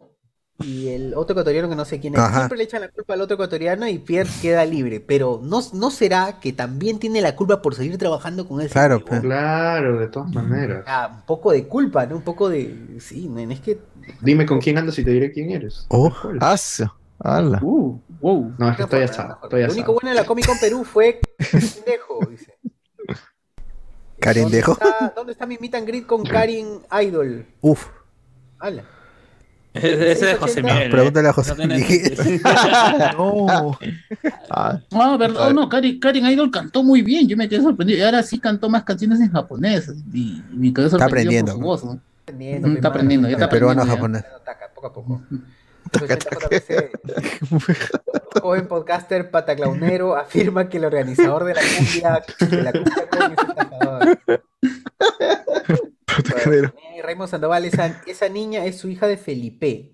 y 0.61 0.89
el 0.89 1.15
otro 1.15 1.35
ecuatoriano 1.35 1.69
que 1.69 1.77
no 1.77 1.85
sé 1.85 2.01
quién 2.01 2.15
es. 2.15 2.21
Ajá. 2.21 2.39
Siempre 2.39 2.59
le 2.59 2.65
echan 2.65 2.81
la 2.81 2.89
culpa 2.89 3.15
al 3.15 3.21
otro 3.21 3.35
ecuatoriano 3.35 3.87
y 3.89 3.99
Pierre 3.99 4.31
queda 4.41 4.65
libre. 4.65 5.01
Pero 5.01 5.41
¿no, 5.43 5.61
no 5.73 5.91
será 5.91 6.41
que 6.41 6.53
también 6.53 6.99
tiene 6.99 7.21
la 7.21 7.37
culpa 7.37 7.61
por 7.61 7.75
seguir 7.75 7.99
trabajando 7.99 8.49
con 8.49 8.61
él? 8.61 8.71
Claro, 8.71 9.05
pues. 9.05 9.21
Claro, 9.21 9.99
de 9.99 10.09
todas 10.09 10.31
maneras. 10.33 10.85
Ah, 10.87 11.13
un 11.15 11.27
poco 11.27 11.53
de 11.53 11.67
culpa, 11.67 12.07
¿no? 12.07 12.17
Un 12.17 12.23
poco 12.23 12.49
de. 12.49 12.97
Sí, 13.01 13.29
men, 13.29 13.53
es 13.53 13.61
que. 13.61 13.79
Dime 14.21 14.47
con 14.47 14.61
quién 14.61 14.79
andas 14.79 14.99
y 14.99 15.05
te 15.05 15.11
diré 15.11 15.33
quién 15.33 15.51
eres. 15.51 15.85
Oh. 15.89 16.13
Aso. 16.41 16.95
Ala. 17.19 17.61
Uh, 17.63 17.99
wow. 18.21 18.55
No, 18.59 18.71
es 18.71 18.77
que 18.77 18.83
estoy 18.85 19.03
asado. 19.03 19.39
Estoy 19.43 19.63
Lo 19.63 19.73
único 19.73 19.81
asado. 19.81 19.93
bueno 19.95 20.09
de 20.11 20.15
la 20.15 20.25
Comic 20.25 20.47
Con 20.47 20.59
Perú 20.59 20.85
fue 20.85 21.21
pendejo, 21.51 22.21
dice. 22.31 22.55
Karen 24.19 24.45
¿Dónde 24.45 24.57
Dejo. 24.59 24.73
está, 24.73 25.13
¿Dónde 25.15 25.33
está 25.33 25.47
mi 25.47 25.59
meet 25.59 25.75
and 25.75 25.87
greet 25.87 26.07
con 26.07 26.25
Karin 26.25 26.81
Idol? 27.03 27.47
Uf. 27.61 27.87
Hala. 28.59 28.85
Ese 29.83 30.33
es 30.33 30.39
José 30.39 30.63
Miguel. 30.63 30.83
¿eh? 30.83 30.91
Pregúntale 30.91 31.29
a 31.29 31.33
José 31.33 31.55
No 31.57 31.67
Miguel. 31.67 32.41
No. 33.17 33.79
Ah, 34.51 34.79
Ah, 34.93 35.17
verdad, 35.19 35.51
no, 35.53 35.69
Karen, 35.69 35.99
Karen 36.01 36.27
Idol 36.27 36.51
cantó 36.51 36.83
muy 36.83 37.03
bien, 37.03 37.27
yo 37.29 37.37
me 37.37 37.49
quedé 37.49 37.63
sorprendido. 37.63 37.99
Y 37.99 38.03
ahora 38.03 38.23
sí 38.23 38.39
cantó 38.39 38.69
más 38.69 38.85
canciones 38.85 39.21
en 39.21 39.31
japonés. 39.31 39.91
Y, 40.13 40.43
y 40.53 40.57
me 40.57 40.73
quedé 40.73 40.89
sorprendido 40.91 41.07
aprendiendo, 41.07 41.53
por 41.53 41.61
su 41.61 41.67
voz. 41.67 41.85
¿no? 41.85 42.01
Aprendiendo, 42.23 42.69
Mm, 42.69 42.77
Está 42.77 42.89
aprendiendo, 42.89 43.29
está 43.29 43.45
El 43.45 43.51
peruano 43.51 43.83
aprendiendo. 43.83 44.19
ya. 44.19 44.25
japonés. 44.25 44.45
Taca, 44.45 44.71
poco 44.75 44.87
a 44.89 44.93
poco. 44.93 45.23
80 45.95 46.17
JPC. 46.51 46.91
Joven 48.43 48.67
podcaster 48.67 49.31
pataclaunero 49.31 50.17
afirma 50.17 50.69
que 50.69 50.79
el 50.79 50.85
organizador 50.85 51.45
de 51.45 51.55
la 51.55 51.61
cumbia, 51.61 52.23
de 52.41 52.63
la 52.63 52.73
cumbia 52.73 53.09
con 53.09 53.33
es 53.33 53.39
estafador. 53.39 54.19
Pataclero. 56.07 56.75
Raymond 57.07 57.31
Sandoval, 57.31 57.65
esa, 57.65 58.03
esa 58.07 58.29
niña 58.29 58.65
es 58.67 58.79
su 58.79 58.89
hija 58.91 59.07
de 59.07 59.17
Felipe. 59.17 59.93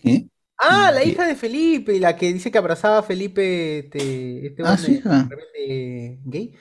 ¿Qué? 0.00 0.28
Ah, 0.60 0.90
la 0.92 1.04
hija 1.04 1.26
de 1.26 1.34
Felipe, 1.36 1.98
la 2.00 2.16
que 2.16 2.32
dice 2.32 2.50
que 2.50 2.58
abrazaba 2.58 2.98
a 2.98 3.02
Felipe, 3.02 3.78
este, 3.80 4.46
este 4.46 4.62
Ah, 4.64 4.70
hombre 4.72 4.84
su 4.84 4.90
hija. 4.92 5.28
rebelde 5.28 6.18
gay. 6.24 6.54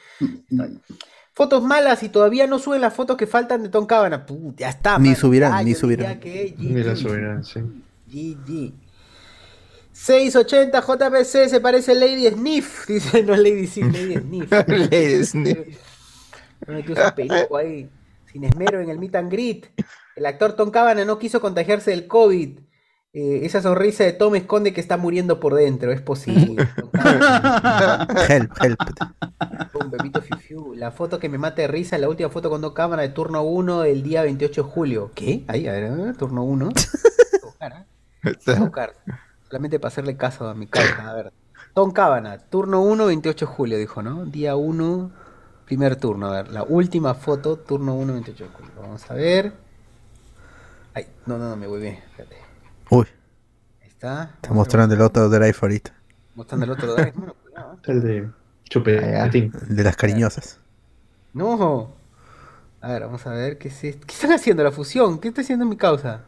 Fotos 1.34 1.64
malas 1.64 2.02
y 2.04 2.10
todavía 2.10 2.48
no 2.48 2.58
suben 2.60 2.82
las 2.82 2.94
fotos 2.94 3.16
que 3.18 3.28
faltan 3.28 3.64
de 3.64 3.70
Tom 3.70 3.86
Cabana. 3.86 4.26
Ya 4.58 4.70
está. 4.70 4.98
Ni 5.00 5.10
man. 5.10 5.16
subirán, 5.18 5.52
Ya, 5.54 5.64
ni 5.64 5.74
subirán. 5.76 6.20
que 6.20 6.56
Ni 6.58 6.84
la 6.84 6.94
GG. 6.94 6.98
subirán, 6.98 7.44
sí. 7.44 7.60
GG. 8.08 8.74
680 9.92 10.80
JPC 10.82 11.50
se 11.50 11.60
parece 11.60 11.92
a 11.92 11.96
Lady 11.96 12.28
Sniff. 12.28 12.88
Dice, 12.88 13.24
no 13.24 13.36
Lady 13.36 13.66
Sniff, 13.68 13.94
Lady 13.94 14.16
Sniff. 14.20 14.52
Lady 14.92 15.26
Sniff. 15.26 15.58
Me 16.68 16.74
metió 16.76 16.96
su 16.96 17.16
perico 17.16 17.58
ahí, 17.58 17.90
sin 18.32 18.44
esmero 18.44 18.80
en 18.82 18.90
el 18.90 19.00
meet 19.00 19.16
and 19.16 19.32
greet. 19.32 19.68
El 20.16 20.26
actor 20.26 20.54
Tom 20.54 20.72
Cabana 20.72 21.06
no 21.06 21.20
quiso 21.20 21.42
contagiarse 21.42 21.92
del 21.92 22.08
COVID. 22.08 22.60
Eh, 23.14 23.46
esa 23.46 23.62
sonrisa 23.62 24.04
de 24.04 24.14
Tom 24.14 24.36
esconde 24.36 24.74
que 24.74 24.82
está 24.82 24.98
muriendo 24.98 25.40
por 25.40 25.56
dentro, 25.56 25.92
es 25.92 26.02
posible. 26.02 26.68
Tom 26.76 26.90
Cabana. 26.92 28.08
Help, 28.28 28.52
help. 28.62 28.80
Un 29.74 29.90
bebito 29.92 30.22
fiu 30.22 30.38
fiu. 30.38 30.74
La 30.76 30.92
foto 30.92 31.20
que 31.20 31.30
me 31.30 31.38
mata 31.38 31.62
de 31.62 31.68
risa, 31.68 31.98
la 31.98 32.10
última 32.10 32.30
foto 32.30 32.50
con 32.50 32.62
Tom 32.62 32.74
Cabana 32.74 33.02
de 33.02 33.10
turno 33.10 33.44
1 33.44 33.82
del 33.82 34.04
día 34.04 34.22
28 34.24 34.64
de 34.64 34.70
julio. 34.70 35.12
¿Qué? 35.16 35.44
Ahí, 35.48 35.68
a 35.68 35.72
ver, 35.72 35.86
a 35.86 35.96
ver, 35.96 36.18
turno 36.18 36.44
1. 36.44 36.66
Voy 36.66 36.74
a 37.42 37.46
buscar, 37.46 37.74
¿ah? 37.74 37.86
Voy 38.24 38.56
a 38.56 38.60
buscar. 38.60 38.94
Solamente 39.48 39.80
para 39.80 39.88
hacerle 39.88 40.18
caso 40.18 40.48
a 40.48 40.54
mi 40.54 40.68
causa. 40.68 41.10
A 41.10 41.14
ver. 41.14 41.34
Tom 41.74 41.92
Cabana, 41.92 42.40
turno 42.40 42.82
1, 42.82 43.06
28 43.06 43.46
de 43.46 43.52
julio, 43.52 43.78
dijo, 43.78 44.02
¿no? 44.02 44.26
Día 44.26 44.56
1, 44.56 45.12
primer 45.68 45.98
turno. 45.98 46.28
A 46.28 46.32
ver, 46.42 46.52
la 46.52 46.64
última 46.64 47.14
foto, 47.14 47.58
turno 47.58 47.94
1, 47.96 48.14
28 48.14 48.44
de 48.46 48.50
julio. 48.50 48.72
Vamos 48.82 49.12
a 49.12 49.14
ver. 49.14 49.54
Ay, 50.94 51.06
no, 51.28 51.38
no, 51.38 51.50
no, 51.50 51.56
me 51.58 51.68
voy 51.68 51.82
bien. 51.82 51.96
Espérate. 51.96 52.38
Uy, 52.90 53.06
Ahí 53.84 53.90
está. 53.90 54.32
está 54.36 54.54
mostrando 54.54 54.96
el 54.96 55.02
otro 55.02 55.30
drive 55.30 55.56
ahorita. 55.62 55.94
Mostrando 56.36 56.66
el 56.66 56.72
otro 56.72 56.96
drive. 56.96 57.14
Bueno, 57.16 57.36
cuidado, 57.44 57.74
¿eh? 57.74 57.92
El 57.92 58.02
de 58.02 58.30
chupetín. 58.70 59.52
El 59.70 59.76
de 59.76 59.84
las 59.84 59.96
cariñosas. 59.98 60.60
No. 61.34 61.94
A 62.82 62.92
ver, 62.94 63.02
vamos 63.04 63.26
a 63.28 63.32
ver 63.32 63.58
qué 63.58 63.68
es 63.68 63.84
esto. 63.84 64.08
¿Qué 64.08 64.14
están 64.14 64.32
haciendo 64.32 64.64
la 64.64 64.72
fusión? 64.72 65.20
¿Qué 65.20 65.28
está 65.28 65.42
haciendo 65.42 65.66
mi 65.66 65.76
causa? 65.78 66.22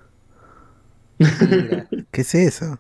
Mira. 1.18 1.88
¿Qué 2.11 2.22
es 2.22 2.35
eso? 2.35 2.77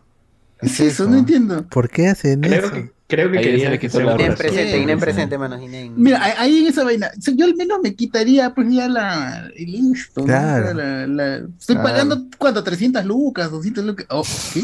¿Qué 0.59 0.67
es 0.67 0.79
eso? 0.79 1.07
No 1.07 1.17
entiendo. 1.17 1.65
¿por 1.69 1.89
qué 1.89 2.07
hacen 2.09 2.41
Creo 2.41 2.65
eso? 2.65 2.71
que, 2.73 2.91
creo 3.09 3.29
que 3.31 3.39
Ahí 3.39 3.43
se 3.43 3.49
quería 3.49 3.69
le 3.71 3.79
que 3.79 3.87
razón. 3.89 4.35
presente, 4.37 4.71
Sí, 4.71 4.77
Inen 4.77 4.97
sí. 4.99 5.01
presente, 5.03 5.37
manos. 5.37 5.61
Inen. 5.61 5.93
Mira, 5.97 6.23
ahí- 6.39 6.59
en 6.59 6.67
esa 6.67 6.83
vaina, 6.83 7.11
o 7.17 7.21
sea, 7.21 7.33
yo 7.35 7.45
al 7.45 7.55
menos 7.55 7.79
me 7.83 7.95
quitaría 7.95 8.53
pues 8.53 8.67
ya 8.71 8.87
la, 8.87 9.49
el 9.55 9.69
insto, 9.75 10.21
¿no? 10.21 10.27
Claro. 10.27 10.61
O 10.63 10.65
sea, 10.67 10.73
la- 10.75 11.07
la- 11.07 11.35
estoy 11.59 11.75
Claro. 11.75 11.89
pagando, 11.89 12.25
¿cuánto? 12.37 12.63
300 12.63 13.03
lucas, 13.03 13.49
200 13.51 13.83
lucas. 13.83 14.05
Oh, 14.09 14.23
¿qué? 14.53 14.61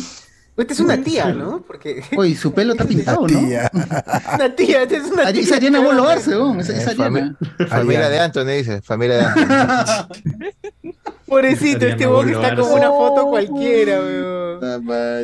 Esta 0.57 0.73
es 0.73 0.79
una 0.79 0.97
tía, 1.03 1.33
¿no? 1.33 1.61
Porque. 1.67 2.01
Oye, 2.17 2.35
su 2.35 2.53
pelo 2.53 2.71
está 2.73 2.85
pintado, 2.85 3.27
¿no? 3.27 3.39
Tía. 3.39 3.69
Una 4.35 4.55
tía, 4.55 4.83
esta 4.83 4.95
es 4.97 5.03
una 5.11 5.31
tía. 5.33 5.41
Esa 5.41 5.55
Ariana 5.57 5.79
Bolo 5.81 6.07
Arce, 6.07 6.31
¿no? 6.31 6.57
Esa, 6.59 6.73
esa 6.77 6.91
Eh, 6.91 6.95
fami- 6.95 7.35
Ariana. 7.59 7.67
Familia 7.67 8.09
de 8.09 8.19
Anthony, 8.19 8.45
dice. 8.57 8.81
Familia 8.81 9.17
de 9.17 9.23
Anthony. 9.25 10.05
Pobrecito, 11.27 11.85
este 11.85 12.05
Bolo 12.05 12.41
está 12.41 12.55
como 12.55 12.73
una 12.75 12.87
foto 12.89 13.25
cualquiera, 13.27 13.99
weón. 13.99 14.45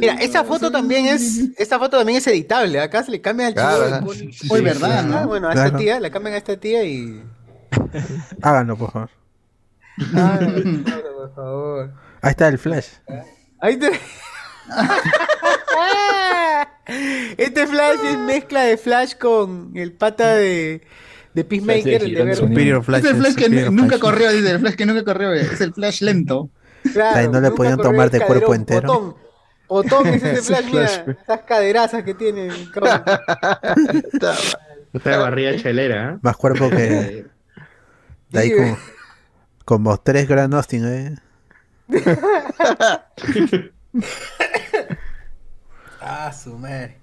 Mira, 0.02 0.14
esa 0.16 0.44
foto 0.44 0.70
también 0.72 1.06
es. 1.06 1.40
Esta 1.58 1.80
foto 1.80 1.98
también 1.98 2.18
es 2.18 2.28
editable. 2.28 2.80
Acá 2.82 3.04
se 3.04 3.12
le 3.12 3.22
cambia 3.22 3.48
al 3.48 3.58
ajá. 3.58 4.04
Oye, 4.50 4.62
¿verdad, 4.62 5.00
Ah, 5.00 5.02
no? 5.04 5.28
bueno, 5.28 5.48
a 5.48 5.54
esta 5.54 5.78
tía, 5.78 6.00
le 6.00 6.12
cambian 6.12 6.34
a 6.36 6.38
esta 6.38 6.58
tía 6.58 6.84
y. 6.84 7.24
Háganlo, 8.42 8.76
por 8.78 8.92
favor. 8.92 9.10
Ah, 10.14 10.40
por 10.42 11.36
favor. 11.36 11.94
Ahí 12.22 12.32
está 12.32 12.48
el 12.50 12.58
flash. 12.58 12.88
Ahí 13.62 13.78
te... 13.78 13.92
Este 17.38 17.68
Flash 17.68 18.00
es 18.06 18.18
mezcla 18.18 18.64
de 18.64 18.78
Flash 18.78 19.16
con 19.16 19.72
el 19.76 19.94
pata 19.94 20.36
de, 20.36 20.82
de 21.34 21.44
Peacemaker, 21.44 22.04
el 22.04 22.14
de. 22.14 22.36
Superior 22.36 22.84
flash. 22.84 23.06
es 23.06 23.12
el 23.12 23.18
flash 23.18 23.36
que 23.36 23.46
superior 23.46 23.72
nunca 23.72 23.98
flash. 23.98 24.02
corrió, 24.02 24.32
dice, 24.32 24.52
el 24.52 24.60
flash 24.60 24.76
que 24.76 24.86
nunca 24.86 25.04
corrió, 25.04 25.34
es 25.34 25.62
el 25.62 25.74
flash 25.74 26.02
lento. 26.02 26.50
Claro, 26.92 27.32
no 27.32 27.42
le 27.42 27.52
podían 27.52 27.78
tomar 27.78 28.10
de 28.10 28.20
cuerpo 28.20 28.52
caderón, 28.52 28.56
entero. 28.56 28.88
Potón, 28.88 29.16
potón 29.68 30.08
es 30.08 30.24
ese 30.24 30.42
Flash, 30.42 30.66
mira, 30.66 30.86
esas 30.86 31.42
caderazas 31.42 32.04
que 32.04 32.14
tiene. 32.14 32.50
Esta 34.94 34.94
barriga 35.18 35.56
chelera, 35.58 36.12
¿eh? 36.12 36.18
Más 36.22 36.36
cuerpo 36.36 36.70
que. 36.70 37.26
De 38.30 38.40
ahí 38.40 38.56
como. 38.56 38.78
Como 39.64 39.98
tres 40.00 40.28
Grand 40.28 40.54
Austin, 40.54 40.86
¿eh? 40.86 41.16
Ah, 46.04 46.32
su 46.34 46.58
madre. 46.58 46.98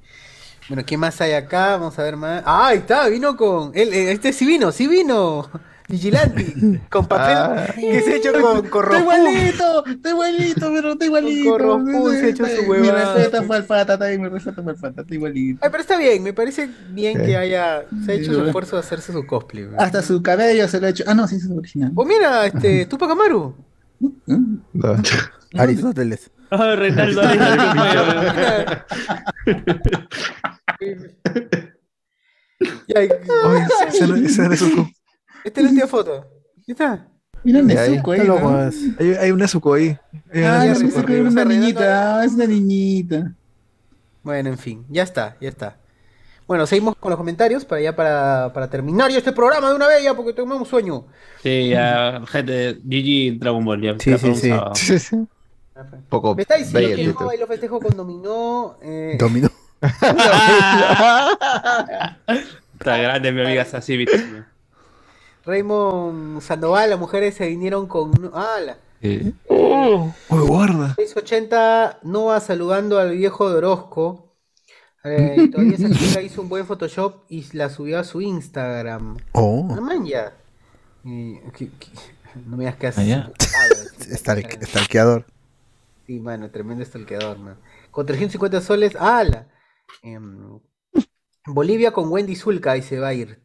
Bueno, 0.69 0.85
¿qué 0.85 0.97
más 0.97 1.21
hay 1.21 1.33
acá? 1.33 1.77
Vamos 1.77 1.97
a 1.99 2.03
ver 2.03 2.17
más. 2.17 2.43
Ah, 2.45 2.67
ahí 2.69 2.79
está, 2.79 3.09
vino 3.09 3.37
con. 3.37 3.71
Él, 3.75 3.93
eh, 3.95 4.11
este 4.13 4.33
sí 4.33 4.45
vino, 4.45 4.73
sí 4.73 4.89
vino. 4.89 5.49
Vigilanti, 5.89 6.81
con 6.91 7.07
papel 7.07 7.37
Ah. 7.39 7.67
que 7.75 8.01
se 8.03 8.13
ha 8.13 8.17
hecho 8.17 8.33
con, 8.33 8.67
con 8.69 8.85
Está 8.85 8.99
rojo. 8.99 9.01
igualito, 9.01 9.87
está 9.87 10.11
igualito, 10.11 10.71
pero 10.75 10.93
está 10.93 11.05
igualito. 11.07 11.51
Corrospú 11.51 12.11
se 12.11 12.25
ha 12.25 12.29
hecho 12.29 12.45
su 12.47 12.63
Mi 12.65 12.69
huevada. 12.69 13.15
respeto 13.15 13.43
fue 13.45 13.57
al 13.57 13.65
pata, 13.65 13.97
también 13.99 14.21
mi 14.21 14.29
respeto 14.29 14.63
fue 14.63 14.73
al 14.73 14.79
pata, 14.79 15.01
está 15.03 15.15
igualito. 15.15 15.61
Ay, 15.63 15.71
pero 15.71 15.81
está 15.81 15.97
bien, 15.97 16.23
me 16.23 16.33
parece 16.35 16.69
bien 16.91 17.19
Sí. 17.21 17.25
que 17.25 17.37
haya. 17.39 17.85
Se 18.05 18.13
ha 18.13 18.15
hecho 18.17 18.35
su 18.35 18.45
esfuerzo 18.45 18.77
de 18.77 18.81
hacerse 18.81 19.13
su 19.13 19.25
cosplay. 19.27 19.65
güey. 19.65 19.77
Hasta 19.79 20.03
su 20.03 20.21
cabello 20.23 20.69
se 20.69 20.79
lo 20.81 20.89
ha 20.89 20.91
hecho. 20.91 21.05
Ah, 21.07 21.15
no, 21.15 21.27
sí, 21.27 21.37
es 21.37 21.49
original. 21.49 21.93
Oh, 21.95 22.05
mira, 22.05 22.45
este, 22.47 22.85
Tupac 22.91 23.11
Amaru. 23.11 23.55
Aristóteles. 25.57 26.31
Oh, 26.51 26.57
Zuko. 34.57 34.89
Esta 35.45 35.61
es 35.61 35.65
la 35.65 35.71
última 35.71 35.87
foto. 35.87 36.27
¿Qué 36.67 36.73
está? 36.73 37.07
Mira 37.45 37.61
ahí, 37.61 37.65
Nezuko 37.67 38.13
ahí. 38.13 38.21
Hay, 38.99 39.11
hay 39.15 39.31
una 39.31 39.47
Zuko 39.47 39.75
ahí. 39.75 39.97
Hay 40.33 40.41
una 40.41 40.61
Ah, 40.61 40.65
Nezuko 40.65 40.85
Nezuko 40.87 41.01
arriba. 41.01 41.29
es 41.29 41.33
una 41.33 41.45
niñita, 41.45 42.19
ah, 42.21 42.25
es 42.25 42.33
una 42.33 42.47
niñita. 42.47 43.33
Bueno, 44.23 44.49
en 44.51 44.59
fin, 44.59 44.85
ya 44.89 45.03
está, 45.05 45.37
ya 45.41 45.49
está. 45.49 45.77
Bueno, 46.47 46.67
seguimos 46.67 46.97
con 46.97 47.11
los 47.11 47.19
comentarios 47.19 47.65
para 47.65 47.81
ya 47.83 47.95
para, 47.95 48.51
para 48.55 48.69
terminar 48.71 49.11
ya 49.11 49.19
este 49.19 49.33
programa 49.33 49.69
de 49.69 49.77
una 49.77 49.87
vez 49.87 50.03
ya 50.03 50.15
porque 50.15 50.33
tenemos 50.33 50.67
sueño. 50.67 51.07
Sí, 51.43 51.69
ya, 51.69 52.23
gente, 52.27 52.79
GG 52.83 53.39
Dragon 53.39 53.65
Ball. 53.65 53.83
Ya, 53.83 53.95
Sí, 53.99 54.17
sí, 54.19 54.27
un 54.29 54.35
sí. 54.35 55.17
Poco 56.09 56.35
Me 56.35 56.43
está 56.43 56.57
diciendo 56.57 56.89
que 56.97 57.07
no, 57.25 57.33
y 57.33 57.39
lo 57.39 57.47
festejo 57.47 57.81
con 57.81 57.97
Dominó. 57.97 58.77
Eh, 58.83 59.17
Dominó. 59.19 59.49
Está 62.79 62.97
grande 62.99 63.33
mi 63.33 63.43
amiga 63.43 63.65
Sassy. 63.65 64.07
Raymond 65.45 66.41
Sandoval, 66.43 66.91
las 66.91 66.99
mujeres 66.99 67.35
se 67.35 67.47
vinieron 67.49 67.87
con. 67.87 68.13
¡Hala! 68.35 68.77
Oh, 69.49 70.13
oh, 70.29 70.47
guarda. 70.47 70.95
680 70.97 72.01
Noah 72.03 72.41
saludando 72.41 72.99
al 72.99 73.13
viejo 73.17 73.49
de 73.51 73.57
Orozco. 73.59 74.35
Eh, 75.05 75.37
y 75.39 75.51
todavía 75.51 75.77
esa 75.77 75.91
chica 75.91 76.21
hizo 76.21 76.43
un 76.43 76.49
buen 76.49 76.67
Photoshop 76.67 77.23
y 77.29 77.47
la 77.57 77.71
subió 77.71 78.01
a 78.01 78.05
su 78.05 78.21
Instagram. 78.21 79.17
Oh. 79.33 79.69
Ah, 79.77 79.81
man, 79.81 80.05
ya. 80.05 80.33
Eh, 81.05 81.41
que- 81.57 81.71
que- 81.71 81.89
no 82.45 82.57
me 82.57 82.65
digas 82.65 82.77
que. 82.77 82.87
Ah. 82.89 83.31
Estal- 84.11 84.45
Estalqueador. 84.61 85.25
Sí, 86.09 86.19
mano, 86.21 86.51
tremendo 86.51 86.83
stalkeador, 86.83 87.39
man. 87.39 87.61
Con 87.91 88.07
350 88.07 88.63
soles, 88.63 88.97
¡ala! 88.97 89.47
Em, 90.03 90.59
Bolivia 91.45 91.93
con 91.93 92.11
Wendy 92.11 92.35
Zulka 92.35 92.79
y 92.79 92.83
se 92.83 92.99
va 92.99 93.09
a 93.09 93.13
ir. 93.13 93.43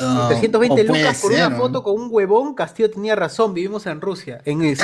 Ah, 0.00 0.24
320 0.28 0.72
o 0.72 0.86
puede 0.86 1.02
lucas 1.02 1.20
por 1.20 1.32
ser, 1.32 1.46
una 1.46 1.50
¿no? 1.50 1.62
foto 1.62 1.82
con 1.82 2.00
un 2.00 2.08
huevón. 2.10 2.54
Castillo 2.54 2.90
tenía 2.90 3.14
razón, 3.14 3.52
vivimos 3.52 3.84
en 3.84 4.00
Rusia. 4.00 4.40
En, 4.46 4.58
sí, 4.76 4.78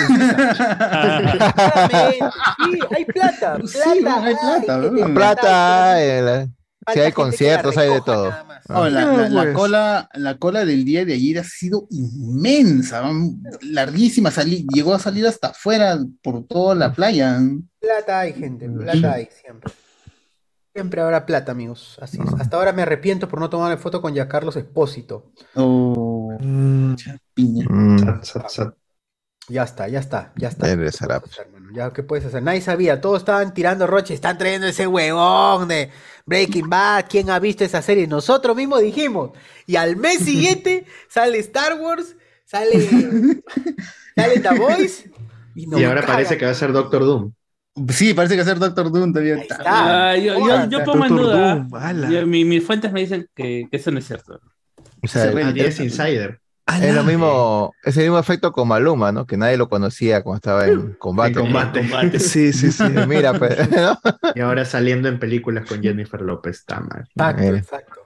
hay 2.91 3.05
plata. 3.07 3.57
Plata, 3.57 3.67
Sí, 3.67 3.79
hay 3.83 4.01
plata, 4.03 4.75
hay, 4.75 4.91
bro. 4.91 5.15
Plata, 5.15 6.05
eh, 6.05 6.47
Falta 6.85 7.01
hay 7.03 7.13
conciertos, 7.13 7.77
hay 7.77 7.91
de 7.91 8.01
todo. 8.01 8.33
Oh, 8.69 8.89
la, 8.89 9.03
Ah, 9.03 9.17
la- 9.17 9.29
la 9.29 9.43
pues. 9.43 9.55
cola, 9.55 10.09
la 10.15 10.39
cola 10.39 10.65
del 10.65 10.85
día 10.85 11.05
de 11.05 11.15
ayer 11.15 11.39
ha 11.39 11.45
sido 11.45 11.87
inmensa, 11.91 13.03
mm, 13.03 13.43
larguísima, 13.71 14.31
salí- 14.31 14.67
llegó 14.73 14.95
a 14.95 14.99
salir 14.99 15.27
hasta 15.27 15.49
afuera 15.49 15.99
por 16.23 16.45
toda 16.47 16.75
la 16.75 16.93
playa. 16.93 17.39
Plata 17.81 18.21
hay, 18.21 18.33
gente. 18.33 18.69
Plata 18.69 19.13
hay, 19.13 19.29
siempre. 19.41 19.73
Siempre 20.75 21.03
habrá 21.03 21.27
plata, 21.27 21.53
amigos. 21.53 21.99
Así 22.01 22.19
es. 22.21 22.41
Hasta 22.41 22.57
ahora 22.57 22.73
me 22.73 22.83
arrepiento 22.83 23.29
por 23.29 23.39
no 23.39 23.51
tomar 23.51 23.77
foto 23.79 24.01
con 24.01 24.15
Giancarlos 24.15 24.57
Espósito. 24.57 25.31
Oh, 25.55 26.35
piña. 27.35 27.67
Ya 29.49 29.65
está, 29.65 29.87
ya 29.89 29.99
está, 29.99 30.33
ya 30.37 30.49
está. 30.49 30.67
Hermano, 30.71 31.52
Ya, 31.73 31.91
¿qué 31.93 32.03
puedes 32.03 32.25
hacer? 32.27 32.43
Nadie 32.43 32.61
sabía, 32.61 33.01
todos 33.01 33.19
estaban 33.19 33.55
tirando 33.55 33.87
roche, 33.87 34.15
están 34.15 34.37
trayendo 34.39 34.67
ese 34.67 34.87
huevón 34.87 35.69
de 35.69 35.91
Breaking 36.27 36.69
Bad, 36.69 37.07
¿quién 37.09 37.31
ha 37.31 37.39
visto 37.39 37.65
esa 37.65 37.81
serie? 37.83 38.07
Nosotros 38.07 38.55
mismos 38.57 38.81
dijimos. 38.83 39.31
Y 39.67 39.77
al 39.77 39.97
mes 39.97 40.19
siguiente 40.25 40.87
sale 41.09 41.39
Star 41.39 41.81
Wars, 41.81 42.17
sale, 42.45 42.79
sale 44.17 44.41
The 44.41 44.59
Voice. 44.59 45.11
Y, 45.55 45.67
ahora 45.85 46.01
cagan. 46.01 46.17
parece 46.17 46.39
que 46.39 46.45
va 46.45 46.51
a 46.51 46.55
ser 46.55 46.73
Doctor 46.73 47.03
Doom. 47.05 47.33
Sí, 47.89 48.13
parece 48.13 48.35
que 48.35 48.41
va 48.41 48.43
a 48.43 48.49
ser 48.49 48.59
Doctor 48.59 48.91
Doom 48.93 49.13
todavía. 49.13 49.43
Ah, 49.65 50.15
yo, 50.17 50.39
yo, 50.47 50.69
yo 50.69 50.85
pongo 50.85 51.07
en 51.07 51.17
duda. 51.17 51.55
Doom, 51.55 51.75
ala. 51.75 52.11
yo- 52.11 52.27
mi- 52.27 52.45
mis 52.45 52.65
fuentes 52.65 52.93
me 52.93 53.01
dicen 53.01 53.27
que, 53.35 53.67
que 53.71 53.77
eso 53.77 53.91
no 53.91 53.99
es 53.99 54.07
cierto. 54.07 54.41
O 55.03 55.09
sea, 55.09 55.25
Ah, 55.35 55.53
es, 55.57 55.81
es 55.81 56.01
Es 56.67 56.95
lo 56.95 57.03
mismo, 57.05 57.75
es 57.83 57.97
el 57.97 58.05
mismo 58.05 58.19
efecto 58.19 58.53
con 58.53 58.69
Maluma, 58.69 59.11
¿no? 59.13 59.27
Que 59.27 59.37
nadie 59.37 59.57
lo 59.57 59.69
conocía 59.69 60.23
cuando 60.23 60.37
estaba 60.37 60.67
en 60.67 60.95
combate. 60.95 61.41
En 61.41 61.53
combate. 61.53 62.19
Sí, 62.19 62.53
sí, 62.53 62.71
sí. 62.71 62.85
Mira, 63.09 63.35
pues, 63.35 63.71
¿no? 63.71 63.99
Y 64.35 64.41
ahora 64.41 64.65
saliendo 64.65 65.09
en 65.09 65.19
películas 65.19 65.67
con 65.69 65.83
Jennifer 65.83 66.21
López, 66.21 66.59
está 66.59 66.81
mal. 66.81 67.09
Exacto, 67.09 67.43
exacto. 67.43 68.03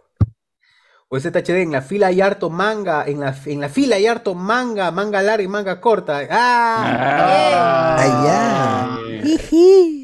O 1.09 1.21
ZHD, 1.21 1.63
en 1.63 1.71
la 1.71 1.83
fila 1.83 2.09
hay 2.09 2.21
harto 2.21 2.51
manga, 2.51 3.05
en 3.07 3.21
la, 3.21 3.37
en 3.47 3.61
la 3.61 3.69
fila 3.69 3.95
hay 3.95 4.07
harto 4.07 4.35
manga, 4.35 4.91
manga 4.91 5.23
larga 5.23 5.45
y 5.45 5.49
manga 5.49 5.81
corta. 5.81 6.23
¡Ah! 6.29 7.97
Allá. 7.97 8.99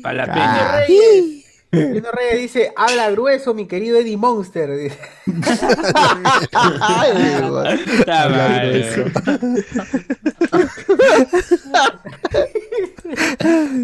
Para 0.02 0.14
la 0.14 0.26
Bruno 0.26 0.86
peña. 0.86 1.41
Bruno 1.73 2.10
Reyes 2.12 2.39
dice, 2.39 2.73
habla 2.76 3.10
grueso, 3.10 3.55
mi 3.55 3.67
querido 3.67 3.97
Eddie 3.99 4.18
Monster. 4.18 4.76
dice. 4.76 4.99
Está 7.99 8.28
mal. 8.28 8.92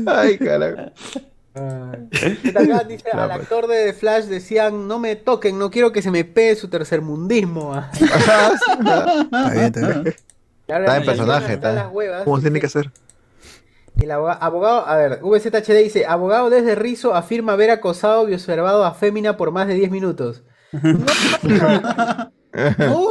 Ay, 0.06 0.36
carajo. 0.36 0.92
Dice, 2.88 3.10
al 3.10 3.30
actor 3.30 3.66
de 3.66 3.86
The 3.86 3.92
Flash 3.94 4.24
decían, 4.26 4.86
no 4.86 4.98
me 4.98 5.16
toquen, 5.16 5.58
no 5.58 5.70
quiero 5.70 5.90
que 5.90 6.02
se 6.02 6.10
me 6.10 6.24
pegue 6.24 6.56
su 6.56 6.68
tercermundismo. 6.68 7.72
ah". 7.74 7.90
Está 7.94 9.50
bien, 9.50 9.64
está 9.64 9.88
bien. 9.88 10.14
Está 10.68 10.96
en 10.98 11.04
personaje, 11.06 11.54
está. 11.54 11.72
las 11.72 11.90
huevas. 11.90 12.24
Como 12.24 12.38
tiene 12.38 12.60
que 12.60 12.66
hacer. 12.66 12.90
El 14.00 14.10
aboga- 14.10 14.38
abogado, 14.40 14.86
a 14.86 14.96
ver, 14.96 15.20
VZHD 15.22 15.82
dice, 15.82 16.06
abogado 16.06 16.50
desde 16.50 16.74
Rizo 16.74 17.14
afirma 17.14 17.52
haber 17.54 17.70
acosado 17.70 18.28
y 18.28 18.34
observado 18.34 18.84
a 18.84 18.94
Fémina 18.94 19.36
por 19.36 19.50
más 19.50 19.66
de 19.66 19.74
10 19.74 19.90
minutos. 19.90 20.44
No, 22.78 23.10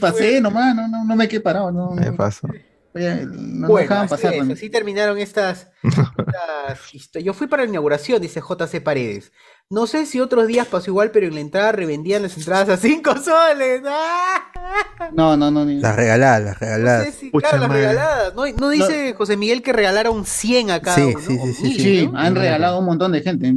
pasé 0.00 0.40
nomás, 0.40 0.74
no, 0.74 0.88
no, 0.88 1.04
no 1.04 1.16
me 1.16 1.28
quedé 1.28 1.40
parado. 1.40 1.70
No, 1.72 1.90
Me 1.90 2.06
no, 2.06 2.16
paso. 2.16 2.48
Oye, 2.94 3.26
no 3.26 3.68
Bueno, 3.68 3.82
dejaban 3.82 4.04
así, 4.06 4.10
pasar. 4.14 4.34
es, 4.34 4.46
¿no? 4.46 4.52
así 4.54 4.70
terminaron 4.70 5.18
estas, 5.18 5.68
estas 6.94 7.22
Yo 7.22 7.34
fui 7.34 7.48
para 7.48 7.64
la 7.64 7.68
inauguración, 7.68 8.22
dice 8.22 8.40
JC 8.40 8.80
Paredes. 8.82 9.32
No 9.68 9.88
sé 9.88 10.06
si 10.06 10.20
otros 10.20 10.46
días 10.46 10.68
pasó 10.68 10.90
igual, 10.90 11.10
pero 11.10 11.26
en 11.26 11.34
la 11.34 11.40
entrada 11.40 11.72
revendían 11.72 12.22
las 12.22 12.36
entradas 12.36 12.68
a 12.68 12.76
5 12.76 13.16
soles. 13.16 13.82
¡Ah! 13.86 14.52
No, 15.12 15.36
no, 15.36 15.50
no. 15.50 15.64
Ni... 15.64 15.78
Las 15.80 15.94
regaladas, 15.94 16.42
las 16.42 16.54
No 16.54 16.66
regaladas. 16.66 17.04
sé 17.06 17.12
si, 17.12 17.30
claro, 17.30 17.58
las 17.58 17.70
regaladas. 17.70 18.34
No, 18.34 18.44
no 18.46 18.68
dice 18.70 19.14
José 19.14 19.36
Miguel 19.36 19.62
que 19.62 19.72
regalaron 19.72 20.24
100 20.24 20.70
a 20.70 20.80
cada 20.80 20.96
Sí, 20.96 21.02
uno. 21.02 21.20
sí, 21.20 21.38
o 21.40 21.46
sí, 21.46 21.52
sí, 21.54 21.62
mil, 21.62 21.80
Sí, 21.80 22.08
¿no? 22.08 22.18
han 22.18 22.34
regalado 22.34 22.78
un 22.78 22.84
montón 22.86 23.12
de 23.12 23.20
gente. 23.22 23.54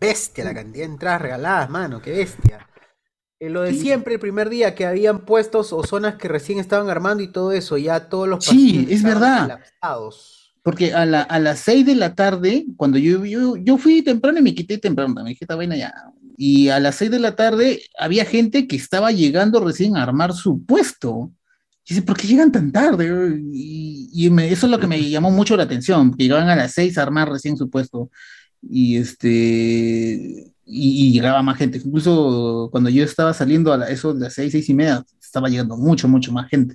Bestia 0.00 0.44
la 0.44 0.54
cantidad 0.54 0.86
de 0.86 0.92
entradas 0.92 1.22
regaladas, 1.22 1.70
mano, 1.70 2.00
qué 2.00 2.12
bestia. 2.12 2.68
Eh, 3.40 3.50
lo 3.50 3.62
de 3.62 3.74
siempre, 3.74 4.14
el 4.14 4.20
primer 4.20 4.48
día 4.48 4.74
que 4.74 4.86
habían 4.86 5.20
puestos 5.24 5.72
o 5.72 5.82
zonas 5.84 6.14
que 6.16 6.28
recién 6.28 6.58
estaban 6.58 6.88
armando 6.88 7.22
y 7.22 7.28
todo 7.28 7.52
eso, 7.52 7.76
ya 7.76 8.08
todos 8.08 8.28
los 8.28 8.44
Sí, 8.44 8.86
es 8.90 9.02
verdad. 9.02 9.42
colapsados. 9.42 10.33
Porque 10.64 10.94
a, 10.94 11.06
la, 11.06 11.22
a 11.22 11.40
las 11.40 11.60
6 11.60 11.86
de 11.86 11.96
la 11.96 12.16
tarde, 12.16 12.66
cuando 12.76 12.98
yo, 12.98 13.24
yo, 13.26 13.56
yo 13.56 13.78
fui 13.78 14.02
temprano 14.02 14.40
y 14.40 14.42
me 14.42 14.54
quité 14.56 14.78
temprano, 14.78 15.14
me 15.14 15.30
dije, 15.30 15.44
esta 15.44 15.56
vaina 15.56 15.76
ya. 15.76 15.94
Y 16.38 16.68
a 16.70 16.80
las 16.80 16.96
6 16.96 17.12
de 17.12 17.20
la 17.20 17.36
tarde 17.36 17.82
había 17.98 18.26
gente 18.26 18.66
que 18.68 18.76
estaba 18.76 19.12
llegando 19.12 19.60
recién 19.64 19.96
a 19.96 20.02
armar 20.04 20.34
su 20.34 20.64
puesto. 20.66 21.32
Y 21.86 21.94
dice, 21.94 22.02
¿por 22.06 22.16
qué 22.16 22.26
llegan 22.28 22.52
tan 22.52 22.72
tarde? 22.72 23.40
Y, 23.52 24.30
me- 24.30 24.50
eso 24.52 24.66
es 24.66 24.72
lo 24.72 24.78
que 24.80 24.86
me 24.86 25.10
llamó 25.10 25.30
mucho 25.30 25.56
la 25.56 25.64
atención, 25.64 26.12
que 26.16 26.24
llegaban 26.24 26.48
a 26.48 26.56
las 26.56 26.72
6 26.72 26.96
a 26.98 27.02
armar 27.02 27.28
recién 27.30 27.56
su 27.58 27.70
puesto. 27.70 28.10
Y 28.62 28.96
este 28.96 30.52
y, 30.66 31.08
y 31.08 31.12
llegaba 31.12 31.42
más 31.42 31.58
gente. 31.58 31.78
Incluso 31.84 32.68
cuando 32.72 32.90
yo 32.90 33.04
estaba 33.04 33.34
saliendo 33.34 33.72
a 33.72 33.78
la- 33.78 33.88
eso 33.90 34.14
de 34.14 34.20
las 34.20 34.34
6, 34.34 34.52
6 34.52 34.68
y 34.70 34.74
media, 34.74 35.04
estaba 35.22 35.48
llegando 35.48 35.76
mucho, 35.76 36.08
mucho 36.08 36.32
más 36.32 36.48
gente. 36.50 36.74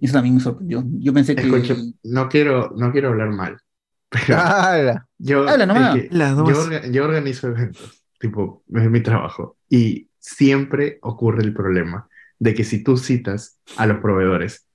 Eso 0.00 0.12
también 0.14 0.34
me 0.36 0.40
sorprendió. 0.40 0.84
Yo 0.98 1.12
pensé 1.12 1.34
que. 1.36 1.42
Escucha, 1.42 1.76
no 2.04 2.28
quiero, 2.28 2.72
no 2.76 2.92
quiero 2.92 3.08
hablar 3.10 3.30
mal. 3.30 3.58
Pero 4.10 4.38
Ala. 4.38 5.06
yo, 5.18 5.48
Habla 5.48 5.66
nomás. 5.66 5.96
es 5.96 6.08
que 6.08 6.14
Las 6.16 6.36
dos. 6.36 6.48
yo, 6.48 6.56
orga- 6.66 6.90
yo 6.90 7.04
organizo 7.04 7.48
eventos, 7.48 8.04
tipo, 8.18 8.62
es 8.74 8.90
mi 8.90 9.00
trabajo. 9.00 9.56
Y 9.68 10.08
siempre 10.18 10.98
ocurre 11.02 11.42
el 11.42 11.54
problema 11.54 12.08
de 12.38 12.54
que 12.54 12.64
si 12.64 12.82
tú 12.84 12.96
citas 12.96 13.58
a 13.76 13.86
los 13.86 13.98
proveedores 13.98 14.66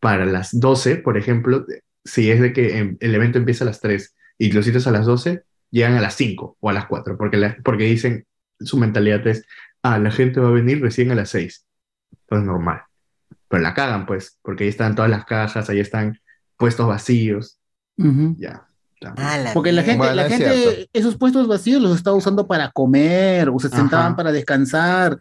para 0.00 0.24
las 0.26 0.58
12, 0.58 0.96
por 0.96 1.16
ejemplo, 1.16 1.66
si 2.04 2.30
es 2.30 2.40
de 2.40 2.52
que 2.52 2.78
em, 2.78 2.96
el 3.00 3.14
evento 3.14 3.38
empieza 3.38 3.64
a 3.64 3.66
las 3.66 3.80
3 3.80 4.14
y 4.38 4.52
lo 4.52 4.62
citas 4.62 4.86
a 4.86 4.90
las 4.92 5.06
12, 5.06 5.42
llegan 5.70 5.94
a 5.94 6.00
las 6.00 6.14
5 6.14 6.56
o 6.60 6.70
a 6.70 6.72
las 6.72 6.86
4, 6.86 7.16
porque, 7.18 7.36
la- 7.38 7.56
porque 7.64 7.84
dicen, 7.84 8.24
su 8.60 8.76
mentalidad 8.76 9.26
es, 9.26 9.44
ah, 9.82 9.98
la 9.98 10.10
gente 10.12 10.38
va 10.40 10.48
a 10.48 10.52
venir 10.52 10.80
recién 10.80 11.10
a 11.10 11.14
las 11.16 11.30
6. 11.30 11.66
Entonces 12.12 12.46
normal. 12.46 12.82
Pero 13.48 13.62
la 13.62 13.74
cagan, 13.74 14.06
pues, 14.06 14.38
porque 14.42 14.64
ahí 14.64 14.70
están 14.70 14.94
todas 14.94 15.10
las 15.10 15.24
cajas, 15.24 15.68
ahí 15.70 15.78
están 15.80 16.18
puestos 16.56 16.86
vacíos. 16.86 17.58
Ya. 17.96 18.66
Porque 19.54 19.72
la 19.72 19.82
gente, 19.82 19.98
Bueno, 19.98 20.14
la 20.14 20.26
es 20.26 20.28
gente, 20.32 20.50
cierto. 20.62 20.90
esos 20.92 21.16
puestos 21.16 21.46
vacíos 21.46 21.80
los 21.82 21.96
estaba 21.96 22.16
usando 22.16 22.46
para 22.46 22.70
comer, 22.72 23.48
o 23.50 23.58
se 23.58 23.68
Ajá. 23.68 23.76
sentaban 23.76 24.16
para 24.16 24.32
descansar. 24.32 25.18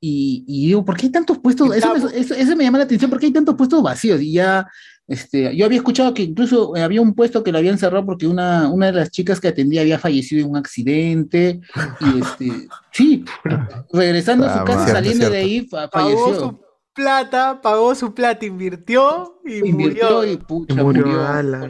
Y, 0.00 0.44
y 0.46 0.66
digo, 0.68 0.84
¿por 0.84 0.96
qué 0.96 1.06
hay 1.06 1.12
tantos 1.12 1.38
puestos? 1.38 1.74
Eso 1.74 1.92
me, 1.94 1.98
eso- 2.20 2.34
eso 2.34 2.56
me 2.56 2.64
llama 2.64 2.78
la 2.78 2.84
atención, 2.84 3.10
¿por 3.10 3.18
qué 3.18 3.26
hay 3.26 3.32
tantos 3.32 3.54
puestos 3.56 3.82
vacíos? 3.82 4.20
Y 4.22 4.32
ya, 4.32 4.66
este, 5.08 5.54
yo 5.56 5.64
había 5.66 5.78
escuchado 5.78 6.14
que 6.14 6.22
incluso 6.22 6.74
había 6.76 7.00
un 7.00 7.14
puesto 7.14 7.42
que 7.42 7.50
lo 7.52 7.58
habían 7.58 7.78
cerrado 7.78 8.06
porque 8.06 8.26
una, 8.26 8.68
una 8.70 8.86
de 8.86 8.92
las 8.92 9.10
chicas 9.10 9.40
que 9.40 9.48
atendía 9.48 9.80
había 9.80 9.98
fallecido 9.98 10.44
en 10.44 10.50
un 10.50 10.56
accidente. 10.56 11.60
Y 12.00 12.20
este, 12.20 12.68
sí, 12.92 13.24
regresando 13.92 14.46
a 14.46 14.52
su 14.54 14.58
Ah, 14.60 14.64
casa, 14.64 14.88
saliendo 14.92 15.28
de 15.30 15.36
ahí, 15.38 15.68
falleció. 15.92 16.60
Plata, 16.96 17.60
pagó 17.62 17.94
su 17.94 18.14
plata, 18.14 18.46
invirtió 18.46 19.38
y 19.44 19.68
Invirtió 19.68 20.16
murió. 20.16 20.32
y 20.32 20.36
pucha, 20.38 20.82
murió. 20.82 21.06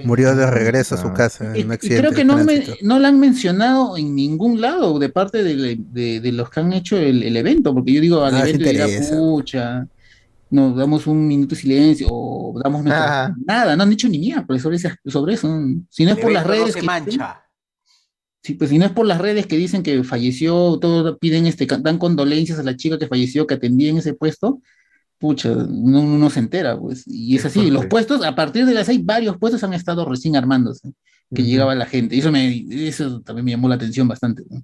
Murió 0.05 0.35
de 0.37 0.51
regreso 0.51 0.95
a 0.95 0.99
su 0.99 1.13
casa 1.13 1.47
en 1.53 1.57
Y, 1.57 1.63
un 1.65 1.71
y 1.71 1.75
accidente. 1.75 2.01
creo 2.03 2.13
que 2.17 2.25
no, 2.25 2.43
me, 2.45 2.65
no 2.83 2.99
la 3.01 3.09
han 3.09 3.19
mencionado 3.19 3.97
en 3.97 4.15
ningún 4.15 4.61
lado 4.61 4.99
de 4.99 5.09
parte 5.09 5.43
de, 5.43 5.77
de- 5.79 6.21
de 6.21 6.33
los 6.33 6.49
que 6.49 6.61
han 6.61 6.73
hecho 6.73 6.97
el, 6.97 7.23
el 7.25 7.37
evento, 7.37 7.75
porque 7.75 7.93
yo 7.93 8.01
digo 8.01 8.23
al 8.25 8.37
Ah, 8.37 8.49
evento 8.49 8.69
dirá, 8.71 8.87
pucha, 9.11 9.87
nos 10.49 10.77
damos 10.77 11.07
un 11.09 11.27
minuto 11.27 11.55
de 11.57 11.61
silencio 11.61 12.07
o 12.11 12.59
damos 12.63 12.85
nuestra- 12.85 13.25
Ajá. 13.25 13.35
nada, 13.45 13.75
no 13.77 13.83
han 13.83 13.91
dicho 13.91 14.09
ni 14.09 14.19
mierda 14.21 14.59
sobre, 14.61 14.77
ese- 14.77 14.97
sobre 15.05 15.35
eso. 15.35 15.49
Si 15.91 16.05
no 16.05 16.13
es 16.13 16.17
El 16.19 16.23
por 16.23 16.33
las 16.33 16.45
no 16.47 16.51
redes 16.53 16.73
se 16.73 16.81
que 16.81 16.87
mancha. 16.87 17.43
sí, 18.43 18.55
pues 18.55 18.71
si 18.71 18.79
no 18.79 18.85
es 18.87 18.93
por 18.93 19.07
las 19.07 19.21
redes 19.21 19.49
que 19.49 19.57
dicen 19.57 19.83
que 19.83 20.05
falleció, 20.05 20.79
todos 20.81 21.19
piden 21.19 21.47
este, 21.47 21.67
dan 21.67 21.99
condolencias 21.99 22.61
a 22.61 22.63
la 22.63 22.77
chica 22.77 22.97
que 22.97 23.09
falleció, 23.09 23.45
que 23.47 23.55
atendía 23.55 23.91
en 23.91 23.99
ese 23.99 24.15
puesto, 24.15 24.61
pucha, 25.19 25.49
no, 25.51 26.01
uno 26.01 26.19
no 26.19 26.31
se 26.31 26.41
entera, 26.41 26.79
pues. 26.79 27.05
Y 27.07 27.37
es 27.37 27.45
así, 27.45 27.71
los 27.71 27.87
puestos, 27.87 28.25
a 28.25 28.35
partir 28.35 28.67
de 28.67 28.75
las 28.75 28.87
seis, 28.87 29.05
varios 29.05 29.37
puestos 29.39 29.63
han 29.65 29.75
estado 29.75 30.05
recién 30.05 30.37
armándose, 30.37 30.93
que 31.35 31.43
llegaba 31.43 31.75
la 31.75 31.87
gente. 31.87 32.15
Y 32.17 32.21
eso 32.21 32.31
me, 32.31 32.65
eso 32.71 33.21
también 33.23 33.45
me 33.45 33.51
llamó 33.53 33.69
la 33.69 33.77
atención 33.77 34.07
bastante. 34.09 34.45
¿no? 34.49 34.63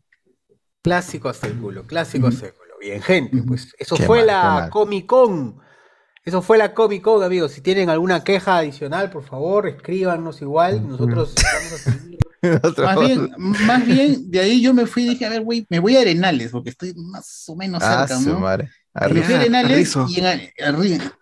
Clásico 0.83 1.29
hasta 1.29 1.47
el 1.47 1.55
culo, 1.59 1.87
clásico 1.87 2.29
el 2.29 2.37
culo. 2.37 2.53
Bien, 2.81 3.01
gente, 3.01 3.41
pues 3.47 3.73
eso 3.79 3.95
Qué 3.97 4.03
fue 4.03 4.19
mal, 4.19 4.27
la. 4.27 4.69
Comic 4.71 5.07
Con. 5.07 5.57
Eso 6.25 6.43
fue 6.43 6.59
la 6.59 6.75
Comic 6.75 7.03
Con, 7.03 7.23
amigos. 7.23 7.53
Si 7.53 7.61
tienen 7.61 7.89
alguna 7.91 8.25
queja 8.25 8.59
adicional, 8.59 9.11
por 9.11 9.23
favor, 9.23 9.69
escríbanos 9.69 10.43
igual. 10.43 10.89
Nosotros 10.89 11.35
vamos 11.37 11.73
a 11.73 11.79
seguir. 11.79 12.19
Más 12.77 12.99
bien, 12.99 13.31
más 13.39 13.87
bien, 13.87 14.29
de 14.29 14.41
ahí 14.41 14.61
yo 14.61 14.75
me 14.75 14.87
fui 14.87 15.05
y 15.05 15.11
dije, 15.11 15.25
a 15.25 15.29
ver, 15.29 15.43
güey, 15.43 15.65
me 15.69 15.79
voy 15.79 15.97
a 15.97 16.01
Arenales, 16.01 16.51
porque 16.51 16.71
estoy 16.71 16.93
más 16.97 17.45
o 17.47 17.55
menos 17.55 17.81
Ah, 17.85 18.05
cerca, 18.05 18.21
su 18.21 18.31
¿no? 18.31 18.41
madre. 18.41 18.69
A 18.95 19.05
Arenales 19.07 19.77
Rizo. 19.77 20.07
y 20.09 20.19
en 20.21 20.27
a- 20.27 20.39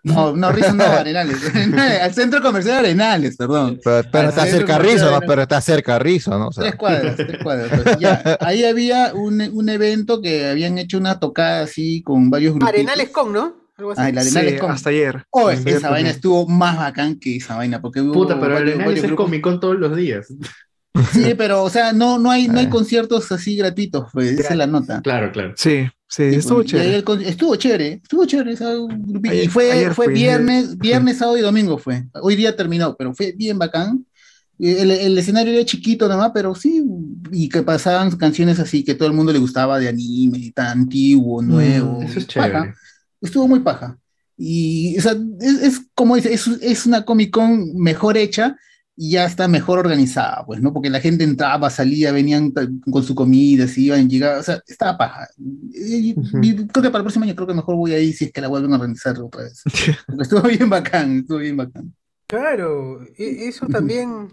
no, 0.03 0.35
no, 0.35 0.51
Rizo 0.51 0.73
no, 0.73 0.83
Arenales, 0.83 1.37
al 2.01 2.13
centro 2.13 2.41
comercial 2.41 2.79
Arenales, 2.79 3.37
perdón. 3.37 3.79
Pero, 3.83 4.27
está 4.29 4.45
cerca 4.45 4.77
Rizo, 4.77 5.09
¿no? 5.09 5.21
Pero 5.21 5.41
está 5.43 5.61
cerca 5.61 5.97
Rizo, 5.97 6.37
¿no? 6.37 6.47
O 6.47 6.51
sea, 6.51 6.63
Tres 6.63 6.75
cuadras, 6.75 7.15
tres 7.15 7.41
cuadras. 7.41 7.81
pues, 7.81 7.97
ya. 7.99 8.37
Ahí 8.41 8.65
había 8.65 9.13
un, 9.13 9.39
un 9.41 9.69
evento 9.69 10.21
que 10.21 10.49
habían 10.49 10.77
hecho 10.79 10.97
una 10.97 11.19
tocada 11.19 11.61
así 11.63 12.01
con 12.03 12.29
varios 12.29 12.53
grupos. 12.55 12.69
Arenales 12.69 13.09
Con, 13.09 13.31
¿no? 13.31 13.55
Algo 13.77 13.91
así. 13.93 14.01
Ah, 14.01 14.09
el 14.09 14.17
Arenales 14.17 14.53
Sí, 14.53 14.59
Con. 14.59 14.71
hasta 14.71 14.89
ayer. 14.89 15.23
Oh, 15.29 15.47
Ayer 15.47 15.67
esa 15.69 15.79
vaina 15.79 15.81
también. 15.89 16.07
estuvo 16.07 16.47
más 16.47 16.77
bacán 16.77 17.19
que 17.19 17.37
esa 17.37 17.55
vaina, 17.55 17.81
porque 17.81 18.01
hubo 18.01 18.11
Puta, 18.11 18.37
pero 18.39 18.57
Arenales 18.57 19.03
es. 19.03 19.11
Comic 19.13 19.41
Con 19.41 19.59
todos 19.61 19.77
los 19.77 19.95
días. 19.95 20.27
Sí, 21.13 21.33
pero, 21.37 21.63
o 21.63 21.69
sea, 21.69 21.93
no, 21.93 22.19
no 22.19 22.31
hay, 22.31 22.47
no 22.47 22.59
hay 22.59 22.67
conciertos 22.67 23.31
así 23.31 23.55
gratuitos, 23.55 24.09
pues, 24.11 24.31
esa 24.31 24.49
es 24.49 24.57
la 24.57 24.67
nota. 24.67 25.01
Claro, 25.01 25.31
claro. 25.31 25.53
Sí, 25.55 25.87
sí, 26.07 26.23
estuvo 26.23 26.57
pues, 26.57 26.73
ahí 26.73 27.01
chévere. 27.03 27.21
el 27.21 27.27
estuvo 27.27 27.55
chévere, 27.55 27.93
estuvo 28.03 28.25
chévere. 28.25 28.55
y 29.43 29.47
fue, 29.47 29.71
ayer 29.71 29.93
fue 29.93 30.05
fui. 30.05 30.13
viernes, 30.13 30.77
viernes, 30.77 31.17
sábado 31.17 31.37
y 31.37 31.41
domingo 31.41 31.77
fue. 31.77 32.05
Hoy 32.21 32.35
día 32.35 32.55
terminó, 32.55 32.95
pero 32.95 33.13
fue 33.13 33.31
bien 33.31 33.57
bacán. 33.57 34.05
El, 34.59 34.91
el 34.91 35.17
escenario 35.17 35.53
era 35.53 35.65
chiquito 35.65 36.07
nomás, 36.07 36.31
pero 36.35 36.53
sí, 36.53 36.83
y 37.31 37.49
que 37.49 37.63
pasaban 37.63 38.15
canciones 38.15 38.59
así 38.59 38.83
que 38.83 38.93
todo 38.93 39.07
el 39.07 39.15
mundo 39.15 39.33
le 39.33 39.39
gustaba 39.39 39.79
de 39.79 39.87
anime, 39.87 40.51
tan 40.53 40.81
antiguo, 40.81 41.41
nuevo. 41.41 41.99
Mm, 41.99 42.03
eso 42.03 42.19
es 42.19 42.25
paja. 42.25 42.47
chévere. 42.49 42.73
Estuvo 43.21 43.47
muy 43.47 43.61
paja. 43.61 43.97
Y 44.37 44.97
o 44.99 45.01
sea, 45.01 45.15
es, 45.39 45.61
es 45.61 45.81
como 45.95 46.15
dice, 46.15 46.33
es, 46.33 46.47
es 46.47 46.85
una 46.85 47.05
Comic 47.05 47.31
Con 47.31 47.75
mejor 47.75 48.17
hecha 48.17 48.55
y 49.03 49.09
ya 49.13 49.25
está 49.25 49.47
mejor 49.47 49.79
organizada, 49.79 50.45
pues, 50.45 50.61
¿no? 50.61 50.71
Porque 50.71 50.91
la 50.91 50.99
gente 50.99 51.23
entraba, 51.23 51.71
salía, 51.71 52.11
venían 52.11 52.53
con 52.91 53.03
su 53.03 53.15
comida, 53.15 53.67
se 53.67 53.81
iban, 53.81 54.07
llegaban, 54.07 54.39
o 54.41 54.43
sea, 54.43 54.61
estaba 54.67 54.95
paja. 54.95 55.27
Y- 55.73 56.13
y 56.43 56.67
creo 56.67 56.83
que 56.83 56.89
para 56.91 56.97
el 56.99 57.03
próximo 57.05 57.25
año 57.25 57.33
creo 57.35 57.47
que 57.47 57.55
mejor 57.55 57.75
voy 57.77 57.93
ahí 57.93 58.13
si 58.13 58.25
es 58.25 58.31
que 58.31 58.41
la 58.41 58.47
vuelven 58.47 58.71
a 58.73 58.75
organizar 58.75 59.19
otra 59.19 59.41
vez. 59.45 59.63
Porque 60.05 60.21
estuvo 60.21 60.41
bien 60.43 60.69
bacán, 60.69 61.17
estuvo 61.21 61.39
bien 61.39 61.57
bacán. 61.57 61.95
Claro, 62.27 63.01
e- 63.17 63.47
eso 63.47 63.65
también. 63.65 64.31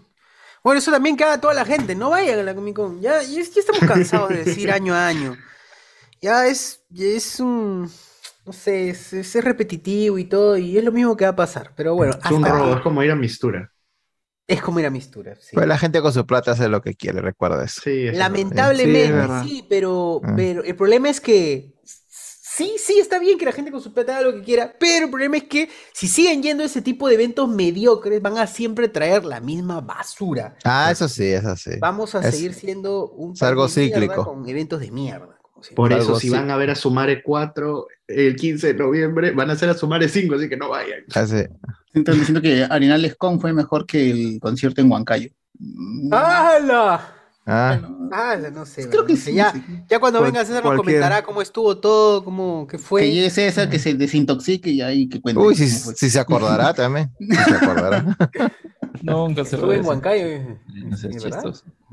Bueno, 0.63 0.77
eso 0.77 0.91
también 0.91 1.17
que 1.17 1.23
haga 1.23 1.41
toda 1.41 1.55
la 1.55 1.65
gente. 1.65 1.95
No 1.95 2.11
vayan 2.11 2.37
a 2.37 2.43
la 2.43 2.53
Comic 2.53 2.75
Con. 2.75 3.01
Ya, 3.01 3.23
ya, 3.23 3.41
estamos 3.41 3.81
cansados 3.87 4.29
de 4.29 4.43
decir 4.43 4.69
año 4.71 4.93
a 4.93 5.07
año. 5.07 5.35
Ya 6.21 6.45
es, 6.45 6.81
ya 6.89 7.05
es 7.05 7.39
un. 7.39 7.89
No 8.45 8.53
sé, 8.53 8.89
es, 8.89 9.13
es 9.13 9.43
repetitivo 9.43 10.17
y 10.19 10.25
todo, 10.25 10.57
y 10.57 10.77
es 10.77 10.83
lo 10.83 10.91
mismo 10.91 11.17
que 11.17 11.25
va 11.25 11.31
a 11.31 11.35
pasar. 11.35 11.71
Pero 11.75 11.95
bueno, 11.95 12.13
Es 12.23 12.31
un 12.31 12.43
hasta 12.45 12.55
robo, 12.55 12.65
aquí. 12.65 12.77
es 12.77 12.81
como 12.81 13.01
ir 13.03 13.09
a 13.11 13.15
Mistura. 13.15 13.71
Es 14.49 14.61
como 14.61 14.79
ir 14.79 14.85
a 14.85 14.89
Mistura. 14.89 15.35
sí. 15.35 15.51
pues 15.53 15.67
la 15.67 15.77
gente 15.77 16.01
con 16.01 16.11
su 16.11 16.25
plata 16.25 16.51
hace 16.51 16.67
lo 16.67 16.81
que 16.81 16.93
quiere, 16.95 17.21
recuerda 17.21 17.63
eso. 17.63 17.81
Sí, 17.83 18.11
Lamentablemente, 18.11 19.47
Sí, 19.47 19.65
pero, 19.69 20.21
Ah. 20.23 20.33
pero 20.35 20.63
el 20.63 20.75
problema 20.75 21.09
es 21.09 21.21
que 21.21 21.73
sí, 21.83 22.75
sí, 22.77 22.99
está 22.99 23.19
bien 23.19 23.37
que 23.37 23.45
la 23.45 23.51
gente 23.51 23.71
con 23.71 23.81
su 23.81 23.93
plata 23.93 24.17
haga 24.17 24.27
lo 24.31 24.33
que 24.35 24.41
quiera, 24.43 24.75
pero 24.79 25.05
el 25.05 25.11
problema 25.11 25.37
es 25.37 25.43
que 25.43 25.69
si 25.93 26.07
siguen 26.07 26.43
yendo 26.43 26.63
a 26.63 26.65
ese 26.65 26.81
tipo 26.81 27.07
de 27.07 27.13
eventos 27.15 27.47
mediocres, 27.47 28.21
van 28.21 28.37
a 28.37 28.47
siempre 28.47 28.89
traer 28.89 29.23
la 29.23 29.39
misma 29.39 29.79
basura. 29.81 30.57
Ah, 30.65 30.89
eso 30.91 31.07
sí, 31.07 31.25
eso 31.25 31.55
sí. 31.55 31.71
Vamos 31.79 32.15
a 32.15 32.27
Es- 32.27 32.35
seguir 32.35 32.53
siendo 32.53 33.09
un 33.11 33.33
es 33.33 33.43
algo 33.43 33.67
cíclico. 33.69 34.25
con 34.25 34.47
eventos 34.49 34.79
de 34.81 34.91
mierda. 34.91 35.37
Por 35.75 35.91
eso, 35.93 36.19
si 36.19 36.29
van 36.29 36.49
a 36.51 36.57
ver 36.57 36.69
a 36.71 36.75
Sumare 36.75 37.21
4 37.21 37.85
el 38.09 38.35
15 38.35 38.73
de 38.73 38.73
noviembre, 38.73 39.31
van 39.31 39.49
a 39.49 39.53
hacer 39.53 39.69
a 39.69 39.73
Sumare 39.73 40.09
5, 40.09 40.35
así 40.35 40.49
que 40.49 40.57
no 40.57 40.69
vayan. 40.69 40.99
Están 41.07 42.15
diciendo 42.17 42.41
que 42.41 42.63
Arenales 42.63 43.15
Con 43.15 43.39
fue 43.39 43.53
mejor 43.53 43.85
que 43.85 44.11
el 44.11 44.39
concierto 44.41 44.81
en 44.81 44.91
Huancayo. 44.91 45.29
¡Hala! 46.11 47.15
Ah, 47.45 47.79
¡Hala! 48.11 48.51
No 48.51 48.65
sé. 48.65 48.87
Creo 48.89 49.03
bueno, 49.03 49.07
que 49.07 49.13
no 49.13 49.19
sé, 49.19 49.25
sí, 49.31 49.33
Ya, 49.35 49.51
sí. 49.51 49.63
ya 49.89 49.99
cuando 49.99 50.19
Cual- 50.19 50.31
venga 50.31 50.45
César 50.45 50.63
nos 50.63 50.75
comentará 50.77 51.23
cómo 51.23 51.41
estuvo 51.41 51.77
todo, 51.79 52.23
cómo 52.23 52.67
que 52.67 52.77
fue. 52.77 53.01
Que 53.01 53.11
llegue 53.13 53.29
César, 53.31 53.69
que 53.69 53.79
se 53.79 53.93
desintoxique 53.95 54.69
y 54.69 54.81
ahí 54.81 55.09
que 55.09 55.19
cuente. 55.19 55.41
Uy, 55.41 55.55
si, 55.55 55.67
si 55.67 56.09
se 56.09 56.19
acordará 56.19 56.73
también. 56.75 57.11
Si 57.19 57.27
se 57.35 57.55
acordará. 57.55 58.05
Nunca 59.01 59.45
se 59.45 59.55
Estuve 59.55 59.77
en. 59.77 59.85
Huancayo. 59.85 60.25
eh. 60.27 60.59
No 60.85 60.95
seas 60.97 61.23
¿De 61.23 61.29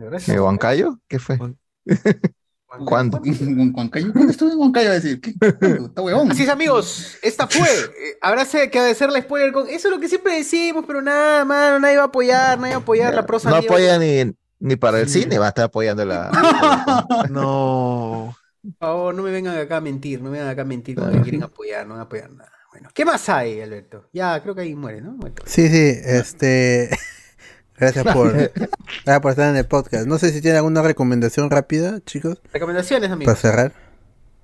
verdad? 0.05 0.21
¿De 0.27 0.41
Huancayo? 0.41 0.99
¿Qué 1.09 1.19
fue? 1.19 1.39
¿Cuándo? 2.85 3.21
En 3.25 3.73
Huancayo. 3.75 4.13
¿Cuándo 4.13 4.31
estuve 4.31 4.53
en 4.53 4.59
Huancayo? 4.59 4.91
A 4.91 4.95
decir, 4.95 5.21
¿qué? 5.21 5.31
Está 5.41 6.03
huevón. 6.03 6.31
Así 6.31 6.43
es, 6.43 6.49
amigos. 6.49 7.17
Esta 7.23 7.47
fue. 7.47 7.67
Eh, 7.69 8.19
Habrá 8.21 8.45
que 8.45 8.79
hacerle 8.79 9.23
spoiler 9.23 9.53
con. 9.53 9.69
Eso 9.69 9.89
es 9.89 9.95
lo 9.95 10.01
que 10.01 10.09
siempre 10.09 10.37
decimos, 10.37 10.85
pero 10.87 11.03
nada, 11.03 11.45
mano. 11.45 11.79
Nadie 11.79 11.97
va 11.97 12.03
a 12.03 12.07
apoyar, 12.07 12.59
nadie 12.59 12.75
va 12.75 12.81
a 12.81 12.83
apoyar 12.83 13.15
la 13.15 13.27
prosa. 13.27 13.51
No 13.51 13.57
apoya 13.57 13.99
ni, 13.99 14.35
ni 14.59 14.77
para 14.77 15.01
el 15.01 15.09
cine, 15.09 15.39
va 15.39 15.47
a 15.47 15.49
estar 15.49 15.65
apoyando 15.67 16.05
la. 16.07 16.31
No. 17.31 18.37
Por 18.63 18.75
favor, 18.79 19.15
no 19.15 19.23
me 19.23 19.31
vengan 19.31 19.57
acá 19.57 19.77
a 19.77 19.81
mentir. 19.81 20.21
No 20.21 20.31
me 20.31 20.39
vengan 20.39 20.49
acá 20.53 20.63
a 20.63 20.67
mentir 20.67 20.97
con 20.97 21.13
que 21.13 21.21
quieren 21.23 21.43
apoyar. 21.45 21.87
No 21.87 21.95
van 21.95 22.01
a 22.01 22.05
apoyar 22.05 22.31
nada. 22.31 22.51
Bueno, 22.73 22.91
¿qué 22.93 23.05
más 23.05 23.29
hay, 23.29 23.61
Alberto? 23.61 24.09
Ya, 24.13 24.43
creo 24.43 24.55
que 24.55 24.61
ahí 24.63 24.75
muere, 24.75 25.01
¿no? 25.01 25.13
Muere. 25.13 25.35
Sí, 25.47 25.69
sí, 25.69 25.99
este. 26.05 26.91
Gracias 27.79 28.05
por, 28.05 28.33
gracias 28.33 29.21
por 29.21 29.31
estar 29.31 29.51
en 29.51 29.57
el 29.57 29.67
podcast. 29.67 30.07
No 30.07 30.19
sé 30.19 30.31
si 30.31 30.41
tienen 30.41 30.59
alguna 30.59 30.83
recomendación 30.83 31.51
rápida, 31.51 32.01
chicos, 32.05 32.41
Recomendaciones, 32.53 33.11
amigos. 33.11 33.35
para 33.35 33.37
cerrar. 33.41 33.73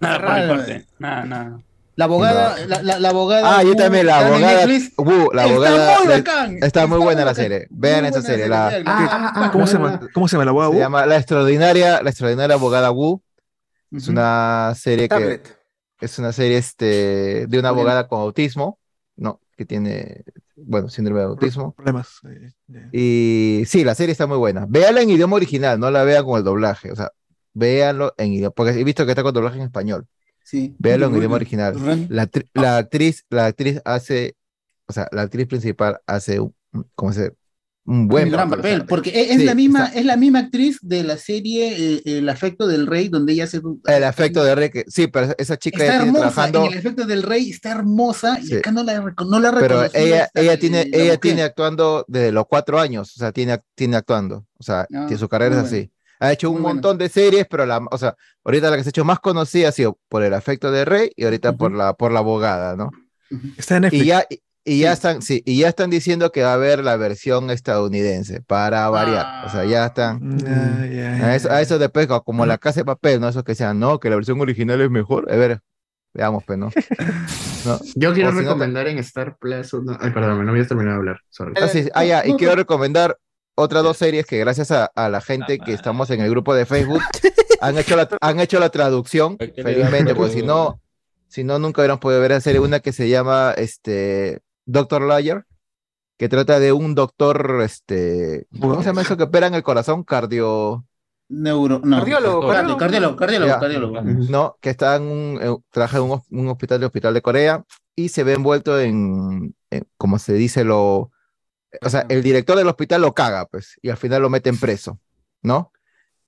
Nada, 0.00 0.18
por 0.18 0.28
mi 0.28 0.34
Cerrado. 0.40 0.56
parte. 0.56 0.86
Nada, 0.98 1.24
nada. 1.24 1.60
La 1.94 2.06
abogada, 2.06 2.56
la, 2.66 2.82
la, 2.82 2.98
la 2.98 3.08
abogada. 3.10 3.58
Ah, 3.58 3.62
yo 3.62 3.70
Wu, 3.70 3.76
también, 3.76 4.06
la 4.06 4.18
abogada. 4.18 4.66
Wu, 4.96 5.30
la 5.32 5.42
Está 5.44 5.52
abogada. 5.52 5.98
muy 5.98 6.08
la- 6.08 6.16
bacán, 6.16 6.58
está 6.62 6.86
muy 6.86 6.98
buena 7.00 7.24
la 7.24 7.34
serie. 7.34 7.66
Vean 7.70 8.06
esa 8.06 8.22
serie. 8.22 8.48
La, 8.48 8.82
Ah, 8.86 9.50
¿Cómo 9.52 9.66
se 9.66 9.74
llama? 9.74 10.00
¿Cómo 10.14 10.26
se 10.26 10.36
llama 10.36 10.44
la 10.46 10.50
se 10.50 10.50
abogada? 10.50 10.80
llama 10.84 11.06
La 11.06 11.16
extraordinaria, 11.16 12.02
la 12.02 12.10
extraordinaria 12.10 12.54
abogada 12.56 12.90
Wu. 12.90 13.22
Es 13.94 14.08
una 14.08 14.72
serie 14.74 15.04
que 15.04 15.14
Tablet. 15.14 15.58
es 16.00 16.18
una 16.18 16.32
serie 16.32 16.56
este, 16.56 17.46
de 17.46 17.58
una 17.58 17.68
abogada 17.68 18.08
con 18.08 18.20
autismo, 18.22 18.78
no, 19.16 19.40
que 19.54 19.66
tiene, 19.66 20.24
bueno, 20.64 20.88
síndrome 20.88 21.20
de 21.20 21.26
autismo. 21.26 21.74
Problemas. 21.74 22.20
eh, 22.72 22.88
Y 22.92 23.64
sí, 23.66 23.84
la 23.84 23.94
serie 23.94 24.12
está 24.12 24.26
muy 24.26 24.36
buena. 24.38 24.66
Véanla 24.68 25.02
en 25.02 25.10
idioma 25.10 25.36
original, 25.36 25.78
no 25.78 25.90
la 25.90 26.04
vean 26.04 26.24
con 26.24 26.38
el 26.38 26.44
doblaje. 26.44 26.90
O 26.92 26.96
sea, 26.96 27.10
véanlo 27.54 28.14
en 28.18 28.32
idioma, 28.32 28.50
porque 28.54 28.72
he 28.72 28.84
visto 28.84 29.04
que 29.04 29.12
está 29.12 29.22
con 29.22 29.34
doblaje 29.34 29.56
en 29.58 29.64
español. 29.64 30.06
Sí. 30.44 30.74
Véanlo 30.78 31.06
en 31.06 31.16
idioma 31.16 31.36
original. 31.36 31.74
La, 32.08 32.28
la 32.54 32.76
actriz, 32.78 33.24
la 33.30 33.46
actriz 33.46 33.80
hace, 33.84 34.36
o 34.86 34.92
sea, 34.92 35.08
la 35.12 35.22
actriz 35.22 35.46
principal 35.46 36.00
hace, 36.06 36.40
un- 36.40 36.54
¿cómo 36.94 37.12
se 37.12 37.32
un 37.84 38.06
buen 38.06 38.26
un 38.26 38.30
gran 38.32 38.48
papel. 38.48 38.62
papel, 38.62 38.86
porque 38.86 39.10
es, 39.10 39.30
es 39.32 39.36
Sí, 39.38 39.44
la 39.44 39.54
misma, 39.56 39.86
está- 39.86 39.98
es 39.98 40.06
la 40.06 40.16
misma 40.16 40.38
actriz 40.38 40.78
de 40.82 41.02
la 41.02 41.16
serie 41.16 41.96
eh, 41.96 42.02
El 42.04 42.28
afecto 42.28 42.66
del 42.68 42.86
rey, 42.86 43.08
donde 43.08 43.32
ella 43.32 43.44
hace 43.44 43.60
El 43.86 44.04
afecto 44.04 44.44
de 44.44 44.54
Rey, 44.54 44.70
que- 44.70 44.84
sí, 44.86 45.08
pero 45.08 45.34
esa 45.36 45.56
chica 45.56 45.82
está 45.84 45.96
hermosa, 45.96 46.18
trabajando, 46.20 46.66
en 46.66 46.72
el 46.72 46.78
efecto 46.78 47.04
del 47.06 47.22
rey 47.24 47.50
está 47.50 47.70
hermosa 47.72 48.38
y 48.40 48.46
Sí. 48.46 48.54
acá 48.56 48.70
no 48.70 48.84
la, 48.84 49.00
no 49.00 49.40
la 49.40 49.52
pero 49.58 49.84
ella, 49.94 50.28
ella 50.34 50.52
el- 50.52 50.58
tiene, 50.60 50.84
la 50.84 50.96
ella 50.96 51.04
mujer. 51.04 51.18
tiene 51.18 51.42
actuando 51.42 52.04
desde 52.06 52.30
los 52.30 52.46
cuatro 52.46 52.78
años, 52.78 53.16
o 53.16 53.18
sea, 53.18 53.32
tiene, 53.32 53.58
tiene 53.74 53.96
actuando, 53.96 54.46
o 54.58 54.62
sea, 54.62 54.86
Ah, 54.94 55.08
su 55.18 55.28
carrera 55.28 55.56
es 55.60 55.64
así. 55.66 55.90
Ha 56.20 56.30
hecho 56.32 56.50
un 56.50 56.54
Muy 56.54 56.62
bueno. 56.62 56.74
montón 56.76 56.98
de 56.98 57.08
series, 57.08 57.46
pero 57.50 57.66
la, 57.66 57.78
o 57.90 57.98
sea, 57.98 58.14
ahorita 58.44 58.70
la 58.70 58.76
que 58.76 58.84
se 58.84 58.90
ha 58.90 58.90
hecho 58.90 59.04
más 59.04 59.18
conocida 59.18 59.70
ha 59.70 59.72
sido 59.72 59.98
por 60.08 60.22
el 60.22 60.34
afecto 60.34 60.70
de 60.70 60.84
Rey 60.84 61.10
y 61.16 61.24
ahorita 61.24 61.56
por 61.56 61.72
la, 61.72 61.94
por 61.94 62.12
la 62.12 62.20
abogada, 62.20 62.76
¿no? 62.76 62.90
Está 63.56 63.76
en 63.78 63.82
Netflix. 63.82 64.02
Y 64.04 64.06
ya, 64.06 64.24
y, 64.64 64.80
ya 64.80 64.92
están, 64.92 65.22
sí, 65.22 65.42
y 65.44 65.58
ya 65.58 65.68
están 65.68 65.90
diciendo 65.90 66.30
que 66.32 66.42
va 66.42 66.50
a 66.50 66.54
haber 66.54 66.84
la 66.84 66.96
versión 66.96 67.50
estadounidense 67.50 68.40
para 68.42 68.88
variar. 68.90 69.46
O 69.46 69.50
sea, 69.50 69.64
ya 69.64 69.86
están. 69.86 70.20
Ya, 70.38 71.26
A 71.26 71.34
eso, 71.36 71.50
a 71.50 71.60
eso 71.60 71.78
después, 71.78 72.06
co- 72.06 72.22
como 72.22 72.46
la 72.46 72.58
casa 72.58 72.80
de 72.80 72.84
papel, 72.84 73.20
¿no? 73.20 73.28
Eso 73.28 73.42
que 73.44 73.54
sean, 73.54 73.78
no, 73.80 73.98
que 74.00 74.08
la 74.10 74.16
versión 74.16 74.40
original 74.40 74.80
es 74.80 74.90
mejor. 74.90 75.30
A 75.32 75.36
ver, 75.36 75.60
veamos, 76.14 76.44
pues, 76.46 76.58
¿no? 76.58 76.70
¿No? 77.64 77.78
Yo 77.94 78.12
quiero 78.12 78.28
O 78.30 78.32
si 78.32 78.38
no, 78.38 78.42
recomendar 78.42 78.88
en 78.88 78.98
Star 78.98 79.36
Plus. 79.38 79.72
una- 79.74 79.98
Ay, 80.00 80.10
perdón, 80.10 80.44
no 80.44 80.50
había 80.52 80.66
terminado 80.66 80.94
de 80.96 80.98
hablar. 81.00 81.20
sorry. 81.30 81.54
Ah, 81.60 81.68
sí, 81.68 81.88
ah, 81.94 82.04
ya, 82.04 82.26
y 82.26 82.34
quiero 82.36 82.54
recomendar 82.56 83.18
otras 83.54 83.82
dos 83.82 83.96
series 83.96 84.26
que 84.26 84.38
gracias 84.38 84.70
a, 84.70 84.86
a 84.94 85.08
la 85.08 85.20
gente 85.20 85.58
que 85.58 85.72
estamos 85.74 86.10
en 86.10 86.20
el 86.20 86.30
grupo 86.30 86.54
de 86.54 86.66
Facebook 86.66 87.02
han 87.60 87.76
hecho 87.78 87.96
la, 87.96 88.08
han 88.20 88.40
hecho 88.40 88.58
la 88.58 88.70
traducción, 88.70 89.36
felizmente, 89.38 90.14
porque 90.14 90.32
si 90.32 90.42
no, 90.42 90.80
si 91.28 91.44
no, 91.44 91.58
nunca 91.58 91.82
hubieran 91.82 91.98
podido 92.00 92.20
ver 92.20 92.30
la 92.32 92.40
serie. 92.40 92.60
Una 92.60 92.80
que 92.80 92.92
se 92.92 93.08
llama 93.08 93.54
este, 93.56 94.40
Doctor 94.64 95.02
Liar, 95.02 95.44
que 96.18 96.28
trata 96.28 96.58
de 96.60 96.72
un 96.72 96.94
doctor, 96.94 97.60
este, 97.62 98.46
¿cómo 98.60 98.78
se 98.80 98.86
llama 98.86 99.02
eso 99.02 99.16
que 99.16 99.24
opera 99.24 99.46
en 99.46 99.54
el 99.54 99.62
corazón? 99.62 100.04
Cardio... 100.04 100.84
Neuro, 101.28 101.80
no. 101.82 101.96
Cardiólogo, 101.98 102.42
Cardi- 102.52 102.76
cardiólogo, 102.76 103.16
cardiólogo, 103.16 103.50
Ya. 103.52 103.58
cardiólogo. 103.58 104.02
¿no? 104.02 104.58
Que 104.60 104.68
está 104.68 104.96
en 104.96 105.02
un, 105.04 105.38
eh, 105.40 105.56
trabaja 105.70 105.96
en 105.96 106.02
un, 106.04 106.20
un 106.30 106.48
hospital 106.48 106.78
de 106.80 106.86
hospital 106.86 107.14
de 107.14 107.22
Corea 107.22 107.64
y 107.96 108.10
se 108.10 108.22
ve 108.22 108.34
envuelto 108.34 108.78
en, 108.78 109.54
en, 109.70 109.86
como 109.96 110.18
se 110.18 110.34
dice, 110.34 110.62
lo, 110.62 111.10
o 111.80 111.88
sea, 111.88 112.04
el 112.10 112.22
director 112.22 112.58
del 112.58 112.68
hospital 112.68 113.00
lo 113.00 113.14
caga, 113.14 113.46
pues, 113.46 113.78
y 113.80 113.88
al 113.88 113.96
final 113.96 114.20
lo 114.20 114.28
meten 114.28 114.58
preso, 114.60 115.00
¿no? 115.42 115.72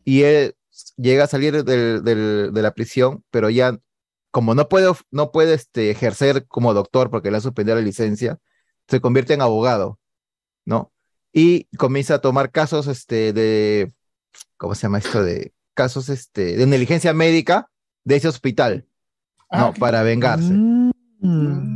Y 0.05 0.23
él 0.23 0.57
llega 0.97 1.25
a 1.25 1.29
salir 1.29 1.63
del, 1.65 2.03
del- 2.03 2.51
de 2.55 2.63
la 2.63 2.73
prisión, 2.73 3.23
pero 3.31 3.51
ya, 3.51 3.79
como 4.35 4.57
no 4.57 4.69
puede, 4.69 4.93
no 5.13 5.31
puede 5.31 5.55
este, 5.55 5.93
ejercer 5.93 6.49
como 6.49 6.75
doctor 6.75 7.09
porque 7.09 7.31
le 7.31 7.37
han 7.37 7.43
suspendido 7.43 7.77
la 7.77 7.83
licencia, 7.83 8.41
se 8.89 9.01
convierte 9.01 9.33
en 9.33 9.43
abogado, 9.43 10.01
¿no? 10.65 10.93
Y 11.33 11.67
comienza 11.77 12.15
a 12.17 12.19
tomar 12.21 12.51
casos 12.51 12.89
este, 12.89 13.33
de, 13.33 13.93
¿cómo 14.57 14.75
se 14.75 14.83
llama 14.83 14.99
esto? 14.99 15.23
De 15.23 15.55
casos 15.73 16.09
este, 16.09 16.57
de 16.57 16.67
negligencia 16.67 17.13
médica 17.15 17.71
de 18.03 18.17
ese 18.17 18.27
hospital, 18.27 18.89
¿no? 19.53 19.73
Para 19.75 20.03
vengarse. 20.03 20.53
Mm, 20.53 20.91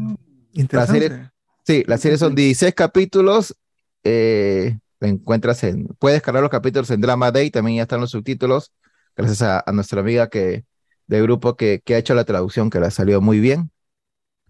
La 0.08 0.60
interesante. 0.60 1.00
serie, 1.00 1.30
sí, 1.64 1.84
la 1.86 1.96
serie 1.96 2.18
son 2.18 2.34
16 2.34 2.74
capítulos. 2.74 3.54
eh, 4.02 4.76
encuentras 5.00 5.62
en. 5.62 5.86
Puedes 6.00 6.16
descargar 6.16 6.42
los 6.42 6.50
capítulos 6.50 6.90
en 6.90 7.00
Drama 7.00 7.30
Day, 7.30 7.52
también 7.52 7.76
ya 7.76 7.82
están 7.82 8.00
los 8.00 8.10
subtítulos. 8.10 8.72
Gracias 9.16 9.42
a, 9.42 9.62
a 9.64 9.70
nuestra 9.70 10.00
amiga 10.00 10.28
que, 10.28 10.64
del 11.08 11.22
grupo 11.24 11.56
que, 11.56 11.82
que 11.84 11.94
ha 11.96 11.98
hecho 11.98 12.14
la 12.14 12.24
traducción, 12.24 12.70
que 12.70 12.78
le 12.80 12.86
ha 12.86 12.90
salido 12.92 13.20
muy 13.20 13.40
bien. 13.40 13.70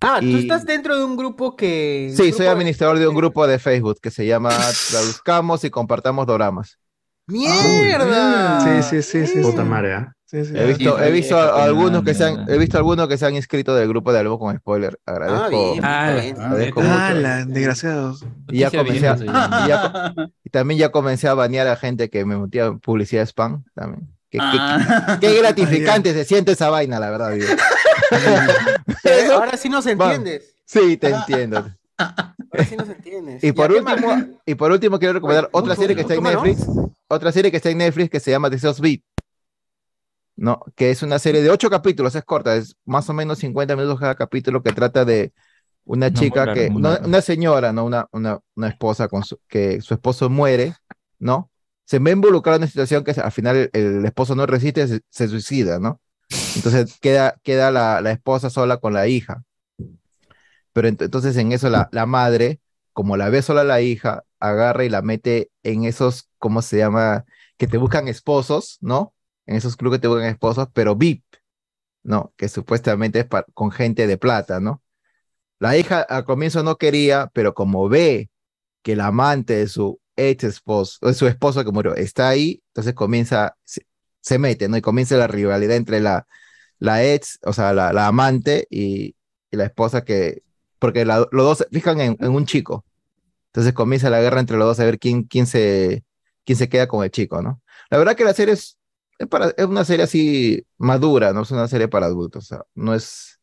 Ah, 0.01 0.19
tú 0.21 0.27
Y- 0.27 0.39
estás 0.41 0.65
dentro 0.65 0.97
de 0.97 1.05
un 1.05 1.17
grupo 1.17 1.57
que. 1.57 2.13
Sí, 2.15 2.23
grupo 2.25 2.37
soy 2.37 2.47
de- 2.47 2.53
administrador 2.53 2.99
de 2.99 3.09
un 3.09 3.17
grupo 3.17 3.47
de 3.47 3.59
Facebook 3.59 3.99
que 4.03 4.11
se 4.11 4.27
llama 4.27 4.51
Traduzcamos 4.91 5.65
y 5.65 5.71
Compartamos 5.71 6.27
Doramas. 6.27 6.79
¡Mierda! 7.27 8.61
Sí, 8.83 9.03
sí, 9.03 9.03
sí, 9.03 9.27
sí. 9.27 9.41
Puta 9.41 9.63
sí. 9.63 9.69
madre, 9.69 9.95
¿ah? 9.95 10.13
Sí, 10.25 10.45
sí. 10.45 10.53
He 10.55 10.67
visto, 10.67 11.03
he 11.03 11.11
visto 11.11 11.39
a- 11.39 11.63
a 11.63 11.65
algunos 11.65 12.05
que 12.05 12.13
se 12.15 12.25
han, 12.25 12.49
he 12.49 12.59
visto 12.59 12.77
algunos 12.77 13.09
que 13.09 13.17
se 13.17 13.25
han 13.27 13.35
inscrito 13.35 13.75
del 13.75 13.89
grupo 13.89 14.13
de 14.13 14.19
algo 14.21 14.39
con 14.39 14.57
spoiler. 14.59 14.99
Agradezco. 15.07 15.41
Ah, 15.47 15.49
bien, 15.49 15.85
Ah, 15.85 16.07
agradezco 16.49 16.81
Ah, 16.85 17.09
mucho. 17.11 17.21
la, 17.21 17.45
desgraciados. 17.47 18.27
Y 18.49 18.59
ya 18.59 18.71
comencé 18.71 19.09
a, 19.09 19.15
bien, 19.15 19.29
eso 19.31 19.33
y 19.65 19.69
ya 19.69 20.15
y 20.45 20.51
también 20.51 20.79
ya 20.81 20.91
comencé 20.91 21.29
a 21.29 21.35
banear 21.35 21.67
a 21.69 21.77
gente 21.77 22.11
que 22.11 22.25
me 22.27 22.37
metía 22.37 22.73
publicidad 22.75 23.23
spam 23.27 23.65
también. 23.75 24.09
Qué, 24.31 24.39
Ah. 24.41 25.19
qué 25.21 25.35
gratificante 25.39 26.13
se 26.13 26.25
siente 26.25 26.53
esa 26.53 26.69
vaina, 26.71 27.01
la 27.01 27.11
verdad. 27.11 27.31
digo. 27.33 27.47
Ahora 29.35 29.57
sí 29.57 29.69
nos 29.69 29.87
entiendes. 29.87 30.55
Sí, 30.65 30.97
te 30.97 31.09
entiendo. 31.09 31.67
Ahora 31.99 32.65
sí 32.69 32.77
nos 32.77 32.89
entiendes. 32.89 33.43
Y 33.43 33.53
por 33.53 33.73
último, 33.73 34.27
y 34.47 34.55
por 34.55 34.71
último 34.73 34.99
quiero 34.99 35.15
recomendar 35.15 35.49
otra 35.53 35.75
serie 35.77 35.95
que 35.97 36.03
está 36.03 36.15
en. 36.15 36.23
Netflix, 36.23 36.67
otra 37.09 37.33
serie 37.33 37.51
que 37.51 37.57
está 37.57 37.71
en 37.71 37.79
Netflix 37.79 38.11
que 38.11 38.21
se 38.21 38.31
llama 38.31 38.51
Deseos 38.51 38.81
Beat. 38.81 39.01
No, 40.37 40.61
que 40.77 40.91
es 40.93 41.03
una 41.03 41.19
serie 41.19 41.43
de 41.43 41.51
ocho 41.51 41.69
capítulos, 41.69 42.15
es 42.15 42.23
corta, 42.25 42.55
es 42.55 42.77
más 42.85 43.09
o 43.11 43.13
menos 43.13 43.39
50 43.39 43.75
minutos 43.75 43.99
cada 43.99 44.15
capítulo 44.15 44.63
que 44.63 44.73
trata 44.73 45.05
de 45.05 45.33
una 45.85 46.11
No, 46.11 46.21
chica 46.21 46.53
que, 46.55 46.69
una 46.69 47.21
señora, 47.23 47.73
no 47.73 47.85
una, 47.85 48.07
una, 48.13 48.39
una 48.55 48.69
esposa 48.69 49.09
con 49.09 49.25
su- 49.25 49.41
que 49.49 49.81
su 49.81 49.95
esposo 49.95 50.31
muere, 50.31 50.75
¿no? 51.19 51.51
Se 51.89 51.99
ve 51.99 52.11
involucrada 52.11 52.57
en 52.57 52.63
una 52.65 52.67
situación 52.69 53.03
que 53.03 53.13
al 53.13 53.33
final 53.33 53.71
el, 53.73 54.05
esposo 54.05 54.35
no 54.35 54.45
resiste, 54.45 54.87
se, 55.09 55.29
suicida, 55.29 55.79
¿no? 55.79 56.03
Entonces 56.55 56.99
queda, 57.01 57.41
queda 57.43 57.71
la, 57.71 58.03
la 58.03 58.11
esposa 58.11 58.51
sola 58.51 58.77
con 58.77 58.93
la 58.93 59.09
hija. 59.09 59.43
Pero 60.75 60.87
ent- 60.87 61.03
entonces 61.03 61.35
en 61.39 61.53
eso 61.53 61.71
la, 61.71 61.89
la 61.93 62.05
madre, 62.05 62.61
como 62.93 63.17
la 63.17 63.31
ve 63.31 63.41
sola 63.41 63.65
la 63.65 63.81
hija, 63.81 64.25
agarra 64.39 64.85
y 64.85 64.91
la 64.91 65.01
mete 65.01 65.51
en 65.63 65.85
esos, 65.85 66.29
¿cómo 66.39 66.61
se 66.61 66.77
llama? 66.77 67.25
Que 67.57 67.67
te 67.67 67.79
buscan 67.79 68.07
esposos, 68.07 68.77
¿no? 68.83 69.15
En 69.47 69.57
esos 69.57 69.75
clubes 69.77 69.99
que 69.99 70.03
te 70.03 70.09
buscan 70.09 70.29
esposos, 70.29 70.69
pero 70.75 70.95
VIP, 70.95 71.25
¿no? 72.03 72.35
Que 72.37 72.51
supuestamente 72.51 73.21
es 73.21 73.27
con 73.55 73.71
gente 73.71 74.07
de 74.07 74.19
plata, 74.19 74.61
¿no? 74.61 74.83
La 75.59 75.79
hija 75.79 76.03
al 76.03 76.25
comienzo 76.25 76.63
no 76.63 76.77
quería, 76.77 77.31
pero 77.33 77.55
como 77.55 77.89
ve 77.89 78.29
que 78.83 78.93
el 78.93 79.01
amante 79.01 79.55
de 79.55 79.69
su 79.69 79.99
ex 80.19 80.45
esposo, 80.45 80.99
de 81.07 81.15
su 81.15 81.27
esposo 81.27 81.65
que 81.65 81.73
murió, 81.73 81.95
está 81.97 82.29
ahí, 82.31 82.63
entonces 82.69 82.95
comienza, 82.95 83.57
se, 83.65 83.83
se 84.21 84.39
mete, 84.39 84.69
¿no? 84.69 84.77
Y 84.77 84.83
comienza 84.83 85.17
la 85.17 85.27
rivalidad 85.29 85.77
entre 85.77 86.01
la, 86.01 86.27
la 86.79 87.05
ex, 87.05 87.39
o 87.45 87.53
sea, 87.53 87.73
la, 87.75 87.93
la 87.93 88.07
amante 88.09 88.67
y, 88.71 89.17
y 89.51 89.57
la 89.57 89.65
esposa 89.67 90.05
que, 90.05 90.43
porque 90.79 91.05
la- 91.05 91.29
los 91.33 91.45
dos 91.47 91.59
se 91.59 91.67
fijan 91.73 92.01
en, 92.01 92.17
en 92.21 92.31
un 92.33 92.47
chico. 92.47 92.85
Entonces 93.49 93.73
comienza 93.73 94.11
la 94.11 94.21
guerra 94.21 94.41
entre 94.41 94.57
los 94.57 94.67
dos 94.69 94.81
a 94.81 94.85
ver 94.85 94.99
quién, 94.99 95.25
quién, 95.25 95.47
se, 95.47 96.05
quién 96.45 96.59
se 96.59 96.69
queda 96.69 96.87
con 96.89 97.05
el 97.05 97.11
chico, 97.11 97.43
¿no? 97.43 97.63
La 97.91 97.99
verdad 97.99 98.17
que 98.17 98.25
la 98.25 98.35
serie 98.35 98.55
es, 98.55 98.79
es, 99.19 99.27
para, 99.29 99.49
es 99.57 99.65
una 99.67 99.85
serie 99.85 100.05
así 100.05 100.65
madura, 100.79 101.33
no 101.33 101.43
es 101.43 101.51
una 101.51 101.69
serie 101.69 101.89
para 101.89 102.07
adultos, 102.07 102.45
o 102.45 102.47
sea, 102.49 102.63
no 102.75 102.95
es, 102.95 103.41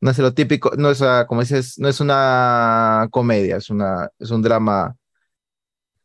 no 0.00 0.10
es 0.10 0.18
lo 0.18 0.34
típico, 0.34 0.72
no 0.78 0.90
es, 0.90 1.02
ah, 1.02 1.26
como 1.28 1.42
dices, 1.42 1.78
no 1.78 1.88
es 1.88 2.00
una 2.00 3.08
comedia, 3.10 3.56
es, 3.56 3.70
una, 3.70 4.08
es 4.18 4.30
un 4.30 4.42
drama, 4.42 4.96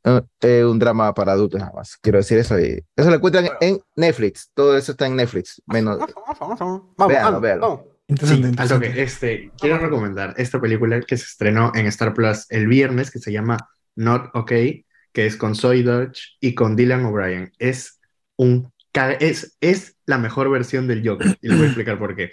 eh, 0.06 0.22
eh, 0.42 0.64
un 0.64 0.80
drama 0.80 1.14
para 1.14 1.34
adultos 1.34 1.59
nada 1.59 1.74
más, 1.75 1.98
quiero 2.01 2.19
decir 2.19 2.38
eso. 2.38 2.59
Y 2.59 2.84
eso 2.95 3.09
lo 3.09 3.16
encuentran 3.16 3.50
en 3.59 3.80
Netflix, 3.95 4.51
todo 4.53 4.77
eso 4.77 4.93
está 4.93 5.08
en 5.08 5.16
Netflix, 5.16 5.61
menos, 5.66 5.98
Vamos, 6.00 6.59
véanlo, 7.08 7.24
vamos, 7.24 7.42
véanlo. 7.42 7.67
vamos. 7.67 7.85
Interesante, 8.08 8.43
Sí, 8.43 8.50
interesante. 8.50 9.01
Este, 9.01 9.51
quiero 9.59 9.80
recomendar 9.80 10.35
esta 10.38 10.61
película 10.61 11.01
que 11.01 11.17
se 11.17 11.24
estrenó 11.25 11.72
en 11.74 11.88
Star 11.88 12.14
Plus 12.14 12.45
el 12.50 12.67
viernes, 12.67 13.09
que 13.09 13.19
se 13.19 13.32
llama 13.32 13.58
Not 13.95 14.30
Okay, 14.35 14.85
que 15.11 15.25
es 15.25 15.35
con 15.35 15.56
Zoe 15.56 15.82
Dodge 15.82 16.38
y 16.40 16.53
con 16.53 16.75
Dylan 16.75 17.03
O'Brien. 17.06 17.51
Es 17.58 18.00
un 18.35 18.72
es, 19.19 19.58
es 19.59 19.98
la 20.06 20.17
mejor 20.17 20.50
versión 20.50 20.88
del 20.88 21.08
Joker, 21.08 21.38
y 21.42 21.48
les 21.48 21.58
voy 21.58 21.66
a 21.66 21.69
explicar 21.69 22.00
por 22.00 22.16
qué. 22.16 22.32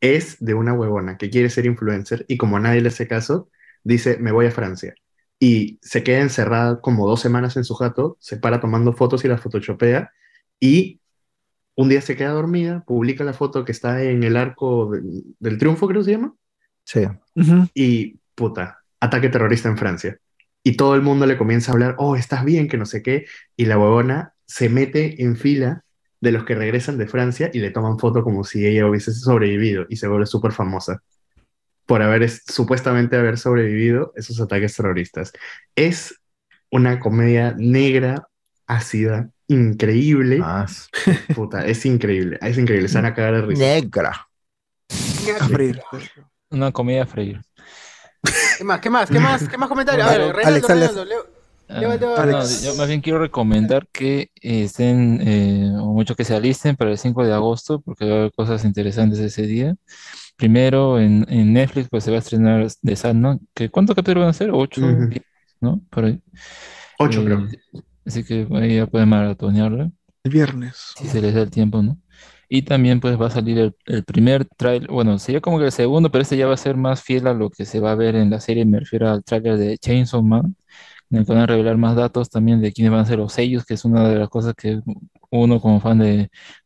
Es 0.00 0.36
de 0.38 0.54
una 0.54 0.72
huevona 0.72 1.16
que 1.16 1.30
quiere 1.30 1.50
ser 1.50 1.66
influencer 1.66 2.24
y 2.28 2.36
como 2.36 2.58
nadie 2.60 2.80
le 2.80 2.88
hace 2.88 3.08
caso, 3.08 3.50
dice, 3.82 4.18
me 4.18 4.32
voy 4.32 4.46
a 4.46 4.50
Francia. 4.50 4.94
Y 5.38 5.78
se 5.82 6.02
queda 6.02 6.20
encerrada 6.20 6.80
como 6.80 7.06
dos 7.06 7.20
semanas 7.20 7.56
en 7.56 7.64
su 7.64 7.74
jato, 7.74 8.16
se 8.20 8.38
para 8.38 8.60
tomando 8.60 8.92
fotos 8.92 9.24
y 9.24 9.28
las 9.28 9.40
photoshopea 9.40 10.10
y 10.58 11.00
un 11.74 11.90
día 11.90 12.00
se 12.00 12.16
queda 12.16 12.30
dormida, 12.30 12.84
publica 12.86 13.22
la 13.22 13.34
foto 13.34 13.64
que 13.64 13.72
está 13.72 14.02
en 14.02 14.22
el 14.22 14.36
arco 14.36 14.90
del, 14.90 15.24
del 15.38 15.58
triunfo, 15.58 15.86
creo 15.86 16.00
que 16.00 16.06
se 16.06 16.12
llama, 16.12 16.34
Sí. 16.86 17.00
Y 17.74 18.20
puta, 18.34 18.78
ataque 19.00 19.28
terrorista 19.28 19.68
en 19.68 19.76
Francia. 19.76 20.18
Y 20.62 20.76
todo 20.76 20.94
el 20.94 21.02
mundo 21.02 21.26
le 21.26 21.36
comienza 21.36 21.70
a 21.70 21.74
hablar, 21.74 21.96
oh, 21.98 22.16
estás 22.16 22.44
bien, 22.44 22.68
que 22.68 22.78
no 22.78 22.86
sé 22.86 23.02
qué, 23.02 23.26
y 23.56 23.66
la 23.66 23.78
huevona 23.78 24.34
se 24.46 24.68
mete 24.68 25.22
en 25.22 25.36
fila 25.36 25.84
de 26.20 26.32
los 26.32 26.44
que 26.44 26.54
regresan 26.54 26.96
de 26.96 27.08
Francia 27.08 27.50
y 27.52 27.58
le 27.58 27.70
toman 27.70 27.98
foto 27.98 28.22
como 28.22 28.44
si 28.44 28.66
ella 28.66 28.88
hubiese 28.88 29.12
sobrevivido 29.12 29.86
y 29.88 29.96
se 29.96 30.08
vuelve 30.08 30.26
súper 30.26 30.52
famosa 30.52 31.02
por 31.86 32.02
haber 32.02 32.22
es- 32.24 32.42
supuestamente 32.46 33.16
haber 33.16 33.38
sobrevivido 33.38 34.12
esos 34.16 34.40
ataques 34.40 34.76
terroristas. 34.76 35.32
Es 35.74 36.14
una 36.70 36.98
comedia 36.98 37.54
negra, 37.56 38.28
ácida, 38.66 39.30
increíble. 39.48 40.38
Más. 40.38 40.88
Puta, 41.34 41.64
es 41.64 41.86
increíble, 41.86 42.38
es 42.42 42.58
increíble, 42.58 42.88
se 42.88 42.98
van 42.98 43.06
a 43.06 43.14
cagar 43.14 43.36
de 43.36 43.42
risa. 43.42 43.62
Negra. 43.64 44.28
Una 46.50 46.72
comida 46.72 47.02
a 47.02 47.06
freír. 47.06 47.40
¿Qué 48.58 48.64
más? 48.64 48.80
¿Qué 48.80 48.90
más? 48.90 49.10
¿Qué 49.10 49.20
más? 49.20 49.48
¿Qué 49.48 49.56
más 49.58 49.68
comentarios? 49.68 50.06
A 50.06 50.10
ver, 50.10 50.20
Alex, 50.44 50.66
Reinaldo, 50.66 51.02
Alex. 51.02 51.08
Leo. 51.08 51.35
Ah, 51.68 51.80
Llévate, 51.80 52.06
no, 52.06 52.42
yo 52.64 52.74
más 52.76 52.88
bien 52.88 53.00
quiero 53.00 53.18
recomendar 53.18 53.88
que 53.92 54.30
eh, 54.40 54.62
estén, 54.64 55.20
eh, 55.26 55.72
o 55.80 55.92
mucho 55.92 56.14
que 56.14 56.24
se 56.24 56.34
alisten 56.34 56.76
para 56.76 56.92
el 56.92 56.98
5 56.98 57.24
de 57.24 57.32
agosto, 57.34 57.80
porque 57.80 58.04
va 58.04 58.14
a 58.14 58.18
haber 58.20 58.32
cosas 58.32 58.64
interesantes 58.64 59.18
ese 59.18 59.42
día. 59.46 59.74
Primero, 60.36 61.00
en, 61.00 61.26
en 61.28 61.52
Netflix, 61.52 61.88
pues 61.90 62.04
se 62.04 62.10
va 62.10 62.18
a 62.18 62.20
estrenar 62.20 62.66
The 62.82 62.96
Sandman, 62.96 63.40
que 63.54 63.70
¿cuántos 63.70 63.96
capítulos 63.96 64.22
van 64.22 64.30
a 64.30 64.32
ser? 64.34 64.50
¿Ocho? 64.52 64.82
Ujú. 64.86 65.06
¿Diez? 65.08 65.22
¿No? 65.60 65.82
Por 65.90 66.04
ahí. 66.06 66.20
Ocho, 66.98 67.20
Eh, 67.20 67.24
creo. 67.24 67.48
Así 68.04 68.24
que 68.24 68.46
ahí 68.52 68.76
ya 68.76 68.86
pueden 68.86 69.08
maratonearla, 69.08 69.90
El 70.24 70.30
viernes. 70.30 70.92
si 70.96 71.06
se 71.08 71.20
les 71.20 71.34
da 71.34 71.42
el 71.42 71.50
tiempo, 71.50 71.82
¿no? 71.82 71.98
Y 72.48 72.62
también 72.62 73.00
pues 73.00 73.20
va 73.20 73.26
a 73.26 73.30
salir 73.30 73.58
el, 73.58 73.76
el 73.86 74.04
primer 74.04 74.44
trailer, 74.56 74.88
bueno, 74.90 75.18
sería 75.18 75.40
como 75.40 75.58
que 75.58 75.64
el 75.66 75.72
segundo, 75.72 76.10
pero 76.12 76.22
este 76.22 76.36
ya 76.36 76.46
va 76.46 76.54
a 76.54 76.56
ser 76.56 76.76
más 76.76 77.02
fiel 77.02 77.26
a 77.26 77.34
lo 77.34 77.50
que 77.50 77.64
se 77.64 77.80
va 77.80 77.90
a 77.92 77.94
ver 77.96 78.14
en 78.14 78.30
la 78.30 78.40
serie, 78.40 78.64
me 78.64 78.78
refiero 78.80 79.10
al 79.10 79.24
tráiler 79.24 79.56
de 79.58 79.78
Chainsaw 79.78 80.22
Man, 80.22 80.54
en 81.10 81.18
el 81.18 81.26
que 81.26 81.32
van 81.32 81.42
a 81.42 81.46
revelar 81.46 81.76
más 81.76 81.96
datos 81.96 82.30
también 82.30 82.60
de 82.60 82.72
quiénes 82.72 82.90
van 82.92 83.00
a 83.00 83.04
ser 83.06 83.18
los 83.18 83.32
sellos, 83.32 83.64
que 83.64 83.74
es 83.74 83.84
una 83.84 84.08
de 84.08 84.16
las 84.18 84.28
cosas 84.28 84.54
que 84.54 84.80
uno 85.30 85.60
como 85.60 85.80
fan 85.80 85.98
de, 85.98 86.16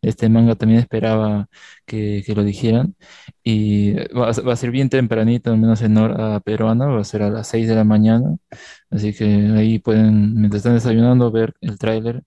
de 0.02 0.09
este 0.09 0.28
manga 0.28 0.55
también 0.55 0.81
esperaba 0.81 1.49
que, 1.86 2.23
que 2.25 2.35
lo 2.35 2.43
dijeran. 2.44 2.94
Y 3.43 3.94
va 4.15 4.31
va 4.33 4.52
a 4.52 4.57
ser 4.57 4.70
bien 4.70 4.89
tempranito, 4.89 5.51
al 5.51 5.59
menos 5.59 5.83
en 5.83 5.97
hora 5.97 6.41
peruana, 6.41 6.86
va 6.86 7.01
a 7.01 7.05
ser 7.05 7.23
a 7.23 7.31
las 7.31 7.49
6 7.49 7.69
de 7.69 7.75
la 7.75 7.85
mañana, 7.85 8.36
así 8.91 9.12
que 9.15 9.25
ahí 9.57 9.78
pueden, 9.78 10.35
mientras 10.35 10.60
están 10.60 10.75
desayunando, 10.75 11.31
ver 11.31 11.55
el 11.60 11.78
tráiler. 11.78 12.23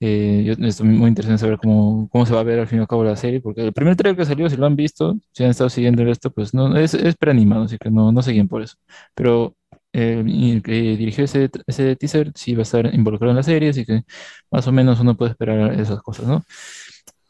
Eh, 0.00 0.42
yo 0.44 0.66
estoy 0.66 0.88
muy 0.88 1.08
interesado 1.08 1.34
en 1.34 1.38
saber 1.38 1.58
cómo, 1.58 2.08
cómo 2.10 2.26
se 2.26 2.34
va 2.34 2.40
a 2.40 2.42
ver 2.42 2.58
al 2.58 2.66
fin 2.66 2.78
y 2.78 2.80
al 2.82 2.88
cabo 2.88 3.04
la 3.04 3.16
serie, 3.16 3.40
porque 3.40 3.62
el 3.66 3.72
primer 3.72 3.96
trailer 3.96 4.18
que 4.18 4.24
salió, 4.26 4.50
si 4.50 4.56
lo 4.56 4.66
han 4.66 4.76
visto, 4.76 5.16
si 5.32 5.44
han 5.44 5.50
estado 5.50 5.70
siguiendo 5.70 6.02
esto, 6.10 6.30
pues 6.32 6.52
no, 6.52 6.76
es, 6.76 6.94
es 6.94 7.16
preanimado, 7.16 7.64
así 7.64 7.78
que 7.78 7.90
no, 7.90 8.12
no 8.12 8.22
se 8.22 8.32
guíen 8.32 8.48
por 8.48 8.62
eso. 8.62 8.76
Pero 9.14 9.56
el 9.94 10.62
que 10.62 10.72
dirigió 10.72 11.24
ese, 11.24 11.50
ese 11.66 11.96
teaser 11.96 12.32
sí 12.34 12.54
va 12.54 12.60
a 12.60 12.62
estar 12.62 12.92
involucrado 12.94 13.30
en 13.30 13.36
la 13.36 13.42
serie, 13.42 13.70
así 13.70 13.84
que 13.84 14.02
más 14.50 14.66
o 14.66 14.72
menos 14.72 14.98
uno 15.00 15.16
puede 15.16 15.30
esperar 15.30 15.72
esas 15.80 16.02
cosas, 16.02 16.26
¿no? 16.26 16.44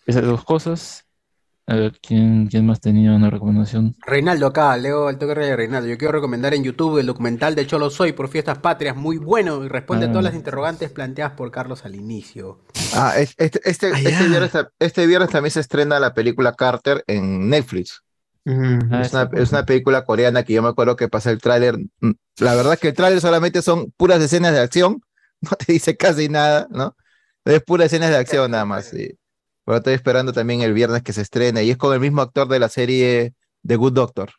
Esas 0.06 0.24
dos 0.24 0.44
cosas. 0.44 1.02
A 1.66 1.76
ver, 1.76 1.98
¿quién, 2.06 2.46
quién 2.48 2.66
más 2.66 2.78
tenía 2.78 3.12
una 3.12 3.30
recomendación? 3.30 3.94
Reinaldo 4.04 4.46
acá, 4.48 4.76
leo 4.76 5.08
el 5.08 5.16
toque 5.16 5.34
de 5.34 5.56
Reinaldo. 5.56 5.88
Yo 5.88 5.96
quiero 5.96 6.12
recomendar 6.12 6.52
en 6.52 6.62
YouTube 6.62 6.98
el 6.98 7.06
documental 7.06 7.54
de 7.54 7.66
Cholo 7.66 7.88
Soy 7.88 8.12
por 8.12 8.28
Fiestas 8.28 8.58
Patrias, 8.58 8.94
muy 8.96 9.16
bueno 9.16 9.64
y 9.64 9.68
responde 9.68 10.04
a 10.04 10.08
todas 10.10 10.24
Ah. 10.26 10.28
las 10.28 10.34
interrogantes 10.34 10.90
planteadas 10.90 11.32
por 11.32 11.50
Carlos 11.50 11.86
al 11.86 11.94
inicio. 11.94 12.60
Ah, 12.94 13.14
es- 13.18 13.34
este, 13.38 13.60
este, 13.64 13.90
este, 13.92 14.28
viernes, 14.28 14.52
este 14.78 15.06
viernes 15.06 15.30
también 15.30 15.52
se 15.52 15.60
estrena 15.60 15.98
la 15.98 16.12
película 16.12 16.52
Carter 16.52 17.02
en 17.06 17.48
Netflix. 17.48 18.02
Ah, 18.46 19.00
Es 19.02 19.14
una, 19.14 19.30
es 19.32 19.50
una 19.52 19.64
película 19.64 20.04
coreana 20.04 20.42
que 20.42 20.52
yo 20.52 20.62
me 20.62 20.68
acuerdo 20.68 20.96
que 20.96 21.08
pasé 21.08 21.30
el 21.30 21.40
tráiler. 21.40 21.76
La 22.38 22.54
verdad 22.54 22.74
es 22.74 22.80
que 22.80 22.88
el 22.88 22.94
tráiler 22.94 23.20
solamente 23.20 23.62
son 23.62 23.92
puras 23.96 24.20
escenas 24.20 24.52
de 24.52 24.60
acción, 24.60 25.00
no 25.40 25.50
te 25.50 25.72
dice 25.72 25.96
casi 25.96 26.28
nada, 26.28 26.66
¿no? 26.70 26.96
Es 27.44 27.62
puras 27.62 27.86
escenas 27.86 28.10
de 28.10 28.16
acción 28.16 28.50
nada 28.50 28.64
más. 28.64 28.86
sí. 28.86 29.16
Pero 29.66 29.78
estoy 29.78 29.94
esperando 29.94 30.32
también 30.34 30.60
el 30.60 30.74
viernes 30.74 31.02
que 31.02 31.14
se 31.14 31.22
estrene 31.22 31.64
y 31.64 31.70
es 31.70 31.78
con 31.78 31.94
el 31.94 32.00
mismo 32.00 32.20
actor 32.20 32.46
de 32.48 32.58
la 32.58 32.68
serie 32.68 33.32
The 33.66 33.76
Good 33.76 33.94
Doctor, 33.94 34.30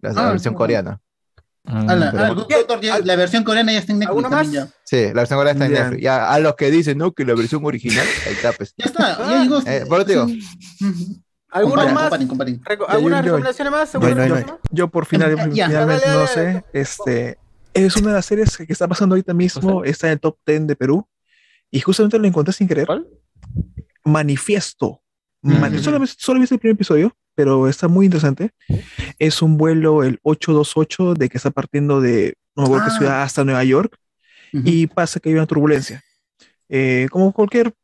la, 0.00 0.12
la 0.14 0.28
Ah, 0.28 0.30
versión 0.30 0.54
coreana. 0.54 0.98
Ah, 1.66 1.94
la, 1.94 2.10
Pero- 2.10 2.22
ah, 2.24 2.28
el 2.28 2.34
Good 2.36 2.46
Doctor 2.48 2.80
ya- 2.80 2.98
la 3.00 3.16
versión 3.16 3.44
coreana 3.44 3.70
ya 3.72 3.80
está 3.80 3.92
en 3.92 3.98
Netflix 3.98 4.30
también 4.30 4.52
ya. 4.52 4.68
Sí, 4.84 5.06
la 5.08 5.12
versión 5.12 5.38
coreana 5.38 5.52
está 5.52 5.66
en. 5.66 5.72
Netflix. 5.84 6.02
Ya, 6.02 6.32
a 6.32 6.38
los 6.38 6.54
que 6.56 6.70
dicen, 6.70 6.96
no, 6.96 7.12
que 7.12 7.24
la 7.26 7.34
versión 7.34 7.62
original, 7.66 8.06
ahí 8.26 8.32
está, 8.32 8.52
pues. 8.52 8.72
Ya 8.78 8.86
está, 8.86 9.18
ya 9.18 9.42
llegó. 9.42 9.58
Eh, 9.66 9.84
por 9.86 10.04
te 10.04 10.12
digo. 10.12 10.22
¿Alguno 10.22 11.21
Comparen, 11.60 11.94
más? 11.94 12.02
comparen, 12.04 12.28
comparen. 12.28 12.60
Reco- 12.62 12.86
Ya, 12.88 12.94
¿Algunas 12.94 13.24
recomendaciones 13.24 13.70
más? 13.72 13.92
Yo, 13.92 13.98
¿Alguna 13.98 14.10
yo- 14.10 14.16
recomendación 14.34 14.58
más? 14.62 14.70
yo 14.70 14.88
por 14.88 15.06
final, 15.06 15.30
Ya, 15.54 15.66
finalmente 15.68 16.06
dale, 16.06 16.18
no 16.18 16.24
dale, 16.26 16.28
sé, 16.28 16.64
este, 16.72 17.38
es 17.74 17.96
una 17.96 18.08
de 18.08 18.14
las 18.14 18.26
series 18.26 18.56
que 18.56 18.72
está 18.72 18.88
pasando 18.88 19.14
ahorita 19.14 19.34
mismo, 19.34 19.84
está 19.84 20.06
en 20.08 20.12
el 20.14 20.20
top 20.20 20.36
10 20.46 20.66
de 20.66 20.76
Perú, 20.76 21.06
y 21.70 21.80
justamente 21.80 22.18
lo 22.18 22.26
encontré 22.26 22.52
sin 22.52 22.68
querer. 22.68 22.88
Manifiesto. 24.04 25.00
Mani- 25.42 25.78
Mm. 25.78 25.82
solo, 25.82 25.98
ves- 26.00 26.16
solo 26.18 26.38
he 26.38 26.40
visto 26.40 26.54
el 26.54 26.60
primer 26.60 26.74
episodio, 26.74 27.16
pero 27.34 27.68
está 27.68 27.88
muy 27.88 28.06
interesante. 28.06 28.50
Es 29.18 29.42
un 29.42 29.56
vuelo, 29.56 30.04
el 30.04 30.20
828, 30.22 31.14
de 31.14 31.28
que 31.28 31.36
está 31.36 31.50
partiendo 31.50 32.00
de, 32.00 32.34
no 32.54 32.62
me 32.62 32.66
acuerdo 32.68 32.86
qué 32.86 32.92
Ah. 32.94 32.98
ciudad, 32.98 33.22
hasta 33.22 33.44
Nueva 33.44 33.64
York, 33.64 33.96
y 34.52 34.86
pasa 34.86 35.18
que 35.18 35.30
hay 35.30 35.34
una 35.34 35.46
turbulencia. 35.46 36.02
Eh, 36.68 37.08
como 37.10 37.32
cualquier 37.32 37.74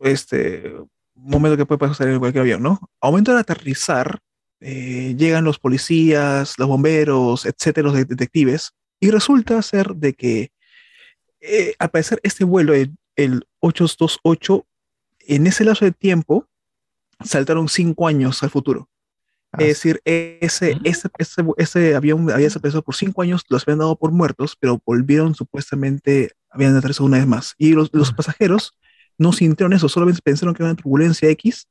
este, 0.00 0.72
momento 1.14 1.56
que 1.56 1.66
puede 1.66 1.78
pasar 1.78 2.08
en 2.08 2.18
cualquier 2.18 2.42
avión, 2.42 2.62
¿no? 2.62 2.80
Al 3.00 3.10
momento 3.10 3.32
de 3.34 3.40
aterrizar, 3.40 4.18
eh, 4.60 5.14
llegan 5.16 5.44
los 5.44 5.58
policías, 5.58 6.54
los 6.58 6.68
bomberos, 6.68 7.46
etcétera, 7.46 7.86
los 7.86 7.94
de- 7.96 8.04
detectives, 8.04 8.72
y 9.00 9.10
resulta 9.10 9.60
ser 9.62 9.94
de 9.94 10.14
que, 10.14 10.50
eh, 11.40 11.74
al 11.78 11.90
parecer, 11.90 12.20
este 12.22 12.44
vuelo, 12.44 12.72
el, 12.74 12.94
el 13.16 13.46
828, 13.60 14.66
en 15.26 15.46
ese 15.46 15.64
lapso 15.64 15.84
de 15.84 15.92
tiempo, 15.92 16.48
saltaron 17.24 17.68
cinco 17.68 18.06
años 18.08 18.42
al 18.42 18.50
futuro. 18.50 18.88
Es 19.56 19.68
decir, 19.68 20.00
ese, 20.04 20.78
ese, 20.82 21.08
ese, 21.16 21.42
ese 21.58 21.94
avión 21.94 22.28
había 22.28 22.46
desaparecido 22.46 22.82
por 22.82 22.96
cinco 22.96 23.22
años, 23.22 23.44
los 23.48 23.62
habían 23.68 23.78
dado 23.78 23.94
por 23.96 24.10
muertos, 24.10 24.56
pero 24.58 24.82
volvieron 24.84 25.36
supuestamente, 25.36 26.32
habían 26.50 26.76
aterrizado 26.76 27.06
una 27.06 27.18
vez 27.18 27.26
más. 27.28 27.54
Y 27.56 27.70
los, 27.70 27.88
los 27.92 28.12
pasajeros 28.12 28.76
no 29.18 29.32
sintieron 29.32 29.72
eso, 29.72 29.88
solamente 29.88 30.20
pensaron 30.22 30.54
que 30.54 30.62
era 30.62 30.72
una 30.72 30.80
turbulencia 30.80 31.28
X. 31.30 31.68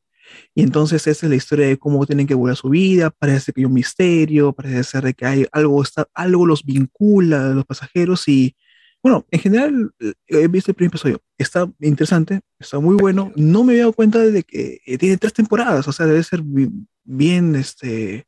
Y 0.56 0.64
entonces 0.64 1.06
esa 1.06 1.26
es 1.26 1.30
la 1.30 1.36
historia 1.36 1.68
de 1.68 1.78
cómo 1.78 2.06
tienen 2.06 2.26
que 2.26 2.34
volver 2.34 2.54
a 2.54 2.56
su 2.56 2.70
vida. 2.70 3.10
Parece 3.12 3.52
que 3.52 3.62
hay 3.62 3.66
un 3.66 3.74
misterio, 3.74 4.54
parece 4.54 4.84
ser 4.84 5.14
que 5.16 5.26
hay 5.26 5.46
algo, 5.52 5.84
está, 5.84 6.08
algo 6.14 6.46
los 6.46 6.64
vincula 6.64 7.52
a 7.52 7.54
los 7.54 7.66
pasajeros. 7.66 8.28
Y 8.28 8.56
bueno, 9.04 9.26
en 9.32 9.40
general, 9.42 9.92
eh, 10.00 10.14
he 10.28 10.48
visto 10.48 10.72
el 10.72 10.76
primer 10.76 10.92
episodio. 10.92 11.22
Está 11.38 11.70
interesante, 11.82 12.40
está 12.58 12.80
muy 12.80 12.96
bueno. 12.96 13.34
No 13.36 13.64
me 13.66 13.74
había 13.74 13.84
dado 13.84 13.94
cuenta 13.94 14.20
de 14.20 14.44
que 14.44 14.80
eh, 14.86 14.98
tiene 14.98 15.18
tres 15.18 15.34
temporadas, 15.34 15.88
o 15.88 15.92
sea, 15.92 16.06
debe 16.06 16.24
ser 16.24 16.42
bi- 16.42 16.72
bien, 17.04 17.56
este, 17.56 18.26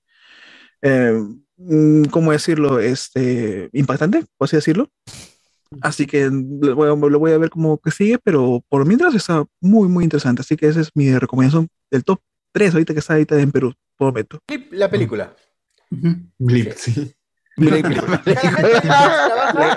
eh, 0.82 1.24
mm, 1.58 2.04
¿cómo 2.12 2.34
decirlo? 2.34 2.80
Este, 2.82 3.70
impactante, 3.72 4.26
por 4.38 4.48
así 4.48 4.58
decirlo. 4.58 4.92
Así 5.82 6.06
que 6.06 6.30
lo 6.32 6.76
voy, 6.76 6.90
a, 6.90 6.96
lo 7.10 7.20
voy 7.20 7.32
a 7.32 7.38
ver 7.38 7.50
cómo 7.50 7.78
que 7.78 7.92
sigue, 7.92 8.18
pero 8.24 8.64
por 8.70 8.86
mientras 8.86 9.14
está 9.16 9.44
muy, 9.62 9.88
muy 9.88 10.04
interesante. 10.04 10.42
Así 10.42 10.56
que 10.56 10.68
esa 10.68 10.82
es 10.82 10.90
mi 10.96 11.18
recomendación 11.18 11.68
del 11.92 12.04
top 12.04 12.20
3 12.54 12.74
ahorita 12.74 12.94
que 12.94 13.00
está 13.00 13.14
ahorita 13.14 13.40
en 13.40 13.52
Perú, 13.52 13.74
por 13.98 14.08
momento. 14.08 14.40
Blip, 14.48 14.74
la 14.74 14.90
película. 14.90 15.34
Blip, 16.40 16.74
sí. 16.76 17.14
La, 17.58 17.78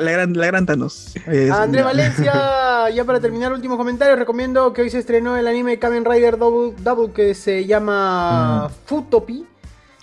la 0.01 0.11
gran, 0.13 0.33
la 0.37 0.47
gran 0.47 0.67
Thanos. 0.67 1.15
Es- 1.27 1.51
A 1.51 1.63
Andrés 1.63 1.85
Valencia, 1.85 2.33
ya 2.95 3.05
para 3.05 3.21
terminar, 3.21 3.53
último 3.53 3.77
comentario. 3.77 4.17
Recomiendo 4.17 4.73
que 4.73 4.83
hoy 4.83 4.91
se 4.91 4.99
estrenó 4.99 5.37
el 5.37 5.47
anime 5.47 5.79
Kamen 5.79 6.05
Rider 6.05 6.39
Double, 6.39 6.75
Double 6.83 7.13
que 7.13 7.35
se 7.35 7.67
llama 7.67 8.71
Futopi. 8.87 9.47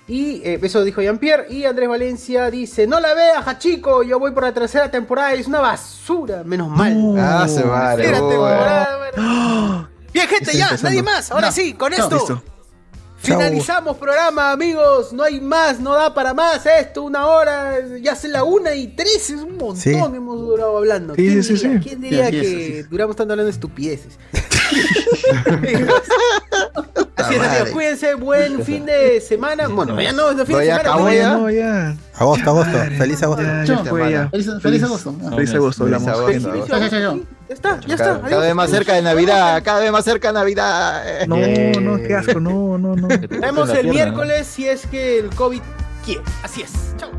Y 0.08 0.42
eh, 0.44 0.60
eso 0.62 0.84
dijo 0.84 1.02
Jean-Pierre. 1.02 1.48
Y 1.52 1.66
Andrés 1.66 1.90
Valencia 1.90 2.52
dice: 2.52 2.86
No 2.86 3.00
la 3.00 3.14
veas, 3.16 3.48
Hachiko. 3.48 4.04
Yo 4.04 4.20
voy 4.20 4.32
por 4.32 4.44
la 4.44 4.54
tercera 4.54 4.92
temporada. 4.92 5.36
y 5.36 5.40
Es 5.40 5.48
una 5.48 5.62
basura. 5.62 6.44
Menos 6.44 6.70
mal. 6.70 7.16
Ah, 7.18 7.48
se 7.48 7.64
vale. 7.64 8.04
Tercera 8.04 8.24
uy. 8.24 8.30
temporada, 8.32 8.98
bueno. 9.16 9.90
Bien, 10.14 10.28
gente, 10.28 10.52
ya. 10.54 10.66
empezando. 10.66 10.90
Nadie 10.90 11.02
más. 11.04 11.32
Ahora 11.32 11.48
No. 11.48 11.54
sí, 11.54 11.74
con 11.74 11.92
No. 11.92 11.98
esto. 11.98 12.16
Listo. 12.18 12.44
Finalizamos 13.18 13.98
programa, 13.98 14.52
amigos. 14.52 15.12
No 15.12 15.24
hay 15.24 15.42
más, 15.42 15.80
no 15.80 15.94
da 15.96 16.14
para 16.14 16.36
más 16.36 16.64
esto. 16.68 17.02
Una 17.02 17.26
hora, 17.26 17.74
ya 18.00 18.12
es 18.12 18.24
la 18.26 18.44
una 18.44 18.76
y 18.76 18.90
tres. 18.90 19.32
Es 19.32 19.42
un 19.42 19.52
montón. 19.58 19.78
Sí. 19.78 19.90
Hemos 19.94 20.40
durado 20.42 20.78
hablando. 20.78 21.16
Sí, 21.16 21.24
¿Quién 21.24 21.44
sí, 21.44 21.54
diría, 21.56 21.72
sí. 21.72 21.80
¿quién 21.90 22.02
diría 22.02 22.26
Sí, 22.28 22.32
que 22.32 22.44
sí, 22.44 22.74
sí. 22.74 22.84
duramos 22.84 23.16
tanto 23.16 23.34
hablando 23.34 23.46
de 23.48 23.52
estupideces? 23.54 24.20
Así 27.16 27.36
es, 27.36 27.42
amigos. 27.42 27.70
Cuídense. 27.70 28.16
Buen 28.16 28.64
fin 28.64 28.86
de 28.86 29.22
semana. 29.22 29.68
Bueno, 29.68 30.00
ya 30.02 30.12
no 30.12 30.32
es 30.32 30.38
de 30.38 30.46
fin 30.46 30.54
No, 30.54 30.60
de 30.60 30.68
ya 30.68 30.80
semana. 30.82 31.14
ya. 31.14 31.34
No, 31.34 31.50
ya. 31.50 31.96
Agosto, 32.16 32.50
agosto. 32.50 32.78
Feliz 32.98 33.24
agosto. 33.24 33.44
Feliz, 34.32 34.50
feliz 34.62 34.84
agosto. 34.84 35.16
Feliz 35.36 35.54
agosto, 35.54 35.86
Feliz 35.86 36.08
agosto. 36.08 37.20
Ya 37.48 37.54
está, 37.54 37.80
ya 37.82 37.96
está. 37.96 38.22
Cada, 38.22 38.42
vez 38.42 38.56
más 38.56 38.70
cerca 38.70 38.94
de 38.94 39.02
Navidad, 39.04 39.62
cada 39.64 39.80
vez 39.80 39.92
más 39.92 40.04
cerca 40.04 40.30
de 40.30 40.34
Navidad. 40.34 41.28
No, 41.28 41.38
no, 41.38 41.98
qué 41.98 42.16
asco, 42.16 42.40
no, 42.40 42.78
no, 42.78 42.96
no. 42.96 43.08
Nos 43.08 43.30
vemos 43.30 43.70
el 43.70 43.82
pierna, 43.82 43.84
¿no? 43.84 43.94
miércoles 43.94 44.48
si 44.48 44.68
es 44.68 44.88
que 44.88 45.20
el 45.20 45.30
COVID 45.30 45.62
quiere. 46.04 46.22
Así 46.44 46.64
es. 46.64 46.72
Chao. 46.98 47.12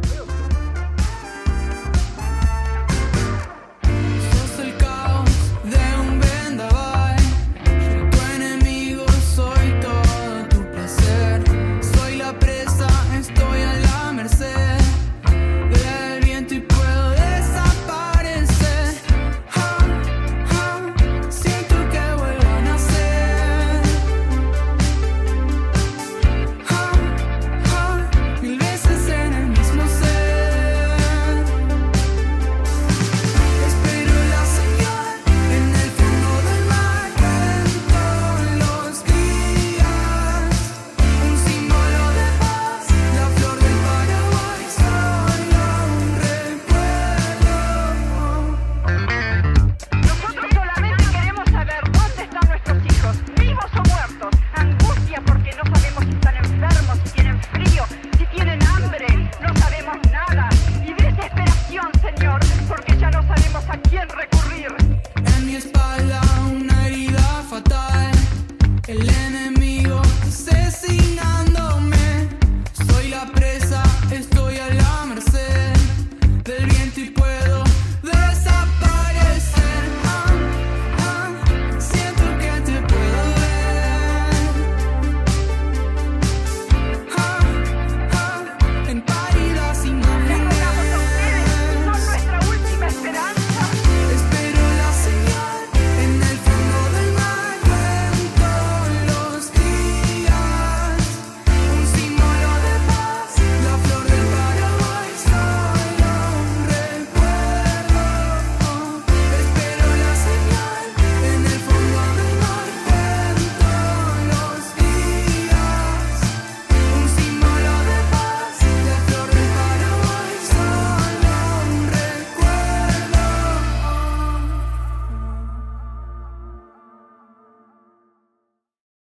El 68.88 69.08
enemigo 69.08 70.00
se 70.30 70.70
sin 70.70 71.18